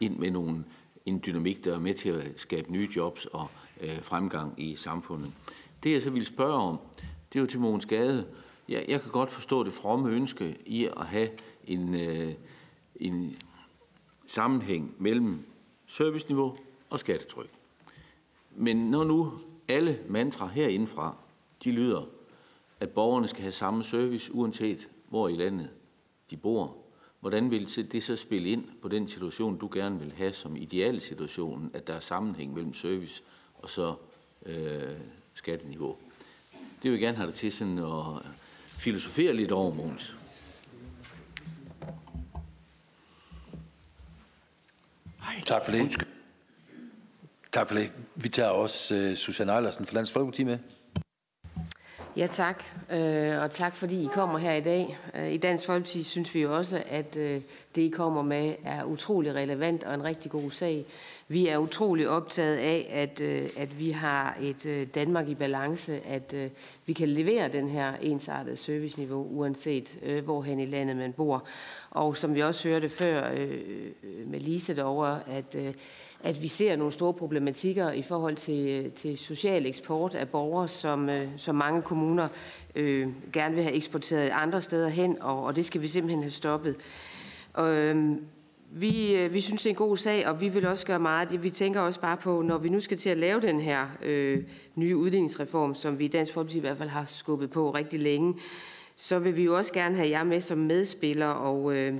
ind 0.00 0.16
med 0.16 0.30
nogle, 0.30 0.64
en 1.06 1.22
dynamik, 1.26 1.64
der 1.64 1.74
er 1.74 1.78
med 1.78 1.94
til 1.94 2.08
at 2.08 2.32
skabe 2.36 2.72
nye 2.72 2.88
jobs 2.96 3.26
og 3.26 3.46
øh, 3.80 4.02
fremgang 4.02 4.54
i 4.56 4.76
samfundet. 4.76 5.32
Det 5.82 5.92
jeg 5.92 6.02
så 6.02 6.10
vil 6.10 6.26
spørge 6.26 6.54
om, 6.54 6.78
det 7.32 7.38
er 7.38 7.40
jo 7.40 7.46
til 7.46 7.60
Mogens 7.60 7.86
Gade. 7.86 8.26
Jeg, 8.68 8.84
jeg 8.88 9.00
kan 9.00 9.10
godt 9.10 9.30
forstå 9.30 9.64
det 9.64 9.72
fromme 9.72 10.10
ønske 10.10 10.56
i 10.66 10.84
at 10.84 11.06
have 11.06 11.28
en, 11.66 11.94
øh, 11.94 12.34
en 12.96 13.36
sammenhæng 14.26 14.94
mellem 14.98 15.46
serviceniveau 15.86 16.56
og 16.90 17.00
skattetryk. 17.00 17.50
Men 18.56 18.90
når 18.90 19.04
nu 19.04 19.32
alle 19.68 19.98
mantra 20.08 20.46
herindefra, 20.46 21.16
de 21.64 21.70
lyder, 21.72 22.06
at 22.80 22.90
borgerne 22.90 23.28
skal 23.28 23.42
have 23.42 23.52
samme 23.52 23.84
service, 23.84 24.34
uanset 24.34 24.88
hvor 25.08 25.28
i 25.28 25.34
landet 25.34 25.68
de 26.30 26.36
bor, 26.36 26.76
hvordan 27.20 27.50
vil 27.50 27.92
det 27.92 28.02
så 28.02 28.16
spille 28.16 28.48
ind 28.48 28.64
på 28.82 28.88
den 28.88 29.08
situation, 29.08 29.58
du 29.58 29.68
gerne 29.72 29.98
vil 29.98 30.12
have 30.12 30.32
som 30.32 30.56
idealsituationen, 30.56 31.70
at 31.74 31.86
der 31.86 31.94
er 31.94 32.00
sammenhæng 32.00 32.54
mellem 32.54 32.74
service 32.74 33.22
og 33.54 33.70
så 33.70 33.94
øh, 34.46 34.98
skatteniveau. 35.40 35.96
Det 36.52 36.90
vil 36.90 36.92
jeg 36.92 37.00
gerne 37.00 37.16
have 37.16 37.26
dig 37.26 37.34
til 37.34 37.52
sådan 37.52 37.78
at 37.78 38.22
filosofere 38.62 39.34
lidt 39.34 39.52
over, 39.52 39.74
Måns. 39.74 40.16
Tak 45.46 45.64
for 45.64 45.72
det. 45.72 46.06
Tak 47.52 47.68
for 47.68 47.74
det. 47.74 47.92
Vi 48.14 48.28
tager 48.28 48.48
også 48.48 48.94
uh, 48.94 49.14
Susanne 49.14 49.52
Eilersen 49.52 49.86
fra 49.86 49.94
Lands 49.94 50.12
Folkeparti 50.12 50.44
med. 50.44 50.58
Ja, 52.16 52.26
tak. 52.26 52.64
Øh, 52.90 53.42
og 53.42 53.50
tak 53.50 53.76
fordi 53.76 54.04
I 54.04 54.08
kommer 54.12 54.38
her 54.38 54.52
i 54.52 54.60
dag. 54.60 54.98
Øh, 55.14 55.32
I 55.32 55.36
Dansk 55.36 55.66
Folkeparti 55.66 56.02
synes 56.02 56.34
vi 56.34 56.40
jo 56.40 56.56
også, 56.56 56.82
at 56.86 57.16
øh, 57.16 57.40
det 57.74 57.82
I 57.82 57.88
kommer 57.88 58.22
med 58.22 58.54
er 58.64 58.84
utrolig 58.84 59.34
relevant 59.34 59.84
og 59.84 59.94
en 59.94 60.04
rigtig 60.04 60.30
god 60.30 60.50
sag. 60.50 60.84
Vi 61.30 61.46
er 61.46 61.58
utrolig 61.58 62.08
optaget 62.08 62.56
af, 62.56 62.86
at, 62.90 63.20
øh, 63.20 63.46
at 63.56 63.80
vi 63.80 63.90
har 63.90 64.36
et 64.40 64.66
øh, 64.66 64.86
Danmark 64.94 65.28
i 65.28 65.34
balance, 65.34 66.00
at 66.06 66.34
øh, 66.34 66.50
vi 66.86 66.92
kan 66.92 67.08
levere 67.08 67.48
den 67.48 67.68
her 67.68 67.92
ensartede 68.02 68.56
serviceniveau, 68.56 69.26
uanset 69.30 69.98
hvorhen 70.24 70.60
i 70.60 70.64
landet 70.64 70.96
man 70.96 71.12
bor. 71.12 71.44
Og 71.90 72.16
som 72.16 72.34
vi 72.34 72.40
også 72.42 72.68
hørte 72.68 72.88
før 72.88 73.30
med 74.26 74.40
Lise 74.40 74.76
derovre, 74.76 75.20
at 75.28 75.56
at 76.22 76.42
vi 76.42 76.48
ser 76.48 76.76
nogle 76.76 76.92
store 76.92 77.14
problematikker 77.14 77.90
i 77.90 78.02
forhold 78.02 78.36
til, 78.36 78.90
til 78.90 79.18
social 79.18 79.66
eksport 79.66 80.14
af 80.14 80.28
borgere, 80.28 80.68
som, 80.68 81.10
som 81.36 81.54
mange 81.54 81.82
kommuner 81.82 82.28
øh, 82.74 83.08
gerne 83.32 83.54
vil 83.54 83.64
have 83.64 83.74
eksporteret 83.74 84.30
andre 84.32 84.60
steder 84.60 84.88
hen, 84.88 85.22
og, 85.22 85.44
og 85.44 85.56
det 85.56 85.64
skal 85.64 85.80
vi 85.80 85.88
simpelthen 85.88 86.22
have 86.22 86.30
stoppet. 86.30 86.76
Og, 87.52 87.74
øhm, 87.74 88.24
vi, 88.72 89.16
øh, 89.16 89.34
vi 89.34 89.40
synes, 89.40 89.62
det 89.62 89.66
er 89.66 89.70
en 89.70 89.76
god 89.76 89.96
sag, 89.96 90.28
og 90.28 90.40
vi 90.40 90.48
vil 90.48 90.66
også 90.66 90.86
gøre 90.86 90.98
meget. 90.98 91.42
Vi 91.42 91.50
tænker 91.50 91.80
også 91.80 92.00
bare 92.00 92.16
på, 92.16 92.42
når 92.42 92.58
vi 92.58 92.68
nu 92.68 92.80
skal 92.80 92.98
til 92.98 93.10
at 93.10 93.16
lave 93.16 93.40
den 93.40 93.60
her 93.60 93.86
øh, 94.02 94.42
nye 94.74 94.96
udligningsreform, 94.96 95.74
som 95.74 95.98
vi 95.98 96.04
i 96.04 96.08
Dansk 96.08 96.32
Folkeparti 96.32 96.58
i 96.58 96.60
hvert 96.60 96.78
fald 96.78 96.88
har 96.88 97.04
skubbet 97.04 97.50
på 97.50 97.70
rigtig 97.70 98.00
længe, 98.00 98.34
så 98.96 99.18
vil 99.18 99.36
vi 99.36 99.44
jo 99.44 99.56
også 99.56 99.72
gerne 99.72 99.96
have 99.96 100.08
jer 100.08 100.24
med 100.24 100.40
som 100.40 100.58
medspiller, 100.58 101.26
og, 101.26 101.76
øh, 101.76 101.96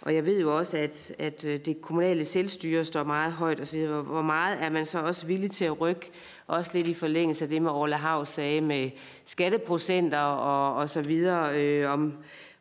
og 0.00 0.14
jeg 0.14 0.26
ved 0.26 0.40
jo 0.40 0.56
også, 0.56 0.78
at, 0.78 1.12
at 1.18 1.44
øh, 1.44 1.60
det 1.60 1.80
kommunale 1.80 2.24
selvstyre 2.24 2.84
står 2.84 3.04
meget 3.04 3.32
højt, 3.32 3.60
og 3.60 3.66
så 3.66 4.02
hvor 4.02 4.22
meget 4.22 4.58
er 4.62 4.70
man 4.70 4.86
så 4.86 4.98
også 4.98 5.26
villig 5.26 5.50
til 5.50 5.64
at 5.64 5.80
rykke, 5.80 6.10
også 6.46 6.70
lidt 6.74 6.86
i 6.86 6.94
forlængelse 6.94 7.44
af 7.44 7.48
det, 7.48 7.62
med 7.62 7.70
Orla 7.70 7.96
Hav 7.96 8.26
sagde 8.26 8.60
med 8.60 8.90
skatteprocenter 9.24 10.18
og, 10.18 10.74
og 10.74 10.90
så 10.90 11.02
videre, 11.02 11.60
øh, 11.60 11.92
om, 11.92 12.14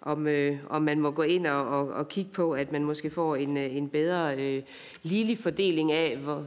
om, 0.06 0.28
øh, 0.28 0.58
om 0.70 0.82
man 0.82 1.00
må 1.00 1.12
gå 1.12 1.22
ind 1.22 1.48
og, 1.48 1.68
og, 1.68 1.88
og 1.88 2.08
kigge 2.08 2.32
på, 2.32 2.52
at 2.52 2.72
man 2.72 2.84
måske 2.84 3.10
får 3.10 3.36
en, 3.36 3.58
øh, 3.58 3.76
en 3.76 3.90
bedre 3.90 4.36
øh, 4.36 4.64
ligelig 5.04 5.38
fordeling 5.38 5.92
af, 5.92 6.18
hvor, 6.18 6.46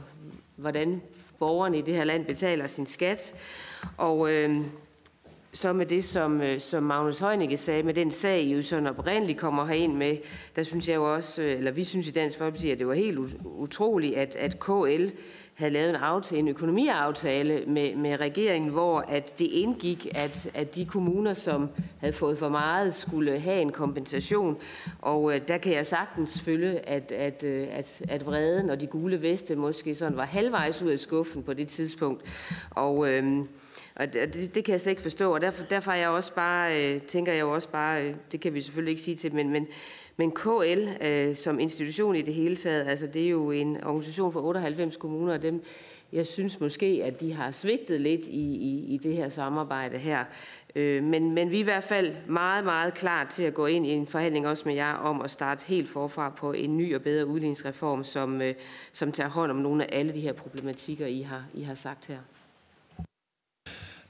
hvordan 0.55 1.01
borgerne 1.39 1.77
i 1.77 1.81
det 1.81 1.95
her 1.95 2.03
land 2.03 2.25
betaler 2.25 2.67
sin 2.67 2.85
skat. 2.85 3.33
Og 3.97 4.33
øh, 4.33 4.57
så 5.57 5.73
med 5.73 5.85
det, 5.85 6.05
som, 6.05 6.41
øh, 6.41 6.59
som 6.59 6.83
Magnus 6.83 7.19
Heunicke 7.19 7.57
sagde, 7.57 7.83
med 7.83 7.93
den 7.93 8.11
sag, 8.11 8.41
I 8.41 8.53
jo 8.53 8.61
sådan 8.61 8.87
oprindeligt 8.87 9.39
kommer 9.39 9.65
herind 9.65 9.95
med, 9.95 10.17
der 10.55 10.63
synes 10.63 10.89
jeg 10.89 10.95
jo 10.95 11.13
også, 11.13 11.41
øh, 11.41 11.57
eller 11.57 11.71
vi 11.71 11.83
synes 11.83 12.07
i 12.07 12.11
Dansk 12.11 12.37
Folkeparti, 12.37 12.69
at 12.69 12.79
det 12.79 12.87
var 12.87 12.93
helt 12.93 13.19
utroligt, 13.43 14.15
at, 14.15 14.35
at 14.35 14.59
KL 14.59 15.07
havde 15.53 15.73
lavet 15.73 15.89
en, 15.89 15.95
aftale, 15.95 16.39
en 16.39 16.47
økonomiaftale 16.47 17.63
med, 17.67 17.95
med 17.95 18.19
regeringen, 18.19 18.71
hvor 18.71 18.99
at 18.99 19.39
det 19.39 19.45
indgik, 19.45 20.07
at, 20.15 20.49
at 20.53 20.75
de 20.75 20.85
kommuner, 20.85 21.33
som 21.33 21.69
havde 21.99 22.13
fået 22.13 22.37
for 22.37 22.49
meget, 22.49 22.93
skulle 22.93 23.39
have 23.39 23.61
en 23.61 23.71
kompensation. 23.71 24.57
Og 25.01 25.35
øh, 25.35 25.41
der 25.47 25.57
kan 25.57 25.73
jeg 25.73 25.85
sagtens 25.85 26.41
følge, 26.41 26.89
at, 26.89 27.11
at, 27.11 27.43
øh, 27.43 27.67
at, 27.71 28.01
at 28.09 28.25
vreden 28.25 28.69
og 28.69 28.81
de 28.81 28.87
gule 28.87 29.21
veste 29.21 29.55
måske 29.55 29.95
sådan 29.95 30.17
var 30.17 30.25
halvvejs 30.25 30.81
ud 30.81 30.89
af 30.89 30.99
skuffen 30.99 31.43
på 31.43 31.53
det 31.53 31.67
tidspunkt. 31.67 32.23
Og... 32.69 33.09
Øh, 33.09 33.45
og 33.99 34.13
det, 34.13 34.55
det 34.55 34.65
kan 34.65 34.71
jeg 34.71 34.81
slet 34.81 34.91
ikke 34.91 35.01
forstå, 35.01 35.33
og 35.33 35.41
derfor, 35.41 35.63
derfor 35.63 35.91
er 35.91 35.95
jeg 35.95 36.09
også 36.09 36.33
bare, 36.33 36.83
øh, 36.83 37.01
tænker 37.01 37.31
jeg 37.33 37.41
jo 37.41 37.53
også 37.53 37.69
bare, 37.69 38.03
øh, 38.03 38.15
det 38.31 38.39
kan 38.39 38.53
vi 38.53 38.61
selvfølgelig 38.61 38.91
ikke 38.91 39.01
sige 39.01 39.15
til, 39.15 39.35
men, 39.35 39.49
men, 39.49 39.67
men 40.17 40.31
KL 40.31 40.87
øh, 41.01 41.35
som 41.35 41.59
institution 41.59 42.15
i 42.15 42.21
det 42.21 42.33
hele 42.33 42.55
taget, 42.55 42.87
altså 42.87 43.07
det 43.07 43.25
er 43.25 43.29
jo 43.29 43.51
en 43.51 43.83
organisation 43.83 44.33
for 44.33 44.41
98 44.41 44.97
kommuner, 44.97 45.33
og 45.33 45.41
dem 45.41 45.63
jeg 46.13 46.25
synes 46.25 46.59
måske, 46.59 47.01
at 47.03 47.21
de 47.21 47.33
har 47.33 47.51
svigtet 47.51 48.01
lidt 48.01 48.21
i, 48.21 48.55
i, 48.55 48.93
i 48.93 48.97
det 48.97 49.15
her 49.15 49.29
samarbejde 49.29 49.97
her. 49.97 50.23
Øh, 50.75 51.03
men, 51.03 51.31
men 51.31 51.51
vi 51.51 51.55
er 51.55 51.59
i 51.59 51.63
hvert 51.63 51.83
fald 51.83 52.15
meget, 52.25 52.65
meget 52.65 52.93
klar 52.93 53.23
til 53.23 53.43
at 53.43 53.53
gå 53.53 53.65
ind 53.65 53.85
i 53.85 53.89
en 53.89 54.07
forhandling 54.07 54.47
også 54.47 54.63
med 54.65 54.75
jer 54.75 54.93
om 54.93 55.21
at 55.21 55.31
starte 55.31 55.67
helt 55.67 55.89
forfra 55.89 56.29
på 56.29 56.51
en 56.51 56.77
ny 56.77 56.95
og 56.95 57.01
bedre 57.01 57.25
udligningsreform, 57.25 58.03
som, 58.03 58.41
øh, 58.41 58.55
som 58.91 59.11
tager 59.11 59.29
hånd 59.29 59.51
om 59.51 59.57
nogle 59.57 59.83
af 59.83 59.99
alle 59.99 60.13
de 60.13 60.19
her 60.19 60.33
problematikker, 60.33 61.05
I 61.05 61.21
har, 61.21 61.45
I 61.53 61.61
har 61.61 61.75
sagt 61.75 62.07
her. 62.07 62.36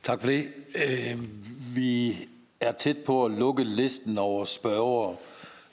Tak 0.07 0.21
for 0.21 0.27
det. 0.27 0.47
Øh, 0.75 1.19
vi 1.75 2.17
er 2.59 2.71
tæt 2.71 2.97
på 3.05 3.25
at 3.25 3.31
lukke 3.31 3.63
listen 3.63 4.17
over 4.17 4.45
spørgere. 4.45 5.15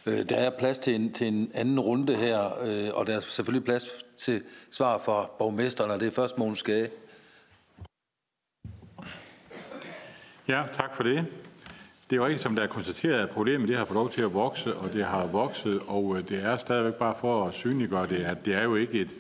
Øh, 0.07 0.29
der 0.29 0.37
er 0.37 0.51
plads 0.59 0.79
til 0.79 0.95
en, 0.95 1.13
til 1.13 1.27
en 1.27 1.51
anden 1.55 1.81
runde 1.81 2.17
her, 2.17 2.63
øh, 2.63 2.91
og 2.95 3.07
der 3.07 3.17
er 3.17 3.21
selvfølgelig 3.21 3.65
plads 3.65 3.89
til 4.19 4.43
svar 4.71 4.99
fra 4.99 5.31
borgmesteren, 5.39 5.91
og 5.91 6.01
det 6.01 6.07
er 6.07 6.11
først 6.11 6.39
Mogens 6.39 6.59
Skage. 6.59 6.89
Ja, 10.49 10.63
tak 10.73 10.97
for 10.97 11.03
det. 11.03 11.27
Det 12.11 12.13
er 12.13 12.17
jo 12.17 12.27
rigtigt, 12.27 12.43
som 12.43 12.55
der 12.55 12.63
er 12.63 12.67
konstateret, 12.67 13.23
at 13.23 13.31
problemet 13.31 13.69
det 13.69 13.77
har 13.77 13.85
fået 13.85 13.95
lov 13.95 14.11
til 14.11 14.23
at 14.23 14.35
vokse, 14.35 14.75
og 14.75 14.93
det 14.93 15.05
har 15.05 15.27
vokset, 15.27 15.81
og 15.87 16.29
det 16.29 16.45
er 16.45 16.57
stadigvæk 16.57 16.95
bare 16.95 17.15
for 17.21 17.47
at 17.47 17.55
synliggøre 17.55 18.07
det, 18.07 18.25
at 18.25 18.45
det 18.45 18.55
er 18.55 18.63
jo 18.63 18.75
ikke 18.75 19.01
et, 19.01 19.15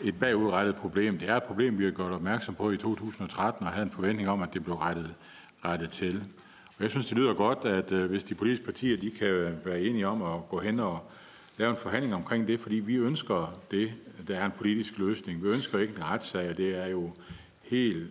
et 0.00 0.18
bagudrettet 0.20 0.76
problem. 0.76 1.18
Det 1.18 1.28
er 1.28 1.36
et 1.36 1.42
problem, 1.42 1.78
vi 1.78 1.84
har 1.84 1.90
gjort 1.90 2.12
opmærksom 2.12 2.54
på 2.54 2.70
i 2.70 2.76
2013, 2.76 3.66
og 3.66 3.72
havde 3.72 3.84
en 3.84 3.90
forventning 3.90 4.28
om, 4.28 4.42
at 4.42 4.54
det 4.54 4.64
blev 4.64 4.76
rettet, 4.76 5.14
rettet 5.64 5.90
til. 5.90 6.24
Og 6.78 6.82
jeg 6.82 6.90
synes, 6.90 7.06
det 7.06 7.18
lyder 7.18 7.34
godt, 7.34 7.64
at 7.64 7.92
øh, 7.92 8.10
hvis 8.10 8.24
de 8.24 8.34
politiske 8.34 8.64
partier 8.64 8.96
de 8.96 9.10
kan 9.10 9.28
øh, 9.28 9.66
være 9.66 9.80
enige 9.80 10.06
om 10.06 10.22
at 10.22 10.48
gå 10.48 10.60
hen 10.60 10.80
og 10.80 11.10
lave 11.56 11.70
en 11.70 11.76
forhandling 11.76 12.14
omkring 12.14 12.48
det, 12.48 12.60
fordi 12.60 12.76
vi 12.76 12.96
ønsker 12.96 13.58
det, 13.70 13.92
der 14.28 14.36
er 14.36 14.46
en 14.46 14.52
politisk 14.58 14.98
løsning. 14.98 15.42
Vi 15.42 15.48
ønsker 15.48 15.78
ikke 15.78 15.94
en 15.96 16.04
retssag, 16.04 16.50
og 16.50 16.56
det 16.56 16.76
er 16.76 16.88
jo 16.88 17.12
helt 17.64 18.10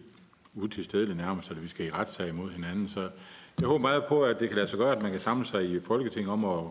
utilstedeligt 0.54 1.18
nærmest, 1.18 1.52
at 1.52 1.64
vi 1.64 1.68
skal 1.68 1.86
i 1.86 1.92
retssag 1.92 2.36
mod 2.36 2.50
hinanden. 2.50 2.88
Så 2.88 3.10
jeg 3.60 3.68
håber 3.68 3.82
meget 3.82 4.04
på, 4.06 4.24
at 4.24 4.40
det 4.40 4.48
kan 4.48 4.56
lade 4.56 4.68
sig 4.68 4.80
gøre, 4.80 4.96
at 4.96 5.02
man 5.02 5.12
kan 5.12 5.20
samle 5.20 5.46
sig 5.46 5.70
i 5.70 5.80
Folketinget 5.80 6.32
om 6.32 6.46
at 6.46 6.64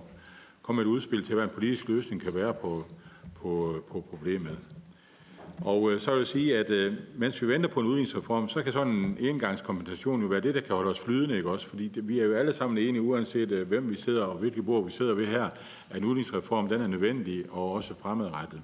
komme 0.62 0.82
med 0.82 0.90
et 0.90 0.94
udspil 0.94 1.24
til, 1.24 1.34
hvad 1.34 1.44
en 1.44 1.50
politisk 1.54 1.88
løsning 1.88 2.22
kan 2.22 2.34
være 2.34 2.54
på, 2.54 2.84
på, 3.34 3.84
på 3.90 4.00
problemet. 4.10 4.58
Og 5.60 5.92
øh, 5.92 6.00
så 6.00 6.10
vil 6.10 6.18
jeg 6.18 6.26
sige, 6.26 6.58
at 6.58 6.70
øh, 6.70 6.92
mens 7.14 7.42
vi 7.42 7.48
venter 7.48 7.68
på 7.68 7.80
en 7.80 7.86
udligningsreform, 7.86 8.48
så 8.48 8.62
kan 8.62 8.72
sådan 8.72 8.92
en 8.92 9.16
engangskompensation 9.20 10.22
jo 10.22 10.26
være 10.26 10.40
det, 10.40 10.54
der 10.54 10.60
kan 10.60 10.74
holde 10.74 10.90
os 10.90 11.00
flydende, 11.00 11.36
ikke 11.36 11.50
også? 11.50 11.68
Fordi 11.68 11.88
det, 11.88 12.08
vi 12.08 12.20
er 12.20 12.24
jo 12.24 12.34
alle 12.34 12.52
sammen 12.52 12.78
enige, 12.78 13.02
uanset 13.02 13.52
øh, 13.52 13.68
hvem 13.68 13.90
vi 13.90 13.96
sidder 13.96 14.24
og 14.24 14.38
hvilke 14.38 14.62
bord 14.62 14.84
vi 14.84 14.90
sidder 14.90 15.14
ved 15.14 15.26
her, 15.26 15.44
at 15.90 15.96
en 15.96 16.04
udligningsreform, 16.04 16.68
den 16.68 16.80
er 16.80 16.86
nødvendig 16.88 17.44
og 17.50 17.72
også 17.72 17.94
fremadrettet. 17.94 18.60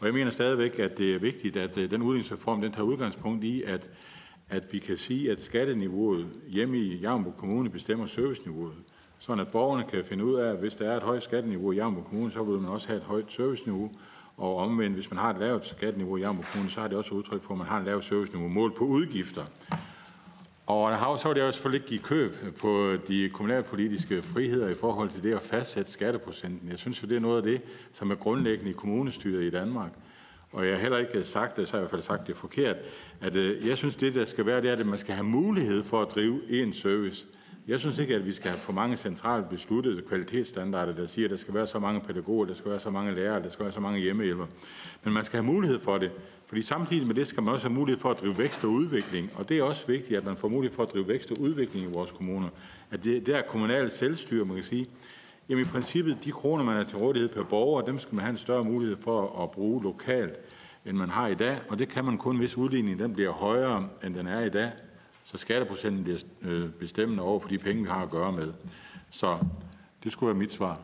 Og 0.00 0.06
jeg 0.06 0.14
mener 0.14 0.30
stadigvæk, 0.30 0.78
at 0.78 0.98
det 0.98 1.14
er 1.14 1.18
vigtigt, 1.18 1.56
at 1.56 1.78
øh, 1.78 1.90
den 1.90 2.02
udligningsreform, 2.02 2.60
den 2.60 2.72
tager 2.72 2.86
udgangspunkt 2.86 3.44
i, 3.44 3.62
at, 3.62 3.90
at 4.48 4.72
vi 4.72 4.78
kan 4.78 4.96
sige, 4.96 5.30
at 5.30 5.40
skatteniveauet 5.40 6.26
hjemme 6.48 6.78
i 6.78 6.96
Jammerburg 6.96 7.36
Kommune 7.36 7.70
bestemmer 7.70 8.06
serviceniveauet. 8.06 8.74
Sådan 9.18 9.46
at 9.46 9.52
borgerne 9.52 9.84
kan 9.90 10.04
finde 10.04 10.24
ud 10.24 10.34
af, 10.34 10.50
at 10.50 10.58
hvis 10.58 10.74
der 10.74 10.90
er 10.90 10.96
et 10.96 11.02
højt 11.02 11.22
skatteniveau 11.22 11.72
i 11.72 11.76
Jammerburg 11.76 12.04
Kommune, 12.04 12.30
så 12.30 12.42
vil 12.42 12.60
man 12.60 12.70
også 12.70 12.88
have 12.88 12.96
et 12.96 13.04
højt 13.04 13.32
serviceniveau. 13.32 13.90
Og 14.36 14.56
omvendt, 14.56 14.94
hvis 14.94 15.10
man 15.10 15.18
har 15.18 15.30
et 15.30 15.38
lavt 15.40 15.66
skatteniveau 15.66 16.16
i 16.16 16.20
Jammerburg 16.20 16.52
Kommune, 16.52 16.70
så 16.70 16.80
har 16.80 16.88
det 16.88 16.98
også 16.98 17.14
udtryk 17.14 17.42
for, 17.42 17.54
at 17.54 17.58
man 17.58 17.66
har 17.66 17.78
et 17.78 17.84
lavt 17.84 18.04
serviceniveau 18.04 18.48
mål 18.48 18.74
på 18.76 18.84
udgifter. 18.84 19.44
Og 20.66 21.18
så 21.18 21.28
vil 21.28 21.36
jeg 21.36 21.46
også 21.46 21.58
selvfølgelig 21.58 21.80
ikke 21.80 21.88
give 21.88 22.00
køb 22.00 22.58
på 22.60 22.96
de 23.08 23.30
kommunalpolitiske 23.32 24.22
friheder 24.22 24.68
i 24.68 24.74
forhold 24.74 25.10
til 25.10 25.22
det 25.22 25.34
at 25.34 25.42
fastsætte 25.42 25.90
skatteprocenten. 25.90 26.68
Jeg 26.70 26.78
synes 26.78 27.02
jo, 27.02 27.08
det 27.08 27.16
er 27.16 27.20
noget 27.20 27.36
af 27.36 27.42
det, 27.42 27.62
som 27.92 28.10
er 28.10 28.14
grundlæggende 28.14 28.70
i 28.70 28.74
kommunestyret 28.74 29.42
i 29.42 29.50
Danmark. 29.50 29.90
Og 30.52 30.66
jeg 30.66 30.74
har 30.74 30.80
heller 30.80 30.98
ikke 30.98 31.24
sagt 31.24 31.56
det, 31.56 31.68
så 31.68 31.72
har 31.72 31.78
jeg 31.78 31.82
i 31.82 31.84
hvert 31.84 31.90
fald 31.90 32.02
sagt 32.02 32.26
det 32.26 32.36
forkert, 32.36 32.76
at 33.20 33.36
øh, 33.36 33.66
jeg 33.66 33.78
synes, 33.78 33.96
det 33.96 34.14
der 34.14 34.24
skal 34.24 34.46
være, 34.46 34.62
det 34.62 34.70
er, 34.70 34.76
at 34.76 34.86
man 34.86 34.98
skal 34.98 35.14
have 35.14 35.24
mulighed 35.24 35.84
for 35.84 36.02
at 36.02 36.14
drive 36.14 36.40
en 36.50 36.72
service. 36.72 37.26
Jeg 37.68 37.80
synes 37.80 37.98
ikke, 37.98 38.14
at 38.14 38.26
vi 38.26 38.32
skal 38.32 38.50
have 38.50 38.60
for 38.60 38.72
mange 38.72 38.96
centralt 38.96 39.48
besluttede 39.48 40.02
kvalitetsstandarder, 40.02 40.94
der 40.94 41.06
siger, 41.06 41.26
at 41.26 41.30
der 41.30 41.36
skal 41.36 41.54
være 41.54 41.66
så 41.66 41.78
mange 41.78 42.00
pædagoger, 42.00 42.46
der 42.46 42.54
skal 42.54 42.70
være 42.70 42.80
så 42.80 42.90
mange 42.90 43.14
lærere, 43.14 43.42
der 43.42 43.48
skal 43.48 43.64
være 43.64 43.72
så 43.72 43.80
mange 43.80 44.00
hjemmehjælper. 44.00 44.46
Men 45.04 45.14
man 45.14 45.24
skal 45.24 45.36
have 45.36 45.52
mulighed 45.52 45.80
for 45.80 45.98
det. 45.98 46.10
Fordi 46.46 46.62
samtidig 46.62 47.06
med 47.06 47.14
det 47.14 47.26
skal 47.26 47.42
man 47.42 47.54
også 47.54 47.68
have 47.68 47.74
mulighed 47.78 48.00
for 48.00 48.10
at 48.10 48.20
drive 48.20 48.38
vækst 48.38 48.64
og 48.64 48.70
udvikling. 48.70 49.30
Og 49.34 49.48
det 49.48 49.58
er 49.58 49.62
også 49.62 49.86
vigtigt, 49.86 50.18
at 50.18 50.24
man 50.24 50.36
får 50.36 50.48
mulighed 50.48 50.76
for 50.76 50.82
at 50.82 50.92
drive 50.92 51.08
vækst 51.08 51.30
og 51.30 51.40
udvikling 51.40 51.84
i 51.84 51.92
vores 51.92 52.10
kommuner. 52.12 52.48
At 52.90 53.04
det, 53.04 53.26
det 53.26 53.36
er 53.36 53.42
kommunalt 53.42 53.92
selvstyre, 53.92 54.44
man 54.44 54.54
kan 54.54 54.64
sige. 54.64 54.86
Jamen 55.48 55.64
i 55.64 55.68
princippet, 55.68 56.18
de 56.24 56.30
kroner, 56.30 56.64
man 56.64 56.76
har 56.76 56.84
til 56.84 56.98
rådighed 56.98 57.28
per 57.28 57.42
borger, 57.42 57.82
dem 57.82 57.98
skal 57.98 58.14
man 58.14 58.24
have 58.24 58.32
en 58.32 58.38
større 58.38 58.64
mulighed 58.64 58.96
for 59.00 59.42
at 59.42 59.50
bruge 59.50 59.82
lokalt, 59.82 60.40
end 60.86 60.96
man 60.96 61.08
har 61.08 61.28
i 61.28 61.34
dag. 61.34 61.58
Og 61.68 61.78
det 61.78 61.88
kan 61.88 62.04
man 62.04 62.18
kun, 62.18 62.36
hvis 62.36 62.56
udligningen 62.56 63.02
den 63.04 63.14
bliver 63.14 63.32
højere, 63.32 63.88
end 64.04 64.14
den 64.14 64.26
er 64.26 64.40
i 64.40 64.48
dag. 64.48 64.70
Så 65.24 65.36
skatteprocenten 65.36 66.02
bliver 66.02 66.18
øh, 66.42 66.70
bestemmende 66.70 67.22
over 67.22 67.40
for 67.40 67.48
de 67.48 67.58
penge, 67.58 67.82
vi 67.82 67.88
har 67.88 68.02
at 68.02 68.10
gøre 68.10 68.32
med. 68.32 68.52
Så 69.10 69.38
det 70.04 70.12
skulle 70.12 70.28
være 70.28 70.38
mit 70.38 70.52
svar. 70.52 70.80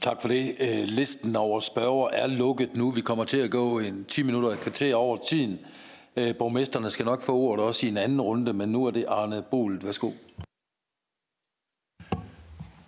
Tak 0.00 0.20
for 0.20 0.28
det. 0.28 0.56
Øh, 0.60 0.84
listen 0.84 1.36
over 1.36 1.60
spørger 1.60 2.08
er 2.08 2.26
lukket 2.26 2.74
nu. 2.74 2.90
Vi 2.90 3.00
kommer 3.00 3.24
til 3.24 3.38
at 3.38 3.50
gå 3.50 3.78
en 3.78 4.04
10 4.04 4.22
minutter 4.22 4.50
et 4.50 4.60
kvarter 4.60 4.94
over 4.94 5.18
tiden. 5.28 5.58
Øh, 6.16 6.36
borgmesterne 6.36 6.90
skal 6.90 7.04
nok 7.04 7.22
få 7.22 7.36
ordet 7.36 7.64
også 7.64 7.86
i 7.86 7.88
en 7.88 7.96
anden 7.96 8.20
runde, 8.20 8.52
men 8.52 8.68
nu 8.68 8.86
er 8.86 8.90
det 8.90 9.04
Arne 9.08 9.42
Bolet. 9.50 9.84
Værsgo. 9.84 10.10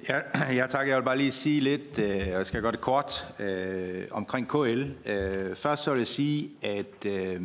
Ja, 0.08 0.20
ja, 0.60 0.66
tak. 0.66 0.88
Jeg 0.88 0.96
vil 0.96 1.02
bare 1.02 1.18
lige 1.18 1.32
sige 1.32 1.60
lidt, 1.60 1.98
øh, 1.98 2.28
jeg 2.28 2.46
skal 2.46 2.62
gøre 2.62 2.72
det 2.72 2.80
kort, 2.80 3.34
øh, 3.40 4.04
omkring 4.10 4.48
KL. 4.48 4.82
Øh, 5.06 5.56
først 5.56 5.84
så 5.84 5.90
vil 5.90 5.98
jeg 5.98 6.06
sige, 6.06 6.50
at 6.62 7.06
øh, 7.06 7.40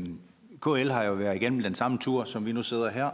KL 0.64 0.90
har 0.90 1.04
jo 1.04 1.14
været 1.14 1.36
igennem 1.36 1.64
den 1.64 1.76
samme 1.76 1.98
tur, 1.98 2.24
som 2.24 2.46
vi 2.46 2.52
nu 2.52 2.64
sidder 2.64 2.90
her. 2.90 3.10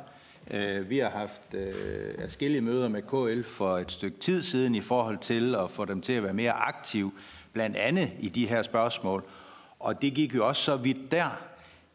Øh, 0.51 0.89
vi 0.89 0.97
har 0.97 1.09
haft 1.09 1.41
øh, 1.53 1.73
forskellige 2.21 2.61
møder 2.61 2.89
med 2.89 3.01
KL 3.01 3.43
for 3.49 3.77
et 3.77 3.91
stykke 3.91 4.19
tid 4.19 4.43
siden 4.43 4.75
i 4.75 4.81
forhold 4.81 5.17
til 5.17 5.55
at 5.55 5.71
få 5.71 5.85
dem 5.85 6.01
til 6.01 6.13
at 6.13 6.23
være 6.23 6.33
mere 6.33 6.51
aktive, 6.51 7.11
blandt 7.53 7.75
andet 7.75 8.11
i 8.19 8.29
de 8.29 8.47
her 8.47 8.61
spørgsmål. 8.61 9.23
Og 9.79 10.01
det 10.01 10.13
gik 10.13 10.35
jo 10.35 10.47
også 10.47 10.63
så 10.63 10.75
vidt 10.75 11.11
der, 11.11 11.41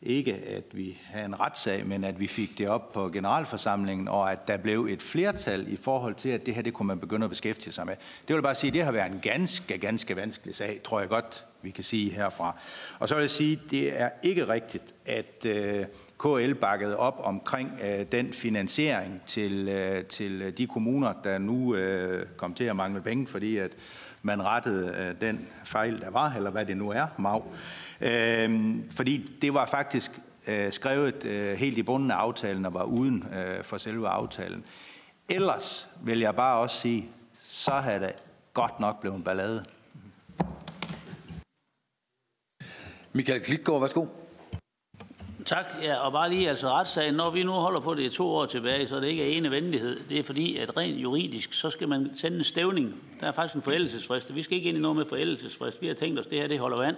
ikke 0.03 0.35
at 0.35 0.65
vi 0.73 0.99
havde 1.05 1.27
en 1.27 1.41
retssag, 1.41 1.87
men 1.87 2.05
at 2.05 2.21
vi 2.21 2.27
fik 2.27 2.59
det 2.59 2.69
op 2.69 2.93
på 2.93 3.09
generalforsamlingen, 3.09 4.09
og 4.09 4.33
at 4.33 4.49
der 4.49 4.57
blev 4.57 4.87
et 4.91 5.03
flertal 5.03 5.73
i 5.73 5.77
forhold 5.77 6.15
til, 6.15 6.29
at 6.29 6.47
det 6.47 6.55
her 6.55 6.63
det 6.63 6.75
kunne 6.75 6.87
man 6.87 6.99
begynde 6.99 7.25
at 7.25 7.31
beskæftige 7.31 7.73
sig 7.73 7.87
med. 7.87 7.95
Det 8.29 8.37
vil 8.37 8.43
bare 8.43 8.55
sige, 8.55 8.69
at 8.69 8.75
det 8.75 8.85
har 8.85 8.93
været 8.93 9.13
en 9.13 9.21
ganske, 9.23 9.79
ganske 9.79 10.17
vanskelig 10.17 10.55
sag, 10.55 10.81
tror 10.85 11.01
jeg 11.01 11.09
godt, 11.09 11.47
vi 11.65 11.71
kan 11.71 11.85
sige 11.85 12.11
herfra. 12.11 12.57
Og 12.99 13.09
så 13.09 13.15
vil 13.15 13.23
jeg 13.23 13.31
sige, 13.31 13.61
at 13.65 13.71
det 13.71 14.01
er 14.01 14.11
ikke 14.23 14.49
rigtigt, 14.49 14.95
at 15.07 15.47
øh, 15.47 15.85
KL 16.19 16.55
bakkede 16.55 16.97
op 16.97 17.21
omkring 17.23 17.81
øh, 17.85 18.07
den 18.13 18.33
finansiering 18.33 19.23
til, 19.27 19.69
øh, 19.69 20.05
til 20.05 20.43
øh, 20.43 20.53
de 20.59 20.67
kommuner, 20.67 21.13
der 21.25 21.39
nu 21.39 21.75
øh, 21.75 22.27
kom 22.37 22.55
til 22.55 22.65
at 22.65 22.77
mangle 22.77 23.01
penge, 23.01 23.27
fordi 23.27 23.57
at 23.57 23.71
man 24.23 24.43
rettede 24.43 24.97
øh, 24.99 25.29
den 25.29 25.49
fejl, 25.65 26.01
der 26.01 26.11
var, 26.11 26.33
eller 26.37 26.51
hvad 26.51 26.67
det 26.67 26.77
nu 26.77 26.91
er, 26.91 27.07
MAV. 27.19 27.45
Øh, 28.01 28.77
fordi 28.91 29.31
det 29.43 29.55
var 29.55 29.67
faktisk 29.67 30.11
øh, 30.49 30.73
skrevet 30.73 31.25
øh, 31.25 31.57
helt 31.57 31.79
i 31.79 31.83
bunden 31.83 32.11
af 32.11 32.17
aftalen 32.17 32.67
og 32.67 32.75
var 32.75 32.85
uden 32.85 33.25
øh, 33.35 33.65
for 33.65 33.79
selve 33.79 34.09
aftalen. 34.09 34.65
Ellers 35.29 35.89
vil 36.03 36.19
jeg 36.19 36.35
bare 36.35 36.59
også 36.59 36.81
sige, 36.81 37.09
så 37.39 37.71
havde 37.71 38.01
det 38.01 38.13
godt 38.55 38.81
nok 38.81 39.01
blevet 39.01 39.17
en 39.17 39.23
ballade. 39.23 39.65
Michael 43.17 43.41
Klitgaard, 43.41 43.81
værsgo. 43.81 44.07
Tak, 45.45 45.65
ja, 45.83 45.97
og 45.97 46.13
bare 46.13 46.31
lige 46.31 46.49
altså 46.49 46.69
retssagen. 46.69 47.15
Når 47.15 47.31
vi 47.31 47.43
nu 47.43 47.53
holder 47.53 47.81
på 47.81 47.95
det 47.95 48.13
to 48.13 48.27
år 48.29 48.47
tilbage, 48.47 48.89
så 48.89 48.97
er 48.97 49.01
det 49.01 49.09
ikke 49.09 49.31
ene 49.31 49.51
venlighed. 49.51 50.01
Det 50.09 50.19
er 50.19 50.23
fordi, 50.23 50.57
at 50.57 50.77
rent 50.77 51.03
juridisk, 51.03 51.53
så 51.53 51.71
skal 51.71 51.89
man 51.89 52.11
sende 52.15 52.39
en 52.39 52.45
stævning. 52.45 53.03
Der 53.21 53.27
er 53.27 53.33
faktisk 53.33 53.55
en 53.55 53.63
forældelsesfrist. 53.63 54.35
Vi 54.35 54.43
skal 54.43 54.57
ikke 54.57 54.69
ind 54.69 54.79
i 54.79 54.81
noget 54.81 54.97
med 54.97 55.05
forældelsesfrist. 55.05 55.83
Vi 55.83 55.87
har 55.87 55.95
tænkt 55.95 56.19
os, 56.19 56.27
at 56.27 56.31
det 56.31 56.41
her 56.41 56.49
det 56.49 56.59
holder 56.59 56.81
vand 56.81 56.97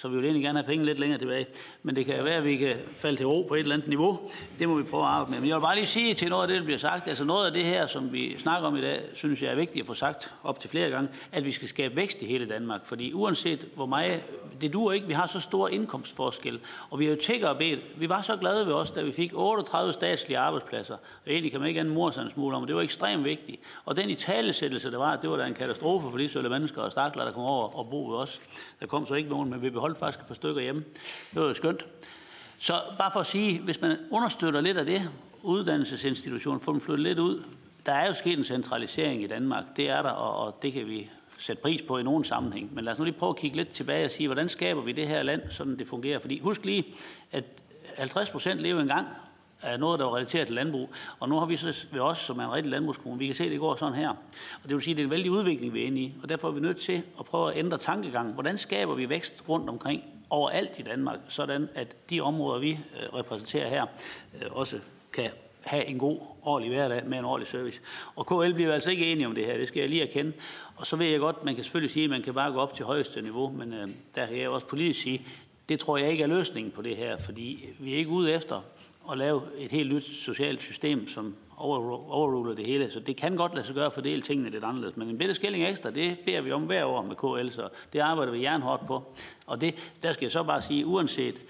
så 0.00 0.08
vi 0.08 0.16
vil 0.16 0.24
egentlig 0.24 0.42
gerne 0.42 0.58
have 0.58 0.66
penge 0.66 0.84
lidt 0.84 0.98
længere 0.98 1.18
tilbage. 1.18 1.46
Men 1.82 1.96
det 1.96 2.06
kan 2.06 2.24
være, 2.24 2.34
at 2.34 2.44
vi 2.44 2.56
kan 2.56 2.76
falde 2.86 3.16
til 3.16 3.26
ro 3.26 3.46
på 3.48 3.54
et 3.54 3.60
eller 3.60 3.74
andet 3.74 3.88
niveau. 3.88 4.20
Det 4.58 4.68
må 4.68 4.74
vi 4.74 4.82
prøve 4.82 5.02
at 5.02 5.08
arbejde 5.08 5.30
med. 5.30 5.40
Men 5.40 5.48
jeg 5.48 5.56
vil 5.56 5.60
bare 5.60 5.74
lige 5.74 5.86
sige 5.86 6.14
til 6.14 6.28
noget 6.28 6.42
af 6.42 6.48
det, 6.48 6.56
der 6.56 6.64
bliver 6.64 6.78
sagt. 6.78 7.08
Altså 7.08 7.24
noget 7.24 7.46
af 7.46 7.52
det 7.52 7.64
her, 7.64 7.86
som 7.86 8.12
vi 8.12 8.38
snakker 8.38 8.68
om 8.68 8.76
i 8.76 8.80
dag, 8.80 9.00
synes 9.14 9.42
jeg 9.42 9.50
er 9.50 9.54
vigtigt 9.54 9.82
at 9.82 9.86
få 9.86 9.94
sagt 9.94 10.34
op 10.44 10.60
til 10.60 10.70
flere 10.70 10.90
gange, 10.90 11.08
at 11.32 11.44
vi 11.44 11.52
skal 11.52 11.68
skabe 11.68 11.96
vækst 11.96 12.22
i 12.22 12.26
hele 12.26 12.48
Danmark. 12.48 12.86
Fordi 12.86 13.12
uanset 13.12 13.68
hvor 13.74 13.86
meget, 13.86 14.22
det 14.60 14.72
duer 14.72 14.92
ikke, 14.92 15.06
vi 15.06 15.12
har 15.12 15.26
så 15.26 15.40
stor 15.40 15.68
indkomstforskel. 15.68 16.60
Og 16.90 16.98
vi 16.98 17.04
har 17.04 17.12
jo 17.12 17.18
tækker 17.22 17.48
og 17.48 17.58
bedt. 17.58 17.80
Vi 17.96 18.08
var 18.08 18.22
så 18.22 18.36
glade 18.36 18.66
ved 18.66 18.72
os, 18.72 18.90
da 18.90 19.02
vi 19.02 19.12
fik 19.12 19.32
38 19.34 19.92
statslige 19.92 20.38
arbejdspladser. 20.38 20.94
Og 20.94 21.32
egentlig 21.32 21.50
kan 21.50 21.60
man 21.60 21.68
ikke 21.68 21.80
andet 21.80 21.94
mor 21.94 22.10
sig 22.10 22.22
en 22.22 22.30
smule 22.30 22.56
om, 22.56 22.66
det 22.66 22.76
var 22.76 22.82
ekstremt 22.82 23.24
vigtigt. 23.24 23.60
Og 23.84 23.96
den 23.96 24.10
italesættelse, 24.10 24.90
der 24.90 24.98
var, 24.98 25.16
det 25.16 25.30
var 25.30 25.36
da 25.36 25.46
en 25.46 25.54
katastrofe 25.54 26.10
for 26.10 26.18
de 26.18 26.28
sølle 26.28 26.48
mennesker 26.48 26.82
og 26.82 26.92
stakler, 26.92 27.24
der 27.24 27.32
kom 27.32 27.42
over 27.42 27.78
og 27.78 27.90
bo 27.90 28.10
ved 28.10 28.18
os. 28.18 28.40
Der 28.80 28.86
kom 28.86 29.06
så 29.06 29.14
ikke 29.14 29.30
nogen, 29.30 29.50
men 29.50 29.62
vi 29.62 29.70
beholdt 29.70 29.89
faktisk 29.96 30.20
et 30.20 30.26
par 30.26 30.34
stykker 30.34 30.62
hjemme. 30.62 30.84
Det 31.34 31.42
var 31.42 31.48
jo 31.48 31.54
skønt. 31.54 31.86
Så 32.58 32.80
bare 32.98 33.10
for 33.12 33.20
at 33.20 33.26
sige, 33.26 33.60
hvis 33.60 33.80
man 33.80 33.96
understøtter 34.10 34.60
lidt 34.60 34.78
af 34.78 34.86
det, 34.86 35.10
uddannelsesinstitutionen, 35.42 36.60
får 36.60 36.72
dem 36.72 36.80
flyttet 36.80 37.06
lidt 37.06 37.18
ud. 37.18 37.42
Der 37.86 37.92
er 37.92 38.06
jo 38.06 38.14
sket 38.14 38.38
en 38.38 38.44
centralisering 38.44 39.22
i 39.22 39.26
Danmark, 39.26 39.64
det 39.76 39.90
er 39.90 40.02
der, 40.02 40.10
og, 40.10 40.46
og 40.46 40.58
det 40.62 40.72
kan 40.72 40.86
vi 40.86 41.10
sætte 41.38 41.62
pris 41.62 41.82
på 41.82 41.98
i 41.98 42.02
nogen 42.02 42.24
sammenhæng. 42.24 42.74
Men 42.74 42.84
lad 42.84 42.92
os 42.92 42.98
nu 42.98 43.04
lige 43.04 43.18
prøve 43.18 43.30
at 43.30 43.36
kigge 43.36 43.56
lidt 43.56 43.68
tilbage 43.68 44.04
og 44.04 44.10
sige, 44.10 44.28
hvordan 44.28 44.48
skaber 44.48 44.82
vi 44.82 44.92
det 44.92 45.08
her 45.08 45.22
land, 45.22 45.42
sådan 45.50 45.78
det 45.78 45.88
fungerer. 45.88 46.18
Fordi 46.18 46.38
husk 46.38 46.64
lige, 46.64 46.84
at 47.32 47.44
50 47.96 48.30
procent 48.30 48.60
lever 48.60 48.80
engang 48.80 49.06
af 49.62 49.80
noget, 49.80 50.00
der 50.00 50.04
var 50.04 50.16
relateret 50.16 50.46
til 50.46 50.54
landbrug. 50.54 50.90
Og 51.20 51.28
nu 51.28 51.38
har 51.38 51.46
vi 51.46 51.56
så 51.56 51.86
ved 51.92 52.00
os, 52.00 52.18
som 52.18 52.38
er 52.38 52.44
en 52.44 52.52
rigtig 52.52 52.70
landbrugskommune, 52.70 53.18
vi 53.18 53.26
kan 53.26 53.34
se, 53.34 53.44
at 53.44 53.50
det 53.50 53.60
går 53.60 53.76
sådan 53.76 53.94
her. 53.94 54.08
Og 54.62 54.68
det 54.68 54.74
vil 54.74 54.82
sige, 54.82 54.92
at 54.92 54.96
det 54.96 55.02
er 55.02 55.06
en 55.06 55.10
vældig 55.10 55.30
udvikling, 55.30 55.74
vi 55.74 55.82
er 55.82 55.86
inde 55.86 56.00
i. 56.00 56.14
Og 56.22 56.28
derfor 56.28 56.48
er 56.48 56.52
vi 56.52 56.60
nødt 56.60 56.80
til 56.80 57.02
at 57.18 57.24
prøve 57.24 57.52
at 57.52 57.58
ændre 57.58 57.78
tankegangen. 57.78 58.34
Hvordan 58.34 58.58
skaber 58.58 58.94
vi 58.94 59.08
vækst 59.08 59.44
rundt 59.48 59.68
omkring 59.68 60.04
overalt 60.30 60.78
i 60.78 60.82
Danmark, 60.82 61.18
sådan 61.28 61.68
at 61.74 61.96
de 62.10 62.20
områder, 62.20 62.60
vi 62.60 62.70
øh, 62.70 63.14
repræsenterer 63.14 63.68
her, 63.68 63.86
øh, 64.34 64.46
også 64.50 64.78
kan 65.12 65.30
have 65.64 65.84
en 65.84 65.98
god, 65.98 66.18
ordentlig 66.42 66.76
hverdag 66.76 67.02
med 67.06 67.18
en 67.18 67.24
ordentlig 67.24 67.48
service. 67.48 67.80
Og 68.16 68.26
KL 68.26 68.52
bliver 68.52 68.72
altså 68.74 68.90
ikke 68.90 69.12
enige 69.12 69.26
om 69.26 69.34
det 69.34 69.46
her, 69.46 69.56
det 69.56 69.68
skal 69.68 69.80
jeg 69.80 69.88
lige 69.88 70.02
erkende. 70.02 70.32
Og 70.76 70.86
så 70.86 70.96
ved 70.96 71.06
jeg 71.06 71.20
godt, 71.20 71.44
man 71.44 71.54
kan 71.54 71.64
selvfølgelig 71.64 71.92
sige, 71.92 72.04
at 72.04 72.10
man 72.10 72.22
kan 72.22 72.34
bare 72.34 72.52
gå 72.52 72.58
op 72.58 72.74
til 72.74 72.84
højeste 72.84 73.22
niveau, 73.22 73.50
men 73.50 73.72
øh, 73.72 73.88
der 74.14 74.26
kan 74.26 74.38
jeg 74.38 74.48
også 74.48 74.66
politisk 74.66 75.02
sige, 75.02 75.26
det 75.68 75.80
tror 75.80 75.96
jeg 75.96 76.10
ikke 76.10 76.22
er 76.22 76.28
løsningen 76.28 76.72
på 76.72 76.82
det 76.82 76.96
her, 76.96 77.18
fordi 77.18 77.68
vi 77.78 77.92
er 77.94 77.96
ikke 77.96 78.10
ude 78.10 78.32
efter 78.32 78.60
at 79.10 79.18
lave 79.18 79.42
et 79.58 79.70
helt 79.70 79.94
nyt 79.94 80.04
socialt 80.04 80.60
system, 80.60 81.08
som 81.08 81.36
overruler 81.56 82.54
det 82.54 82.66
hele. 82.66 82.90
Så 82.90 83.00
det 83.00 83.16
kan 83.16 83.36
godt 83.36 83.54
lade 83.54 83.66
sig 83.66 83.74
gøre 83.74 83.86
at 83.86 83.92
fordele 83.92 84.22
tingene 84.22 84.50
lidt 84.50 84.64
anderledes. 84.64 84.96
Men 84.96 85.08
en 85.08 85.18
bitte 85.18 85.34
skilling 85.34 85.66
ekstra, 85.66 85.90
det 85.90 86.18
beder 86.26 86.40
vi 86.40 86.52
om 86.52 86.62
hver 86.62 86.84
år 86.84 87.02
med 87.02 87.16
KL, 87.16 87.54
så 87.54 87.68
det 87.92 87.98
arbejder 87.98 88.32
vi 88.32 88.42
jernhårdt 88.42 88.86
på. 88.86 89.02
Og 89.46 89.60
det, 89.60 89.74
der 90.02 90.12
skal 90.12 90.24
jeg 90.24 90.32
så 90.32 90.42
bare 90.42 90.62
sige, 90.62 90.86
uanset, 90.86 91.42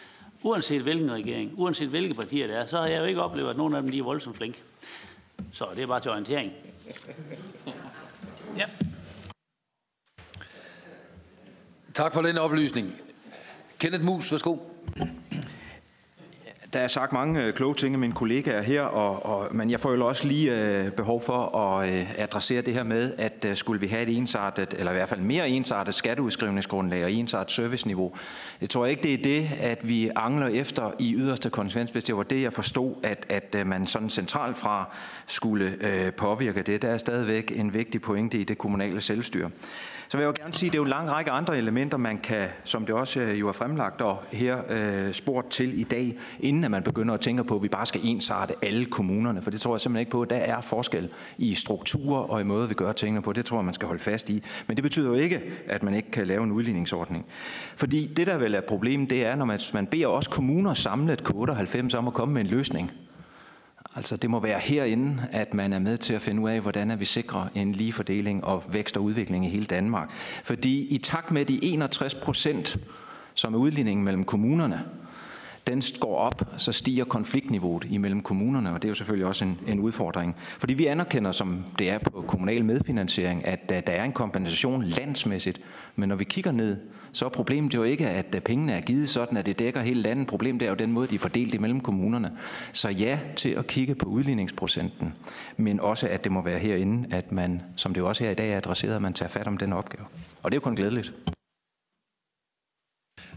uanset 0.43 0.83
hvilken 0.83 1.13
regering, 1.13 1.53
uanset 1.57 1.89
hvilke 1.89 2.15
partier 2.15 2.47
det 2.47 2.57
er, 2.57 2.67
så 2.67 2.79
har 2.79 2.87
jeg 2.87 3.01
jo 3.01 3.05
ikke 3.05 3.23
oplevet, 3.23 3.51
at 3.51 3.57
nogen 3.57 3.75
af 3.75 3.83
dem 3.83 3.91
lige 3.91 4.01
er 4.01 4.05
voldsomt 4.05 4.37
flink. 4.37 4.63
Så 5.53 5.67
det 5.77 5.83
er 5.83 5.87
bare 5.87 6.01
til 6.01 6.11
orientering. 6.11 6.53
Ja. 8.57 8.65
Tak 11.95 12.15
for 12.15 12.23
den 12.23 12.39
oplysning. 12.39 12.95
Kenneth 13.79 14.05
Mus, 14.05 14.33
værsgo. 14.33 14.57
Der 16.73 16.81
er 16.81 16.89
sagt 16.89 17.13
mange 17.13 17.45
øh, 17.45 17.53
kloge 17.53 17.75
ting 17.75 17.95
af 17.95 17.99
mine 17.99 18.13
kollegaer 18.13 18.63
her, 18.63 18.83
og, 18.83 19.27
og, 19.27 19.57
men 19.57 19.71
jeg 19.71 19.81
får 19.81 19.93
jo 19.93 20.07
også 20.07 20.27
lige 20.27 20.55
øh, 20.55 20.91
behov 20.91 21.23
for 21.23 21.59
at 21.59 21.91
øh, 21.91 22.21
adressere 22.21 22.63
det 22.63 22.75
her 22.75 22.83
med, 22.83 23.15
at 23.19 23.45
øh, 23.45 23.57
skulle 23.57 23.81
vi 23.81 23.87
have 23.87 24.03
et 24.03 24.17
ensartet, 24.17 24.75
eller 24.79 24.93
i 24.93 24.95
hvert 24.95 25.09
fald 25.09 25.21
mere 25.21 25.49
ensartet 25.49 25.95
skatteudskrivningsgrundlag 25.95 27.05
og 27.05 27.13
ensartet 27.13 27.55
serviceniveau. 27.55 28.13
Jeg 28.61 28.71
tror 28.71 28.87
ikke, 28.87 29.03
det 29.03 29.15
er 29.15 29.23
det, 29.23 29.51
at 29.61 29.89
vi 29.89 30.11
angler 30.17 30.47
efter 30.47 30.91
i 30.99 31.15
yderste 31.15 31.51
konsekvens, 31.51 31.91
hvis 31.91 32.05
det 32.05 32.17
var 32.17 32.23
det, 32.23 32.43
jeg 32.43 32.53
forstod, 32.53 32.95
at, 33.03 33.27
at 33.29 33.55
øh, 33.59 33.67
man 33.67 33.87
sådan 33.87 34.11
centralt 34.11 34.59
fra 34.59 34.97
skulle 35.27 35.77
øh, 35.81 36.13
påvirke 36.13 36.63
det. 36.63 36.83
Der 36.83 36.89
er 36.89 36.99
stadigvæk 36.99 37.53
en 37.57 37.75
vigtig 37.75 38.03
pointe 38.03 38.39
i 38.39 38.45
det 38.45 38.59
kommunale 38.59 39.01
selvstyre. 39.01 39.51
Så 40.11 40.17
vil 40.17 40.25
jeg 40.25 40.39
jo 40.39 40.43
gerne 40.43 40.55
sige, 40.55 40.69
at 40.69 40.73
det 40.73 40.79
er 40.79 40.81
jo 40.81 40.85
en 40.85 40.91
lang 40.91 41.11
række 41.11 41.31
andre 41.31 41.59
elementer, 41.59 41.99
man 41.99 42.19
kan, 42.19 42.49
som 42.65 42.87
det 42.87 42.95
også 42.95 43.21
øh, 43.21 43.41
jo 43.41 43.49
er 43.49 43.53
fremlagt 43.53 44.01
og 44.01 44.23
her 44.33 44.59
øh, 44.69 45.13
spurgt 45.13 45.51
til 45.51 45.81
i 45.81 45.83
dag, 45.83 46.15
inden 46.41 46.65
at 46.65 46.71
man 46.71 46.83
begynder 46.83 47.15
at 47.15 47.21
tænke 47.21 47.45
på, 47.45 47.57
at 47.57 47.63
vi 47.63 47.69
bare 47.69 47.87
skal 47.87 48.01
ensarte 48.05 48.55
alle 48.63 48.85
kommunerne. 48.85 49.43
For 49.43 49.51
det 49.51 49.61
tror 49.61 49.75
jeg 49.75 49.81
simpelthen 49.81 50.01
ikke 50.01 50.11
på. 50.11 50.25
Der 50.25 50.37
er 50.37 50.61
forskel 50.61 51.11
i 51.39 51.55
strukturer 51.55 52.23
og 52.23 52.41
i 52.41 52.45
måde, 52.45 52.69
vi 52.69 52.75
gør 52.75 52.93
tingene 52.93 53.23
på. 53.23 53.33
Det 53.33 53.45
tror 53.45 53.59
jeg, 53.59 53.65
man 53.65 53.75
skal 53.75 53.87
holde 53.87 54.03
fast 54.03 54.31
i. 54.31 54.43
Men 54.67 54.77
det 54.77 54.83
betyder 54.83 55.09
jo 55.09 55.15
ikke, 55.15 55.43
at 55.67 55.83
man 55.83 55.95
ikke 55.95 56.11
kan 56.11 56.27
lave 56.27 56.45
en 56.45 56.53
udligningsordning. 56.53 57.27
Fordi 57.77 58.07
det, 58.07 58.27
der 58.27 58.37
vel 58.37 58.55
er 58.55 58.61
problemet, 58.61 59.11
det 59.11 59.27
er, 59.27 59.35
når 59.35 59.45
man, 59.45 59.61
man 59.75 59.87
beder 59.87 60.07
også 60.07 60.31
kommuner 60.31 60.75
samlet 60.75 61.23
K98 61.31 61.97
om 61.97 62.07
at 62.07 62.15
komme 62.15 62.35
med 62.35 62.41
en 62.41 62.47
løsning 62.47 62.93
Altså 63.97 64.17
det 64.17 64.31
må 64.31 64.41
være 64.41 64.59
herinde, 64.59 65.23
at 65.33 65.55
man 65.55 65.73
er 65.73 65.79
med 65.79 65.99
til 65.99 66.15
at 66.15 66.23
finde 66.23 66.43
ud 66.43 66.51
af, 66.51 66.61
hvordan 66.61 67.01
vi 67.01 67.05
sikrer 67.05 67.47
en 67.55 67.73
lige 67.73 67.93
fordeling 67.93 68.45
og 68.45 68.65
vækst 68.69 68.97
og 68.97 69.03
udvikling 69.03 69.47
i 69.47 69.49
hele 69.49 69.67
Danmark. 69.67 70.11
Fordi 70.45 70.87
i 70.87 70.99
takt 70.99 71.31
med 71.31 71.45
de 71.45 71.65
61 71.65 72.15
procent, 72.15 72.79
som 73.35 73.55
er 73.55 73.59
udligningen 73.59 74.05
mellem 74.05 74.25
kommunerne, 74.25 74.85
den 75.67 75.83
går 76.01 76.17
op, 76.17 76.55
så 76.57 76.73
stiger 76.73 77.05
konfliktniveauet 77.05 77.87
imellem 77.91 78.21
kommunerne, 78.23 78.73
og 78.73 78.83
det 78.83 78.89
er 78.89 78.91
jo 78.91 78.95
selvfølgelig 78.95 79.27
også 79.27 79.45
en, 79.45 79.59
en 79.67 79.81
udfordring. 79.81 80.37
Fordi 80.39 80.75
vi 80.75 80.87
anerkender, 80.87 81.33
som 81.33 81.65
det 81.79 81.91
er 81.91 81.99
på 81.99 82.25
kommunal 82.29 82.65
medfinansiering, 82.65 83.47
at, 83.47 83.73
at 83.73 83.87
der 83.87 83.93
er 83.93 84.05
en 84.05 84.13
kompensation 84.13 84.85
landsmæssigt, 84.85 85.61
men 85.97 86.09
når 86.09 86.17
vi 86.17 86.25
kigger 86.25 86.53
ned, 86.53 86.77
så 87.13 87.25
er 87.25 87.29
problemet 87.29 87.75
jo 87.75 87.83
ikke, 87.83 88.09
at 88.09 88.35
øh, 88.35 88.41
pengene 88.41 88.73
er 88.73 88.81
givet 88.81 89.09
sådan, 89.09 89.37
at 89.39 89.47
det 89.47 89.59
dækker 89.59 89.81
hele 89.81 90.03
landet. 90.03 90.27
Problemet 90.27 90.63
er 90.63 90.69
jo 90.69 90.75
den 90.75 90.93
måde, 90.93 91.09
de 91.09 91.15
er 91.15 91.19
fordelt 91.19 91.55
imellem 91.55 91.81
kommunerne. 91.81 92.39
Så 92.73 92.89
ja 92.89 93.19
til 93.37 93.49
at 93.49 93.67
kigge 93.67 93.95
på 93.95 94.07
udligningsprocenten, 94.07 95.15
men 95.57 95.81
også, 95.81 96.09
at 96.09 96.25
det 96.25 96.33
må 96.33 96.43
være 96.43 96.59
herinde, 96.59 97.17
at 97.17 97.33
man, 97.33 97.63
som 97.77 97.95
det 97.95 98.01
jo 98.01 98.09
også 98.09 98.25
her 98.25 98.31
i 98.31 98.35
dag 98.35 98.53
er 98.53 98.57
adresseret, 98.57 98.97
at 98.97 99.03
man 99.03 99.13
tager 99.13 99.29
fat 99.29 99.47
om 99.47 99.57
den 99.57 99.73
opgave. 99.73 100.07
Og 100.43 100.51
det 100.51 100.57
er 100.57 100.57
jo 100.57 100.65
kun 100.65 100.75
glædeligt. 100.77 101.13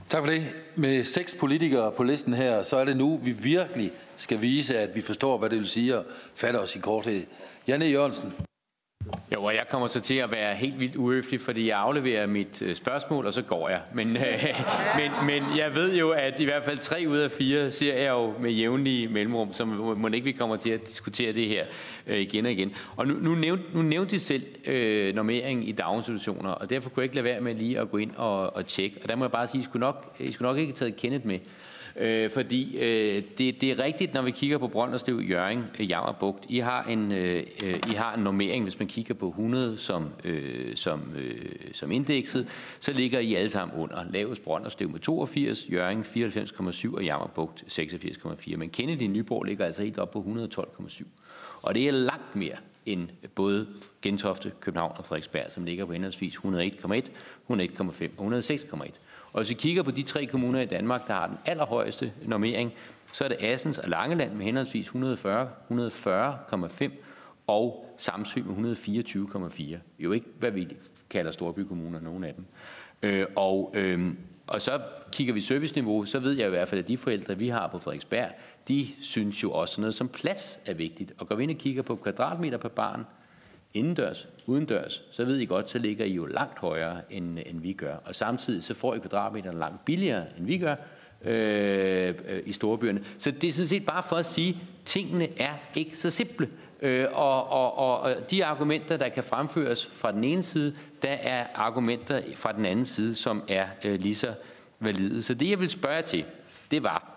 Tak 0.09 0.21
for 0.21 0.27
det. 0.27 0.45
Med 0.75 1.05
seks 1.05 1.35
politikere 1.39 1.91
på 1.91 2.03
listen 2.03 2.33
her, 2.33 2.63
så 2.63 2.77
er 2.77 2.85
det 2.85 2.97
nu, 2.97 3.17
vi 3.17 3.31
virkelig 3.31 3.91
skal 4.15 4.41
vise, 4.41 4.79
at 4.79 4.95
vi 4.95 5.01
forstår, 5.01 5.37
hvad 5.37 5.49
det 5.49 5.57
vil 5.57 5.67
sige 5.67 5.95
at 5.95 6.03
fatte 6.35 6.57
os 6.57 6.75
i 6.75 6.79
korthed. 6.79 7.23
Janne 7.67 7.85
Jørgensen. 7.85 8.33
Jo, 9.33 9.43
og 9.43 9.53
jeg 9.53 9.65
kommer 9.69 9.87
så 9.87 10.01
til 10.01 10.15
at 10.15 10.31
være 10.31 10.55
helt 10.55 10.79
vildt 10.79 10.95
uøftig, 10.95 11.41
fordi 11.41 11.67
jeg 11.67 11.79
afleverer 11.79 12.27
mit 12.27 12.61
øh, 12.61 12.75
spørgsmål, 12.75 13.25
og 13.25 13.33
så 13.33 13.41
går 13.41 13.69
jeg. 13.69 13.81
Men, 13.93 14.17
øh, 14.17 14.43
men, 14.99 15.11
men 15.25 15.57
jeg 15.57 15.75
ved 15.75 15.97
jo, 15.97 16.09
at 16.09 16.39
i 16.39 16.45
hvert 16.45 16.63
fald 16.63 16.77
tre 16.77 17.05
ud 17.07 17.17
af 17.17 17.31
fire 17.31 17.71
ser 17.71 17.95
jeg 17.97 18.09
jo 18.09 18.33
med 18.39 18.51
jævnlige 18.51 19.07
mellemrum, 19.07 19.53
så 19.53 19.65
må 19.65 20.07
ikke 20.07 20.25
vi 20.25 20.31
kommer 20.31 20.55
til 20.55 20.69
at 20.69 20.87
diskutere 20.87 21.33
det 21.33 21.47
her 21.47 21.65
øh, 22.07 22.19
igen 22.19 22.45
og 22.45 22.51
igen. 22.51 22.73
Og 22.95 23.07
nu, 23.07 23.13
nu, 23.13 23.35
nævnte, 23.35 23.63
nu 23.73 23.81
nævnte 23.81 24.15
I 24.15 24.19
selv 24.19 24.43
øh, 24.65 25.15
normering 25.15 25.69
i 25.69 25.71
daginstitutioner, 25.71 26.49
og 26.49 26.69
derfor 26.69 26.89
kunne 26.89 27.01
jeg 27.01 27.05
ikke 27.05 27.15
lade 27.15 27.25
være 27.25 27.41
med 27.41 27.55
lige 27.55 27.79
at 27.79 27.91
gå 27.91 27.97
ind 27.97 28.11
og, 28.15 28.55
og 28.55 28.65
tjekke. 28.65 28.99
Og 29.03 29.09
der 29.09 29.15
må 29.15 29.25
jeg 29.25 29.31
bare 29.31 29.47
sige, 29.47 29.59
at 29.59 29.65
I 29.65 29.69
skulle 29.69 29.81
nok, 29.81 30.15
I 30.19 30.31
skulle 30.31 30.49
nok 30.49 30.57
ikke 30.57 30.71
have 30.71 30.75
taget 30.75 30.95
Kenneth 30.95 31.25
med. 31.25 31.39
Øh, 31.99 32.29
fordi 32.29 32.77
øh, 32.77 33.23
det, 33.37 33.61
det 33.61 33.63
er 33.63 33.79
rigtigt, 33.79 34.13
når 34.13 34.21
vi 34.21 34.31
kigger 34.31 34.57
på 34.57 34.67
Brønderslev, 34.67 35.19
Jøring, 35.19 35.65
øh, 35.79 35.89
Jammerbugt. 35.89 36.45
I 36.49 36.59
har, 36.59 36.83
en, 36.83 37.11
øh, 37.11 37.43
øh, 37.63 37.79
I 37.91 37.93
har 37.93 38.15
en 38.15 38.23
normering, 38.23 38.63
hvis 38.63 38.79
man 38.79 38.87
kigger 38.87 39.13
på 39.13 39.27
100 39.27 39.77
som, 39.77 40.09
øh, 40.23 40.75
som, 40.75 41.13
øh, 41.15 41.45
som 41.73 41.91
indekset, 41.91 42.47
så 42.79 42.93
ligger 42.93 43.19
I 43.19 43.33
alle 43.33 43.49
sammen 43.49 43.77
under. 43.77 44.05
Lavest 44.09 44.43
Brønderslev 44.43 44.89
med 44.89 44.99
82, 44.99 45.69
Jøring 45.71 46.05
94,7 46.05 46.95
og 46.95 47.03
Jammerbugt 47.03 47.63
86,4. 47.67 48.55
Men 48.55 48.69
Kennedy 48.69 49.03
Nyborg 49.03 49.43
ligger 49.43 49.65
altså 49.65 49.83
helt 49.83 49.97
op 49.97 50.11
på 50.11 50.19
112,7. 50.19 51.03
Og 51.61 51.75
det 51.75 51.87
er 51.87 51.91
langt 51.91 52.35
mere 52.35 52.55
end 52.85 53.07
både 53.35 53.67
Gentofte, 54.01 54.51
København 54.59 54.95
og 54.97 55.05
Frederiksberg, 55.05 55.51
som 55.51 55.65
ligger 55.65 55.85
på 55.85 55.93
henholdsvis 55.93 56.35
101,1, 56.35 57.09
101,5 57.49 58.09
og 58.17 58.39
106,1. 58.39 58.99
Og 59.33 59.41
hvis 59.41 59.49
vi 59.49 59.53
kigger 59.53 59.83
på 59.83 59.91
de 59.91 60.03
tre 60.03 60.25
kommuner 60.25 60.59
i 60.59 60.65
Danmark, 60.65 61.07
der 61.07 61.13
har 61.13 61.27
den 61.27 61.37
allerhøjeste 61.45 62.13
normering, 62.25 62.73
så 63.13 63.23
er 63.23 63.27
det 63.27 63.37
Assens 63.39 63.77
og 63.77 63.89
Langeland 63.89 64.33
med 64.33 64.45
henholdsvis 64.45 64.85
140, 64.85 65.49
140,5 65.71 66.91
og 67.47 67.95
Samsø 67.97 68.41
med 68.43 68.75
124,4. 68.75 69.77
Jo 69.99 70.11
ikke, 70.11 70.27
hvad 70.39 70.51
vi 70.51 70.67
kalder 71.09 71.31
storbykommuner, 71.31 71.99
nogen 71.99 72.23
af 72.23 72.33
dem. 72.33 72.45
Øh, 73.03 73.25
og, 73.35 73.73
øh, 73.75 74.13
og 74.47 74.61
så 74.61 74.81
kigger 75.11 75.33
vi 75.33 75.39
serviceniveau, 75.39 76.05
så 76.05 76.19
ved 76.19 76.33
jeg 76.33 76.47
i 76.47 76.49
hvert 76.49 76.67
fald, 76.67 76.81
at 76.81 76.87
de 76.87 76.97
forældre, 76.97 77.39
vi 77.39 77.47
har 77.47 77.67
på 77.67 77.79
Frederiksberg, 77.79 78.29
de 78.67 78.87
synes 79.01 79.43
jo 79.43 79.51
også 79.51 79.81
noget 79.81 79.95
som 79.95 80.07
plads 80.07 80.59
er 80.65 80.73
vigtigt. 80.73 81.13
Og 81.17 81.27
går 81.27 81.35
vi 81.35 81.43
ind 81.43 81.51
og 81.51 81.57
kigger 81.57 81.81
på 81.81 81.95
kvadratmeter 81.95 82.57
per 82.57 82.69
barn, 82.69 83.05
indendørs, 83.73 84.27
udendørs, 84.45 85.03
så 85.11 85.25
ved 85.25 85.37
I 85.39 85.45
godt, 85.45 85.69
så 85.69 85.77
ligger 85.77 86.05
I 86.05 86.13
jo 86.13 86.25
langt 86.25 86.59
højere, 86.59 87.01
end, 87.09 87.39
end 87.45 87.61
vi 87.61 87.73
gør. 87.73 87.95
Og 88.05 88.15
samtidig 88.15 88.63
så 88.63 88.73
får 88.73 88.95
I 88.95 88.99
kvadratmeterne 88.99 89.59
langt 89.59 89.85
billigere, 89.85 90.25
end 90.37 90.45
vi 90.45 90.57
gør 90.57 90.75
øh, 91.25 92.13
øh, 92.27 92.41
i 92.45 92.53
storbyerne. 92.53 93.03
Så 93.17 93.31
det 93.31 93.47
er 93.47 93.51
sådan 93.51 93.67
set 93.67 93.85
bare 93.85 94.03
for 94.03 94.15
at 94.15 94.25
sige, 94.25 94.49
at 94.49 94.85
tingene 94.85 95.39
er 95.39 95.53
ikke 95.77 95.97
så 95.97 96.09
simple. 96.09 96.49
Øh, 96.81 97.07
og, 97.11 97.49
og, 97.49 97.77
og, 97.77 97.99
og 97.99 98.31
de 98.31 98.45
argumenter, 98.45 98.97
der 98.97 99.09
kan 99.09 99.23
fremføres 99.23 99.85
fra 99.85 100.11
den 100.11 100.23
ene 100.23 100.43
side, 100.43 100.75
der 101.01 101.09
er 101.09 101.47
argumenter 101.55 102.21
fra 102.35 102.51
den 102.51 102.65
anden 102.65 102.85
side, 102.85 103.15
som 103.15 103.43
er 103.47 103.67
øh, 103.83 103.99
lige 103.99 104.15
så 104.15 104.33
valide. 104.79 105.21
Så 105.21 105.33
det, 105.33 105.49
jeg 105.49 105.59
vil 105.59 105.69
spørge 105.69 106.01
til, 106.01 106.25
det 106.71 106.83
var, 106.83 107.13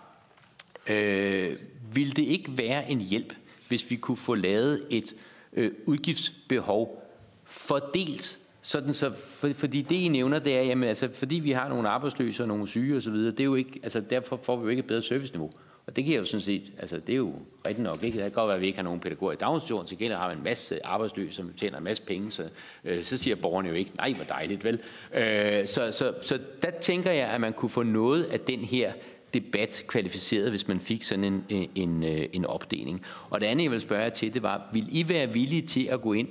øh, 0.89 1.55
vil 1.93 2.15
det 2.15 2.23
ikke 2.23 2.57
være 2.57 2.91
en 2.91 3.01
hjælp, 3.01 3.33
hvis 3.67 3.91
vi 3.91 3.95
kunne 3.95 4.17
få 4.17 4.35
lavet 4.35 4.87
et 4.89 5.13
øh, 5.53 5.71
udgiftsbehov 5.85 7.03
fordelt 7.43 8.39
sådan 8.61 8.93
så, 8.93 9.11
for, 9.11 9.49
fordi 9.53 9.81
det 9.81 9.95
I 9.95 10.07
nævner, 10.07 10.39
det 10.39 10.57
er, 10.57 10.61
jamen 10.61 10.89
altså, 10.89 11.09
fordi 11.13 11.35
vi 11.35 11.51
har 11.51 11.69
nogle 11.69 11.89
arbejdsløse 11.89 12.43
og 12.43 12.47
nogle 12.47 12.67
syge 12.67 12.97
og 12.97 13.03
så 13.03 13.11
videre, 13.11 13.31
det 13.31 13.39
er 13.39 13.43
jo 13.43 13.55
ikke, 13.55 13.79
altså 13.83 14.01
derfor 14.01 14.39
får 14.43 14.55
vi 14.55 14.63
jo 14.63 14.69
ikke 14.69 14.79
et 14.79 14.87
bedre 14.87 15.01
serviceniveau. 15.01 15.51
Og 15.87 15.95
det 15.95 16.05
giver 16.05 16.19
jo 16.19 16.25
sådan 16.25 16.41
set, 16.41 16.73
altså 16.79 16.99
det 16.99 17.13
er 17.13 17.17
jo 17.17 17.33
rigtigt 17.67 17.83
nok, 17.83 18.03
ikke? 18.03 18.15
Det 18.15 18.23
kan 18.23 18.31
godt 18.31 18.47
være, 18.47 18.55
at 18.55 18.61
vi 18.61 18.65
ikke 18.65 18.77
har 18.77 18.83
nogen 18.83 18.99
pædagoger 18.99 19.33
i 19.33 19.35
daginstitutionen, 19.35 19.87
til 19.87 19.97
gengæld 19.97 20.17
har 20.17 20.29
vi 20.29 20.37
en 20.37 20.43
masse 20.43 20.85
arbejdsløse, 20.85 21.35
som 21.35 21.53
tjener 21.57 21.77
en 21.77 21.83
masse 21.83 22.03
penge, 22.03 22.31
så, 22.31 22.49
øh, 22.83 23.03
så 23.03 23.17
siger 23.17 23.35
borgerne 23.35 23.69
jo 23.69 23.75
ikke, 23.75 23.91
nej, 23.97 24.13
hvor 24.13 24.25
dejligt, 24.25 24.63
vel? 24.63 24.81
Øh, 25.13 25.67
så, 25.67 25.91
så, 25.91 26.13
så 26.21 26.39
der 26.61 26.71
tænker 26.81 27.11
jeg, 27.11 27.27
at 27.27 27.41
man 27.41 27.53
kunne 27.53 27.69
få 27.69 27.83
noget 27.83 28.23
af 28.23 28.39
den 28.39 28.59
her 28.59 28.93
debat 29.33 29.83
kvalificeret, 29.87 30.49
hvis 30.49 30.67
man 30.67 30.79
fik 30.79 31.03
sådan 31.03 31.23
en, 31.23 31.69
en, 31.75 32.03
en 32.33 32.45
opdeling. 32.45 33.01
Og 33.29 33.41
det 33.41 33.47
andet, 33.47 33.63
jeg 33.63 33.71
vil 33.71 33.81
spørge 33.81 34.03
jer 34.03 34.09
til, 34.09 34.33
det 34.33 34.43
var, 34.43 34.61
vil 34.73 34.87
I 34.91 35.09
være 35.09 35.33
villige 35.33 35.61
til 35.61 35.85
at 35.85 36.01
gå 36.01 36.13
ind 36.13 36.27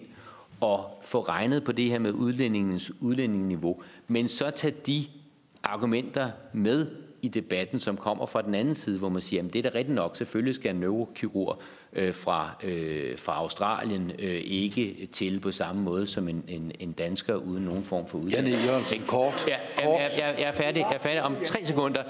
at 0.63 0.79
få 1.03 1.21
regnet 1.21 1.65
på 1.65 1.73
det 1.73 1.91
her 1.91 1.99
med 1.99 2.13
udlændingens 2.13 2.93
udlændingeniveau, 3.01 3.83
men 4.09 4.29
så 4.29 4.51
tage 4.51 4.75
de 4.87 5.05
argumenter 5.63 6.31
med 6.53 6.87
i 7.23 7.29
debatten, 7.29 7.81
som 7.81 7.97
kommer 7.97 8.27
fra 8.27 8.43
den 8.43 8.55
anden 8.55 8.75
side, 8.75 8.99
hvor 8.99 9.09
man 9.09 9.23
siger, 9.23 9.43
at 9.45 9.53
det 9.53 9.67
er 9.67 9.71
da 9.71 9.79
rigtigt 9.79 9.95
nok, 9.95 10.17
selvfølgelig 10.17 10.55
skal 10.55 10.71
en 10.71 10.81
neurokirurg 10.81 11.63
øh, 11.93 12.15
fra, 12.15 12.51
øh, 12.65 13.19
fra 13.19 13.33
Australien 13.33 14.13
øh, 14.19 14.41
ikke 14.45 15.09
til 15.13 15.41
på 15.41 15.51
samme 15.51 15.83
måde 15.83 16.07
som 16.07 16.29
en, 16.29 16.45
en, 16.49 16.73
en 16.81 16.93
dansker 16.93 17.35
uden 17.35 17.65
nogen 17.65 17.85
form 17.85 18.07
for 18.07 18.19
uddannelse. 18.19 18.59
Janne 18.59 18.71
Jørgensen, 18.71 19.03
kort. 19.07 19.49
Ja, 19.49 19.57
ja, 19.79 19.91
jeg, 19.91 20.11
jeg, 20.19 20.35
jeg, 20.39 20.49
er 20.49 20.53
færdig, 20.53 20.81
jeg 20.81 20.95
er 20.95 20.99
færdig 20.99 21.23
om 21.23 21.37
tre 21.45 21.65
sekunder. 21.65 22.03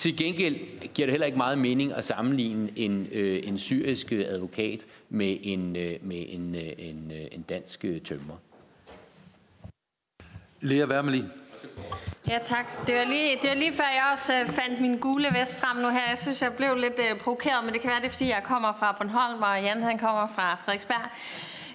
Til 0.00 0.16
gengæld 0.16 0.56
giver 0.94 1.06
det 1.06 1.12
heller 1.12 1.26
ikke 1.26 1.38
meget 1.38 1.58
mening 1.58 1.92
at 1.92 2.04
sammenligne 2.04 2.72
en, 2.76 3.08
øh, 3.12 3.48
en 3.48 3.58
syrisk 3.58 4.12
advokat 4.12 4.86
med 5.08 5.36
en, 5.42 5.76
øh, 5.76 5.96
med 6.02 6.24
en, 6.28 6.54
øh, 6.54 6.72
en, 6.78 7.12
øh, 7.14 7.26
en 7.32 7.42
dansk 7.42 7.84
øh, 7.84 8.00
tømrer. 8.00 8.36
Lea 10.60 10.86
Wermelin. 10.86 11.24
Ja, 12.28 12.38
tak. 12.44 12.86
Det 12.86 12.94
var, 12.94 13.04
lige, 13.04 13.38
det 13.42 13.48
var 13.50 13.56
lige 13.56 13.72
før, 13.72 13.84
jeg 13.84 14.10
også 14.12 14.40
øh, 14.40 14.46
fandt 14.46 14.80
min 14.80 14.98
gule 14.98 15.28
vest 15.38 15.60
frem 15.60 15.76
nu 15.76 15.88
her. 15.88 16.08
Jeg 16.08 16.18
synes, 16.18 16.42
jeg 16.42 16.52
blev 16.52 16.76
lidt 16.76 17.00
øh, 17.10 17.18
provokeret, 17.18 17.64
men 17.64 17.72
det 17.72 17.80
kan 17.80 17.90
være, 17.90 18.00
det 18.00 18.06
er, 18.06 18.10
fordi 18.10 18.28
jeg 18.28 18.42
kommer 18.44 18.72
fra 18.78 18.96
Bornholm, 18.98 19.42
og 19.42 19.62
Jan 19.62 19.82
han 19.82 19.98
kommer 19.98 20.26
fra 20.34 20.54
Frederiksberg. 20.54 21.10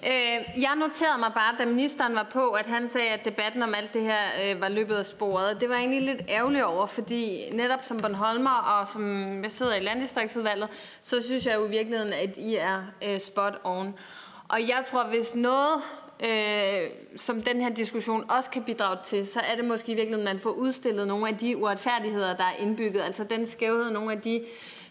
Øh, 0.06 0.62
jeg 0.62 0.72
noterede 0.76 1.18
mig 1.18 1.32
bare, 1.34 1.54
da 1.58 1.64
ministeren 1.64 2.14
var 2.14 2.26
på, 2.32 2.50
at 2.50 2.66
han 2.66 2.88
sagde, 2.88 3.08
at 3.08 3.24
debatten 3.24 3.62
om 3.62 3.74
alt 3.76 3.94
det 3.94 4.02
her 4.02 4.18
øh, 4.44 4.60
var 4.60 4.68
løbet 4.68 4.94
af 4.94 5.06
sporet. 5.06 5.60
Det 5.60 5.68
var 5.68 5.74
egentlig 5.74 6.02
lidt 6.02 6.22
ærgerligt 6.28 6.64
over, 6.64 6.86
fordi 6.86 7.50
netop 7.52 7.84
som 7.84 7.98
Bornholmer 7.98 8.80
og 8.80 8.88
som 8.92 9.42
jeg 9.42 9.52
sidder 9.52 9.74
i 9.74 9.80
landdistriktsudvalget, 9.80 10.68
så 11.02 11.22
synes 11.22 11.46
jeg 11.46 11.54
jo 11.54 11.66
i 11.66 11.68
virkeligheden, 11.68 12.12
at 12.12 12.36
I 12.36 12.54
er 12.54 12.82
øh, 13.08 13.20
spot 13.20 13.60
on. 13.64 13.94
Og 14.48 14.60
jeg 14.60 14.84
tror, 14.86 15.04
hvis 15.04 15.34
noget 15.34 15.82
øh, 16.24 16.90
som 17.16 17.40
den 17.40 17.60
her 17.60 17.70
diskussion 17.70 18.30
også 18.30 18.50
kan 18.50 18.62
bidrage 18.62 18.98
til, 19.04 19.26
så 19.26 19.40
er 19.52 19.56
det 19.56 19.64
måske 19.64 19.92
i 19.92 19.94
virkeligheden, 19.94 20.28
at 20.28 20.34
man 20.34 20.42
får 20.42 20.50
udstillet 20.50 21.08
nogle 21.08 21.28
af 21.28 21.36
de 21.36 21.56
uretfærdigheder, 21.56 22.36
der 22.36 22.44
er 22.44 22.62
indbygget. 22.62 23.02
Altså 23.02 23.24
den 23.24 23.46
skævhed, 23.46 23.90
nogle 23.90 24.12
af 24.12 24.20
de 24.20 24.44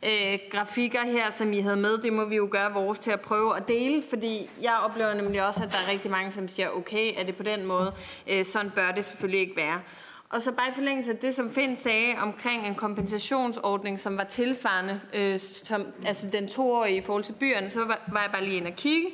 øh, 0.06 0.40
grafikker 0.52 1.06
her, 1.06 1.32
som 1.32 1.54
I 1.54 1.60
havde 1.60 1.78
med, 1.78 1.98
det 1.98 2.14
må 2.14 2.26
vi 2.26 2.36
jo 2.36 2.48
gøre 2.52 2.74
vores 2.74 3.00
til 3.00 3.12
at 3.12 3.22
prøve 3.22 3.58
at 3.58 3.68
dele, 3.68 4.04
fordi 4.10 4.50
jeg 4.62 4.74
oplever 4.86 5.14
nemlig 5.14 5.48
også, 5.48 5.64
at 5.64 5.72
der 5.72 5.78
er 5.88 5.92
rigtig 5.92 6.12
mange, 6.12 6.32
som 6.32 6.48
siger, 6.48 6.70
okay, 6.70 7.14
er 7.18 7.24
det 7.24 7.36
på 7.36 7.44
den 7.44 7.66
måde? 7.66 7.92
Øh, 8.30 8.46
sådan 8.46 8.72
bør 8.76 8.92
det 8.92 9.06
selvfølgelig 9.06 9.40
ikke 9.40 9.56
være. 9.56 9.82
Og 10.30 10.42
så 10.42 10.52
bare 10.52 10.70
i 10.70 10.74
forlængelse 10.74 11.12
af 11.12 11.18
det, 11.18 11.36
som 11.36 11.52
Finn 11.52 11.76
sagde 11.76 12.16
omkring 12.22 12.68
en 12.68 12.76
kompensationsordning, 12.76 14.00
som 14.00 14.18
var 14.18 14.24
tilsvarende, 14.24 15.02
øh, 15.14 15.40
som, 15.40 15.88
altså 16.06 16.30
den 16.30 16.48
toårige 16.48 16.98
i 16.98 17.02
forhold 17.02 17.24
til 17.24 17.34
byerne, 17.34 17.70
så 17.70 17.80
var, 17.86 18.00
var 18.12 18.22
jeg 18.22 18.32
bare 18.32 18.44
lige 18.44 18.58
ind 18.58 18.68
og 18.68 18.76
kigge. 18.76 19.08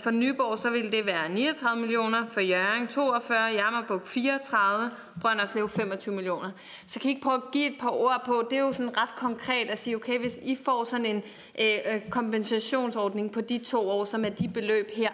For 0.00 0.10
Nyborg 0.10 0.58
så 0.58 0.70
vil 0.70 0.92
det 0.92 1.06
være 1.06 1.28
39 1.28 1.80
millioner, 1.80 2.26
for 2.26 2.40
Jørgen 2.40 2.88
42, 2.88 3.52
Jammerbuk 3.52 4.06
34, 4.06 4.90
Brønderslev 5.20 5.68
25 5.68 6.14
millioner. 6.14 6.50
Så 6.86 7.00
kan 7.00 7.10
I 7.10 7.12
ikke 7.12 7.22
prøve 7.22 7.36
at 7.36 7.50
give 7.52 7.66
et 7.66 7.76
par 7.80 7.90
ord 7.90 8.22
på, 8.26 8.46
det 8.50 8.58
er 8.58 8.62
jo 8.62 8.72
sådan 8.72 8.96
ret 8.96 9.16
konkret 9.16 9.70
at 9.70 9.78
sige, 9.78 9.96
okay, 9.96 10.18
hvis 10.18 10.38
I 10.42 10.56
får 10.64 10.84
sådan 10.84 11.06
en 11.06 11.22
øh, 11.60 11.94
øh, 11.94 12.10
kompensationsordning 12.10 13.32
på 13.32 13.40
de 13.40 13.58
to 13.58 13.88
år, 13.88 14.04
som 14.04 14.24
er 14.24 14.28
de 14.28 14.48
beløb 14.48 14.90
her, 14.94 15.10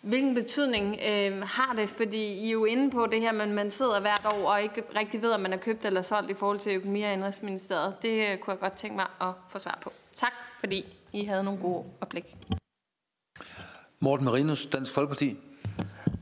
hvilken 0.00 0.34
betydning 0.34 0.98
øh, 1.08 1.42
har 1.42 1.74
det? 1.76 1.90
Fordi 1.90 2.24
I 2.32 2.46
er 2.46 2.52
jo 2.52 2.64
inde 2.64 2.90
på 2.90 3.06
det 3.06 3.20
her, 3.20 3.32
men 3.32 3.52
man 3.52 3.70
sidder 3.70 4.00
hvert 4.00 4.26
år 4.26 4.50
og 4.50 4.62
ikke 4.62 4.82
rigtig 4.96 5.22
ved, 5.22 5.30
om 5.30 5.40
man 5.40 5.50
har 5.50 5.58
købt 5.58 5.84
eller 5.84 6.02
solgt 6.02 6.30
i 6.30 6.34
forhold 6.34 6.58
til 6.58 6.72
økonomi- 6.72 7.02
og 7.02 7.12
indrigsministeriet. 7.12 8.02
Det 8.02 8.32
øh, 8.32 8.38
kunne 8.38 8.52
jeg 8.52 8.60
godt 8.60 8.72
tænke 8.72 8.96
mig 8.96 9.06
at 9.20 9.32
få 9.48 9.58
svar 9.58 9.78
på. 9.82 9.92
Tak, 10.16 10.32
fordi 10.60 10.84
I 11.12 11.24
havde 11.24 11.44
nogle 11.44 11.60
gode 11.60 11.84
oplæg. 12.00 12.36
Morten 14.04 14.24
Marinus, 14.24 14.66
Dansk 14.66 14.92
Folkeparti. 14.92 15.36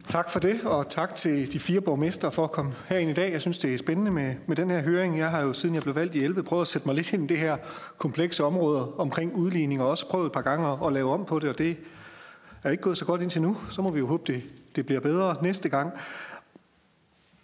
Tak 0.09 0.31
for 0.31 0.41
det, 0.41 0.61
og 0.65 0.89
tak 0.89 1.15
til 1.15 1.53
de 1.53 1.59
fire 1.59 1.81
borgmester 1.81 2.31
for 2.31 2.45
at 2.45 2.53
komme 2.53 2.75
herind 2.89 3.11
i 3.11 3.15
dag. 3.15 3.33
Jeg 3.33 3.41
synes, 3.41 3.59
det 3.59 3.75
er 3.75 3.79
spændende 3.79 4.11
med, 4.11 4.35
med 4.47 4.57
den 4.57 4.71
her 4.71 4.83
høring. 4.83 5.19
Jeg 5.19 5.31
har 5.31 5.41
jo, 5.41 5.53
siden 5.53 5.75
jeg 5.75 5.83
blev 5.83 5.95
valgt 5.95 6.15
i 6.15 6.25
11, 6.25 6.43
prøvet 6.43 6.63
at 6.63 6.69
sætte 6.69 6.89
mig 6.89 6.95
lidt 6.95 7.13
ind 7.13 7.25
i 7.25 7.27
det 7.27 7.39
her 7.39 7.57
komplekse 7.99 8.45
område 8.45 8.95
omkring 8.95 9.35
udligning, 9.35 9.83
og 9.83 9.89
også 9.89 10.09
prøvet 10.09 10.27
et 10.27 10.33
par 10.33 10.43
gange 10.43 10.69
at, 10.69 10.79
at 10.87 10.93
lave 10.93 11.13
om 11.13 11.25
på 11.25 11.39
det, 11.39 11.51
og 11.51 11.59
det 11.59 11.77
er 12.63 12.71
ikke 12.71 12.83
gået 12.83 12.97
så 12.97 13.05
godt 13.05 13.23
indtil 13.23 13.43
nu. 13.43 13.57
Så 13.71 13.83
må 13.83 13.91
vi 13.91 13.99
jo 13.99 14.07
håbe, 14.07 14.33
det, 14.33 14.43
det 14.77 14.87
bliver 14.87 15.01
bedre 15.01 15.37
næste 15.43 15.69
gang. 15.69 15.93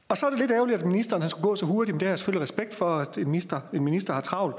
Og 0.08 0.18
så 0.18 0.26
er 0.26 0.30
det 0.30 0.38
lidt 0.38 0.50
ærgerligt, 0.50 0.80
at 0.80 0.86
ministeren 0.86 1.22
han 1.22 1.30
skulle 1.30 1.48
gå 1.48 1.56
så 1.56 1.66
hurtigt, 1.66 1.94
men 1.94 2.00
det 2.00 2.06
har 2.06 2.12
jeg 2.12 2.18
selvfølgelig 2.18 2.42
respekt 2.42 2.74
for, 2.74 2.96
at 2.96 3.18
en 3.18 3.26
minister, 3.26 3.60
en 3.72 3.84
minister 3.84 4.14
har 4.14 4.20
travlt. 4.20 4.56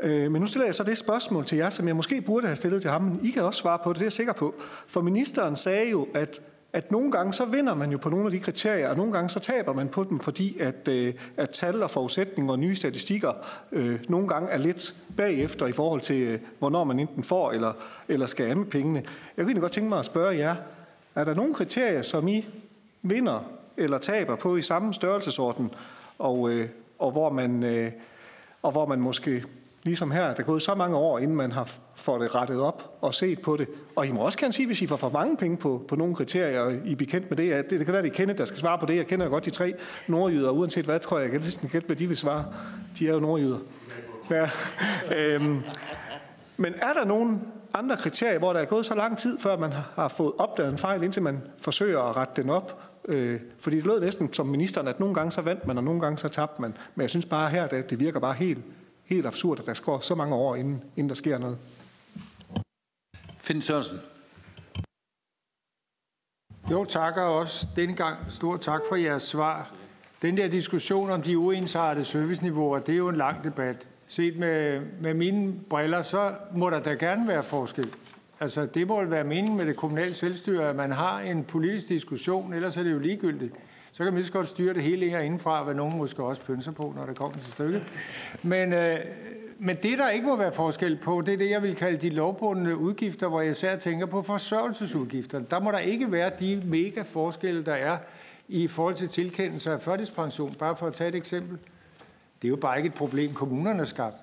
Øh, 0.00 0.32
men 0.32 0.40
nu 0.40 0.46
stiller 0.46 0.66
jeg 0.66 0.74
så 0.74 0.84
det 0.84 0.98
spørgsmål 0.98 1.44
til 1.44 1.58
jer, 1.58 1.70
som 1.70 1.88
jeg 1.88 1.96
måske 1.96 2.20
burde 2.20 2.46
have 2.46 2.56
stillet 2.56 2.82
til 2.82 2.90
ham, 2.90 3.02
men 3.02 3.20
I 3.24 3.30
kan 3.30 3.42
også 3.42 3.60
svare 3.60 3.78
på 3.84 3.92
det, 3.92 3.96
det 3.96 4.02
er 4.02 4.06
jeg 4.06 4.12
sikker 4.12 4.32
på. 4.32 4.54
For 4.86 5.00
ministeren 5.00 5.56
sagde 5.56 5.90
jo, 5.90 6.08
at, 6.14 6.40
at 6.72 6.90
nogle 6.90 7.12
gange 7.12 7.32
så 7.32 7.44
vinder 7.44 7.74
man 7.74 7.90
jo 7.90 7.98
på 7.98 8.08
nogle 8.08 8.24
af 8.24 8.30
de 8.30 8.38
kriterier, 8.38 8.88
og 8.88 8.96
nogle 8.96 9.12
gange 9.12 9.30
så 9.30 9.40
taber 9.40 9.72
man 9.72 9.88
på 9.88 10.04
dem, 10.04 10.20
fordi 10.20 10.58
at, 10.58 10.88
øh, 10.88 11.14
at 11.36 11.50
tal 11.50 11.82
og 11.82 11.90
forudsætninger 11.90 12.52
og 12.52 12.58
nye 12.58 12.76
statistikker 12.76 13.32
øh, 13.72 14.00
nogle 14.08 14.28
gange 14.28 14.48
er 14.48 14.58
lidt 14.58 14.94
bagefter 15.16 15.66
i 15.66 15.72
forhold 15.72 16.00
til, 16.00 16.22
øh, 16.22 16.40
hvornår 16.58 16.84
man 16.84 17.00
enten 17.00 17.24
får 17.24 17.52
eller, 17.52 17.72
eller 18.08 18.26
skal 18.26 18.56
med 18.56 18.66
pengene. 18.66 19.02
Jeg 19.36 19.44
kunne 19.44 19.60
godt 19.60 19.72
tænke 19.72 19.88
mig 19.88 19.98
at 19.98 20.04
spørge 20.04 20.36
jer, 20.36 20.56
er 21.14 21.24
der 21.24 21.34
nogle 21.34 21.54
kriterier, 21.54 22.02
som 22.02 22.28
I 22.28 22.46
vinder 23.02 23.50
eller 23.76 23.98
taber 23.98 24.36
på 24.36 24.56
i 24.56 24.62
samme 24.62 24.94
størrelsesorden, 24.94 25.70
og, 26.18 26.50
øh, 26.50 26.68
og, 26.98 27.10
hvor 27.10 27.30
man, 27.30 27.62
øh, 27.62 27.92
og 28.62 28.72
hvor 28.72 28.86
man 28.86 29.00
måske 29.00 29.44
ligesom 29.84 30.10
her, 30.10 30.22
der 30.22 30.40
er 30.42 30.46
gået 30.46 30.62
så 30.62 30.74
mange 30.74 30.96
år, 30.96 31.18
inden 31.18 31.36
man 31.36 31.52
har 31.52 31.72
fået 31.94 32.20
det 32.20 32.34
rettet 32.34 32.60
op 32.60 32.98
og 33.00 33.14
set 33.14 33.42
på 33.42 33.56
det. 33.56 33.68
Og 33.96 34.06
I 34.06 34.12
må 34.12 34.20
også 34.20 34.38
gerne 34.38 34.52
sige, 34.52 34.66
hvis 34.66 34.82
I 34.82 34.86
får 34.86 34.96
for 34.96 35.10
mange 35.10 35.36
penge 35.36 35.56
på, 35.56 35.84
på 35.88 35.96
nogle 35.96 36.14
kriterier, 36.14 36.60
og 36.60 36.72
I 36.84 36.92
er 36.92 36.96
bekendt 36.96 37.30
med 37.30 37.36
det. 37.36 37.48
Ja, 37.48 37.58
det, 37.58 37.70
det 37.70 37.84
kan 37.84 37.92
være, 37.92 38.02
at 38.02 38.04
I 38.04 38.08
kender, 38.08 38.34
der 38.34 38.44
skal 38.44 38.58
svare 38.58 38.78
på 38.78 38.86
det. 38.86 38.96
Jeg 38.96 39.06
kender 39.06 39.28
godt 39.28 39.44
de 39.44 39.50
tre 39.50 39.74
nordjyder, 40.08 40.50
uanset 40.50 40.84
hvad, 40.84 41.00
tror 41.00 41.18
jeg, 41.18 41.24
jeg 41.24 41.32
kan 41.32 41.40
næsten 41.40 41.68
gætte, 41.68 41.86
hvad 41.86 41.96
de 41.96 42.06
vil 42.06 42.16
svare. 42.16 42.44
De 42.98 43.08
er 43.08 43.12
jo 43.12 43.20
nordjyder. 43.20 43.58
Ja. 44.30 44.50
Øhm, 45.16 45.60
men 46.56 46.74
er 46.74 46.92
der 46.92 47.04
nogen 47.04 47.42
andre 47.74 47.96
kriterier, 47.96 48.38
hvor 48.38 48.52
der 48.52 48.60
er 48.60 48.64
gået 48.64 48.86
så 48.86 48.94
lang 48.94 49.18
tid, 49.18 49.38
før 49.38 49.58
man 49.58 49.72
har 49.94 50.08
fået 50.08 50.32
opdaget 50.38 50.72
en 50.72 50.78
fejl, 50.78 51.02
indtil 51.02 51.22
man 51.22 51.42
forsøger 51.60 52.00
at 52.00 52.16
rette 52.16 52.42
den 52.42 52.50
op? 52.50 52.80
Øh, 53.08 53.40
fordi 53.58 53.76
det 53.76 53.84
lød 53.84 54.00
næsten 54.00 54.32
som 54.32 54.46
ministeren, 54.46 54.88
at 54.88 55.00
nogle 55.00 55.14
gange 55.14 55.30
så 55.30 55.40
vandt 55.40 55.66
man, 55.66 55.78
og 55.78 55.84
nogle 55.84 56.00
gange 56.00 56.18
så 56.18 56.28
tabte 56.28 56.62
man. 56.62 56.76
Men 56.94 57.02
jeg 57.02 57.10
synes 57.10 57.26
bare 57.26 57.50
her, 57.50 57.64
at 57.64 57.90
det 57.90 58.00
virker 58.00 58.20
bare 58.20 58.34
helt 58.34 58.58
helt 59.04 59.26
absurd, 59.26 59.60
at 59.60 59.66
der 59.66 59.80
går 59.84 60.00
så 60.00 60.14
mange 60.14 60.34
år, 60.34 60.56
inden, 60.56 60.84
inden 60.96 61.08
der 61.08 61.14
sker 61.14 61.38
noget. 61.38 61.58
Finn 63.38 63.62
Sørensen. 63.62 63.98
Jo, 66.70 66.84
tak 66.84 67.16
og 67.16 67.36
også 67.36 67.68
denne 67.76 67.96
gang 67.96 68.16
stor 68.28 68.56
tak 68.56 68.80
for 68.88 68.96
jeres 68.96 69.22
svar. 69.22 69.72
Den 70.22 70.36
der 70.36 70.48
diskussion 70.48 71.10
om 71.10 71.22
de 71.22 71.38
uensartede 71.38 72.04
serviceniveauer, 72.04 72.78
det 72.78 72.92
er 72.92 72.96
jo 72.96 73.08
en 73.08 73.16
lang 73.16 73.44
debat. 73.44 73.88
Set 74.06 74.38
med, 74.38 74.80
med 75.02 75.14
mine 75.14 75.54
briller, 75.70 76.02
så 76.02 76.34
må 76.54 76.70
der 76.70 76.80
da 76.80 76.90
gerne 76.90 77.28
være 77.28 77.42
forskel. 77.42 77.94
Altså, 78.40 78.66
det 78.66 78.86
må 78.86 79.04
være 79.04 79.24
meningen 79.24 79.56
med 79.56 79.66
det 79.66 79.76
kommunale 79.76 80.14
selvstyre, 80.14 80.68
at 80.68 80.76
man 80.76 80.92
har 80.92 81.20
en 81.20 81.44
politisk 81.44 81.88
diskussion, 81.88 82.54
ellers 82.54 82.76
er 82.76 82.82
det 82.82 82.92
jo 82.92 82.98
ligegyldigt 82.98 83.54
så 83.94 84.04
kan 84.04 84.12
man 84.12 84.14
lige 84.14 84.26
så 84.26 84.32
godt 84.32 84.48
styre 84.48 84.74
det 84.74 84.82
hele 84.82 85.08
herindefra, 85.08 85.62
hvad 85.62 85.74
nogen 85.74 85.98
måske 85.98 86.24
også 86.24 86.42
pynser 86.42 86.72
på, 86.72 86.92
når 86.96 87.06
det 87.06 87.16
kommer 87.16 87.38
til 87.38 87.52
stykket. 87.52 87.82
Men, 88.42 88.72
øh, 88.72 88.98
men 89.58 89.76
det, 89.76 89.98
der 89.98 90.10
ikke 90.10 90.26
må 90.26 90.36
være 90.36 90.52
forskel 90.52 90.96
på, 90.96 91.20
det 91.26 91.34
er 91.34 91.38
det, 91.38 91.50
jeg 91.50 91.62
vil 91.62 91.76
kalde 91.76 91.96
de 91.96 92.10
lovbundne 92.10 92.76
udgifter, 92.76 93.28
hvor 93.28 93.40
jeg 93.40 93.50
især 93.50 93.76
tænker 93.76 94.06
på 94.06 94.22
forsørgelsesudgifterne. 94.22 95.46
Der 95.50 95.60
må 95.60 95.70
der 95.70 95.78
ikke 95.78 96.12
være 96.12 96.30
de 96.40 96.62
mega 96.64 97.02
forskelle, 97.02 97.64
der 97.64 97.74
er 97.74 97.98
i 98.48 98.66
forhold 98.66 98.94
til 98.94 99.08
tilkendelse 99.08 99.72
af 99.72 99.82
førtidspension. 99.82 100.54
Bare 100.54 100.76
for 100.76 100.86
at 100.86 100.94
tage 100.94 101.08
et 101.08 101.14
eksempel. 101.14 101.58
Det 102.42 102.48
er 102.48 102.50
jo 102.50 102.56
bare 102.56 102.76
ikke 102.76 102.88
et 102.88 102.94
problem, 102.94 103.32
kommunerne 103.32 103.78
har 103.78 103.86
skabt. 103.86 104.16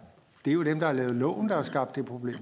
Det 0.45 0.51
er 0.51 0.56
jo 0.56 0.64
dem, 0.64 0.80
der 0.80 0.88
har 0.88 0.93
lavet 0.93 1.16
loven, 1.16 1.50
der 1.50 1.56
har 1.56 1.64
skabt 1.64 1.95
det 1.95 2.06
problem 2.06 2.38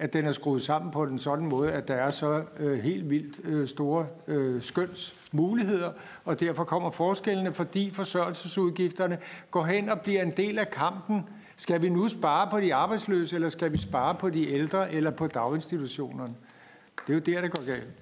at 0.00 0.12
den 0.12 0.26
er 0.26 0.32
skruet 0.32 0.62
sammen 0.62 0.90
på 0.90 1.06
den 1.06 1.18
sådan 1.18 1.46
måde, 1.46 1.72
at 1.72 1.88
der 1.88 1.94
er 1.94 2.10
så 2.10 2.42
øh, 2.58 2.78
helt 2.78 3.10
vildt 3.10 3.40
øh, 3.44 3.68
store 3.68 4.06
øh, 4.28 4.62
skøns 4.62 5.19
muligheder, 5.32 5.92
og 6.24 6.40
derfor 6.40 6.64
kommer 6.64 6.90
forskellene, 6.90 7.52
fordi 7.52 7.90
forsørgelsesudgifterne 7.90 9.18
går 9.50 9.64
hen 9.64 9.88
og 9.88 10.00
bliver 10.00 10.22
en 10.22 10.30
del 10.30 10.58
af 10.58 10.70
kampen. 10.70 11.28
Skal 11.56 11.82
vi 11.82 11.88
nu 11.88 12.08
spare 12.08 12.50
på 12.50 12.60
de 12.60 12.74
arbejdsløse, 12.74 13.36
eller 13.36 13.48
skal 13.48 13.72
vi 13.72 13.78
spare 13.78 14.14
på 14.14 14.30
de 14.30 14.50
ældre, 14.50 14.92
eller 14.92 15.10
på 15.10 15.26
daginstitutionerne? 15.26 16.34
Det 17.06 17.12
er 17.12 17.14
jo 17.14 17.20
der, 17.20 17.40
det 17.40 17.50
går 17.50 17.66
galt. 17.66 17.94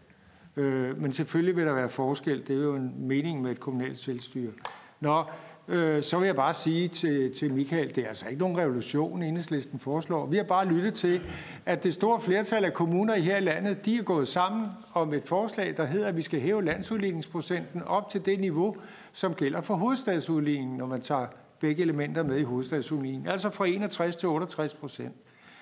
Øh, 0.56 1.02
men 1.02 1.12
selvfølgelig 1.12 1.56
vil 1.56 1.66
der 1.66 1.72
være 1.72 1.88
forskel. 1.88 2.46
Det 2.46 2.56
er 2.56 2.62
jo 2.62 2.74
en 2.74 2.94
mening 3.08 3.42
med 3.42 3.50
et 3.50 3.60
kommunalt 3.60 3.98
selvstyre. 3.98 4.52
Nå, 5.00 5.24
øh, 5.68 6.02
så 6.02 6.18
vil 6.18 6.26
jeg 6.26 6.36
bare 6.36 6.54
sige 6.54 6.88
til, 6.88 7.34
til 7.34 7.54
Michael, 7.54 7.94
det 7.94 8.04
er 8.04 8.08
altså 8.08 8.28
ikke 8.28 8.40
nogen 8.40 8.58
revolution, 8.58 9.22
enhedslisten 9.22 9.78
foreslår. 9.78 10.26
Vi 10.26 10.36
har 10.36 10.44
bare 10.44 10.66
lyttet 10.66 10.94
til, 10.94 11.20
at 11.66 11.84
det 11.84 11.94
store 11.94 12.20
flertal 12.20 12.64
af 12.64 12.72
kommuner 12.72 13.14
i 13.14 13.20
her 13.20 13.36
i 13.36 13.40
landet, 13.40 13.84
de 13.84 13.98
er 13.98 14.02
gået 14.02 14.28
sammen 14.28 14.66
om 14.94 15.14
et 15.14 15.22
forslag, 15.26 15.76
der 15.76 15.86
hedder, 15.86 16.08
at 16.08 16.16
vi 16.16 16.22
skal 16.22 16.40
hæve 16.40 16.64
landsudligningsprocenten 16.64 17.82
op 17.82 18.10
til 18.10 18.26
det 18.26 18.40
niveau, 18.40 18.76
som 19.12 19.34
gælder 19.34 19.60
for 19.60 19.74
hovedstadsudligningen, 19.74 20.76
når 20.76 20.86
man 20.86 21.00
tager 21.00 21.26
begge 21.60 21.82
elementer 21.82 22.22
med 22.22 22.36
i 22.38 22.42
hovedstadsudligningen, 22.42 23.28
altså 23.28 23.50
fra 23.50 23.66
61 23.66 24.16
til 24.16 24.28
68 24.28 24.74
procent. 24.74 25.14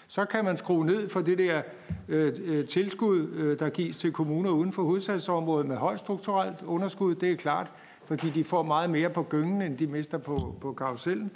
Så 0.09 0.25
kan 0.25 0.45
man 0.45 0.57
skrue 0.57 0.87
ned 0.87 1.09
for 1.09 1.21
det 1.21 1.39
der 1.39 1.63
øh, 2.09 2.33
øh, 2.45 2.65
tilskud, 2.67 3.29
øh, 3.29 3.59
der 3.59 3.69
gives 3.69 3.97
til 3.97 4.13
kommuner 4.13 4.51
uden 4.51 4.73
for 4.73 4.83
hovedstadsområdet 4.83 5.67
med 5.67 5.77
højt 5.77 5.99
strukturelt 5.99 6.63
underskud. 6.63 7.15
Det 7.15 7.31
er 7.31 7.37
klart, 7.37 7.73
fordi 8.07 8.31
de 8.31 8.45
får 8.45 8.63
meget 8.63 8.91
mere 8.91 9.11
på 9.11 9.23
gyngen, 9.23 9.63
end 9.63 9.79
de 9.79 9.87
mister 9.87 10.19
på, 10.19 10.55
på 10.61 10.73
karusellen. 10.73 11.31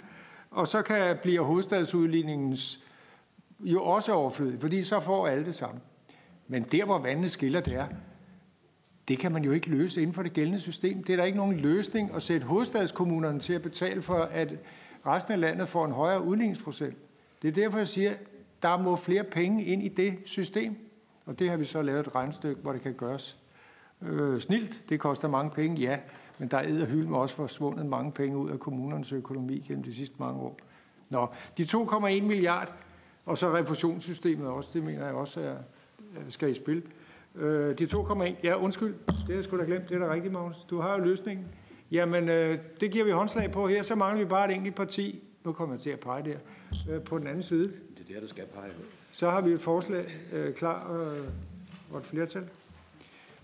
Og 0.51 0.67
så 0.67 0.81
kan 0.81 1.17
bliver 1.21 1.41
hovedstadsudligningens 1.41 2.79
jo 3.59 3.83
også 3.83 4.13
overflødig, 4.13 4.61
fordi 4.61 4.83
så 4.83 4.99
får 4.99 5.27
alle 5.27 5.45
det 5.45 5.55
samme. 5.55 5.79
Men 6.47 6.63
der, 6.63 6.85
hvor 6.85 6.99
vandene 6.99 7.29
skiller, 7.29 7.59
det 7.59 7.75
er, 7.75 7.87
det 9.07 9.19
kan 9.19 9.31
man 9.31 9.43
jo 9.43 9.51
ikke 9.51 9.69
løse 9.69 10.01
inden 10.01 10.13
for 10.13 10.23
det 10.23 10.33
gældende 10.33 10.59
system. 10.59 11.03
Det 11.03 11.13
er 11.13 11.17
der 11.17 11.23
ikke 11.23 11.37
nogen 11.37 11.55
løsning 11.55 12.15
at 12.15 12.21
sætte 12.21 12.47
hovedstadskommunerne 12.47 13.39
til 13.39 13.53
at 13.53 13.61
betale 13.61 14.01
for, 14.01 14.19
at 14.21 14.55
resten 15.05 15.33
af 15.33 15.39
landet 15.39 15.69
får 15.69 15.85
en 15.85 15.91
højere 15.91 16.23
udligningsprocent. 16.23 16.97
Det 17.41 17.47
er 17.47 17.51
derfor, 17.51 17.77
jeg 17.77 17.87
siger, 17.87 18.11
der 18.61 18.77
må 18.77 18.95
flere 18.95 19.23
penge 19.23 19.63
ind 19.63 19.83
i 19.83 19.87
det 19.87 20.17
system. 20.25 20.75
Og 21.25 21.39
det 21.39 21.49
har 21.49 21.57
vi 21.57 21.63
så 21.63 21.81
lavet 21.81 22.07
et 22.07 22.15
regnstykke, 22.15 22.61
hvor 22.61 22.71
det 22.71 22.81
kan 22.81 22.93
gøres 22.93 23.37
øh, 24.01 24.39
snilt. 24.39 24.89
Det 24.89 24.99
koster 24.99 25.27
mange 25.27 25.51
penge, 25.51 25.81
ja, 25.81 25.99
men 26.41 26.47
der 26.47 26.57
er 26.57 27.07
med 27.07 27.17
også 27.17 27.35
forsvundet 27.35 27.85
mange 27.85 28.11
penge 28.11 28.37
ud 28.37 28.49
af 28.49 28.59
kommunernes 28.59 29.11
økonomi 29.11 29.65
gennem 29.67 29.83
de 29.83 29.95
sidste 29.95 30.15
mange 30.19 30.41
år. 30.41 30.57
Nå, 31.09 31.27
de 31.57 31.63
2,1 31.63 32.23
milliard, 32.23 32.73
og 33.25 33.37
så 33.37 33.55
refusionssystemet 33.57 34.47
også, 34.47 34.69
det 34.73 34.83
mener 34.83 35.05
jeg 35.05 35.13
også 35.13 35.41
er, 35.41 35.55
skal 36.29 36.49
i 36.49 36.53
spil. 36.53 36.83
Øh, 37.35 37.77
de 37.77 37.83
2,1, 37.83 38.33
ja 38.43 38.55
undskyld, 38.55 38.95
det 39.07 39.27
har 39.27 39.33
jeg 39.33 39.43
sgu 39.43 39.57
da 39.57 39.63
glemt, 39.63 39.89
det 39.89 39.95
er 40.01 40.05
da 40.07 40.13
rigtigt, 40.13 40.33
Magnus. 40.33 40.65
Du 40.69 40.79
har 40.79 40.97
jo 40.97 41.03
løsningen. 41.03 41.47
Jamen, 41.91 42.29
øh, 42.29 42.59
det 42.79 42.91
giver 42.91 43.05
vi 43.05 43.11
håndslag 43.11 43.51
på 43.51 43.67
her, 43.67 43.83
så 43.83 43.95
mangler 43.95 44.23
vi 44.23 44.29
bare 44.29 44.51
et 44.51 44.55
enkelt 44.55 44.75
parti. 44.75 45.23
Nu 45.43 45.51
kommer 45.51 45.75
jeg 45.75 45.81
til 45.81 45.89
at 45.89 45.99
pege 45.99 46.23
der. 46.23 46.37
Øh, 46.93 47.01
på 47.01 47.17
den 47.17 47.27
anden 47.27 47.43
side. 47.43 47.71
Det 47.97 48.09
er 48.09 48.13
der, 48.13 48.21
du 48.21 48.27
skal 48.27 48.45
pege 48.45 48.71
på. 48.71 48.81
Så 49.11 49.29
har 49.29 49.41
vi 49.41 49.51
et 49.51 49.61
forslag 49.61 50.05
øh, 50.33 50.53
klar 50.53 50.93
øh, 50.93 51.23
og 51.91 51.99
et 51.99 52.05
flertal. 52.05 52.43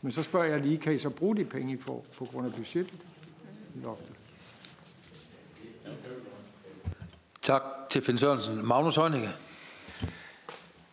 Men 0.08 0.11
så 0.11 0.24
spørger 0.24 0.48
jeg 0.48 0.60
lige, 0.60 0.77
kan 0.77 0.94
I 0.94 0.98
så 0.98 1.10
bruge 1.10 1.36
de 1.36 1.45
penge, 1.45 1.74
I 1.74 1.77
får 1.82 2.06
på 2.18 2.26
grund 2.26 2.48
af 2.48 2.53
budgettet? 2.53 2.94
Loftet. 3.84 4.16
Tak 7.42 7.61
til 7.90 8.02
Finn 8.02 8.18
Sørensen. 8.18 8.68
Magnus 8.68 8.95
Højninge. 8.95 9.30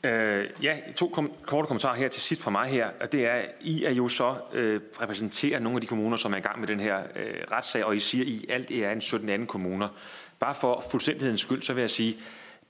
Øh, 0.05 0.51
ja, 0.63 0.79
to 0.97 1.09
kom- 1.09 1.33
korte 1.43 1.67
kommentarer 1.67 1.97
her 1.97 2.09
til 2.09 2.23
sidst 2.23 2.43
fra 2.43 2.51
mig 2.51 2.69
her. 2.69 2.91
Og 3.01 3.13
det 3.13 3.27
er, 3.27 3.43
I 3.61 3.85
er 3.85 3.91
jo 3.91 4.09
så 4.09 4.35
øh, 4.53 4.81
repræsenterer 5.01 5.59
nogle 5.59 5.77
af 5.77 5.81
de 5.81 5.87
kommuner, 5.87 6.17
som 6.17 6.33
er 6.33 6.37
i 6.37 6.41
gang 6.41 6.61
med 6.61 6.69
den 6.69 6.81
her 6.81 6.99
øh, 7.17 7.35
retssag, 7.53 7.85
og 7.85 7.97
I 7.97 8.01
siger, 8.01 8.25
at 8.25 8.31
I 8.31 8.47
alt 8.49 8.71
er 8.71 8.93
en 8.93 9.01
17 9.01 9.29
anden 9.29 9.49
kommuner. 9.49 9.89
Bare 10.39 10.55
for 10.55 10.85
fuldstændighedens 10.91 11.41
skyld, 11.41 11.63
så 11.63 11.73
vil 11.73 11.81
jeg 11.81 11.91
sige, 11.91 12.17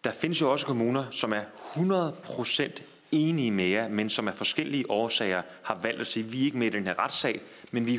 der 0.05 0.13
findes 0.13 0.41
jo 0.41 0.53
også 0.53 0.67
kommuner, 0.67 1.05
som 1.11 1.33
er 1.33 1.43
100% 1.75 2.83
enige 3.15 3.51
med 3.51 3.65
jer, 3.65 3.89
men 3.89 4.11
som 4.11 4.29
af 4.29 4.35
forskellige 4.35 4.91
årsager 4.91 5.43
har 5.63 5.79
valgt 5.83 6.01
at 6.01 6.07
sige, 6.07 6.27
at 6.27 6.33
vi 6.33 6.41
er 6.41 6.45
ikke 6.45 6.59
med 6.59 6.67
i 6.67 6.71
den 6.71 6.87
her 6.87 6.99
retssag, 6.99 7.41
men 7.71 7.87
vi 7.87 7.95
er 7.95 7.99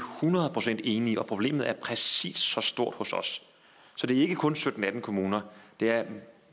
100% 0.57 0.79
enige, 0.83 1.19
og 1.19 1.25
problemet 1.25 1.69
er 1.69 1.73
præcis 1.73 2.37
så 2.37 2.61
stort 2.61 2.93
hos 2.95 3.13
os. 3.13 3.41
Så 3.95 4.07
det 4.07 4.17
er 4.17 4.21
ikke 4.21 4.35
kun 4.35 4.53
17-18 4.53 4.99
kommuner. 4.99 5.41
Det 5.79 5.89
er 5.91 6.03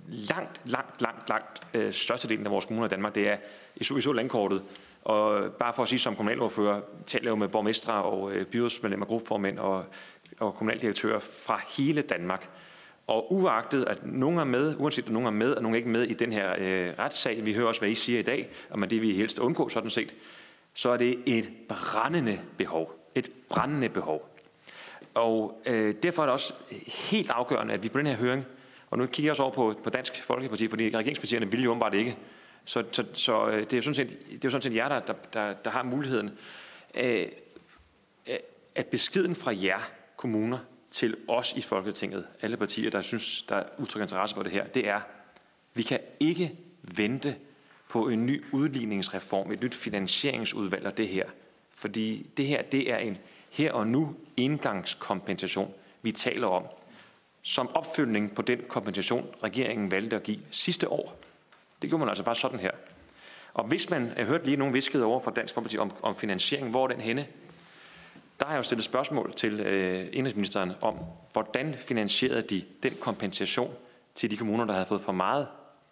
langt, 0.08 0.60
langt, 0.64 1.02
langt, 1.02 1.28
langt 1.28 1.62
øh, 1.74 1.92
størstedelen 1.92 2.46
af 2.46 2.52
vores 2.52 2.64
kommuner 2.64 2.86
i 2.86 2.90
Danmark, 2.90 3.14
det 3.14 3.28
er 3.28 3.36
i 3.76 3.84
så, 3.84 3.96
i 3.96 4.00
så 4.00 4.12
landkortet. 4.12 4.62
Og 5.02 5.52
bare 5.52 5.74
for 5.74 5.82
at 5.82 5.88
sige 5.88 5.98
som 5.98 6.16
kommunalordfører, 6.16 6.80
taler 7.06 7.30
jeg 7.30 7.38
med 7.38 7.48
borgmestre 7.48 7.92
og 7.92 8.32
øh, 8.32 8.44
byrådsmedlemmer, 8.44 9.06
gruppeformænd 9.06 9.58
og, 9.58 9.84
og 10.40 10.54
kommunaldirektører 10.54 11.18
fra 11.18 11.60
hele 11.76 12.02
Danmark. 12.02 12.48
Og 13.06 13.32
uagtet, 13.32 13.84
at 13.84 14.06
nogen 14.06 14.38
er 14.38 14.44
med, 14.44 14.74
uanset 14.78 15.06
at 15.06 15.12
nogen 15.12 15.26
er 15.26 15.30
med, 15.30 15.52
og 15.52 15.62
nogen 15.62 15.74
er 15.74 15.76
ikke 15.76 15.88
med 15.88 16.02
i 16.02 16.14
den 16.14 16.32
her 16.32 16.54
øh, 16.58 16.92
retssag, 16.98 17.46
vi 17.46 17.54
hører 17.54 17.66
også, 17.66 17.80
hvad 17.80 17.90
I 17.90 17.94
siger 17.94 18.18
i 18.18 18.22
dag, 18.22 18.48
om 18.70 18.88
det 18.88 19.02
vi 19.02 19.12
helst 19.12 19.38
undgå 19.38 19.68
sådan 19.68 19.90
set, 19.90 20.14
så 20.74 20.90
er 20.90 20.96
det 20.96 21.18
et 21.26 21.50
brændende 21.68 22.40
behov. 22.58 22.94
Et 23.14 23.30
brændende 23.48 23.88
behov. 23.88 24.36
Og 25.14 25.62
øh, 25.66 25.94
derfor 26.02 26.22
er 26.22 26.26
det 26.26 26.32
også 26.32 26.52
helt 27.10 27.30
afgørende, 27.30 27.74
at 27.74 27.82
vi 27.82 27.88
på 27.88 27.98
den 27.98 28.06
her 28.06 28.16
høring, 28.16 28.44
og 28.90 28.98
nu 28.98 29.06
kigger 29.06 29.26
jeg 29.26 29.30
også 29.30 29.42
over 29.42 29.52
på, 29.52 29.80
på 29.84 29.90
Dansk 29.90 30.22
Folkeparti, 30.22 30.68
fordi 30.68 30.88
regeringspartierne 30.88 31.50
vil 31.50 31.62
jo 31.62 31.70
åbenbart 31.70 31.94
ikke. 31.94 32.16
Så, 32.64 32.84
så, 32.92 33.04
så 33.12 33.48
øh, 33.48 33.60
det 33.60 33.72
er 33.72 33.76
jo 33.76 33.82
sådan 33.82 33.94
set, 33.94 34.08
det 34.08 34.34
er 34.34 34.38
jo 34.44 34.50
sådan 34.50 34.62
set 34.62 34.74
jer, 34.74 34.88
der, 34.88 35.00
der, 35.00 35.14
der, 35.32 35.52
der 35.52 35.70
har 35.70 35.82
muligheden. 35.82 36.30
Øh, 36.94 37.26
øh 38.26 38.38
at 38.74 38.86
beskeden 38.86 39.34
fra 39.34 39.52
jer 39.62 39.90
kommuner 40.16 40.58
til 40.92 41.16
os 41.28 41.52
i 41.56 41.62
Folketinget, 41.62 42.26
alle 42.42 42.56
partier, 42.56 42.90
der 42.90 43.02
synes, 43.02 43.42
der 43.42 43.62
udtrykker 43.78 44.04
interesse 44.04 44.34
for 44.34 44.42
det 44.42 44.52
her, 44.52 44.66
det 44.66 44.88
er, 44.88 45.00
vi 45.74 45.82
kan 45.82 46.00
ikke 46.20 46.52
vente 46.82 47.36
på 47.88 48.08
en 48.08 48.26
ny 48.26 48.44
udligningsreform, 48.52 49.52
et 49.52 49.62
nyt 49.62 49.74
finansieringsudvalg 49.74 50.86
af 50.86 50.92
det 50.92 51.08
her. 51.08 51.26
Fordi 51.74 52.30
det 52.36 52.46
her, 52.46 52.62
det 52.62 52.92
er 52.92 52.96
en 52.96 53.18
her 53.50 53.72
og 53.72 53.86
nu 53.86 54.14
indgangskompensation, 54.36 55.72
vi 56.02 56.12
taler 56.12 56.46
om, 56.46 56.64
som 57.42 57.68
opfølgning 57.74 58.34
på 58.34 58.42
den 58.42 58.60
kompensation, 58.68 59.34
regeringen 59.42 59.90
valgte 59.90 60.16
at 60.16 60.22
give 60.22 60.40
sidste 60.50 60.88
år. 60.88 61.16
Det 61.82 61.90
gjorde 61.90 62.00
man 62.00 62.08
altså 62.08 62.24
bare 62.24 62.36
sådan 62.36 62.60
her. 62.60 62.70
Og 63.54 63.64
hvis 63.64 63.90
man, 63.90 64.12
jeg 64.16 64.26
hørte 64.26 64.44
lige 64.44 64.56
nogen 64.56 64.74
viskede 64.74 65.04
over 65.04 65.20
fra 65.20 65.30
Dansk 65.30 65.54
Folkeparti 65.54 65.78
om, 65.78 65.92
om 66.02 66.16
finansiering, 66.16 66.70
hvor 66.70 66.84
er 66.84 66.88
den 66.88 67.00
henne? 67.00 67.26
Der 68.40 68.46
har 68.46 68.52
jeg 68.52 68.58
jo 68.58 68.62
stillet 68.62 68.84
spørgsmål 68.84 69.32
til 69.32 69.60
øh, 69.60 70.08
indrigsministeren 70.12 70.72
om, 70.80 70.96
hvordan 71.32 71.74
finansierede 71.78 72.42
de 72.42 72.64
den 72.82 72.92
kompensation 73.00 73.74
til 74.14 74.30
de 74.30 74.36
kommuner, 74.36 74.64
der 74.64 74.72
havde 74.72 74.86
fået 74.86 75.00
for 75.00 75.12
meget. 75.12 75.46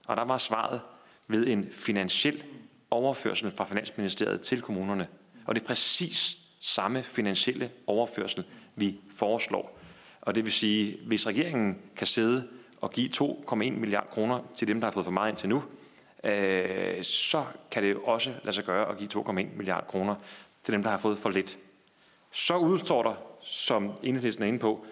Og 0.06 0.16
der 0.16 0.24
var 0.24 0.38
svaret 0.38 0.80
ved 1.28 1.46
en 1.46 1.70
finansiel 1.70 2.44
overførsel 2.90 3.52
fra 3.56 3.64
Finansministeriet 3.64 4.40
til 4.40 4.60
kommunerne. 4.60 5.08
Og 5.46 5.54
det 5.54 5.62
er 5.62 5.66
præcis 5.66 6.36
samme 6.60 7.02
finansielle 7.02 7.70
overførsel, 7.86 8.44
vi 8.76 9.00
foreslår. 9.16 9.78
Og 10.20 10.34
det 10.34 10.44
vil 10.44 10.52
sige, 10.52 10.98
hvis 11.06 11.26
regeringen 11.26 11.78
kan 11.96 12.06
sidde 12.06 12.48
og 12.80 12.92
give 12.92 13.08
2,1 13.14 13.54
milliard 13.54 14.10
kroner 14.10 14.40
til 14.54 14.68
dem, 14.68 14.80
der 14.80 14.86
har 14.86 14.92
fået 14.92 15.04
for 15.04 15.12
meget 15.12 15.30
indtil 15.30 15.48
nu, 15.48 15.62
øh, 16.24 17.02
så 17.02 17.44
kan 17.70 17.82
det 17.82 17.96
også 18.04 18.32
lade 18.42 18.52
sig 18.52 18.64
gøre 18.64 18.88
at 18.88 18.98
give 18.98 19.08
2,1 19.08 19.32
milliard 19.32 19.86
kroner 19.86 20.14
til 20.62 20.74
dem, 20.74 20.82
der 20.82 20.90
har 20.90 20.98
fået 20.98 21.18
for 21.18 21.30
lidt. 21.30 21.58
Så 22.30 22.56
udstår 22.56 23.02
der, 23.02 23.14
som 23.42 23.92
enhedslisten 24.02 24.44
er 24.44 24.48
inde 24.48 24.58
på, 24.58 24.86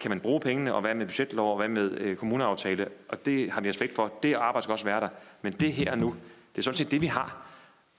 kan 0.00 0.10
man 0.10 0.20
bruge 0.20 0.40
pengene, 0.40 0.74
og 0.74 0.80
hvad 0.80 0.94
med 0.94 1.06
budgetlov, 1.06 1.50
og 1.50 1.56
hvad 1.56 1.68
med 1.68 1.90
øh, 1.90 2.16
kommuneaftale, 2.16 2.88
og 3.08 3.26
det 3.26 3.52
har 3.52 3.60
vi 3.60 3.68
respekt 3.68 3.94
for. 3.94 4.12
Det 4.22 4.34
arbejde 4.34 4.62
skal 4.62 4.72
også 4.72 4.84
være 4.84 5.00
der. 5.00 5.08
Men 5.42 5.52
det 5.52 5.72
her 5.72 5.94
nu, 5.94 6.16
det 6.52 6.58
er 6.58 6.62
sådan 6.62 6.76
set 6.76 6.90
det, 6.90 7.00
vi 7.00 7.06
har. 7.06 7.48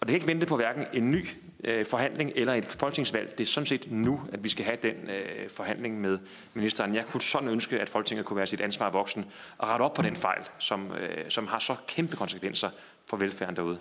Og 0.02 0.08
det 0.08 0.14
kan 0.14 0.16
ikke 0.16 0.28
vente 0.28 0.46
på 0.46 0.56
hverken 0.56 0.86
en 0.94 1.12
ny 1.12 1.26
øh, 1.64 1.86
forhandling 1.86 2.32
eller 2.36 2.54
et 2.54 2.66
folketingsvalg. 2.66 3.38
Det 3.38 3.44
er 3.44 3.48
sådan 3.48 3.68
set 3.68 3.92
nu, 3.92 4.22
at 4.34 4.44
vi 4.44 4.50
skal 4.50 4.66
have 4.66 4.78
den 4.82 4.96
øh, 5.10 5.50
forhandling 5.50 6.02
med 6.02 6.20
ministeren. 6.54 6.96
Jeg 6.96 7.06
kunne 7.06 7.22
sådan 7.22 7.50
ønske, 7.50 7.80
at 7.80 7.90
Folketinget 7.90 8.26
kunne 8.26 8.38
være 8.38 8.48
sit 8.48 8.62
ansvar 8.62 8.90
voksen 8.90 9.26
og 9.58 9.68
rette 9.68 9.84
op 9.84 9.94
på 9.94 10.02
den 10.02 10.16
fejl, 10.16 10.42
som, 10.60 10.92
øh, 10.92 11.30
som 11.30 11.48
har 11.48 11.60
så 11.60 11.76
kæmpe 11.88 12.16
konsekvenser 12.16 12.70
for 13.06 13.18
velfærden 13.18 13.56
derude. 13.56 13.80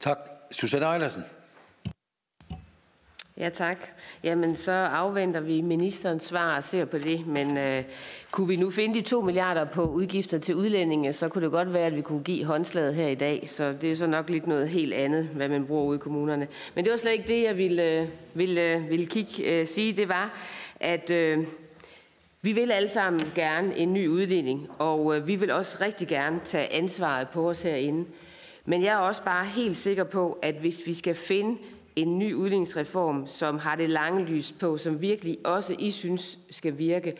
Tak. 0.00 0.18
Susanne 0.50 0.86
Ejlersen. 0.86 1.24
Ja, 3.40 3.48
tak. 3.48 3.78
Jamen, 4.24 4.56
så 4.56 4.72
afventer 4.72 5.40
vi 5.40 5.60
ministerens 5.60 6.24
svar 6.24 6.56
og 6.56 6.64
ser 6.64 6.84
på 6.84 6.98
det. 6.98 7.26
Men 7.26 7.58
øh, 7.58 7.84
kunne 8.30 8.48
vi 8.48 8.56
nu 8.56 8.70
finde 8.70 8.94
de 8.94 9.02
2 9.02 9.20
milliarder 9.20 9.64
på 9.64 9.84
udgifter 9.84 10.38
til 10.38 10.54
udlændinge, 10.54 11.12
så 11.12 11.28
kunne 11.28 11.44
det 11.44 11.52
godt 11.52 11.72
være, 11.72 11.86
at 11.86 11.96
vi 11.96 12.00
kunne 12.00 12.22
give 12.22 12.44
håndslaget 12.44 12.94
her 12.94 13.08
i 13.08 13.14
dag. 13.14 13.44
Så 13.46 13.74
det 13.80 13.92
er 13.92 13.96
så 13.96 14.06
nok 14.06 14.30
lidt 14.30 14.46
noget 14.46 14.68
helt 14.68 14.94
andet, 14.94 15.24
hvad 15.24 15.48
man 15.48 15.66
bruger 15.66 15.84
ude 15.84 15.96
i 15.96 15.98
kommunerne. 15.98 16.48
Men 16.74 16.84
det 16.84 16.90
var 16.90 16.96
slet 16.96 17.12
ikke 17.12 17.28
det, 17.28 17.42
jeg 17.42 17.56
ville, 17.58 17.82
øh, 17.82 18.08
ville, 18.34 18.74
øh, 18.74 18.90
ville 18.90 19.06
kigge, 19.06 19.60
øh, 19.60 19.66
sige. 19.66 19.92
Det 19.92 20.08
var, 20.08 20.38
at... 20.80 21.10
Øh, 21.10 21.44
vi 22.42 22.52
vil 22.52 22.70
alle 22.72 22.88
sammen 22.88 23.32
gerne 23.34 23.76
en 23.76 23.92
ny 23.92 24.08
uddeling, 24.08 24.70
og 24.78 25.16
øh, 25.16 25.26
vi 25.26 25.36
vil 25.36 25.52
også 25.52 25.78
rigtig 25.80 26.08
gerne 26.08 26.40
tage 26.44 26.72
ansvaret 26.72 27.28
på 27.28 27.50
os 27.50 27.62
herinde. 27.62 28.04
Men 28.64 28.82
jeg 28.82 28.92
er 28.92 28.96
også 28.96 29.24
bare 29.24 29.44
helt 29.44 29.76
sikker 29.76 30.04
på, 30.04 30.38
at 30.42 30.54
hvis 30.54 30.82
vi 30.86 30.94
skal 30.94 31.14
finde 31.14 31.58
en 32.02 32.18
ny 32.18 32.34
udligningsreform, 32.34 33.26
som 33.26 33.58
har 33.58 33.76
det 33.76 33.90
lange 33.90 34.24
lys 34.24 34.52
på, 34.52 34.78
som 34.78 35.00
virkelig 35.00 35.38
også 35.44 35.76
I 35.78 35.90
synes 35.90 36.38
skal 36.50 36.78
virke, 36.78 37.14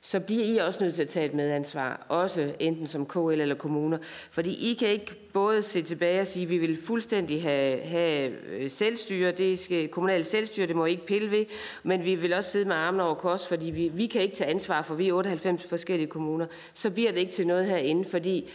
så 0.00 0.20
bliver 0.20 0.44
I 0.44 0.56
også 0.56 0.84
nødt 0.84 0.94
til 0.94 1.02
at 1.02 1.08
tage 1.08 1.26
et 1.26 1.34
medansvar, 1.34 2.06
også 2.08 2.52
enten 2.60 2.86
som 2.86 3.06
KL 3.06 3.40
eller 3.40 3.54
kommuner. 3.54 3.98
Fordi 4.30 4.70
I 4.70 4.74
kan 4.74 4.88
ikke 4.88 5.14
både 5.32 5.62
se 5.62 5.82
tilbage 5.82 6.20
og 6.20 6.26
sige, 6.26 6.44
at 6.44 6.50
vi 6.50 6.58
vil 6.58 6.78
fuldstændig 6.84 7.42
have, 7.42 7.80
have 7.80 8.32
selvstyre, 8.70 9.32
det 9.32 9.58
skal 9.58 9.88
kommunalt 9.88 10.26
selvstyre, 10.26 10.66
det 10.66 10.76
må 10.76 10.86
I 10.86 10.90
ikke 10.90 11.06
pille 11.06 11.30
ved, 11.30 11.44
men 11.82 12.04
vi 12.04 12.14
vil 12.14 12.32
også 12.32 12.50
sidde 12.50 12.68
med 12.68 12.76
armen 12.76 13.00
over 13.00 13.14
kors, 13.14 13.46
fordi 13.46 13.70
vi, 13.70 13.88
vi 13.94 14.06
kan 14.06 14.22
ikke 14.22 14.36
tage 14.36 14.50
ansvar 14.50 14.82
for, 14.82 14.94
vi 14.94 15.08
er 15.08 15.12
98 15.12 15.68
forskellige 15.68 16.08
kommuner. 16.08 16.46
Så 16.74 16.90
bliver 16.90 17.10
det 17.10 17.18
ikke 17.18 17.32
til 17.32 17.46
noget 17.46 17.66
herinde, 17.66 18.04
fordi 18.04 18.50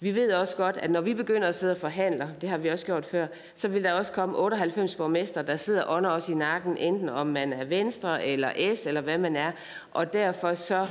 vi 0.00 0.14
ved 0.14 0.32
også 0.32 0.56
godt, 0.56 0.76
at 0.76 0.90
når 0.90 1.00
vi 1.00 1.14
begynder 1.14 1.48
at 1.48 1.54
sidde 1.54 1.70
og 1.70 1.76
forhandle, 1.76 2.28
det 2.40 2.48
har 2.48 2.58
vi 2.58 2.68
også 2.68 2.86
gjort 2.86 3.04
før, 3.04 3.26
så 3.54 3.68
vil 3.68 3.84
der 3.84 3.92
også 3.92 4.12
komme 4.12 4.38
98 4.38 4.94
borgmester, 4.94 5.42
der 5.42 5.56
sidder 5.56 5.84
under 5.84 6.10
os 6.10 6.28
i 6.28 6.34
nakken, 6.34 6.76
enten 6.76 7.08
om 7.08 7.26
man 7.26 7.52
er 7.52 7.64
Venstre 7.64 8.26
eller 8.26 8.74
S, 8.74 8.86
eller 8.86 9.00
hvad 9.00 9.18
man 9.18 9.36
er. 9.36 9.52
Og 9.92 10.12
derfor 10.12 10.54
så 10.54 10.86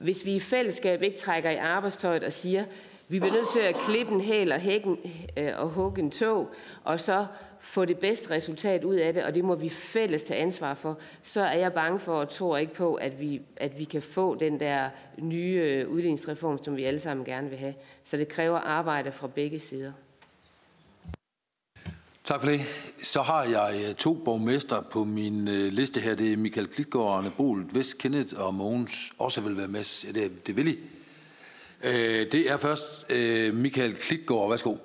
hvis 0.00 0.24
vi 0.24 0.34
i 0.34 0.40
fællesskab 0.40 1.02
ikke 1.02 1.18
trækker 1.18 1.50
i 1.50 1.56
arbejdstøjet 1.56 2.24
og 2.24 2.32
siger, 2.32 2.64
vi 3.10 3.18
bliver 3.18 3.34
nødt 3.34 3.48
til 3.52 3.60
at 3.60 3.74
klippe 3.74 4.12
en 4.12 4.20
hæl 4.20 4.52
og, 4.52 4.60
hækken, 4.60 4.98
øh, 5.36 5.52
og 5.56 5.68
hugge 5.68 6.02
en 6.02 6.10
tog, 6.10 6.54
og 6.84 7.00
så 7.00 7.26
få 7.60 7.84
det 7.84 7.98
bedste 7.98 8.30
resultat 8.30 8.84
ud 8.84 8.94
af 8.94 9.14
det, 9.14 9.24
og 9.24 9.34
det 9.34 9.44
må 9.44 9.54
vi 9.54 9.68
fælles 9.68 10.22
tage 10.22 10.40
ansvar 10.40 10.74
for, 10.74 10.98
så 11.22 11.40
er 11.40 11.58
jeg 11.58 11.72
bange 11.72 11.98
for 11.98 12.12
og 12.12 12.28
tror 12.28 12.56
ikke 12.56 12.74
på, 12.74 12.94
at 12.94 13.20
vi, 13.20 13.40
at 13.56 13.78
vi 13.78 13.84
kan 13.84 14.02
få 14.02 14.34
den 14.34 14.60
der 14.60 14.88
nye 15.18 15.62
øh, 15.64 15.88
udligningsreform, 15.88 16.64
som 16.64 16.76
vi 16.76 16.84
alle 16.84 17.00
sammen 17.00 17.26
gerne 17.26 17.48
vil 17.48 17.58
have. 17.58 17.74
Så 18.04 18.16
det 18.16 18.28
kræver 18.28 18.58
arbejde 18.58 19.12
fra 19.12 19.26
begge 19.26 19.60
sider. 19.60 19.92
Tak 22.24 22.40
for 22.40 22.48
det. 22.48 22.60
Så 23.02 23.22
har 23.22 23.44
jeg 23.44 23.84
øh, 23.88 23.94
to 23.94 24.14
borgmester 24.14 24.80
på 24.80 25.04
min 25.04 25.48
øh, 25.48 25.72
liste 25.72 26.00
her. 26.00 26.14
Det 26.14 26.32
er 26.32 26.36
Michael 26.36 26.66
Klitgaard, 26.66 27.18
Arne 27.18 27.32
Bol, 27.36 27.66
Vest 27.72 27.98
Kenneth 27.98 28.40
og 28.40 28.54
Mogens 28.54 29.12
også 29.18 29.40
vil 29.40 29.56
være 29.56 29.68
med. 29.68 30.04
Ja, 30.06 30.20
det, 30.20 30.46
det 30.46 30.56
vil 30.56 30.68
I. 30.68 30.78
Øh, 31.84 32.32
det 32.32 32.50
er 32.50 32.56
først 32.56 33.12
øh, 33.12 33.54
Michael 33.54 33.94
Klitgaard. 33.94 34.48
Værsgo. 34.48 34.76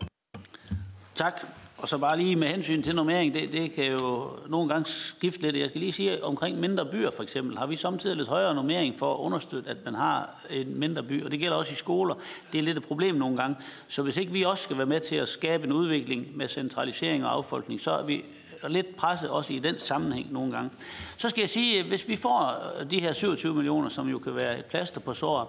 Tak. 1.16 1.42
Og 1.78 1.90
så 1.90 1.98
bare 1.98 2.18
lige 2.18 2.36
med 2.36 2.48
hensyn 2.48 2.84
til 2.84 2.96
normering, 2.96 3.34
det, 3.34 3.52
det 3.52 3.74
kan 3.74 3.86
jo 3.86 4.30
nogle 4.48 4.70
gange 4.70 4.86
skifte 4.86 5.42
lidt. 5.42 5.56
Jeg 5.56 5.70
skal 5.70 5.82
lige 5.82 5.94
sige, 5.94 6.24
omkring 6.24 6.60
mindre 6.60 6.86
byer 6.86 7.12
for 7.12 7.24
eksempel, 7.24 7.58
har 7.58 7.66
vi 7.66 7.76
samtidig 7.76 8.18
lidt 8.18 8.28
højere 8.28 8.56
normering 8.56 9.00
for 9.00 9.14
at 9.14 9.20
understøtte, 9.20 9.70
at 9.70 9.78
man 9.86 9.96
har 9.96 10.46
en 10.50 10.80
mindre 10.80 11.04
by. 11.04 11.24
Og 11.24 11.32
det 11.32 11.40
gælder 11.40 11.58
også 11.58 11.72
i 11.72 11.76
skoler. 11.76 12.16
Det 12.52 12.60
er 12.60 12.64
lidt 12.64 12.78
et 12.78 12.84
problem 12.84 13.16
nogle 13.16 13.38
gange. 13.38 13.56
Så 13.88 14.02
hvis 14.02 14.18
ikke 14.18 14.32
vi 14.32 14.44
også 14.44 14.64
skal 14.64 14.78
være 14.78 14.86
med 14.86 15.00
til 15.00 15.16
at 15.16 15.28
skabe 15.28 15.64
en 15.64 15.72
udvikling 15.72 16.38
med 16.38 16.48
centralisering 16.48 17.26
og 17.26 17.34
affolkning, 17.34 17.82
så 17.82 17.92
er 17.92 18.04
vi 18.04 18.26
lidt 18.68 18.96
presset 18.96 19.30
også 19.30 19.54
i 19.54 19.60
den 19.60 19.80
sammenhæng 19.80 20.34
nogle 20.34 20.52
gange. 20.52 20.70
Så 21.18 21.30
skal 21.30 21.42
jeg 21.42 21.50
sige, 21.50 21.84
hvis 21.84 22.08
vi 22.08 22.16
får 22.16 22.54
de 22.92 23.00
her 23.00 23.14
27 23.14 23.54
millioner, 23.54 23.90
som 23.90 24.10
jo 24.10 24.20
kan 24.20 24.36
være 24.36 24.60
et 24.60 24.66
plaster 24.66 25.00
på 25.00 25.14
såret, 25.14 25.48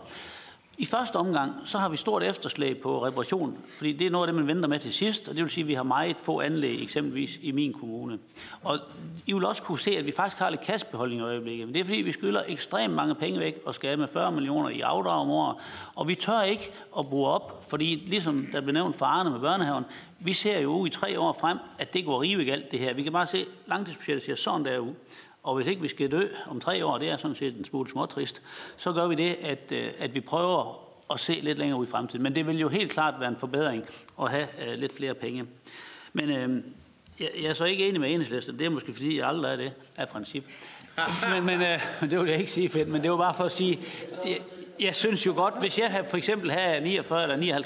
i 0.78 0.84
første 0.84 1.16
omgang, 1.16 1.52
så 1.64 1.78
har 1.78 1.88
vi 1.88 1.96
stort 1.96 2.22
efterslæg 2.22 2.78
på 2.78 3.06
reparation, 3.06 3.58
fordi 3.78 3.92
det 3.92 4.06
er 4.06 4.10
noget 4.10 4.28
af 4.28 4.32
det, 4.32 4.40
man 4.40 4.55
venter 4.55 4.68
med 4.68 4.78
til 4.78 4.92
sidst, 4.92 5.28
og 5.28 5.34
det 5.34 5.42
vil 5.42 5.50
sige, 5.50 5.64
at 5.64 5.68
vi 5.68 5.74
har 5.74 5.82
meget 5.82 6.16
få 6.22 6.40
anlæg, 6.40 6.82
eksempelvis 6.82 7.38
i 7.42 7.52
min 7.52 7.72
kommune. 7.72 8.18
Og 8.62 8.78
I 9.26 9.32
vil 9.32 9.44
også 9.44 9.62
kunne 9.62 9.78
se, 9.78 9.90
at 9.90 10.06
vi 10.06 10.12
faktisk 10.12 10.38
har 10.38 10.50
lidt 10.50 10.60
kassebeholdning 10.60 11.20
i 11.20 11.24
øjeblikket, 11.24 11.66
men 11.66 11.74
det 11.74 11.80
er 11.80 11.84
fordi, 11.84 12.00
vi 12.00 12.12
skylder 12.12 12.42
ekstremt 12.48 12.94
mange 12.94 13.14
penge 13.14 13.40
væk 13.40 13.58
og 13.66 13.74
skal 13.74 13.98
med 13.98 14.08
40 14.08 14.32
millioner 14.32 14.68
i 14.68 14.80
afdrag 14.80 15.20
om 15.20 15.30
året, 15.30 15.56
og 15.94 16.08
vi 16.08 16.14
tør 16.14 16.42
ikke 16.42 16.72
at 16.98 17.06
bruge 17.06 17.28
op, 17.28 17.64
fordi 17.68 18.05
ligesom 18.06 18.46
der 18.52 18.60
blev 18.60 18.72
nævnt 18.72 18.96
for 18.96 19.06
Arne 19.06 19.30
med 19.30 19.40
børnehaven, 19.40 19.84
vi 20.18 20.32
ser 20.32 20.60
jo 20.60 20.86
i 20.86 20.90
tre 20.90 21.20
år 21.20 21.36
frem, 21.40 21.58
at 21.78 21.94
det 21.94 22.05
går 22.05 22.22
rive 22.22 22.52
alt 22.52 22.70
det 22.70 22.78
her. 22.78 22.94
Vi 22.94 23.02
kan 23.02 23.12
bare 23.12 23.26
se, 23.26 23.38
at 23.38 23.46
langtidsbudgettet 23.66 24.24
ser 24.24 24.34
sådan 24.34 24.64
der 24.64 24.78
ud. 24.78 24.92
Og 25.47 25.57
hvis 25.57 25.66
ikke 25.66 25.83
vi 25.83 25.89
skal 25.89 26.10
dø 26.10 26.23
om 26.47 26.60
tre 26.60 26.86
år, 26.86 26.99
det 26.99 27.10
er 27.10 27.16
sådan 27.16 27.36
set 27.36 27.57
en 27.57 27.65
smule 27.65 27.91
småtrist, 27.91 28.42
så 28.76 28.92
gør 28.92 29.07
vi 29.07 29.15
det, 29.15 29.36
at, 29.42 29.73
øh, 29.73 29.89
at 29.99 30.15
vi 30.15 30.20
prøver 30.20 30.78
at 31.10 31.20
se 31.20 31.33
lidt 31.33 31.58
længere 31.58 31.78
ud 31.78 31.86
i 31.86 31.91
fremtiden. 31.91 32.23
Men 32.23 32.34
det 32.34 32.47
vil 32.47 32.58
jo 32.58 32.68
helt 32.68 32.92
klart 32.92 33.15
være 33.20 33.28
en 33.28 33.36
forbedring 33.36 33.84
at 34.23 34.31
have 34.31 34.47
uh, 34.58 34.81
lidt 34.81 34.97
flere 34.97 35.15
penge. 35.15 35.44
Men 36.12 36.25
uh, 36.25 36.57
jeg, 37.20 37.28
jeg 37.42 37.50
er 37.50 37.55
så 37.55 37.65
ikke 37.65 37.89
enig 37.89 38.00
med 38.00 38.15
enhedslisten. 38.15 38.58
Det 38.58 38.66
er 38.66 38.70
måske 38.70 38.92
fordi, 38.92 39.18
jeg 39.18 39.28
aldrig 39.28 39.52
er 39.52 39.57
det 39.57 39.73
af 39.97 40.08
princip. 40.08 40.44
men, 41.34 41.47
men 41.47 41.60
uh, 41.60 42.10
det 42.10 42.20
vil 42.20 42.28
jeg 42.28 42.39
ikke 42.39 42.50
sige 42.50 42.68
fedt, 42.68 42.89
men 42.89 43.02
det 43.02 43.10
var 43.10 43.16
bare 43.16 43.34
for 43.34 43.44
at 43.44 43.52
sige, 43.52 43.81
jeg, 44.25 44.39
jeg 44.80 44.94
synes 44.94 45.26
jo 45.26 45.32
godt, 45.32 45.58
hvis 45.60 45.78
jeg 45.78 46.06
for 46.08 46.16
eksempel 46.16 46.50
havde 46.50 46.80
49 46.80 47.22
eller 47.22 47.58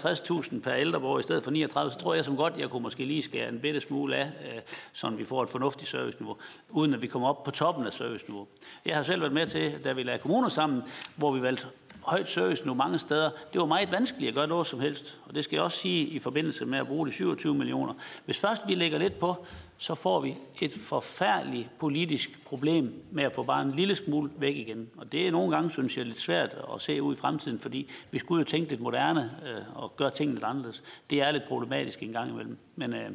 59.000 0.42 0.60
per 0.60 0.74
ældreborg 0.74 1.20
i 1.20 1.22
stedet 1.22 1.44
for 1.44 1.50
39, 1.50 1.92
så 1.92 1.98
tror 1.98 2.14
jeg 2.14 2.24
som 2.24 2.36
godt, 2.36 2.56
jeg 2.58 2.70
kunne 2.70 2.82
måske 2.82 3.04
lige 3.04 3.22
skære 3.22 3.48
en 3.48 3.60
bitte 3.60 3.80
smule 3.80 4.16
af, 4.16 4.24
øh, 4.24 4.60
så 4.92 5.10
vi 5.10 5.24
får 5.24 5.42
et 5.42 5.50
fornuftigt 5.50 5.90
serviceniveau, 5.90 6.36
uden 6.68 6.94
at 6.94 7.02
vi 7.02 7.06
kommer 7.06 7.28
op 7.28 7.42
på 7.42 7.50
toppen 7.50 7.86
af 7.86 7.92
serviceniveau. 7.92 8.46
Jeg 8.84 8.96
har 8.96 9.02
selv 9.02 9.20
været 9.20 9.32
med 9.32 9.46
til, 9.46 9.84
da 9.84 9.92
vi 9.92 10.02
lagde 10.02 10.18
kommuner 10.18 10.48
sammen, 10.48 10.82
hvor 11.16 11.32
vi 11.32 11.42
valgte 11.42 11.66
højt 12.02 12.30
service 12.30 12.66
nu 12.66 12.74
mange 12.74 12.98
steder. 12.98 13.30
Det 13.52 13.60
var 13.60 13.66
meget 13.66 13.92
vanskeligt 13.92 14.28
at 14.28 14.34
gøre 14.34 14.46
noget 14.46 14.66
som 14.66 14.80
helst. 14.80 15.18
Og 15.26 15.34
det 15.34 15.44
skal 15.44 15.56
jeg 15.56 15.64
også 15.64 15.78
sige 15.78 16.06
i 16.06 16.18
forbindelse 16.18 16.66
med 16.66 16.78
at 16.78 16.86
bruge 16.86 17.06
de 17.06 17.12
27 17.12 17.54
millioner. 17.54 17.94
Hvis 18.24 18.38
først 18.38 18.62
vi 18.66 18.74
lægger 18.74 18.98
lidt 18.98 19.18
på, 19.18 19.46
så 19.80 19.94
får 19.94 20.20
vi 20.20 20.36
et 20.60 20.72
forfærdeligt 20.72 21.68
politisk 21.78 22.44
problem 22.44 23.04
med 23.10 23.24
at 23.24 23.32
få 23.32 23.42
bare 23.42 23.62
en 23.62 23.70
lille 23.70 23.96
smule 23.96 24.30
væk 24.36 24.56
igen. 24.56 24.90
Og 24.96 25.12
det 25.12 25.26
er 25.26 25.30
nogle 25.30 25.54
gange, 25.54 25.70
synes 25.70 25.96
jeg, 25.96 26.06
lidt 26.06 26.20
svært 26.20 26.56
at 26.74 26.82
se 26.82 27.02
ud 27.02 27.14
i 27.14 27.18
fremtiden, 27.18 27.58
fordi 27.58 27.90
vi 28.10 28.18
skulle 28.18 28.38
jo 28.38 28.44
tænke 28.44 28.70
lidt 28.70 28.80
moderne 28.80 29.30
øh, 29.46 29.82
og 29.82 29.96
gøre 29.96 30.10
tingene 30.10 30.34
lidt 30.34 30.44
anderledes. 30.44 30.82
Det 31.10 31.22
er 31.22 31.30
lidt 31.30 31.42
problematisk 31.48 32.02
en 32.02 32.12
gang 32.12 32.30
imellem. 32.30 32.58
Men 32.76 32.94
øh, 32.94 33.10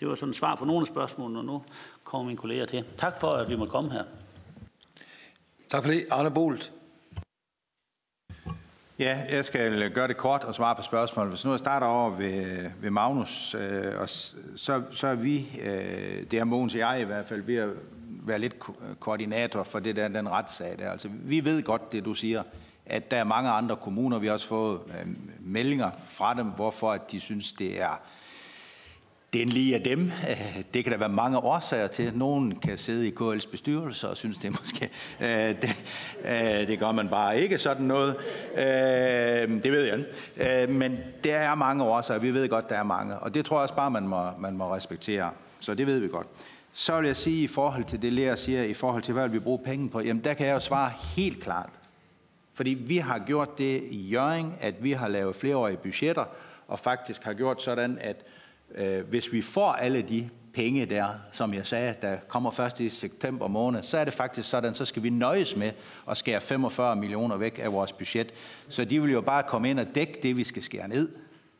det 0.00 0.08
var 0.08 0.14
sådan 0.14 0.30
et 0.30 0.36
svar 0.36 0.54
på 0.54 0.64
nogle 0.64 0.80
af 0.80 0.86
spørgsmålene, 0.86 1.38
og 1.38 1.44
nu 1.44 1.62
kommer 2.04 2.26
mine 2.26 2.38
kolleger 2.38 2.66
til. 2.66 2.84
Tak 2.96 3.20
for, 3.20 3.30
at 3.30 3.48
vi 3.48 3.56
måtte 3.56 3.70
komme 3.70 3.92
her. 3.92 4.04
Tak 5.68 5.82
for 5.82 5.90
det. 5.90 6.06
Arne 6.10 6.30
Bolt. 6.30 6.72
Ja, 9.02 9.18
jeg 9.30 9.44
skal 9.44 9.90
gøre 9.90 10.08
det 10.08 10.16
kort 10.16 10.44
og 10.44 10.54
svare 10.54 10.74
på 10.76 10.82
spørgsmålet. 10.82 11.32
Hvis 11.32 11.44
nu 11.44 11.50
jeg 11.50 11.58
starter 11.58 11.86
over 11.86 12.10
ved, 12.10 12.70
ved 12.80 12.90
Magnus, 12.90 13.54
øh, 13.54 14.00
og 14.00 14.08
så, 14.08 14.82
så 14.90 15.06
er 15.06 15.14
vi, 15.14 15.46
øh, 15.62 16.30
det 16.30 16.38
er 16.38 16.44
Mogens 16.44 16.74
og 16.74 16.78
jeg 16.78 17.00
i 17.00 17.04
hvert 17.04 17.24
fald, 17.24 17.42
ved 17.42 17.56
at 17.56 17.68
være 18.08 18.38
lidt 18.38 18.58
ko 18.58 18.74
koordinator 19.00 19.62
for 19.62 19.78
det 19.78 19.96
der, 19.96 20.08
den 20.08 20.28
retssag 20.28 20.78
der. 20.78 20.90
Altså, 20.90 21.08
vi 21.10 21.44
ved 21.44 21.62
godt 21.62 21.92
det, 21.92 22.04
du 22.04 22.14
siger, 22.14 22.42
at 22.86 23.10
der 23.10 23.16
er 23.16 23.24
mange 23.24 23.50
andre 23.50 23.76
kommuner, 23.76 24.18
vi 24.18 24.26
har 24.26 24.34
også 24.34 24.46
fået 24.46 24.80
øh, 24.88 25.06
meldinger 25.40 25.90
fra 26.06 26.34
dem, 26.34 26.46
hvorfor 26.46 26.92
at 26.92 27.12
de 27.12 27.20
synes, 27.20 27.52
det 27.52 27.80
er 27.80 28.00
den 29.32 29.48
lige 29.48 29.74
af 29.74 29.82
dem. 29.82 30.12
Øh, 30.30 30.62
det 30.74 30.84
kan 30.84 30.92
der 30.92 30.98
være 30.98 31.08
mange 31.08 31.38
årsager 31.38 31.86
til. 31.86 32.12
Nogen 32.14 32.58
kan 32.58 32.78
sidde 32.78 33.08
i 33.08 33.14
KL's 33.20 33.50
bestyrelse 33.50 34.08
og 34.08 34.16
synes, 34.16 34.38
det 34.38 34.48
er 34.48 34.52
måske... 34.60 34.90
Øh, 35.20 35.62
det, 35.62 35.84
øh, 36.24 36.68
det 36.68 36.78
gør 36.78 36.92
man 36.92 37.08
bare 37.08 37.40
ikke 37.40 37.58
sådan 37.58 37.86
noget. 37.86 38.16
Øh, 38.56 39.62
det 39.62 39.72
ved 39.72 39.84
jeg 39.84 39.98
ikke. 39.98 40.72
Men 40.72 40.98
der 41.24 41.36
er 41.36 41.54
mange 41.54 41.84
årsager. 41.84 42.20
Vi 42.20 42.34
ved 42.34 42.48
godt, 42.48 42.68
der 42.68 42.76
er 42.76 42.82
mange. 42.82 43.18
Og 43.18 43.34
det 43.34 43.44
tror 43.44 43.56
jeg 43.56 43.62
også 43.62 43.74
bare, 43.74 43.90
man 43.90 44.08
må, 44.08 44.22
man 44.38 44.56
må 44.56 44.74
respektere. 44.74 45.30
Så 45.60 45.74
det 45.74 45.86
ved 45.86 45.98
vi 45.98 46.08
godt. 46.08 46.26
Så 46.72 47.00
vil 47.00 47.06
jeg 47.06 47.16
sige 47.16 47.42
i 47.42 47.46
forhold 47.46 47.84
til 47.84 48.02
det, 48.02 48.12
Lea 48.12 48.36
siger, 48.36 48.62
i 48.62 48.74
forhold 48.74 49.02
til, 49.02 49.14
hvad 49.14 49.28
vi 49.28 49.38
bruger 49.38 49.64
penge 49.64 49.88
på, 49.88 50.00
jamen 50.00 50.24
der 50.24 50.34
kan 50.34 50.46
jeg 50.46 50.54
jo 50.54 50.60
svare 50.60 50.90
helt 51.16 51.42
klart. 51.42 51.70
Fordi 52.54 52.70
vi 52.70 52.96
har 52.96 53.18
gjort 53.18 53.58
det 53.58 53.82
i 53.82 54.08
Jøring, 54.08 54.54
at 54.60 54.74
vi 54.84 54.92
har 54.92 55.08
lavet 55.08 55.36
flereårige 55.36 55.76
budgetter, 55.76 56.24
og 56.68 56.78
faktisk 56.78 57.22
har 57.22 57.32
gjort 57.32 57.62
sådan, 57.62 57.98
at 58.00 58.16
Øh, 58.74 59.08
hvis 59.08 59.32
vi 59.32 59.42
får 59.42 59.72
alle 59.72 60.02
de 60.02 60.28
penge 60.54 60.86
der, 60.86 61.08
som 61.32 61.54
jeg 61.54 61.66
sagde, 61.66 61.94
der 62.02 62.16
kommer 62.28 62.50
først 62.50 62.80
i 62.80 62.88
september 62.88 63.48
måned, 63.48 63.82
så 63.82 63.98
er 63.98 64.04
det 64.04 64.14
faktisk 64.14 64.50
sådan, 64.50 64.74
så 64.74 64.84
skal 64.84 65.02
vi 65.02 65.10
nøjes 65.10 65.56
med 65.56 65.72
at 66.10 66.16
skære 66.16 66.40
45 66.40 66.96
millioner 66.96 67.36
væk 67.36 67.60
af 67.62 67.72
vores 67.72 67.92
budget. 67.92 68.32
Så 68.68 68.84
de 68.84 69.02
vil 69.02 69.12
jo 69.12 69.20
bare 69.20 69.42
komme 69.42 69.70
ind 69.70 69.80
og 69.80 69.86
dække 69.94 70.18
det, 70.22 70.36
vi 70.36 70.44
skal 70.44 70.62
skære 70.62 70.88
ned. 70.88 71.08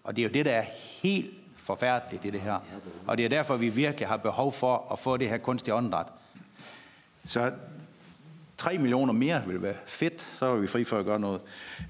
Og 0.05 0.17
det 0.17 0.23
er 0.23 0.29
jo 0.29 0.33
det, 0.33 0.47
der 0.47 0.53
er 0.53 0.65
helt 1.03 1.31
forfærdeligt, 1.57 2.23
det, 2.23 2.33
det 2.33 2.41
her. 2.41 2.59
Og 3.07 3.19
det 3.19 3.25
er 3.25 3.29
derfor, 3.29 3.57
vi 3.57 3.69
virkelig 3.69 4.09
har 4.09 4.17
behov 4.17 4.53
for 4.53 4.89
at 4.93 4.99
få 4.99 5.17
det 5.17 5.29
her 5.29 5.39
kunstige 5.39 5.75
åndedræt. 5.75 6.07
Så 7.27 7.53
3 8.63 8.79
millioner 8.79 9.13
mere 9.13 9.43
vil 9.47 9.63
være 9.63 9.75
fedt, 9.87 10.29
så 10.39 10.47
er 10.47 10.57
vi 10.57 10.67
fri 10.67 10.85
for 10.85 10.99
at 10.99 11.05
gøre 11.05 11.21
noget. 11.21 11.41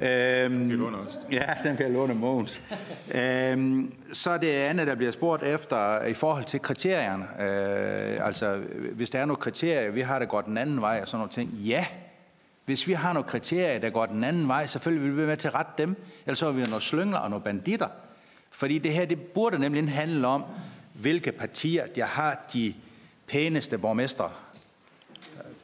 Øhm, 0.01 0.59
den 0.59 0.71
kan 0.71 0.81
også. 0.81 1.19
Ja, 1.33 1.55
den 1.65 1.77
kan 1.77 1.93
låne 1.93 2.15
Mogens. 2.15 2.63
øhm, 3.15 3.95
så 4.13 4.31
er 4.31 4.39
det 4.39 4.49
andet, 4.49 4.87
der 4.87 4.95
bliver 4.95 5.13
spurgt 5.13 5.43
efter 5.43 6.05
i 6.05 6.15
forhold 6.15 6.45
til 6.45 6.61
kriterierne. 6.61 7.25
Øh, 7.25 8.27
altså, 8.27 8.61
hvis 8.93 9.11
der 9.11 9.19
er 9.19 9.25
nogle 9.25 9.41
kriterier, 9.41 9.91
vi 9.91 10.01
har, 10.01 10.19
der 10.19 10.27
går 10.27 10.41
den 10.41 10.59
anden 10.59 10.81
vej 10.81 10.99
og 11.03 11.09
sådan 11.09 11.19
nogle 11.19 11.31
ting. 11.31 11.51
Ja, 11.51 11.87
hvis 12.65 12.89
vi 12.89 12.93
har 12.93 13.13
nogle 13.13 13.29
kriterier, 13.29 13.79
der 13.79 13.91
går 13.91 14.07
den 14.07 14.25
anden 14.25 14.49
vej, 14.49 14.67
selvfølgelig 14.67 15.05
vil 15.05 15.13
vi 15.13 15.17
være 15.17 15.27
med 15.27 15.37
til 15.37 15.49
at 15.49 15.55
rette 15.55 15.73
dem. 15.79 15.97
Ellers 16.27 16.39
så 16.39 16.47
er 16.47 16.53
vi 16.53 16.63
nogle 16.63 16.81
slyngler 16.81 17.19
og 17.19 17.31
nogle 17.31 17.45
banditter. 17.45 17.89
Fordi 18.55 18.79
det 18.79 18.93
her, 18.93 19.05
det 19.05 19.21
burde 19.21 19.59
nemlig 19.59 19.93
handle 19.93 20.27
om, 20.27 20.45
hvilke 20.93 21.33
partier, 21.33 21.87
der 21.87 22.05
har 22.05 22.47
de 22.53 22.75
pæneste 23.29 23.79
borgmestre 23.79 24.31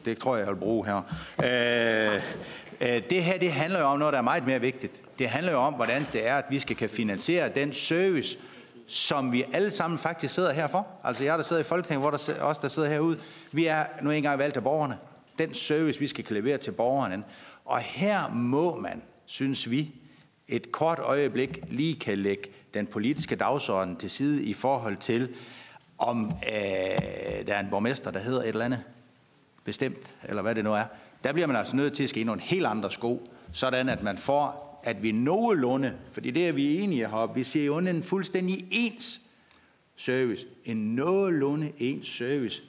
det 0.05 0.18
tror 0.18 0.36
jeg, 0.36 0.47
jeg 0.47 0.55
vil 0.55 0.60
bruge 0.60 0.86
her. 0.86 0.97
Øh, 1.44 2.23
øh, 2.81 3.02
det 3.10 3.25
her, 3.25 3.39
det 3.39 3.52
handler 3.52 3.81
jo 3.81 3.86
om 3.86 3.99
noget, 3.99 4.12
der 4.12 4.18
er 4.18 4.23
meget 4.23 4.47
mere 4.47 4.60
vigtigt. 4.60 5.01
Det 5.18 5.28
handler 5.28 5.52
jo 5.52 5.59
om, 5.59 5.75
hvordan 5.75 6.07
det 6.12 6.27
er, 6.27 6.36
at 6.36 6.44
vi 6.51 6.59
skal 6.59 6.77
kan 6.77 6.89
finansiere 6.89 7.49
den 7.49 7.73
service, 7.73 8.39
som 8.86 9.33
vi 9.33 9.44
alle 9.52 9.70
sammen 9.70 9.99
faktisk 9.99 10.35
sidder 10.35 10.52
her 10.52 10.67
for. 10.67 10.86
Altså 11.05 11.25
jeg, 11.25 11.39
der 11.39 11.44
sidder 11.44 11.62
i 11.62 11.65
Folketinget, 11.65 12.02
hvor 12.02 12.10
der 12.10 12.43
også 12.43 12.60
der 12.62 12.68
sidder 12.68 12.89
herude. 12.89 13.18
Vi 13.52 13.67
er 13.67 13.85
nu 14.02 14.10
engang 14.10 14.39
valgt 14.39 14.57
af 14.57 14.62
borgerne. 14.62 14.99
Den 15.39 15.55
service, 15.55 16.01
vi 16.01 16.07
skal 16.07 16.25
kan 16.25 16.36
levere 16.36 16.59
til 16.59 16.73
borgerne. 16.73 17.23
Og 17.65 17.78
her 17.78 18.28
må 18.28 18.77
man, 18.77 19.02
synes 19.27 19.70
vi, 19.70 19.91
et 20.49 20.73
kort 20.73 20.99
øjeblik 20.99 21.59
lige 21.70 21.94
kan 21.94 22.18
lægge 22.18 22.51
den 22.75 22.86
politiske 22.86 23.36
dagsorden 23.36 23.97
til 23.97 24.10
side 24.10 24.44
i 24.44 24.55
forhold 24.55 24.97
til, 24.97 25.28
om 25.99 26.25
øh, 26.27 27.47
der 27.47 27.55
er 27.55 27.60
en 27.60 27.70
borgmester, 27.70 28.10
der 28.10 28.20
hedder 28.20 28.41
et 28.41 28.49
eller 28.49 28.65
andet 28.65 28.83
bestemt, 29.65 30.15
eller 30.25 30.43
hvad 30.43 30.55
det 30.55 30.65
nu 30.65 30.73
er, 30.73 30.85
der 31.25 31.33
bliver 31.33 31.47
man 31.47 31.57
altså 31.57 31.77
nødt 31.77 31.93
til 31.93 32.03
at 32.03 32.09
ske 32.09 32.25
nogle 32.25 32.41
helt 32.41 32.67
andre 32.67 32.91
sko, 32.91 33.28
sådan 33.53 33.89
at 33.89 34.03
man 34.03 34.19
får, 34.19 34.81
at 34.85 35.03
vi 35.03 35.12
nogenlunde, 35.12 35.95
fordi 36.12 36.31
det 36.31 36.49
er 36.49 36.53
vi 36.53 36.81
enige 36.81 37.09
heroppe, 37.09 37.35
vi 37.35 37.45
ser 37.45 37.65
jo 37.65 37.78
en 37.78 38.03
fuldstændig 38.03 38.67
ens 38.70 39.20
service, 39.97 40.47
en 40.65 40.95
nogenlunde 40.95 41.73
ens 41.78 42.09
service, 42.09 42.62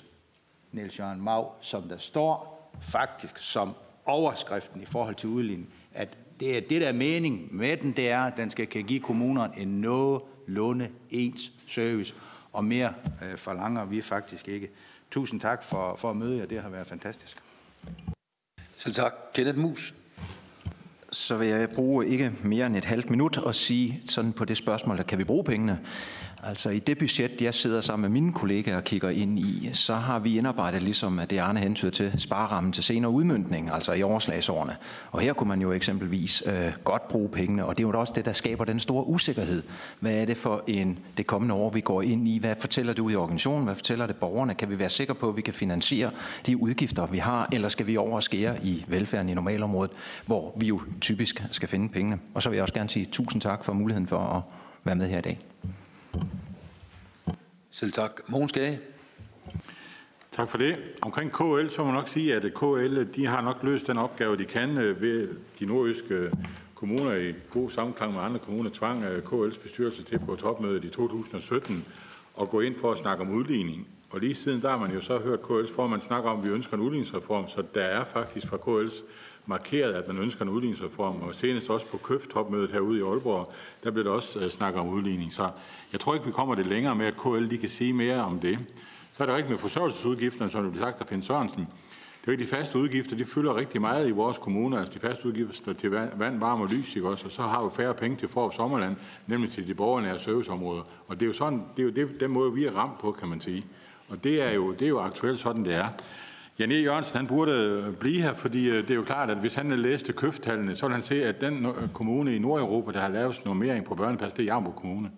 Niels 0.71 0.99
Jørgen 0.99 1.21
Mau, 1.21 1.47
som 1.61 1.83
der 1.83 1.97
står 1.97 2.71
faktisk 2.81 3.37
som 3.37 3.75
overskriften 4.05 4.81
i 4.81 4.85
forhold 4.85 5.15
til 5.15 5.29
udligning, 5.29 5.69
at 5.93 6.17
det 6.39 6.57
er 6.57 6.61
det, 6.61 6.81
der 6.81 6.87
er 6.87 6.93
mening 6.93 7.55
med 7.55 7.77
den, 7.77 7.91
det 7.91 8.09
er, 8.09 8.21
at 8.21 8.37
den 8.37 8.49
skal 8.49 8.67
kan 8.67 8.83
give 8.83 8.99
kommunerne 8.99 9.53
en 9.57 9.81
nogenlunde 9.81 10.89
ens 11.09 11.51
service, 11.67 12.15
og 12.53 12.65
mere 12.65 12.93
øh, 13.23 13.37
forlanger 13.37 13.85
vi 13.85 14.01
faktisk 14.01 14.47
ikke. 14.47 14.69
Tusind 15.11 15.41
tak 15.41 15.63
for, 15.63 15.95
for 15.95 16.09
at 16.09 16.17
møde 16.17 16.37
jer, 16.37 16.45
det 16.45 16.61
har 16.61 16.69
været 16.69 16.87
fantastisk. 16.87 17.37
Selv 18.75 18.93
tak. 18.93 19.13
Kenneth 19.33 19.57
Mus. 19.57 19.93
Så 21.11 21.37
vil 21.37 21.47
jeg 21.47 21.69
bruge 21.69 22.07
ikke 22.07 22.31
mere 22.43 22.65
end 22.65 22.75
et 22.75 22.85
halvt 22.85 23.09
minut 23.09 23.37
og 23.37 23.55
sige 23.55 24.01
sådan 24.05 24.33
på 24.33 24.45
det 24.45 24.57
spørgsmål, 24.57 24.97
der 24.97 25.03
kan 25.03 25.17
vi 25.17 25.23
bruge 25.23 25.43
pengene? 25.43 25.79
Altså 26.43 26.69
i 26.69 26.79
det 26.79 26.97
budget, 26.97 27.41
jeg 27.41 27.53
sidder 27.53 27.81
sammen 27.81 28.11
med 28.11 28.21
mine 28.21 28.33
kollegaer 28.33 28.77
og 28.77 28.83
kigger 28.83 29.09
ind 29.09 29.39
i, 29.39 29.69
så 29.73 29.95
har 29.95 30.19
vi 30.19 30.37
indarbejdet, 30.37 30.81
ligesom 30.81 31.19
at 31.19 31.29
det 31.29 31.37
Arne 31.37 31.59
hentyder 31.59 31.91
til, 31.91 32.13
sparerammen 32.17 32.73
til 32.73 32.83
senere 32.83 33.11
udmyndning, 33.11 33.71
altså 33.71 33.93
i 33.93 34.03
overslagsårene. 34.03 34.75
Og 35.11 35.21
her 35.21 35.33
kunne 35.33 35.47
man 35.47 35.61
jo 35.61 35.71
eksempelvis 35.71 36.43
øh, 36.45 36.71
godt 36.83 37.07
bruge 37.07 37.29
pengene, 37.29 37.65
og 37.65 37.77
det 37.77 37.83
er 37.83 37.87
jo 37.87 37.99
også 37.99 38.13
det, 38.15 38.25
der 38.25 38.33
skaber 38.33 38.65
den 38.65 38.79
store 38.79 39.07
usikkerhed. 39.07 39.63
Hvad 39.99 40.13
er 40.13 40.25
det 40.25 40.37
for 40.37 40.63
en, 40.67 40.99
det 41.17 41.27
kommende 41.27 41.55
år, 41.55 41.69
vi 41.69 41.81
går 41.81 42.01
ind 42.01 42.27
i? 42.27 42.37
Hvad 42.37 42.55
fortæller 42.59 42.93
det 42.93 43.01
ud 43.01 43.11
i 43.11 43.15
organisationen? 43.15 43.63
Hvad 43.63 43.75
fortæller 43.75 44.07
det 44.07 44.15
borgerne? 44.15 44.53
Kan 44.53 44.69
vi 44.69 44.79
være 44.79 44.89
sikre 44.89 45.15
på, 45.15 45.29
at 45.29 45.35
vi 45.35 45.41
kan 45.41 45.53
finansiere 45.53 46.11
de 46.45 46.57
udgifter, 46.57 47.05
vi 47.05 47.17
har, 47.17 47.49
eller 47.51 47.69
skal 47.69 47.87
vi 47.87 47.97
overskære 47.97 48.65
i 48.65 48.85
velfærden 48.87 49.29
i 49.29 49.33
normalområdet, 49.33 49.91
hvor 50.25 50.53
vi 50.57 50.67
jo 50.67 50.81
typisk 51.01 51.43
skal 51.51 51.69
finde 51.69 51.89
pengene? 51.89 52.19
Og 52.33 52.43
så 52.43 52.49
vil 52.49 52.55
jeg 52.55 52.63
også 52.63 52.73
gerne 52.73 52.89
sige 52.89 53.05
tusind 53.05 53.41
tak 53.41 53.63
for 53.63 53.73
muligheden 53.73 54.07
for 54.07 54.19
at 54.19 54.41
være 54.83 54.95
med 54.95 55.09
her 55.09 55.17
i 55.17 55.21
dag. 55.21 55.39
Selv 57.79 57.91
tak. 57.91 58.21
Mogens 58.29 58.51
Gage. 58.51 58.79
Tak 60.31 60.49
for 60.49 60.57
det. 60.57 60.75
Omkring 61.01 61.31
KL, 61.31 61.69
så 61.69 61.81
må 61.81 61.85
man 61.85 61.93
nok 61.93 62.07
sige, 62.07 62.35
at 62.35 62.41
KL 62.41 63.03
de 63.15 63.25
har 63.25 63.41
nok 63.41 63.57
løst 63.63 63.87
den 63.87 63.97
opgave, 63.97 64.37
de 64.37 64.45
kan 64.45 64.77
øh, 64.77 65.01
ved 65.01 65.29
de 65.59 65.65
nordjyske 65.65 66.13
øh, 66.13 66.31
kommuner 66.75 67.13
i 67.13 67.33
god 67.49 67.69
sammenklang 67.69 68.13
med 68.13 68.21
andre 68.21 68.39
kommuner 68.39 68.69
tvang 68.73 69.03
øh, 69.03 69.23
KL's 69.23 69.61
bestyrelse 69.61 70.03
til 70.03 70.19
på 70.19 70.35
topmødet 70.35 70.85
i 70.85 70.89
2017 70.89 71.85
at 72.41 72.49
gå 72.49 72.59
ind 72.59 72.75
for 72.79 72.91
at 72.91 72.97
snakke 72.97 73.23
om 73.23 73.31
udligning. 73.31 73.87
Og 74.09 74.19
lige 74.19 74.35
siden 74.35 74.61
der 74.61 74.69
har 74.69 74.77
man 74.77 74.91
jo 74.91 75.01
så 75.01 75.17
hørt 75.17 75.39
KL's 75.39 75.75
formand 75.75 76.01
snakke 76.01 76.29
om, 76.29 76.39
at 76.39 76.45
vi 76.45 76.49
ønsker 76.49 76.73
en 76.73 76.83
udligningsreform, 76.83 77.47
så 77.47 77.63
der 77.75 77.83
er 77.83 78.03
faktisk 78.03 78.47
fra 78.47 78.57
KL's 78.57 79.03
markeret, 79.49 79.93
at 79.93 80.07
man 80.07 80.17
ønsker 80.17 80.41
en 80.41 80.49
udligningsreform, 80.49 81.21
og 81.21 81.35
senest 81.35 81.69
også 81.69 81.87
på 81.87 81.97
køftopmødet 81.97 82.71
herude 82.71 82.99
i 82.99 83.01
Aalborg, 83.01 83.53
der 83.83 83.91
blev 83.91 84.05
der 84.05 84.11
også 84.11 84.39
øh, 84.39 84.49
snakket 84.49 84.81
om 84.81 84.89
udligning. 84.89 85.33
Så 85.33 85.49
jeg 85.91 85.99
tror 85.99 86.13
ikke, 86.13 86.25
vi 86.25 86.31
kommer 86.31 86.55
det 86.55 86.65
længere 86.65 86.95
med, 86.95 87.05
at 87.05 87.17
KL 87.17 87.39
lige 87.39 87.59
kan 87.59 87.69
sige 87.69 87.93
mere 87.93 88.23
om 88.23 88.39
det. 88.39 88.59
Så 89.11 89.23
er 89.23 89.27
det 89.27 89.35
rigtigt 89.35 89.49
med 89.49 89.57
forsørgelsesudgifterne, 89.57 90.51
som 90.51 90.63
det 90.63 90.71
blev 90.71 90.81
sagt 90.81 91.01
af 91.01 91.07
Finn 91.07 91.23
Sørensen. 91.23 91.67
Det 92.21 92.27
er 92.27 92.31
jo 92.31 92.39
de 92.39 92.47
faste 92.47 92.79
udgifter, 92.79 93.15
de 93.15 93.25
fylder 93.25 93.55
rigtig 93.55 93.81
meget 93.81 94.07
i 94.07 94.11
vores 94.11 94.37
kommuner, 94.37 94.79
altså 94.79 94.93
de 94.93 94.99
faste 94.99 95.27
udgifter 95.27 95.73
til 95.73 95.89
vand, 95.91 96.39
varme 96.39 96.63
og 96.63 96.69
lys, 96.69 96.95
ikke 96.95 97.09
også? 97.09 97.25
og 97.25 97.31
så 97.31 97.41
har 97.41 97.63
vi 97.63 97.69
færre 97.75 97.93
penge 97.93 98.17
til 98.17 98.27
for 98.27 98.49
sommerland, 98.49 98.95
nemlig 99.27 99.51
til 99.51 99.67
de 99.67 99.73
borgernære 99.73 100.19
serviceområder. 100.19 100.81
Og 101.07 101.15
det 101.15 101.21
er 101.21 101.27
jo, 101.27 101.33
sådan, 101.33 101.63
det 101.77 101.81
er 101.81 101.83
jo 101.83 102.07
det, 102.07 102.19
den 102.19 102.31
måde, 102.31 102.53
vi 102.53 102.65
er 102.65 102.71
ramt 102.71 102.99
på, 102.99 103.11
kan 103.11 103.27
man 103.27 103.41
sige. 103.41 103.63
Og 104.09 104.23
det 104.23 104.41
er 104.41 104.51
jo, 104.51 104.71
det 104.71 104.81
er 104.81 104.89
jo 104.89 104.99
aktuelt 104.99 105.39
sådan, 105.39 105.65
det 105.65 105.73
er. 105.73 105.87
Jan 106.59 106.71
E. 106.71 106.75
Jørgensen 106.75 107.17
han 107.17 107.27
burde 107.27 107.95
blive 107.99 108.21
her, 108.21 108.33
fordi 108.33 108.69
øh, 108.69 108.81
det 108.81 108.91
er 108.91 108.95
jo 108.95 109.03
klart, 109.03 109.29
at 109.29 109.37
hvis 109.37 109.55
han 109.55 109.79
læste 109.79 110.13
køfttallene, 110.13 110.75
så 110.75 110.85
vil 110.87 110.93
han 110.93 111.03
se, 111.03 111.25
at 111.25 111.41
den 111.41 111.67
kommune 111.93 112.35
i 112.35 112.39
Nordeuropa, 112.39 112.91
der 112.91 112.99
har 112.99 113.07
lavet 113.09 113.41
normering 113.45 113.85
på 113.85 113.95
børnepas, 113.95 114.33
det 114.33 114.41
er 114.41 114.45
Jambo 114.53 114.71
Kommune. 114.71 115.11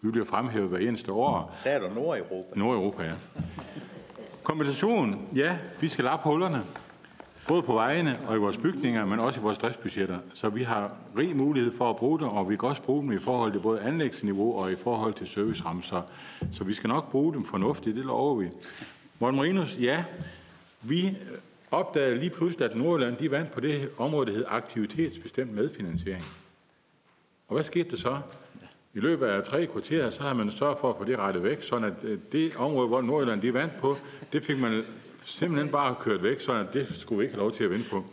Vi 0.00 0.10
bliver 0.10 0.26
fremhævet 0.26 0.68
hver 0.68 0.78
eneste 0.78 1.12
år. 1.12 1.54
Sagde 1.56 1.80
du 1.80 1.94
Nordeuropa? 1.94 2.58
Nordeuropa, 2.58 3.02
ja. 3.02 3.12
Kompensation. 4.42 5.28
Ja, 5.34 5.56
vi 5.80 5.88
skal 5.88 6.04
lappe 6.04 6.28
hullerne. 6.28 6.62
Både 7.48 7.62
på 7.62 7.72
vejene 7.72 8.18
og 8.26 8.36
i 8.36 8.38
vores 8.38 8.56
bygninger, 8.56 9.04
men 9.04 9.20
også 9.20 9.40
i 9.40 9.42
vores 9.42 9.58
driftsbudgetter. 9.58 10.18
Så 10.34 10.48
vi 10.48 10.62
har 10.62 10.94
rig 11.18 11.36
mulighed 11.36 11.76
for 11.76 11.90
at 11.90 11.96
bruge 11.96 12.18
det, 12.18 12.28
og 12.28 12.50
vi 12.50 12.56
kan 12.56 12.68
også 12.68 12.82
bruge 12.82 13.02
dem 13.02 13.12
i 13.12 13.18
forhold 13.18 13.52
til 13.52 13.58
både 13.58 13.80
anlægsniveau 13.80 14.58
og 14.58 14.72
i 14.72 14.76
forhold 14.76 15.14
til 15.14 15.26
serviceramme. 15.26 15.82
Så, 15.82 16.02
så 16.52 16.64
vi 16.64 16.74
skal 16.74 16.88
nok 16.88 17.10
bruge 17.10 17.34
dem 17.34 17.44
fornuftigt, 17.44 17.96
det 17.96 18.04
lover 18.04 18.34
vi. 18.34 18.48
Morten 19.18 19.36
Marinus, 19.36 19.78
ja, 19.80 20.04
vi 20.88 21.06
øh, 21.06 21.38
opdagede 21.70 22.18
lige 22.18 22.30
pludselig, 22.30 22.70
at 22.70 22.76
Nordjylland 22.76 23.16
de 23.16 23.30
vandt 23.30 23.50
på 23.50 23.60
det 23.60 23.90
område, 23.96 24.26
der 24.26 24.32
hed 24.32 24.44
aktivitetsbestemt 24.48 25.52
medfinansiering. 25.52 26.24
Og 27.48 27.54
hvad 27.54 27.64
skete 27.64 27.90
der 27.90 27.96
så? 27.96 28.20
I 28.94 29.00
løbet 29.00 29.26
af 29.26 29.42
tre 29.42 29.66
kvarterer, 29.66 30.10
så 30.10 30.22
har 30.22 30.34
man 30.34 30.50
sørget 30.50 30.78
for 30.78 30.90
at 30.90 30.96
få 30.98 31.04
det 31.04 31.18
rettet 31.18 31.42
væk, 31.42 31.62
så 31.62 31.76
at 31.76 32.04
øh, 32.04 32.18
det 32.32 32.56
område, 32.56 32.88
hvor 32.88 33.00
Nordjylland 33.00 33.40
de 33.40 33.54
vandt 33.54 33.72
på, 33.80 33.96
det 34.32 34.44
fik 34.44 34.60
man 34.60 34.84
simpelthen 35.24 35.72
bare 35.72 35.94
kørt 36.00 36.22
væk, 36.22 36.40
så 36.40 36.52
at 36.52 36.66
det 36.72 36.86
skulle 36.92 37.18
vi 37.18 37.24
ikke 37.24 37.34
have 37.34 37.42
lov 37.42 37.52
til 37.52 37.64
at 37.64 37.70
vinde 37.70 37.84
på. 37.90 38.04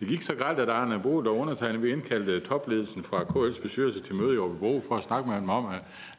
Det 0.00 0.08
gik 0.08 0.22
så 0.22 0.34
galt, 0.34 0.58
at 0.58 0.68
Arne 0.68 1.00
Bo, 1.02 1.22
der 1.22 1.30
undertegnede, 1.30 1.82
vi 1.82 1.92
indkaldte 1.92 2.40
topledelsen 2.40 3.04
fra 3.04 3.22
KL's 3.22 3.62
bestyrelse 3.62 4.00
til 4.00 4.14
møde 4.14 4.34
i 4.34 4.38
Aarhus 4.38 4.84
for 4.88 4.96
at 4.96 5.02
snakke 5.02 5.28
med 5.28 5.36
dem 5.36 5.50
om, 5.50 5.66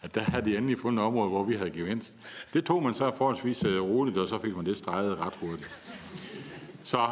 at 0.01 0.15
der 0.15 0.21
havde 0.21 0.45
de 0.45 0.57
endelig 0.57 0.79
fundet 0.79 1.05
område, 1.05 1.29
hvor 1.29 1.43
vi 1.43 1.53
havde 1.53 1.69
gevinst. 1.69 2.15
Det 2.53 2.65
tog 2.65 2.83
man 2.83 2.93
så 2.93 3.11
forholdsvis 3.17 3.63
øh, 3.63 3.81
roligt, 3.81 4.17
og 4.17 4.27
så 4.27 4.39
fik 4.39 4.55
man 4.55 4.65
det 4.65 4.77
streget 4.77 5.19
ret 5.19 5.33
hurtigt. 5.41 5.77
Så 6.87 7.07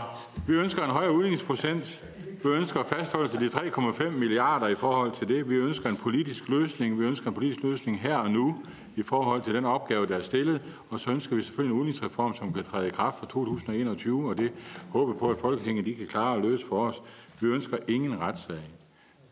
vi 0.47 0.53
ønsker 0.53 0.83
en 0.83 0.89
højere 0.89 1.11
udligningsprocent. 1.11 2.03
Vi 2.43 2.49
ønsker 2.49 2.83
fastholdelse 2.83 3.37
af 3.37 3.71
de 3.71 3.79
3,5 3.79 4.09
milliarder 4.09 4.67
i 4.67 4.75
forhold 4.75 5.11
til 5.11 5.27
det. 5.27 5.49
Vi 5.49 5.55
ønsker 5.55 5.89
en 5.89 5.95
politisk 5.95 6.49
løsning. 6.49 6.99
Vi 6.99 7.05
ønsker 7.05 7.27
en 7.27 7.33
politisk 7.33 7.63
løsning 7.63 7.99
her 7.99 8.17
og 8.17 8.31
nu 8.31 8.57
i 8.95 9.03
forhold 9.03 9.41
til 9.41 9.53
den 9.53 9.65
opgave, 9.65 10.07
der 10.07 10.15
er 10.15 10.21
stillet. 10.21 10.61
Og 10.89 10.99
så 10.99 11.11
ønsker 11.11 11.35
vi 11.35 11.41
selvfølgelig 11.41 11.73
en 11.73 11.79
udligningsreform, 11.79 12.33
som 12.33 12.53
kan 12.53 12.63
træde 12.63 12.87
i 12.87 12.89
kraft 12.89 13.19
fra 13.19 13.27
2021, 13.27 14.29
og 14.29 14.37
det 14.37 14.51
håber 14.89 15.13
på, 15.13 15.29
at 15.29 15.37
Folketinget 15.41 15.85
de 15.85 15.95
kan 15.95 16.07
klare 16.07 16.35
at 16.35 16.41
løse 16.41 16.65
for 16.69 16.87
os. 16.87 17.01
Vi 17.39 17.47
ønsker 17.47 17.77
ingen 17.87 18.21
retssag. 18.21 18.69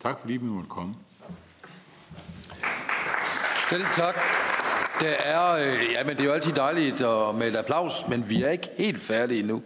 Tak 0.00 0.20
fordi 0.20 0.32
vi 0.32 0.46
måtte 0.46 0.68
komme. 0.68 0.94
Selv 3.70 3.84
tak. 3.94 4.14
Det 5.00 5.14
er, 5.18 5.52
øh, 5.52 5.92
ja, 5.92 6.04
men 6.04 6.16
det 6.16 6.20
er 6.20 6.24
jo 6.24 6.32
altid 6.32 6.52
dejligt 6.52 7.00
at, 7.00 7.34
med 7.34 7.48
et 7.48 7.56
applaus, 7.56 8.08
men 8.08 8.30
vi 8.30 8.42
er 8.42 8.50
ikke 8.50 8.68
helt 8.78 9.00
færdige 9.00 9.40
endnu. 9.40 9.62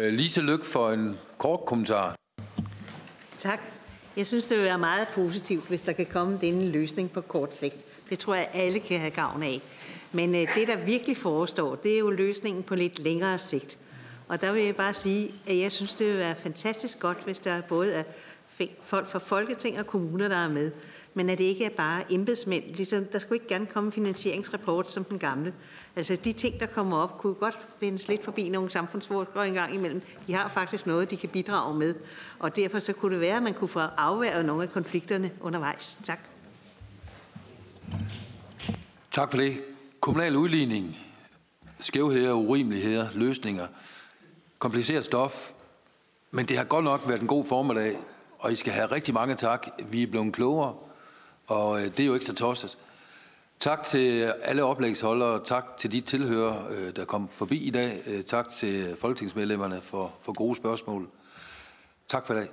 Øh, 0.00 0.12
Lise 0.12 0.40
Lyk 0.40 0.64
for 0.64 0.90
en 0.90 1.18
kort 1.38 1.60
kommentar. 1.66 2.16
Tak. 3.38 3.60
Jeg 4.16 4.26
synes, 4.26 4.46
det 4.46 4.56
vil 4.56 4.64
være 4.64 4.78
meget 4.78 5.08
positivt, 5.14 5.68
hvis 5.68 5.82
der 5.82 5.92
kan 5.92 6.06
komme 6.06 6.38
denne 6.40 6.70
løsning 6.70 7.10
på 7.10 7.20
kort 7.20 7.56
sigt. 7.56 7.86
Det 8.10 8.18
tror 8.18 8.34
jeg, 8.34 8.48
alle 8.54 8.80
kan 8.80 9.00
have 9.00 9.10
gavn 9.10 9.42
af. 9.42 9.60
Men 10.12 10.34
øh, 10.34 10.40
det, 10.54 10.68
der 10.68 10.76
virkelig 10.76 11.16
forestår, 11.16 11.74
det 11.74 11.94
er 11.94 11.98
jo 11.98 12.10
løsningen 12.10 12.62
på 12.62 12.74
lidt 12.74 12.98
længere 12.98 13.38
sigt. 13.38 13.78
Og 14.28 14.40
der 14.40 14.52
vil 14.52 14.64
jeg 14.64 14.76
bare 14.76 14.94
sige, 14.94 15.34
at 15.46 15.58
jeg 15.58 15.72
synes, 15.72 15.94
det 15.94 16.06
vil 16.06 16.18
være 16.18 16.34
fantastisk 16.34 17.00
godt, 17.00 17.18
hvis 17.24 17.38
der 17.38 17.60
både 17.60 17.92
er 17.92 18.02
folk 18.82 19.06
fra 19.06 19.18
Folketing 19.18 19.78
og 19.78 19.86
kommuner, 19.86 20.28
der 20.28 20.36
er 20.36 20.48
med. 20.48 20.70
Men 21.14 21.30
at 21.30 21.38
det 21.38 21.44
ikke 21.44 21.64
er 21.64 21.70
bare 21.70 22.02
embedsmænd. 22.10 22.64
Ligesom, 22.64 23.04
der 23.04 23.18
skulle 23.18 23.36
ikke 23.36 23.54
gerne 23.54 23.66
komme 23.66 23.86
en 23.86 23.92
finansieringsrapport 23.92 24.90
som 24.90 25.04
den 25.04 25.18
gamle. 25.18 25.52
Altså 25.96 26.16
de 26.16 26.32
ting, 26.32 26.60
der 26.60 26.66
kommer 26.66 26.96
op, 26.96 27.18
kunne 27.18 27.34
godt 27.34 27.58
vendes 27.80 28.08
lidt 28.08 28.24
forbi 28.24 28.48
nogle 28.48 28.70
samfundsforskere 28.70 29.48
en 29.48 29.54
gang 29.54 29.74
imellem. 29.74 30.02
De 30.26 30.34
har 30.34 30.48
faktisk 30.48 30.86
noget, 30.86 31.10
de 31.10 31.16
kan 31.16 31.28
bidrage 31.28 31.74
med. 31.74 31.94
Og 32.38 32.56
derfor 32.56 32.78
så 32.78 32.92
kunne 32.92 33.14
det 33.14 33.20
være, 33.20 33.36
at 33.36 33.42
man 33.42 33.54
kunne 33.54 33.68
få 33.68 33.80
afværget 33.80 34.44
nogle 34.44 34.62
af 34.62 34.72
konflikterne 34.72 35.30
undervejs. 35.40 35.98
Tak. 36.04 36.18
Tak 39.10 39.30
for 39.30 39.38
det. 39.38 39.60
Kommunal 40.00 40.36
udligning, 40.36 40.96
skævheder, 41.80 42.32
urimeligheder, 42.32 43.08
løsninger, 43.14 43.66
kompliceret 44.58 45.04
stof. 45.04 45.50
Men 46.30 46.46
det 46.46 46.56
har 46.56 46.64
godt 46.64 46.84
nok 46.84 47.08
været 47.08 47.20
en 47.20 47.26
god 47.26 47.44
formiddag, 47.44 47.98
og 48.38 48.52
I 48.52 48.56
skal 48.56 48.72
have 48.72 48.86
rigtig 48.86 49.14
mange 49.14 49.34
tak. 49.34 49.66
Vi 49.90 50.02
er 50.02 50.06
blevet 50.06 50.32
klogere, 50.32 50.74
og 51.46 51.80
øh, 51.80 51.86
det 51.86 52.00
er 52.00 52.06
jo 52.06 52.14
ikke 52.14 52.26
så 52.26 52.34
tosset. 52.34 52.78
Tak 53.60 53.82
til 53.82 54.32
alle 54.42 54.64
oplægsholdere, 54.64 55.44
tak 55.44 55.76
til 55.76 55.92
de 55.92 56.00
tilhører, 56.00 56.68
øh, 56.70 56.96
der 56.96 57.04
kom 57.04 57.28
forbi 57.28 57.58
i 57.58 57.70
dag. 57.70 58.02
Øh, 58.06 58.24
tak 58.24 58.48
til 58.48 58.96
folketingsmedlemmerne 59.00 59.80
for, 59.80 60.14
for 60.20 60.32
gode 60.32 60.56
spørgsmål. 60.56 61.08
Tak 62.08 62.26
for 62.26 62.34
i 62.34 62.36
dag. 62.36 62.48